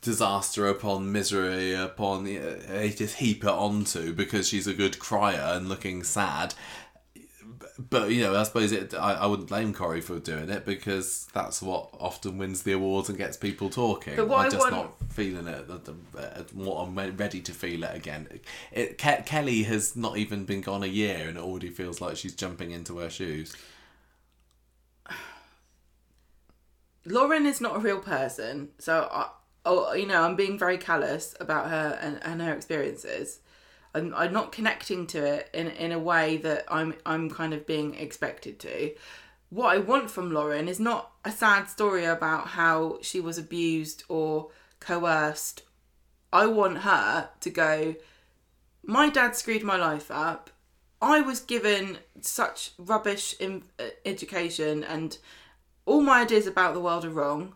disaster 0.00 0.66
upon 0.66 1.12
misery 1.12 1.74
upon 1.74 2.26
uh, 2.26 2.58
they 2.68 2.90
just 2.90 3.16
heap 3.16 3.44
it 3.44 3.50
onto 3.50 4.12
because 4.12 4.48
she's 4.48 4.66
a 4.66 4.74
good 4.74 4.98
crier 4.98 5.52
and 5.54 5.68
looking 5.68 6.02
sad 6.02 6.54
but 7.78 8.10
you 8.10 8.22
know, 8.22 8.36
I 8.36 8.42
suppose 8.42 8.72
it. 8.72 8.94
I, 8.94 9.14
I 9.14 9.26
wouldn't 9.26 9.48
blame 9.48 9.72
Corrie 9.72 10.00
for 10.00 10.18
doing 10.18 10.50
it 10.50 10.64
because 10.64 11.26
that's 11.32 11.62
what 11.62 11.88
often 11.98 12.38
wins 12.38 12.62
the 12.62 12.72
awards 12.72 13.08
and 13.08 13.16
gets 13.18 13.36
people 13.36 13.70
talking. 13.70 14.16
But 14.16 14.30
I'm 14.32 14.50
just 14.50 14.58
want- 14.60 14.72
not 14.74 14.94
feeling 15.12 15.46
it. 15.46 15.68
uh, 15.70 16.42
What 16.54 16.76
I'm 16.82 16.94
ready 17.16 17.40
to 17.40 17.52
feel 17.52 17.82
it 17.84 17.94
again. 17.94 18.28
It, 18.72 18.98
Ke- 18.98 19.24
Kelly 19.26 19.62
has 19.64 19.94
not 19.96 20.16
even 20.16 20.44
been 20.44 20.60
gone 20.60 20.82
a 20.82 20.86
year, 20.86 21.28
and 21.28 21.36
it 21.38 21.42
already 21.42 21.70
feels 21.70 22.00
like 22.00 22.16
she's 22.16 22.34
jumping 22.34 22.70
into 22.70 22.98
her 22.98 23.10
shoes. 23.10 23.54
Lauren 27.04 27.46
is 27.46 27.60
not 27.60 27.76
a 27.76 27.78
real 27.80 27.98
person, 27.98 28.68
so 28.78 29.08
I, 29.10 29.30
oh, 29.64 29.92
you 29.92 30.06
know, 30.06 30.22
I'm 30.22 30.36
being 30.36 30.58
very 30.58 30.78
callous 30.78 31.34
about 31.40 31.68
her 31.68 31.98
and, 32.00 32.20
and 32.22 32.40
her 32.40 32.52
experiences. 32.54 33.40
I'm, 33.94 34.14
I'm 34.14 34.32
not 34.32 34.52
connecting 34.52 35.06
to 35.08 35.24
it 35.24 35.50
in 35.52 35.68
in 35.68 35.92
a 35.92 35.98
way 35.98 36.38
that 36.38 36.64
I'm 36.68 36.94
I'm 37.04 37.30
kind 37.30 37.52
of 37.54 37.66
being 37.66 37.94
expected 37.94 38.58
to. 38.60 38.92
what 39.50 39.74
I 39.76 39.78
want 39.78 40.10
from 40.10 40.32
Lauren 40.32 40.66
is 40.66 40.80
not 40.80 41.12
a 41.26 41.30
sad 41.30 41.68
story 41.68 42.06
about 42.06 42.48
how 42.48 42.98
she 43.02 43.20
was 43.20 43.36
abused 43.36 44.02
or 44.08 44.48
coerced. 44.80 45.62
I 46.32 46.46
want 46.46 46.78
her 46.78 47.28
to 47.40 47.50
go, 47.50 47.94
my 48.82 49.10
dad 49.10 49.36
screwed 49.36 49.62
my 49.62 49.76
life 49.76 50.10
up. 50.10 50.48
I 51.02 51.20
was 51.20 51.40
given 51.40 51.98
such 52.22 52.70
rubbish 52.78 53.34
in, 53.38 53.64
uh, 53.78 53.88
education 54.06 54.82
and 54.84 55.18
all 55.84 56.00
my 56.00 56.22
ideas 56.22 56.46
about 56.46 56.72
the 56.72 56.80
world 56.80 57.04
are 57.04 57.10
wrong. 57.10 57.54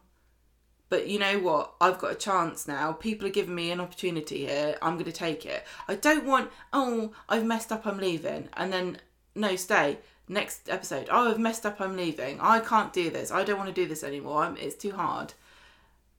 But 0.89 1.09
you 1.09 1.19
know 1.19 1.39
what? 1.41 1.75
I've 1.81 1.99
got 1.99 2.13
a 2.13 2.17
chance 2.17 2.69
now. 2.69 2.93
People 2.93 3.27
are 3.27 3.31
giving 3.31 3.55
me 3.55 3.71
an 3.71 3.81
opportunity 3.81 4.47
here. 4.47 4.77
I'm 4.81 4.95
going 4.95 5.07
to 5.07 5.13
take 5.13 5.45
it. 5.45 5.65
I 5.89 5.97
don't 5.97 6.25
want, 6.25 6.51
oh, 6.73 7.13
I've 7.29 7.45
messed 7.45 7.73
up, 7.73 7.87
I'm 7.87 7.99
leaving. 7.99 8.49
And 8.57 8.73
then, 8.73 8.99
no, 9.35 9.57
stay. 9.57 9.99
Next 10.29 10.69
episode, 10.69 11.09
oh, 11.11 11.31
I've 11.31 11.39
messed 11.39 11.67
up, 11.67 11.81
I'm 11.81 11.97
leaving. 11.97 12.41
I 12.41 12.61
can't 12.61 12.93
do 12.93 13.11
this. 13.11 13.31
I 13.31 13.45
don't 13.45 13.59
want 13.59 13.69
to 13.75 13.81
do 13.81 13.89
this 13.89 14.05
anymore. 14.05 14.45
I'm, 14.45 14.57
it's 14.57 14.77
too 14.77 14.93
hard. 14.93 15.35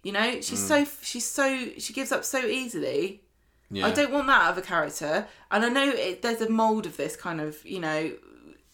You 0.04 0.12
know, 0.12 0.42
she's 0.42 0.64
mm. 0.64 0.86
so, 0.86 0.92
she's 1.02 1.26
so, 1.26 1.70
she 1.78 1.94
gives 1.94 2.12
up 2.12 2.24
so 2.24 2.46
easily. 2.46 3.22
Yeah. 3.70 3.88
I 3.88 3.92
don't 3.92 4.12
want 4.12 4.28
that 4.28 4.50
of 4.50 4.58
a 4.58 4.62
character. 4.62 5.28
And 5.52 5.66
I 5.66 5.70
know 5.70 5.90
it, 5.90 6.22
there's 6.22 6.42
a 6.42 6.50
mould 6.50 6.86
of 6.86 6.98
this 6.98 7.16
kind 7.16 7.40
of, 7.42 7.66
you 7.66 7.80
know, 7.80 8.14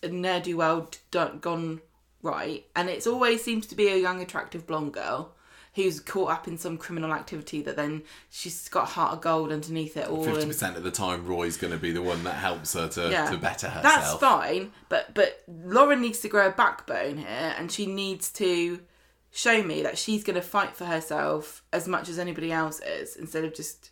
ne'er 0.04 0.40
do 0.40 0.58
well 0.58 0.90
done, 1.12 1.40
gone 1.40 1.82
right. 2.22 2.66
And 2.76 2.90
it's 2.90 3.08
always 3.08 3.44
seems 3.44 3.68
to 3.68 3.76
be 3.76 3.90
a 3.90 3.98
young, 3.98 4.22
attractive 4.22 4.68
blonde 4.68 4.94
girl 4.94 5.34
who's 5.76 6.00
caught 6.00 6.30
up 6.30 6.48
in 6.48 6.58
some 6.58 6.78
criminal 6.78 7.12
activity 7.12 7.62
that 7.64 7.76
then 7.76 8.04
she's 8.30 8.70
got 8.70 8.84
a 8.84 8.92
heart 8.92 9.14
of 9.14 9.22
gold 9.22 9.52
underneath 9.52 9.98
it 9.98 10.08
all. 10.08 10.24
Fifty 10.24 10.42
and- 10.42 10.52
percent 10.52 10.78
of 10.78 10.84
the 10.84 10.92
time, 10.92 11.26
Roy's 11.26 11.58
going 11.58 11.74
to 11.74 11.80
be 11.80 11.92
the 11.92 12.02
one 12.02 12.24
that 12.26 12.36
helps 12.36 12.74
her 12.74 12.88
to, 12.90 13.10
Yeah. 13.10 13.30
to 13.32 13.38
better 13.38 13.68
herself. 13.70 13.84
That's 13.96 14.14
fine, 14.16 14.72
but 14.90 15.14
but 15.14 15.44
Lauren 15.48 16.02
needs 16.02 16.20
to 16.20 16.28
grow 16.30 16.48
a 16.48 16.52
backbone 16.52 17.18
here, 17.18 17.56
and 17.58 17.72
she 17.72 17.86
needs 17.88 18.32
to 18.34 18.80
show 19.32 19.64
me 19.64 19.82
that 19.82 19.98
she's 19.98 20.24
going 20.24 20.36
to 20.36 20.42
fight 20.44 20.76
for 20.76 20.86
herself 20.86 21.64
as 21.74 21.88
much 21.88 22.08
as 22.08 22.20
anybody 22.20 22.52
else 22.52 22.80
is, 22.82 23.16
instead 23.16 23.44
of 23.44 23.56
just 23.56 23.90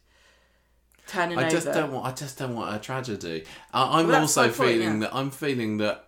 turning 1.07 1.37
I 1.39 1.43
over. 1.47 1.49
just 1.51 1.65
don't 1.65 1.91
want. 1.91 2.05
I 2.05 2.11
just 2.11 2.37
don't 2.37 2.53
want 2.55 2.75
a 2.75 2.79
tragedy. 2.79 3.45
I, 3.73 3.99
I'm 3.99 4.07
Well, 4.07 4.21
also 4.21 4.41
my 4.43 4.47
point, 4.49 4.57
feeling 4.71 4.93
yeah. 5.01 5.07
that 5.07 5.15
I'm 5.15 5.31
feeling 5.31 5.77
that 5.77 6.07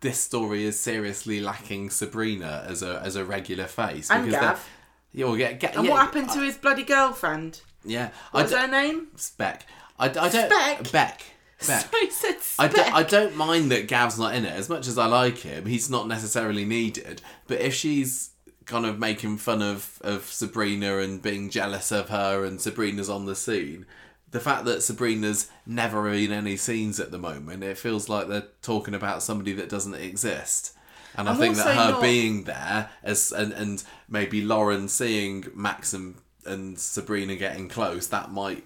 this 0.00 0.20
story 0.20 0.64
is 0.66 0.78
seriously 0.78 1.40
lacking 1.40 1.88
Sabrina 1.88 2.64
as 2.68 2.82
a 2.82 3.00
as 3.02 3.16
a 3.16 3.24
regular 3.24 3.64
face. 3.64 4.10
And 4.10 4.26
because 4.26 4.40
Gav. 4.40 4.68
They're- 5.14 5.20
Yeah, 5.20 5.24
well, 5.26 5.38
yeah, 5.38 5.52
Ga- 5.52 5.72
And 5.76 5.84
yeah, 5.86 5.90
what 5.92 6.00
happened 6.00 6.30
to 6.30 6.40
uh, 6.40 6.42
his 6.42 6.56
bloody 6.56 6.82
girlfriend? 6.84 7.60
Yeah, 7.84 8.10
What's 8.32 8.52
her 8.52 8.66
name? 8.66 9.08
Speck. 9.16 9.66
I, 9.98 10.06
I 10.06 10.08
don't. 10.08 10.30
Speck? 10.30 10.48
Beck. 10.50 10.92
Beck. 10.92 11.22
So 11.60 11.78
he 12.00 12.10
said 12.10 12.36
I, 12.58 12.68
Speck. 12.68 12.74
d- 12.86 12.92
I 12.92 13.02
don't 13.02 13.36
mind 13.36 13.70
that 13.70 13.88
Gav's 13.88 14.18
not 14.18 14.34
in 14.34 14.44
it. 14.44 14.52
As 14.52 14.68
much 14.68 14.86
as 14.88 14.98
I 14.98 15.06
like 15.06 15.38
him, 15.38 15.66
he's 15.66 15.88
not 15.90 16.08
necessarily 16.08 16.64
needed. 16.64 17.22
But 17.46 17.60
if 17.60 17.74
she's 17.74 18.30
kind 18.66 18.86
of 18.86 18.98
making 18.98 19.36
fun 19.36 19.60
of, 19.62 19.98
of 20.02 20.24
Sabrina 20.32 20.98
and 20.98 21.20
being 21.20 21.50
jealous 21.50 21.92
of 21.92 22.08
her 22.08 22.44
and 22.44 22.60
Sabrina's 22.60 23.10
on 23.10 23.26
the 23.26 23.36
scene, 23.36 23.84
the 24.30 24.40
fact 24.40 24.64
that 24.64 24.82
Sabrina's 24.82 25.48
never 25.66 26.08
in 26.10 26.32
any 26.32 26.56
scenes 26.56 26.98
at 26.98 27.10
the 27.10 27.18
moment, 27.18 27.62
it 27.62 27.76
feels 27.78 28.08
like 28.08 28.26
they're 28.28 28.48
talking 28.62 28.94
about 28.94 29.22
somebody 29.22 29.52
that 29.52 29.68
doesn't 29.68 29.94
exist. 29.94 30.73
And 31.16 31.28
I 31.28 31.32
I'm 31.32 31.38
think 31.38 31.56
that 31.56 31.76
her 31.76 31.92
not- 31.92 32.02
being 32.02 32.44
there 32.44 32.90
as 33.02 33.32
and, 33.32 33.52
and 33.52 33.82
maybe 34.08 34.42
Lauren 34.42 34.88
seeing 34.88 35.46
Max 35.54 35.92
and, 35.92 36.16
and 36.44 36.78
Sabrina 36.78 37.36
getting 37.36 37.68
close, 37.68 38.08
that 38.08 38.32
might 38.32 38.64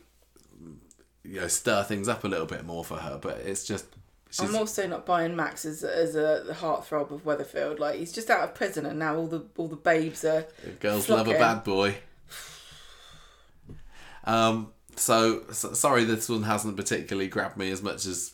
you 1.24 1.40
know 1.40 1.48
stir 1.48 1.82
things 1.82 2.08
up 2.08 2.24
a 2.24 2.28
little 2.28 2.46
bit 2.46 2.64
more 2.64 2.84
for 2.84 2.96
her. 2.96 3.18
But 3.20 3.38
it's 3.38 3.66
just 3.66 3.84
she's 4.30 4.48
I'm 4.48 4.56
also 4.56 4.86
not 4.86 5.04
buying 5.04 5.36
Max 5.36 5.64
as, 5.66 5.84
as 5.84 6.16
a 6.16 6.54
heartthrob 6.60 7.10
of 7.10 7.24
Weatherfield. 7.24 7.78
Like 7.78 7.96
he's 7.98 8.12
just 8.12 8.30
out 8.30 8.44
of 8.44 8.54
prison, 8.54 8.86
and 8.86 8.98
now 8.98 9.16
all 9.16 9.26
the 9.26 9.44
all 9.56 9.68
the 9.68 9.76
babes 9.76 10.24
are. 10.24 10.46
girls 10.80 11.08
love 11.08 11.28
a 11.28 11.32
bad 11.32 11.64
boy. 11.64 11.96
Um. 14.24 14.72
So, 14.96 15.44
so 15.52 15.74
sorry, 15.74 16.04
this 16.04 16.28
one 16.28 16.42
hasn't 16.42 16.76
particularly 16.76 17.28
grabbed 17.28 17.56
me 17.56 17.70
as 17.70 17.82
much 17.82 18.04
as 18.04 18.32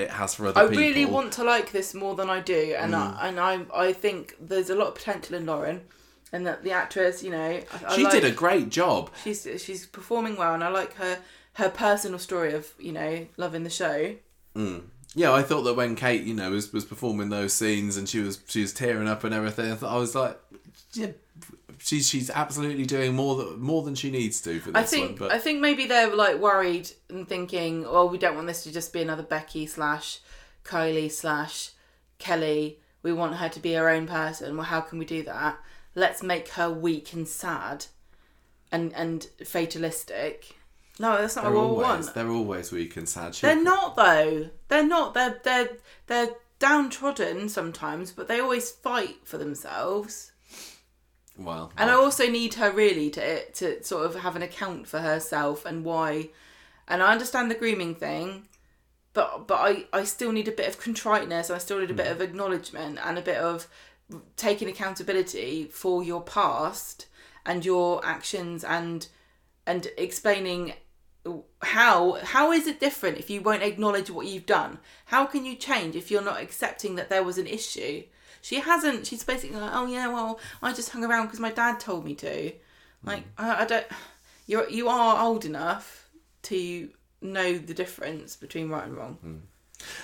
it 0.00 0.10
has 0.10 0.34
for 0.34 0.46
other 0.46 0.60
I 0.60 0.66
people. 0.68 0.82
really 0.82 1.04
want 1.06 1.32
to 1.34 1.44
like 1.44 1.72
this 1.72 1.94
more 1.94 2.14
than 2.14 2.28
I 2.30 2.40
do, 2.40 2.74
and 2.78 2.92
Mm. 2.94 3.16
I 3.18 3.28
and 3.28 3.40
I 3.40 3.60
I 3.74 3.92
think 3.92 4.34
there's 4.40 4.70
a 4.70 4.74
lot 4.74 4.88
of 4.88 4.94
potential 4.94 5.36
in 5.36 5.46
Lauren, 5.46 5.82
and 6.32 6.46
that 6.46 6.62
the 6.64 6.72
actress, 6.72 7.22
you 7.22 7.30
know, 7.30 7.38
I, 7.50 7.64
I 7.86 7.96
She 7.96 8.04
like, 8.04 8.12
did 8.12 8.24
a 8.24 8.30
great 8.30 8.68
job. 8.70 9.10
She's 9.24 9.46
she's 9.58 9.86
performing 9.86 10.36
well, 10.36 10.54
and 10.54 10.62
I 10.64 10.68
like 10.68 10.94
her 10.94 11.18
her 11.54 11.68
personal 11.70 12.18
story 12.18 12.52
of 12.54 12.72
you 12.78 12.92
know 12.92 13.26
loving 13.36 13.64
the 13.64 13.70
show. 13.70 14.14
Yeah, 15.14 15.32
I 15.32 15.42
thought 15.42 15.62
that 15.62 15.74
when 15.74 15.96
Cait, 15.96 16.22
you 16.24 16.34
know, 16.34 16.50
was, 16.50 16.72
was 16.72 16.84
performing 16.84 17.30
those 17.30 17.52
scenes 17.52 17.96
and 17.96 18.08
she 18.08 18.20
was 18.20 18.40
she 18.46 18.60
was 18.60 18.72
tearing 18.72 19.08
up 19.08 19.24
and 19.24 19.32
everything, 19.34 19.72
I, 19.72 19.74
thought, 19.74 19.94
I 19.94 19.98
was 19.98 20.14
like, 20.14 20.38
yeah, 20.92 21.12
she's 21.78 22.08
she's 22.08 22.30
absolutely 22.30 22.84
doing 22.84 23.14
more 23.14 23.36
than 23.36 23.60
more 23.60 23.82
than 23.82 23.94
she 23.94 24.10
needs 24.10 24.40
to 24.42 24.60
for 24.60 24.70
this 24.72 24.82
I 24.82 24.86
think 24.86 25.20
one. 25.20 25.28
But 25.28 25.32
I 25.32 25.38
think 25.38 25.60
maybe 25.60 25.86
they're 25.86 26.14
like 26.14 26.38
worried 26.38 26.90
and 27.08 27.28
thinking, 27.28 27.82
well, 27.82 28.08
we 28.08 28.18
don't 28.18 28.34
want 28.34 28.46
this 28.46 28.62
to 28.64 28.72
just 28.72 28.92
be 28.92 29.02
another 29.02 29.22
Becky 29.22 29.66
slash 29.66 30.20
Kylie 30.64 31.10
slash 31.10 31.70
Kelly. 32.18 32.80
We 33.02 33.12
want 33.12 33.36
her 33.36 33.48
to 33.48 33.60
be 33.60 33.74
her 33.74 33.88
own 33.88 34.06
person. 34.06 34.56
Well, 34.56 34.66
how 34.66 34.80
can 34.80 34.98
we 34.98 35.04
do 35.04 35.22
that? 35.22 35.58
Let's 35.94 36.22
make 36.22 36.48
her 36.50 36.70
weak 36.70 37.12
and 37.12 37.26
sad, 37.26 37.86
and 38.70 38.92
and 38.94 39.24
fatalistic. 39.44 40.56
No, 41.00 41.16
that's 41.16 41.36
not 41.36 41.44
they're 41.44 41.52
what 41.52 41.60
we 41.62 41.66
always 41.68 42.04
want. 42.04 42.14
they're 42.14 42.30
always 42.30 42.72
weak 42.72 42.96
and 42.96 43.08
sad. 43.08 43.34
She- 43.34 43.46
They're 43.46 43.62
not 43.62 43.94
though. 43.96 44.50
They're 44.68 44.86
not. 44.86 45.14
They're 45.14 45.40
they're 45.44 45.68
they're 46.08 46.30
downtrodden 46.58 47.48
sometimes, 47.48 48.10
but 48.12 48.26
they 48.28 48.40
always 48.40 48.70
fight 48.70 49.18
for 49.24 49.38
themselves. 49.38 50.32
Well, 51.38 51.72
And 51.78 51.88
I 51.88 51.94
also 51.94 52.28
need 52.28 52.54
her 52.54 52.70
really 52.70 53.10
to 53.10 53.50
to 53.52 53.82
sort 53.84 54.04
of 54.06 54.22
have 54.22 54.34
an 54.34 54.42
account 54.42 54.88
for 54.88 54.98
herself 54.98 55.64
and 55.64 55.84
why. 55.84 56.30
And 56.88 57.02
I 57.02 57.12
understand 57.12 57.50
the 57.50 57.54
grooming 57.54 57.94
thing, 57.94 58.48
but 59.12 59.46
but 59.46 59.56
I 59.56 59.84
I 59.92 60.04
still 60.04 60.32
need 60.32 60.48
a 60.48 60.52
bit 60.52 60.68
of 60.68 60.80
contriteness. 60.80 61.48
I 61.50 61.58
still 61.58 61.78
need 61.78 61.90
a 61.90 61.94
bit 61.94 62.06
hmm. 62.06 62.12
of 62.12 62.20
acknowledgement 62.20 62.98
and 63.02 63.18
a 63.18 63.22
bit 63.22 63.38
of 63.38 63.68
taking 64.36 64.68
accountability 64.68 65.64
for 65.64 66.02
your 66.02 66.22
past 66.22 67.06
and 67.46 67.64
your 67.64 68.04
actions 68.04 68.64
and 68.64 69.08
and 69.66 69.88
explaining 69.96 70.72
how 71.62 72.14
how 72.22 72.52
is 72.52 72.66
it 72.66 72.80
different 72.80 73.18
if 73.18 73.28
you 73.28 73.42
won't 73.42 73.62
acknowledge 73.62 74.10
what 74.10 74.26
you've 74.26 74.46
done 74.46 74.78
how 75.06 75.26
can 75.26 75.44
you 75.44 75.54
change 75.54 75.94
if 75.94 76.10
you're 76.10 76.22
not 76.22 76.40
accepting 76.40 76.94
that 76.94 77.10
there 77.10 77.22
was 77.22 77.36
an 77.36 77.46
issue 77.46 78.02
she 78.48 78.60
hasn't 78.60 79.06
she's 79.06 79.24
basically 79.24 79.58
like 79.60 79.72
oh 79.74 79.86
yeah 79.86 80.08
well 80.08 80.38
i 80.62 80.72
just 80.72 80.90
hung 80.90 81.04
around 81.04 81.26
because 81.26 81.40
my 81.40 81.50
dad 81.50 81.78
told 81.78 82.02
me 82.04 82.14
to 82.14 82.52
like 83.04 83.24
I, 83.36 83.62
I 83.62 83.64
don't 83.66 83.86
you're 84.46 84.68
you 84.70 84.88
are 84.88 85.22
old 85.22 85.44
enough 85.44 86.08
to 86.44 86.88
know 87.20 87.58
the 87.58 87.74
difference 87.74 88.36
between 88.36 88.68
right 88.70 88.86
and 88.86 88.96
wrong 88.96 89.42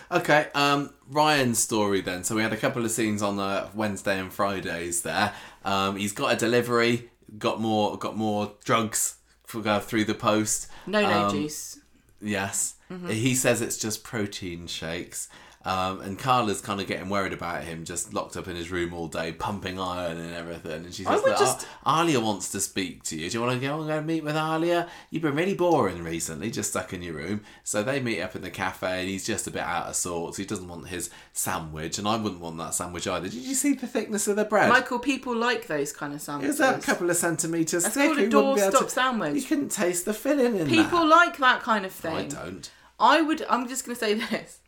Okay, 0.09 0.47
um, 0.55 0.95
Ryan's 1.11 1.59
story 1.59 2.01
then. 2.01 2.23
So 2.23 2.37
we 2.37 2.43
had 2.43 2.53
a 2.53 2.57
couple 2.57 2.85
of 2.85 2.93
scenes 2.93 3.23
on 3.23 3.37
the 3.39 3.69
Wednesday 3.75 4.21
and 4.21 4.33
Fridays 4.33 5.03
there. 5.03 5.33
Um, 5.65 5.97
he's 5.97 6.12
got 6.12 6.33
a 6.33 6.37
delivery, 6.37 7.11
got 7.39 7.61
more, 7.61 7.99
got 7.99 8.16
more 8.16 8.53
drugs 8.65 9.16
for 9.45 9.61
go 9.62 9.81
through 9.81 10.05
the 10.05 10.15
post. 10.15 10.69
no 10.87 11.01
no 11.01 11.25
Um, 11.27 11.31
juice 11.33 11.81
Yes, 12.21 12.75
Mm-hmm. 12.89 13.09
he 13.09 13.35
says 13.35 13.61
it's 13.61 13.77
just 13.77 14.05
protein 14.05 14.69
shakes. 14.69 15.29
Um, 15.66 16.01
and 16.03 16.19
Carla's 16.19 16.61
kind 16.61 16.78
of 16.81 16.86
getting 16.86 17.09
worried 17.09 17.32
about 17.32 17.65
him, 17.65 17.85
just 17.85 18.12
locked 18.12 18.36
up 18.36 18.49
in 18.49 18.55
his 18.57 18.70
room 18.70 18.93
all 18.93 19.09
day, 19.09 19.32
pumping 19.32 19.81
iron 19.81 20.19
and 20.19 20.35
everything. 20.35 20.85
And 20.85 20.95
she 20.95 21.05
says, 21.05 21.23
would 21.23 21.31
"Look, 21.31 21.39
just- 21.39 21.66
Ar- 21.86 22.05
Alya 22.05 22.23
wants 22.23 22.51
to 22.53 22.61
speak 22.61 23.03
to 23.05 23.16
you. 23.16 23.31
Do 23.31 23.39
you 23.39 23.43
want 23.45 23.59
to 23.61 23.66
go 23.66 23.78
and 23.81 23.89
go 23.89 24.03
meet 24.03 24.24
with 24.24 24.35
Alya? 24.35 24.89
You've 25.09 25.23
been 25.23 25.35
really 25.35 25.55
boring 25.55 26.03
recently, 26.05 26.51
just 26.51 26.70
stuck 26.70 26.93
in 26.93 27.03
your 27.03 27.15
room. 27.15 27.41
So 27.62 27.82
they 27.82 27.99
meet 28.01 28.20
up 28.20 28.36
in 28.36 28.43
the 28.43 28.51
cafe, 28.51 29.01
and 29.01 29.09
he's 29.09 29.24
just 29.24 29.47
a 29.47 29.51
bit 29.51 29.62
out 29.62 29.86
of 29.86 29.97
sorts. 29.97 30.36
He 30.36 30.45
doesn't 30.45 30.69
want 30.69 30.89
his 30.89 31.09
sandwich, 31.32 31.99
and 31.99 32.07
I 32.07 32.16
wouldn't 32.16 32.43
want 32.43 32.59
that 32.59 32.74
sandwich 32.74 33.07
either. 33.07 33.28
Did 33.28 33.35
you 33.43 33.55
see 33.55 33.73
the 33.73 33.86
thickness 33.86 34.28
of 34.28 34.36
the 34.36 34.45
bread? 34.45 34.69
michael 34.69 34.99
people 34.99 35.35
like 35.35 35.66
those 35.66 35.93
kind 35.93 36.12
of 36.12 36.19
it 36.20 36.23
sandwiches 36.23 36.59
was 36.59 36.61
a 36.61 36.78
couple 36.81 37.09
of 37.09 37.16
centimetres 37.16 37.85
That's 37.85 37.95
thick. 37.95 38.07
called 38.07 38.19
a 38.19 38.28
doorstop 38.70 38.85
to- 38.85 38.91
sandwich. 38.91 39.35
You 39.36 39.43
couldn't 39.43 39.70
taste 39.70 40.05
the 40.05 40.12
filling 40.15 40.57
in 40.57 40.59
that. 40.59 40.69
people 40.69 41.01
that. 41.01 41.16
like 41.16 41.39
that 41.39 41.62
kind 41.62 41.86
of 41.86 41.93
thing 41.93 42.15
I 42.15 42.24
don't. 42.27 42.70
I 43.01 43.23
would. 43.23 43.45
I'm 43.49 43.66
just 43.69 43.85
going 43.86 43.97
to 43.97 44.01
say 44.01 44.15
this. 44.15 44.59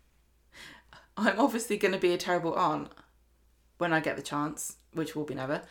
I'm 1.16 1.38
obviously 1.40 1.76
going 1.76 1.92
to 1.92 1.98
be 1.98 2.12
a 2.12 2.18
terrible 2.18 2.54
aunt 2.54 2.88
when 3.78 3.92
I 3.92 4.00
get 4.00 4.16
the 4.16 4.22
chance, 4.22 4.76
which 4.92 5.14
will 5.16 5.24
be 5.24 5.34
never. 5.34 5.62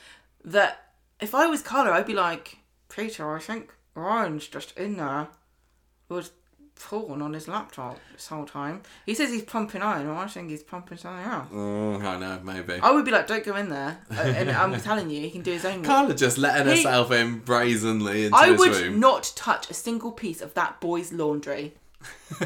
That 0.43 0.91
if 1.19 1.33
I 1.35 1.47
was 1.47 1.61
Carla, 1.61 1.91
I'd 1.91 2.05
be 2.07 2.13
like, 2.13 2.57
Peter, 2.89 3.35
I 3.35 3.39
think 3.39 3.73
Ryan's 3.95 4.47
just 4.47 4.77
in 4.77 4.97
there 4.97 5.27
with 6.09 6.31
porn 6.77 7.21
on 7.21 7.33
his 7.33 7.47
laptop 7.47 7.97
this 8.13 8.27
whole 8.27 8.45
time. 8.45 8.81
He 9.05 9.13
says 9.15 9.29
he's 9.31 9.43
pumping 9.43 9.81
iron, 9.81 10.07
well, 10.09 10.17
I 10.17 10.27
think 10.27 10.49
he's 10.49 10.61
pumping 10.61 10.97
something 10.97 11.25
else. 11.25 11.47
Mm, 11.49 12.03
I 12.03 12.19
know, 12.19 12.39
maybe. 12.43 12.79
I 12.81 12.91
would 12.91 13.05
be 13.05 13.11
like, 13.11 13.27
don't 13.27 13.45
go 13.45 13.55
in 13.55 13.69
there. 13.69 13.97
Uh, 14.11 14.15
and 14.21 14.49
I'm 14.51 14.79
telling 14.81 15.09
you, 15.09 15.21
he 15.21 15.31
can 15.31 15.41
do 15.41 15.51
his 15.51 15.63
own. 15.65 15.83
Carla 15.83 16.13
just 16.15 16.37
letting 16.37 16.67
He- 16.71 16.77
herself 16.83 17.11
in 17.11 17.39
brazenly 17.39 18.25
into 18.25 18.37
I 18.37 18.49
his 18.49 18.59
would 18.59 18.75
room. 18.75 18.99
not 18.99 19.31
touch 19.35 19.69
a 19.69 19.73
single 19.73 20.11
piece 20.11 20.41
of 20.41 20.53
that 20.55 20.81
boy's 20.81 21.13
laundry. 21.13 21.75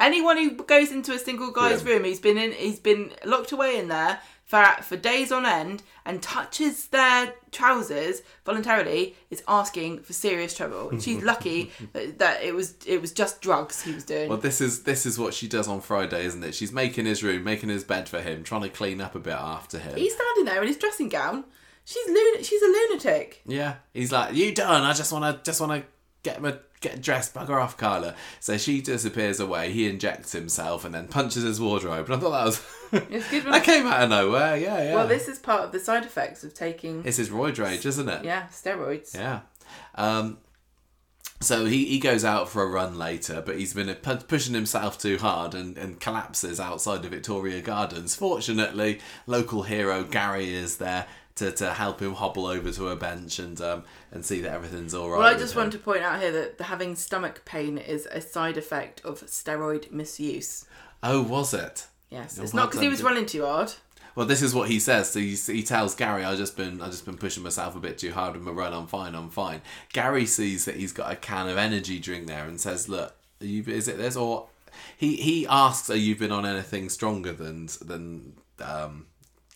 anyone 0.00 0.36
who 0.36 0.50
goes 0.64 0.90
into 0.90 1.12
a 1.12 1.18
single 1.18 1.50
guy's 1.52 1.82
Grim. 1.82 1.96
room, 1.98 2.04
he's 2.04 2.20
been 2.20 2.38
in, 2.38 2.52
he's 2.52 2.80
been 2.80 3.12
locked 3.24 3.52
away 3.52 3.78
in 3.78 3.88
there 3.88 4.20
for 4.44 4.64
for 4.82 4.96
days 4.96 5.30
on 5.30 5.46
end, 5.46 5.82
and 6.04 6.20
touches 6.20 6.88
their 6.88 7.34
trousers 7.52 8.22
voluntarily, 8.44 9.14
is 9.30 9.42
asking 9.46 10.00
for 10.00 10.12
serious 10.12 10.56
trouble. 10.56 10.98
She's 10.98 11.22
lucky 11.22 11.70
that, 11.92 12.18
that 12.18 12.42
it 12.42 12.54
was 12.54 12.74
it 12.86 13.00
was 13.00 13.12
just 13.12 13.40
drugs 13.40 13.82
he 13.82 13.92
was 13.92 14.04
doing. 14.04 14.28
Well, 14.28 14.38
this 14.38 14.60
is 14.60 14.82
this 14.82 15.06
is 15.06 15.18
what 15.18 15.34
she 15.34 15.46
does 15.46 15.68
on 15.68 15.80
Friday, 15.80 16.24
isn't 16.24 16.42
it? 16.42 16.54
She's 16.54 16.72
making 16.72 17.06
his 17.06 17.22
room, 17.22 17.44
making 17.44 17.68
his 17.68 17.84
bed 17.84 18.08
for 18.08 18.20
him, 18.20 18.42
trying 18.42 18.62
to 18.62 18.68
clean 18.70 19.00
up 19.00 19.14
a 19.14 19.20
bit 19.20 19.34
after 19.34 19.78
him. 19.78 19.96
He's 19.96 20.14
standing 20.14 20.46
there 20.46 20.60
in 20.62 20.68
his 20.68 20.76
dressing 20.78 21.08
gown. 21.08 21.44
She's 21.84 22.08
lun- 22.08 22.42
She's 22.42 22.62
a 22.62 22.66
lunatic. 22.66 23.42
Yeah, 23.46 23.76
he's 23.94 24.12
like, 24.12 24.34
"You 24.34 24.54
done? 24.54 24.82
I 24.82 24.92
just 24.92 25.12
want 25.12 25.24
to, 25.24 25.42
just 25.44 25.60
want 25.60 25.84
get 26.22 26.40
my 26.42 26.56
get 26.80 27.00
dressed, 27.02 27.34
bugger 27.34 27.60
off, 27.62 27.76
Carla." 27.76 28.14
So 28.40 28.56
she 28.58 28.80
disappears 28.80 29.40
away. 29.40 29.72
He 29.72 29.88
injects 29.88 30.32
himself 30.32 30.84
and 30.84 30.94
then 30.94 31.08
punches 31.08 31.42
his 31.42 31.60
wardrobe. 31.60 32.06
And 32.06 32.14
I 32.16 32.18
thought 32.18 32.30
that 32.30 32.44
was 32.44 32.62
It's 33.10 33.30
good. 33.30 33.44
that 33.52 33.64
came 33.64 33.86
out 33.86 34.02
of 34.02 34.10
nowhere. 34.10 34.56
Yeah, 34.56 34.82
yeah. 34.82 34.94
Well, 34.94 35.06
this 35.08 35.28
is 35.28 35.38
part 35.38 35.62
of 35.62 35.72
the 35.72 35.80
side 35.80 36.04
effects 36.04 36.42
of 36.44 36.54
taking 36.54 37.02
it's 37.04 37.16
his 37.18 37.30
roid 37.30 37.58
rage, 37.58 37.86
isn't 37.86 38.08
it? 38.08 38.24
yeah 38.24 38.46
steroids. 38.48 39.14
Yeah. 39.14 39.40
Um, 39.94 40.38
so 41.42 41.64
he, 41.64 41.86
he 41.86 41.98
goes 41.98 42.22
out 42.22 42.50
for 42.50 42.62
a 42.62 42.66
run 42.66 42.98
later, 42.98 43.42
but 43.44 43.58
he's 43.58 43.72
been 43.72 43.92
pu- 43.94 44.16
pushing 44.16 44.52
himself 44.52 44.98
too 44.98 45.16
hard 45.16 45.54
and, 45.54 45.78
and 45.78 45.98
collapses 45.98 46.60
outside 46.60 47.02
of 47.02 47.12
Victoria 47.12 47.62
Gardens. 47.62 48.14
Fortunately, 48.14 49.00
local 49.26 49.62
hero 49.62 50.04
Gary 50.04 50.52
is 50.52 50.76
there 50.76 51.06
to, 51.40 51.50
to 51.52 51.72
help 51.72 52.00
him 52.00 52.14
hobble 52.14 52.46
over 52.46 52.70
to 52.70 52.88
a 52.88 52.96
bench 52.96 53.38
and 53.38 53.60
um, 53.60 53.82
and 54.12 54.24
see 54.24 54.40
that 54.42 54.52
everything's 54.52 54.94
all 54.94 55.10
right. 55.10 55.18
Well, 55.18 55.34
I 55.34 55.38
just 55.38 55.56
want 55.56 55.72
to 55.72 55.78
point 55.78 56.02
out 56.02 56.20
here 56.20 56.30
that 56.32 56.60
having 56.60 56.94
stomach 56.94 57.44
pain 57.44 57.78
is 57.78 58.06
a 58.06 58.20
side 58.20 58.56
effect 58.56 59.00
of 59.04 59.20
steroid 59.22 59.90
misuse. 59.90 60.66
Oh, 61.02 61.22
was 61.22 61.54
it? 61.54 61.86
Yes, 62.10 62.38
it's 62.38 62.52
well 62.52 62.64
not 62.64 62.70
because 62.70 62.82
he 62.82 62.88
was 62.88 63.02
running 63.02 63.26
too 63.26 63.44
hard. 63.44 63.72
Well, 64.14 64.26
this 64.26 64.42
is 64.42 64.54
what 64.54 64.68
he 64.68 64.80
says. 64.80 65.10
So 65.10 65.20
he, 65.20 65.34
he 65.34 65.62
tells 65.62 65.94
Gary, 65.94 66.24
"I 66.24 66.36
just 66.36 66.56
been, 66.56 66.82
I 66.82 66.86
just 66.86 67.06
been 67.06 67.16
pushing 67.16 67.42
myself 67.42 67.74
a 67.74 67.80
bit 67.80 67.96
too 67.96 68.12
hard 68.12 68.34
with 68.34 68.42
my 68.42 68.50
run. 68.50 68.74
I'm 68.74 68.86
fine. 68.86 69.14
I'm 69.14 69.30
fine." 69.30 69.62
Gary 69.92 70.26
sees 70.26 70.66
that 70.66 70.76
he's 70.76 70.92
got 70.92 71.10
a 71.10 71.16
can 71.16 71.48
of 71.48 71.56
energy 71.56 71.98
drink 71.98 72.26
there 72.26 72.44
and 72.44 72.60
says, 72.60 72.88
"Look, 72.88 73.14
are 73.40 73.46
you, 73.46 73.64
is 73.66 73.88
it 73.88 73.96
this 73.96 74.16
or?" 74.16 74.48
He 74.96 75.16
he 75.16 75.46
asks, 75.46 75.88
"Are 75.88 75.96
you 75.96 76.16
been 76.16 76.32
on 76.32 76.44
anything 76.44 76.90
stronger 76.90 77.32
than 77.32 77.68
than 77.80 78.34
um, 78.62 79.06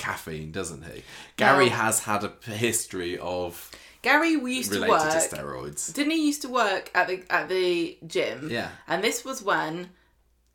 caffeine?" 0.04 0.52
Doesn't 0.52 0.84
he? 0.84 1.02
Gary 1.36 1.68
has 1.68 2.00
had 2.00 2.24
a 2.24 2.32
history 2.50 3.18
of 3.18 3.70
Gary 4.02 4.36
we 4.36 4.56
used 4.56 4.72
to 4.72 4.86
work. 4.86 5.10
to 5.10 5.16
steroids. 5.16 5.92
Didn't 5.92 6.12
he 6.12 6.26
used 6.26 6.42
to 6.42 6.48
work 6.48 6.90
at 6.94 7.08
the 7.08 7.24
at 7.30 7.48
the 7.48 7.98
gym? 8.06 8.48
Yeah. 8.50 8.68
And 8.86 9.02
this 9.02 9.24
was 9.24 9.42
when 9.42 9.90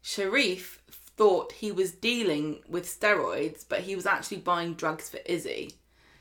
Sharif 0.02 0.82
thought 1.18 1.52
he 1.52 1.72
was 1.72 1.92
dealing 1.92 2.60
with 2.70 2.86
steroids, 2.86 3.66
but 3.68 3.82
he 3.82 3.96
was 3.96 4.06
actually 4.06 4.38
buying 4.38 4.76
drugs 4.76 5.10
for 5.10 5.20
Izzy. 5.26 5.74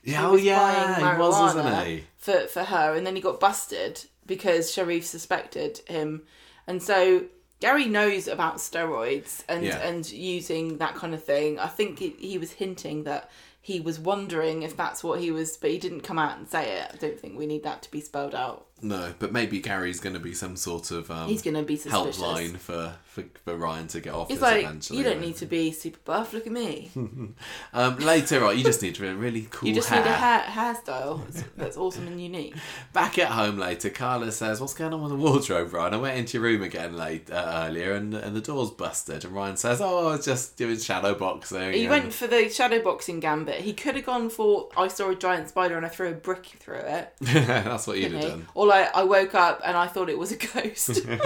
Yeah, 0.02 0.26
oh 0.26 0.36
yeah, 0.36 0.96
he 0.96 1.18
was, 1.20 1.34
wasn't 1.38 1.86
he? 1.86 2.04
For 2.16 2.46
for 2.46 2.64
her, 2.64 2.94
and 2.94 3.06
then 3.06 3.14
he 3.14 3.20
got 3.20 3.40
busted 3.40 4.04
because 4.26 4.72
Sharif 4.72 5.04
suspected 5.04 5.80
him, 5.86 6.22
and 6.66 6.82
so 6.82 7.24
Gary 7.60 7.86
knows 7.86 8.28
about 8.28 8.56
steroids 8.58 9.42
and 9.48 9.64
Yeah. 9.64 9.78
and 9.78 10.10
using 10.10 10.78
that 10.78 10.94
kind 10.94 11.12
of 11.14 11.24
thing. 11.24 11.58
I 11.58 11.66
think 11.66 11.98
he, 11.98 12.10
he 12.18 12.38
was 12.38 12.52
hinting 12.52 13.04
that 13.04 13.30
he 13.60 13.80
was 13.80 13.98
wondering 13.98 14.62
if 14.62 14.76
that's 14.76 15.02
what 15.02 15.20
he 15.20 15.30
was, 15.30 15.56
but 15.56 15.70
he 15.70 15.78
didn't 15.78 16.02
come 16.02 16.18
out 16.18 16.38
and 16.38 16.48
say 16.48 16.78
it. 16.78 16.90
I 16.94 16.96
don't 16.96 17.18
think 17.18 17.36
we 17.36 17.46
need 17.46 17.64
that 17.64 17.82
to 17.82 17.90
be 17.90 18.00
spelled 18.00 18.34
out. 18.34 18.67
No, 18.80 19.12
but 19.18 19.32
maybe 19.32 19.58
Gary's 19.60 20.00
going 20.00 20.14
to 20.14 20.20
be 20.20 20.34
some 20.34 20.54
sort 20.56 20.90
of 20.90 21.10
um, 21.10 21.28
He's 21.28 21.42
going 21.42 21.54
to 21.56 21.62
be 21.62 21.76
suspicious. 21.76 22.20
helpline 22.20 22.56
for, 22.56 22.94
for 23.04 23.24
for 23.44 23.56
Ryan 23.56 23.88
to 23.88 24.00
get 24.00 24.14
off. 24.14 24.28
He's 24.28 24.40
like, 24.40 24.62
eventually, 24.64 24.98
you 24.98 25.04
don't 25.04 25.20
need 25.20 25.36
to 25.36 25.46
be 25.58 25.72
super 25.72 25.98
buff. 26.04 26.32
Look 26.32 26.46
at 26.46 26.52
me. 26.52 26.90
Um, 27.72 27.98
later 27.98 28.44
on, 28.44 28.56
you 28.56 28.64
just 28.64 28.82
need 28.82 28.94
to 28.94 29.00
be 29.02 29.08
a 29.08 29.14
really 29.14 29.46
cool 29.50 29.68
You 29.68 29.74
just 29.74 29.88
hair. 29.88 30.02
need 30.02 30.10
a 30.10 30.14
hair 30.14 30.40
hairstyle 30.40 31.20
that's, 31.56 31.76
awesome 31.76 32.06
and 32.06 32.20
unique. 32.20 32.54
Back 32.92 33.18
at 33.18 33.28
home 33.28 33.58
later, 33.58 33.90
Carla 33.90 34.32
says, 34.32 34.60
"What's 34.60 34.74
going 34.74 34.92
on 34.94 35.02
with 35.02 35.10
the 35.10 35.16
wardrobe, 35.16 35.72
Ryan? 35.72 35.94
I 35.94 35.96
went 35.98 36.18
into 36.18 36.38
your 36.38 36.44
room 36.44 36.62
again 36.62 36.96
late 36.96 37.30
uh, 37.30 37.64
earlier, 37.66 37.92
and 37.92 38.14
and 38.14 38.34
the 38.34 38.40
door's 38.40 38.70
busted." 38.70 39.24
And 39.24 39.34
Ryan 39.34 39.56
says, 39.56 39.80
"Oh, 39.80 40.08
I 40.08 40.16
was 40.16 40.24
just 40.24 40.56
doing 40.56 40.78
shadow 40.78 41.14
boxing." 41.14 41.72
He 41.72 41.82
and- 41.82 41.90
went 41.90 42.12
for 42.14 42.26
the 42.26 42.48
shadow 42.48 42.82
boxing 42.82 43.20
gambit. 43.20 43.60
He 43.60 43.72
could 43.74 43.96
have 43.96 44.06
gone 44.06 44.30
for 44.30 44.68
I 44.76 44.88
saw 44.88 45.10
a 45.10 45.14
giant 45.14 45.48
spider 45.50 45.76
and 45.76 45.84
I 45.84 45.88
threw 45.88 46.08
a 46.08 46.12
brick 46.12 46.46
through 46.60 46.76
it. 46.78 47.12
That's 47.20 47.86
what 47.86 47.98
you'd 47.98 48.12
have 48.12 48.22
he? 48.22 48.28
done. 48.28 48.46
Or 48.54 48.66
like 48.68 48.94
I 48.94 49.02
woke 49.02 49.34
up 49.34 49.60
and 49.64 49.76
I 49.76 49.86
thought 49.86 50.08
it 50.08 50.18
was 50.18 50.32
a 50.32 50.36
ghost. 50.36 51.00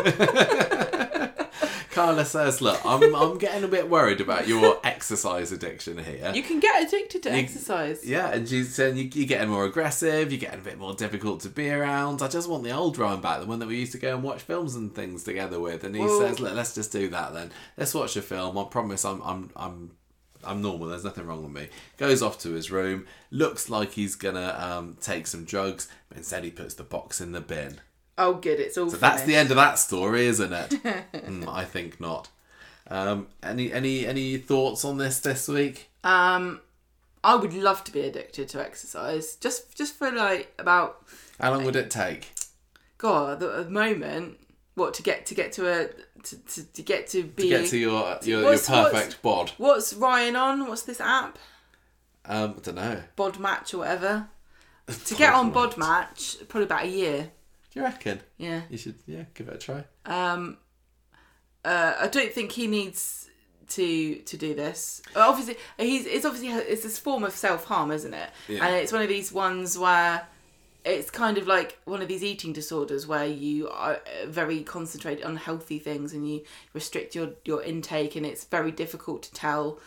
Carla 1.92 2.24
says, 2.24 2.62
"Look, 2.62 2.80
I'm 2.86 3.14
I'm 3.14 3.36
getting 3.38 3.64
a 3.64 3.68
bit 3.68 3.90
worried 3.90 4.20
about 4.22 4.48
your 4.48 4.80
exercise 4.82 5.52
addiction 5.52 5.98
here." 5.98 6.32
you 6.34 6.42
can 6.42 6.58
get 6.58 6.86
addicted 6.86 7.22
to 7.24 7.30
You- 7.30 7.36
exercise. 7.36 8.06
Yeah, 8.06 8.30
and 8.32 8.48
she's 8.48 8.74
saying 8.74 8.96
you, 8.96 9.10
you're 9.12 9.26
getting 9.26 9.50
more 9.50 9.66
aggressive, 9.66 10.32
you're 10.32 10.40
getting 10.40 10.60
a 10.60 10.64
bit 10.64 10.78
more 10.78 10.94
difficult 10.94 11.40
to 11.40 11.50
be 11.50 11.70
around. 11.70 12.22
I 12.22 12.28
just 12.28 12.48
want 12.48 12.64
the 12.64 12.70
old 12.70 12.96
Ryan 12.96 13.20
back, 13.20 13.40
the 13.40 13.46
one 13.46 13.58
that 13.58 13.68
we 13.68 13.78
used 13.78 13.92
to 13.92 13.98
go 13.98 14.14
and 14.14 14.22
watch 14.24 14.40
films 14.40 14.74
and 14.74 14.94
things 14.94 15.22
together 15.22 15.60
with. 15.60 15.84
And 15.84 15.94
he 15.94 16.08
says, 16.08 16.40
Look, 16.40 16.54
let's 16.54 16.74
just 16.74 16.92
do 16.92 17.08
that 17.08 17.34
then. 17.34 17.50
Let's 17.76 17.92
watch 17.94 18.16
a 18.16 18.22
film. 18.22 18.56
I 18.56 18.64
promise 18.64 19.04
I'm 19.04 19.20
I'm 19.22 19.50
I'm 19.54 19.90
I'm 20.44 20.62
normal, 20.62 20.88
there's 20.88 21.04
nothing 21.04 21.26
wrong 21.26 21.42
with 21.42 21.52
me. 21.52 21.68
Goes 21.96 22.22
off 22.22 22.38
to 22.40 22.52
his 22.52 22.70
room, 22.70 23.06
looks 23.30 23.70
like 23.70 23.92
he's 23.92 24.14
gonna 24.14 24.56
um, 24.58 24.96
take 25.00 25.26
some 25.26 25.44
drugs, 25.44 25.88
but 26.08 26.18
instead 26.18 26.44
he 26.44 26.50
puts 26.50 26.74
the 26.74 26.84
box 26.84 27.20
in 27.20 27.32
the 27.32 27.40
bin. 27.40 27.80
Oh, 28.18 28.34
good. 28.34 28.60
It's 28.60 28.76
all. 28.76 28.90
So 28.90 28.96
that's 28.98 29.22
the 29.22 29.36
end 29.36 29.50
of 29.50 29.56
that 29.56 29.78
story, 29.78 30.26
isn't 30.26 30.52
it? 30.52 30.70
Mm, 31.12 31.46
I 31.46 31.64
think 31.64 32.00
not. 32.00 32.28
Um, 32.88 33.28
any 33.42 33.72
any 33.72 34.06
any 34.06 34.38
thoughts 34.38 34.84
on 34.84 34.98
this 34.98 35.20
this 35.20 35.46
week? 35.46 35.88
Um, 36.02 36.60
I 37.24 37.36
would 37.36 37.54
love 37.54 37.84
to 37.84 37.92
be 37.92 38.00
addicted 38.00 38.48
to 38.50 38.60
exercise. 38.60 39.36
Just, 39.36 39.76
just 39.76 39.94
for 39.94 40.10
like 40.10 40.52
about 40.58 41.04
How 41.40 41.52
long 41.52 41.64
would 41.64 41.76
it 41.76 41.90
take? 41.90 42.32
God, 42.98 43.40
the, 43.40 43.64
the 43.64 43.70
moment. 43.70 44.38
What 44.74 44.94
to 44.94 45.02
get 45.02 45.26
to 45.26 45.34
get 45.34 45.52
to 45.52 45.68
a 45.68 45.88
to, 46.22 46.36
to, 46.36 46.72
to 46.72 46.82
get 46.82 47.06
to 47.08 47.24
be 47.24 47.44
to 47.44 47.48
get 47.48 47.66
to 47.68 47.78
your 47.78 48.18
your, 48.22 48.42
your 48.42 48.58
perfect 48.58 49.22
bod. 49.22 49.52
What's 49.58 49.94
Ryan 49.94 50.36
on? 50.36 50.66
What's 50.66 50.82
this 50.82 51.00
app? 51.00 51.38
Um, 52.24 52.54
I 52.56 52.60
don't 52.60 52.74
know. 52.76 53.02
Bod 53.16 53.38
Match 53.38 53.74
or 53.74 53.78
whatever. 53.78 54.28
To 55.06 55.14
get 55.14 55.32
on 55.32 55.52
Bod 55.52 55.78
Match, 55.78 56.36
probably 56.48 56.64
about 56.64 56.84
a 56.84 56.88
year. 56.88 57.30
Do 57.72 57.80
you 57.80 57.84
reckon? 57.84 58.20
Yeah. 58.36 58.62
You 58.68 58.76
should, 58.76 58.96
yeah, 59.06 59.24
give 59.32 59.48
it 59.48 59.54
a 59.54 59.58
try. 59.58 59.84
Um, 60.04 60.58
uh, 61.64 61.94
I 62.00 62.08
don't 62.08 62.32
think 62.32 62.52
he 62.52 62.66
needs 62.66 63.30
to 63.68 64.16
to 64.16 64.36
do 64.36 64.54
this. 64.54 65.00
Obviously, 65.16 65.56
he's 65.78 66.04
it's 66.06 66.26
obviously 66.26 66.50
it's 66.50 66.82
this 66.82 66.98
form 66.98 67.24
of 67.24 67.32
self 67.32 67.64
harm, 67.64 67.90
isn't 67.90 68.12
it? 68.12 68.30
Yeah. 68.48 68.66
And 68.66 68.76
it's 68.76 68.92
one 68.92 69.02
of 69.02 69.08
these 69.08 69.32
ones 69.32 69.78
where 69.78 70.26
it's 70.84 71.10
kind 71.10 71.38
of 71.38 71.46
like 71.46 71.78
one 71.84 72.02
of 72.02 72.08
these 72.08 72.24
eating 72.24 72.52
disorders 72.52 73.06
where 73.06 73.26
you 73.26 73.68
are 73.68 73.94
uh, 73.94 74.26
very 74.26 74.62
concentrated 74.62 75.24
on 75.24 75.36
healthy 75.36 75.78
things 75.78 76.12
and 76.12 76.28
you 76.28 76.42
restrict 76.72 77.14
your 77.14 77.30
your 77.44 77.62
intake, 77.62 78.16
and 78.16 78.26
it's 78.26 78.44
very 78.44 78.72
difficult 78.72 79.22
to 79.24 79.32
tell 79.32 79.80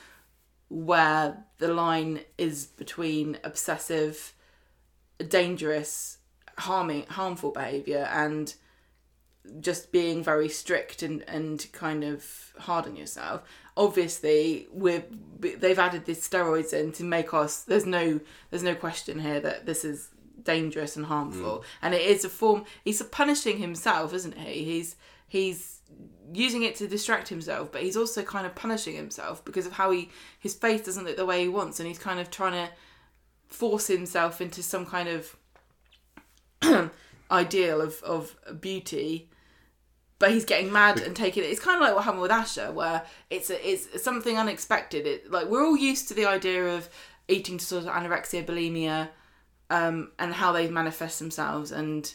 where 0.70 1.45
the 1.60 1.74
line 1.74 2.22
is 2.38 2.66
between 2.66 3.38
obsessive, 3.44 4.34
dangerous, 5.28 6.18
harming, 6.58 7.06
harmful 7.08 7.52
behavior 7.52 8.08
and 8.11 8.56
just 9.60 9.92
being 9.92 10.24
very 10.24 10.50
strict 10.50 11.03
and, 11.03 11.24
and 11.28 11.68
kind 11.72 12.03
of 12.03 12.53
hard 12.60 12.86
on 12.86 12.95
yourself. 12.95 13.44
Obviously, 13.78 14.68
we're 14.72 15.03
they've 15.40 15.78
added 15.78 16.06
these 16.06 16.28
steroids 16.28 16.74
in 16.74 16.92
to 16.94 17.03
make 17.03 17.34
us. 17.34 17.64
There's 17.64 17.86
no 17.86 18.20
there's 18.50 18.64
no 18.64 18.76
question 18.76 19.20
here 19.20 19.40
that 19.42 19.66
this 19.66 19.84
is 19.86 20.10
dangerous 20.44 20.96
and 20.96 21.06
harmful, 21.06 21.60
mm. 21.60 21.64
and 21.82 21.94
it 21.94 22.02
is 22.02 22.26
a 22.26 22.30
form. 22.30 22.66
He's 22.84 23.02
punishing 23.04 23.58
himself, 23.58 24.14
isn't 24.14 24.38
he? 24.38 24.64
He's 24.64 24.96
he's 25.28 25.82
using 26.34 26.64
it 26.64 26.76
to 26.76 26.88
distract 26.88 27.28
himself, 27.30 27.72
but 27.72 27.84
he's 27.84 27.98
also 27.98 28.24
kind 28.24 28.46
of 28.46 28.56
punishing 28.56 28.96
himself 28.96 29.44
because 29.46 29.66
of 29.66 29.74
how 29.74 29.92
he 29.92 30.10
his 30.40 30.54
face 30.54 30.82
doesn't 30.82 31.06
look 31.06 31.18
the 31.18 31.26
way 31.26 31.42
he 31.42 31.48
wants, 31.48 31.80
and 31.80 31.88
he's 31.88 32.00
kind 32.00 32.20
of 32.20 32.30
trying 32.30 32.54
to 32.54 32.72
force 33.48 33.88
himself 33.88 34.42
into 34.42 34.64
some 34.64 34.86
kind 34.86 35.08
of 35.08 35.36
ideal 37.32 37.82
of, 37.82 38.02
of 38.04 38.36
beauty 38.60 39.30
but 40.20 40.32
he's 40.32 40.46
getting 40.46 40.72
mad 40.72 41.00
and 41.00 41.16
taking 41.16 41.44
it. 41.44 41.48
It's 41.48 41.60
kind 41.60 41.76
of 41.76 41.82
like 41.82 41.94
what 41.94 42.06
happened 42.06 42.22
with 42.22 42.32
Asha, 42.32 42.74
where 42.74 43.04
it's 43.30 43.50
a, 43.50 43.70
it's 43.70 44.02
something 44.02 44.38
unexpected. 44.38 45.06
It 45.06 45.32
like 45.32 45.48
we're 45.48 45.66
all 45.66 45.78
used 45.78 46.08
to 46.08 46.14
the 46.14 46.26
idea 46.26 46.76
of 46.76 46.90
eating 47.28 47.58
disorders, 47.58 47.90
anorexia, 47.90 48.46
bulimia, 48.46 49.10
um, 49.69 50.11
and 50.19 50.34
how 50.34 50.52
they 50.52 50.68
manifest 50.69 51.19
themselves, 51.19 51.72
and 51.72 52.14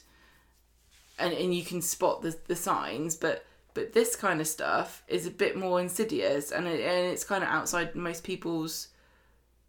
and 1.18 1.32
and 1.34 1.54
you 1.54 1.64
can 1.64 1.82
spot 1.82 2.22
the 2.22 2.36
the 2.46 2.56
signs, 2.56 3.16
but 3.16 3.44
but 3.74 3.92
this 3.92 4.16
kind 4.16 4.40
of 4.40 4.46
stuff 4.48 5.02
is 5.08 5.26
a 5.26 5.30
bit 5.30 5.56
more 5.56 5.80
insidious, 5.80 6.50
and 6.52 6.66
it, 6.66 6.80
and 6.80 7.06
it's 7.12 7.24
kind 7.24 7.42
of 7.44 7.50
outside 7.50 7.94
most 7.94 8.24
people's 8.24 8.88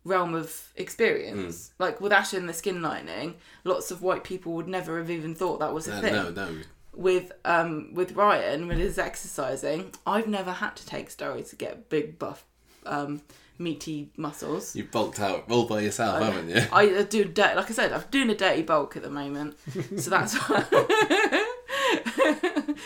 realm 0.03 0.33
of 0.33 0.71
experience. 0.75 1.71
Like 1.77 2.01
with 2.01 2.11
Asha 2.11 2.35
and 2.37 2.49
the 2.49 2.53
skin 2.53 2.81
lining, 2.81 3.35
lots 3.63 3.91
of 3.91 4.01
white 4.01 4.23
people 4.23 4.53
would 4.53 4.67
never 4.67 4.97
have 4.97 5.11
even 5.11 5.35
thought 5.35 5.59
that 5.59 5.73
was 5.73 5.87
a 5.87 5.95
Uh, 5.95 6.01
thing. 6.01 6.13
no, 6.13 6.29
no. 6.31 6.57
with 6.93 7.31
um 7.45 7.93
with 7.93 8.13
Ryan 8.13 8.67
when 8.67 8.77
he's 8.79 8.97
exercising. 8.97 9.91
I've 10.05 10.27
never 10.27 10.51
had 10.51 10.75
to 10.77 10.85
take 10.85 11.09
steroids 11.09 11.49
to 11.51 11.55
get 11.55 11.89
big 11.89 12.17
buff 12.19 12.43
um 12.85 13.21
meaty 13.61 14.09
muscles. 14.17 14.75
You've 14.75 14.91
bulked 14.91 15.19
out 15.19 15.45
all 15.49 15.65
by 15.65 15.81
yourself, 15.81 16.21
haven't 16.21 16.49
you? 16.49 16.63
I 16.71 17.03
do 17.03 17.25
dirty, 17.25 17.55
like 17.55 17.69
I 17.69 17.73
said, 17.73 17.93
I'm 17.93 18.03
doing 18.11 18.29
a 18.29 18.35
dirty 18.35 18.63
bulk 18.63 18.97
at 18.97 19.03
the 19.03 19.09
moment, 19.09 19.57
so 19.97 20.09
that's 20.09 20.35
why. 20.35 20.65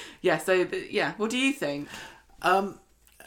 yeah. 0.21 0.37
So 0.37 0.67
yeah, 0.89 1.13
what 1.17 1.29
do 1.29 1.37
you 1.37 1.53
think? 1.53 1.87
Um, 2.41 2.79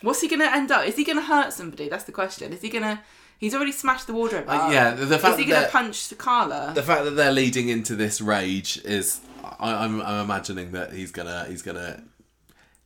What's 0.03 0.21
he 0.21 0.29
gonna 0.29 0.51
end 0.53 0.71
up? 0.71 0.87
Is 0.87 0.97
he 0.97 1.05
gonna 1.05 1.23
hurt 1.23 1.53
somebody? 1.53 1.89
That's 1.89 2.05
the 2.05 2.13
question. 2.13 2.53
Is 2.53 2.63
he 2.63 2.69
gonna? 2.69 3.03
He's 3.39 3.55
already 3.55 3.73
smashed 3.73 4.07
the 4.07 4.15
wardrobe. 4.15 4.45
uh, 4.49 4.69
yeah, 4.73 4.95
the, 4.95 5.19
fact 5.19 5.39
Is 5.39 5.45
he 5.45 5.51
gonna 5.51 5.69
punch 5.69 6.17
Carla? 6.19 6.73
the 6.75 6.83
fact 6.83 7.05
that 7.05 7.13
they're 7.13 7.33
leading 7.33 7.69
into 7.69 7.95
this 7.95 8.21
rage 8.21 8.81
is, 8.85 9.21
I, 9.45 9.85
I'm, 9.85 10.03
I'm 10.03 10.25
imagining 10.25 10.73
that 10.73 10.93
he's 10.93 11.13
gonna, 11.13 11.47
he's 11.49 11.63
gonna, 11.63 12.03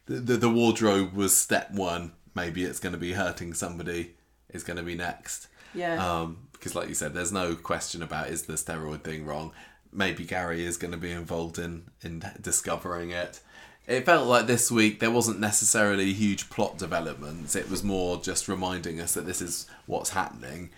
the, 0.05 0.17
the, 0.17 0.37
the 0.37 0.51
wardrobe 0.51 1.15
was 1.15 1.35
step 1.35 1.71
one. 1.71 2.13
Maybe 2.35 2.65
it's 2.65 2.81
gonna 2.81 2.99
be 2.99 3.15
hurting 3.15 3.55
somebody. 3.55 4.15
Is 4.53 4.65
gonna 4.65 4.83
be 4.83 4.95
next. 4.95 5.49
yeah. 5.75 5.97
Um, 6.21 6.39
because 6.53 6.75
like 6.77 6.89
you 6.89 6.95
said, 6.95 7.13
there's 7.13 7.33
no 7.33 7.55
question 7.57 8.03
about 8.03 8.29
is 8.29 8.43
the 8.43 8.53
steroid 8.53 9.03
thing 9.03 9.25
wrong. 9.27 9.53
Maybe 9.93 10.25
Gary 10.25 10.65
is 10.65 10.77
going 10.77 10.93
to 10.93 10.97
be 10.97 11.11
involved 11.11 11.59
in 11.59 11.85
in 12.03 12.23
discovering 12.41 13.11
it. 13.11 13.41
It 13.87 14.07
felt 14.07 14.29
like 14.29 14.47
this 14.47 14.71
week 14.71 15.01
there 15.01 15.11
wasn't 15.11 15.41
necessarily 15.41 16.13
huge 16.13 16.49
plot 16.51 16.79
developments. 16.79 17.57
It 17.57 17.69
was 17.69 17.83
more 17.83 18.19
just 18.23 18.47
reminding 18.49 19.01
us 19.01 19.15
that 19.15 19.27
this 19.27 19.43
is 19.43 19.67
what's 19.87 20.11
happening. 20.11 20.71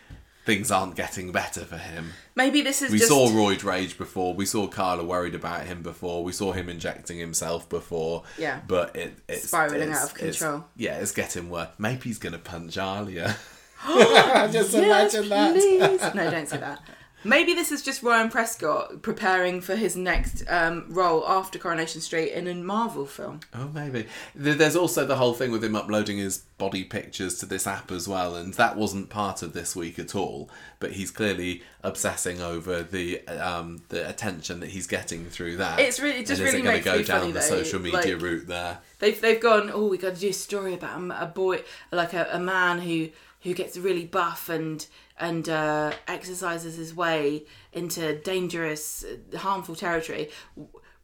Things 0.47 0.71
aren't 0.71 0.95
getting 0.97 1.33
better 1.33 1.61
for 1.67 1.77
him. 1.77 2.13
Maybe 2.35 2.63
this 2.63 2.81
is 2.83 2.91
We 2.91 2.99
just. 2.99 3.11
saw 3.11 3.29
roid 3.29 3.63
rage 3.63 3.97
before. 3.99 4.35
We 4.35 4.47
saw 4.47 4.67
Carla 4.67 5.05
worried 5.05 5.35
about 5.35 5.67
him 5.67 5.83
before. 5.83 6.25
We 6.25 6.33
saw 6.33 6.53
him 6.53 6.69
injecting 6.69 7.19
himself 7.19 7.69
before. 7.69 8.25
Yeah. 8.39 8.61
But 8.67 8.97
it, 8.97 9.15
it's 9.29 9.51
Spiralling 9.53 9.83
it's- 9.89 9.99
out 10.03 10.11
of 10.13 10.17
it's- 10.19 10.39
control. 10.39 10.65
yeah, 10.77 10.97
it's 10.99 11.13
getting 11.13 11.51
worse. 11.51 11.69
Maybe 11.79 12.01
he's 12.05 12.19
gonna 12.19 12.39
punch 12.39 12.77
Alya. 12.77 13.37
Just 14.53 14.75
imagine 14.75 15.29
that. 15.29 16.13
no, 16.15 16.31
don't 16.31 16.49
say 16.49 16.59
that. 16.59 16.81
Maybe 17.27 17.55
this 17.55 17.73
is 17.73 17.83
just 17.83 18.03
Ryan 18.03 18.29
Prescott 18.29 19.01
preparing 19.01 19.63
for 19.63 19.77
his 19.77 19.97
next 19.97 20.45
um, 20.47 20.85
role 20.91 21.27
after 21.27 21.59
Coronation 21.59 22.03
Street 22.03 22.33
in 22.33 22.47
a 22.47 22.55
Marvel 22.55 23.07
film. 23.07 23.41
Oh, 23.55 23.71
maybe. 23.73 24.05
There's 24.35 24.77
also 24.77 25.07
the 25.07 25.17
whole 25.17 25.33
thing 25.33 25.51
with 25.51 25.65
him 25.65 25.75
uploading 25.75 26.19
his 26.19 26.43
body 26.59 26.85
pictures 26.85 27.39
to 27.39 27.47
this 27.47 27.67
app 27.67 27.91
as 27.91 28.07
well, 28.07 28.37
and 28.37 28.53
that 28.55 28.77
wasn't 28.77 29.09
part 29.09 29.41
of 29.43 29.55
this 29.55 29.75
week 29.75 29.99
at 29.99 30.15
all. 30.15 30.51
But 30.81 30.93
he's 30.93 31.11
clearly 31.11 31.63
obsessing 31.83 32.43
over 32.43 32.83
the 32.83 33.27
um, 33.27 33.83
the 33.89 34.07
attention 34.07 34.61
that 34.61 34.69
he's 34.69 34.87
getting 34.87 35.25
through 35.25 35.57
that. 35.57 35.81
It's 35.81 35.99
really- 36.01 36.19
it 36.19 36.27
just 36.27 36.43
and 36.43 36.49
is 36.49 36.55
really 36.55 36.59
it 36.59 36.63
gonna 36.63 36.75
makes 36.77 36.85
go 36.85 37.03
down 37.03 37.21
funny 37.21 37.33
the 37.33 37.39
though, 37.41 37.47
social 37.63 37.81
media 37.81 38.01
like- 38.17 38.21
route 38.23 38.47
there? 38.49 38.81
They've 38.99 39.19
they've 39.19 39.41
gone. 39.41 39.71
Oh, 39.73 39.87
we 39.87 39.97
got 39.97 40.15
to 40.17 40.21
do 40.21 40.29
a 40.29 40.33
story 40.35 40.75
about 40.75 41.01
a, 41.01 41.23
a 41.23 41.27
boy, 41.27 41.63
like 41.91 42.13
a, 42.13 42.29
a 42.33 42.39
man 42.39 42.81
who 42.81 43.09
who 43.45 43.55
gets 43.55 43.77
really 43.77 44.07
buff 44.07 44.49
and 44.49 44.87
and 45.17 45.49
uh, 45.49 45.93
exercises 46.09 46.77
his 46.77 46.93
way 46.93 47.45
into 47.73 48.19
dangerous, 48.19 49.05
harmful 49.37 49.77
territory. 49.77 50.29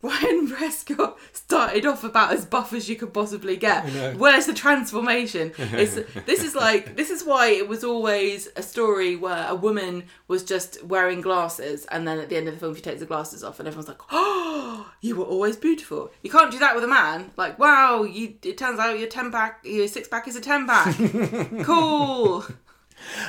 Ryan 0.02 0.48
Prescott 0.48 1.18
started 1.32 1.84
off 1.84 2.04
about 2.04 2.32
as 2.32 2.46
buff 2.46 2.72
as 2.72 2.88
you 2.88 2.96
could 2.96 3.12
possibly 3.12 3.56
get. 3.56 4.16
Where's 4.16 4.46
the 4.46 4.54
transformation? 4.54 5.52
It's, 5.80 5.94
this 6.26 6.42
is 6.42 6.54
like 6.54 6.96
this 6.96 7.10
is 7.10 7.22
why 7.24 7.48
it 7.48 7.68
was 7.68 7.84
always 7.84 8.48
a 8.56 8.62
story 8.62 9.14
where 9.14 9.46
a 9.48 9.54
woman 9.54 10.04
was 10.26 10.42
just 10.42 10.82
wearing 10.84 11.20
glasses, 11.20 11.86
and 11.86 12.06
then 12.08 12.18
at 12.18 12.28
the 12.28 12.36
end 12.36 12.48
of 12.48 12.54
the 12.54 12.60
film 12.60 12.74
she 12.74 12.80
takes 12.80 13.00
the 13.00 13.06
glasses 13.06 13.44
off, 13.44 13.60
and 13.60 13.68
everyone's 13.68 13.88
like, 13.88 14.00
"Oh, 14.10 14.90
you 15.00 15.16
were 15.16 15.24
always 15.24 15.56
beautiful." 15.56 16.10
You 16.22 16.30
can't 16.30 16.50
do 16.50 16.58
that 16.58 16.74
with 16.74 16.84
a 16.84 16.88
man. 16.88 17.30
Like, 17.36 17.58
wow, 17.58 18.02
you. 18.02 18.34
It 18.42 18.58
turns 18.58 18.78
out 18.78 18.98
your 18.98 19.08
ten 19.08 19.30
pack, 19.30 19.60
your 19.64 19.86
six 19.88 20.08
pack 20.08 20.28
is 20.28 20.36
a 20.36 20.40
ten 20.40 20.66
pack. 20.66 20.96
cool. 21.64 22.44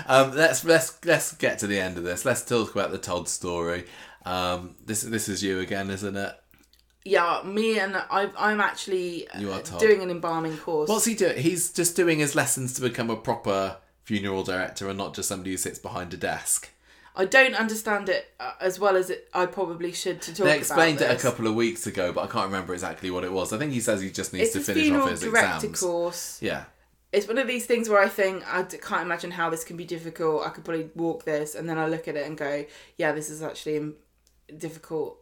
Um, 0.08 0.36
let's 0.36 0.64
let's 0.66 1.04
let's 1.06 1.34
get 1.34 1.60
to 1.60 1.68
the 1.68 1.80
end 1.80 1.98
of 1.98 2.04
this. 2.04 2.26
Let's 2.26 2.44
talk 2.44 2.72
about 2.72 2.92
the 2.92 2.98
Todd 2.98 3.30
story. 3.30 3.86
Um, 4.26 4.76
this 4.86 5.02
this 5.02 5.30
is 5.30 5.44
you 5.44 5.60
again, 5.60 5.90
isn't 5.90 6.16
it? 6.16 6.41
Yeah, 7.04 7.42
me 7.44 7.80
and 7.80 7.96
I, 7.96 8.30
I'm 8.38 8.62
actually 8.62 9.28
uh, 9.30 9.60
doing 9.80 10.02
an 10.04 10.12
embalming 10.12 10.58
course. 10.58 10.88
What's 10.88 11.06
he 11.06 11.16
doing? 11.16 11.38
He's 11.38 11.72
just 11.72 11.96
doing 11.96 12.20
his 12.20 12.36
lessons 12.36 12.74
to 12.74 12.82
become 12.82 13.10
a 13.10 13.16
proper 13.16 13.78
funeral 14.04 14.44
director 14.44 14.88
and 14.88 14.98
not 14.98 15.16
just 15.16 15.28
somebody 15.30 15.52
who 15.52 15.58
sits 15.58 15.80
behind 15.80 16.14
a 16.14 16.18
desk. 16.18 16.70
I 17.16 17.26
don't 17.26 17.56
understand 17.56 18.08
it 18.08 18.32
uh, 18.40 18.54
as 18.62 18.80
well 18.80 18.96
as 18.96 19.10
it, 19.10 19.28
I 19.34 19.46
probably 19.46 19.92
should 19.92 20.22
to 20.24 20.34
talk 20.34 20.46
They 20.46 20.58
explained 20.58 21.02
it 21.02 21.12
a 21.12 21.22
couple 21.22 21.48
of 21.48 21.56
weeks 21.56 21.86
ago, 21.88 22.14
but 22.14 22.22
I 22.22 22.28
can't 22.28 22.46
remember 22.46 22.74
exactly 22.74 23.12
what 23.12 23.24
it 23.24 23.32
was. 23.32 23.52
I 23.52 23.58
think 23.58 23.74
he 23.74 23.82
says 23.82 24.02
he 24.02 24.12
just 24.12 24.32
needs 24.32 24.56
It's 24.56 24.66
to 24.66 24.74
finish 24.74 24.92
off 24.92 25.10
his 25.10 25.22
director 25.22 25.68
exams. 25.68 25.80
course. 25.80 26.40
Yeah. 26.42 26.66
It's 27.12 27.28
one 27.28 27.38
of 27.38 27.48
these 27.48 27.66
things 27.66 27.90
where 27.90 28.02
I 28.02 28.08
think 28.08 28.44
I 28.48 28.64
can't 28.64 29.02
imagine 29.02 29.32
how 29.32 29.50
this 29.50 29.66
can 29.66 29.76
be 29.76 29.84
difficult. 29.84 30.46
I 30.46 30.50
could 30.50 30.64
probably 30.64 30.90
walk 30.96 31.26
this, 31.26 31.56
and 31.56 31.68
then 31.68 31.78
I 31.78 31.88
look 31.88 32.08
at 32.08 32.16
it 32.16 32.26
and 32.26 32.38
go, 32.38 32.66
"Yeah, 32.98 33.12
this 33.12 33.30
is 33.30 33.44
actually 33.44 33.80
um, 33.80 33.96
difficult 34.58 35.18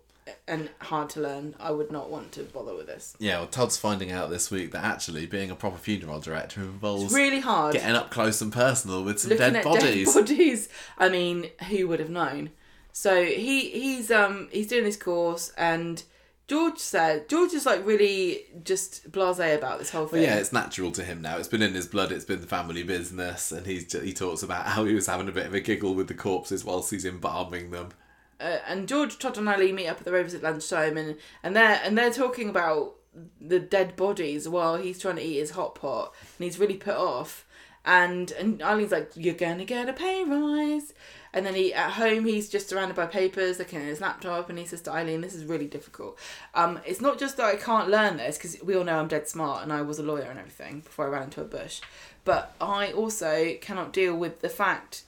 and 0.47 0.69
hard 0.81 1.09
to 1.11 1.21
learn. 1.21 1.55
I 1.59 1.71
would 1.71 1.91
not 1.91 2.09
want 2.09 2.31
to 2.33 2.43
bother 2.43 2.75
with 2.75 2.87
this. 2.87 3.15
Yeah, 3.19 3.39
well, 3.39 3.47
Todd's 3.47 3.77
finding 3.77 4.11
out 4.11 4.29
this 4.29 4.49
week 4.51 4.71
that 4.71 4.83
actually 4.83 5.25
being 5.25 5.49
a 5.51 5.55
proper 5.55 5.77
funeral 5.77 6.19
director 6.19 6.61
involves 6.61 7.05
It's 7.05 7.13
really 7.13 7.39
hard. 7.39 7.73
getting 7.73 7.95
up 7.95 8.09
close 8.11 8.41
and 8.41 8.51
personal 8.53 9.03
with 9.03 9.19
some 9.19 9.31
looking 9.31 9.53
dead 9.53 9.63
bodies. 9.63 10.13
dead 10.13 10.21
bodies. 10.25 10.69
I 10.97 11.09
mean, 11.09 11.47
who 11.69 11.87
would 11.87 11.99
have 11.99 12.09
known? 12.09 12.51
So 12.91 13.23
he 13.23 13.69
he's 13.69 14.11
um 14.11 14.49
he's 14.51 14.67
doing 14.67 14.83
this 14.83 14.97
course, 14.97 15.53
and 15.57 16.03
George 16.47 16.79
said 16.79 17.29
George 17.29 17.53
is 17.53 17.65
like 17.65 17.85
really 17.85 18.45
just 18.63 19.11
blasé 19.11 19.55
about 19.55 19.77
this 19.79 19.91
whole 19.91 20.07
thing. 20.07 20.21
But 20.21 20.27
yeah, 20.27 20.37
it's 20.37 20.51
natural 20.51 20.91
to 20.93 21.03
him 21.03 21.21
now. 21.21 21.37
It's 21.37 21.47
been 21.47 21.61
in 21.61 21.75
his 21.75 21.85
blood. 21.85 22.11
It's 22.11 22.25
been 22.25 22.41
the 22.41 22.47
family 22.47 22.81
business, 22.83 23.51
and 23.51 23.65
he's 23.67 23.93
he 23.93 24.11
talks 24.11 24.41
about 24.43 24.65
how 24.65 24.85
he 24.85 24.95
was 24.95 25.05
having 25.05 25.29
a 25.29 25.31
bit 25.31 25.45
of 25.45 25.53
a 25.53 25.59
giggle 25.61 25.93
with 25.93 26.07
the 26.07 26.13
corpses 26.15 26.65
whilst 26.65 26.89
he's 26.91 27.05
embalming 27.05 27.69
them. 27.71 27.89
Uh, 28.39 28.59
and 28.67 28.87
George, 28.87 29.19
Todd, 29.19 29.37
and 29.37 29.49
Ali 29.49 29.71
meet 29.71 29.87
up 29.87 29.99
at 29.99 30.05
the 30.05 30.11
Rovers 30.11 30.33
at 30.33 30.43
lunchtime, 30.43 30.97
and 30.97 31.17
and 31.43 31.55
they're 31.55 31.81
and 31.83 31.97
they're 31.97 32.11
talking 32.11 32.49
about 32.49 32.95
the 33.41 33.59
dead 33.59 33.95
bodies 33.95 34.47
while 34.47 34.77
he's 34.77 34.99
trying 34.99 35.17
to 35.17 35.23
eat 35.23 35.39
his 35.39 35.51
hot 35.51 35.75
pot, 35.75 36.13
and 36.37 36.45
he's 36.45 36.59
really 36.59 36.77
put 36.77 36.95
off. 36.95 37.45
And 37.85 38.31
and 38.33 38.61
Eileen's 38.61 38.91
like, 38.91 39.11
"You're 39.15 39.33
gonna 39.33 39.65
get 39.65 39.89
a 39.89 39.93
pay 39.93 40.23
rise," 40.23 40.93
and 41.33 41.45
then 41.45 41.55
he 41.55 41.73
at 41.73 41.91
home 41.91 42.25
he's 42.25 42.49
just 42.49 42.69
surrounded 42.69 42.95
by 42.95 43.07
papers, 43.07 43.57
looking 43.57 43.79
at 43.79 43.85
his 43.85 44.01
laptop, 44.01 44.49
and 44.49 44.59
he 44.59 44.65
says 44.65 44.81
to 44.81 44.91
Eileen, 44.91 45.21
"This 45.21 45.33
is 45.33 45.45
really 45.45 45.67
difficult. 45.67 46.17
Um, 46.53 46.79
it's 46.85 47.01
not 47.01 47.19
just 47.19 47.37
that 47.37 47.45
I 47.45 47.55
can't 47.55 47.89
learn 47.89 48.17
this 48.17 48.37
because 48.37 48.61
we 48.61 48.75
all 48.75 48.83
know 48.83 48.99
I'm 48.99 49.07
dead 49.07 49.27
smart, 49.27 49.63
and 49.63 49.73
I 49.73 49.81
was 49.81 49.97
a 49.97 50.03
lawyer 50.03 50.23
and 50.29 50.39
everything 50.39 50.81
before 50.81 51.07
I 51.07 51.09
ran 51.09 51.23
into 51.23 51.41
a 51.41 51.45
bush, 51.45 51.81
but 52.25 52.53
I 52.61 52.91
also 52.91 53.55
cannot 53.61 53.93
deal 53.93 54.15
with 54.15 54.41
the 54.41 54.49
fact 54.49 55.03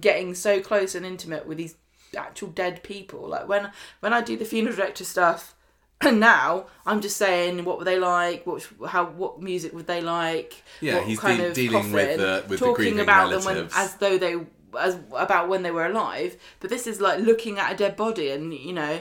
getting 0.00 0.34
so 0.34 0.60
close 0.60 0.94
and 0.94 1.04
intimate 1.04 1.46
with 1.46 1.58
these 1.58 1.76
actual 2.16 2.48
dead 2.48 2.82
people. 2.82 3.28
Like 3.28 3.48
when 3.48 3.70
when 4.00 4.12
I 4.12 4.20
do 4.20 4.36
the 4.36 4.44
funeral 4.44 4.74
director 4.76 5.04
stuff, 5.04 5.54
and 6.00 6.20
now 6.32 6.66
I'm 6.86 7.00
just 7.00 7.16
saying 7.16 7.64
what 7.64 7.78
were 7.78 7.84
they 7.84 7.98
like, 7.98 8.46
what 8.46 8.68
how 8.88 9.04
what 9.06 9.40
music 9.40 9.72
would 9.74 9.86
they 9.86 10.00
like? 10.00 10.62
Yeah, 10.80 10.96
what 10.96 11.06
he's 11.06 11.18
de- 11.20 11.52
dealing 11.54 11.92
with 11.92 12.18
the- 12.18 12.44
with 12.48 12.58
the 12.60 12.66
talking 12.66 12.74
grieving 12.74 13.00
about 13.00 13.30
them 13.30 13.44
when 13.44 13.56
as 13.76 13.94
though 13.96 14.18
they 14.18 14.36
as 14.78 14.98
about 15.12 15.48
when 15.48 15.62
they 15.62 15.70
were 15.70 15.86
alive. 15.86 16.36
But 16.60 16.70
this 16.70 16.86
is 16.86 17.00
like 17.00 17.20
looking 17.20 17.58
at 17.58 17.72
a 17.72 17.76
dead 17.76 17.96
body 17.96 18.30
and 18.30 18.52
you 18.52 18.72
know 18.72 19.00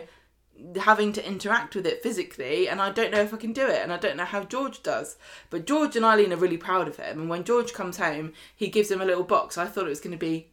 having 0.80 1.12
to 1.12 1.28
interact 1.28 1.76
with 1.76 1.86
it 1.86 2.02
physically 2.04 2.70
and 2.70 2.80
I 2.82 2.92
don't 2.92 3.12
know 3.12 3.20
if 3.22 3.34
I 3.34 3.38
can 3.38 3.54
do 3.54 3.68
it 3.68 3.82
and 3.82 3.92
I 3.92 3.98
don't 3.98 4.16
know 4.16 4.24
how 4.24 4.44
George 4.44 4.82
does. 4.84 5.18
But 5.50 5.66
George 5.66 5.96
and 5.96 6.06
Eileen 6.06 6.32
are 6.32 6.38
really 6.38 6.58
proud 6.58 6.88
of 6.88 6.98
him 6.98 7.20
and 7.22 7.30
when 7.30 7.44
George 7.44 7.74
comes 7.74 7.98
home 7.98 8.34
he 8.56 8.68
gives 8.70 8.90
him 8.92 9.02
a 9.02 9.06
little 9.06 9.24
box. 9.24 9.58
I 9.58 9.66
thought 9.66 9.88
it 9.88 9.90
was 9.90 10.00
going 10.00 10.12
to 10.14 10.18
be 10.18 10.48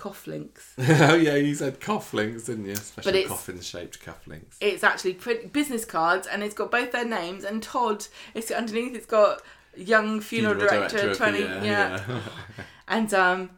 cufflinks. 0.00 0.72
oh 1.10 1.14
yeah, 1.14 1.34
you 1.34 1.54
said 1.54 1.78
cufflinks, 1.78 2.46
didn't 2.46 2.64
you? 2.64 2.76
Special 2.76 3.28
coffin-shaped 3.28 4.00
cufflinks. 4.02 4.56
it's 4.60 4.82
actually 4.82 5.14
print 5.14 5.52
business 5.52 5.84
cards 5.84 6.26
and 6.26 6.42
it's 6.42 6.54
got 6.54 6.70
both 6.70 6.92
their 6.92 7.04
names 7.04 7.44
and 7.44 7.62
Todd 7.62 8.06
it's 8.34 8.50
underneath 8.50 8.96
it's 8.96 9.06
got 9.06 9.42
young 9.76 10.20
funeral, 10.20 10.58
director, 10.58 10.98
of 10.98 11.08
the 11.10 11.14
20 11.14 11.38
year, 11.38 11.60
yeah. 11.62 12.20
and 12.88 13.12
um 13.12 13.50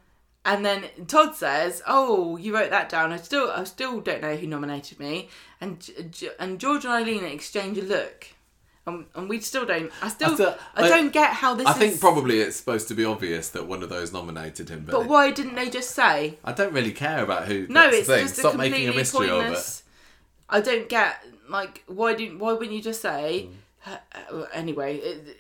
and 0.45 0.67
then 0.67 0.85
Todd 1.07 1.37
says 1.37 1.81
oh 1.87 2.37
you 2.37 2.55
wrote 2.55 2.71
that 2.71 2.89
down 2.89 3.13
I 3.13 3.19
still 3.19 3.51
I 3.51 3.63
still 3.63 4.01
don't 4.01 4.21
know 4.21 4.35
who 4.35 4.49
nominated 4.49 4.99
me 4.99 5.29
and 5.61 5.89
and 6.41 6.59
George 6.59 6.85
and 6.85 6.93
Eileen 6.93 7.25
exchange 7.25 7.79
a 7.79 7.83
look 7.83 8.27
and, 8.87 9.07
and 9.15 9.29
we 9.29 9.41
still 9.41 9.65
don't 9.65 9.91
I 10.03 10.09
still 10.09 10.35
I, 10.43 10.57
I 10.75 10.85
I- 10.85 10.89
don't 10.89 11.13
get 11.13 11.33
how 11.35 11.55
this 11.55 11.67
I 11.67 11.73
is 11.73 11.77
think 11.79 12.01
probably 12.01 12.41
it's 12.41 12.57
supposed 12.57 12.89
to 12.89 12.95
be 12.95 13.05
obvious 13.05 13.49
that 13.51 13.67
one 13.67 13.83
of 13.83 13.89
those 13.89 14.13
nominated 14.13 14.69
him, 14.69 14.85
but, 14.85 14.93
but 14.93 15.07
why 15.07 15.31
didn't 15.31 15.55
they 15.55 15.71
just 15.71 15.91
say 15.93 16.39
I 16.45 16.53
don't 16.53 16.73
really 16.73 16.93
care 16.93 17.23
about 17.23 17.47
who. 17.47 17.67
No, 17.69 17.89
it's 17.89 18.09
just 18.09 18.37
Stop 18.37 18.53
completely 18.53 18.79
making 18.79 18.95
a 18.95 18.97
mystery 18.97 19.29
of 19.29 19.39
it. 19.39 19.41
pointless. 19.43 19.83
I 20.49 20.61
don't 20.61 20.89
get 20.89 21.25
like 21.49 21.85
why 21.87 22.15
didn't 22.15 22.39
why 22.39 22.53
wouldn't 22.53 22.73
you 22.73 22.83
just 22.83 23.01
say 23.01 23.49
uh, 23.87 24.45
anyway? 24.53 24.97
It, 24.99 25.37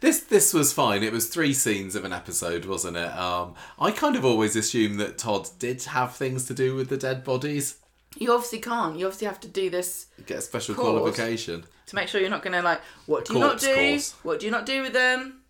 This 0.00 0.20
this 0.20 0.52
was 0.52 0.72
fine. 0.72 1.02
It 1.04 1.12
was 1.12 1.28
three 1.28 1.52
scenes 1.52 1.94
of 1.94 2.04
an 2.04 2.12
episode, 2.12 2.64
wasn't 2.64 2.96
it? 2.96 3.10
Um, 3.16 3.54
I 3.78 3.92
kind 3.92 4.16
of 4.16 4.24
always 4.24 4.56
assumed 4.56 4.98
that 4.98 5.16
Todd 5.16 5.48
did 5.60 5.82
have 5.84 6.16
things 6.16 6.44
to 6.46 6.54
do 6.54 6.74
with 6.74 6.88
the 6.88 6.96
dead 6.96 7.22
bodies. 7.22 7.76
You 8.18 8.32
obviously 8.32 8.58
can't. 8.60 8.98
You 8.98 9.06
obviously 9.06 9.26
have 9.26 9.40
to 9.40 9.48
do 9.48 9.70
this 9.70 10.06
Get 10.26 10.38
a 10.38 10.40
special 10.42 10.74
Course. 10.74 10.90
qualification. 10.90 11.64
to 11.86 11.94
make 11.94 12.08
sure 12.08 12.20
you 12.20 12.28
don't 12.28 12.42
do 12.42 12.50
this 12.50 12.52
Get 12.52 12.52
a 12.52 12.52
special 12.52 12.52
Course. 12.52 12.52
qualification. 12.52 12.52
to 12.52 12.52
make 12.52 12.52
sure 12.52 12.52
you're 12.52 12.52
not 12.52 12.52
going 12.52 12.52
to 12.54 12.62
like 12.62 12.80
what 13.06 13.24
do 13.24 13.34
you 13.34 13.40
not 13.40 13.58
do 13.60 13.74
course. 13.74 14.14
what 14.22 14.40
do 14.40 14.46
you 14.46 14.52
not 14.52 14.66
do 14.66 14.82
with 14.82 14.92
them 14.92 15.40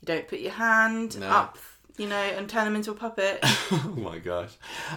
you 0.00 0.06
don't 0.06 0.28
put 0.28 0.40
your 0.40 0.52
hand 0.52 1.18
No. 1.18 1.26
up 1.28 1.58
you 1.96 2.06
know 2.08 2.14
and 2.16 2.48
turn 2.48 2.64
them 2.64 2.76
into 2.76 2.92
a 2.92 2.94
puppet 2.94 3.38
oh 3.72 3.94
my 3.96 4.18
gosh. 4.18 4.50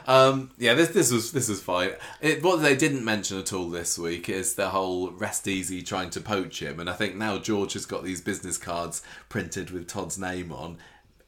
Um, 0.08 0.52
yeah, 0.60 0.74
this 0.76 0.90
this 0.90 1.12
was 1.12 1.32
this 1.32 1.50
was 1.50 1.60
fine. 1.62 1.92
It, 2.22 2.44
what 2.44 2.58
they 2.62 2.76
didn't 2.76 3.04
mention 3.04 3.40
at 3.40 3.52
all 3.54 3.70
this 3.70 3.98
week 3.98 4.30
is 4.30 4.54
the 4.54 4.70
whole 4.70 5.10
rest 5.12 5.48
easy 5.48 5.82
trying 5.82 6.12
to 6.12 6.22
poach 6.22 6.62
him, 6.62 6.80
and 6.80 6.88
I 6.90 6.94
think 6.94 7.16
now 7.16 7.40
George 7.40 7.74
has 7.74 7.86
got 7.88 8.04
these 8.04 8.22
business 8.22 8.58
cards 8.60 9.02
printed 9.30 9.72
with 9.72 9.88
Todd's 9.88 10.20
name 10.20 10.52
on. 10.52 10.78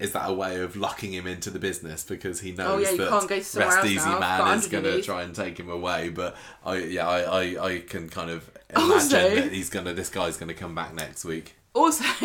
Is 0.03 0.11
that 0.11 0.29
a 0.29 0.33
way 0.33 0.59
of 0.59 0.75
locking 0.75 1.13
him 1.13 1.25
into 1.27 1.49
the 1.49 1.59
business 1.59 2.03
because 2.03 2.41
he 2.41 2.51
knows 2.51 2.67
Oh, 2.87 2.91
yeah, 2.91 2.97
that 2.97 3.27
go 3.27 3.35
Rest 3.59 3.85
Easy 3.85 3.95
now. 4.09 4.19
Man 4.19 4.57
is 4.59 4.67
going 4.67 4.83
to 4.83 5.01
try 5.01 5.23
and 5.23 5.33
take 5.35 5.57
him 5.59 5.69
away? 5.69 6.09
But 6.09 6.35
I 6.65 6.77
yeah 6.77 7.07
I, 7.07 7.21
I, 7.21 7.65
I 7.65 7.79
can 7.79 8.09
kind 8.09 8.29
of 8.29 8.49
Also- 8.75 9.17
imagine 9.17 9.35
that 9.45 9.53
he's 9.53 9.69
gonna 9.69 9.93
this 9.93 10.09
guy's 10.09 10.37
gonna 10.37 10.53
come 10.53 10.75
back 10.75 10.93
next 10.93 11.23
week. 11.25 11.55
also 11.73 12.03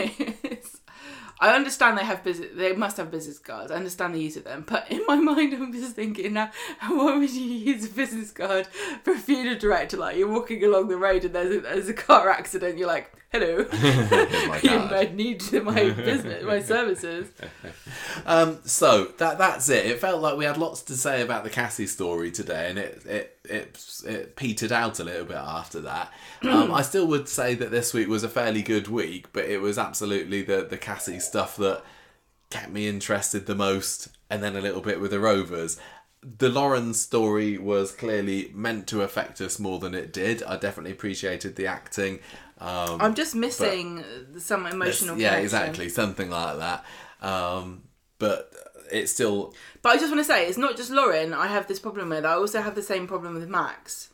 I 1.40 1.55
understand 1.55 1.97
they 1.97 2.05
have 2.05 2.24
business 2.24 2.48
they 2.55 2.73
must 2.74 2.97
have 2.97 3.10
business 3.12 3.39
cards 3.39 3.70
I 3.70 3.76
understand 3.76 4.15
the 4.15 4.18
use 4.20 4.36
of 4.36 4.44
them 4.44 4.65
but 4.66 4.90
in 4.90 5.02
my 5.07 5.15
mind 5.31 5.55
I'm 5.55 5.73
just 5.73 5.94
thinking 5.94 6.36
uh, 6.36 6.50
now 6.81 6.97
why 6.97 7.16
would 7.16 7.31
you 7.31 7.42
use 7.44 7.84
a 7.84 7.90
business 7.90 8.32
card 8.32 8.66
for 9.05 9.12
a 9.12 9.18
funeral 9.18 9.57
director 9.58 9.97
like 9.97 10.16
you're 10.16 10.28
walking 10.28 10.65
along 10.65 10.89
the 10.89 10.97
road 10.97 11.24
and 11.24 11.34
there's 11.34 11.55
a, 11.55 11.60
there's 11.60 11.89
a 11.89 11.94
car 11.94 12.28
accident 12.28 12.76
you're 12.78 12.89
like 12.89 13.12
hello 13.31 13.66
my 14.48 14.60
you 14.62 14.78
might 14.78 15.15
need 15.15 15.42
my 15.62 15.90
business 15.90 16.44
my 16.44 16.60
services 16.60 17.31
Um, 18.26 18.58
so 18.65 19.07
that 19.18 19.39
that's 19.39 19.68
it. 19.68 19.86
It 19.86 20.00
felt 20.00 20.20
like 20.20 20.36
we 20.36 20.44
had 20.44 20.57
lots 20.58 20.82
to 20.82 20.97
say 20.97 21.23
about 21.23 21.44
the 21.44 21.50
Cassie 21.50 21.86
story 21.86 22.31
today, 22.31 22.68
and 22.68 22.78
it 22.78 23.05
it 23.07 23.39
it, 23.44 24.02
it 24.07 24.36
petered 24.36 24.73
out 24.73 25.00
a 25.00 25.05
little 25.05 25.24
bit 25.24 25.36
after 25.36 25.81
that. 25.81 26.12
Um, 26.42 26.73
I 26.74 26.82
still 26.82 27.07
would 27.07 27.28
say 27.28 27.55
that 27.55 27.70
this 27.70 27.94
week 27.94 28.08
was 28.08 28.24
a 28.24 28.28
fairly 28.28 28.62
good 28.62 28.89
week, 28.89 29.32
but 29.32 29.44
it 29.44 29.60
was 29.60 29.78
absolutely 29.78 30.42
the 30.42 30.66
the 30.68 30.78
Cassie 30.78 31.20
stuff 31.20 31.57
that 31.57 31.82
kept 32.50 32.70
me 32.70 32.89
interested 32.89 33.47
the 33.47 33.55
most, 33.55 34.08
and 34.28 34.42
then 34.42 34.57
a 34.57 34.60
little 34.60 34.82
bit 34.82 35.00
with 35.00 35.10
the 35.10 35.20
Rovers. 35.20 35.78
The 36.20 36.48
Lauren 36.48 36.94
story 36.94 37.57
was 37.58 37.92
clearly 37.92 38.50
meant 38.52 38.89
to 38.89 39.02
affect 39.02 39.40
us 39.40 39.60
more 39.60 39.78
than 39.78 39.94
it 39.94 40.12
did. 40.12 40.42
I 40.42 40.57
definitely 40.57 40.90
appreciated 40.90 41.55
the 41.55 41.68
acting. 41.68 42.18
Um, 42.60 43.00
I'm 43.00 43.14
just 43.14 43.34
missing 43.34 44.04
some 44.38 44.66
emotional 44.66 45.16
yeah, 45.16 45.30
connection. 45.30 45.44
exactly, 45.44 45.88
something 45.88 46.28
like 46.30 46.58
that. 46.58 46.84
Um, 47.20 47.84
but 48.18 48.52
it's 48.90 49.12
still 49.12 49.54
But 49.82 49.90
I 49.90 49.96
just 49.98 50.10
want 50.10 50.20
to 50.20 50.24
say, 50.24 50.46
it's 50.48 50.58
not 50.58 50.76
just 50.76 50.90
Lauren 50.90 51.32
I 51.34 51.46
have 51.46 51.68
this 51.68 51.78
problem 51.78 52.08
with. 52.08 52.24
I 52.24 52.32
also 52.32 52.60
have 52.60 52.74
the 52.74 52.82
same 52.82 53.06
problem 53.06 53.34
with 53.34 53.48
Max. 53.48 54.10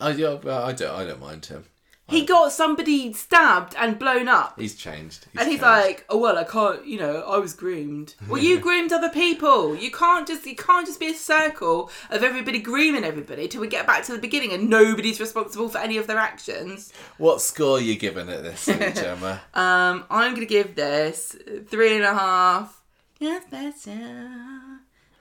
I, 0.00 0.10
yeah, 0.10 0.38
I 0.44 0.72
don't. 0.72 0.82
I 0.82 1.04
don't 1.04 1.20
mind 1.20 1.46
him. 1.46 1.64
He 2.06 2.26
got 2.26 2.52
somebody 2.52 3.14
stabbed 3.14 3.74
and 3.78 3.98
blown 3.98 4.28
up. 4.28 4.60
He's 4.60 4.74
changed. 4.76 5.26
and 5.38 5.48
he's 5.48 5.60
changed. 5.60 5.62
like, 5.62 6.04
"Oh 6.10 6.18
well, 6.18 6.36
I 6.36 6.44
can't. 6.44 6.86
You 6.86 6.98
know, 6.98 7.22
I 7.22 7.38
was 7.38 7.54
groomed. 7.54 8.14
Well, 8.28 8.42
you 8.42 8.60
groomed 8.60 8.92
other 8.92 9.08
people. 9.08 9.74
You 9.74 9.90
can't 9.90 10.26
just. 10.28 10.44
You 10.46 10.54
can't 10.54 10.86
just 10.86 11.00
be 11.00 11.06
a 11.12 11.14
circle 11.14 11.90
of 12.10 12.22
everybody 12.22 12.58
grooming 12.58 13.04
everybody 13.04 13.48
till 13.48 13.62
we 13.62 13.68
get 13.68 13.86
back 13.86 14.04
to 14.04 14.12
the 14.12 14.18
beginning 14.18 14.52
and 14.52 14.68
nobody's 14.68 15.18
responsible 15.18 15.70
for 15.70 15.78
any 15.78 15.96
of 15.96 16.06
their 16.06 16.18
actions. 16.18 16.92
"What 17.16 17.40
score 17.40 17.78
are 17.78 17.80
you 17.80 17.96
giving 17.96 18.28
it 18.28 18.42
this 18.42 18.66
week, 18.66 18.94
Gemma?" 19.02 19.40
Um, 19.54 20.04
I'm 20.10 20.34
gonna 20.34 20.44
give 20.46 20.74
this 20.74 21.34
three 21.68 21.94
and 21.96 22.04
a 22.04 22.12
half. 22.14 22.82
Yes, 23.18 23.44
that's 23.50 23.86
yeah. 23.86 24.60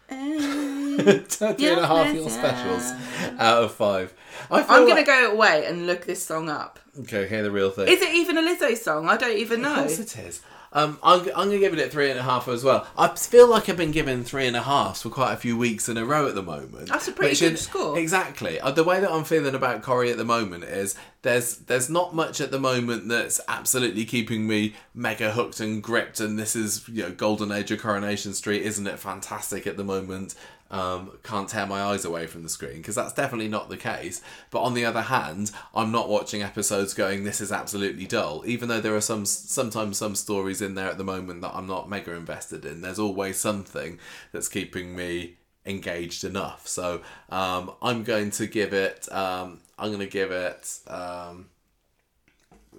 Three 1.28 1.68
and 1.70 1.80
a 1.80 1.88
half 1.88 2.14
your 2.14 2.30
specials 2.30 2.92
out 3.40 3.64
of 3.64 3.74
five. 3.74 4.14
I 4.52 4.64
feel 4.64 4.76
I'm 4.76 4.88
gonna 4.88 5.04
go 5.04 5.32
away 5.32 5.66
and 5.66 5.88
look 5.88 6.06
this 6.06 6.24
song 6.24 6.50
up. 6.50 6.80
Okay, 7.02 7.28
hear 7.28 7.44
the 7.44 7.52
real 7.52 7.72
thing. 7.72 7.88
Is 7.88 8.02
it 8.02 8.14
even 8.14 8.38
a 8.38 8.42
Lizzo 8.42 8.78
song? 8.78 9.10
I 9.10 9.18
don't 9.18 9.38
even 9.38 9.64
Of 9.66 9.72
know. 9.72 9.76
course 9.82 10.00
it 10.00 10.18
is. 10.18 10.42
Um, 10.76 10.98
I'm, 11.04 11.20
I'm 11.20 11.26
going 11.50 11.52
to 11.52 11.60
give 11.60 11.78
it 11.78 11.92
three 11.92 12.10
and 12.10 12.20
a 12.20 12.24
half 12.24 12.48
as 12.48 12.64
well. 12.64 12.88
I 12.98 13.08
feel 13.10 13.48
like 13.48 13.70
I've 13.70 13.78
been 13.78 13.92
given 13.92 14.24
three 14.24 14.48
and 14.48 14.56
a 14.56 14.64
half 14.64 15.02
for 15.02 15.12
quite 15.12 15.32
a 15.34 15.38
few 15.38 15.56
weeks 15.56 15.88
in 15.88 15.98
a 15.98 16.06
row 16.06 16.28
at 16.28 16.34
the 16.34 16.42
moment. 16.42 16.90
That's 16.90 17.08
a 17.08 17.12
pretty 17.12 17.36
good 17.40 17.60
score. 17.60 17.96
Exactly. 18.00 18.60
Uh, 18.60 18.72
the 18.72 18.84
way 18.84 19.00
that 19.00 19.12
I'm 19.12 19.24
feeling 19.24 19.54
about 19.54 19.84
Corrie 19.84 20.10
at 20.10 20.18
the 20.18 20.26
moment 20.26 20.64
is 20.64 20.96
there's 21.22 21.58
there's 21.58 21.92
not 21.92 22.16
much 22.16 22.42
at 22.42 22.50
the 22.50 22.60
moment 22.60 23.08
that's 23.08 23.40
absolutely 23.48 24.04
keeping 24.04 24.48
me 24.48 24.74
mega 24.96 25.32
hooked 25.32 25.60
and 25.60 25.84
gripped. 25.84 26.20
And 26.20 26.40
this 26.40 26.56
is 26.56 26.88
you 26.90 27.04
know 27.04 27.12
Golden 27.12 27.52
Age 27.52 27.70
of 27.70 27.80
Coronation 27.80 28.34
Street, 28.34 28.64
isn't 28.64 28.88
it 28.88 28.98
fantastic 28.98 29.68
at 29.68 29.78
the 29.78 29.84
moment? 29.84 30.34
Um, 30.74 31.12
can't 31.22 31.48
tear 31.48 31.68
my 31.68 31.84
eyes 31.84 32.04
away 32.04 32.26
from 32.26 32.42
the 32.42 32.50
screen 32.50 32.78
because 32.78 32.96
that's 32.96 33.14
definitely 33.14 33.48
not 33.48 33.70
the 33.70 33.78
case. 33.78 34.22
But 34.50 34.64
on 34.64 34.74
the 34.74 34.86
other 34.86 35.04
hand, 35.04 35.52
I'm 35.76 35.92
not 35.92 36.10
watching 36.10 36.42
episodes 36.42 36.94
going, 36.96 37.24
"This 37.24 37.40
is 37.42 37.52
absolutely 37.52 38.06
dull." 38.08 38.44
Even 38.46 38.70
though 38.70 38.82
there 38.82 38.96
are 38.96 39.02
some 39.02 39.26
sometimes 39.26 39.98
some 39.98 40.16
stories 40.16 40.62
in 40.62 40.74
there 40.74 40.90
at 40.90 40.98
the 40.98 41.04
moment 41.04 41.42
that 41.42 41.54
I'm 41.54 41.68
not 41.68 41.90
mega 41.90 42.14
invested 42.14 42.66
in. 42.66 42.82
There's 42.82 43.00
always 43.00 43.38
something 43.38 44.00
that's 44.32 44.50
keeping 44.50 44.96
me 44.96 45.36
engaged 45.66 46.24
enough. 46.24 46.68
So 46.68 47.02
um, 47.30 47.72
I'm 47.82 48.04
going 48.04 48.32
to 48.32 48.48
give 48.48 48.74
it. 48.74 49.08
Um, 49.12 49.60
I'm 49.78 49.90
going 49.90 50.00
to 50.00 50.08
give 50.08 50.32
it. 50.32 50.80
Um, 50.88 51.48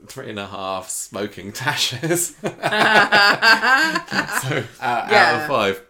Three 0.06 0.28
and 0.28 0.38
a 0.38 0.46
half 0.46 0.90
smoking 0.90 1.52
tashes. 1.60 2.34
so 2.40 2.44
out, 4.80 5.12
out 5.12 5.40
of 5.40 5.46
five. 5.46 5.82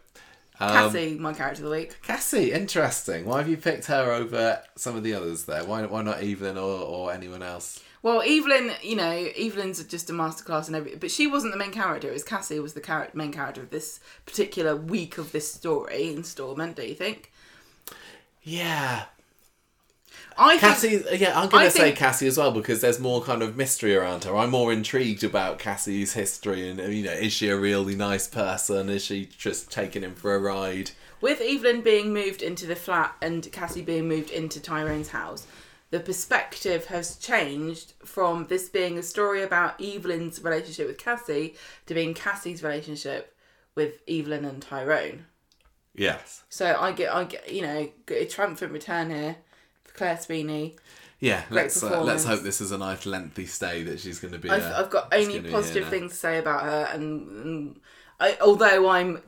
Um, 0.61 0.71
Cassie, 0.71 1.17
my 1.19 1.33
character 1.33 1.65
of 1.65 1.71
the 1.71 1.77
week. 1.77 1.97
Cassie, 2.03 2.53
interesting. 2.53 3.25
Why 3.25 3.39
have 3.39 3.49
you 3.49 3.57
picked 3.57 3.87
her 3.87 4.13
over 4.13 4.63
some 4.77 4.97
of 4.97 5.03
the 5.03 5.15
others 5.15 5.45
there? 5.45 5.65
Why, 5.65 5.85
why 5.87 6.03
not 6.03 6.23
Evelyn 6.23 6.57
or, 6.57 6.81
or 6.81 7.13
anyone 7.13 7.43
else? 7.43 7.83
Well, 8.03 8.21
Evelyn, 8.21 8.71
you 8.83 8.97
know, 8.97 9.11
Evelyn's 9.11 9.83
just 9.85 10.11
a 10.11 10.13
masterclass 10.13 10.67
and 10.67 10.77
everything, 10.77 11.01
but 11.01 11.11
she 11.11 11.27
wasn't 11.27 11.55
the 11.55 11.59
main 11.59 11.73
character. 11.73 12.09
It 12.09 12.13
was 12.13 12.23
Cassie 12.23 12.61
was 12.61 12.75
the 12.75 12.81
char- 12.81 13.09
main 13.15 13.33
character 13.33 13.63
of 13.63 13.71
this 13.71 13.99
particular 14.27 14.77
week 14.77 15.17
of 15.17 15.33
this 15.33 15.51
story 15.53 16.13
installment. 16.13 16.77
Do 16.77 16.87
you 16.87 16.95
think? 16.95 17.33
Yeah. 18.43 19.05
I 20.37 20.59
think 20.59 20.61
Cassie, 20.61 21.05
yeah, 21.17 21.39
I'm 21.39 21.49
going 21.49 21.65
to 21.65 21.71
say 21.71 21.85
think- 21.85 21.97
Cassie 21.97 22.27
as 22.27 22.39
well 22.39 22.53
because 22.53 22.81
there's 22.81 22.99
more 22.99 23.23
kind 23.23 23.43
of 23.43 23.57
mystery 23.57 23.95
around 23.95 24.25
her. 24.25 24.37
I'm 24.37 24.51
more 24.51 24.73
intrigued 24.73 25.25
about 25.25 25.59
Cassie's 25.59 26.15
history 26.15 26.69
and, 26.69 26.81
you 26.93 27.05
know, 27.05 27.13
is 27.13 27.33
she 27.33 27.49
a 27.49 27.57
really 27.57 27.95
nice 27.95 28.27
person? 28.27 28.89
Is 28.89 29.05
she 29.05 29.27
just 29.27 29.71
taking 29.71 30.03
him 30.03 30.15
for 30.15 30.35
a 30.35 30.39
ride? 30.39 30.91
with 31.25 31.41
Evelyn 31.41 31.81
being 31.81 32.13
moved 32.13 32.43
into 32.43 32.67
the 32.67 32.77
flat 32.77 33.17
and 33.23 33.51
Cassie 33.51 33.81
being 33.81 34.07
moved 34.07 34.29
into 34.29 34.61
Tyrone's 34.61 35.09
house, 35.09 35.47
the 35.89 35.99
perspective 35.99 36.85
has 36.87 37.17
changed 37.17 37.95
from 38.05 38.45
this 38.49 38.69
being 38.69 38.99
a 38.99 39.03
story 39.03 39.43
about 39.43 39.81
Evelyn's 39.81 40.45
relationship 40.45 40.87
with 40.87 40.99
Cassie 40.99 41.55
to 41.87 41.95
being 41.95 42.13
Cassie's 42.13 42.63
relationship 42.63 43.35
with 43.75 44.03
Evelyn 44.07 44.45
and 44.45 44.61
Tyrone. 44.61 45.25
Yes. 45.95 46.43
So 46.51 46.77
I 46.79 46.93
get, 46.93 47.11
I 47.11 47.25
get, 47.25 47.51
you 47.51 47.63
know, 47.63 47.89
a 48.09 48.27
triumphant 48.27 48.73
return 48.73 49.09
here 49.09 49.37
Claire 49.95 50.19
Sweeney. 50.19 50.77
Yeah, 51.21 51.43
Great 51.49 51.63
let's 51.63 51.83
uh, 51.83 52.03
let's 52.03 52.25
hope 52.25 52.43
this 52.43 52.61
is 52.61 52.71
a 52.71 52.77
nice 52.77 53.07
lengthy 53.07 53.47
stay 53.47 53.83
that 53.85 54.01
she's 54.01 54.19
going 54.19 54.33
to 54.33 54.39
be. 54.39 54.51
I've, 54.51 54.63
uh, 54.63 54.75
I've 54.77 54.91
got 54.91 55.15
only 55.15 55.41
positive 55.41 55.89
things 55.89 56.13
to 56.13 56.17
say 56.19 56.39
about 56.39 56.65
her, 56.65 56.89
and, 56.93 57.29
and 57.29 57.81
I, 58.21 58.37
although 58.43 58.89
I'm 58.91 59.23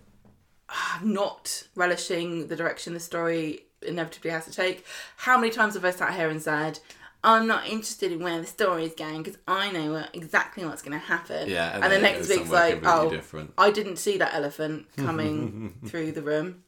not 1.03 1.65
relishing 1.75 2.49
the 2.49 2.57
direction 2.57 2.93
the 2.93 3.01
story 3.01 3.62
inevitably 3.83 4.31
has 4.31 4.45
to 4.47 4.51
take, 4.51 4.85
how 5.17 5.39
many 5.39 5.51
times 5.51 5.75
have 5.75 5.85
I 5.85 5.91
sat 5.91 6.15
here 6.15 6.28
and 6.28 6.43
said, 6.43 6.81
"I'm 7.27 7.47
not 7.47 7.67
interested 7.69 8.13
in 8.13 8.21
where 8.23 8.41
the 8.41 8.47
story 8.47 8.85
is 8.85 8.95
going 8.95 9.23
because 9.23 9.39
I 9.47 9.71
know 9.73 9.93
what, 9.93 10.11
exactly 10.15 10.65
what's 10.65 10.81
going 10.81 10.99
to 10.99 11.05
happen." 11.05 11.51
Yeah, 11.51 11.75
and, 11.75 11.85
and 11.85 11.93
the 11.93 11.99
next 11.99 12.29
week's 12.29 12.49
like, 12.51 12.81
"Oh, 12.85 13.11
different." 13.11 13.53
I 13.59 13.71
didn't 13.71 13.97
see 13.97 14.17
that 14.19 14.33
elephant 14.33 14.87
coming 14.97 15.75
through 15.87 16.13
the 16.13 16.23
room." 16.23 16.63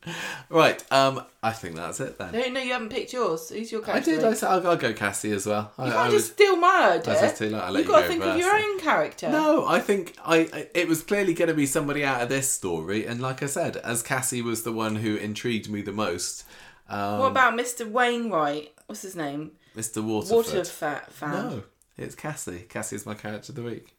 Right, 0.51 0.83
um, 0.93 1.25
I 1.43 1.53
think 1.53 1.77
that's 1.77 2.01
it 2.01 2.19
then. 2.19 2.33
No, 2.33 2.49
no, 2.49 2.61
you 2.61 2.73
haven't 2.73 2.91
picked 2.91 3.12
yours. 3.12 3.49
Who's 3.51 3.70
your 3.73 3.81
character? 3.83 4.11
I 4.11 4.15
did. 4.17 4.25
I 4.25 4.35
said 4.35 4.51
I'll, 4.51 4.67
I'll 4.67 4.77
go 4.77 4.93
Cassie 4.93 5.33
as 5.33 5.47
well. 5.47 5.73
I, 5.78 5.85
You 5.87 5.91
I 5.91 5.95
can't 5.95 6.12
was- 6.12 6.23
just 6.23 6.33
steal 6.35 6.57
my 6.57 6.91
idea. 6.99 7.19
I 7.19 7.23
was 7.23 7.39
too 7.39 7.45
late. 7.51 7.55
I'll 7.62 7.73
You've 7.77 7.87
you 7.87 7.93
got 7.93 8.01
to 8.03 8.09
think 8.09 8.25
of 8.25 8.37
your 8.37 8.55
own 8.55 8.81
character. 8.81 9.31
No, 9.31 9.67
I 9.67 9.78
think 9.81 10.17
I, 10.25 10.37
I 10.53 10.67
it 10.75 10.89
was 10.89 11.03
clearly 11.03 11.35
going 11.35 11.49
to 11.49 11.55
be 11.55 11.67
somebody 11.67 12.05
out 12.05 12.20
of 12.23 12.28
this 12.28 12.51
story, 12.51 13.07
and 13.07 13.20
like 13.20 13.43
I 13.43 13.47
said, 13.47 13.77
as 13.78 14.03
Cassie 14.03 14.43
was 14.43 14.65
the 14.65 14.73
one 14.73 14.97
who 14.97 15.15
intrigued 15.17 15.70
me 15.70 15.83
the 15.83 15.93
most. 15.93 16.45
Um, 16.91 17.19
What 17.19 17.27
about 17.33 17.53
Mr. 17.55 17.89
Wainwright? 17.89 18.73
What's 18.87 19.03
his 19.03 19.15
name? 19.15 19.53
Mr. 19.78 20.02
Waterford? 20.02 20.36
Water 20.36 20.65
fat 20.65 21.12
fan. 21.12 21.31
No, 21.31 21.62
it's 21.97 22.16
Cassie. 22.16 22.66
Cassie 22.68 22.97
is 22.97 23.07
my 23.07 23.15
character 23.15 23.52
of 23.52 23.57
the 23.57 23.62
week. 23.62 23.94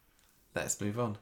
Let's 0.54 0.78
move 0.80 0.98
on. 1.00 1.16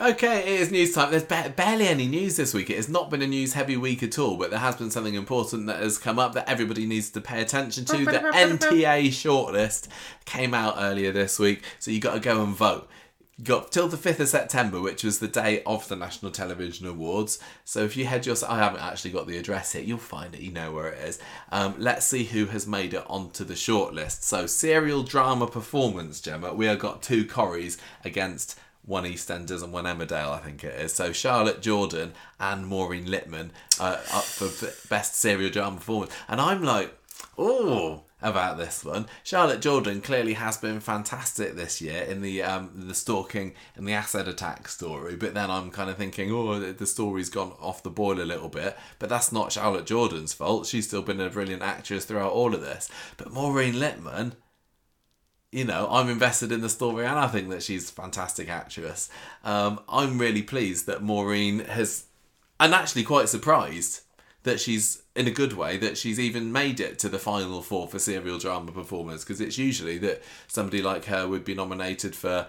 Okay, 0.00 0.40
it 0.54 0.60
is 0.60 0.70
news 0.70 0.94
time. 0.94 1.10
There's 1.10 1.22
ba- 1.24 1.52
barely 1.54 1.86
any 1.86 2.06
news 2.08 2.36
this 2.36 2.54
week. 2.54 2.70
It 2.70 2.76
has 2.76 2.88
not 2.88 3.10
been 3.10 3.20
a 3.20 3.26
news 3.26 3.52
heavy 3.52 3.76
week 3.76 4.02
at 4.02 4.18
all, 4.18 4.36
but 4.36 4.50
there 4.50 4.58
has 4.58 4.76
been 4.76 4.90
something 4.90 5.14
important 5.14 5.66
that 5.66 5.80
has 5.80 5.98
come 5.98 6.18
up 6.18 6.32
that 6.34 6.48
everybody 6.48 6.86
needs 6.86 7.10
to 7.10 7.20
pay 7.20 7.42
attention 7.42 7.84
to. 7.86 8.04
The 8.04 8.12
NTA 8.12 9.08
shortlist 9.08 9.88
came 10.24 10.54
out 10.54 10.74
earlier 10.78 11.12
this 11.12 11.38
week, 11.38 11.62
so 11.78 11.90
you 11.90 12.00
got 12.00 12.14
to 12.14 12.20
go 12.20 12.42
and 12.42 12.54
vote. 12.54 12.88
Got 13.42 13.72
till 13.72 13.88
the 13.88 13.96
5th 13.96 14.20
of 14.20 14.28
September, 14.28 14.80
which 14.80 15.02
was 15.02 15.18
the 15.18 15.28
day 15.28 15.62
of 15.64 15.88
the 15.88 15.96
National 15.96 16.30
Television 16.30 16.86
Awards. 16.86 17.38
So 17.64 17.80
if 17.84 17.96
you 17.96 18.04
head 18.04 18.26
your, 18.26 18.36
I 18.48 18.58
haven't 18.58 18.82
actually 18.82 19.10
got 19.10 19.26
the 19.26 19.38
address 19.38 19.72
here. 19.72 19.82
You'll 19.82 19.98
find 19.98 20.34
it. 20.34 20.40
You 20.40 20.52
know 20.52 20.72
where 20.72 20.88
it 20.88 20.98
is. 21.06 21.18
Um, 21.50 21.74
let's 21.78 22.06
see 22.06 22.24
who 22.24 22.46
has 22.46 22.66
made 22.66 22.94
it 22.94 23.04
onto 23.08 23.44
the 23.44 23.54
shortlist. 23.54 24.22
So 24.22 24.46
serial 24.46 25.02
drama 25.02 25.46
performance, 25.46 26.20
Gemma. 26.20 26.54
We 26.54 26.66
have 26.66 26.78
got 26.78 27.02
two 27.02 27.24
Corries 27.24 27.78
against 28.04 28.58
one 28.84 29.04
EastEnders 29.04 29.62
and 29.62 29.72
one 29.72 29.84
Emmerdale, 29.84 30.32
I 30.32 30.38
think 30.38 30.64
it 30.64 30.78
is. 30.80 30.92
So 30.92 31.12
Charlotte 31.12 31.62
Jordan 31.62 32.12
and 32.40 32.66
Maureen 32.66 33.06
Lipman 33.06 33.50
uh, 33.80 33.98
up 34.12 34.24
for 34.24 34.48
best 34.88 35.14
serial 35.14 35.50
drama 35.50 35.76
performance, 35.76 36.12
and 36.28 36.40
I'm 36.40 36.62
like, 36.62 36.96
oh, 37.38 38.02
about 38.22 38.56
this 38.56 38.84
one. 38.84 39.06
Charlotte 39.22 39.60
Jordan 39.60 40.00
clearly 40.00 40.34
has 40.34 40.56
been 40.56 40.80
fantastic 40.80 41.54
this 41.54 41.80
year 41.80 42.02
in 42.02 42.22
the 42.22 42.42
um, 42.42 42.70
the 42.74 42.94
stalking 42.94 43.54
and 43.76 43.86
the 43.86 43.92
acid 43.92 44.28
attack 44.28 44.68
story, 44.68 45.16
but 45.16 45.34
then 45.34 45.50
I'm 45.50 45.70
kind 45.70 45.90
of 45.90 45.96
thinking, 45.96 46.30
oh, 46.32 46.58
the 46.58 46.86
story's 46.86 47.28
gone 47.28 47.52
off 47.60 47.82
the 47.82 47.90
boil 47.90 48.20
a 48.20 48.22
little 48.22 48.48
bit. 48.48 48.76
But 48.98 49.08
that's 49.08 49.32
not 49.32 49.52
Charlotte 49.52 49.86
Jordan's 49.86 50.32
fault. 50.32 50.66
She's 50.66 50.86
still 50.86 51.02
been 51.02 51.20
a 51.20 51.30
brilliant 51.30 51.62
actress 51.62 52.04
throughout 52.04 52.32
all 52.32 52.54
of 52.54 52.60
this. 52.60 52.88
But 53.16 53.32
Maureen 53.32 53.74
Lipman 53.74 54.34
you 55.52 55.66
know, 55.66 55.86
I'm 55.90 56.08
invested 56.08 56.50
in 56.50 56.62
the 56.62 56.70
story 56.70 57.04
and 57.04 57.18
I 57.18 57.26
think 57.28 57.50
that 57.50 57.62
she's 57.62 57.90
a 57.90 57.92
fantastic 57.92 58.48
actress. 58.48 59.10
Um, 59.44 59.80
I'm 59.86 60.18
really 60.18 60.42
pleased 60.42 60.86
that 60.86 61.02
Maureen 61.02 61.60
has, 61.66 62.06
and 62.58 62.74
actually 62.74 63.02
quite 63.04 63.28
surprised 63.28 64.00
that 64.44 64.60
she's, 64.60 65.02
in 65.14 65.26
a 65.26 65.30
good 65.30 65.52
way, 65.52 65.76
that 65.76 65.96
she's 65.96 66.18
even 66.18 66.52
made 66.52 66.80
it 66.80 66.98
to 67.00 67.08
the 67.08 67.18
final 67.18 67.62
four 67.62 67.86
for 67.88 67.98
serial 67.98 68.38
drama 68.38 68.72
performance 68.72 69.24
because 69.24 69.40
it's 69.40 69.58
usually 69.58 69.98
that 69.98 70.22
somebody 70.48 70.82
like 70.82 71.04
her 71.06 71.28
would 71.28 71.44
be 71.44 71.54
nominated 71.54 72.16
for, 72.16 72.46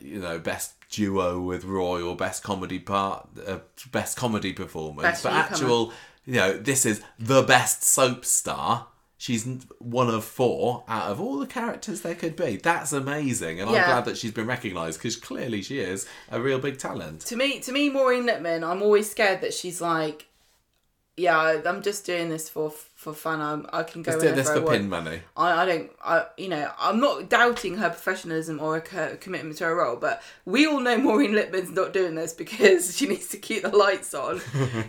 you 0.00 0.18
know, 0.18 0.38
best 0.38 0.74
duo 0.90 1.40
with 1.40 1.64
Roy 1.64 2.02
or 2.02 2.16
best 2.16 2.42
comedy 2.42 2.78
part, 2.78 3.28
uh, 3.46 3.58
best 3.92 4.16
comedy 4.16 4.52
performance. 4.52 5.02
Best 5.02 5.22
but 5.22 5.32
newcomer. 5.32 5.52
actual, 5.52 5.92
you 6.24 6.34
know, 6.34 6.56
this 6.56 6.84
is 6.84 7.02
the 7.18 7.42
best 7.42 7.82
soap 7.82 8.24
star. 8.24 8.88
She's 9.18 9.46
one 9.78 10.10
of 10.10 10.24
four 10.24 10.84
out 10.86 11.10
of 11.10 11.20
all 11.20 11.38
the 11.38 11.46
characters 11.46 12.02
there 12.02 12.14
could 12.14 12.36
be. 12.36 12.56
That's 12.56 12.92
amazing, 12.92 13.60
and 13.60 13.70
I'm 13.70 13.74
glad 13.74 14.04
that 14.04 14.18
she's 14.18 14.32
been 14.32 14.46
recognised 14.46 14.98
because 14.98 15.16
clearly 15.16 15.62
she 15.62 15.78
is 15.78 16.06
a 16.30 16.40
real 16.40 16.58
big 16.58 16.78
talent. 16.78 17.22
to 17.22 17.36
me, 17.36 17.58
to 17.60 17.72
me, 17.72 17.88
Maureen 17.88 18.26
Lipman, 18.26 18.62
I'm 18.62 18.82
always 18.82 19.10
scared 19.10 19.40
that 19.40 19.54
she's 19.54 19.80
like, 19.80 20.26
yeah, 21.16 21.60
I'm 21.64 21.82
just 21.82 22.04
doing 22.06 22.28
this 22.28 22.48
for 22.48 22.70
for 23.06 23.14
fun. 23.14 23.40
I'm, 23.40 23.66
I 23.72 23.84
can 23.84 24.02
go 24.02 24.12
do 24.12 24.18
whenever 24.18 24.36
this 24.36 24.48
I 24.48 24.54
for 24.54 24.62
want. 24.62 24.78
pin 24.78 24.88
money. 24.88 25.20
I, 25.36 25.62
I 25.62 25.64
don't, 25.64 25.90
I, 26.04 26.24
you 26.36 26.48
know, 26.48 26.72
I'm 26.76 26.98
not 26.98 27.28
doubting 27.28 27.76
her 27.76 27.88
professionalism 27.88 28.60
or 28.60 28.82
her 28.90 29.16
commitment 29.16 29.58
to 29.58 29.64
her 29.66 29.76
role, 29.76 29.94
but 29.94 30.22
we 30.44 30.66
all 30.66 30.80
know 30.80 30.98
Maureen 30.98 31.32
Lipman's 31.32 31.70
not 31.70 31.92
doing 31.92 32.16
this 32.16 32.32
because 32.32 32.96
she 32.96 33.06
needs 33.06 33.28
to 33.28 33.36
keep 33.36 33.62
the 33.62 33.68
lights 33.68 34.12
on. 34.12 34.40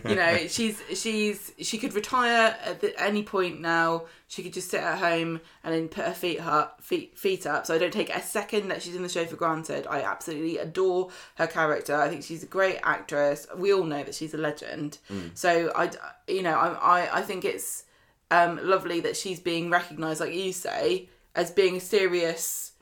you 0.04 0.16
know, 0.16 0.36
she's 0.48 0.82
she's 0.94 1.52
she 1.60 1.78
could 1.78 1.94
retire 1.94 2.56
at 2.64 2.80
the, 2.80 3.00
any 3.00 3.22
point 3.22 3.60
now. 3.60 4.06
She 4.30 4.42
could 4.42 4.52
just 4.52 4.68
sit 4.68 4.82
at 4.82 4.98
home 4.98 5.40
and 5.64 5.72
then 5.72 5.88
put 5.88 6.04
her 6.04 6.12
feet 6.12 6.44
up, 6.44 6.82
feet 6.82 7.16
feet 7.16 7.46
up. 7.46 7.66
So 7.66 7.74
I 7.74 7.78
don't 7.78 7.92
take 7.92 8.14
a 8.14 8.20
second 8.20 8.68
that 8.68 8.82
she's 8.82 8.96
in 8.96 9.02
the 9.02 9.08
show 9.08 9.24
for 9.24 9.36
granted. 9.36 9.86
I 9.88 10.02
absolutely 10.02 10.58
adore 10.58 11.10
her 11.36 11.46
character. 11.46 11.94
I 11.94 12.08
think 12.08 12.24
she's 12.24 12.42
a 12.42 12.46
great 12.46 12.78
actress. 12.82 13.46
We 13.56 13.72
all 13.72 13.84
know 13.84 14.02
that 14.02 14.14
she's 14.14 14.34
a 14.34 14.38
legend. 14.38 14.98
Mm. 15.08 15.30
So 15.34 15.72
I, 15.74 15.90
you 16.26 16.42
know, 16.42 16.58
I 16.58 16.72
I, 17.02 17.18
I 17.18 17.22
think 17.22 17.44
it's 17.46 17.84
um, 18.30 18.60
lovely 18.62 19.00
that 19.00 19.16
she's 19.16 19.40
being 19.40 19.70
recognised, 19.70 20.20
like 20.20 20.34
you 20.34 20.52
say, 20.52 21.08
as 21.34 21.50
being 21.50 21.76
a 21.76 21.80
serious 21.80 22.72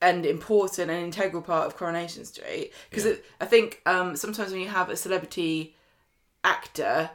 and 0.00 0.26
important 0.26 0.90
and 0.90 1.04
integral 1.04 1.42
part 1.42 1.66
of 1.66 1.76
Coronation 1.76 2.24
Street. 2.24 2.72
Because 2.90 3.06
Yeah. 3.06 3.14
I 3.40 3.44
think 3.46 3.80
um, 3.86 4.16
sometimes 4.16 4.50
when 4.50 4.60
you 4.60 4.68
have 4.68 4.90
a 4.90 4.96
celebrity 4.96 5.76
actor, 6.44 7.10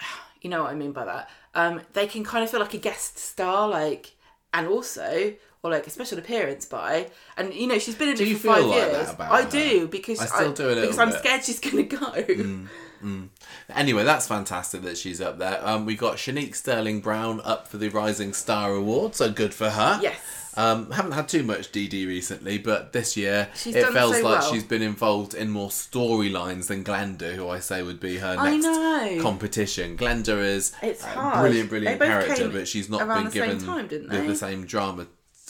you 0.40 0.50
know 0.50 0.62
what 0.62 0.72
I 0.72 0.74
mean 0.76 0.92
by 0.92 1.04
that, 1.04 1.28
um, 1.54 1.80
they 1.94 2.06
can 2.06 2.22
kind 2.22 2.44
of 2.44 2.50
feel 2.50 2.60
like 2.60 2.74
a 2.74 2.78
guest 2.78 3.18
star, 3.18 3.68
like, 3.68 4.14
and 4.52 4.66
also. 4.68 5.34
Or 5.62 5.70
like 5.70 5.86
a 5.88 5.90
special 5.90 6.18
appearance 6.18 6.64
by, 6.64 7.08
and 7.36 7.52
you 7.52 7.66
know 7.66 7.76
she's 7.80 7.96
been 7.96 8.10
in 8.10 8.16
Do 8.16 8.24
it 8.24 8.36
for 8.36 8.48
five 8.48 8.58
feel 8.58 8.68
like 8.68 8.80
that 8.82 8.92
years. 8.92 9.10
about 9.10 9.32
I 9.32 9.42
her? 9.42 9.50
do 9.50 9.88
because 9.88 10.20
I 10.20 10.26
still 10.26 10.52
do 10.52 10.66
a 10.66 10.68
little 10.68 10.82
because 10.82 10.98
I'm. 11.00 11.10
Mm. 11.10 11.18
scared 11.18 11.42
she's 11.44 11.58
gonna 11.58 11.82
go. 11.82 12.56
Anyway, 13.74 14.04
that's 14.04 14.26
fantastic 14.26 14.82
that 14.82 14.96
she's 14.98 15.20
up 15.20 15.38
there. 15.38 15.60
Um, 15.66 15.86
we 15.86 15.96
got 15.96 16.16
Channique 16.16 16.54
Sterling 16.54 17.00
Brown 17.00 17.40
up 17.44 17.68
for 17.68 17.76
the 17.78 17.88
Rising 17.88 18.32
Star 18.32 18.72
Award, 18.72 19.14
so 19.14 19.30
good 19.30 19.52
for 19.54 19.70
her. 19.70 19.98
Yes. 20.02 20.18
Um, 20.58 20.90
haven't 20.90 21.12
had 21.12 21.28
too 21.28 21.42
much 21.42 21.70
DD 21.70 22.06
recently, 22.06 22.56
but 22.56 22.94
this 22.94 23.14
year 23.14 23.48
She's 23.54 23.74
it 23.76 23.82
done 23.82 23.92
feels 23.92 24.16
so 24.16 24.22
like 24.24 24.40
well. 24.40 24.52
she's 24.54 24.64
been 24.64 24.80
involved 24.80 25.34
in 25.34 25.50
more 25.50 25.68
storylines 25.68 26.68
than 26.68 26.82
Glenda, 26.82 27.34
who 27.34 27.46
I 27.50 27.58
say 27.58 27.82
would 27.82 28.00
be 28.00 28.16
her 28.16 28.36
I 28.38 28.52
next 28.52 28.64
know. 28.64 29.18
competition. 29.20 29.98
Glenda 29.98 30.38
is 30.42 30.72
It's 30.82 31.04
a 31.04 31.08
hard. 31.08 31.40
brilliant, 31.42 31.68
brilliant 31.68 31.98
They 31.98 32.06
both 32.06 32.12
character, 32.24 32.44
came 32.44 32.52
but 32.52 32.66
she's 32.68 32.88
not 32.88 33.02
around 33.02 33.24
been 33.24 33.26
the 33.26 33.30
same 33.32 33.50
given 33.58 33.66
time, 33.66 33.86
didn't 33.88 34.08
the, 34.08 34.16
they? 34.16 34.26
the 34.28 34.34
same 34.34 34.64
drama, 34.64 35.06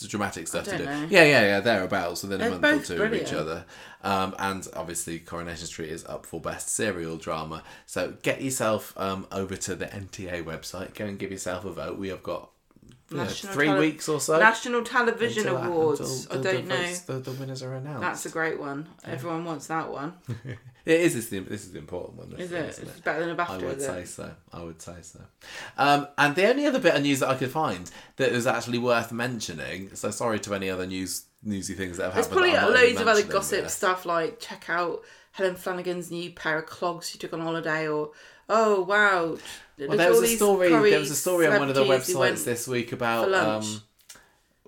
dramatic 0.08 0.46
stuff 0.46 0.64
to 0.66 0.78
do. 0.78 0.84
know. 0.84 1.06
Yeah, 1.08 1.24
yeah, 1.24 1.42
yeah, 1.42 1.60
thereabouts 1.60 2.22
within 2.22 2.40
a 2.40 2.50
They're 2.50 2.58
month 2.58 2.90
or 2.90 2.96
two 2.96 3.02
of 3.02 3.14
each 3.14 3.32
other. 3.32 3.64
Um, 4.02 4.34
and 4.38 4.66
obviously, 4.76 5.18
Coronation 5.18 5.66
Street 5.66 5.90
is 5.90 6.04
up 6.04 6.26
for 6.26 6.40
best 6.40 6.68
serial 6.68 7.16
drama. 7.16 7.62
So 7.86 8.14
get 8.22 8.42
yourself 8.42 8.92
um, 8.96 9.26
over 9.32 9.56
to 9.56 9.74
the 9.74 9.86
NTA 9.86 10.44
website. 10.44 10.94
Go 10.94 11.06
and 11.06 11.18
give 11.18 11.32
yourself 11.32 11.64
a 11.64 11.72
vote. 11.72 11.98
We 11.98 12.08
have 12.08 12.22
got 12.22 12.50
know, 13.10 13.22
National 13.24 13.52
three 13.52 13.66
Tele- 13.66 13.78
weeks 13.80 14.08
or 14.08 14.20
so. 14.20 14.38
National 14.38 14.82
Television 14.82 15.46
until 15.46 15.56
Awards. 15.62 16.00
until 16.00 16.38
I 16.38 16.42
don't 16.42 16.68
the 16.68 16.74
know. 16.74 16.82
votes- 16.82 17.00
The, 17.00 17.12
the 17.20 17.30
winners 17.32 17.62
are 17.62 17.74
announced. 17.74 18.00
That's 18.00 18.26
a 18.26 18.30
great 18.30 18.58
one. 18.58 18.88
Everyone 19.04 19.44
wants 19.44 19.66
that 19.68 19.90
one. 19.90 20.14
It 20.86 21.00
is. 21.00 21.14
This, 21.16 21.28
the, 21.30 21.40
this 21.40 21.64
is 21.64 21.72
the 21.72 21.80
important 21.80 22.16
one. 22.16 22.40
Is 22.40 22.48
This 22.48 22.78
it? 22.78 22.82
isn't 22.82 22.88
It's 22.90 23.00
better 23.00 23.18
than 23.26 23.30
a 23.30 23.34
BAFTA, 23.34 23.48
I 23.48 23.56
would 23.56 23.78
is 23.78 23.82
it? 23.82 23.86
say 23.86 24.04
so. 24.04 24.30
I 24.52 24.62
would 24.62 24.80
say 24.80 24.94
so. 25.02 25.18
Um, 25.76 26.06
and 26.16 26.36
the 26.36 26.48
only 26.48 26.64
other 26.64 26.78
bit 26.78 26.94
of 26.94 27.02
news 27.02 27.18
that 27.18 27.28
I 27.28 27.34
could 27.34 27.50
find 27.50 27.90
that 28.18 28.30
was 28.30 28.46
actually 28.46 28.78
worth 28.78 29.10
mentioning. 29.10 29.92
So 29.96 30.12
sorry 30.12 30.38
to 30.38 30.54
any 30.54 30.70
other 30.70 30.86
news 30.86 31.24
newsy 31.42 31.74
things 31.74 31.96
that 31.96 32.04
have 32.04 32.14
There's 32.14 32.26
happened. 32.28 32.44
There's 32.44 32.52
probably 32.52 32.52
that 32.52 32.62
I'm 32.68 32.72
not 32.72 32.88
loads 32.88 33.00
of 33.00 33.08
other 33.26 33.32
gossip 33.32 33.60
there. 33.62 33.68
stuff 33.68 34.06
like 34.06 34.38
check 34.38 34.66
out 34.68 35.00
Helen 35.32 35.56
Flanagan's 35.56 36.12
new 36.12 36.30
pair 36.30 36.56
of 36.60 36.66
clogs 36.66 37.10
she 37.10 37.18
took 37.18 37.32
on 37.32 37.40
holiday, 37.40 37.88
or 37.88 38.12
oh 38.48 38.82
wow, 38.82 39.36
Well, 39.78 39.96
there 39.96 40.10
was 40.10 40.22
a 40.22 40.36
story. 40.36 40.68
There 40.68 40.98
was 41.00 41.10
a 41.10 41.16
story 41.16 41.46
on 41.46 41.58
one 41.58 41.68
of 41.68 41.74
the 41.74 41.84
websites 41.84 42.44
This 42.44 42.66
week 42.68 42.92
about 42.92 43.32
um, 43.32 43.82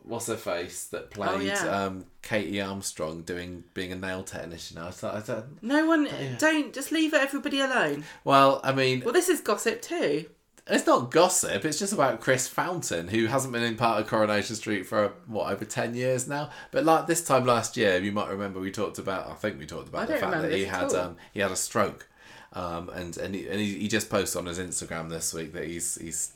what's 0.02 0.26
her 0.26 0.36
face 0.36 0.86
that 0.86 1.10
played 1.10 1.28
Oh, 1.30 1.38
yeah. 1.38 1.84
um, 1.84 2.06
Katie 2.22 2.60
Armstrong 2.60 3.22
doing 3.22 3.64
being 3.74 3.92
a 3.92 3.96
nail 3.96 4.22
technician. 4.22 4.78
I 4.78 4.90
thought, 4.90 5.28
I 5.30 5.42
no 5.62 5.86
one, 5.86 6.08
don't 6.38 6.74
just 6.74 6.92
leave 6.92 7.14
everybody 7.14 7.60
alone. 7.60 8.04
well, 8.24 8.60
I 8.64 8.72
mean, 8.72 9.02
Well, 9.04 9.14
this 9.14 9.28
is 9.28 9.40
gossip 9.40 9.82
too. 9.82 10.26
It's 10.70 10.86
not 10.86 11.10
gossip. 11.10 11.64
It's 11.64 11.78
just 11.78 11.94
about 11.94 12.20
Chris 12.20 12.46
Fountain, 12.46 13.08
who 13.08 13.24
hasn't 13.24 13.54
been 13.54 13.62
in 13.62 13.76
part 13.76 14.02
of 14.02 14.06
Coronation 14.06 14.54
Street 14.54 14.84
for 14.84 15.14
what 15.26 15.50
over 15.50 15.64
ten 15.64 15.94
years 15.94 16.28
now. 16.28 16.50
But 16.72 16.84
like 16.84 17.06
this 17.06 17.24
time 17.24 17.46
last 17.46 17.78
year, 17.78 17.96
you 17.98 18.12
might 18.12 18.28
remember 18.28 18.60
we 18.60 18.70
talked 18.70 18.98
about. 18.98 19.30
I 19.30 19.34
think 19.34 19.58
we 19.58 19.64
talked 19.64 19.88
about 19.88 20.02
I 20.02 20.06
the 20.12 20.18
fact 20.18 20.42
that 20.42 20.52
he 20.52 20.64
had 20.66 20.92
um, 20.92 21.16
he 21.32 21.40
had 21.40 21.50
a 21.50 21.56
stroke, 21.56 22.06
um, 22.52 22.88
and 22.90 23.16
and 23.16 23.34
he, 23.34 23.48
and 23.48 23.60
he, 23.60 23.78
he 23.80 23.88
just 23.88 24.08
posted 24.08 24.40
on 24.40 24.46
his 24.46 24.58
Instagram 24.58 25.10
this 25.10 25.34
week 25.34 25.52
that 25.52 25.66
he's 25.66 25.96
he's 25.96 26.32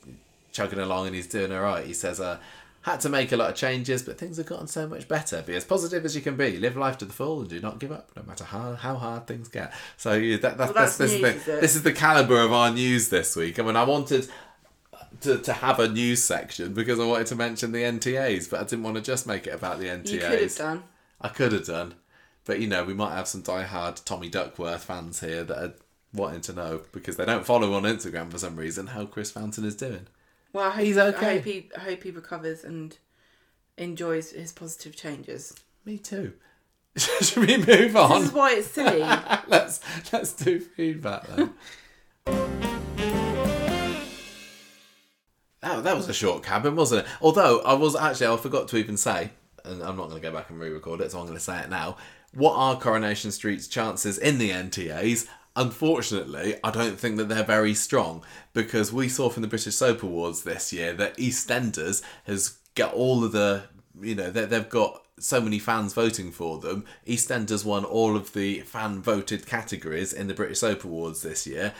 chugging 0.52 0.78
along 0.78 1.06
and 1.06 1.16
he's 1.16 1.26
doing 1.26 1.52
all 1.52 1.62
right. 1.62 1.86
He 1.86 1.94
says, 1.94 2.20
uh, 2.20 2.38
"Had 2.82 3.00
to 3.00 3.08
make 3.08 3.32
a 3.32 3.36
lot 3.36 3.50
of 3.50 3.56
changes, 3.56 4.02
but 4.02 4.18
things 4.18 4.36
have 4.36 4.46
gotten 4.46 4.66
so 4.66 4.86
much 4.86 5.08
better. 5.08 5.42
Be 5.42 5.54
as 5.54 5.64
positive 5.64 6.04
as 6.04 6.14
you 6.14 6.22
can 6.22 6.36
be. 6.36 6.58
Live 6.58 6.76
life 6.76 6.98
to 6.98 7.04
the 7.04 7.12
full, 7.12 7.40
and 7.40 7.48
do 7.48 7.60
not 7.60 7.78
give 7.78 7.92
up, 7.92 8.10
no 8.14 8.22
matter 8.24 8.44
how, 8.44 8.74
how 8.74 8.96
hard 8.96 9.26
things 9.26 9.48
get." 9.48 9.72
So 9.96 10.12
yeah, 10.14 10.36
that, 10.36 10.58
that's, 10.58 10.74
Well, 10.74 10.74
that's, 10.74 10.96
that's 10.96 11.12
this, 11.12 11.22
news, 11.22 11.30
is 11.30 11.36
is 11.36 11.44
the, 11.44 11.52
this 11.60 11.76
is 11.76 11.82
the 11.82 11.92
caliber 11.92 12.40
of 12.40 12.52
our 12.52 12.70
news 12.70 13.08
this 13.08 13.34
week. 13.34 13.58
I 13.58 13.62
mean, 13.62 13.76
I 13.76 13.84
wanted 13.84 14.28
to, 15.22 15.38
to 15.38 15.52
have 15.52 15.80
a 15.80 15.88
news 15.88 16.22
section 16.22 16.74
because 16.74 17.00
I 17.00 17.06
wanted 17.06 17.26
to 17.28 17.36
mention 17.36 17.72
the 17.72 17.82
NTAs, 17.82 18.50
but 18.50 18.60
I 18.60 18.64
didn't 18.64 18.82
want 18.82 18.96
to 18.96 19.02
just 19.02 19.26
make 19.26 19.46
it 19.46 19.54
about 19.54 19.78
the 19.78 19.86
NTAs. 19.86 20.10
You 20.10 20.18
could 20.20 20.40
have 20.42 20.56
done. 20.56 20.82
I 21.20 21.28
could 21.28 21.52
have 21.52 21.66
done, 21.66 21.94
but 22.44 22.60
you 22.60 22.66
know, 22.66 22.84
we 22.84 22.94
might 22.94 23.14
have 23.14 23.28
some 23.28 23.42
diehard 23.42 24.04
Tommy 24.04 24.28
Duckworth 24.28 24.84
fans 24.84 25.20
here 25.20 25.44
that 25.44 25.58
are 25.58 25.72
wanting 26.12 26.40
to 26.42 26.52
know 26.52 26.82
because 26.92 27.16
they 27.16 27.24
don't 27.24 27.46
follow 27.46 27.72
on 27.74 27.82
Instagram 27.84 28.30
for 28.30 28.38
some 28.38 28.56
reason 28.56 28.88
how 28.88 29.06
Chris 29.06 29.30
Fountain 29.30 29.64
is 29.64 29.74
doing. 29.76 30.06
Well, 30.52 30.66
I 30.68 30.70
hope, 30.70 30.84
He's 30.84 30.98
I 30.98 31.06
okay. 31.08 31.36
hope 31.36 31.44
he, 31.44 31.70
I 31.76 31.80
hope 31.80 32.02
he 32.02 32.10
recovers 32.10 32.64
and 32.64 32.96
enjoys 33.78 34.32
his 34.32 34.52
positive 34.52 34.94
changes. 34.94 35.54
Me 35.84 35.98
too. 35.98 36.34
Should 36.96 37.46
we 37.46 37.56
move 37.56 37.96
on? 37.96 38.20
This 38.20 38.28
is 38.28 38.34
why 38.34 38.54
it's 38.54 38.68
silly. 38.68 38.98
let's 39.48 39.80
let's 40.12 40.32
do 40.34 40.60
feedback 40.60 41.26
then. 41.28 41.54
That, 45.62 45.84
that 45.84 45.96
was 45.96 46.08
a 46.08 46.12
short 46.12 46.42
Kabin, 46.42 46.74
wasn't 46.74 47.06
it? 47.06 47.12
Although 47.20 47.60
I 47.60 47.74
was 47.74 47.94
actually 47.94 48.26
I 48.26 48.36
forgot 48.36 48.66
to 48.68 48.76
even 48.78 48.96
say, 48.96 49.30
and 49.64 49.80
I'm 49.80 49.96
not 49.96 50.08
going 50.08 50.20
to 50.20 50.28
go 50.28 50.34
back 50.34 50.50
and 50.50 50.58
re-record 50.58 51.00
it, 51.00 51.12
so 51.12 51.20
I'm 51.20 51.26
going 51.26 51.38
to 51.38 51.42
say 51.42 51.60
it 51.60 51.70
now. 51.70 51.96
What 52.34 52.54
are 52.56 52.76
Coronation 52.80 53.30
Street's 53.30 53.68
chances 53.68 54.18
in 54.18 54.38
the 54.38 54.50
NTAs? 54.50 55.28
Unfortunately, 55.54 56.56
I 56.64 56.70
don't 56.70 56.98
think 56.98 57.16
that 57.18 57.28
they're 57.28 57.44
very 57.44 57.74
strong 57.74 58.24
because 58.52 58.92
we 58.92 59.08
saw 59.08 59.28
from 59.28 59.42
the 59.42 59.48
British 59.48 59.74
Soap 59.74 60.02
Awards 60.02 60.42
this 60.44 60.72
year 60.72 60.92
that 60.94 61.16
EastEnders 61.18 62.02
has 62.24 62.58
got 62.74 62.94
all 62.94 63.22
of 63.24 63.32
the, 63.32 63.64
you 64.00 64.14
know, 64.14 64.30
they, 64.30 64.46
they've 64.46 64.68
got 64.68 65.02
so 65.18 65.40
many 65.40 65.58
fans 65.58 65.92
voting 65.92 66.30
for 66.32 66.58
them. 66.58 66.84
EastEnders 67.06 67.64
won 67.64 67.84
all 67.84 68.16
of 68.16 68.32
the 68.32 68.60
fan 68.60 69.00
voted 69.02 69.46
categories 69.46 70.12
in 70.12 70.26
the 70.26 70.34
British 70.34 70.60
Soap 70.60 70.84
Awards 70.84 71.22
this 71.22 71.46
year. 71.46 71.74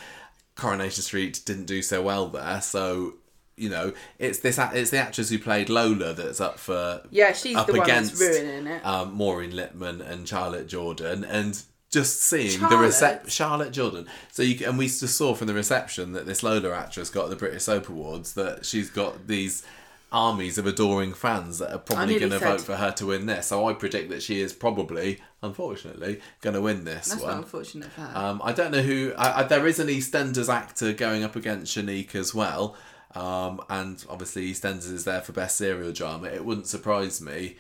Coronation 0.55 1.02
Street 1.02 1.41
didn't 1.47 1.65
do 1.65 1.81
so 1.81 2.02
well 2.02 2.28
there, 2.28 2.60
so 2.60 3.15
you 3.57 3.68
know 3.68 3.92
it's 4.18 4.39
this 4.41 4.59
it's 4.59 4.91
the 4.91 4.99
actress 4.99 5.28
who 5.31 5.39
played 5.39 5.68
Lola 5.68 6.12
that's 6.15 6.41
up 6.41 6.59
for 6.59 7.02
Yeah, 7.10 7.33
she's 7.33 7.57
up 7.57 7.67
the 7.67 7.75
one 7.75 7.83
against 7.83 8.18
that's 8.18 8.39
ruining 8.39 8.67
it. 8.67 8.84
um, 8.84 9.12
Maureen 9.15 9.52
Lipman 9.52 10.07
and 10.07 10.28
Charlotte 10.28 10.68
Jordan, 10.68 11.25
and 11.25 11.62
just 11.92 12.22
seeing 12.22 12.60
the 12.60 12.68
Charlotte? 12.68 12.90
recep 12.90 13.30
Charlotte 13.30 13.72
Jordan. 13.72 14.06
So 14.32 14.42
you 14.42 14.66
and 14.66 14.78
we 14.78 14.86
just 14.86 15.16
saw 15.16 15.34
from 15.34 15.46
the 15.46 15.54
reception 15.54 16.12
that 16.12 16.26
this 16.26 16.42
Lola 16.42 16.72
actress 16.72 17.10
got 17.10 17.30
the 17.30 17.36
British 17.36 17.64
Soap 17.64 17.88
Awards 17.88 18.34
that 18.34 18.64
she's 18.64 18.90
got 18.90 19.28
these 19.28 19.62
armies 20.10 20.58
of 20.58 20.66
adoring 20.66 21.14
fans 21.14 21.58
that 21.58 21.72
are 21.72 21.78
probably 21.78 22.18
going 22.18 22.30
to 22.30 22.38
vote 22.38 22.60
for 22.60 22.76
her 22.76 22.90
to 22.92 23.06
win 23.06 23.26
this. 23.26 23.46
So 23.46 23.66
I 23.66 23.72
predict 23.72 24.10
that 24.10 24.22
she 24.22 24.40
is 24.40 24.52
probably, 24.52 25.20
unfortunately, 25.42 26.20
going 26.42 26.54
to 26.54 26.60
win 26.60 26.84
this 26.84 27.08
That's 27.08 27.22
one. 27.22 27.38
unfortunate 27.38 27.90
for 27.90 28.02
her. 28.02 28.18
Um, 28.18 28.42
I 28.44 28.52
don't 28.52 28.72
know 28.72 28.82
who. 28.82 29.14
I, 29.16 29.40
I, 29.40 29.42
there 29.44 29.66
is 29.66 29.78
an 29.78 29.88
EastEnders 29.88 30.52
actor 30.52 30.92
going 30.92 31.24
up 31.24 31.34
against 31.34 31.74
Channique 31.76 32.14
as 32.14 32.34
well, 32.34 32.76
um, 33.14 33.62
and 33.70 34.04
obviously 34.08 34.50
EastEnders 34.50 34.92
is 34.92 35.04
there 35.04 35.22
for 35.22 35.32
best 35.32 35.56
serial 35.56 35.92
drama. 35.92 36.28
It 36.28 36.44
wouldn't 36.44 36.66
surprise 36.66 37.20
me 37.22 37.56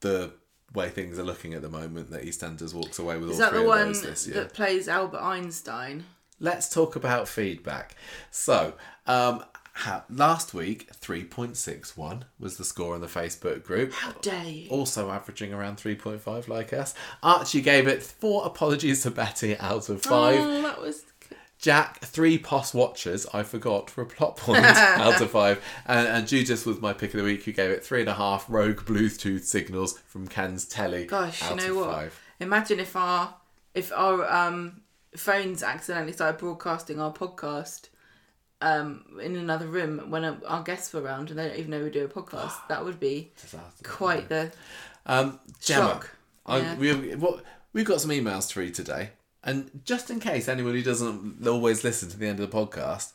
the 0.00 0.32
way 0.74 0.88
things 0.90 1.18
are 1.18 1.22
looking 1.24 1.54
at 1.54 1.62
the 1.62 1.68
moment 1.68 2.10
that 2.10 2.22
EastEnders 2.24 2.74
walks 2.74 2.98
away 2.98 3.16
with 3.16 3.30
Is 3.30 3.40
all 3.40 3.48
three 3.50 3.58
the 3.64 3.70
of 3.70 3.86
those 3.86 4.02
this 4.02 4.26
year. 4.26 4.34
that 4.42 4.52
plays 4.54 4.88
Albert 4.88 5.20
Einstein? 5.22 6.04
Let's 6.40 6.68
talk 6.68 6.94
about 6.96 7.26
feedback. 7.26 7.96
So, 8.30 8.74
um, 9.06 9.42
ha- 9.74 10.04
last 10.10 10.54
week, 10.54 10.88
3.61 10.92 12.22
was 12.38 12.56
the 12.58 12.64
score 12.64 12.94
on 12.94 13.00
the 13.00 13.06
Facebook 13.06 13.64
group. 13.64 13.92
How 13.92 14.12
dare 14.12 14.44
you? 14.44 14.68
Also 14.70 15.10
averaging 15.10 15.52
around 15.52 15.78
3.5 15.78 16.48
like 16.48 16.72
us. 16.72 16.94
Archie 17.22 17.60
gave 17.60 17.88
it 17.88 18.02
four 18.02 18.46
apologies 18.46 19.02
to 19.02 19.10
Betty 19.10 19.56
out 19.58 19.88
of 19.88 20.02
five. 20.02 20.38
Oh, 20.40 20.62
that 20.62 20.80
was. 20.80 21.02
Jack, 21.58 21.98
three 22.04 22.38
POS 22.38 22.72
watchers, 22.72 23.26
I 23.34 23.42
forgot, 23.42 23.90
for 23.90 24.02
a 24.02 24.06
plot 24.06 24.36
point 24.36 24.64
out 24.64 25.20
of 25.20 25.30
five. 25.30 25.62
And, 25.86 26.06
and 26.06 26.28
Judas 26.28 26.64
was 26.64 26.80
my 26.80 26.92
pick 26.92 27.12
of 27.14 27.18
the 27.18 27.24
week, 27.24 27.42
who 27.44 27.52
gave 27.52 27.70
it 27.70 27.84
three 27.84 28.00
and 28.00 28.08
a 28.08 28.14
half 28.14 28.46
rogue 28.48 28.82
Bluetooth 28.84 29.42
signals 29.42 29.98
from 30.06 30.28
Ken's 30.28 30.64
telly. 30.64 31.06
Gosh, 31.06 31.42
out 31.42 31.60
you 31.60 31.66
know 31.68 31.80
of 31.80 31.86
what? 31.86 31.94
Five. 31.96 32.20
Imagine 32.40 32.78
if 32.80 32.94
our 32.94 33.34
if 33.74 33.92
our 33.92 34.30
um 34.32 34.82
phones 35.16 35.62
accidentally 35.64 36.12
started 36.12 36.38
broadcasting 36.38 37.00
our 37.00 37.12
podcast 37.12 37.88
um 38.60 39.04
in 39.22 39.34
another 39.36 39.66
room 39.66 40.10
when 40.10 40.24
our 40.24 40.36
our 40.46 40.62
guests 40.62 40.92
were 40.92 41.00
around 41.00 41.30
and 41.30 41.38
they 41.38 41.48
don't 41.48 41.58
even 41.58 41.70
know 41.70 41.82
we 41.82 41.90
do 41.90 42.04
a 42.04 42.08
podcast. 42.08 42.54
That 42.68 42.84
would 42.84 43.00
be 43.00 43.32
Disaster. 43.40 43.84
quite 43.84 44.28
the 44.28 44.52
Um, 45.06 45.40
Gemma, 45.60 45.88
Shock. 45.88 46.10
I, 46.46 46.58
Yeah. 46.60 46.74
we, 46.76 47.14
what, 47.16 47.42
we've 47.72 47.84
got 47.84 48.00
some 48.00 48.10
emails 48.10 48.48
to 48.52 48.60
read 48.60 48.74
today. 48.74 49.10
And 49.48 49.80
just 49.82 50.10
in 50.10 50.20
case 50.20 50.46
anybody 50.46 50.82
doesn't 50.82 51.46
always 51.48 51.82
listen 51.82 52.10
to 52.10 52.18
the 52.18 52.26
end 52.26 52.38
of 52.38 52.50
the 52.50 52.54
podcast, 52.54 53.12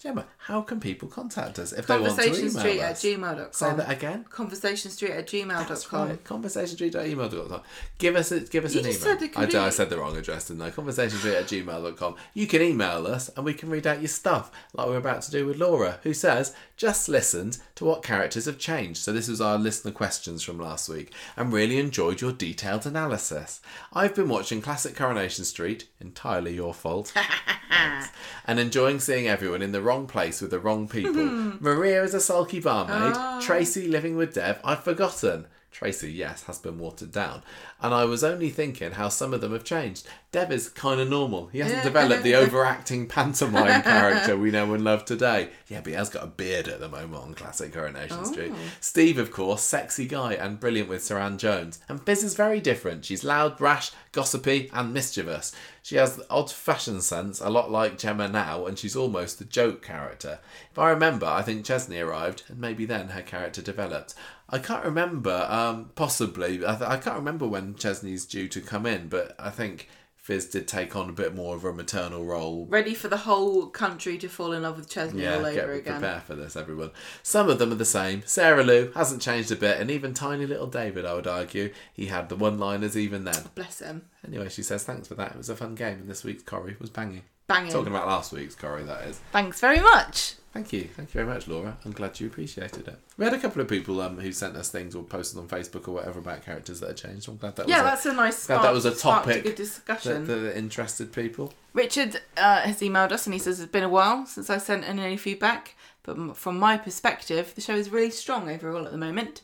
Gemma, 0.00 0.26
how 0.38 0.60
can 0.62 0.78
people 0.78 1.08
contact 1.08 1.58
us 1.58 1.72
if 1.72 1.88
they 1.88 1.98
want 1.98 2.14
to 2.16 2.24
email 2.26 2.50
street 2.50 2.78
at 2.78 2.92
us? 2.92 3.02
gmail.com. 3.02 3.52
Say 3.52 3.74
that 3.74 3.90
again. 3.90 4.24
Conversation 4.30 4.92
street 4.92 5.10
at 5.10 5.26
That's 5.26 5.32
gmail.com. 5.32 6.08
right. 6.08 6.24
Conversationstreet.email.com. 6.24 7.60
Give 7.98 8.14
us 8.14 8.30
a, 8.30 8.40
give 8.40 8.64
us 8.64 8.74
You 8.74 8.80
an 8.80 8.86
email. 8.86 8.98
said 9.00 9.30
I, 9.34 9.46
did, 9.46 9.54
I 9.56 9.70
said 9.70 9.90
the 9.90 9.98
wrong 9.98 10.16
address, 10.16 10.46
didn't 10.46 10.62
I? 10.62 10.70
Conversationstreet 10.70 11.34
at 11.40 11.46
gmail.com. 11.46 12.14
You 12.32 12.46
can 12.46 12.62
email 12.62 13.08
us 13.08 13.28
and 13.30 13.44
we 13.44 13.54
can 13.54 13.70
read 13.70 13.88
out 13.88 13.98
your 14.00 14.06
stuff, 14.06 14.52
like 14.72 14.86
we're 14.86 14.98
about 14.98 15.22
to 15.22 15.32
do 15.32 15.46
with 15.46 15.56
Laura, 15.58 15.98
who 16.04 16.14
says, 16.14 16.54
just 16.76 17.08
listened 17.08 17.58
to 17.74 17.84
what 17.84 18.04
characters 18.04 18.44
have 18.46 18.58
changed. 18.58 19.00
So 19.00 19.12
this 19.12 19.26
was 19.26 19.40
our 19.40 19.58
listener 19.58 19.90
questions 19.90 20.44
from 20.44 20.60
last 20.60 20.88
week 20.88 21.12
and 21.36 21.52
really 21.52 21.78
enjoyed 21.78 22.20
your 22.20 22.30
detailed 22.30 22.86
analysis. 22.86 23.60
I've 23.92 24.14
been 24.14 24.28
watching 24.28 24.62
classic 24.62 24.94
Coronation 24.94 25.44
Street, 25.44 25.88
entirely 26.00 26.54
your 26.54 26.72
fault, 26.72 27.12
and 28.46 28.60
enjoying 28.60 29.00
seeing 29.00 29.26
everyone 29.26 29.60
in 29.62 29.72
the 29.72 29.82
wrong 29.88 30.06
place 30.06 30.42
with 30.42 30.50
the 30.50 30.58
wrong 30.58 30.86
people. 30.86 31.26
Hmm. 31.26 31.50
Maria 31.60 32.02
is 32.02 32.12
a 32.12 32.20
sulky 32.20 32.60
barmaid. 32.60 33.14
Ah. 33.16 33.40
Tracy 33.42 33.88
living 33.88 34.16
with 34.16 34.34
Dev. 34.34 34.60
I've 34.62 34.84
forgotten. 34.84 35.46
Tracy, 35.70 36.12
yes, 36.12 36.42
has 36.44 36.58
been 36.58 36.78
watered 36.78 37.12
down. 37.12 37.42
And 37.80 37.94
I 37.94 38.04
was 38.04 38.22
only 38.22 38.50
thinking 38.50 38.92
how 38.92 39.08
some 39.08 39.32
of 39.32 39.40
them 39.40 39.52
have 39.52 39.64
changed. 39.64 40.06
Dev 40.30 40.52
is 40.52 40.68
kind 40.68 41.00
of 41.00 41.08
normal. 41.08 41.46
He 41.46 41.60
hasn't 41.60 41.82
developed 41.82 42.22
the 42.22 42.34
overacting 42.34 43.06
pantomime 43.06 43.80
character 43.82 44.36
we 44.36 44.50
know 44.50 44.74
and 44.74 44.84
love 44.84 45.06
today. 45.06 45.48
Yeah, 45.68 45.80
but 45.80 45.88
he 45.88 45.96
has 45.96 46.10
got 46.10 46.22
a 46.22 46.26
beard 46.26 46.68
at 46.68 46.80
the 46.80 46.88
moment 46.88 47.22
on 47.22 47.34
classic 47.34 47.72
Coronation 47.72 48.26
Street. 48.26 48.52
Steve, 48.78 49.16
of 49.16 49.30
course, 49.30 49.62
sexy 49.62 50.06
guy 50.06 50.34
and 50.34 50.60
brilliant 50.60 50.90
with 50.90 51.00
Suranne 51.00 51.38
Jones. 51.38 51.80
And 51.88 52.02
Fizz 52.02 52.24
is 52.24 52.34
very 52.34 52.60
different. 52.60 53.06
She's 53.06 53.24
loud, 53.24 53.56
brash, 53.56 53.90
gossipy, 54.12 54.68
and 54.74 54.92
mischievous. 54.92 55.52
She 55.82 55.96
has 55.96 56.16
the 56.16 56.26
odd 56.28 56.50
fashion 56.50 57.00
sense, 57.00 57.40
a 57.40 57.48
lot 57.48 57.70
like 57.70 57.96
Gemma 57.96 58.28
now, 58.28 58.66
and 58.66 58.78
she's 58.78 58.96
almost 58.96 59.38
the 59.38 59.46
joke 59.46 59.82
character. 59.82 60.40
If 60.70 60.78
I 60.78 60.90
remember, 60.90 61.24
I 61.24 61.40
think 61.40 61.64
Chesney 61.64 62.00
arrived, 62.00 62.42
and 62.48 62.58
maybe 62.58 62.84
then 62.84 63.08
her 63.08 63.22
character 63.22 63.62
developed. 63.62 64.14
I 64.50 64.58
can't 64.58 64.84
remember, 64.84 65.46
um, 65.48 65.90
possibly, 65.94 66.66
I, 66.66 66.76
th- 66.76 66.90
I 66.90 66.98
can't 66.98 67.16
remember 67.16 67.46
when 67.46 67.76
Chesney's 67.76 68.26
due 68.26 68.48
to 68.48 68.60
come 68.60 68.84
in, 68.84 69.08
but 69.08 69.34
I 69.38 69.48
think 69.48 69.88
Fizz 70.28 70.44
did 70.50 70.68
take 70.68 70.94
on 70.94 71.08
a 71.08 71.12
bit 71.12 71.34
more 71.34 71.56
of 71.56 71.64
a 71.64 71.72
maternal 71.72 72.22
role 72.22 72.66
Ready 72.68 72.92
for 72.92 73.08
the 73.08 73.16
whole 73.16 73.68
country 73.68 74.18
to 74.18 74.28
fall 74.28 74.52
in 74.52 74.60
love 74.60 74.76
with 74.76 74.86
Chesney 74.86 75.26
all 75.26 75.40
yeah, 75.40 75.54
get 75.54 75.64
over 75.64 75.72
again. 75.72 76.00
prepare 76.00 76.20
for 76.20 76.34
this, 76.34 76.54
everyone. 76.54 76.90
Some 77.22 77.48
of 77.48 77.58
them 77.58 77.72
are 77.72 77.76
the 77.76 77.86
same. 77.86 78.22
Sarah 78.26 78.62
Lou 78.62 78.92
hasn't 78.92 79.22
changed 79.22 79.50
a 79.50 79.56
bit, 79.56 79.80
and 79.80 79.90
even 79.90 80.12
tiny 80.12 80.44
little 80.44 80.66
David, 80.66 81.06
I 81.06 81.14
would 81.14 81.26
argue, 81.26 81.72
he 81.94 82.08
had 82.08 82.28
the 82.28 82.36
one-liners 82.36 82.94
even 82.94 83.24
then. 83.24 83.36
Oh, 83.38 83.50
bless 83.54 83.78
him. 83.78 84.02
Anyway, 84.26 84.50
she 84.50 84.62
says 84.62 84.84
thanks 84.84 85.08
for 85.08 85.14
that. 85.14 85.30
It 85.30 85.38
was 85.38 85.48
a 85.48 85.56
fun 85.56 85.74
game, 85.74 86.00
and 86.00 86.10
this 86.10 86.24
week's 86.24 86.42
Corrie 86.42 86.76
was 86.78 86.90
banging. 86.90 87.22
Banging. 87.46 87.72
Talking 87.72 87.94
about 87.94 88.06
last 88.06 88.30
week's 88.30 88.54
Corrie, 88.54 88.84
that 88.84 89.06
is. 89.06 89.18
Thanks 89.32 89.60
very 89.60 89.80
much. 89.80 90.34
Thank 90.52 90.72
you, 90.72 90.84
thank 90.96 91.10
you 91.10 91.20
very 91.20 91.26
much, 91.26 91.46
Laura. 91.46 91.76
I'm 91.84 91.92
glad 91.92 92.18
you 92.18 92.26
appreciated 92.26 92.88
it. 92.88 92.98
We 93.18 93.24
had 93.24 93.34
a 93.34 93.38
couple 93.38 93.60
of 93.60 93.68
people 93.68 94.00
um, 94.00 94.18
who 94.18 94.32
sent 94.32 94.56
us 94.56 94.70
things 94.70 94.94
or 94.94 95.02
posted 95.02 95.38
on 95.38 95.46
Facebook 95.46 95.86
or 95.86 95.92
whatever 95.92 96.18
about 96.18 96.42
characters 96.44 96.80
that 96.80 96.88
had 96.88 96.96
changed. 96.96 97.28
I'm 97.28 97.36
glad 97.36 97.54
that 97.56 97.68
Yeah, 97.68 97.82
was 97.82 97.90
that's 97.90 98.06
a 98.06 98.12
nice 98.14 98.46
glad 98.46 98.56
spark, 98.56 98.62
that 98.62 98.72
was 98.72 98.84
a 98.86 98.94
topic 98.94 99.42
good 99.44 99.52
a, 99.52 99.56
discussion. 99.56 100.26
that, 100.26 100.34
that 100.34 100.58
interested 100.58 101.12
people. 101.12 101.52
Richard 101.74 102.20
uh, 102.36 102.62
has 102.62 102.80
emailed 102.80 103.12
us 103.12 103.26
and 103.26 103.34
he 103.34 103.38
says 103.38 103.60
it's 103.60 103.70
been 103.70 103.84
a 103.84 103.88
while 103.90 104.24
since 104.26 104.48
I 104.48 104.58
sent 104.58 104.84
in 104.84 104.98
any 104.98 105.18
feedback, 105.18 105.74
but 106.02 106.36
from 106.36 106.58
my 106.58 106.78
perspective, 106.78 107.54
the 107.54 107.60
show 107.60 107.74
is 107.76 107.90
really 107.90 108.10
strong 108.10 108.50
overall 108.50 108.86
at 108.86 108.90
the 108.92 108.98
moment. 108.98 109.42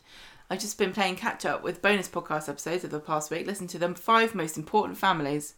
I've 0.49 0.59
just 0.59 0.77
been 0.77 0.91
playing 0.91 1.15
catch 1.15 1.45
up 1.45 1.63
with 1.63 1.81
bonus 1.81 2.07
podcast 2.07 2.49
episodes 2.49 2.83
of 2.83 2.91
the 2.91 2.99
past 2.99 3.31
week. 3.31 3.47
Listen 3.47 3.67
to 3.67 3.79
them 3.79 3.93
five 3.95 4.35
most 4.35 4.57
important 4.57 4.97
families. 4.97 5.53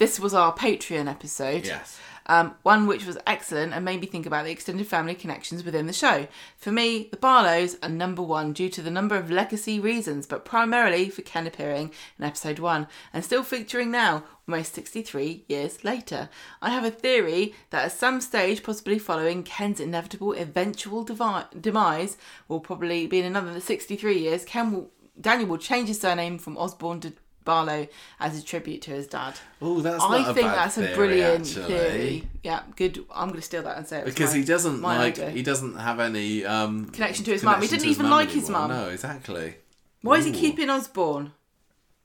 This 0.00 0.18
was 0.18 0.32
our 0.32 0.54
Patreon 0.54 1.10
episode. 1.10 1.66
Yes. 1.66 2.00
Um, 2.24 2.54
one 2.62 2.86
which 2.86 3.04
was 3.04 3.18
excellent 3.26 3.74
and 3.74 3.84
made 3.84 4.00
me 4.00 4.06
think 4.06 4.24
about 4.24 4.46
the 4.46 4.50
extended 4.50 4.86
family 4.86 5.14
connections 5.14 5.62
within 5.62 5.86
the 5.86 5.92
show. 5.92 6.26
For 6.56 6.72
me, 6.72 7.10
the 7.10 7.18
Barlows 7.18 7.76
are 7.82 7.88
number 7.90 8.22
one 8.22 8.54
due 8.54 8.70
to 8.70 8.80
the 8.80 8.90
number 8.90 9.14
of 9.14 9.30
legacy 9.30 9.78
reasons, 9.78 10.26
but 10.26 10.46
primarily 10.46 11.10
for 11.10 11.20
Ken 11.20 11.46
appearing 11.46 11.92
in 12.18 12.24
episode 12.24 12.58
one 12.60 12.86
and 13.12 13.22
still 13.22 13.42
featuring 13.42 13.90
now, 13.90 14.24
almost 14.48 14.72
63 14.72 15.44
years 15.48 15.84
later. 15.84 16.30
I 16.62 16.70
have 16.70 16.84
a 16.84 16.90
theory 16.90 17.54
that 17.68 17.84
at 17.84 17.92
some 17.92 18.22
stage, 18.22 18.62
possibly 18.62 18.98
following 18.98 19.42
Ken's 19.42 19.80
inevitable 19.80 20.32
eventual 20.32 21.04
devi- 21.04 21.60
demise, 21.60 22.16
will 22.48 22.60
probably 22.60 23.06
be 23.06 23.18
in 23.18 23.26
another 23.26 23.60
63 23.60 24.18
years, 24.18 24.46
Ken 24.46 24.72
will, 24.72 24.90
Daniel 25.20 25.50
will 25.50 25.58
change 25.58 25.88
his 25.88 26.00
surname 26.00 26.38
from 26.38 26.56
Osborne 26.56 27.00
to 27.00 27.12
Barlow 27.50 27.88
as 28.20 28.38
a 28.38 28.42
tribute 28.44 28.80
to 28.82 28.92
his 28.92 29.06
dad. 29.08 29.34
Oh, 29.60 29.80
that's 29.80 30.02
I 30.04 30.30
a 30.30 30.34
think 30.34 30.46
bad 30.46 30.56
that's 30.58 30.74
theory, 30.76 30.92
a 30.92 30.96
brilliant 30.96 31.46
actually. 31.48 31.66
theory. 31.74 32.28
Yeah, 32.44 32.60
good. 32.76 33.04
I'm 33.12 33.28
going 33.28 33.40
to 33.40 33.48
steal 33.50 33.62
that 33.64 33.76
and 33.78 33.86
say 33.86 33.98
it 33.98 34.04
Because 34.04 34.30
my- 34.32 34.38
he 34.38 34.44
doesn't 34.44 34.80
like 34.82 35.14
idea. 35.18 35.30
he 35.30 35.42
doesn't 35.42 35.76
have 35.88 35.98
any 35.98 36.44
um 36.44 36.86
Connection 36.90 37.24
to 37.24 37.32
his 37.32 37.42
mum. 37.42 37.60
He 37.60 37.66
didn't 37.66 37.86
even 37.86 38.08
like 38.08 38.30
his 38.30 38.48
mum. 38.48 38.70
No, 38.70 38.88
exactly. 38.88 39.56
Why 40.02 40.16
is 40.18 40.24
he 40.26 40.32
keeping 40.32 40.70
Osborne? 40.70 41.32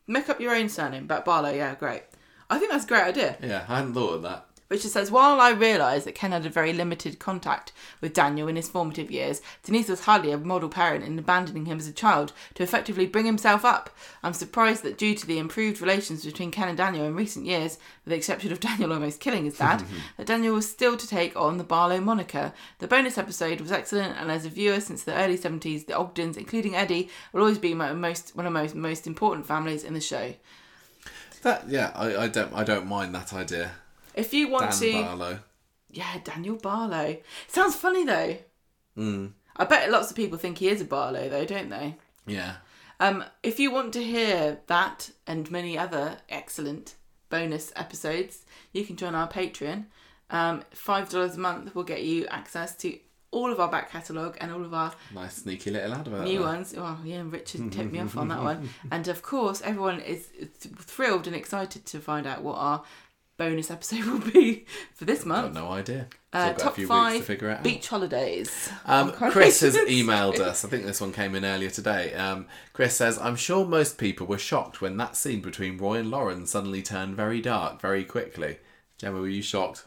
Make 0.07 0.29
up 0.29 0.39
your 0.39 0.55
own 0.55 0.67
surname, 0.69 1.05
but 1.07 1.25
Barlow. 1.25 1.53
Yeah, 1.53 1.75
great. 1.75 2.03
I 2.49 2.57
think 2.59 2.71
that's 2.71 2.85
a 2.85 2.87
great 2.87 3.03
idea. 3.03 3.37
Yeah, 3.41 3.65
I 3.67 3.77
hadn't 3.77 3.93
thought 3.93 4.13
of 4.15 4.21
that. 4.23 4.45
Richard 4.67 4.89
says, 4.89 5.11
while 5.11 5.39
I 5.39 5.51
realise 5.51 6.05
that 6.05 6.15
Ken 6.15 6.31
had 6.31 6.45
a 6.45 6.49
very 6.49 6.73
limited 6.73 7.19
contact 7.19 7.71
with 8.01 8.15
Daniel 8.15 8.47
in 8.47 8.55
his 8.55 8.67
formative 8.67 9.11
years, 9.11 9.41
Denise 9.63 9.89
was 9.89 10.01
hardly 10.01 10.31
a 10.31 10.39
model 10.39 10.69
parent 10.69 11.03
in 11.03 11.19
abandoning 11.19 11.65
him 11.65 11.77
as 11.77 11.87
a 11.87 11.93
child 11.93 12.33
to 12.55 12.63
effectively 12.63 13.05
bring 13.05 13.25
himself 13.25 13.63
up. 13.63 13.91
I'm 14.23 14.33
surprised 14.33 14.81
that 14.81 14.97
due 14.97 15.13
to 15.13 15.27
the 15.27 15.37
improved 15.37 15.81
relations 15.81 16.25
between 16.25 16.49
Ken 16.49 16.67
and 16.67 16.77
Daniel 16.77 17.05
in 17.05 17.13
recent 17.13 17.45
years, 17.45 17.77
with 18.03 18.11
the 18.11 18.15
exception 18.15 18.51
of 18.51 18.59
Daniel 18.59 18.91
almost 18.91 19.19
killing 19.19 19.45
his 19.45 19.59
dad, 19.59 19.83
that 20.17 20.25
Daniel 20.25 20.55
was 20.55 20.67
still 20.67 20.97
to 20.97 21.07
take 21.07 21.35
on 21.35 21.57
the 21.57 21.63
Barlow 21.63 22.01
moniker. 22.01 22.51
The 22.79 22.87
bonus 22.87 23.19
episode 23.19 23.61
was 23.61 23.71
excellent, 23.71 24.17
and 24.17 24.31
as 24.31 24.45
a 24.45 24.49
viewer 24.49 24.79
since 24.79 25.03
the 25.03 25.13
early 25.13 25.37
70s, 25.37 25.85
the 25.85 25.93
Ogdens, 25.93 26.37
including 26.37 26.75
Eddie, 26.75 27.09
will 27.33 27.41
always 27.41 27.59
be 27.59 27.75
my 27.75 27.93
most 27.93 28.35
one 28.35 28.47
of 28.47 28.53
my 28.53 28.63
most, 28.63 28.75
most 28.75 29.07
important 29.07 29.45
families 29.45 29.83
in 29.83 29.93
the 29.93 30.01
show. 30.01 30.33
That 31.43 31.69
yeah, 31.69 31.91
I, 31.93 32.23
I 32.23 32.27
don't 32.27 32.51
I 32.53 32.63
don't 32.63 32.87
mind 32.87 33.13
that 33.13 33.31
idea. 33.31 33.73
If 34.15 34.33
you 34.33 34.47
want 34.49 34.71
Dan 34.71 34.79
to. 34.79 34.91
Barlow. 35.03 35.39
Yeah, 35.91 36.17
Daniel 36.23 36.55
Barlow. 36.57 37.17
Sounds 37.47 37.75
funny 37.75 38.03
though. 38.05 38.37
Mm. 38.97 39.31
I 39.57 39.65
bet 39.65 39.89
lots 39.91 40.09
of 40.09 40.15
people 40.17 40.37
think 40.37 40.57
he 40.57 40.67
is 40.69 40.81
a 40.81 40.85
Barlow 40.85 41.29
though, 41.29 41.45
don't 41.45 41.69
they? 41.69 41.95
Yeah. 42.25 42.55
Um, 42.99 43.23
if 43.43 43.59
you 43.59 43.71
want 43.71 43.93
to 43.93 44.03
hear 44.03 44.59
that 44.67 45.11
and 45.27 45.49
many 45.51 45.77
other 45.77 46.17
excellent 46.29 46.95
bonus 47.29 47.71
episodes, 47.75 48.45
you 48.73 48.85
can 48.85 48.95
join 48.95 49.15
our 49.15 49.27
Patreon. 49.27 49.85
Um, 50.29 50.63
Five 50.71 51.09
dollars 51.09 51.35
a 51.35 51.39
month 51.39 51.75
will 51.75 51.83
get 51.83 52.03
you 52.03 52.25
access 52.27 52.75
to 52.77 52.97
all 53.31 53.51
of 53.51 53.59
our 53.59 53.67
back 53.69 53.91
catalogue 53.91 54.37
and 54.39 54.49
all 54.51 54.63
of 54.63 54.73
our 54.73 54.93
Nice 55.13 55.35
sneaky 55.43 55.69
little 55.71 55.93
advert. 55.93 56.23
new 56.23 56.39
there. 56.39 56.47
ones. 56.47 56.73
Oh, 56.77 56.97
yeah, 57.03 57.21
Richard 57.25 57.69
tipped 57.71 57.91
me 57.91 57.99
off 57.99 58.15
on 58.17 58.29
that 58.29 58.41
one. 58.41 58.69
And 58.91 59.07
of 59.09 59.21
course, 59.21 59.61
everyone 59.61 59.99
is 59.99 60.29
thrilled 60.57 61.27
and 61.27 61.35
excited 61.35 61.85
to 61.87 61.99
find 61.99 62.25
out 62.25 62.43
what 62.43 62.55
our 62.55 62.83
bonus 63.37 63.69
episode 63.69 64.03
will 64.05 64.19
be 64.31 64.65
for 64.93 65.05
this 65.05 65.25
month. 65.25 65.47
I've 65.47 65.53
Got 65.53 65.63
no 65.63 65.71
idea. 65.71 66.07
Uh, 66.31 66.47
got 66.49 66.55
a 66.61 66.63
top 66.63 66.75
few 66.75 66.87
five 66.87 67.13
weeks 67.13 67.25
to 67.25 67.33
figure 67.33 67.49
it 67.49 67.57
out. 67.57 67.63
beach 67.63 67.87
holidays. 67.87 68.69
Um, 68.85 69.11
Chris 69.11 69.61
has 69.61 69.75
emailed 69.87 70.39
us. 70.39 70.65
I 70.65 70.69
think 70.69 70.85
this 70.85 71.01
one 71.01 71.13
came 71.13 71.35
in 71.35 71.45
earlier 71.45 71.69
today. 71.69 72.13
Um, 72.13 72.47
Chris 72.73 72.95
says, 72.95 73.17
I'm 73.17 73.35
sure 73.35 73.65
most 73.65 73.97
people 73.97 74.27
were 74.27 74.37
shocked 74.37 74.81
when 74.81 74.97
that 74.97 75.15
scene 75.15 75.41
between 75.41 75.77
Roy 75.77 75.95
and 75.99 76.11
Lauren 76.11 76.45
suddenly 76.45 76.81
turned 76.81 77.15
very 77.15 77.41
dark 77.41 77.81
very 77.81 78.03
quickly. 78.03 78.57
Gemma, 78.97 79.19
were 79.19 79.27
you 79.27 79.41
shocked? 79.41 79.85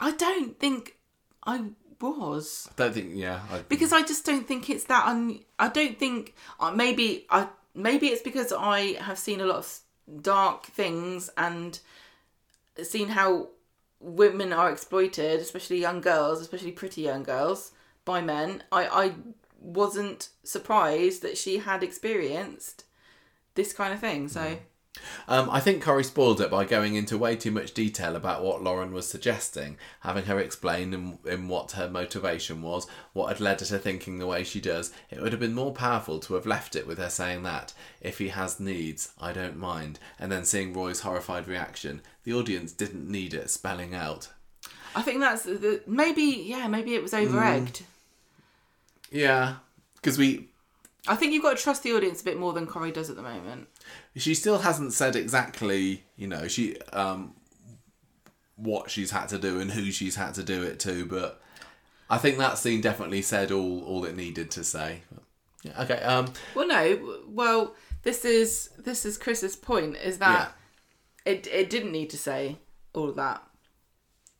I 0.00 0.12
don't 0.12 0.58
think 0.58 0.96
I 1.44 1.70
was. 2.00 2.68
I 2.70 2.72
don't 2.76 2.92
think, 2.94 3.10
yeah. 3.14 3.40
I, 3.50 3.62
because 3.68 3.92
I 3.92 4.02
just 4.02 4.24
don't 4.24 4.46
think 4.46 4.70
it's 4.70 4.84
that. 4.84 5.06
Un- 5.06 5.40
I 5.58 5.68
don't 5.68 5.98
think 5.98 6.34
uh, 6.60 6.70
maybe 6.70 7.26
I 7.30 7.48
maybe 7.74 8.08
it's 8.08 8.22
because 8.22 8.52
I 8.52 8.94
have 9.00 9.18
seen 9.18 9.40
a 9.40 9.46
lot 9.46 9.56
of 9.58 9.80
dark 10.22 10.66
things 10.66 11.30
and 11.36 11.78
seen 12.82 13.08
how 13.08 13.48
women 14.00 14.52
are 14.52 14.70
exploited, 14.70 15.40
especially 15.40 15.80
young 15.80 16.00
girls, 16.00 16.40
especially 16.40 16.72
pretty 16.72 17.02
young 17.02 17.22
girls, 17.22 17.72
by 18.04 18.20
men. 18.20 18.62
I 18.70 18.86
I 18.86 19.14
wasn't 19.60 20.28
surprised 20.44 21.22
that 21.22 21.36
she 21.36 21.58
had 21.58 21.82
experienced 21.82 22.84
this 23.54 23.72
kind 23.72 23.92
of 23.92 24.00
thing. 24.00 24.28
So 24.28 24.40
mm. 24.40 24.58
Um, 25.26 25.48
I 25.50 25.60
think 25.60 25.82
Corrie 25.82 26.04
spoiled 26.04 26.40
it 26.40 26.50
by 26.50 26.64
going 26.64 26.94
into 26.94 27.18
way 27.18 27.36
too 27.36 27.50
much 27.50 27.74
detail 27.74 28.16
about 28.16 28.42
what 28.42 28.62
Lauren 28.62 28.92
was 28.92 29.08
suggesting, 29.08 29.76
having 30.00 30.24
her 30.24 30.38
explain 30.38 30.94
in, 30.94 31.18
in 31.24 31.48
what 31.48 31.72
her 31.72 31.88
motivation 31.88 32.62
was, 32.62 32.86
what 33.12 33.28
had 33.28 33.40
led 33.40 33.60
her 33.60 33.66
to 33.66 33.78
thinking 33.78 34.18
the 34.18 34.26
way 34.26 34.44
she 34.44 34.60
does. 34.60 34.92
It 35.10 35.20
would 35.20 35.32
have 35.32 35.40
been 35.40 35.54
more 35.54 35.72
powerful 35.72 36.18
to 36.20 36.34
have 36.34 36.46
left 36.46 36.76
it 36.76 36.86
with 36.86 36.98
her 36.98 37.10
saying 37.10 37.42
that, 37.42 37.74
if 38.00 38.18
he 38.18 38.28
has 38.28 38.60
needs, 38.60 39.12
I 39.20 39.32
don't 39.32 39.56
mind, 39.56 39.98
and 40.18 40.30
then 40.32 40.44
seeing 40.44 40.72
Roy's 40.72 41.00
horrified 41.00 41.48
reaction. 41.48 42.02
The 42.24 42.34
audience 42.34 42.72
didn't 42.72 43.10
need 43.10 43.34
it 43.34 43.50
spelling 43.50 43.94
out. 43.94 44.28
I 44.94 45.02
think 45.02 45.20
that's 45.20 45.44
the, 45.44 45.82
maybe 45.86 46.22
yeah 46.22 46.66
maybe 46.66 46.94
it 46.94 47.02
was 47.02 47.14
over 47.14 47.42
egged. 47.42 47.82
Yeah, 49.10 49.56
because 49.96 50.18
we. 50.18 50.48
I 51.06 51.14
think 51.14 51.32
you've 51.32 51.42
got 51.42 51.56
to 51.56 51.62
trust 51.62 51.82
the 51.82 51.92
audience 51.92 52.20
a 52.20 52.24
bit 52.24 52.38
more 52.38 52.52
than 52.52 52.66
Corrie 52.66 52.92
does 52.92 53.08
at 53.08 53.16
the 53.16 53.22
moment. 53.22 53.68
She 54.16 54.34
still 54.34 54.58
hasn't 54.58 54.92
said 54.92 55.14
exactly, 55.16 56.04
you 56.16 56.26
know, 56.26 56.48
she 56.48 56.78
um, 56.92 57.34
what 58.56 58.90
she's 58.90 59.10
had 59.12 59.28
to 59.28 59.38
do 59.38 59.60
and 59.60 59.70
who 59.70 59.90
she's 59.90 60.16
had 60.16 60.34
to 60.34 60.42
do 60.42 60.62
it 60.62 60.80
to, 60.80 61.06
but 61.06 61.40
I 62.10 62.18
think 62.18 62.38
that 62.38 62.58
scene 62.58 62.80
definitely 62.80 63.22
said 63.22 63.52
all 63.52 63.82
all 63.84 64.04
it 64.04 64.16
needed 64.16 64.50
to 64.52 64.64
say. 64.64 65.02
Yeah, 65.62 65.82
okay. 65.82 66.00
Um, 66.02 66.32
Well, 66.54 66.66
no. 66.68 67.20
Well, 67.28 67.74
this 68.02 68.24
is 68.24 68.70
this 68.78 69.04
is 69.04 69.18
Chris's 69.18 69.56
point. 69.56 69.96
Is 69.96 70.18
that 70.18 70.52
it? 71.24 71.46
It 71.46 71.70
didn't 71.70 71.92
need 71.92 72.10
to 72.10 72.18
say 72.18 72.58
all 72.94 73.08
of 73.08 73.16
that. 73.16 73.42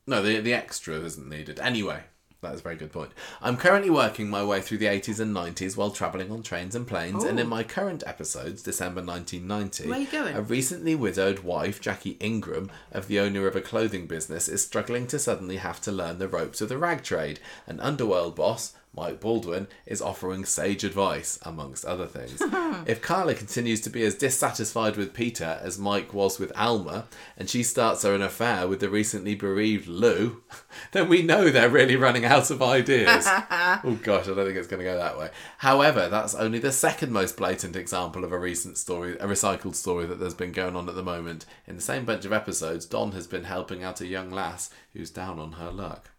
no, 0.07 0.23
the 0.23 0.41
the 0.41 0.55
extra 0.55 0.95
isn't 1.01 1.29
needed 1.29 1.61
anyway. 1.61 2.05
That's 2.41 2.61
a 2.61 2.63
very 2.63 2.77
good 2.77 2.93
point. 2.93 3.11
I'm 3.43 3.57
currently 3.57 3.91
working 3.91 4.31
my 4.31 4.45
way 4.45 4.61
through 4.61 4.79
the 4.79 4.87
80s 4.87 5.19
and 5.19 5.35
90s 5.35 5.77
while 5.77 5.91
travelling 5.91 6.31
on 6.31 6.45
trains 6.45 6.77
and 6.77 6.87
planes, 6.87 7.25
and 7.25 7.41
in 7.41 7.49
my 7.49 7.65
current 7.65 8.05
episodes, 8.07 8.63
December 8.63 9.03
1990, 9.03 9.89
Where 9.89 9.99
you 9.99 10.07
going? 10.07 10.37
a 10.37 10.41
recently 10.41 10.95
widowed 10.95 11.41
wife, 11.41 11.81
Jackie 11.81 12.17
Ingram, 12.21 12.71
of 12.93 13.09
the 13.09 13.19
owner 13.19 13.49
of 13.49 13.57
a 13.57 13.61
clothing 13.61 14.07
business, 14.07 14.49
is 14.49 14.65
struggling 14.65 15.09
to 15.09 15.19
suddenly 15.19 15.57
have 15.57 15.81
to 15.81 15.91
learn 15.91 16.19
the 16.21 16.29
ropes 16.29 16.61
of 16.61 16.69
the 16.69 16.79
rag 16.79 17.03
trade. 17.03 17.41
An 17.67 17.81
underworld 17.81 18.37
boss, 18.37 18.73
Mike 18.95 19.21
Baldwin, 19.21 19.69
is 19.87 20.03
offering 20.03 20.45
sage 20.45 20.83
advice, 20.83 21.39
amongst 21.43 21.85
other 21.85 22.07
things. 22.07 22.41
if 22.87 23.01
Carla 23.01 23.35
continues 23.35 23.81
to 23.83 23.91
be 23.91 24.03
as 24.05 24.15
dissatisfied 24.15 24.97
with 24.97 25.15
Peter 25.15 25.61
as 25.63 25.79
Mike 25.79 26.13
was 26.13 26.39
with 26.39 26.53
Alma, 26.57 27.07
and 27.37 27.49
she 27.49 27.63
starts 27.63 28.03
her 28.03 28.15
an 28.15 28.23
affair 28.23 28.67
with 28.67 28.81
the 28.81 28.89
recently 28.89 29.35
bereaved 29.35 29.87
Lou, 29.87 30.43
then 30.93 31.09
we 31.09 31.23
know 31.23 31.49
they're 31.49 31.69
really 31.69 31.97
running 31.97 32.25
out 32.25 32.51
of 32.51 32.63
ideas. 32.63 33.25
oh 33.29 33.99
gosh, 34.03 34.25
I 34.25 34.35
don't 34.35 34.47
think 34.47 34.57
it's 34.57 34.69
going 34.69 34.81
to 34.81 34.91
go 34.91 34.99
that 34.99 35.19
way. 35.19 35.31
However, 35.59 36.09
that's 36.09 36.35
only 36.35 36.59
the 36.59 36.73
second 36.73 37.13
most 37.13 37.37
blatant 37.37 37.77
example 37.77 38.25
of 38.25 38.33
a 38.33 38.39
recent 38.39 38.79
story, 38.79 39.13
a 39.19 39.27
recycled 39.27 39.75
story 39.75 40.07
that 40.07 40.19
there's 40.19 40.35
been 40.35 40.53
going 40.53 40.77
on 40.77 40.89
at 40.89 40.95
the 40.95 41.03
moment. 41.03 41.47
In 41.67 41.77
the 41.77 41.83
same 41.83 42.05
bunch 42.05 42.25
of 42.25 42.33
episodes, 42.33 42.87
Don 42.87 43.13
has 43.13 43.27
been 43.27 43.45
helping 43.45 43.85
out 43.85 44.01
a 44.01 44.07
young 44.07 44.31
lass 44.31 44.71
who's 44.93 45.11
down 45.11 45.39
on 45.39 45.53
her 45.53 45.71
luck. 45.71 46.11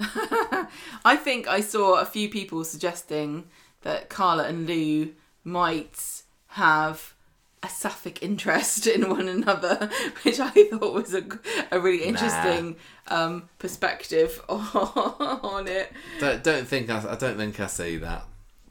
I 1.04 1.16
think 1.16 1.48
I 1.48 1.60
saw 1.60 2.00
a 2.00 2.04
few 2.04 2.28
people 2.28 2.64
suggesting 2.64 3.44
that 3.82 4.08
Carla 4.08 4.44
and 4.44 4.66
Lou 4.66 5.12
might 5.44 6.22
have 6.48 7.14
a 7.62 7.68
sapphic 7.68 8.22
interest 8.22 8.86
in 8.96 9.08
one 9.08 9.28
another, 9.28 9.90
which 10.22 10.40
I 10.40 10.50
thought 10.50 10.94
was 10.94 11.14
a, 11.14 11.24
a 11.70 11.80
really 11.80 12.04
interesting 12.04 12.76
um, 13.08 13.48
perspective 13.58 14.42
on 14.48 15.66
it. 15.68 15.92
Don't, 16.20 16.42
don't 16.42 16.66
think 16.66 16.90
I, 16.90 17.12
I 17.12 17.16
don't 17.16 17.36
think 17.36 17.58
I 17.60 17.66
see 17.66 17.96
that. 17.98 18.24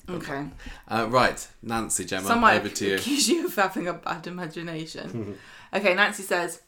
Okay. 0.07 0.45
Uh, 0.87 1.07
right, 1.09 1.47
Nancy 1.63 2.05
Gemma, 2.05 2.27
Some 2.27 2.43
over 2.43 2.69
to 2.69 2.87
you. 2.87 2.95
accuse 2.95 3.27
you 3.27 3.47
of 3.47 3.55
having 3.55 3.87
a 3.87 3.93
bad 3.93 4.27
imagination. 4.27 5.37
okay, 5.73 5.95
Nancy 5.95 6.21
says, 6.21 6.61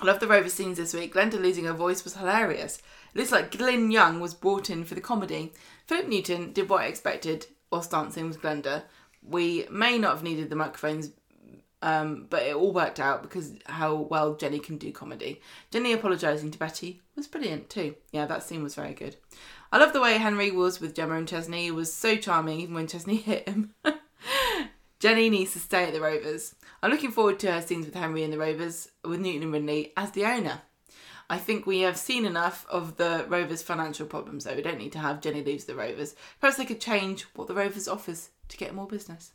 I 0.00 0.04
love 0.04 0.20
the 0.20 0.26
Rover 0.26 0.50
scenes 0.50 0.76
this 0.76 0.92
week. 0.92 1.14
Glenda 1.14 1.40
losing 1.40 1.64
her 1.64 1.72
voice 1.72 2.04
was 2.04 2.16
hilarious. 2.16 2.78
It 3.14 3.18
looks 3.18 3.32
like 3.32 3.56
Glyn 3.56 3.90
Young 3.90 4.20
was 4.20 4.34
brought 4.34 4.68
in 4.68 4.84
for 4.84 4.94
the 4.94 5.00
comedy. 5.00 5.52
Philip 5.86 6.08
Newton 6.08 6.52
did 6.52 6.68
what 6.68 6.82
I 6.82 6.86
expected 6.86 7.46
whilst 7.70 7.92
dancing 7.92 8.28
with 8.28 8.42
Glenda. 8.42 8.82
We 9.22 9.66
may 9.70 9.98
not 9.98 10.12
have 10.12 10.22
needed 10.22 10.50
the 10.50 10.56
microphones, 10.56 11.12
um, 11.80 12.26
but 12.28 12.42
it 12.42 12.54
all 12.54 12.72
worked 12.72 13.00
out 13.00 13.22
because 13.22 13.54
how 13.64 13.94
well 13.94 14.34
Jenny 14.34 14.58
can 14.58 14.76
do 14.76 14.92
comedy. 14.92 15.40
Jenny 15.70 15.94
apologising 15.94 16.50
to 16.50 16.58
Betty 16.58 17.00
was 17.16 17.26
brilliant 17.26 17.70
too. 17.70 17.94
Yeah, 18.12 18.26
that 18.26 18.42
scene 18.42 18.62
was 18.62 18.74
very 18.74 18.92
good. 18.92 19.16
I 19.72 19.78
love 19.78 19.94
the 19.94 20.00
way 20.02 20.18
Henry 20.18 20.50
was 20.50 20.78
with 20.78 20.94
Gemma 20.94 21.14
and 21.14 21.26
Chesney. 21.26 21.64
He 21.64 21.70
was 21.70 21.92
so 21.92 22.16
charming 22.16 22.60
even 22.60 22.74
when 22.74 22.86
Chesney 22.86 23.16
hit 23.16 23.48
him. 23.48 23.74
Jenny 25.00 25.30
needs 25.30 25.52
to 25.54 25.58
stay 25.58 25.84
at 25.84 25.92
the 25.92 26.00
Rovers. 26.00 26.54
I'm 26.82 26.90
looking 26.90 27.10
forward 27.10 27.38
to 27.40 27.52
her 27.52 27.62
scenes 27.62 27.86
with 27.86 27.94
Henry 27.94 28.22
and 28.22 28.32
the 28.32 28.38
Rovers, 28.38 28.88
with 29.04 29.20
Newton 29.20 29.44
and 29.44 29.52
Ridley 29.52 29.92
as 29.96 30.10
the 30.10 30.24
owner. 30.24 30.62
I 31.28 31.38
think 31.38 31.66
we 31.66 31.80
have 31.80 31.96
seen 31.96 32.24
enough 32.24 32.64
of 32.68 32.96
the 32.96 33.24
Rovers' 33.28 33.62
financial 33.62 34.06
problems, 34.06 34.44
though. 34.44 34.54
We 34.54 34.62
don't 34.62 34.78
need 34.78 34.92
to 34.92 35.00
have 35.00 35.20
Jenny 35.20 35.42
leaves 35.42 35.64
the 35.64 35.74
Rovers. 35.74 36.14
Perhaps 36.40 36.58
they 36.58 36.64
could 36.64 36.80
change 36.80 37.22
what 37.34 37.48
the 37.48 37.54
Rovers 37.54 37.88
offers 37.88 38.30
to 38.48 38.56
get 38.56 38.74
more 38.74 38.86
business. 38.86 39.32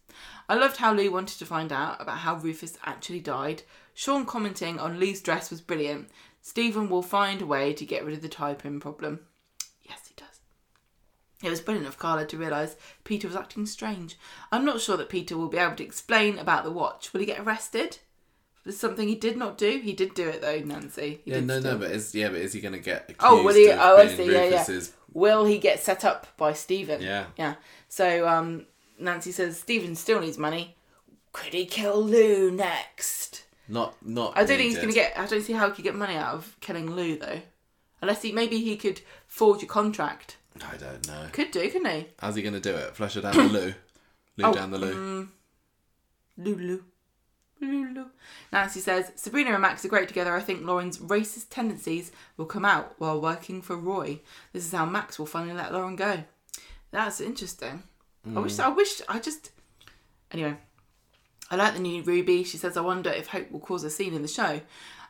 I 0.48 0.56
loved 0.56 0.78
how 0.78 0.94
Lou 0.94 1.12
wanted 1.12 1.38
to 1.40 1.46
find 1.46 1.74
out 1.74 2.02
about 2.02 2.20
how 2.20 2.38
Rufus 2.38 2.78
actually 2.86 3.20
died. 3.20 3.64
Sean 3.94 4.26
commenting 4.26 4.80
on 4.80 5.00
Lou's 5.00 5.22
dress 5.22 5.50
was 5.50 5.60
brilliant. 5.60 6.10
Stephen 6.42 6.90
will 6.90 7.04
find 7.04 7.42
a 7.42 7.46
way 7.46 7.74
to 7.74 7.86
get 7.86 8.06
rid 8.06 8.16
of 8.16 8.22
the 8.22 8.30
tiepin 8.30 8.80
problem. 8.80 9.20
Yes, 11.42 11.44
he 11.44 11.48
does. 11.48 11.48
It 11.48 11.50
was 11.50 11.62
brilliant 11.62 11.88
of 11.88 11.98
Carla 11.98 12.26
to 12.26 12.38
realise 12.38 12.76
Peter 13.04 13.28
was 13.28 13.36
acting 13.36 13.66
strange. 13.66 14.18
I'm 14.52 14.66
not 14.66 14.82
sure 14.82 14.98
that 14.98 15.10
Peter 15.10 15.38
will 15.38 15.48
be 15.50 15.58
able 15.58 15.76
to 15.76 15.84
explain 15.84 16.38
about 16.38 16.64
the 16.64 16.72
watch. 16.72 17.14
Will 17.14 17.20
he 17.20 17.26
get 17.26 17.40
arrested? 17.40 18.00
For 18.64 18.72
something 18.72 19.08
he 19.08 19.16
did 19.16 19.38
not 19.38 19.58
do? 19.58 19.80
He 19.80 19.94
did 19.94 20.14
do 20.14 20.28
it 20.30 20.42
though, 20.42 20.60
Nancy. 20.60 21.22
He 21.26 21.32
Yeah, 21.32 21.40
no, 21.40 21.60
no, 21.60 21.78
but 21.78 21.92
is 21.92 22.14
yeah, 22.14 22.30
but 22.30 22.38
is 22.38 22.54
he 22.54 22.62
going 22.62 22.74
to 22.74 22.80
get 22.80 23.10
accused 23.10 23.18
Oh, 23.22 23.44
will 23.44 23.56
he? 23.56 23.70
of 23.70 23.80
Oh, 23.80 23.98
I 23.98 24.08
see. 24.08 24.32
Yeah, 24.32 24.46
yeah. 24.46 24.82
Will 25.14 25.46
he 25.46 25.58
get 25.58 25.80
set 25.80 26.06
up 26.06 26.28
by 26.38 26.54
Stephen? 26.54 27.02
Yeah. 27.02 27.26
Yeah. 27.38 27.56
So 27.90 28.28
um, 28.28 28.68
Nancy 29.00 29.32
says 29.32 29.60
Stephen 29.60 29.96
still 29.96 30.22
needs 30.22 30.38
money. 30.38 30.76
Could 31.34 31.54
he 31.54 31.66
kill 31.66 32.04
Lou 32.04 32.52
next? 32.52 33.46
Not, 33.68 33.96
not. 34.06 34.34
I 34.36 34.42
don't 34.42 34.58
think 34.58 34.62
he's 34.62 34.76
going 34.76 34.90
to 34.90 34.94
get. 34.94 35.18
I 35.18 35.26
don't 35.26 35.42
see 35.42 35.54
how 35.54 35.68
he 35.70 35.74
could 35.74 35.84
get 35.84 35.96
money 35.96 36.16
out 36.16 36.36
of 36.36 36.58
killing 36.60 36.92
Lou 36.92 37.18
though, 37.18 37.42
unless 38.02 38.22
he 38.22 38.32
maybe 38.32 38.60
he 38.60 38.76
could 38.76 39.02
forge 39.28 39.64
a 39.64 39.66
contract. 39.66 40.38
I 40.58 40.78
don't 40.78 41.08
know. 41.08 41.28
Could 41.32 41.52
do, 41.52 41.70
couldn't 41.70 41.90
he? 41.90 42.08
How's 42.20 42.36
he 42.36 42.42
going 42.42 42.54
to 42.54 42.60
do 42.60 42.76
it? 42.76 42.96
Flush 42.96 43.14
her 43.16 43.22
down 43.22 43.36
the 43.36 43.44
loo. 43.44 43.74
Loo 44.38 44.46
Oh, 44.46 44.54
down 44.54 44.72
the 44.72 44.78
loo. 44.78 44.94
Mm. 44.96 45.28
Lulu. 46.38 46.84
Lulu. 47.60 48.06
Nancy 48.52 48.80
says 48.80 49.12
Sabrina 49.16 49.52
and 49.52 49.62
Max 49.62 49.86
are 49.86 49.90
great 49.90 50.08
together. 50.08 50.34
I 50.36 50.40
think 50.40 50.66
Lauren's 50.66 50.98
racist 50.98 51.48
tendencies 51.50 52.12
will 52.38 52.46
come 52.46 52.66
out 52.66 52.96
while 52.98 53.22
working 53.22 53.62
for 53.62 53.76
Roy. 53.76 54.20
This 54.54 54.66
is 54.66 54.72
how 54.72 54.86
Max 54.86 55.20
will 55.20 55.26
finally 55.26 55.54
let 55.54 55.74
Lauren 55.74 55.96
go. 55.96 56.24
That's 56.92 57.22
interesting. 57.22 57.84
I 58.36 58.40
wish. 58.40 58.54
Mm. 58.54 58.64
I 58.64 58.70
wish. 58.70 59.02
I 59.08 59.20
just. 59.20 59.52
Anyway, 60.32 60.56
I 61.50 61.56
like 61.56 61.74
the 61.74 61.80
new 61.80 62.02
Ruby. 62.04 62.44
She 62.44 62.58
says, 62.58 62.78
I 62.78 62.82
wonder 62.82 63.10
if 63.12 63.28
Hope 63.28 63.52
will 63.52 63.60
cause 63.60 63.84
a 63.84 63.90
scene 63.90 64.14
in 64.14 64.22
the 64.22 64.28
show. 64.28 64.62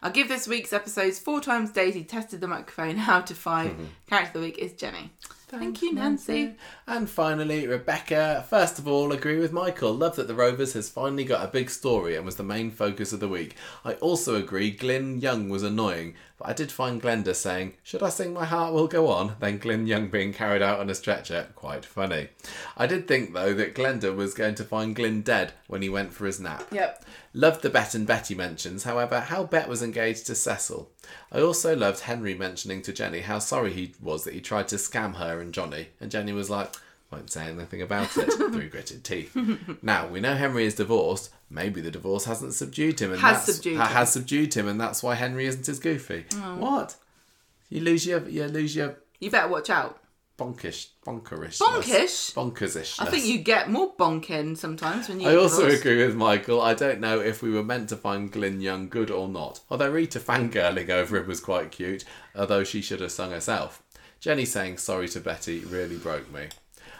I'll 0.03 0.11
give 0.11 0.27
this 0.27 0.47
week's 0.47 0.73
episodes 0.73 1.19
four 1.19 1.41
times 1.41 1.71
Daisy 1.71 2.03
tested 2.03 2.41
the 2.41 2.47
microphone 2.47 2.97
out 2.99 3.29
of 3.29 3.37
5 3.37 3.75
Character 4.07 4.29
of 4.29 4.33
the 4.33 4.39
week 4.39 4.57
is 4.57 4.73
Jenny. 4.73 5.11
Thank 5.51 5.81
you, 5.81 5.93
Nancy. 5.93 6.55
And 6.87 7.09
finally, 7.09 7.67
Rebecca. 7.67 8.45
First 8.49 8.79
of 8.79 8.87
all, 8.87 9.11
agree 9.11 9.37
with 9.37 9.51
Michael. 9.51 9.91
Love 9.91 10.15
that 10.15 10.29
the 10.29 10.33
Rovers 10.33 10.71
has 10.73 10.87
finally 10.87 11.25
got 11.25 11.43
a 11.43 11.51
big 11.51 11.69
story 11.69 12.15
and 12.15 12.25
was 12.25 12.37
the 12.37 12.43
main 12.43 12.71
focus 12.71 13.11
of 13.11 13.19
the 13.19 13.27
week. 13.27 13.57
I 13.83 13.95
also 13.95 14.35
agree 14.35 14.71
Glyn 14.71 15.19
Young 15.19 15.49
was 15.49 15.61
annoying, 15.61 16.15
but 16.37 16.47
I 16.47 16.53
did 16.53 16.71
find 16.71 17.01
Glenda 17.01 17.35
saying, 17.35 17.73
Should 17.83 18.01
I 18.01 18.07
sing 18.07 18.33
My 18.33 18.45
Heart 18.45 18.73
Will 18.73 18.87
Go 18.87 19.09
On? 19.09 19.35
Then 19.41 19.57
Glyn 19.57 19.87
Young 19.87 20.07
being 20.07 20.31
carried 20.31 20.61
out 20.61 20.79
on 20.79 20.89
a 20.89 20.95
stretcher. 20.95 21.49
Quite 21.53 21.83
funny. 21.83 22.29
I 22.77 22.87
did 22.87 23.05
think, 23.05 23.33
though, 23.33 23.53
that 23.53 23.75
Glenda 23.75 24.15
was 24.15 24.33
going 24.33 24.55
to 24.55 24.63
find 24.63 24.95
Glyn 24.95 25.21
dead 25.21 25.51
when 25.67 25.81
he 25.81 25.89
went 25.89 26.13
for 26.13 26.25
his 26.27 26.39
nap. 26.39 26.65
Yep. 26.71 27.03
Loved 27.33 27.61
the 27.61 27.69
Bet 27.69 27.93
and 27.93 28.07
Betty 28.07 28.35
mentions, 28.35 28.83
however, 28.83 29.19
how 29.19 29.43
Bet 29.43 29.67
was 29.67 29.83
engaged 29.83 30.27
to 30.27 30.35
Cecil. 30.35 30.89
I 31.31 31.41
also 31.41 31.75
loved 31.75 32.01
Henry 32.01 32.33
mentioning 32.35 32.81
to 32.83 32.93
Jenny 32.93 33.21
how 33.21 33.39
sorry 33.39 33.73
he 33.73 33.93
was 34.01 34.23
that 34.23 34.33
he 34.33 34.41
tried 34.41 34.67
to 34.69 34.75
scam 34.75 35.15
her 35.15 35.39
and 35.39 35.53
Johnny, 35.53 35.87
and 35.99 36.11
Jenny 36.11 36.33
was 36.33 36.49
like, 36.49 36.73
won't 37.11 37.31
say 37.31 37.45
anything 37.45 37.81
about 37.81 38.15
it, 38.17 38.31
through 38.33 38.69
gritted 38.69 39.03
teeth. 39.03 39.35
now, 39.81 40.07
we 40.07 40.19
know 40.19 40.35
Henry 40.35 40.65
is 40.65 40.75
divorced. 40.75 41.29
Maybe 41.49 41.81
the 41.81 41.91
divorce 41.91 42.25
hasn't 42.25 42.53
subdued 42.53 42.99
him. 43.01 43.11
And 43.11 43.19
Has 43.21 43.45
that's, 43.45 43.55
subdued 43.57 43.77
ha- 43.77 43.87
him. 43.87 43.93
Has 43.93 44.13
subdued 44.13 44.53
him, 44.53 44.67
and 44.67 44.79
that's 44.79 45.03
why 45.03 45.15
Henry 45.15 45.45
isn't 45.45 45.67
as 45.67 45.79
goofy. 45.79 46.25
Oh. 46.35 46.55
What? 46.57 46.95
You 47.69 47.81
lose 47.81 48.05
your, 48.05 48.27
you 48.29 48.45
lose 48.47 48.75
your 48.75 48.97
You 49.19 49.29
better 49.29 49.49
watch 49.49 49.69
out. 49.69 50.00
Bonkish, 50.41 50.87
bonkerish. 51.05 51.59
Bonkish? 51.59 52.33
Bonkersish. 52.33 52.99
I 52.99 53.05
think 53.05 53.25
you 53.25 53.39
get 53.39 53.69
more 53.69 53.93
bonking 53.95 54.57
sometimes 54.57 55.07
when 55.07 55.19
you. 55.19 55.29
I 55.29 55.35
also 55.35 55.67
agree 55.67 56.05
with 56.05 56.15
Michael. 56.15 56.61
I 56.61 56.73
don't 56.73 56.99
know 56.99 57.19
if 57.19 57.43
we 57.43 57.51
were 57.51 57.63
meant 57.63 57.89
to 57.89 57.95
find 57.95 58.31
Glyn 58.31 58.59
Young 58.61 58.89
good 58.89 59.11
or 59.11 59.27
not. 59.27 59.59
Although 59.69 59.91
Rita 59.91 60.19
fangirling 60.19 60.89
over 60.89 61.17
him 61.17 61.27
was 61.27 61.39
quite 61.39 61.71
cute, 61.71 62.03
although 62.35 62.63
she 62.63 62.81
should 62.81 63.01
have 63.01 63.11
sung 63.11 63.31
herself. 63.31 63.83
Jenny 64.19 64.45
saying 64.45 64.77
sorry 64.77 65.07
to 65.09 65.19
Betty 65.19 65.59
really 65.59 65.97
broke 65.97 66.31
me. 66.31 66.47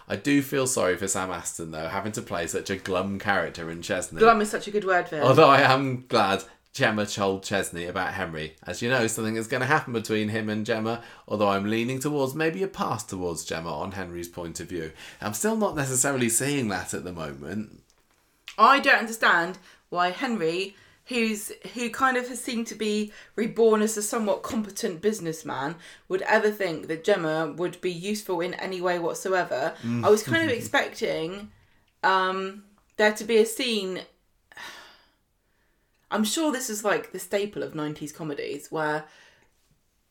I 0.08 0.16
do 0.16 0.42
feel 0.42 0.68
sorry 0.68 0.98
for 0.98 1.08
Sam 1.08 1.32
Aston 1.32 1.72
though, 1.72 1.88
having 1.88 2.12
to 2.14 2.22
play 2.22 2.48
such 2.48 2.70
a 2.70 2.76
glum 2.76 3.18
character 3.18 3.72
in 3.72 3.82
Chesney. 3.82 4.20
Glum 4.20 4.42
is 4.42 4.50
such 4.50 4.68
a 4.68 4.72
good 4.72 4.86
word 4.86 5.08
for 5.08 5.16
it. 5.16 5.24
Although 5.24 5.50
I 5.50 5.62
am 5.62 6.06
glad 6.08 6.44
Gemma 6.74 7.06
told 7.06 7.44
Chesney 7.44 7.86
about 7.86 8.14
Henry. 8.14 8.56
As 8.66 8.82
you 8.82 8.90
know, 8.90 9.06
something 9.08 9.36
is 9.36 9.48
going 9.48 9.62
to 9.62 9.68
happen 9.68 9.92
between 9.92 10.30
him 10.30 10.50
and 10.50 10.66
Gemma, 10.66 11.04
although 11.28 11.50
I'm 11.50 11.70
leaning 11.70 12.00
towards 12.00 12.34
maybe 12.34 12.64
a 12.64 12.68
pass 12.68 13.04
towards 13.04 13.44
Gemma 13.44 13.74
on 13.74 13.92
Henry's 13.92 14.30
point 14.30 14.60
of 14.62 14.70
view. 14.70 14.94
I'm 15.20 15.34
still 15.34 15.58
not 15.58 15.76
necessarily 15.76 16.30
seeing 16.30 16.70
that 16.70 16.94
at 16.94 17.04
the 17.04 17.12
moment. 17.12 17.82
I 18.58 18.80
don't 18.80 19.00
understand 19.00 19.58
why 19.90 20.12
Henry, 20.12 20.76
who's 21.08 21.52
who 21.74 21.90
kind 21.90 22.16
of 22.16 22.30
has 22.30 22.42
seemed 22.42 22.68
to 22.68 22.76
be 22.76 23.12
reborn 23.36 23.82
as 23.82 23.98
a 23.98 24.02
somewhat 24.02 24.42
competent 24.42 25.02
businessman, 25.02 25.76
would 26.08 26.22
ever 26.22 26.52
think 26.52 26.88
that 26.88 27.04
Gemma 27.04 27.54
would 27.58 27.82
be 27.82 27.92
useful 27.92 28.40
in 28.40 28.54
any 28.54 28.80
way 28.80 28.98
whatsoever. 28.98 29.74
I 30.06 30.10
was 30.10 30.24
kind 30.24 30.50
of 30.50 30.50
expecting 30.58 31.52
um, 32.02 32.64
there 32.96 33.14
to 33.14 33.26
be 33.26 33.38
a 33.38 33.46
scene. 33.46 34.02
I'm 36.12 36.24
sure 36.24 36.52
this 36.52 36.70
is 36.70 36.84
like 36.84 37.12
the 37.12 37.20
staple 37.20 37.64
of 37.64 37.74
90s 37.74 38.14
comedies 38.14 38.72
where 38.72 39.06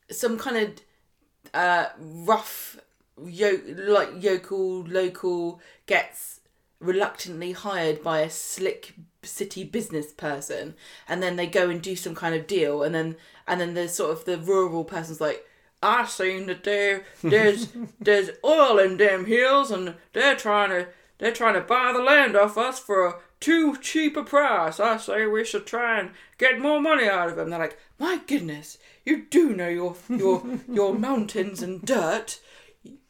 some 0.09 0.37
kind 0.37 0.57
of 0.57 1.53
uh, 1.53 1.85
rough 1.99 2.77
yo- 3.23 3.61
like 3.77 4.09
yokel 4.21 4.81
local 4.83 5.61
gets 5.85 6.41
reluctantly 6.79 7.51
hired 7.51 8.01
by 8.03 8.21
a 8.21 8.29
slick 8.29 8.95
city 9.23 9.63
business 9.63 10.11
person 10.11 10.73
and 11.07 11.21
then 11.21 11.35
they 11.35 11.45
go 11.45 11.69
and 11.69 11.81
do 11.81 11.95
some 11.95 12.15
kind 12.15 12.33
of 12.33 12.47
deal 12.47 12.81
and 12.81 12.95
then 12.95 13.15
and 13.47 13.61
then 13.61 13.75
the 13.75 13.87
sort 13.87 14.11
of 14.11 14.25
the 14.25 14.37
rural 14.37 14.83
person's 14.83 15.21
like 15.21 15.45
I 15.83 16.05
seen 16.05 16.47
that 16.47 16.63
there 16.63 17.03
there's 17.23 17.67
there's 17.99 18.31
oil 18.43 18.79
in 18.79 18.97
them 18.97 19.25
hills 19.25 19.69
and 19.69 19.93
they're 20.13 20.35
trying 20.35 20.69
to 20.69 20.87
they're 21.19 21.31
trying 21.31 21.53
to 21.53 21.61
buy 21.61 21.93
the 21.93 22.01
land 22.01 22.35
off 22.35 22.57
us 22.57 22.79
for 22.79 23.05
a 23.05 23.15
too 23.41 23.75
cheap 23.81 24.15
a 24.15 24.23
price. 24.23 24.79
I 24.79 24.95
say 24.97 25.25
we 25.25 25.43
should 25.43 25.65
try 25.67 25.99
and 25.99 26.11
get 26.37 26.59
more 26.59 26.79
money 26.79 27.07
out 27.09 27.27
of 27.29 27.35
them. 27.35 27.49
They're 27.49 27.59
like, 27.59 27.77
my 27.99 28.21
goodness, 28.25 28.77
you 29.03 29.23
do 29.29 29.53
know 29.53 29.67
your 29.67 29.95
your 30.07 30.43
your 30.71 30.93
mountains 30.93 31.61
and 31.61 31.81
dirt. 31.81 32.39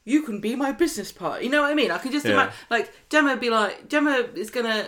You 0.03 0.23
can 0.23 0.41
be 0.41 0.55
my 0.55 0.71
business 0.71 1.11
partner. 1.11 1.43
You 1.43 1.51
know 1.51 1.61
what 1.61 1.69
I 1.71 1.75
mean? 1.75 1.91
I 1.91 1.99
can 1.99 2.11
just 2.11 2.25
Yeah. 2.25 2.33
imagine, 2.33 2.53
like 2.71 2.91
Gemma 3.09 3.37
be 3.37 3.51
like, 3.51 3.87
Gemma 3.87 4.27
is 4.33 4.49
gonna. 4.49 4.87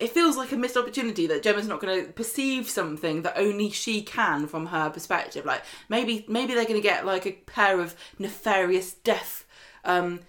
It 0.00 0.10
feels 0.10 0.36
like 0.36 0.50
a 0.50 0.56
missed 0.56 0.76
opportunity 0.76 1.28
that 1.28 1.44
Gemma's 1.44 1.68
not 1.68 1.80
going 1.80 2.04
to 2.06 2.12
perceive 2.12 2.68
something 2.68 3.22
that 3.22 3.34
only 3.36 3.70
she 3.70 4.02
can 4.02 4.48
from 4.48 4.66
her 4.66 4.90
perspective. 4.90 5.44
Like 5.44 5.62
maybe 5.88 6.24
maybe 6.28 6.54
they're 6.54 6.64
going 6.64 6.80
to 6.82 6.88
get 6.88 7.06
like 7.06 7.26
a 7.26 7.32
pair 7.32 7.78
of 7.78 7.94
nefarious 8.18 8.92
deaf 8.92 9.46
um, 9.84 10.20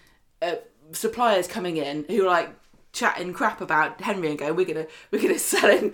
uh, 0.42 0.58
suppliers 0.92 1.48
coming 1.48 1.78
in 1.78 2.06
who 2.08 2.24
are 2.24 2.30
like 2.30 2.50
chatting 2.96 3.34
crap 3.34 3.62
about 3.62 4.02
Henry 4.02 4.30
and 4.30 4.40
go, 4.40 4.52
we're 4.54 4.66
gonna 4.66 4.88
we're 5.12 5.22
gonna 5.22 5.38
sell 5.54 5.70
him 5.70 5.94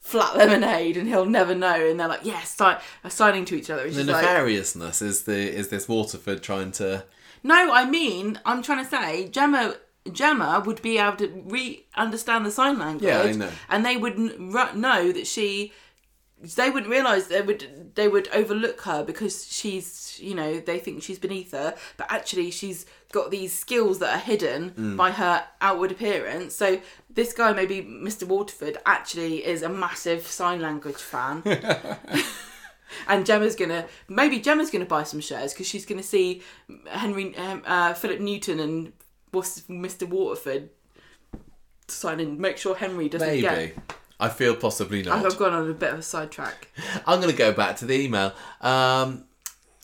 flat 0.00 0.36
lemonade 0.36 0.96
and 0.96 1.08
he'll 1.08 1.24
never 1.24 1.54
know. 1.54 1.74
And 1.88 1.98
they're 2.00 2.08
like, 2.08 2.24
yes, 2.24 2.54
si- 2.58 3.08
signing 3.10 3.44
to 3.46 3.54
each 3.54 3.70
other. 3.70 3.84
The 3.84 3.92
she's 3.94 4.06
like, 4.06 4.24
nefariousness 4.26 5.00
is 5.00 5.22
the 5.24 5.38
is 5.54 5.68
this 5.68 5.88
Waterford 5.88 6.42
trying 6.42 6.72
to 6.72 7.04
no, 7.42 7.72
I 7.72 7.86
mean, 7.86 8.38
I'm 8.44 8.62
trying 8.62 8.84
to 8.84 8.90
say, 8.90 9.28
Gemma. 9.28 9.76
Gemma 10.12 10.62
would 10.66 10.80
be 10.82 10.96
able 10.98 11.16
to 11.18 11.42
re 11.46 11.86
understand 11.94 12.44
the 12.46 12.50
sign 12.50 12.78
language, 12.78 13.04
Yeah, 13.04 13.20
I 13.22 13.32
know. 13.32 13.50
and 13.68 13.84
they 13.84 13.96
would 13.98 14.14
n- 14.14 14.50
ru- 14.52 14.74
know 14.74 15.12
that 15.12 15.26
she. 15.26 15.72
They 16.56 16.70
wouldn't 16.70 16.90
realize 16.90 17.28
they 17.28 17.42
would 17.42 17.92
they 17.96 18.08
would 18.08 18.26
overlook 18.28 18.80
her 18.82 19.04
because 19.04 19.46
she's 19.52 19.86
you 20.20 20.34
know 20.34 20.60
they 20.60 20.78
think 20.78 21.02
she's 21.02 21.18
beneath 21.18 21.52
her, 21.52 21.74
but 21.96 22.06
actually 22.10 22.50
she's 22.50 22.86
got 23.12 23.30
these 23.30 23.52
skills 23.52 23.98
that 24.00 24.14
are 24.14 24.18
hidden 24.20 24.70
Mm. 24.70 24.96
by 24.96 25.10
her 25.10 25.44
outward 25.60 25.90
appearance. 25.92 26.54
So 26.54 26.80
this 27.12 27.32
guy, 27.32 27.52
maybe 27.52 27.82
Mr. 27.82 28.24
Waterford, 28.24 28.78
actually 28.86 29.44
is 29.44 29.62
a 29.62 29.68
massive 29.68 30.26
sign 30.26 30.60
language 30.60 30.96
fan. 30.96 31.42
And 33.06 33.24
Gemma's 33.24 33.54
gonna 33.54 33.86
maybe 34.08 34.40
Gemma's 34.40 34.68
gonna 34.70 34.84
buy 34.84 35.04
some 35.04 35.20
shares 35.20 35.52
because 35.52 35.68
she's 35.68 35.86
gonna 35.86 36.02
see 36.02 36.42
Henry 36.88 37.36
um, 37.36 37.62
uh, 37.64 37.94
Philip 37.94 38.18
Newton 38.18 38.58
and 38.58 38.92
what's 39.30 39.60
Mr. 39.62 40.08
Waterford 40.08 40.70
sign 41.86 42.18
in. 42.18 42.40
Make 42.40 42.58
sure 42.58 42.74
Henry 42.74 43.08
doesn't 43.08 43.28
maybe. 43.28 43.42
get. 43.42 43.74
I 44.18 44.28
feel 44.28 44.56
possibly 44.56 45.02
not. 45.02 45.24
I've 45.24 45.38
gone 45.38 45.52
on 45.54 45.70
a 45.70 45.72
bit 45.72 45.92
of 45.92 46.00
a 46.00 46.02
sidetrack. 46.02 46.68
I'm 47.06 47.20
going 47.20 47.30
to 47.30 47.36
go 47.38 47.52
back 47.52 47.76
to 47.76 47.86
the 47.86 47.94
email. 47.94 48.32
Um, 48.60 49.24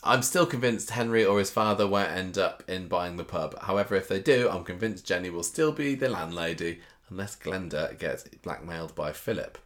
I'm 0.07 0.21
still 0.21 0.45
convinced 0.45 0.91
Henry 0.91 1.25
or 1.25 1.37
his 1.37 1.49
father 1.49 1.85
won't 1.85 2.11
end 2.11 2.37
up 2.37 2.63
in 2.65 2.87
buying 2.87 3.17
the 3.17 3.25
pub. 3.25 3.61
However, 3.63 3.93
if 3.93 4.07
they 4.07 4.21
do, 4.21 4.47
I'm 4.49 4.63
convinced 4.63 5.05
Jenny 5.05 5.29
will 5.29 5.43
still 5.43 5.73
be 5.73 5.95
the 5.95 6.07
landlady 6.07 6.79
unless 7.09 7.35
Glenda 7.35 7.99
gets 7.99 8.23
blackmailed 8.41 8.95
by 8.95 9.11
Philip. 9.11 9.57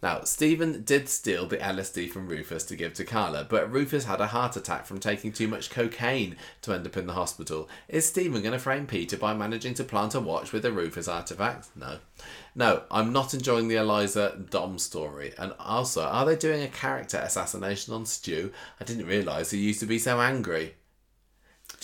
Now, 0.00 0.22
Stephen 0.22 0.84
did 0.84 1.08
steal 1.08 1.46
the 1.46 1.56
LSD 1.56 2.10
from 2.10 2.28
Rufus 2.28 2.62
to 2.64 2.76
give 2.76 2.94
to 2.94 3.04
Carla, 3.04 3.44
but 3.48 3.70
Rufus 3.70 4.04
had 4.04 4.20
a 4.20 4.28
heart 4.28 4.54
attack 4.54 4.86
from 4.86 5.00
taking 5.00 5.32
too 5.32 5.48
much 5.48 5.70
cocaine 5.70 6.36
to 6.62 6.72
end 6.72 6.86
up 6.86 6.96
in 6.96 7.08
the 7.08 7.14
hospital. 7.14 7.68
Is 7.88 8.06
Stephen 8.06 8.42
going 8.42 8.52
to 8.52 8.60
frame 8.60 8.86
Peter 8.86 9.16
by 9.16 9.34
managing 9.34 9.74
to 9.74 9.84
plant 9.84 10.14
a 10.14 10.20
watch 10.20 10.52
with 10.52 10.64
a 10.64 10.70
Rufus 10.70 11.08
artifact? 11.08 11.70
No. 11.74 11.98
No, 12.54 12.84
I'm 12.92 13.12
not 13.12 13.34
enjoying 13.34 13.66
the 13.66 13.76
Eliza 13.76 14.38
Dom 14.50 14.78
story. 14.78 15.34
And 15.36 15.52
also, 15.58 16.02
are 16.02 16.24
they 16.24 16.36
doing 16.36 16.62
a 16.62 16.68
character 16.68 17.18
assassination 17.18 17.92
on 17.92 18.06
Stu? 18.06 18.52
I 18.80 18.84
didn't 18.84 19.06
realise 19.06 19.50
he 19.50 19.58
used 19.58 19.80
to 19.80 19.86
be 19.86 19.98
so 19.98 20.20
angry. 20.20 20.74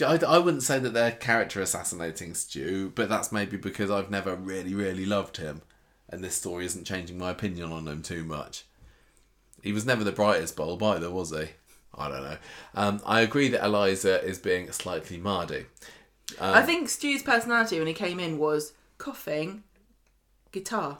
I, 0.00 0.18
I 0.26 0.38
wouldn't 0.38 0.62
say 0.62 0.78
that 0.78 0.94
they're 0.94 1.12
character 1.12 1.60
assassinating 1.60 2.34
Stu, 2.34 2.92
but 2.94 3.08
that's 3.08 3.32
maybe 3.32 3.56
because 3.56 3.90
I've 3.90 4.10
never 4.10 4.36
really, 4.36 4.74
really 4.74 5.04
loved 5.04 5.36
him. 5.36 5.62
And 6.08 6.22
this 6.22 6.34
story 6.36 6.66
isn't 6.66 6.86
changing 6.86 7.18
my 7.18 7.30
opinion 7.30 7.72
on 7.72 7.88
him 7.88 8.02
too 8.02 8.24
much. 8.24 8.64
He 9.62 9.72
was 9.72 9.86
never 9.86 10.04
the 10.04 10.12
brightest 10.12 10.56
bulb 10.56 10.82
either, 10.82 11.10
was 11.10 11.30
he? 11.30 11.46
I 11.96 12.08
don't 12.08 12.22
know. 12.22 12.36
Um, 12.74 13.00
I 13.06 13.20
agree 13.20 13.48
that 13.48 13.64
Eliza 13.64 14.22
is 14.22 14.38
being 14.38 14.70
slightly 14.72 15.16
mardy. 15.16 15.66
I 16.40 16.62
think 16.62 16.88
Stu's 16.88 17.22
personality 17.22 17.78
when 17.78 17.86
he 17.86 17.94
came 17.94 18.18
in 18.18 18.38
was 18.38 18.72
coughing, 18.98 19.62
guitar, 20.52 20.98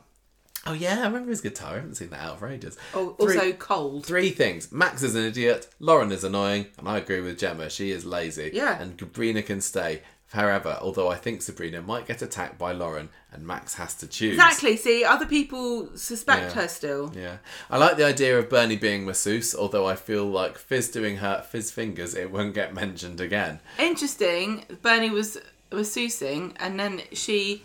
Oh 0.67 0.73
yeah, 0.73 1.01
I 1.01 1.07
remember 1.07 1.31
his 1.31 1.43
guitar. 1.43 1.73
I 1.73 1.75
haven't 1.75 1.97
seen 1.97 2.09
that 2.11 2.21
out 2.21 2.39
for 2.39 2.49
ages. 2.49 2.79
oh, 2.95 3.11
Three- 3.21 3.37
also 3.37 3.53
cold. 3.53 4.07
Three 4.07 4.31
things. 4.31 4.73
Max 4.73 5.03
is 5.03 5.15
an 5.15 5.25
idiot. 5.25 5.69
Lauren 5.79 6.11
is 6.11 6.25
annoying, 6.25 6.67
and 6.79 6.89
I 6.89 6.99
agree 6.99 7.21
with 7.21 7.39
Gemma. 7.39 7.69
She 7.69 7.91
is 7.91 8.07
lazy. 8.07 8.51
Yeah. 8.55 8.81
And 8.81 8.99
Sabrina 8.99 9.43
can 9.43 9.61
stay. 9.61 10.01
However, 10.35 10.79
although 10.81 11.09
I 11.09 11.17
think 11.17 11.43
Sabrina 11.43 11.81
might 11.81 12.07
get 12.07 12.21
attacked 12.23 12.59
by 12.59 12.73
Lauren, 12.73 13.09
and 13.33 13.47
Max 13.47 13.75
has 13.75 13.95
to 13.97 14.07
choose. 14.07 14.35
Exactly. 14.35 14.77
See, 14.77 15.05
other 15.05 15.27
people 15.27 15.97
suspect 15.97 16.55
Yeah. 16.55 16.63
her 16.63 16.69
still. 16.69 17.13
Yeah. 17.17 17.37
I 17.71 17.79
like 17.79 17.97
the 17.97 18.05
idea 18.05 18.39
of 18.39 18.49
Bernie 18.51 18.77
being 18.77 19.05
masseuse, 19.05 19.55
although 19.55 19.87
I 19.87 19.97
feel 19.97 20.25
like 20.25 20.59
Fizz 20.59 20.91
doing 20.91 21.17
her 21.19 21.43
Fizz 21.49 21.71
fingers, 21.71 22.15
it 22.15 22.31
won't 22.31 22.55
get 22.55 22.75
mentioned 22.75 23.21
again. 23.21 23.61
Interesting. 23.79 24.65
Bernie 24.83 25.11
was 25.11 25.39
sousing, 25.83 26.55
and 26.59 26.79
then 26.79 27.03
she 27.13 27.63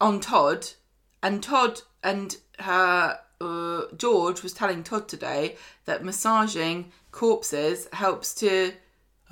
on 0.00 0.20
Todd, 0.20 0.68
and 1.22 1.42
Todd 1.42 1.82
and 2.02 2.36
her 2.60 3.18
uh, 3.40 3.82
George 3.96 4.42
was 4.42 4.52
telling 4.52 4.82
Todd 4.82 5.08
today 5.08 5.56
that 5.86 6.04
massaging 6.04 6.92
corpses 7.10 7.88
helps 7.94 8.34
to 8.34 8.72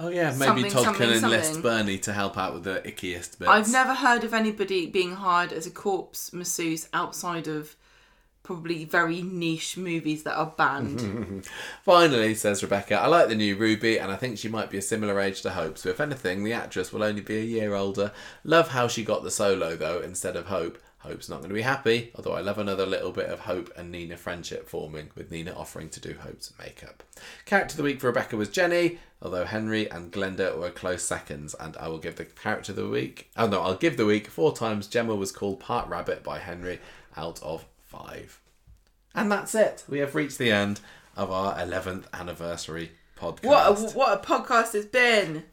Oh 0.00 0.08
yeah, 0.08 0.30
maybe 0.30 0.44
Something, 0.44 0.70
Todd 0.70 0.84
something, 0.84 1.08
can 1.08 1.24
enlist. 1.24 1.60
Bernie 1.62 1.98
to 1.98 2.12
help 2.12 2.38
out 2.38 2.54
with 2.54 2.64
the 2.64 2.82
ickiest 2.84 3.38
bits. 3.38 3.48
I've 3.48 3.70
never 3.70 3.94
heard 3.94 4.22
of 4.22 4.32
anybody 4.32 4.86
being 4.86 5.16
hired 5.16 5.52
as 5.52 5.66
a 5.66 5.70
corpse 5.70 6.32
masseuse 6.32 6.88
outside 6.92 7.48
of 7.48 7.74
probably 8.44 8.84
very 8.84 9.20
niche 9.20 9.76
movies 9.76 10.22
that 10.22 10.36
are 10.36 10.54
banned. 10.56 11.44
Finally, 11.84 12.34
says 12.34 12.62
Rebecca, 12.62 12.94
I 12.94 13.06
like 13.08 13.28
the 13.28 13.34
new 13.34 13.56
Ruby, 13.56 13.98
and 13.98 14.10
I 14.10 14.16
think 14.16 14.38
she 14.38 14.48
might 14.48 14.70
be 14.70 14.78
a 14.78 14.82
similar 14.82 15.20
age 15.20 15.42
to 15.42 15.50
Hope. 15.50 15.76
So 15.76 15.90
if 15.90 16.00
anything, 16.00 16.44
the 16.44 16.54
actress 16.54 16.92
will 16.92 17.02
only 17.02 17.20
be 17.20 17.36
a 17.38 17.42
year 17.42 17.74
older. 17.74 18.12
Love 18.44 18.68
how 18.68 18.88
she 18.88 19.04
got 19.04 19.22
the 19.22 19.30
solo 19.30 19.76
though 19.76 20.00
instead 20.00 20.36
of 20.36 20.46
Hope. 20.46 20.78
Hope's 20.98 21.28
not 21.28 21.38
going 21.38 21.50
to 21.50 21.54
be 21.54 21.62
happy, 21.62 22.10
although 22.16 22.32
I 22.32 22.40
love 22.40 22.58
another 22.58 22.84
little 22.84 23.12
bit 23.12 23.26
of 23.26 23.40
Hope 23.40 23.72
and 23.76 23.92
Nina 23.92 24.16
friendship 24.16 24.68
forming, 24.68 25.10
with 25.14 25.30
Nina 25.30 25.52
offering 25.52 25.88
to 25.90 26.00
do 26.00 26.16
Hope's 26.20 26.52
makeup. 26.58 27.04
Character 27.44 27.74
of 27.74 27.76
the 27.76 27.82
week 27.84 28.00
for 28.00 28.08
Rebecca 28.08 28.36
was 28.36 28.48
Jenny, 28.48 28.98
although 29.22 29.44
Henry 29.44 29.88
and 29.90 30.12
Glenda 30.12 30.58
were 30.58 30.70
close 30.70 31.04
seconds, 31.04 31.54
and 31.60 31.76
I 31.76 31.86
will 31.86 31.98
give 31.98 32.16
the 32.16 32.24
character 32.24 32.72
of 32.72 32.76
the 32.76 32.88
week. 32.88 33.30
Oh 33.36 33.46
no, 33.46 33.62
I'll 33.62 33.76
give 33.76 33.96
the 33.96 34.06
week 34.06 34.26
four 34.26 34.52
times 34.54 34.88
Gemma 34.88 35.14
was 35.14 35.30
called 35.30 35.60
Part 35.60 35.88
Rabbit 35.88 36.24
by 36.24 36.40
Henry 36.40 36.80
out 37.16 37.40
of 37.42 37.64
five. 37.84 38.40
And 39.14 39.30
that's 39.30 39.54
it. 39.54 39.84
We 39.88 40.00
have 40.00 40.14
reached 40.16 40.38
the 40.38 40.50
end 40.50 40.80
of 41.16 41.30
our 41.30 41.54
11th 41.56 42.04
anniversary 42.12 42.92
podcast. 43.16 43.44
what 43.44 43.78
a, 43.78 43.96
what 43.96 44.18
a 44.18 44.26
podcast 44.26 44.74
it's 44.74 44.86
been! 44.86 45.44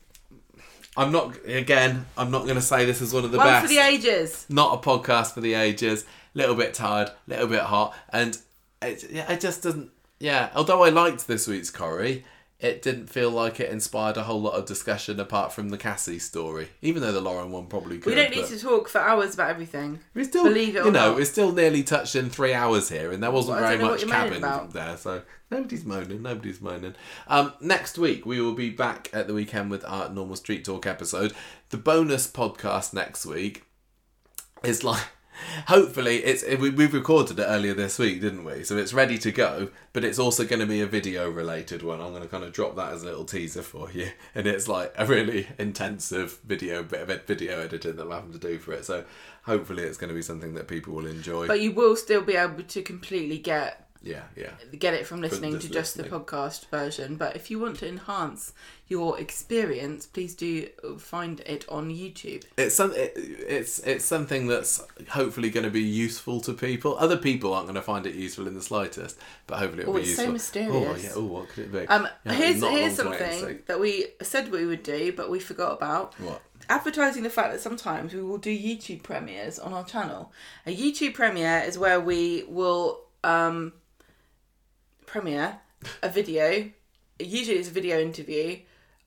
I'm 0.97 1.11
not, 1.11 1.35
again, 1.45 2.05
I'm 2.17 2.31
not 2.31 2.43
going 2.43 2.55
to 2.55 2.61
say 2.61 2.85
this 2.85 3.01
is 3.01 3.13
one 3.13 3.25
of 3.25 3.31
the 3.31 3.37
One 3.37 3.47
best. 3.47 3.63
for 3.65 3.69
the 3.69 3.79
ages. 3.79 4.45
not 4.49 4.73
a 4.79 4.87
podcast 4.87 5.33
for 5.33 5.41
the 5.41 5.53
ages. 5.53 6.05
Little 6.33 6.55
bit 6.55 6.73
tired, 6.73 7.11
little 7.27 7.47
bit 7.47 7.61
hot, 7.61 7.93
and 8.09 8.37
it, 8.81 9.09
yeah, 9.09 9.31
it 9.31 9.39
just 9.39 9.63
doesn't. 9.63 9.91
Yeah, 10.19 10.49
although 10.55 10.83
I 10.83 10.89
liked 10.89 11.27
this 11.27 11.47
week's 11.47 11.69
Corrie, 11.69 12.25
it 12.59 12.81
didn't 12.81 13.07
feel 13.07 13.29
like 13.29 13.59
it 13.59 13.71
inspired 13.71 14.17
a 14.17 14.23
whole 14.23 14.41
lot 14.41 14.53
of 14.55 14.65
discussion 14.65 15.19
apart 15.19 15.53
from 15.53 15.69
the 15.69 15.77
Cassie 15.77 16.19
story. 16.19 16.69
Even 16.81 17.01
though 17.01 17.11
the 17.13 17.21
Lauren 17.21 17.51
one 17.51 17.67
probably 17.67 17.99
could. 17.99 18.07
We 18.07 18.15
don't 18.15 18.31
need 18.35 18.45
to 18.47 18.59
talk 18.59 18.89
for 18.89 18.99
hours 18.99 19.33
about 19.33 19.49
everything. 19.49 19.99
We 20.13 20.23
still, 20.25 20.43
believe 20.45 20.75
it 20.75 20.85
you 20.85 20.91
know, 20.91 21.09
not. 21.09 21.15
we're 21.15 21.25
still 21.25 21.51
nearly 21.53 21.83
touching 21.83 22.29
three 22.29 22.53
hours 22.53 22.89
here, 22.89 23.11
and 23.11 23.21
there 23.23 23.31
wasn't 23.31 23.59
Well, 23.59 23.65
very 23.67 23.77
don't 23.77 23.85
know 23.85 23.91
what 23.91 24.41
much 24.41 24.41
Kabin 24.41 24.71
there, 24.73 24.97
so 24.97 25.21
nobody's 25.55 25.85
moaning. 25.85 26.21
Nobody's 26.21 26.61
moaning. 26.61 26.95
Um, 27.27 27.53
next 27.61 27.97
week 27.97 28.25
we 28.25 28.41
will 28.41 28.53
be 28.53 28.69
back 28.69 29.09
at 29.13 29.27
the 29.27 29.33
weekend 29.33 29.71
with 29.71 29.85
our 29.85 30.09
normal 30.09 30.35
street 30.35 30.65
talk 30.65 30.85
episode. 30.85 31.33
The 31.69 31.77
bonus 31.77 32.29
podcast 32.29 32.93
next 32.93 33.25
week 33.25 33.63
is 34.63 34.83
like. 34.83 35.03
Hopefully, 35.67 36.23
it's 36.23 36.45
we, 36.61 36.69
we 36.69 36.85
recorded 36.85 37.37
it 37.39 37.43
earlier 37.43 37.73
this 37.73 37.99
week, 37.99 38.21
didn't 38.21 38.45
we? 38.45 38.63
So 38.63 38.77
it's 38.77 38.93
ready 38.93 39.17
to 39.17 39.33
go, 39.33 39.67
but 39.91 40.05
it's 40.05 40.17
also 40.17 40.45
going 40.45 40.61
to 40.61 40.65
be 40.65 40.79
a 40.79 40.85
video 40.85 41.29
related 41.29 41.83
one. 41.83 41.99
I'm 41.99 42.11
going 42.11 42.21
to 42.21 42.29
kind 42.29 42.45
of 42.45 42.53
drop 42.53 42.77
that 42.77 42.93
as 42.93 43.03
a 43.03 43.07
little 43.07 43.25
teaser 43.25 43.61
for 43.61 43.91
you, 43.91 44.11
and 44.35 44.47
it's 44.47 44.69
like 44.69 44.93
a 44.97 45.05
really 45.05 45.47
intensive 45.59 46.39
video 46.45 46.83
bit 46.83 47.01
of 47.01 47.25
video 47.25 47.59
editing 47.59 47.97
that 47.97 48.03
I'm 48.03 48.11
having 48.11 48.31
to 48.31 48.39
do 48.39 48.57
for 48.59 48.71
it. 48.71 48.85
So 48.85 49.03
hopefully, 49.43 49.83
it's 49.83 49.97
going 49.97 50.07
to 50.07 50.15
be 50.15 50.21
something 50.21 50.53
that 50.53 50.69
people 50.69 50.93
will 50.93 51.05
enjoy. 51.05 51.47
But 51.47 51.59
you 51.59 51.73
will 51.73 51.97
still 51.97 52.21
be 52.21 52.37
able 52.37 52.63
to 52.63 52.81
completely 52.81 53.37
get 53.37 53.84
yeah, 54.05 54.21
yeah. 54.37 54.51
get 54.77 54.93
it 54.93 55.05
from 55.07 55.19
listening 55.19 55.53
just 55.53 55.67
to 55.67 55.73
just 55.73 55.97
the 55.97 56.03
podcast 56.03 56.67
version. 56.69 57.15
But 57.15 57.35
if 57.35 57.49
you 57.51 57.59
want 57.59 57.77
to 57.79 57.87
enhance 57.87 58.53
your 58.87 59.19
experience, 59.19 60.05
please 60.05 60.35
do 60.35 60.67
find 60.99 61.39
it 61.41 61.65
on 61.67 61.89
YouTube. 61.89 62.43
It's 62.55 62.75
some, 62.75 62.93
it, 62.93 63.13
it's 63.15 63.79
it's 63.79 64.05
something 64.05 64.45
that's 64.47 64.81
hopefully 65.09 65.49
going 65.49 65.63
to 65.63 65.71
be 65.71 65.81
useful 65.81 66.39
to 66.41 66.53
people. 66.53 66.95
Other 66.99 67.17
people 67.17 67.53
aren't 67.53 67.65
going 67.65 67.75
to 67.75 67.81
find 67.81 68.05
it 68.05 68.13
useful 68.13 68.47
in 68.47 68.53
the 68.53 68.61
slightest, 68.61 69.17
but 69.47 69.57
hopefully 69.57 69.81
it'll 69.81 69.93
Oh, 69.93 69.97
be 69.97 70.01
it's 70.01 70.09
useful. 70.11 70.25
so 70.27 70.31
mysterious. 70.31 70.87
Oh 70.87 71.07
yeah. 71.07 71.13
Oh, 71.15 71.25
what 71.25 71.49
could 71.49 71.65
it 71.65 71.71
be? 71.71 71.87
Um, 71.87 72.07
Yeah, 72.25 72.33
here's 72.33 72.61
here's 72.61 72.61
long 72.61 72.71
to 72.71 72.77
wait 72.77 73.21
and 73.21 73.33
something 73.39 73.59
that 73.65 73.79
we 73.79 74.05
said 74.21 74.51
we 74.51 74.65
would 74.67 74.83
do, 74.83 75.11
but 75.13 75.29
we 75.31 75.39
forgot 75.39 75.73
about. 75.73 76.13
What? 76.19 76.41
Advertising 76.69 77.23
the 77.23 77.29
fact 77.29 77.51
that 77.53 77.61
sometimes 77.61 78.13
we 78.13 78.21
will 78.23 78.37
do 78.39 78.49
YouTube 78.55 79.03
premieres 79.03 79.59
on 79.59 79.73
our 79.73 79.83
channel. 79.83 80.31
A 80.65 80.75
YouTube 80.75 81.13
premiere 81.15 81.59
is 81.59 81.77
where 81.77 81.99
we 81.99 82.43
will 82.47 83.01
um, 83.23 83.73
premiere 85.19 85.57
a 86.03 86.09
video. 86.09 86.69
Usually, 87.19 87.57
it's 87.57 87.69
a 87.69 87.71
video 87.71 88.01
interview, 88.01 88.57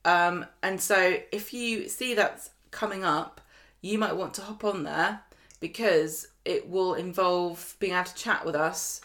um, 0.05 0.43
and 0.63 0.81
so 0.81 1.17
if 1.31 1.53
you 1.53 1.87
see 1.87 2.15
that's 2.15 2.49
coming 2.71 3.03
up, 3.03 3.41
you 3.81 3.99
might 3.99 4.15
want 4.15 4.33
to 4.35 4.41
hop 4.41 4.63
on 4.63 4.81
there 4.81 5.21
because 5.59 6.27
it 6.45 6.67
will 6.67 6.95
involve 6.95 7.75
being 7.79 7.93
able 7.93 8.05
to 8.05 8.15
chat 8.15 8.43
with 8.43 8.55
us 8.55 9.01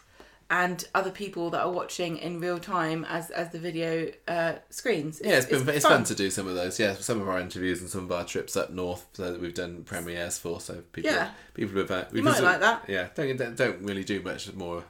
and 0.48 0.88
other 0.94 1.10
people 1.10 1.50
that 1.50 1.60
are 1.60 1.70
watching 1.70 2.16
in 2.16 2.40
real 2.40 2.58
time 2.58 3.04
as 3.04 3.28
as 3.30 3.50
the 3.50 3.58
video 3.58 4.10
uh, 4.26 4.54
screens. 4.70 5.20
Yeah, 5.22 5.36
it's 5.36 5.46
been 5.46 5.68
it's, 5.68 5.84
fun. 5.84 6.04
to 6.04 6.14
do 6.14 6.30
some 6.30 6.48
of 6.48 6.54
those. 6.54 6.80
Yeah, 6.80 6.94
some 6.94 7.20
of 7.20 7.28
our 7.28 7.38
interviews 7.38 7.82
and 7.82 7.90
some 7.90 8.04
of 8.04 8.12
our 8.12 8.24
trips 8.24 8.56
up 8.56 8.70
north 8.70 9.04
so 9.12 9.30
that 9.30 9.40
we've 9.42 9.52
done 9.52 9.84
premieres 9.84 10.38
for. 10.38 10.58
So 10.58 10.82
people, 10.92 11.10
Yeah. 11.10 11.32
people 11.52 11.76
have 11.76 11.90
uh, 11.90 12.04
we 12.12 12.22
might 12.22 12.42
like 12.42 12.60
that. 12.60 12.84
Yeah, 12.88 13.08
don't 13.14 13.56
don't- 13.56 13.82
really 13.82 14.04
do 14.04 14.22
much 14.22 14.50
more 14.54 14.84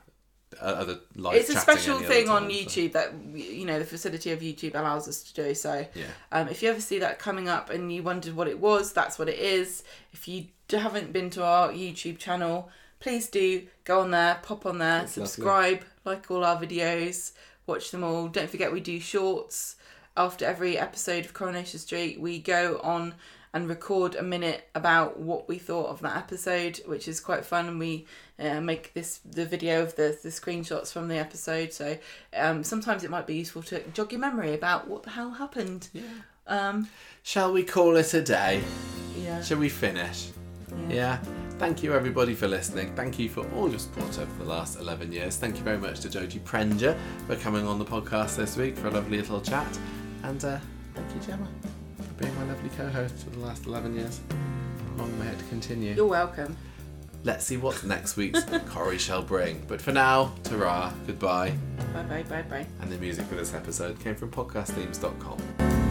other 0.60 1.00
live. 1.16 1.36
It's 1.36 1.50
a 1.50 1.56
special 1.56 1.98
thing 2.00 2.28
on 2.28 2.42
time, 2.42 2.50
so- 2.50 2.56
YouTube 2.56 2.92
that 2.92 3.12
you 3.34 3.64
know 3.64 3.78
the 3.78 3.84
facility 3.84 4.30
of 4.32 4.40
YouTube 4.40 4.74
allows 4.74 5.08
us 5.08 5.22
to 5.24 5.34
do. 5.34 5.54
So 5.54 5.86
Yeah. 5.94 6.04
um, 6.32 6.48
if 6.48 6.62
you 6.62 6.70
ever 6.70 6.80
see 6.80 6.98
that 7.00 7.18
coming 7.18 7.48
up 7.48 7.70
and 7.70 7.92
you 7.92 8.02
wondered 8.02 8.34
what 8.36 8.48
it 8.48 8.58
was, 8.58 8.92
that's 8.92 9.18
what 9.18 9.28
it 9.28 9.38
is. 9.38 9.82
If 10.12 10.28
you 10.28 10.46
haven't 10.70 11.12
been 11.12 11.30
to 11.30 11.44
our 11.44 11.70
YouTube 11.70 12.18
channel, 12.18 12.70
please 13.00 13.28
do 13.28 13.66
go 13.84 14.00
on 14.00 14.10
there, 14.10 14.40
pop 14.42 14.64
on 14.66 14.78
there, 14.78 15.00
lovely. 15.00 15.08
subscribe, 15.12 15.84
like 16.04 16.30
all 16.30 16.44
our 16.44 16.60
videos, 16.60 17.32
watch 17.66 17.90
them 17.90 18.02
all. 18.04 18.28
Don't 18.28 18.48
forget 18.50 18.72
we 18.72 18.80
do 18.80 18.98
shorts 19.00 19.76
after 20.16 20.44
every 20.44 20.78
episode 20.78 21.24
of 21.24 21.34
Coronation 21.34 21.78
Street. 21.80 22.20
We 22.20 22.38
go 22.38 22.80
on 22.82 23.14
and 23.54 23.68
record 23.68 24.16
a 24.16 24.22
minute 24.22 24.68
about 24.74 25.18
what 25.18 25.48
we 25.48 25.58
thought 25.58 25.86
of 25.86 26.00
that 26.02 26.16
episode, 26.16 26.80
which 26.86 27.08
is 27.08 27.20
quite 27.20 27.46
fun. 27.46 27.68
And 27.68 27.78
we 27.78 28.04
uh, 28.38 28.60
make 28.60 28.92
this 28.92 29.20
the 29.24 29.46
video 29.46 29.80
of 29.82 29.94
the 29.96 30.18
the 30.22 30.28
screenshots 30.28 30.92
from 30.92 31.08
the 31.08 31.16
episode. 31.16 31.72
So 31.72 31.96
um, 32.36 32.64
sometimes 32.64 33.04
it 33.04 33.10
might 33.10 33.26
be 33.26 33.36
useful 33.36 33.62
to 33.62 33.80
jog 33.94 34.12
your 34.12 34.20
memory 34.20 34.52
about 34.52 34.88
what 34.88 35.04
the 35.04 35.10
hell 35.10 35.30
happened. 35.30 35.88
Yeah. 35.92 36.02
Um, 36.46 36.88
Shall 37.22 37.52
we 37.52 37.62
call 37.62 37.96
it 37.96 38.12
a 38.12 38.20
day? 38.20 38.62
yeah. 39.16 39.40
Shall 39.42 39.58
we 39.58 39.70
finish? 39.70 40.28
Yeah. 40.90 41.18
Thank 41.58 41.84
you 41.84 41.94
everybody 41.94 42.34
for 42.34 42.48
listening. 42.48 42.92
Thank 42.96 43.18
you 43.20 43.28
for 43.28 43.48
all 43.54 43.70
your 43.70 43.78
support 43.78 44.18
over 44.18 44.42
the 44.42 44.50
last 44.50 44.78
11 44.80 45.12
years. 45.12 45.36
Thank 45.36 45.56
you 45.56 45.62
very 45.62 45.78
much 45.78 46.00
to 46.00 46.10
Joji 46.10 46.40
Prenger 46.40 46.98
for 47.28 47.36
coming 47.36 47.64
on 47.66 47.78
the 47.78 47.84
podcast 47.84 48.36
this 48.36 48.56
week 48.56 48.76
for 48.76 48.88
a 48.88 48.90
lovely 48.90 49.18
little 49.18 49.40
chat. 49.40 49.78
And 50.24 50.44
uh, 50.44 50.58
thank 50.94 51.14
you, 51.14 51.20
Gemma, 51.20 51.46
for 52.16 52.24
being 52.24 52.34
my 52.36 52.44
lovely 52.44 52.70
co 52.70 52.88
host 52.88 53.16
for 53.24 53.30
the 53.30 53.40
last 53.40 53.66
11 53.66 53.94
years. 53.96 54.20
Long 54.96 55.18
may 55.18 55.26
it 55.26 55.38
continue. 55.48 55.94
You're 55.94 56.06
welcome. 56.06 56.56
Let's 57.24 57.46
see 57.46 57.56
what 57.56 57.82
next 57.84 58.16
week's 58.16 58.44
Corrie 58.66 58.98
shall 58.98 59.22
bring. 59.22 59.64
But 59.66 59.80
for 59.80 59.92
now, 59.92 60.32
ta 60.44 60.92
goodbye. 61.06 61.54
Bye 61.94 62.02
bye 62.02 62.22
bye 62.24 62.42
bye. 62.42 62.66
And 62.80 62.92
the 62.92 62.98
music 62.98 63.26
for 63.26 63.34
this 63.34 63.54
episode 63.54 63.98
came 64.00 64.14
from 64.14 64.30
podcastthemes.com. 64.30 65.83